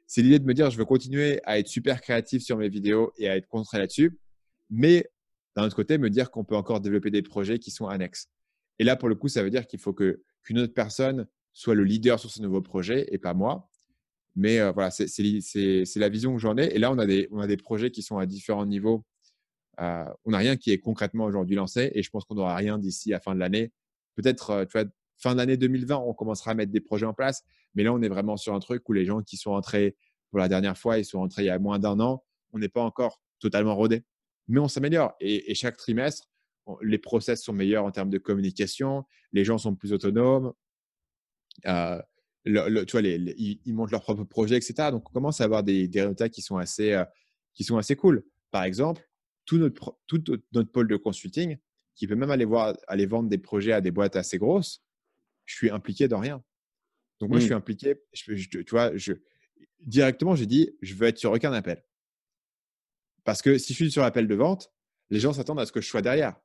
c'est 0.05 0.21
l'idée 0.21 0.39
de 0.39 0.45
me 0.45 0.53
dire 0.53 0.69
je 0.69 0.77
veux 0.77 0.85
continuer 0.85 1.41
à 1.43 1.59
être 1.59 1.67
super 1.67 2.01
créatif 2.01 2.43
sur 2.43 2.57
mes 2.57 2.69
vidéos 2.69 3.11
et 3.17 3.27
à 3.27 3.35
être 3.35 3.47
concentré 3.47 3.79
là-dessus, 3.79 4.17
mais 4.69 5.09
d'un 5.55 5.63
autre 5.63 5.75
côté 5.75 5.97
me 5.97 6.09
dire 6.09 6.29
qu'on 6.29 6.43
peut 6.43 6.55
encore 6.55 6.79
développer 6.79 7.09
des 7.09 7.23
projets 7.23 7.59
qui 7.59 7.71
sont 7.71 7.87
annexes. 7.87 8.29
Et 8.79 8.83
là, 8.83 8.95
pour 8.95 9.09
le 9.09 9.15
coup, 9.15 9.27
ça 9.27 9.43
veut 9.43 9.49
dire 9.49 9.65
qu'il 9.65 9.79
faut 9.79 9.93
que 9.93 10.21
qu'une 10.43 10.59
autre 10.59 10.73
personne 10.73 11.27
soit 11.51 11.73
le 11.73 11.83
leader 11.83 12.19
sur 12.19 12.29
ce 12.29 12.41
nouveau 12.41 12.61
projet 12.61 13.07
et 13.11 13.17
pas 13.17 13.33
moi. 13.33 13.67
Mais 14.37 14.61
voilà, 14.71 14.91
c'est 14.91 15.95
la 15.95 16.09
vision 16.09 16.33
que 16.33 16.39
j'en 16.39 16.57
ai. 16.57 16.65
Et 16.75 16.77
là, 16.77 16.91
on 16.91 16.99
a, 16.99 17.07
des, 17.07 17.57
projets 17.57 17.89
qui 17.89 18.03
sont 18.03 18.19
à 18.19 18.27
différents 18.27 18.67
niveaux. 18.67 19.03
On 19.79 20.31
n'a 20.31 20.37
rien 20.37 20.55
qui 20.55 20.71
est 20.71 20.77
concrètement 20.77 21.25
aujourd'hui 21.25 21.55
lancé 21.55 21.91
et 21.95 22.03
je 22.03 22.09
pense 22.11 22.23
qu'on 22.23 22.35
n'aura 22.35 22.55
rien 22.55 22.77
d'ici 22.77 23.13
à 23.15 23.19
fin 23.19 23.33
de 23.33 23.39
l'année. 23.39 23.71
Peut-être, 24.15 24.65
tu 24.65 24.77
vois, 24.77 24.87
fin 25.17 25.33
d'année 25.33 25.57
2020, 25.57 25.97
on 25.97 26.13
commencera 26.13 26.51
à 26.51 26.53
mettre 26.53 26.71
des 26.71 26.79
projets 26.81 27.07
en 27.07 27.15
place. 27.15 27.43
Mais 27.73 27.83
là, 27.83 27.91
on 27.93 28.01
est 28.03 28.09
vraiment 28.09 28.37
sur 28.37 28.53
un 28.53 28.59
truc 28.59 28.87
où 28.87 28.93
les 28.93 29.05
gens 29.05 29.23
qui 29.23 29.37
sont 29.37 29.51
entrés 29.51 29.95
pour 30.29 30.39
la 30.39 30.47
dernière 30.47 30.77
fois, 30.77 30.99
ils 30.99 31.05
sont 31.05 31.19
entrés 31.19 31.43
il 31.43 31.47
y 31.47 31.49
a 31.49 31.57
moins 31.57 31.79
d'un 31.79 31.99
an. 31.99 32.23
On 32.53 32.59
n'est 32.59 32.69
pas 32.69 32.81
encore 32.81 33.21
totalement 33.39 33.75
rodé. 33.75 34.03
Mais 34.47 34.59
on 34.59 34.67
s'améliore. 34.67 35.13
Et, 35.19 35.53
chaque 35.55 35.77
trimestre, 35.77 36.29
les 36.81 36.97
process 36.97 37.43
sont 37.43 37.53
meilleurs 37.53 37.85
en 37.85 37.91
termes 37.91 38.09
de 38.09 38.17
communication. 38.17 39.03
Les 39.31 39.43
gens 39.43 39.57
sont 39.57 39.75
plus 39.75 39.93
autonomes. 39.93 40.53
Tu 42.53 42.91
vois, 42.91 43.01
les, 43.01 43.59
ils, 43.65 43.73
montent 43.73 43.91
leur 43.91 44.01
propre 44.01 44.23
projet, 44.23 44.57
etc. 44.57 44.89
Donc, 44.91 45.09
on 45.09 45.13
commence 45.13 45.41
à 45.41 45.43
avoir 45.43 45.63
des, 45.63 45.87
des 45.87 46.01
résultats 46.01 46.29
qui 46.29 46.41
sont 46.41 46.57
assez, 46.57 46.93
euh, 46.93 47.05
qui 47.53 47.63
sont 47.63 47.77
assez 47.77 47.95
cool. 47.95 48.23
Par 48.51 48.63
exemple, 48.63 49.07
tout 49.45 49.57
notre, 49.57 49.97
tout 50.07 50.23
notre 50.53 50.71
pôle 50.71 50.87
de 50.87 50.97
consulting, 50.97 51.57
qui 51.95 52.07
peut 52.07 52.15
même 52.15 52.31
aller, 52.31 52.45
voir, 52.45 52.75
aller 52.87 53.05
vendre 53.05 53.29
des 53.29 53.37
projets 53.37 53.71
à 53.71 53.81
des 53.81 53.91
boîtes 53.91 54.15
assez 54.15 54.37
grosses, 54.37 54.83
je 55.45 55.55
suis 55.55 55.69
impliqué 55.69 56.07
dans 56.07 56.19
rien. 56.19 56.43
Donc, 57.19 57.29
moi, 57.29 57.39
je 57.39 57.45
mmh. 57.45 57.47
suis 57.47 57.53
impliqué, 57.55 57.95
je, 58.13 58.33
tu 58.33 58.69
vois, 58.69 58.95
je, 58.95 59.13
directement, 59.79 60.35
j'ai 60.35 60.45
dit, 60.45 60.75
je 60.81 60.93
veux 60.93 61.07
être 61.07 61.17
sur 61.17 61.31
aucun 61.31 61.51
appel. 61.53 61.83
Parce 63.23 63.41
que 63.41 63.57
si 63.57 63.73
je 63.73 63.77
suis 63.77 63.91
sur 63.91 64.03
l'appel 64.03 64.27
de 64.27 64.35
vente, 64.35 64.71
les 65.09 65.19
gens 65.19 65.33
s'attendent 65.33 65.59
à 65.59 65.65
ce 65.65 65.71
que 65.71 65.81
je 65.81 65.87
sois 65.87 66.01
derrière. 66.01 66.35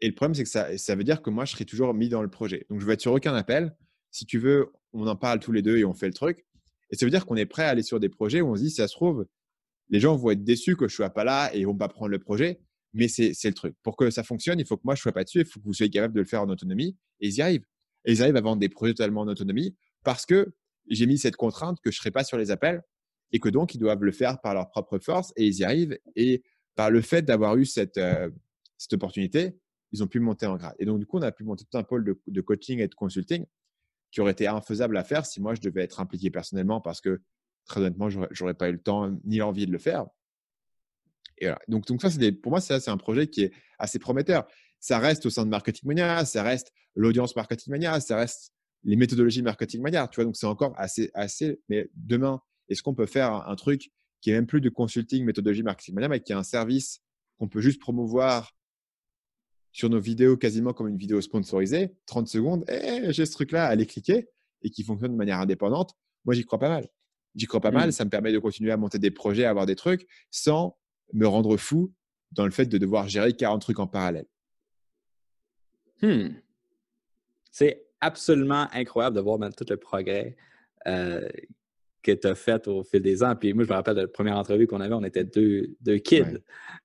Et 0.00 0.08
le 0.08 0.14
problème, 0.14 0.34
c'est 0.34 0.42
que 0.42 0.48
ça, 0.48 0.76
ça 0.78 0.94
veut 0.96 1.04
dire 1.04 1.22
que 1.22 1.30
moi, 1.30 1.44
je 1.44 1.52
serai 1.52 1.64
toujours 1.64 1.94
mis 1.94 2.08
dans 2.08 2.22
le 2.22 2.30
projet. 2.30 2.66
Donc, 2.70 2.80
je 2.80 2.86
veux 2.86 2.92
être 2.92 3.00
sur 3.00 3.12
aucun 3.12 3.34
appel. 3.34 3.76
Si 4.10 4.26
tu 4.26 4.38
veux, 4.38 4.72
on 4.92 5.06
en 5.06 5.16
parle 5.16 5.40
tous 5.40 5.52
les 5.52 5.62
deux 5.62 5.78
et 5.78 5.84
on 5.84 5.94
fait 5.94 6.06
le 6.06 6.14
truc. 6.14 6.44
Et 6.90 6.96
ça 6.96 7.06
veut 7.06 7.10
dire 7.10 7.26
qu'on 7.26 7.36
est 7.36 7.46
prêt 7.46 7.64
à 7.64 7.68
aller 7.68 7.82
sur 7.82 8.00
des 8.00 8.08
projets 8.08 8.40
où 8.40 8.48
on 8.48 8.56
se 8.56 8.62
dit, 8.62 8.70
si 8.70 8.76
ça 8.76 8.88
se 8.88 8.94
trouve, 8.94 9.26
les 9.88 9.98
gens 9.98 10.14
vont 10.16 10.30
être 10.30 10.44
déçus 10.44 10.76
que 10.76 10.88
je 10.88 10.94
sois 10.94 11.10
pas 11.10 11.24
là 11.24 11.50
et 11.54 11.60
ils 11.60 11.66
vont 11.66 11.76
pas 11.76 11.88
prendre 11.88 12.10
le 12.10 12.18
projet. 12.18 12.60
Mais 12.94 13.08
c'est 13.08 13.32
le 13.44 13.54
truc. 13.54 13.74
Pour 13.82 13.96
que 13.96 14.10
ça 14.10 14.22
fonctionne, 14.22 14.60
il 14.60 14.66
faut 14.66 14.76
que 14.76 14.82
moi, 14.84 14.94
je 14.94 15.00
sois 15.00 15.12
pas 15.12 15.24
dessus. 15.24 15.40
Il 15.40 15.46
faut 15.46 15.60
que 15.60 15.64
vous 15.64 15.72
soyez 15.72 15.90
capable 15.90 16.14
de 16.14 16.20
le 16.20 16.26
faire 16.26 16.42
en 16.42 16.48
autonomie. 16.50 16.98
Et 17.20 17.28
ils 17.28 17.36
y 17.36 17.42
arrivent. 17.42 17.64
Et 18.04 18.12
ils 18.12 18.22
arrivent 18.22 18.36
à 18.36 18.42
vendre 18.42 18.60
des 18.60 18.68
projets 18.68 18.92
totalement 18.92 19.22
en 19.22 19.28
autonomie 19.28 19.74
parce 20.04 20.26
que 20.26 20.52
j'ai 20.88 21.06
mis 21.06 21.16
cette 21.16 21.36
contrainte 21.36 21.78
que 21.80 21.90
je 21.90 21.96
serai 21.96 22.10
pas 22.10 22.24
sur 22.24 22.36
les 22.36 22.50
appels 22.50 22.82
et 23.30 23.38
que 23.38 23.48
donc 23.48 23.74
ils 23.74 23.78
doivent 23.78 24.02
le 24.02 24.12
faire 24.12 24.40
par 24.40 24.52
leur 24.52 24.68
propre 24.68 24.98
force 24.98 25.32
et 25.36 25.46
ils 25.46 25.60
y 25.60 25.64
arrivent. 25.64 25.98
Et 26.16 26.42
par 26.74 26.90
le 26.90 27.00
fait 27.00 27.22
d'avoir 27.22 27.56
eu 27.56 27.64
cette, 27.64 27.96
euh, 27.96 28.28
cette 28.76 28.92
opportunité, 28.92 29.56
ils 29.92 30.02
ont 30.02 30.08
pu 30.08 30.20
monter 30.20 30.46
en 30.46 30.56
grade. 30.56 30.74
Et 30.78 30.84
donc, 30.84 30.98
du 30.98 31.06
coup, 31.06 31.18
on 31.18 31.22
a 31.22 31.32
pu 31.32 31.44
monter 31.44 31.64
tout 31.64 31.78
un 31.78 31.82
pôle 31.82 32.04
de 32.26 32.40
coaching 32.40 32.80
et 32.80 32.88
de 32.88 32.94
consulting 32.94 33.46
qui 34.12 34.20
aurait 34.20 34.32
été 34.32 34.46
infaisable 34.46 34.96
à 34.96 35.04
faire 35.04 35.26
si 35.26 35.40
moi, 35.40 35.54
je 35.54 35.60
devais 35.60 35.82
être 35.82 35.98
impliqué 35.98 36.30
personnellement 36.30 36.80
parce 36.80 37.00
que, 37.00 37.20
très 37.64 37.80
honnêtement, 37.80 38.08
j'aurais 38.30 38.54
pas 38.54 38.68
eu 38.68 38.72
le 38.72 38.82
temps 38.82 39.10
ni 39.24 39.38
l'envie 39.38 39.66
de 39.66 39.72
le 39.72 39.78
faire. 39.78 40.06
Et 41.38 41.46
voilà. 41.46 41.60
Donc, 41.66 41.86
donc 41.86 42.02
ça, 42.02 42.10
des, 42.10 42.30
pour 42.30 42.50
moi, 42.50 42.60
ça, 42.60 42.78
c'est 42.78 42.90
un 42.90 42.98
projet 42.98 43.26
qui 43.26 43.44
est 43.44 43.52
assez 43.78 43.98
prometteur. 43.98 44.46
Ça 44.78 44.98
reste 44.98 45.26
au 45.26 45.30
sein 45.30 45.44
de 45.44 45.50
Marketing 45.50 45.88
Mania, 45.88 46.24
ça 46.24 46.42
reste 46.42 46.72
l'audience 46.94 47.34
Marketing 47.34 47.72
Mania, 47.72 48.00
ça 48.00 48.16
reste 48.16 48.52
les 48.84 48.96
méthodologies 48.96 49.42
Marketing 49.42 49.80
Mania. 49.80 50.06
Tu 50.08 50.16
vois, 50.16 50.24
donc 50.24 50.36
c'est 50.36 50.46
encore 50.46 50.74
assez, 50.76 51.10
assez. 51.14 51.60
Mais 51.68 51.88
demain, 51.94 52.40
est-ce 52.68 52.82
qu'on 52.82 52.94
peut 52.94 53.06
faire 53.06 53.48
un, 53.48 53.56
truc 53.56 53.90
qui 54.20 54.30
est 54.30 54.34
même 54.34 54.46
plus 54.46 54.60
de 54.60 54.68
consulting 54.68 55.24
méthodologie 55.24 55.62
Marketing 55.62 55.94
Mania, 55.94 56.08
mais 56.08 56.20
qui 56.20 56.32
est 56.32 56.36
un 56.36 56.42
service 56.42 57.00
qu'on 57.38 57.48
peut 57.48 57.60
juste 57.60 57.80
promouvoir 57.80 58.54
sur 59.72 59.88
nos 59.88 60.00
vidéos 60.00 60.36
quasiment 60.36 60.72
comme 60.72 60.88
une 60.88 60.96
vidéo 60.96 61.20
sponsorisée, 61.20 61.94
30 62.06 62.28
secondes, 62.28 62.64
eh, 62.68 63.12
j'ai 63.12 63.26
ce 63.26 63.32
truc-là, 63.32 63.66
allez 63.66 63.86
cliquer, 63.86 64.28
et 64.62 64.70
qui 64.70 64.84
fonctionne 64.84 65.12
de 65.12 65.16
manière 65.16 65.40
indépendante. 65.40 65.94
Moi, 66.24 66.34
j'y 66.34 66.44
crois 66.44 66.58
pas 66.58 66.68
mal. 66.68 66.88
J'y 67.34 67.46
crois 67.46 67.60
pas 67.60 67.70
mal. 67.70 67.88
Mmh. 67.88 67.92
Ça 67.92 68.04
me 68.04 68.10
permet 68.10 68.32
de 68.32 68.38
continuer 68.38 68.70
à 68.70 68.76
monter 68.76 68.98
des 68.98 69.10
projets, 69.10 69.44
à 69.44 69.50
avoir 69.50 69.66
des 69.66 69.76
trucs, 69.76 70.06
sans 70.30 70.78
me 71.12 71.26
rendre 71.26 71.56
fou 71.56 71.92
dans 72.32 72.44
le 72.44 72.50
fait 72.50 72.66
de 72.66 72.78
devoir 72.78 73.08
gérer 73.08 73.34
40 73.34 73.60
trucs 73.60 73.78
en 73.78 73.86
parallèle. 73.86 74.26
Hmm. 76.02 76.28
C'est 77.50 77.86
absolument 78.00 78.68
incroyable 78.72 79.16
de 79.16 79.20
voir 79.20 79.38
tout 79.54 79.66
le 79.68 79.76
progrès 79.76 80.36
euh, 80.86 81.28
que 82.02 82.12
tu 82.12 82.26
as 82.26 82.34
fait 82.34 82.66
au 82.68 82.82
fil 82.82 83.00
des 83.00 83.22
ans. 83.22 83.34
Puis 83.36 83.52
moi, 83.54 83.64
je 83.64 83.68
me 83.68 83.74
rappelle 83.74 83.94
de 83.94 84.00
la 84.02 84.08
première 84.08 84.36
entrevue 84.36 84.66
qu'on 84.66 84.80
avait, 84.80 84.94
on 84.94 85.04
était 85.04 85.24
deux, 85.24 85.68
deux 85.80 85.98
kids 85.98 86.38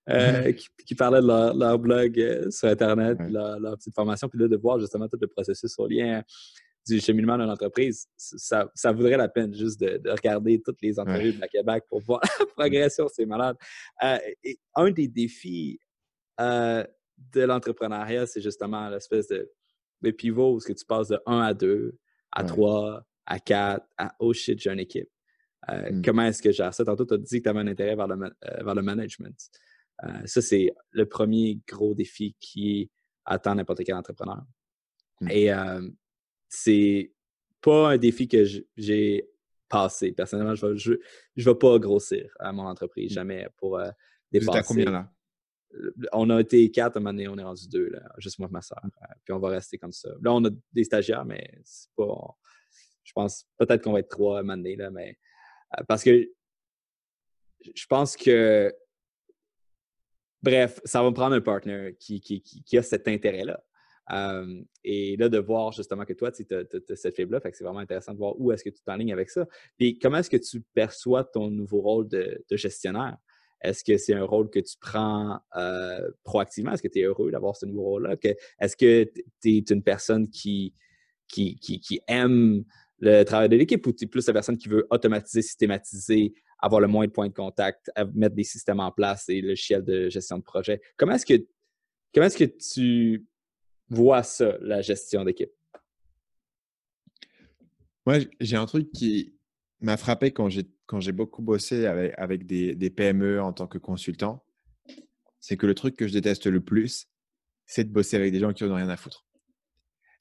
euh, 0.09 0.53
qui, 0.85 0.95
parlaient 0.95 1.21
de 1.21 1.27
leur, 1.27 1.79
blog 1.79 2.19
euh, 2.19 2.49
sur 2.51 2.67
Internet, 2.67 3.17
leur, 3.29 3.77
petite 3.77 3.95
formation, 3.95 4.29
puis 4.29 4.39
là, 4.39 4.47
de 4.47 4.57
voir 4.57 4.79
justement 4.79 5.07
tout 5.07 5.17
le 5.19 5.27
processus 5.27 5.77
au 5.79 5.87
lien 5.87 6.23
du 6.87 7.01
cheminement 7.01 7.37
d'une 7.37 7.49
entreprise, 7.49 8.07
ça, 8.15 8.71
ça, 8.73 8.93
vaudrait 8.93 9.17
la 9.17 9.27
peine 9.27 9.53
juste 9.53 9.79
de, 9.81 10.09
regarder 10.09 10.61
toutes 10.61 10.81
les 10.81 10.97
entrevues 10.99 11.33
de 11.33 11.41
la 11.41 11.49
Québec 11.49 11.83
pour 11.89 11.99
voir 12.01 12.21
la 12.39 12.45
progression, 12.45 13.07
c'est 13.13 13.25
malade. 13.25 13.57
Euh, 14.03 14.17
un 14.75 14.91
des 14.91 15.07
défis 15.07 15.79
de 16.39 17.41
l'entrepreneuriat, 17.41 18.25
c'est 18.27 18.41
justement 18.41 18.89
l'espèce 18.89 19.27
de, 19.27 20.11
pivot 20.11 20.55
où 20.55 20.59
que 20.59 20.71
tu 20.71 20.85
passes 20.85 21.09
de 21.09 21.19
1 21.25 21.39
à 21.41 21.53
2, 21.53 21.97
à 22.31 22.43
3, 22.43 23.03
à 23.27 23.39
4, 23.39 23.85
à 23.97 24.15
oh 24.19 24.33
shit, 24.33 24.59
j'ai 24.59 24.71
une 24.71 24.79
équipe. 24.79 25.09
Euh, 25.69 25.91
mmh. 25.91 26.01
Comment 26.01 26.23
est-ce 26.23 26.41
que 26.41 26.51
j'ai 26.51 26.71
ça? 26.71 26.85
Tantôt, 26.85 27.05
tu 27.05 27.13
as 27.13 27.17
dit 27.17 27.37
que 27.39 27.43
tu 27.43 27.49
avais 27.49 27.59
un 27.59 27.67
intérêt 27.67 27.95
vers 27.95 28.07
le, 28.07 28.25
euh, 28.25 28.63
vers 28.63 28.73
le 28.73 28.81
management. 28.81 29.37
Euh, 30.03 30.25
ça, 30.25 30.41
c'est 30.41 30.73
le 30.91 31.05
premier 31.05 31.59
gros 31.67 31.93
défi 31.93 32.35
qui 32.39 32.89
attend 33.25 33.55
n'importe 33.55 33.83
quel 33.83 33.95
entrepreneur. 33.95 34.41
Mmh. 35.21 35.29
Et 35.31 35.51
c'est 36.47 37.11
pas 37.61 37.91
un 37.91 37.97
défi 37.97 38.27
que 38.27 38.45
j'ai 38.77 39.29
passé. 39.67 40.13
Personnellement, 40.13 40.55
je 40.55 40.65
ne 40.65 40.73
vais, 40.73 40.99
je, 41.35 41.51
pas 41.51 41.77
grossir 41.79 42.33
à 42.39 42.53
mon 42.53 42.63
entreprise, 42.63 43.11
mmh. 43.11 43.15
jamais 43.15 43.47
pour 43.57 43.81
dépasser. 44.31 44.59
Vous 44.59 44.67
combien 44.67 44.91
là? 44.91 45.11
On 46.13 46.29
a 46.29 46.39
été 46.39 46.71
quatre, 46.71 46.95
à 46.95 46.99
un 46.99 47.01
moment 47.01 47.13
donné, 47.13 47.27
on 47.27 47.37
est 47.37 47.43
rendu 47.43 47.67
deux, 47.67 47.89
là, 47.89 48.01
juste 48.19 48.39
moi 48.39 48.47
et 48.49 48.53
ma 48.53 48.61
soeur. 48.61 48.81
puis 49.25 49.33
on 49.33 49.39
va 49.39 49.49
rester 49.49 49.77
comme 49.77 49.91
ça. 49.91 50.09
Là, 50.21 50.33
on 50.33 50.45
a 50.45 50.49
des 50.71 50.85
stagiaires, 50.85 51.25
mais 51.25 51.45
c'est 51.65 51.91
pas 51.93 52.37
je 53.07 53.13
pense 53.13 53.45
peut-être 53.57 53.83
qu'on 53.83 53.93
va 53.93 53.99
être 53.99 54.09
trois 54.09 54.39
à 54.39 54.41
un 54.41 54.55
là, 54.57 54.91
mais 54.91 55.17
euh, 55.77 55.83
parce 55.87 56.03
que 56.03 56.29
je 57.73 57.85
pense 57.87 58.17
que 58.17 58.73
bref, 60.43 60.81
ça 60.83 61.01
va 61.01 61.09
me 61.09 61.13
prendre 61.13 61.35
un 61.35 61.41
partner 61.41 61.95
qui, 61.99 62.19
qui, 62.19 62.77
a 62.77 62.83
cet 62.83 63.07
intérêt-là. 63.07 63.63
Euh, 64.11 64.61
et 64.83 65.17
là, 65.17 65.29
de 65.29 65.37
voir 65.37 65.71
justement 65.71 66.05
que 66.05 66.13
toi, 66.13 66.31
tu 66.31 66.45
as, 66.51 66.95
cette 66.95 67.15
fibre-là, 67.15 67.39
c'est 67.43 67.63
vraiment 67.63 67.79
intéressant 67.79 68.13
de 68.13 68.17
voir 68.17 68.39
où 68.39 68.51
est-ce 68.51 68.63
que 68.63 68.69
tu 68.69 68.81
t'enlignes 68.81 69.13
avec 69.13 69.29
ça. 69.29 69.45
Puis 69.77 69.99
comment 69.99 70.17
est-ce 70.17 70.29
que 70.29 70.37
tu 70.37 70.61
perçois 70.73 71.23
ton 71.23 71.49
nouveau 71.49 71.81
rôle 71.81 72.07
de, 72.07 72.43
gestionnaire? 72.51 73.17
Est-ce 73.61 73.83
que 73.83 73.97
c'est 73.97 74.13
un 74.13 74.23
rôle 74.23 74.49
que 74.49 74.59
tu 74.59 74.75
prends 74.79 75.39
euh, 75.55 76.11
proactivement? 76.23 76.73
Est-ce 76.73 76.83
que 76.83 76.87
tu 76.87 76.99
es 76.99 77.03
heureux 77.03 77.31
d'avoir 77.31 77.55
ce 77.55 77.65
nouveau 77.65 77.83
rôle-là? 77.83 78.15
Est-ce 78.59 78.77
que 78.77 79.11
tu 79.41 79.57
es 79.57 79.63
une 79.69 79.81
personne 79.81 80.29
qui, 80.29 80.73
qui, 81.27 81.57
qui 81.57 81.99
aime 82.07 82.63
le 82.99 83.23
travail 83.23 83.49
de 83.49 83.55
l'équipe 83.55 83.85
ou 83.85 83.93
tu 83.93 84.05
es 84.05 84.07
plus 84.07 84.25
la 84.27 84.33
personne 84.33 84.57
qui 84.57 84.69
veut 84.69 84.87
automatiser, 84.89 85.41
systématiser, 85.41 86.33
avoir 86.59 86.81
le 86.81 86.87
moins 86.87 87.05
de 87.05 87.11
points 87.11 87.27
de 87.27 87.33
contact, 87.33 87.91
mettre 88.13 88.35
des 88.35 88.43
systèmes 88.43 88.79
en 88.79 88.91
place 88.91 89.29
et 89.29 89.41
le 89.41 89.55
chef 89.55 89.83
de 89.83 90.09
gestion 90.09 90.37
de 90.39 90.43
projet? 90.43 90.81
Comment 90.97 91.13
est-ce 91.13 91.25
que, 91.25 91.47
comment 92.13 92.25
est-ce 92.27 92.37
que 92.37 92.43
tu 92.45 93.27
vois 93.89 94.23
ça, 94.23 94.57
la 94.61 94.81
gestion 94.81 95.23
d'équipe? 95.23 95.51
Moi, 98.05 98.19
j'ai 98.39 98.55
un 98.55 98.65
truc 98.65 98.91
qui 98.91 99.35
m'a 99.81 99.97
frappé 99.97 100.31
quand 100.31 100.49
j'ai, 100.49 100.63
quand 100.85 100.99
j'ai 100.99 101.11
beaucoup 101.11 101.41
bossé 101.41 101.85
avec, 101.85 102.45
des, 102.45 102.73
des 102.73 102.89
PME 102.89 103.41
en 103.41 103.53
tant 103.53 103.67
que 103.67 103.77
consultant. 103.77 104.43
C'est 105.39 105.57
que 105.57 105.67
le 105.67 105.75
truc 105.75 105.95
que 105.95 106.07
je 106.07 106.13
déteste 106.13 106.47
le 106.47 106.61
plus, 106.61 107.07
c'est 107.65 107.83
de 107.83 107.91
bosser 107.91 108.15
avec 108.15 108.31
des 108.31 108.39
gens 108.39 108.53
qui 108.53 108.63
n'en 108.63 108.71
ont 108.71 108.75
rien 108.75 108.89
à 108.89 108.97
foutre. 108.97 109.26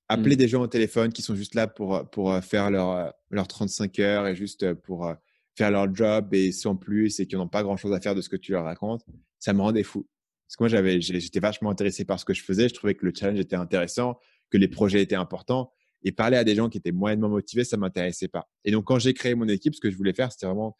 Appeler 0.09 0.37
mmh. 0.37 0.39
des 0.39 0.49
gens 0.49 0.62
au 0.62 0.66
téléphone 0.66 1.12
qui 1.12 1.23
sont 1.23 1.35
juste 1.35 1.55
là 1.55 1.66
pour, 1.66 2.09
pour 2.11 2.33
euh, 2.33 2.41
faire 2.41 2.70
leur, 2.70 2.91
euh, 2.91 3.11
leur 3.31 3.49
35 3.49 3.99
heures 3.99 4.27
et 4.28 4.37
juste 4.37 4.62
euh, 4.62 4.74
pour 4.74 5.12
faire 5.57 5.70
leur 5.70 5.93
job 5.93 6.33
et 6.33 6.53
sans 6.53 6.77
plus 6.77 7.19
et 7.19 7.27
qui 7.27 7.35
n'ont 7.35 7.49
pas 7.49 7.62
grand 7.62 7.77
chose 7.77 7.93
à 7.93 8.01
faire 8.01 8.15
de 8.15 8.20
ce 8.20 8.28
que 8.28 8.37
tu 8.37 8.53
leur 8.53 8.65
racontes, 8.65 9.05
ça 9.39 9.53
me 9.53 9.62
rendait 9.62 9.83
fou. 9.83 10.07
Parce 10.47 10.57
que 10.57 10.62
moi, 10.62 10.69
j'avais, 10.69 11.01
j'étais 11.01 11.41
vachement 11.41 11.70
intéressé 11.70 12.05
par 12.05 12.20
ce 12.20 12.24
que 12.24 12.35
je 12.35 12.43
faisais. 12.43 12.69
Je 12.69 12.74
trouvais 12.74 12.95
que 12.95 13.05
le 13.05 13.12
challenge 13.12 13.41
était 13.41 13.57
intéressant, 13.57 14.19
que 14.51 14.59
les 14.59 14.69
projets 14.69 15.03
étaient 15.03 15.16
importants. 15.16 15.73
Et 16.05 16.12
parler 16.12 16.37
à 16.37 16.45
des 16.45 16.55
gens 16.55 16.69
qui 16.69 16.78
étaient 16.78 16.93
moyennement 16.93 17.28
motivés, 17.28 17.65
ça 17.65 17.77
m'intéressait 17.77 18.28
pas. 18.28 18.49
Et 18.65 18.70
donc, 18.70 18.85
quand 18.85 19.01
j'ai 19.01 19.12
créé 19.12 19.35
mon 19.35 19.49
équipe, 19.49 19.74
ce 19.74 19.81
que 19.81 19.91
je 19.91 19.97
voulais 19.97 20.12
faire, 20.12 20.31
c'était 20.31 20.47
vraiment 20.47 20.77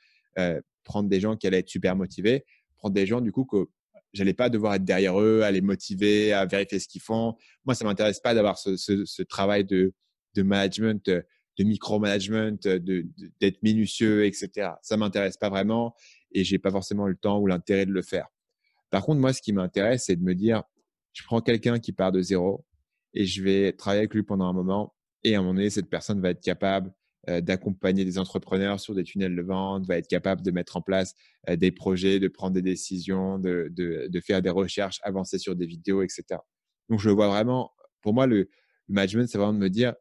prendre 0.85 1.09
des 1.09 1.19
gens 1.19 1.37
qui 1.37 1.49
allaient 1.49 1.59
être 1.59 1.69
super 1.69 1.97
motivés, 1.97 2.45
prendre 2.77 2.95
des 2.95 3.07
gens 3.07 3.21
du 3.21 3.33
coup 3.33 3.45
que 3.45 3.67
j'allais 4.17 4.35
pas 4.35 4.49
devoir 4.49 4.75
être 4.75 4.85
derrière 4.85 5.21
eux, 5.21 5.43
à 5.43 5.51
les 5.51 5.61
motiver, 5.61 6.33
à 6.33 6.47
vérifier 6.47 6.79
ce 6.79 6.89
qu'ils 6.89 7.03
font. 7.03 7.37
Moi, 7.65 7.75
ça 7.75 7.85
m'intéresse 7.85 8.21
pas 8.21 8.35
d'avoir 8.35 8.59
ce, 8.59 9.23
travail 9.23 9.65
de, 9.65 9.93
de 10.35 10.43
management, 10.43 11.09
de 11.59 11.65
micromanagement, 11.65 12.57
d'être 12.63 13.63
minutieux, 13.63 14.25
etc. 14.25 14.71
Ça 14.83 14.97
m'intéresse 14.97 15.37
pas 15.37 15.51
vraiment 15.51 15.95
et 16.33 16.45
j'ai 16.45 16.59
pas 16.59 16.71
forcément 16.71 17.07
le 17.07 17.17
temps 17.17 17.39
ou 17.39 17.47
l'intérêt 17.47 17.87
de 17.87 17.93
le 17.93 18.03
faire. 18.03 18.27
Par 18.91 19.05
contre, 19.05 19.21
moi, 19.21 19.33
ce 19.33 19.43
qui 19.43 19.53
m'intéresse, 19.53 20.05
c'est 20.07 20.17
de 20.17 20.23
me 20.23 20.35
dire, 20.35 20.63
je 21.13 21.23
prends 21.25 21.41
quelqu'un 21.41 21.79
qui 21.79 21.93
part 21.93 22.13
de 22.13 22.21
zéro 22.21 22.65
et 23.15 23.25
je 23.25 23.43
vais 23.43 23.73
travailler 23.73 24.01
avec 24.01 24.15
lui 24.15 24.23
pendant 24.23 24.47
un 24.47 24.53
moment 24.53 24.95
et 25.25 25.35
à 25.35 25.39
un 25.39 25.43
moment 25.43 25.55
donné, 25.55 25.71
cette 25.71 25.89
personne 25.89 26.21
va 26.21 26.31
être 26.31 26.43
capable 26.43 26.93
d'accompagner 27.41 28.05
des 28.05 28.19
entrepreneurs 28.19 28.79
sur 28.81 28.95
des 28.95 29.05
tunnels 29.05 29.35
de 29.35 29.43
vente, 29.43 29.87
va 29.87 29.97
être 29.99 30.09
capable 30.09 30.43
de 30.43 30.51
mettre 30.51 30.77
en 30.77 30.83
place 30.83 31.15
euh, 31.49 31.57
des 31.57 31.73
projets, 31.73 32.21
de 32.21 32.29
prendre 32.29 32.55
des 32.55 32.63
décisions, 32.63 33.39
de, 33.39 33.69
de, 33.71 34.21
faire 34.21 34.43
des 34.43 34.51
recherches, 34.51 35.01
avancer 35.03 35.39
sur 35.39 35.57
des 35.57 35.67
vidéos, 35.67 36.03
etc. 36.03 36.41
Donc, 36.89 37.01
je 37.01 37.11
vois 37.11 37.29
vraiment, 37.29 37.73
pour 38.01 38.15
moi, 38.15 38.27
le, 38.27 38.49
management, 38.89 39.27
c'est 39.29 39.39
vraiment 39.39 39.55
de 39.55 39.59
me 39.59 39.71
dire, 39.71 39.95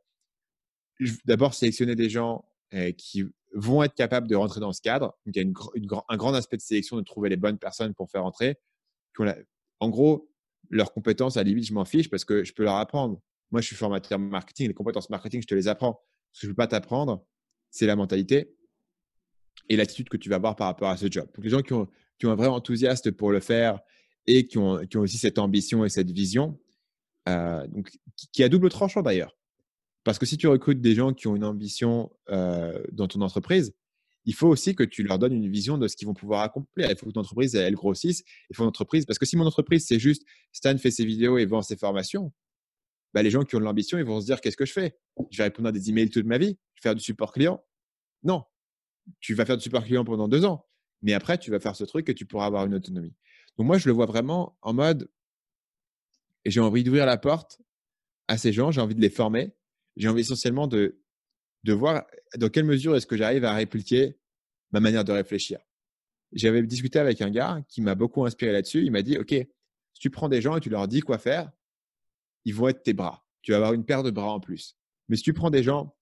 d'abord 1.26 1.54
sélectionner 1.54 1.96
des 1.96 2.10
gens 2.10 2.46
euh, 2.74 2.92
qui 2.92 3.24
vont 3.54 3.84
être 3.84 3.96
capables 3.96 4.28
de 4.28 4.36
rentrer 4.36 4.60
dans 4.60 4.74
ce 4.74 4.82
cadre. 4.82 5.18
Donc, 5.26 5.36
il 5.36 5.38
y 5.38 5.40
a 5.40 5.48
une, 5.48 5.88
un 6.10 6.18
grand 6.18 6.34
aspect 6.34 6.58
de 6.58 6.62
sélection 6.62 6.98
de 6.98 7.02
trouver 7.04 7.30
les 7.30 7.38
bonnes 7.38 7.58
personnes 7.58 7.94
pour 7.94 8.10
faire 8.10 8.26
entrer. 8.26 8.58
En 9.80 9.90
gros, 9.90 10.30
leurs 10.70 10.94
compétences, 10.94 11.38
à 11.38 11.42
la 11.42 11.50
limite, 11.50 11.66
je 11.66 11.74
m'en 11.74 11.86
fiche 11.86 12.10
parce 12.10 12.26
que 12.26 12.44
je 12.44 12.54
peux 12.54 12.64
leur 12.64 12.76
apprendre. 12.76 13.22
Moi, 13.52 13.62
je 13.62 13.68
suis 13.68 13.76
formateur 13.76 14.20
marketing. 14.20 14.68
Les 14.68 14.74
compétences 14.74 15.10
marketing, 15.10 15.42
je 15.42 15.48
te 15.48 15.56
les 15.56 15.68
apprends. 15.68 16.02
Ce 16.36 16.42
que 16.42 16.48
je 16.48 16.52
ne 16.52 16.52
peux 16.52 16.58
pas 16.58 16.68
t'apprendre, 16.68 17.26
c'est 17.72 17.86
la 17.86 17.96
mentalité 17.96 18.54
et 19.70 19.78
l'attitude 19.78 20.10
que 20.10 20.18
tu 20.18 20.28
vas 20.28 20.36
avoir 20.36 20.58
par 20.58 20.68
rapport 20.68 20.90
à 20.90 20.98
ce 20.98 21.10
job. 21.10 21.30
Pour 21.32 21.42
les 21.42 21.50
gens 21.50 21.62
qui 21.62 21.72
ont, 21.72 21.88
un 22.24 22.36
vrai 22.36 22.48
enthousiasme 22.48 23.14
pour 23.14 23.32
le 23.32 23.40
faire 23.40 23.80
et 24.28 24.46
qui 24.46 24.58
ont, 24.58 24.86
qui 24.86 24.98
ont 24.98 25.02
aussi 25.02 25.18
cette 25.18 25.40
ambition 25.40 25.86
et 25.86 25.90
cette 25.90 26.12
vision, 26.12 26.60
euh, 27.30 27.66
donc, 27.68 27.90
qui, 28.34 28.44
a 28.44 28.50
double 28.50 28.68
tranchant 28.68 29.02
d'ailleurs. 29.02 29.38
Parce 30.04 30.20
que 30.20 30.26
si 30.26 30.36
tu 30.36 30.48
recrutes 30.48 30.82
des 30.82 30.94
gens 30.94 31.14
qui 31.14 31.28
ont 31.28 31.38
une 31.38 31.46
ambition 31.46 32.12
euh, 32.30 32.84
dans 32.92 33.08
ton 33.08 33.22
entreprise, 33.22 33.74
il 34.26 34.34
faut 34.34 34.50
aussi 34.50 34.76
que 34.76 34.84
tu 34.84 35.04
leur 35.04 35.20
donnes 35.20 35.34
une 35.34 35.50
vision 35.50 35.78
de 35.78 35.88
ce 35.88 35.96
qu'ils 35.96 36.08
vont 36.08 36.14
pouvoir 36.14 36.42
accomplir. 36.42 36.92
Il 36.92 36.98
faut 36.98 37.06
que 37.06 37.12
ton 37.12 37.22
entreprise, 37.22 37.56
elle, 37.56 37.76
grossisse. 37.76 38.26
Il 38.50 38.58
faut 38.58 38.64
une 38.64 38.70
entreprise, 38.70 39.06
parce 39.06 39.20
que 39.20 39.26
si 39.26 39.38
mon 39.38 39.46
entreprise, 39.46 39.86
c'est 39.88 40.00
juste 40.00 40.24
Stan 40.52 40.78
fait 40.78 40.92
ses 40.92 41.06
vidéos 41.06 41.38
et 41.38 41.46
vend 41.46 41.62
ses 41.62 41.78
formations, 41.78 42.34
bah, 43.16 43.24
les 43.24 43.32
gens 43.32 43.44
qui 43.44 43.56
ont 43.56 43.60
de 43.60 43.64
l'ambition, 43.64 43.98
ils 43.98 44.04
vont 44.04 44.20
se 44.20 44.26
dire 44.26 44.42
qu'est-ce 44.42 44.58
que 44.58 44.66
je 44.66 44.74
fais? 44.74 44.98
Je 45.32 45.38
vais 45.38 45.46
répondre 45.46 45.70
à 45.70 45.72
des 45.72 45.90
emails 45.90 46.10
toute 46.10 46.26
ma 46.26 46.38
vie? 46.38 46.60
Je 46.74 46.82
vais 46.82 46.82
faire 46.82 46.96
du 46.96 47.02
support 47.02 47.32
client? 47.32 47.66
Non. 48.24 48.44
Tu 49.22 49.34
vas 49.36 49.46
faire 49.46 49.56
du 49.56 49.64
support 49.64 49.86
client 49.86 50.04
pendant 50.04 50.28
deux 50.28 50.44
ans. 50.44 50.68
Mais 51.02 51.14
après, 51.14 51.38
tu 51.38 51.50
vas 51.50 51.62
faire 51.62 51.78
ce 51.78 51.86
truc 51.86 52.10
et 52.10 52.14
tu 52.14 52.26
pourras 52.26 52.46
avoir 52.46 52.66
une 52.66 52.76
autonomie. 52.76 53.16
Donc 53.58 53.68
moi, 53.68 53.78
je 53.78 53.88
le 53.88 53.94
vois 53.94 54.06
vraiment 54.06 54.58
en 54.62 54.74
mode, 54.74 55.10
et 56.44 56.52
j'ai 56.52 56.60
envie 56.60 56.84
d'ouvrir 56.84 57.06
la 57.06 57.18
porte 57.18 57.62
à 58.28 58.38
ces 58.38 58.52
gens, 58.52 58.70
j'ai 58.72 58.82
envie 58.82 58.96
de 58.96 59.02
les 59.02 59.10
former, 59.10 59.56
j'ai 59.96 60.10
envie 60.10 60.22
essentiellement 60.22 60.68
de, 60.68 61.02
de 61.64 61.74
voir 61.74 62.06
dans 62.36 62.50
quelle 62.50 62.66
mesure 62.66 62.98
est-ce 62.98 63.08
que 63.08 63.16
j'arrive 63.16 63.46
à 63.46 63.54
répliquer 63.54 64.20
ma 64.72 64.82
manière 64.82 65.06
de 65.06 65.14
réfléchir. 65.14 65.60
J'avais 66.34 66.62
discuté 66.64 67.00
avec 67.00 67.22
un 67.22 67.30
gars 67.30 67.64
qui 67.70 67.80
m'a 67.80 67.96
beaucoup 67.96 68.26
inspiré 68.26 68.52
là-dessus. 68.52 68.84
Il 68.84 68.92
m'a 68.92 69.04
dit, 69.04 69.18
OK, 69.18 69.30
si 69.30 70.00
tu 70.00 70.10
prends 70.10 70.28
des 70.28 70.42
gens 70.42 70.58
et 70.58 70.60
tu 70.60 70.70
leur 70.70 70.90
dis 70.90 71.00
quoi 71.00 71.18
faire, 71.18 71.50
ils 72.46 72.56
vont 72.56 72.68
être 72.68 72.84
tes 72.84 72.94
bras. 72.94 73.26
Tu 73.42 73.52
vas 73.52 73.58
avoir 73.58 73.74
une 73.74 73.86
paire 73.86 74.04
de 74.04 74.12
bras 74.12 74.32
en 74.32 74.40
plus. 74.40 74.78
Mais 75.10 75.18
si 75.18 75.24
tu 75.24 75.34
prends 75.34 75.50
des 75.50 75.64
gens 75.64 75.96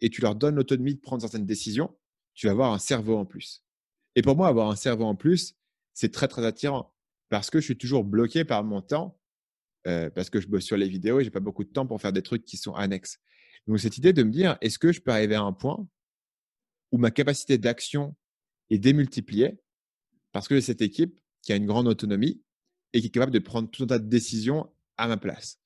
et 0.00 0.10
tu 0.10 0.20
leur 0.20 0.34
donnes 0.34 0.54
l'autonomie 0.54 0.94
de 0.94 1.00
prendre 1.00 1.22
certaines 1.22 1.46
décisions, 1.46 1.96
tu 2.34 2.46
vas 2.46 2.52
avoir 2.52 2.72
un 2.72 2.78
cerveau 2.78 3.16
en 3.16 3.24
plus. 3.24 3.64
Et 4.14 4.22
pour 4.22 4.36
moi, 4.36 4.48
avoir 4.48 4.70
un 4.70 4.76
cerveau 4.76 5.04
en 5.04 5.14
plus, 5.14 5.54
c'est 5.94 6.12
très, 6.12 6.28
très 6.28 6.44
attirant 6.44 6.94
parce 7.28 7.50
que 7.50 7.60
je 7.60 7.64
suis 7.64 7.78
toujours 7.78 8.04
bloqué 8.04 8.44
par 8.44 8.64
mon 8.64 8.80
temps, 8.80 9.20
euh, 9.86 10.10
parce 10.10 10.30
que 10.30 10.40
je 10.40 10.48
bosse 10.48 10.64
sur 10.64 10.76
les 10.76 10.88
vidéos 10.88 11.20
et 11.20 11.24
j'ai 11.24 11.30
pas 11.30 11.40
beaucoup 11.40 11.64
de 11.64 11.70
temps 11.70 11.86
pour 11.86 12.00
faire 12.00 12.12
des 12.12 12.22
trucs 12.22 12.44
qui 12.44 12.56
sont 12.56 12.74
annexes. 12.74 13.18
Donc, 13.66 13.80
cette 13.80 13.98
idée 13.98 14.12
de 14.12 14.22
me 14.22 14.30
dire, 14.30 14.56
est-ce 14.60 14.78
que 14.78 14.92
je 14.92 15.00
peux 15.00 15.10
arriver 15.10 15.34
à 15.34 15.42
un 15.42 15.52
point 15.52 15.86
où 16.90 16.98
ma 16.98 17.10
capacité 17.10 17.58
d'action 17.58 18.16
est 18.70 18.78
démultipliée 18.78 19.60
parce 20.32 20.48
que 20.48 20.54
j'ai 20.54 20.60
cette 20.62 20.82
équipe 20.82 21.18
qui 21.42 21.52
a 21.52 21.56
une 21.56 21.66
grande 21.66 21.86
autonomie 21.86 22.42
et 22.92 23.00
qui 23.00 23.08
est 23.08 23.10
capable 23.10 23.32
de 23.32 23.38
prendre 23.38 23.70
tout 23.70 23.82
un 23.82 23.86
tas 23.86 23.98
de 23.98 24.08
décisions 24.08 24.70
à 24.96 25.06
ma 25.06 25.16
place? 25.16 25.60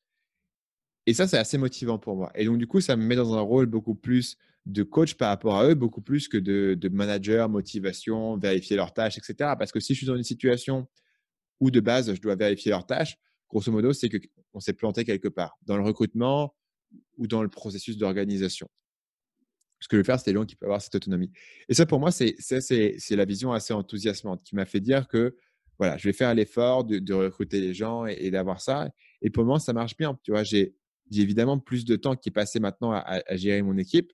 Et 1.06 1.14
ça, 1.14 1.26
c'est 1.26 1.38
assez 1.38 1.58
motivant 1.58 1.98
pour 1.98 2.16
moi. 2.16 2.30
Et 2.34 2.44
donc, 2.44 2.58
du 2.58 2.66
coup, 2.66 2.80
ça 2.80 2.96
me 2.96 3.04
met 3.04 3.16
dans 3.16 3.34
un 3.34 3.40
rôle 3.40 3.66
beaucoup 3.66 3.94
plus 3.94 4.36
de 4.66 4.82
coach 4.84 5.14
par 5.14 5.28
rapport 5.28 5.56
à 5.56 5.66
eux, 5.68 5.74
beaucoup 5.74 6.00
plus 6.00 6.28
que 6.28 6.38
de, 6.38 6.88
manager, 6.88 7.48
motivation, 7.48 8.36
vérifier 8.36 8.76
leurs 8.76 8.92
tâches, 8.92 9.18
etc. 9.18 9.54
Parce 9.58 9.72
que 9.72 9.80
si 9.80 9.94
je 9.94 9.98
suis 9.98 10.06
dans 10.06 10.16
une 10.16 10.22
situation 10.22 10.86
où 11.60 11.70
de 11.70 11.80
base, 11.80 12.14
je 12.14 12.20
dois 12.20 12.36
vérifier 12.36 12.70
leurs 12.70 12.86
tâches, 12.86 13.16
grosso 13.48 13.72
modo, 13.72 13.92
c'est 13.92 14.08
qu'on 14.08 14.60
s'est 14.60 14.72
planté 14.72 15.04
quelque 15.04 15.28
part, 15.28 15.58
dans 15.62 15.76
le 15.76 15.82
recrutement 15.82 16.54
ou 17.18 17.26
dans 17.26 17.42
le 17.42 17.48
processus 17.48 17.96
d'organisation. 17.96 18.68
Ce 19.80 19.88
que 19.88 19.96
je 19.96 19.98
veux 19.98 20.04
faire, 20.04 20.20
c'est 20.20 20.30
des 20.30 20.38
gens 20.38 20.46
qui 20.46 20.54
peuvent 20.54 20.68
avoir 20.68 20.80
cette 20.80 20.94
autonomie. 20.94 21.32
Et 21.68 21.74
ça, 21.74 21.86
pour 21.86 21.98
moi, 21.98 22.12
c'est 22.12 22.36
la 23.10 23.24
vision 23.24 23.52
assez 23.52 23.74
enthousiasmante 23.74 24.44
qui 24.44 24.54
m'a 24.54 24.64
fait 24.64 24.80
dire 24.80 25.08
que 25.08 25.36
voilà, 25.78 25.96
je 25.96 26.08
vais 26.08 26.12
faire 26.12 26.32
l'effort 26.32 26.84
de, 26.84 27.12
recruter 27.12 27.60
les 27.60 27.74
gens 27.74 28.06
et, 28.06 28.30
d'avoir 28.30 28.60
ça. 28.60 28.88
Et 29.20 29.30
pour 29.30 29.42
le 29.42 29.48
moment, 29.48 29.58
ça 29.58 29.72
marche 29.72 29.96
bien. 29.96 30.16
Tu 30.22 30.30
vois, 30.30 30.44
j'ai 30.44 30.76
évidemment 31.10 31.58
plus 31.58 31.84
de 31.84 31.96
temps 31.96 32.16
qui 32.16 32.28
est 32.28 32.32
passé 32.32 32.60
maintenant 32.60 32.92
à, 32.92 33.36
gérer 33.36 33.62
mon 33.62 33.76
équipe, 33.76 34.12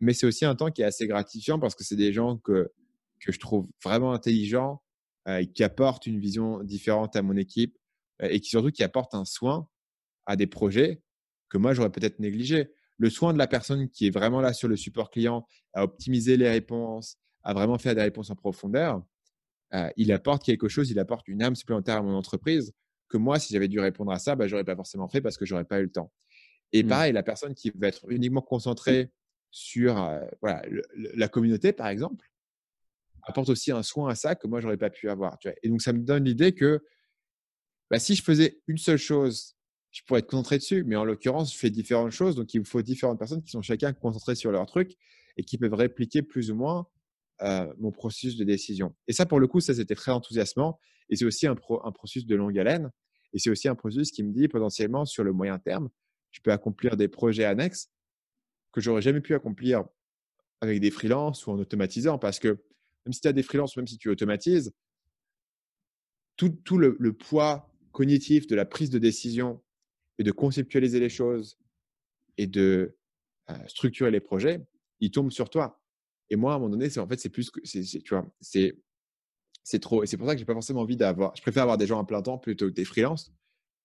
mais 0.00 0.12
c'est 0.14 0.26
aussi 0.26 0.44
un 0.44 0.54
temps 0.54 0.70
qui 0.70 0.82
est 0.82 0.84
assez 0.84 1.06
gratifiant 1.06 1.58
parce 1.58 1.74
que 1.74 1.84
c'est 1.84 1.96
des 1.96 2.12
gens 2.12 2.38
que, 2.38 2.72
que 3.20 3.32
je 3.32 3.38
trouve 3.38 3.68
vraiment 3.82 4.12
intelligents, 4.12 4.82
euh, 5.28 5.44
qui 5.44 5.62
apportent 5.62 6.06
une 6.06 6.18
vision 6.18 6.62
différente 6.62 7.14
à 7.16 7.22
mon 7.22 7.36
équipe 7.36 7.76
euh, 8.22 8.28
et 8.30 8.40
qui 8.40 8.48
surtout 8.48 8.70
qui 8.70 8.82
apportent 8.82 9.14
un 9.14 9.26
soin 9.26 9.68
à 10.24 10.36
des 10.36 10.46
projets 10.46 11.02
que 11.50 11.58
moi 11.58 11.74
j'aurais 11.74 11.90
peut-être 11.90 12.20
négligé. 12.20 12.70
Le 12.96 13.10
soin 13.10 13.32
de 13.32 13.38
la 13.38 13.46
personne 13.46 13.90
qui 13.90 14.06
est 14.06 14.10
vraiment 14.10 14.40
là 14.40 14.52
sur 14.52 14.68
le 14.68 14.76
support 14.76 15.10
client, 15.10 15.46
à 15.74 15.84
optimiser 15.84 16.36
les 16.36 16.48
réponses, 16.48 17.16
à 17.42 17.52
vraiment 17.52 17.78
faire 17.78 17.94
des 17.94 18.02
réponses 18.02 18.30
en 18.30 18.36
profondeur, 18.36 19.02
euh, 19.74 19.90
il 19.96 20.12
apporte 20.12 20.44
quelque 20.44 20.68
chose, 20.68 20.90
il 20.90 20.98
apporte 20.98 21.28
une 21.28 21.42
âme 21.42 21.54
supplémentaire 21.54 21.98
à 21.98 22.02
mon 22.02 22.14
entreprise 22.14 22.72
que 23.10 23.18
moi, 23.18 23.38
si 23.38 23.52
j'avais 23.52 23.68
dû 23.68 23.80
répondre 23.80 24.12
à 24.12 24.18
ça, 24.18 24.36
bah, 24.36 24.46
je 24.46 24.52
n'aurais 24.52 24.64
pas 24.64 24.76
forcément 24.76 25.08
fait 25.08 25.20
parce 25.20 25.36
que 25.36 25.44
je 25.44 25.52
n'aurais 25.52 25.64
pas 25.64 25.80
eu 25.80 25.84
le 25.84 25.92
temps. 25.92 26.12
Et 26.72 26.82
mmh. 26.82 26.88
pareil, 26.88 27.12
la 27.12 27.22
personne 27.22 27.54
qui 27.54 27.70
va 27.74 27.88
être 27.88 28.10
uniquement 28.10 28.40
concentrée 28.40 29.10
sur 29.50 30.00
euh, 30.00 30.20
voilà, 30.40 30.62
la 30.94 31.28
communauté, 31.28 31.72
par 31.72 31.88
exemple, 31.88 32.30
apporte 33.22 33.48
aussi 33.48 33.72
un 33.72 33.82
soin 33.82 34.10
à 34.10 34.14
ça 34.14 34.34
que 34.34 34.46
moi, 34.46 34.60
je 34.60 34.66
n'aurais 34.66 34.78
pas 34.78 34.90
pu 34.90 35.10
avoir. 35.10 35.38
Tu 35.38 35.48
vois. 35.48 35.56
Et 35.62 35.68
donc, 35.68 35.82
ça 35.82 35.92
me 35.92 36.00
donne 36.00 36.24
l'idée 36.24 36.52
que 36.52 36.82
bah, 37.90 37.98
si 37.98 38.14
je 38.14 38.22
faisais 38.22 38.60
une 38.68 38.78
seule 38.78 38.98
chose, 38.98 39.56
je 39.90 40.02
pourrais 40.06 40.20
être 40.20 40.28
concentré 40.28 40.58
dessus. 40.58 40.84
Mais 40.84 40.96
en 40.96 41.04
l'occurrence, 41.04 41.52
je 41.52 41.58
fais 41.58 41.70
différentes 41.70 42.12
choses. 42.12 42.36
Donc, 42.36 42.54
il 42.54 42.60
me 42.60 42.64
faut 42.64 42.80
différentes 42.82 43.18
personnes 43.18 43.42
qui 43.42 43.50
sont 43.50 43.62
chacun 43.62 43.92
concentrées 43.92 44.36
sur 44.36 44.52
leur 44.52 44.66
truc 44.66 44.96
et 45.36 45.42
qui 45.42 45.58
peuvent 45.58 45.74
répliquer 45.74 46.22
plus 46.22 46.50
ou 46.50 46.54
moins 46.54 46.86
euh, 47.42 47.72
mon 47.78 47.90
processus 47.90 48.36
de 48.36 48.44
décision. 48.44 48.94
Et 49.08 49.12
ça, 49.12 49.26
pour 49.26 49.40
le 49.40 49.48
coup, 49.48 49.60
ça, 49.60 49.74
c'était 49.74 49.96
très 49.96 50.12
enthousiasmant. 50.12 50.78
Et 51.08 51.16
c'est 51.16 51.24
aussi 51.24 51.46
un, 51.46 51.56
un, 51.84 51.92
processus 51.92 52.26
de 52.26 52.36
longue 52.36 52.56
haleine. 52.58 52.90
Et 53.32 53.38
c'est 53.38 53.50
aussi 53.50 53.68
un 53.68 53.74
processus 53.74 54.10
qui 54.10 54.22
me 54.22 54.32
dit 54.32 54.48
potentiellement, 54.48 55.04
sur 55.04 55.24
le 55.24 55.32
moyen 55.32 55.58
terme, 55.58 55.88
je 56.32 56.40
peux 56.40 56.52
accomplir 56.52 56.96
des 56.96 57.08
projets 57.08 57.44
annexes 57.44 57.90
que 58.72 58.80
j'aurais 58.80 59.02
jamais 59.02 59.20
pu 59.20 59.34
accomplir 59.34 59.84
avec 60.60 60.80
des 60.80 60.90
freelances 60.90 61.46
ou 61.46 61.50
en 61.50 61.58
automatisant. 61.58 62.18
Parce 62.18 62.38
que 62.38 62.48
même 63.06 63.12
si 63.12 63.20
tu 63.20 63.28
as 63.28 63.32
des 63.32 63.42
freelances, 63.42 63.76
même 63.76 63.86
si 63.86 63.98
tu 63.98 64.08
automatises, 64.08 64.72
tout, 66.36 66.78
le, 66.78 67.12
poids 67.12 67.70
cognitif 67.92 68.46
de 68.46 68.56
la 68.56 68.64
prise 68.64 68.88
de 68.88 68.98
décision 68.98 69.62
et 70.18 70.22
de 70.22 70.32
conceptualiser 70.32 70.98
les 70.98 71.10
choses 71.10 71.58
et 72.38 72.46
de 72.46 72.96
euh, 73.50 73.66
structurer 73.66 74.10
les 74.10 74.20
projets, 74.20 74.64
il 75.00 75.10
tombe 75.10 75.30
sur 75.30 75.50
toi. 75.50 75.82
Et 76.30 76.36
moi, 76.36 76.52
à 76.52 76.56
un 76.56 76.58
moment 76.58 76.70
donné, 76.70 76.88
c'est 76.88 77.00
en 77.00 77.06
fait, 77.06 77.18
c'est 77.18 77.28
plus 77.28 77.50
que, 77.50 77.60
c'est, 77.64 77.82
tu 77.82 78.14
vois, 78.14 78.26
c'est, 78.40 78.78
c'est 79.62 79.78
trop. 79.78 80.02
Et 80.02 80.06
c'est 80.06 80.16
pour 80.16 80.26
ça 80.26 80.34
que 80.34 80.38
j'ai 80.38 80.44
pas 80.44 80.54
forcément 80.54 80.80
envie 80.80 80.96
d'avoir. 80.96 81.34
Je 81.36 81.42
préfère 81.42 81.62
avoir 81.62 81.78
des 81.78 81.86
gens 81.86 82.00
à 82.00 82.04
plein 82.04 82.22
temps 82.22 82.38
plutôt 82.38 82.66
que 82.66 82.74
des 82.74 82.84
freelances. 82.84 83.32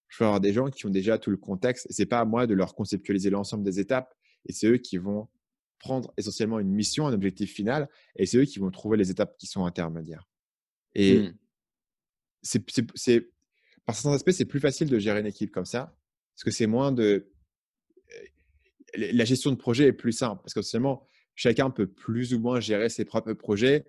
Je 0.07 0.17
préfère 0.17 0.27
avoir 0.27 0.41
des 0.41 0.53
gens 0.53 0.69
qui 0.69 0.85
ont 0.85 0.89
déjà 0.89 1.17
tout 1.17 1.31
le 1.31 1.37
contexte. 1.37 1.87
Et 1.89 1.93
c'est 1.93 2.05
pas 2.05 2.19
à 2.19 2.25
moi 2.25 2.47
de 2.47 2.53
leur 2.53 2.75
conceptualiser 2.75 3.29
l'ensemble 3.29 3.63
des 3.63 3.79
étapes. 3.79 4.13
Et 4.45 4.53
c'est 4.53 4.67
eux 4.67 4.77
qui 4.77 4.97
vont 4.97 5.27
prendre 5.79 6.13
essentiellement 6.17 6.59
une 6.59 6.71
mission, 6.71 7.07
un 7.07 7.13
objectif 7.13 7.51
final. 7.51 7.89
Et 8.15 8.25
c'est 8.25 8.37
eux 8.37 8.45
qui 8.45 8.59
vont 8.59 8.71
trouver 8.71 8.97
les 8.97 9.11
étapes 9.11 9.35
qui 9.37 9.47
sont 9.47 9.65
intermédiaires. 9.65 10.27
Et 10.93 11.19
mmh. 11.19 11.37
c'est, 12.41 12.63
c'est, 12.95 13.29
par 13.85 13.95
certains 13.95 14.13
aspects, 14.13 14.31
c'est 14.31 14.45
plus 14.45 14.59
facile 14.59 14.89
de 14.89 14.97
gérer 14.97 15.19
une 15.19 15.25
équipe 15.25 15.51
comme 15.51 15.65
ça. 15.65 15.97
Parce 16.35 16.43
que 16.43 16.51
c'est 16.51 16.67
moins 16.67 16.91
de. 16.91 17.31
La 18.97 19.25
gestion 19.25 19.51
de 19.51 19.57
projet 19.57 19.87
est 19.87 19.93
plus 19.93 20.13
simple. 20.13 20.41
Parce 20.41 20.53
que 20.53 20.61
seulement, 20.61 21.05
chacun 21.35 21.69
peut 21.69 21.87
plus 21.87 22.33
ou 22.33 22.39
moins 22.39 22.59
gérer 22.59 22.89
ses 22.89 23.03
propres 23.03 23.33
projets, 23.33 23.85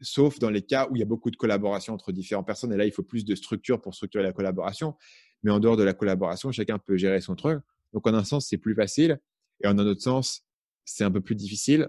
sauf 0.00 0.38
dans 0.38 0.50
les 0.50 0.62
cas 0.62 0.88
où 0.90 0.96
il 0.96 1.00
y 1.00 1.02
a 1.02 1.06
beaucoup 1.06 1.30
de 1.30 1.36
collaboration 1.36 1.94
entre 1.94 2.12
différentes 2.12 2.46
personnes. 2.46 2.72
Et 2.72 2.76
là, 2.76 2.84
il 2.84 2.92
faut 2.92 3.02
plus 3.02 3.24
de 3.24 3.34
structure 3.34 3.80
pour 3.80 3.94
structurer 3.94 4.24
la 4.24 4.32
collaboration. 4.32 4.96
Mais 5.42 5.50
en 5.50 5.60
dehors 5.60 5.76
de 5.76 5.82
la 5.82 5.94
collaboration, 5.94 6.52
chacun 6.52 6.78
peut 6.78 6.96
gérer 6.96 7.20
son 7.20 7.34
truc. 7.34 7.60
Donc, 7.92 8.06
en 8.06 8.14
un 8.14 8.24
sens, 8.24 8.46
c'est 8.48 8.58
plus 8.58 8.74
facile. 8.74 9.20
Et 9.62 9.66
en 9.66 9.78
un 9.78 9.86
autre 9.86 10.02
sens, 10.02 10.44
c'est 10.84 11.04
un 11.04 11.10
peu 11.10 11.20
plus 11.20 11.34
difficile 11.34 11.88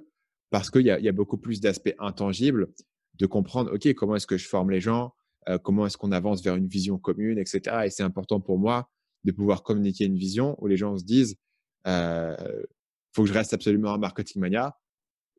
parce 0.50 0.70
qu'il 0.70 0.82
y, 0.82 0.86
y, 0.86 1.10
a 1.10 1.12
beaucoup 1.12 1.38
plus 1.38 1.62
d'aspects 1.62 1.96
intangibles 2.00 2.68
de 3.16 3.26
comprendre, 3.26 3.74
OK, 3.74 3.94
comment 3.94 4.16
est-ce 4.16 4.28
que 4.28 4.38
je 4.38 4.48
forme 4.48 4.72
les 4.72 4.82
gens, 4.82 5.14
euh, 5.50 5.58
comment 5.58 5.86
est-ce 5.86 5.98
qu'on 5.98 6.12
avance 6.12 6.44
vers 6.44 6.56
une 6.56 6.68
vision 6.68 6.98
commune, 6.98 7.38
etc. 7.38 7.84
Et 7.86 7.90
c'est 7.90 8.04
important 8.04 8.40
pour 8.40 8.60
moi 8.60 8.90
de 9.24 9.32
pouvoir 9.32 9.64
communiquer 9.64 10.06
une 10.06 10.18
vision 10.18 10.56
où 10.60 10.68
les 10.68 10.78
gens 10.78 10.98
se 10.98 11.04
disent, 11.04 11.38
euh, 11.88 12.36
faut 13.14 13.24
que 13.24 13.30
je 13.30 13.34
reste 13.34 13.54
absolument 13.54 13.94
un 13.94 13.98
marketing 13.98 14.42
mania 14.42 14.78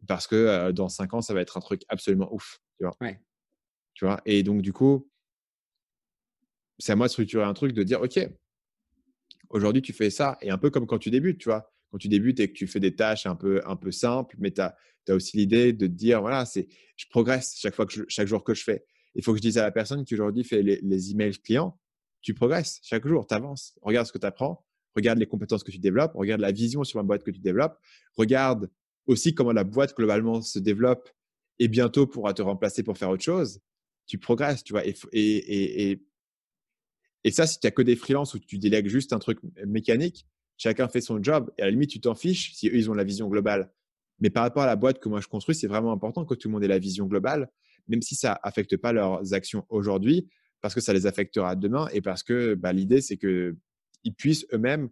parce 0.06 0.26
que 0.26 0.70
dans 0.72 0.88
cinq 0.88 1.14
ans, 1.14 1.20
ça 1.20 1.34
va 1.34 1.40
être 1.40 1.56
un 1.56 1.60
truc 1.60 1.82
absolument 1.88 2.32
ouf. 2.32 2.60
Tu 2.78 2.84
vois, 2.84 2.96
tu 3.94 4.04
vois? 4.04 4.20
Et 4.24 4.42
donc, 4.42 4.62
du 4.62 4.72
coup, 4.72 5.08
c'est 6.78 6.92
à 6.92 6.96
moi 6.96 7.06
de 7.06 7.12
structurer 7.12 7.44
un 7.44 7.54
truc, 7.54 7.72
de 7.72 7.82
dire, 7.82 8.00
OK, 8.00 8.18
aujourd'hui, 9.50 9.82
tu 9.82 9.92
fais 9.92 10.10
ça. 10.10 10.38
Et 10.40 10.50
un 10.50 10.58
peu 10.58 10.70
comme 10.70 10.86
quand 10.86 10.98
tu 10.98 11.10
débutes, 11.10 11.38
tu 11.38 11.48
vois? 11.48 11.72
Quand 11.90 11.98
tu 11.98 12.08
débutes 12.08 12.40
et 12.40 12.48
que 12.48 12.54
tu 12.54 12.66
fais 12.66 12.80
des 12.80 12.96
tâches 12.96 13.26
un 13.26 13.36
peu, 13.36 13.60
un 13.66 13.76
peu 13.76 13.92
simples, 13.92 14.36
mais 14.38 14.50
tu 14.50 14.60
as, 14.60 14.74
aussi 15.10 15.36
l'idée 15.36 15.72
de 15.72 15.86
te 15.86 15.92
dire, 15.92 16.20
voilà, 16.20 16.44
c'est, 16.44 16.68
je 16.96 17.06
progresse 17.10 17.56
chaque, 17.58 17.74
fois 17.74 17.86
que 17.86 18.04
chaque 18.08 18.26
jour 18.26 18.44
que 18.44 18.54
je 18.54 18.62
fais. 18.62 18.84
Il 19.14 19.22
faut 19.22 19.32
que 19.32 19.38
je 19.38 19.42
dise 19.42 19.58
à 19.58 19.62
la 19.62 19.70
personne 19.70 20.04
qui 20.04 20.14
aujourd'hui 20.14 20.42
fait 20.42 20.62
les, 20.62 20.80
les 20.82 21.10
emails 21.10 21.38
clients, 21.38 21.78
tu 22.22 22.34
progresses 22.34 22.80
chaque 22.82 23.06
jour, 23.06 23.26
tu 23.26 23.34
avances. 23.34 23.78
Regarde 23.82 24.06
ce 24.06 24.12
que 24.12 24.18
tu 24.18 24.26
apprends, 24.26 24.64
regarde 24.96 25.18
les 25.18 25.26
compétences 25.26 25.64
que 25.64 25.70
tu 25.70 25.78
développes, 25.78 26.14
regarde 26.14 26.40
la 26.40 26.52
vision 26.52 26.82
sur 26.84 26.98
ma 26.98 27.02
boîte 27.02 27.24
que 27.24 27.30
tu 27.30 27.40
développes, 27.40 27.78
regarde 28.16 28.70
aussi 29.06 29.34
comment 29.34 29.52
la 29.52 29.64
boîte 29.64 29.96
globalement 29.96 30.42
se 30.42 30.58
développe 30.58 31.10
et 31.58 31.68
bientôt 31.68 32.06
pourra 32.06 32.34
te 32.34 32.42
remplacer 32.42 32.82
pour 32.82 32.98
faire 32.98 33.10
autre 33.10 33.22
chose, 33.22 33.60
tu 34.06 34.18
progresses, 34.18 34.64
tu 34.64 34.72
vois. 34.72 34.82
Et, 35.12 36.00
ça, 37.30 37.46
si 37.46 37.60
tu 37.60 37.66
n'as 37.66 37.70
que 37.70 37.82
des 37.82 37.96
freelances 37.96 38.34
où 38.34 38.38
tu 38.38 38.58
délègues 38.58 38.88
juste 38.88 39.12
un 39.12 39.18
truc 39.18 39.38
mécanique, 39.66 40.26
chacun 40.56 40.88
fait 40.88 41.00
son 41.00 41.22
job 41.22 41.52
et 41.58 41.62
à 41.62 41.66
la 41.66 41.70
limite, 41.70 41.90
tu 41.90 42.00
t'en 42.00 42.14
fiches 42.14 42.52
si 42.54 42.68
eux, 42.68 42.76
ils 42.76 42.90
ont 42.90 42.94
la 42.94 43.04
vision 43.04 43.28
globale. 43.28 43.72
Mais 44.18 44.30
par 44.30 44.42
rapport 44.42 44.62
à 44.62 44.66
la 44.66 44.76
boîte 44.76 45.00
que 45.00 45.08
moi 45.08 45.20
je 45.20 45.28
construis, 45.28 45.54
c'est 45.54 45.66
vraiment 45.66 45.92
important 45.92 46.24
que 46.24 46.34
tout 46.34 46.48
le 46.48 46.52
monde 46.52 46.64
ait 46.64 46.68
la 46.68 46.78
vision 46.78 47.06
globale, 47.06 47.50
même 47.88 48.02
si 48.02 48.14
ça 48.14 48.38
affecte 48.42 48.76
pas 48.76 48.92
leurs 48.92 49.34
actions 49.34 49.64
aujourd'hui, 49.68 50.28
parce 50.60 50.74
que 50.74 50.80
ça 50.80 50.92
les 50.92 51.06
affectera 51.06 51.56
demain 51.56 51.88
et 51.92 52.00
parce 52.00 52.22
que 52.22 52.54
bah, 52.54 52.72
l'idée, 52.72 53.00
c'est 53.00 53.16
qu'ils 53.16 54.14
puissent 54.16 54.46
eux-mêmes 54.52 54.90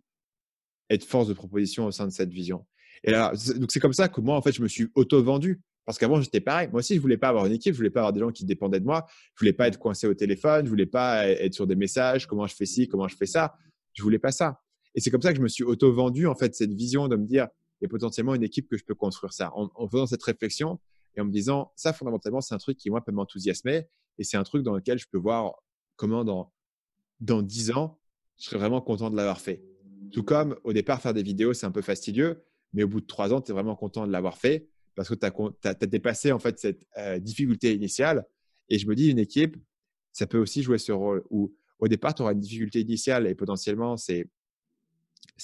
être 0.89 1.05
force 1.05 1.28
de 1.28 1.35
proposition 1.35 1.87
au 1.87 1.91
sein 1.93 2.07
de 2.07 2.12
cette 2.12 2.32
vision. 2.32 2.66
Et 3.05 3.15
alors, 3.15 3.33
donc 3.57 3.71
c'est 3.71 3.81
comme 3.81 3.93
ça 3.93 4.09
que 4.09 4.21
moi, 4.21 4.37
en 4.37 4.43
fait, 4.43 4.53
je 4.53 4.63
me 4.63 4.69
suis 4.69 4.89
auto-vendu. 4.95 5.61
Parce 5.87 5.99
qu'avant, 5.99 6.21
j'étais 6.21 6.41
pareil. 6.41 6.69
Moi 6.69 6.81
aussi, 6.81 6.95
je 6.95 7.01
voulais 7.01 7.17
pas 7.17 7.29
avoir 7.29 7.47
une 7.47 7.53
équipe, 7.53 7.73
je 7.73 7.79
voulais 7.79 7.91
pas 7.91 8.01
avoir 8.01 8.13
des 8.13 8.21
gens 8.21 8.31
qui 8.31 8.45
dépendaient 8.45 8.81
de 8.81 8.85
moi. 8.85 9.07
Je 9.35 9.41
voulais 9.41 9.53
pas 9.53 9.67
être 9.67 9.79
coincé 9.79 10.07
au 10.07 10.15
téléphone, 10.15 10.65
je 10.65 10.71
voulais 10.71 10.87
pas 10.87 11.27
être 11.27 11.55
sur 11.55 11.67
des 11.67 11.75
messages, 11.75 12.27
comment 12.27 12.47
je 12.47 12.55
fais 12.55 12.67
ci, 12.67 12.87
comment 12.87 13.09
je 13.09 13.17
fais 13.17 13.27
ça? 13.27 13.57
Je 13.95 14.03
voulais 14.03 14.19
pas 14.19 14.31
ça. 14.31 14.61
Et 14.95 15.01
c'est 15.01 15.11
comme 15.11 15.23
ça 15.23 15.33
que 15.33 15.39
je 15.39 15.43
me 15.43 15.49
suis 15.49 15.65
auto-vendu, 15.65 16.27
en 16.27 16.35
fait, 16.35 16.55
cette 16.55 16.73
vision 16.73 17.09
de 17.09 17.17
me 17.17 17.25
dire, 17.25 17.49
il 17.81 17.85
y 17.85 17.87
a 17.87 17.89
potentiellement 17.89 18.35
une 18.35 18.43
équipe 18.43 18.69
que 18.69 18.77
je 18.77 18.85
peux 18.85 18.95
construire 18.95 19.33
ça. 19.33 19.51
En, 19.55 19.89
faisant 19.89 20.07
cette 20.07 20.23
réflexion, 20.23 20.79
et 21.17 21.21
en 21.21 21.25
me 21.25 21.33
disant, 21.33 21.73
ça, 21.77 21.93
fondamentalement, 21.93 22.41
c'est 22.41 22.55
un 22.55 22.59
truc 22.59 22.77
qui, 22.77 22.91
moi, 22.91 23.03
peut 23.05 23.11
m'enthousiasmer. 23.11 23.89
Et 24.19 24.25
c'est 24.25 24.37
un 24.37 24.45
truc 24.45 24.63
dans 24.63 24.75
lequel 24.75 24.99
je 24.99 25.07
peux 25.11 25.19
voir 25.19 25.55
comment, 25.97 26.25
dans, 26.25 26.53
dans 27.21 27.43
10 27.43 27.73
ans, 27.73 27.99
je 28.39 28.45
serais 28.45 28.59
vraiment 28.59 28.81
content 28.81 29.11
de 29.11 29.17
l'avoir 29.17 29.41
fait. 29.41 29.65
Tout 30.13 30.23
comme, 30.23 30.57
au 30.63 30.73
départ, 30.73 31.01
faire 31.01 31.15
des 31.15 31.23
vidéos, 31.23 31.53
c'est 31.53 31.67
un 31.67 31.73
peu 31.73 31.83
fastidieux, 31.83 32.45
mais 32.73 32.83
au 32.85 32.89
bout 32.89 33.01
de 33.01 33.07
3 33.07 33.33
ans, 33.33 33.41
tu 33.41 33.51
es 33.51 33.55
vraiment 33.55 33.77
content 33.77 34.07
de 34.07 34.13
l'avoir 34.13 34.39
fait 34.39 34.69
parce 34.95 35.09
que 35.09 35.15
tu 35.15 35.27
as, 35.69 35.75
dépassé, 35.75 36.33
en 36.33 36.39
fait, 36.39 36.59
cette 36.59 36.87
euh, 36.99 37.19
difficulté 37.19 37.75
initiale. 37.75 38.27
Et 38.69 38.79
je 38.79 38.87
me 38.87 38.95
dis, 38.95 39.11
une 39.11 39.19
équipe, 39.19 39.57
ça 40.13 40.27
peut 40.27 40.39
aussi 40.39 40.63
jouer 40.63 40.79
ce 40.79 40.93
rôle 40.93 41.25
où, 41.31 41.55
au 41.79 41.89
départ, 41.89 42.15
tu 42.15 42.23
auras 42.23 42.33
une 42.33 42.41
difficulté 42.41 42.81
initiale 42.81 43.27
et 43.27 43.35
potentiellement, 43.35 43.97
c'est 43.97 44.29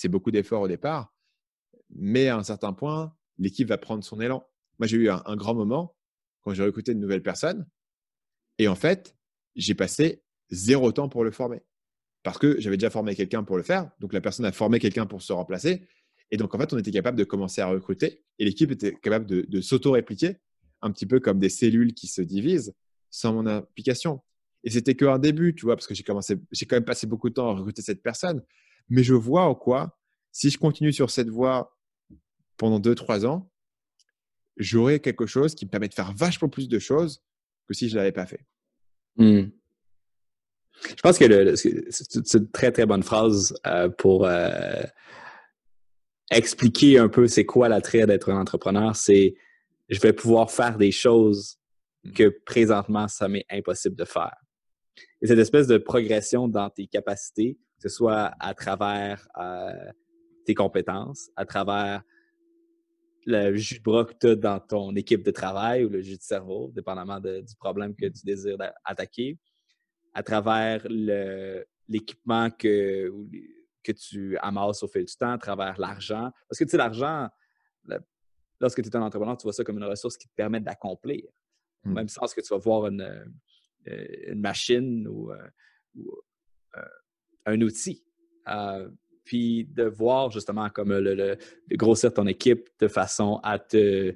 beaucoup 0.09 0.31
d'efforts 0.31 0.62
au 0.62 0.69
départ. 0.69 1.15
Mais 1.90 2.28
à 2.28 2.36
un 2.36 2.43
certain 2.43 2.73
point, 2.73 3.15
l'équipe 3.39 3.69
va 3.69 3.78
prendre 3.78 4.05
son 4.05 4.20
élan. 4.20 4.47
Moi, 4.78 4.86
j'ai 4.86 4.98
eu 4.98 5.09
un, 5.09 5.36
grand 5.36 5.55
moment 5.55 5.97
quand 6.43 6.53
j'ai 6.53 6.62
recruté 6.62 6.93
une 6.93 7.01
nouvelle 7.01 7.23
personne. 7.23 7.66
Et 8.59 8.69
en 8.69 8.74
fait, 8.74 9.16
j'ai 9.55 9.74
passé 9.74 10.23
zéro 10.51 10.93
temps 10.93 11.09
pour 11.09 11.24
le 11.24 11.31
former. 11.31 11.62
Parce 12.23 12.39
que 12.39 12.61
j'avais 12.61 12.77
déjà 12.77 12.90
formé 12.90 13.15
quelqu'un 13.15 13.44
pour 13.44 13.57
le 13.57 13.62
faire. 13.62 13.90
Donc, 14.01 14.12
la 14.12 14.20
personne 14.20 14.44
a 14.44 14.53
formé 14.53 14.81
quelqu'un 14.81 15.07
pour 15.07 15.23
se 15.23 15.32
remplacer. 15.32 15.86
Et 16.31 16.36
donc, 16.36 16.55
en 16.55 16.59
fait, 16.59 16.73
on 16.73 16.78
était 16.78 16.90
capable 16.90 17.19
de 17.19 17.24
commencer 17.24 17.61
à 17.61 17.69
recruter. 17.69 18.24
Et 18.39 18.44
l'équipe 18.44 18.70
était 18.70 18.94
capable 18.94 19.27
de, 19.27 19.43
de 19.43 19.61
s'auto-répliquer, 19.61 20.36
un 20.82 20.90
petit 20.90 21.07
peu 21.07 21.20
comme 21.20 21.39
des 21.39 21.48
cellules 21.48 21.94
qui 21.94 22.07
se 22.07 22.23
divisent 22.23 22.74
sans 23.11 23.32
mon 23.32 23.47
implication. 23.47 24.23
Et 24.65 24.70
c'était 24.70 24.94
qu'un 24.94 25.19
début, 25.19 25.55
tu 25.55 25.65
vois, 25.65 25.77
parce 25.77 25.86
que 25.86 25.94
j'ai 25.94 26.03
commencé, 26.03 26.36
j'ai 26.51 26.66
quand 26.66 26.77
même 26.77 26.85
passé 26.85 27.07
beaucoup 27.07 27.28
de 27.28 27.35
temps 27.35 27.48
à 27.48 27.55
recruter 27.55 27.82
cette 27.82 28.03
personne. 28.03 28.43
Mais 28.89 29.03
je 29.03 29.15
vois 29.15 29.44
en 29.44 29.55
quoi, 29.55 29.98
si 30.32 30.51
je 30.51 30.59
continue 30.59 30.93
sur 30.93 31.11
cette 31.11 31.28
voie 31.28 31.78
pendant 32.57 32.78
deux, 32.78 32.94
trois 32.94 33.27
ans, 33.27 33.51
j'aurai 34.57 35.01
quelque 35.01 35.27
chose 35.27 35.55
qui 35.55 35.66
me 35.66 35.70
permet 35.70 35.89
de 35.89 35.94
faire 35.94 36.12
vachement 36.12 36.48
plus 36.48 36.69
de 36.69 36.78
choses 36.78 37.23
que 37.69 37.74
si 37.74 37.89
je 37.89 37.94
ne 37.94 37.98
l'avais 37.98 38.12
pas 38.12 38.27
fait. 38.27 38.44
Hmm. 39.16 39.48
Je 40.89 41.03
pense 41.03 41.19
que 41.19 41.55
c'est 41.57 42.35
une 42.35 42.51
très, 42.51 42.70
très 42.70 42.86
bonne 42.86 43.03
phrase 43.03 43.55
euh, 43.66 43.89
pour 43.89 44.27
euh, 44.27 44.82
expliquer 46.31 46.98
un 46.98 47.09
peu 47.09 47.27
c'est 47.27 47.44
quoi 47.44 47.69
l'attrait 47.69 48.07
d'être 48.07 48.31
un 48.31 48.40
entrepreneur. 48.40 48.94
C'est 48.97 49.35
je 49.89 50.01
vais 50.01 50.12
pouvoir 50.12 50.51
faire 50.51 50.77
des 50.77 50.90
choses 50.90 51.59
hmm. 52.05 52.12
que 52.12 52.28
présentement, 52.44 53.09
ça 53.09 53.28
m'est 53.28 53.47
impossible 53.51 53.97
de 53.97 54.05
faire. 54.05 54.36
Et 55.23 55.27
cette 55.27 55.39
espèce 55.39 55.66
de 55.66 55.78
progression 55.78 56.48
dans 56.48 56.70
tes 56.70 56.86
capacités, 56.86 57.59
que 57.81 57.89
ce 57.89 57.94
soit 57.94 58.32
à 58.40 58.55
travers 58.55 59.27
euh, 59.39 59.90
tes 60.44 60.55
compétences, 60.55 61.31
à 61.36 61.44
travers 61.44 62.03
le 63.27 63.57
jus 63.57 63.78
de 63.78 63.82
bras 63.82 64.05
que 64.05 64.15
tu 64.19 64.28
as 64.28 64.36
dans 64.36 64.61
ton 64.61 64.94
équipe 64.94 65.24
de 65.24 65.32
travail 65.32 65.85
ou 65.85 65.89
le 65.89 66.01
jus 66.01 66.16
de 66.16 66.23
cerveau, 66.23 66.70
dépendamment 66.74 67.19
du 67.20 67.57
problème 67.59 67.94
que 67.94 68.07
tu 68.07 68.24
désires 68.24 68.57
attaquer, 68.85 69.36
à 70.15 70.23
travers 70.23 70.86
l'équipement 71.89 72.51
que, 72.51 73.12
que 73.86 73.92
tu 73.92 74.36
amasses 74.38 74.82
au 74.82 74.88
fil 74.88 75.04
du 75.04 75.16
temps, 75.16 75.32
à 75.32 75.38
travers 75.38 75.78
l'argent. 75.78 76.30
Parce 76.48 76.58
que 76.58 76.64
tu 76.64 76.70
sais, 76.70 76.76
l'argent, 76.76 77.28
lorsque 78.60 78.82
tu 78.82 78.88
es 78.88 78.96
un 78.96 79.02
entrepreneur, 79.02 79.36
tu 79.36 79.44
vois 79.44 79.52
ça 79.52 79.64
comme 79.64 79.78
une 79.78 79.84
ressource 79.84 80.16
qui 80.16 80.28
te 80.28 80.34
permet 80.34 80.60
d'accomplir. 80.60 81.24
Au 81.84 81.88
mmh. 81.88 81.92
même 81.92 82.08
sens 82.08 82.34
que 82.34 82.40
tu 82.40 82.48
vas 82.48 82.58
voir 82.58 82.86
une, 82.88 83.02
euh, 83.88 84.06
une 84.26 84.40
machine 84.40 85.06
ou, 85.06 85.30
euh, 85.30 85.48
euh, 86.76 86.82
un 87.46 87.60
outil 87.60 88.02
puis 89.24 89.64
de 89.64 89.82
voir 89.82 90.30
justement 90.30 90.70
comme 90.70 90.96
le, 90.96 91.14
le, 91.14 91.36
grossir 91.72 92.14
ton 92.14 92.26
équipe 92.26 92.68
de 92.78 92.86
façon 92.86 93.40
à 93.42 93.58
te 93.58 94.14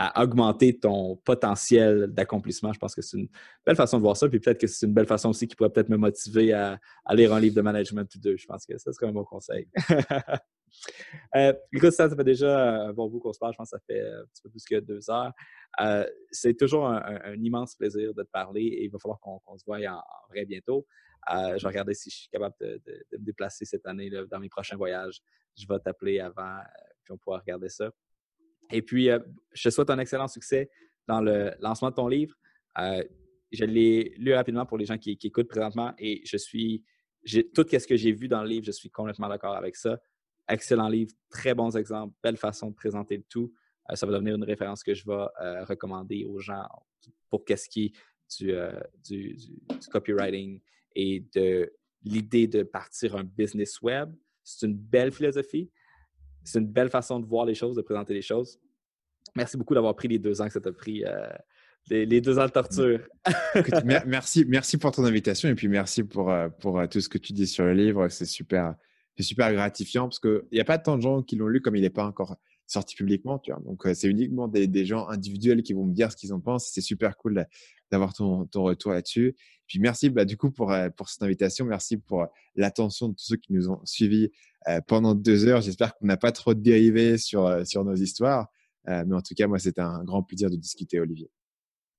à 0.00 0.22
augmenter 0.22 0.78
ton 0.78 1.16
potentiel 1.16 2.06
d'accomplissement. 2.06 2.72
Je 2.72 2.78
pense 2.78 2.94
que 2.94 3.02
c'est 3.02 3.18
une 3.18 3.28
belle 3.66 3.74
façon 3.74 3.96
de 3.98 4.02
voir 4.02 4.16
ça. 4.16 4.28
Puis 4.28 4.38
peut-être 4.38 4.60
que 4.60 4.68
c'est 4.68 4.86
une 4.86 4.94
belle 4.94 5.06
façon 5.06 5.30
aussi 5.30 5.48
qui 5.48 5.56
pourrait 5.56 5.70
peut-être 5.70 5.88
me 5.88 5.96
motiver 5.96 6.52
à, 6.52 6.78
lire 7.10 7.34
un 7.34 7.40
livre 7.40 7.56
de 7.56 7.60
management 7.60 8.08
ou 8.14 8.18
deux. 8.20 8.36
Je 8.36 8.46
pense 8.46 8.64
que 8.64 8.78
ça 8.78 8.92
serait 8.92 9.08
un 9.08 9.12
bon 9.12 9.24
conseil. 9.24 9.68
euh, 11.34 11.52
écoute, 11.72 11.90
ça, 11.90 12.08
ça 12.08 12.14
fait 12.14 12.22
déjà 12.22 12.84
un 12.84 12.92
bon 12.92 13.08
bout 13.08 13.18
qu'on 13.18 13.32
se 13.32 13.40
parle. 13.40 13.54
Je 13.54 13.58
pense 13.58 13.70
que 13.72 13.76
ça 13.76 13.82
fait 13.84 14.00
un 14.00 14.24
petit 14.32 14.42
peu 14.42 14.50
plus 14.50 14.64
que 14.64 14.78
deux 14.78 15.10
heures. 15.10 15.32
Euh, 15.80 16.06
c'est 16.30 16.54
toujours 16.54 16.86
un, 16.86 17.34
immense 17.34 17.74
plaisir 17.74 18.14
de 18.14 18.22
te 18.22 18.30
parler 18.30 18.62
et 18.62 18.84
il 18.84 18.90
va 18.90 19.00
falloir 19.00 19.18
qu'on 19.18 19.58
se 19.58 19.64
voie 19.64 19.78
en 19.78 20.02
vrai 20.30 20.44
bientôt. 20.44 20.86
Euh, 21.32 21.58
je 21.58 21.62
vais 21.62 21.68
regarder 21.68 21.94
si 21.94 22.10
je 22.10 22.16
suis 22.16 22.28
capable 22.28 22.54
de, 22.60 22.80
me 23.12 23.18
déplacer 23.18 23.64
cette 23.64 23.86
année 23.86 24.08
là, 24.10 24.24
dans 24.26 24.38
mes 24.38 24.48
prochains 24.48 24.76
voyages. 24.76 25.20
Je 25.56 25.66
vais 25.66 25.78
t'appeler 25.80 26.20
avant, 26.20 26.58
euh, 26.58 26.92
puis 27.04 27.12
on 27.12 27.18
pourra 27.18 27.38
regarder 27.38 27.68
ça. 27.68 27.90
Et 28.70 28.82
puis, 28.82 29.10
euh, 29.10 29.18
je 29.52 29.68
te 29.68 29.74
souhaite 29.74 29.90
un 29.90 29.98
excellent 29.98 30.28
succès 30.28 30.70
dans 31.06 31.20
le 31.20 31.52
lancement 31.60 31.90
de 31.90 31.94
ton 31.94 32.08
livre. 32.08 32.34
je 32.76 33.64
l'ai 33.64 34.14
lu 34.18 34.34
rapidement 34.34 34.66
pour 34.66 34.78
les 34.78 34.84
gens 34.84 34.98
qui, 34.98 35.18
écoutent 35.22 35.48
présentement 35.48 35.94
et 35.98 36.22
je 36.24 36.36
suis, 36.36 36.84
tout 37.54 37.66
ce 37.68 37.86
que 37.86 37.96
j'ai 37.96 38.12
vu 38.12 38.28
dans 38.28 38.42
le 38.42 38.48
livre, 38.48 38.66
je 38.66 38.72
suis 38.72 38.90
complètement 38.90 39.28
d'accord 39.28 39.56
avec 39.56 39.76
ça. 39.76 39.98
Excellent 40.48 40.88
livre, 40.88 41.12
très 41.30 41.54
bons 41.54 41.76
exemples, 41.76 42.14
belle 42.22 42.36
façon 42.36 42.70
de 42.70 42.74
présenter 42.74 43.24
tout. 43.28 43.52
ça 43.94 44.06
va 44.06 44.12
devenir 44.12 44.34
une 44.34 44.44
référence 44.44 44.82
que 44.82 44.94
je 44.94 45.04
vais 45.06 45.64
recommander 45.64 46.24
aux 46.24 46.40
gens 46.40 46.66
pour 47.30 47.44
qu'est-ce 47.44 47.68
qui 47.68 47.86
est 47.86 47.92
du, 48.38 48.54
du 49.08 49.88
copywriting, 49.90 50.60
et 50.94 51.24
de 51.34 51.72
l'idée 52.02 52.46
de 52.46 52.62
partir 52.62 53.16
un 53.16 53.24
business 53.24 53.80
web. 53.80 54.12
C'est 54.42 54.66
une 54.66 54.74
belle 54.74 55.12
philosophie. 55.12 55.70
C'est 56.44 56.58
une 56.58 56.66
belle 56.66 56.90
façon 56.90 57.20
de 57.20 57.26
voir 57.26 57.44
les 57.44 57.54
choses, 57.54 57.76
de 57.76 57.82
présenter 57.82 58.14
les 58.14 58.22
choses. 58.22 58.58
Merci 59.34 59.56
beaucoup 59.56 59.74
d'avoir 59.74 59.94
pris 59.94 60.08
les 60.08 60.18
deux 60.18 60.40
ans 60.40 60.46
que 60.46 60.52
ça 60.52 60.60
t'a 60.60 60.72
pris, 60.72 61.04
euh, 61.04 61.28
les, 61.90 62.20
deux 62.20 62.38
ans 62.38 62.46
de 62.46 62.50
torture. 62.50 63.00
merci, 64.06 64.44
merci 64.48 64.78
pour 64.78 64.92
ton 64.92 65.04
invitation 65.04 65.48
et 65.48 65.54
puis 65.54 65.68
merci 65.68 66.02
pour, 66.02 66.30
euh, 66.30 66.48
pour 66.48 66.78
euh, 66.78 66.86
tout 66.86 67.00
ce 67.00 67.08
que 67.08 67.18
tu 67.18 67.32
dis 67.32 67.46
sur 67.46 67.64
le 67.64 67.74
livre. 67.74 68.08
C'est 68.08 68.26
super, 68.26 68.74
super 69.18 69.52
gratifiant 69.52 70.04
parce 70.04 70.18
qu'il 70.18 70.42
n'y 70.52 70.60
a 70.60 70.64
pas 70.64 70.78
tant 70.78 70.96
de 70.96 71.02
gens 71.02 71.22
qui 71.22 71.36
l'ont 71.36 71.48
lu 71.48 71.60
comme 71.60 71.76
il 71.76 71.82
n'est 71.82 71.90
pas 71.90 72.04
encore 72.04 72.36
sorti 72.68 72.94
publiquement. 72.94 73.38
Tu 73.38 73.50
vois. 73.50 73.60
Donc, 73.62 73.82
c'est 73.94 74.08
uniquement 74.08 74.46
des, 74.46 74.84
gens 74.84 75.08
individuels 75.08 75.62
qui 75.62 75.72
vont 75.72 75.84
me 75.84 75.92
dire 75.92 76.12
ce 76.12 76.16
qu'ils 76.16 76.32
en 76.32 76.40
pensent. 76.40 76.70
C'est 76.72 76.80
super 76.80 77.16
cool 77.16 77.46
d'avoir 77.90 78.14
ton, 78.14 78.46
ton, 78.46 78.62
retour 78.62 78.92
là-dessus. 78.92 79.34
Puis 79.66 79.80
merci 79.80 80.10
bah, 80.10 80.24
du 80.24 80.36
coup 80.36 80.50
pour, 80.50 80.72
euh, 80.72 80.88
pour 80.90 81.08
cette 81.08 81.22
invitation. 81.22 81.64
Merci 81.64 81.96
pour 81.96 82.22
euh, 82.22 82.26
l'attention 82.56 83.08
de 83.08 83.14
tous 83.14 83.24
ceux 83.24 83.36
qui 83.36 83.52
nous 83.52 83.70
ont 83.70 83.80
suivis 83.84 84.30
euh, 84.68 84.80
pendant 84.86 85.14
deux 85.14 85.46
heures. 85.46 85.60
J'espère 85.60 85.94
qu'on 85.94 86.06
n'a 86.06 86.16
pas 86.16 86.32
trop 86.32 86.54
dérivé 86.54 87.18
sur, 87.18 87.66
sur 87.66 87.84
nos 87.84 87.94
histoires. 87.94 88.48
mais 88.86 89.14
en 89.14 89.22
tout 89.22 89.34
cas, 89.34 89.46
moi, 89.46 89.58
c'était 89.58 89.80
un 89.80 90.04
grand 90.04 90.22
plaisir 90.22 90.50
de 90.50 90.56
discuter, 90.56 91.00
Olivier. 91.00 91.30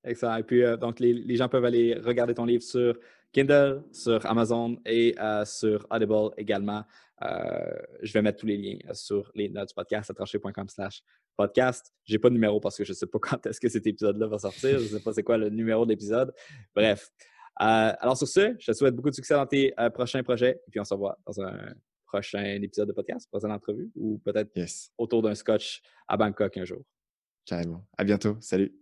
Excellent. 0.04 0.36
Et 0.36 0.42
puis, 0.42 0.62
donc, 0.80 0.98
les, 0.98 1.36
gens 1.36 1.48
peuvent 1.48 1.64
aller 1.64 1.94
regarder 1.94 2.34
ton 2.34 2.46
livre 2.46 2.62
sur 2.62 2.98
Kindle, 3.32 3.84
sur 3.92 4.24
Amazon 4.26 4.78
et 4.86 5.14
sur 5.44 5.86
Audible 5.90 6.30
également. 6.36 6.84
Je 7.20 8.12
vais 8.12 8.22
mettre 8.22 8.38
tous 8.38 8.46
les 8.46 8.56
liens 8.56 8.78
sur 8.92 9.30
les 9.34 9.48
notes 9.48 9.68
du 9.68 9.74
podcast 9.74 10.10
à 10.10 10.14
trancher.com 10.14 10.68
slash 10.68 11.02
podcast. 11.36 11.92
J'ai 12.04 12.18
pas 12.18 12.28
de 12.28 12.34
numéro 12.34 12.60
parce 12.60 12.76
que 12.76 12.84
je 12.84 12.92
sais 12.92 13.06
pas 13.06 13.18
quand 13.22 13.46
est-ce 13.46 13.60
que 13.60 13.68
cet 13.68 13.86
épisode-là 13.86 14.26
va 14.26 14.38
sortir. 14.38 14.78
Je 14.78 14.86
sais 14.86 15.00
pas 15.00 15.12
c'est 15.12 15.22
quoi 15.22 15.38
le 15.38 15.48
numéro 15.48 15.84
de 15.84 15.90
l'épisode. 15.90 16.32
Bref. 16.74 17.10
Euh, 17.60 17.92
alors 17.98 18.16
sur 18.16 18.28
ce, 18.28 18.54
je 18.58 18.66
te 18.66 18.72
souhaite 18.72 18.94
beaucoup 18.94 19.10
de 19.10 19.14
succès 19.14 19.34
dans 19.34 19.46
tes 19.46 19.74
euh, 19.78 19.90
prochains 19.90 20.22
projets. 20.22 20.60
Et 20.66 20.70
puis 20.70 20.80
on 20.80 20.84
se 20.84 20.94
revoit 20.94 21.18
dans 21.26 21.40
un 21.42 21.74
prochain 22.06 22.60
épisode 22.62 22.88
de 22.88 22.92
podcast, 22.92 23.28
prochaine 23.30 23.52
entrevue 23.52 23.90
ou 23.94 24.18
peut-être 24.18 24.50
autour 24.98 25.22
d'un 25.22 25.34
scotch 25.34 25.82
à 26.08 26.16
Bangkok 26.16 26.56
un 26.56 26.64
jour. 26.64 26.82
Carrément. 27.44 27.86
À 27.96 28.04
bientôt. 28.04 28.36
Salut. 28.40 28.79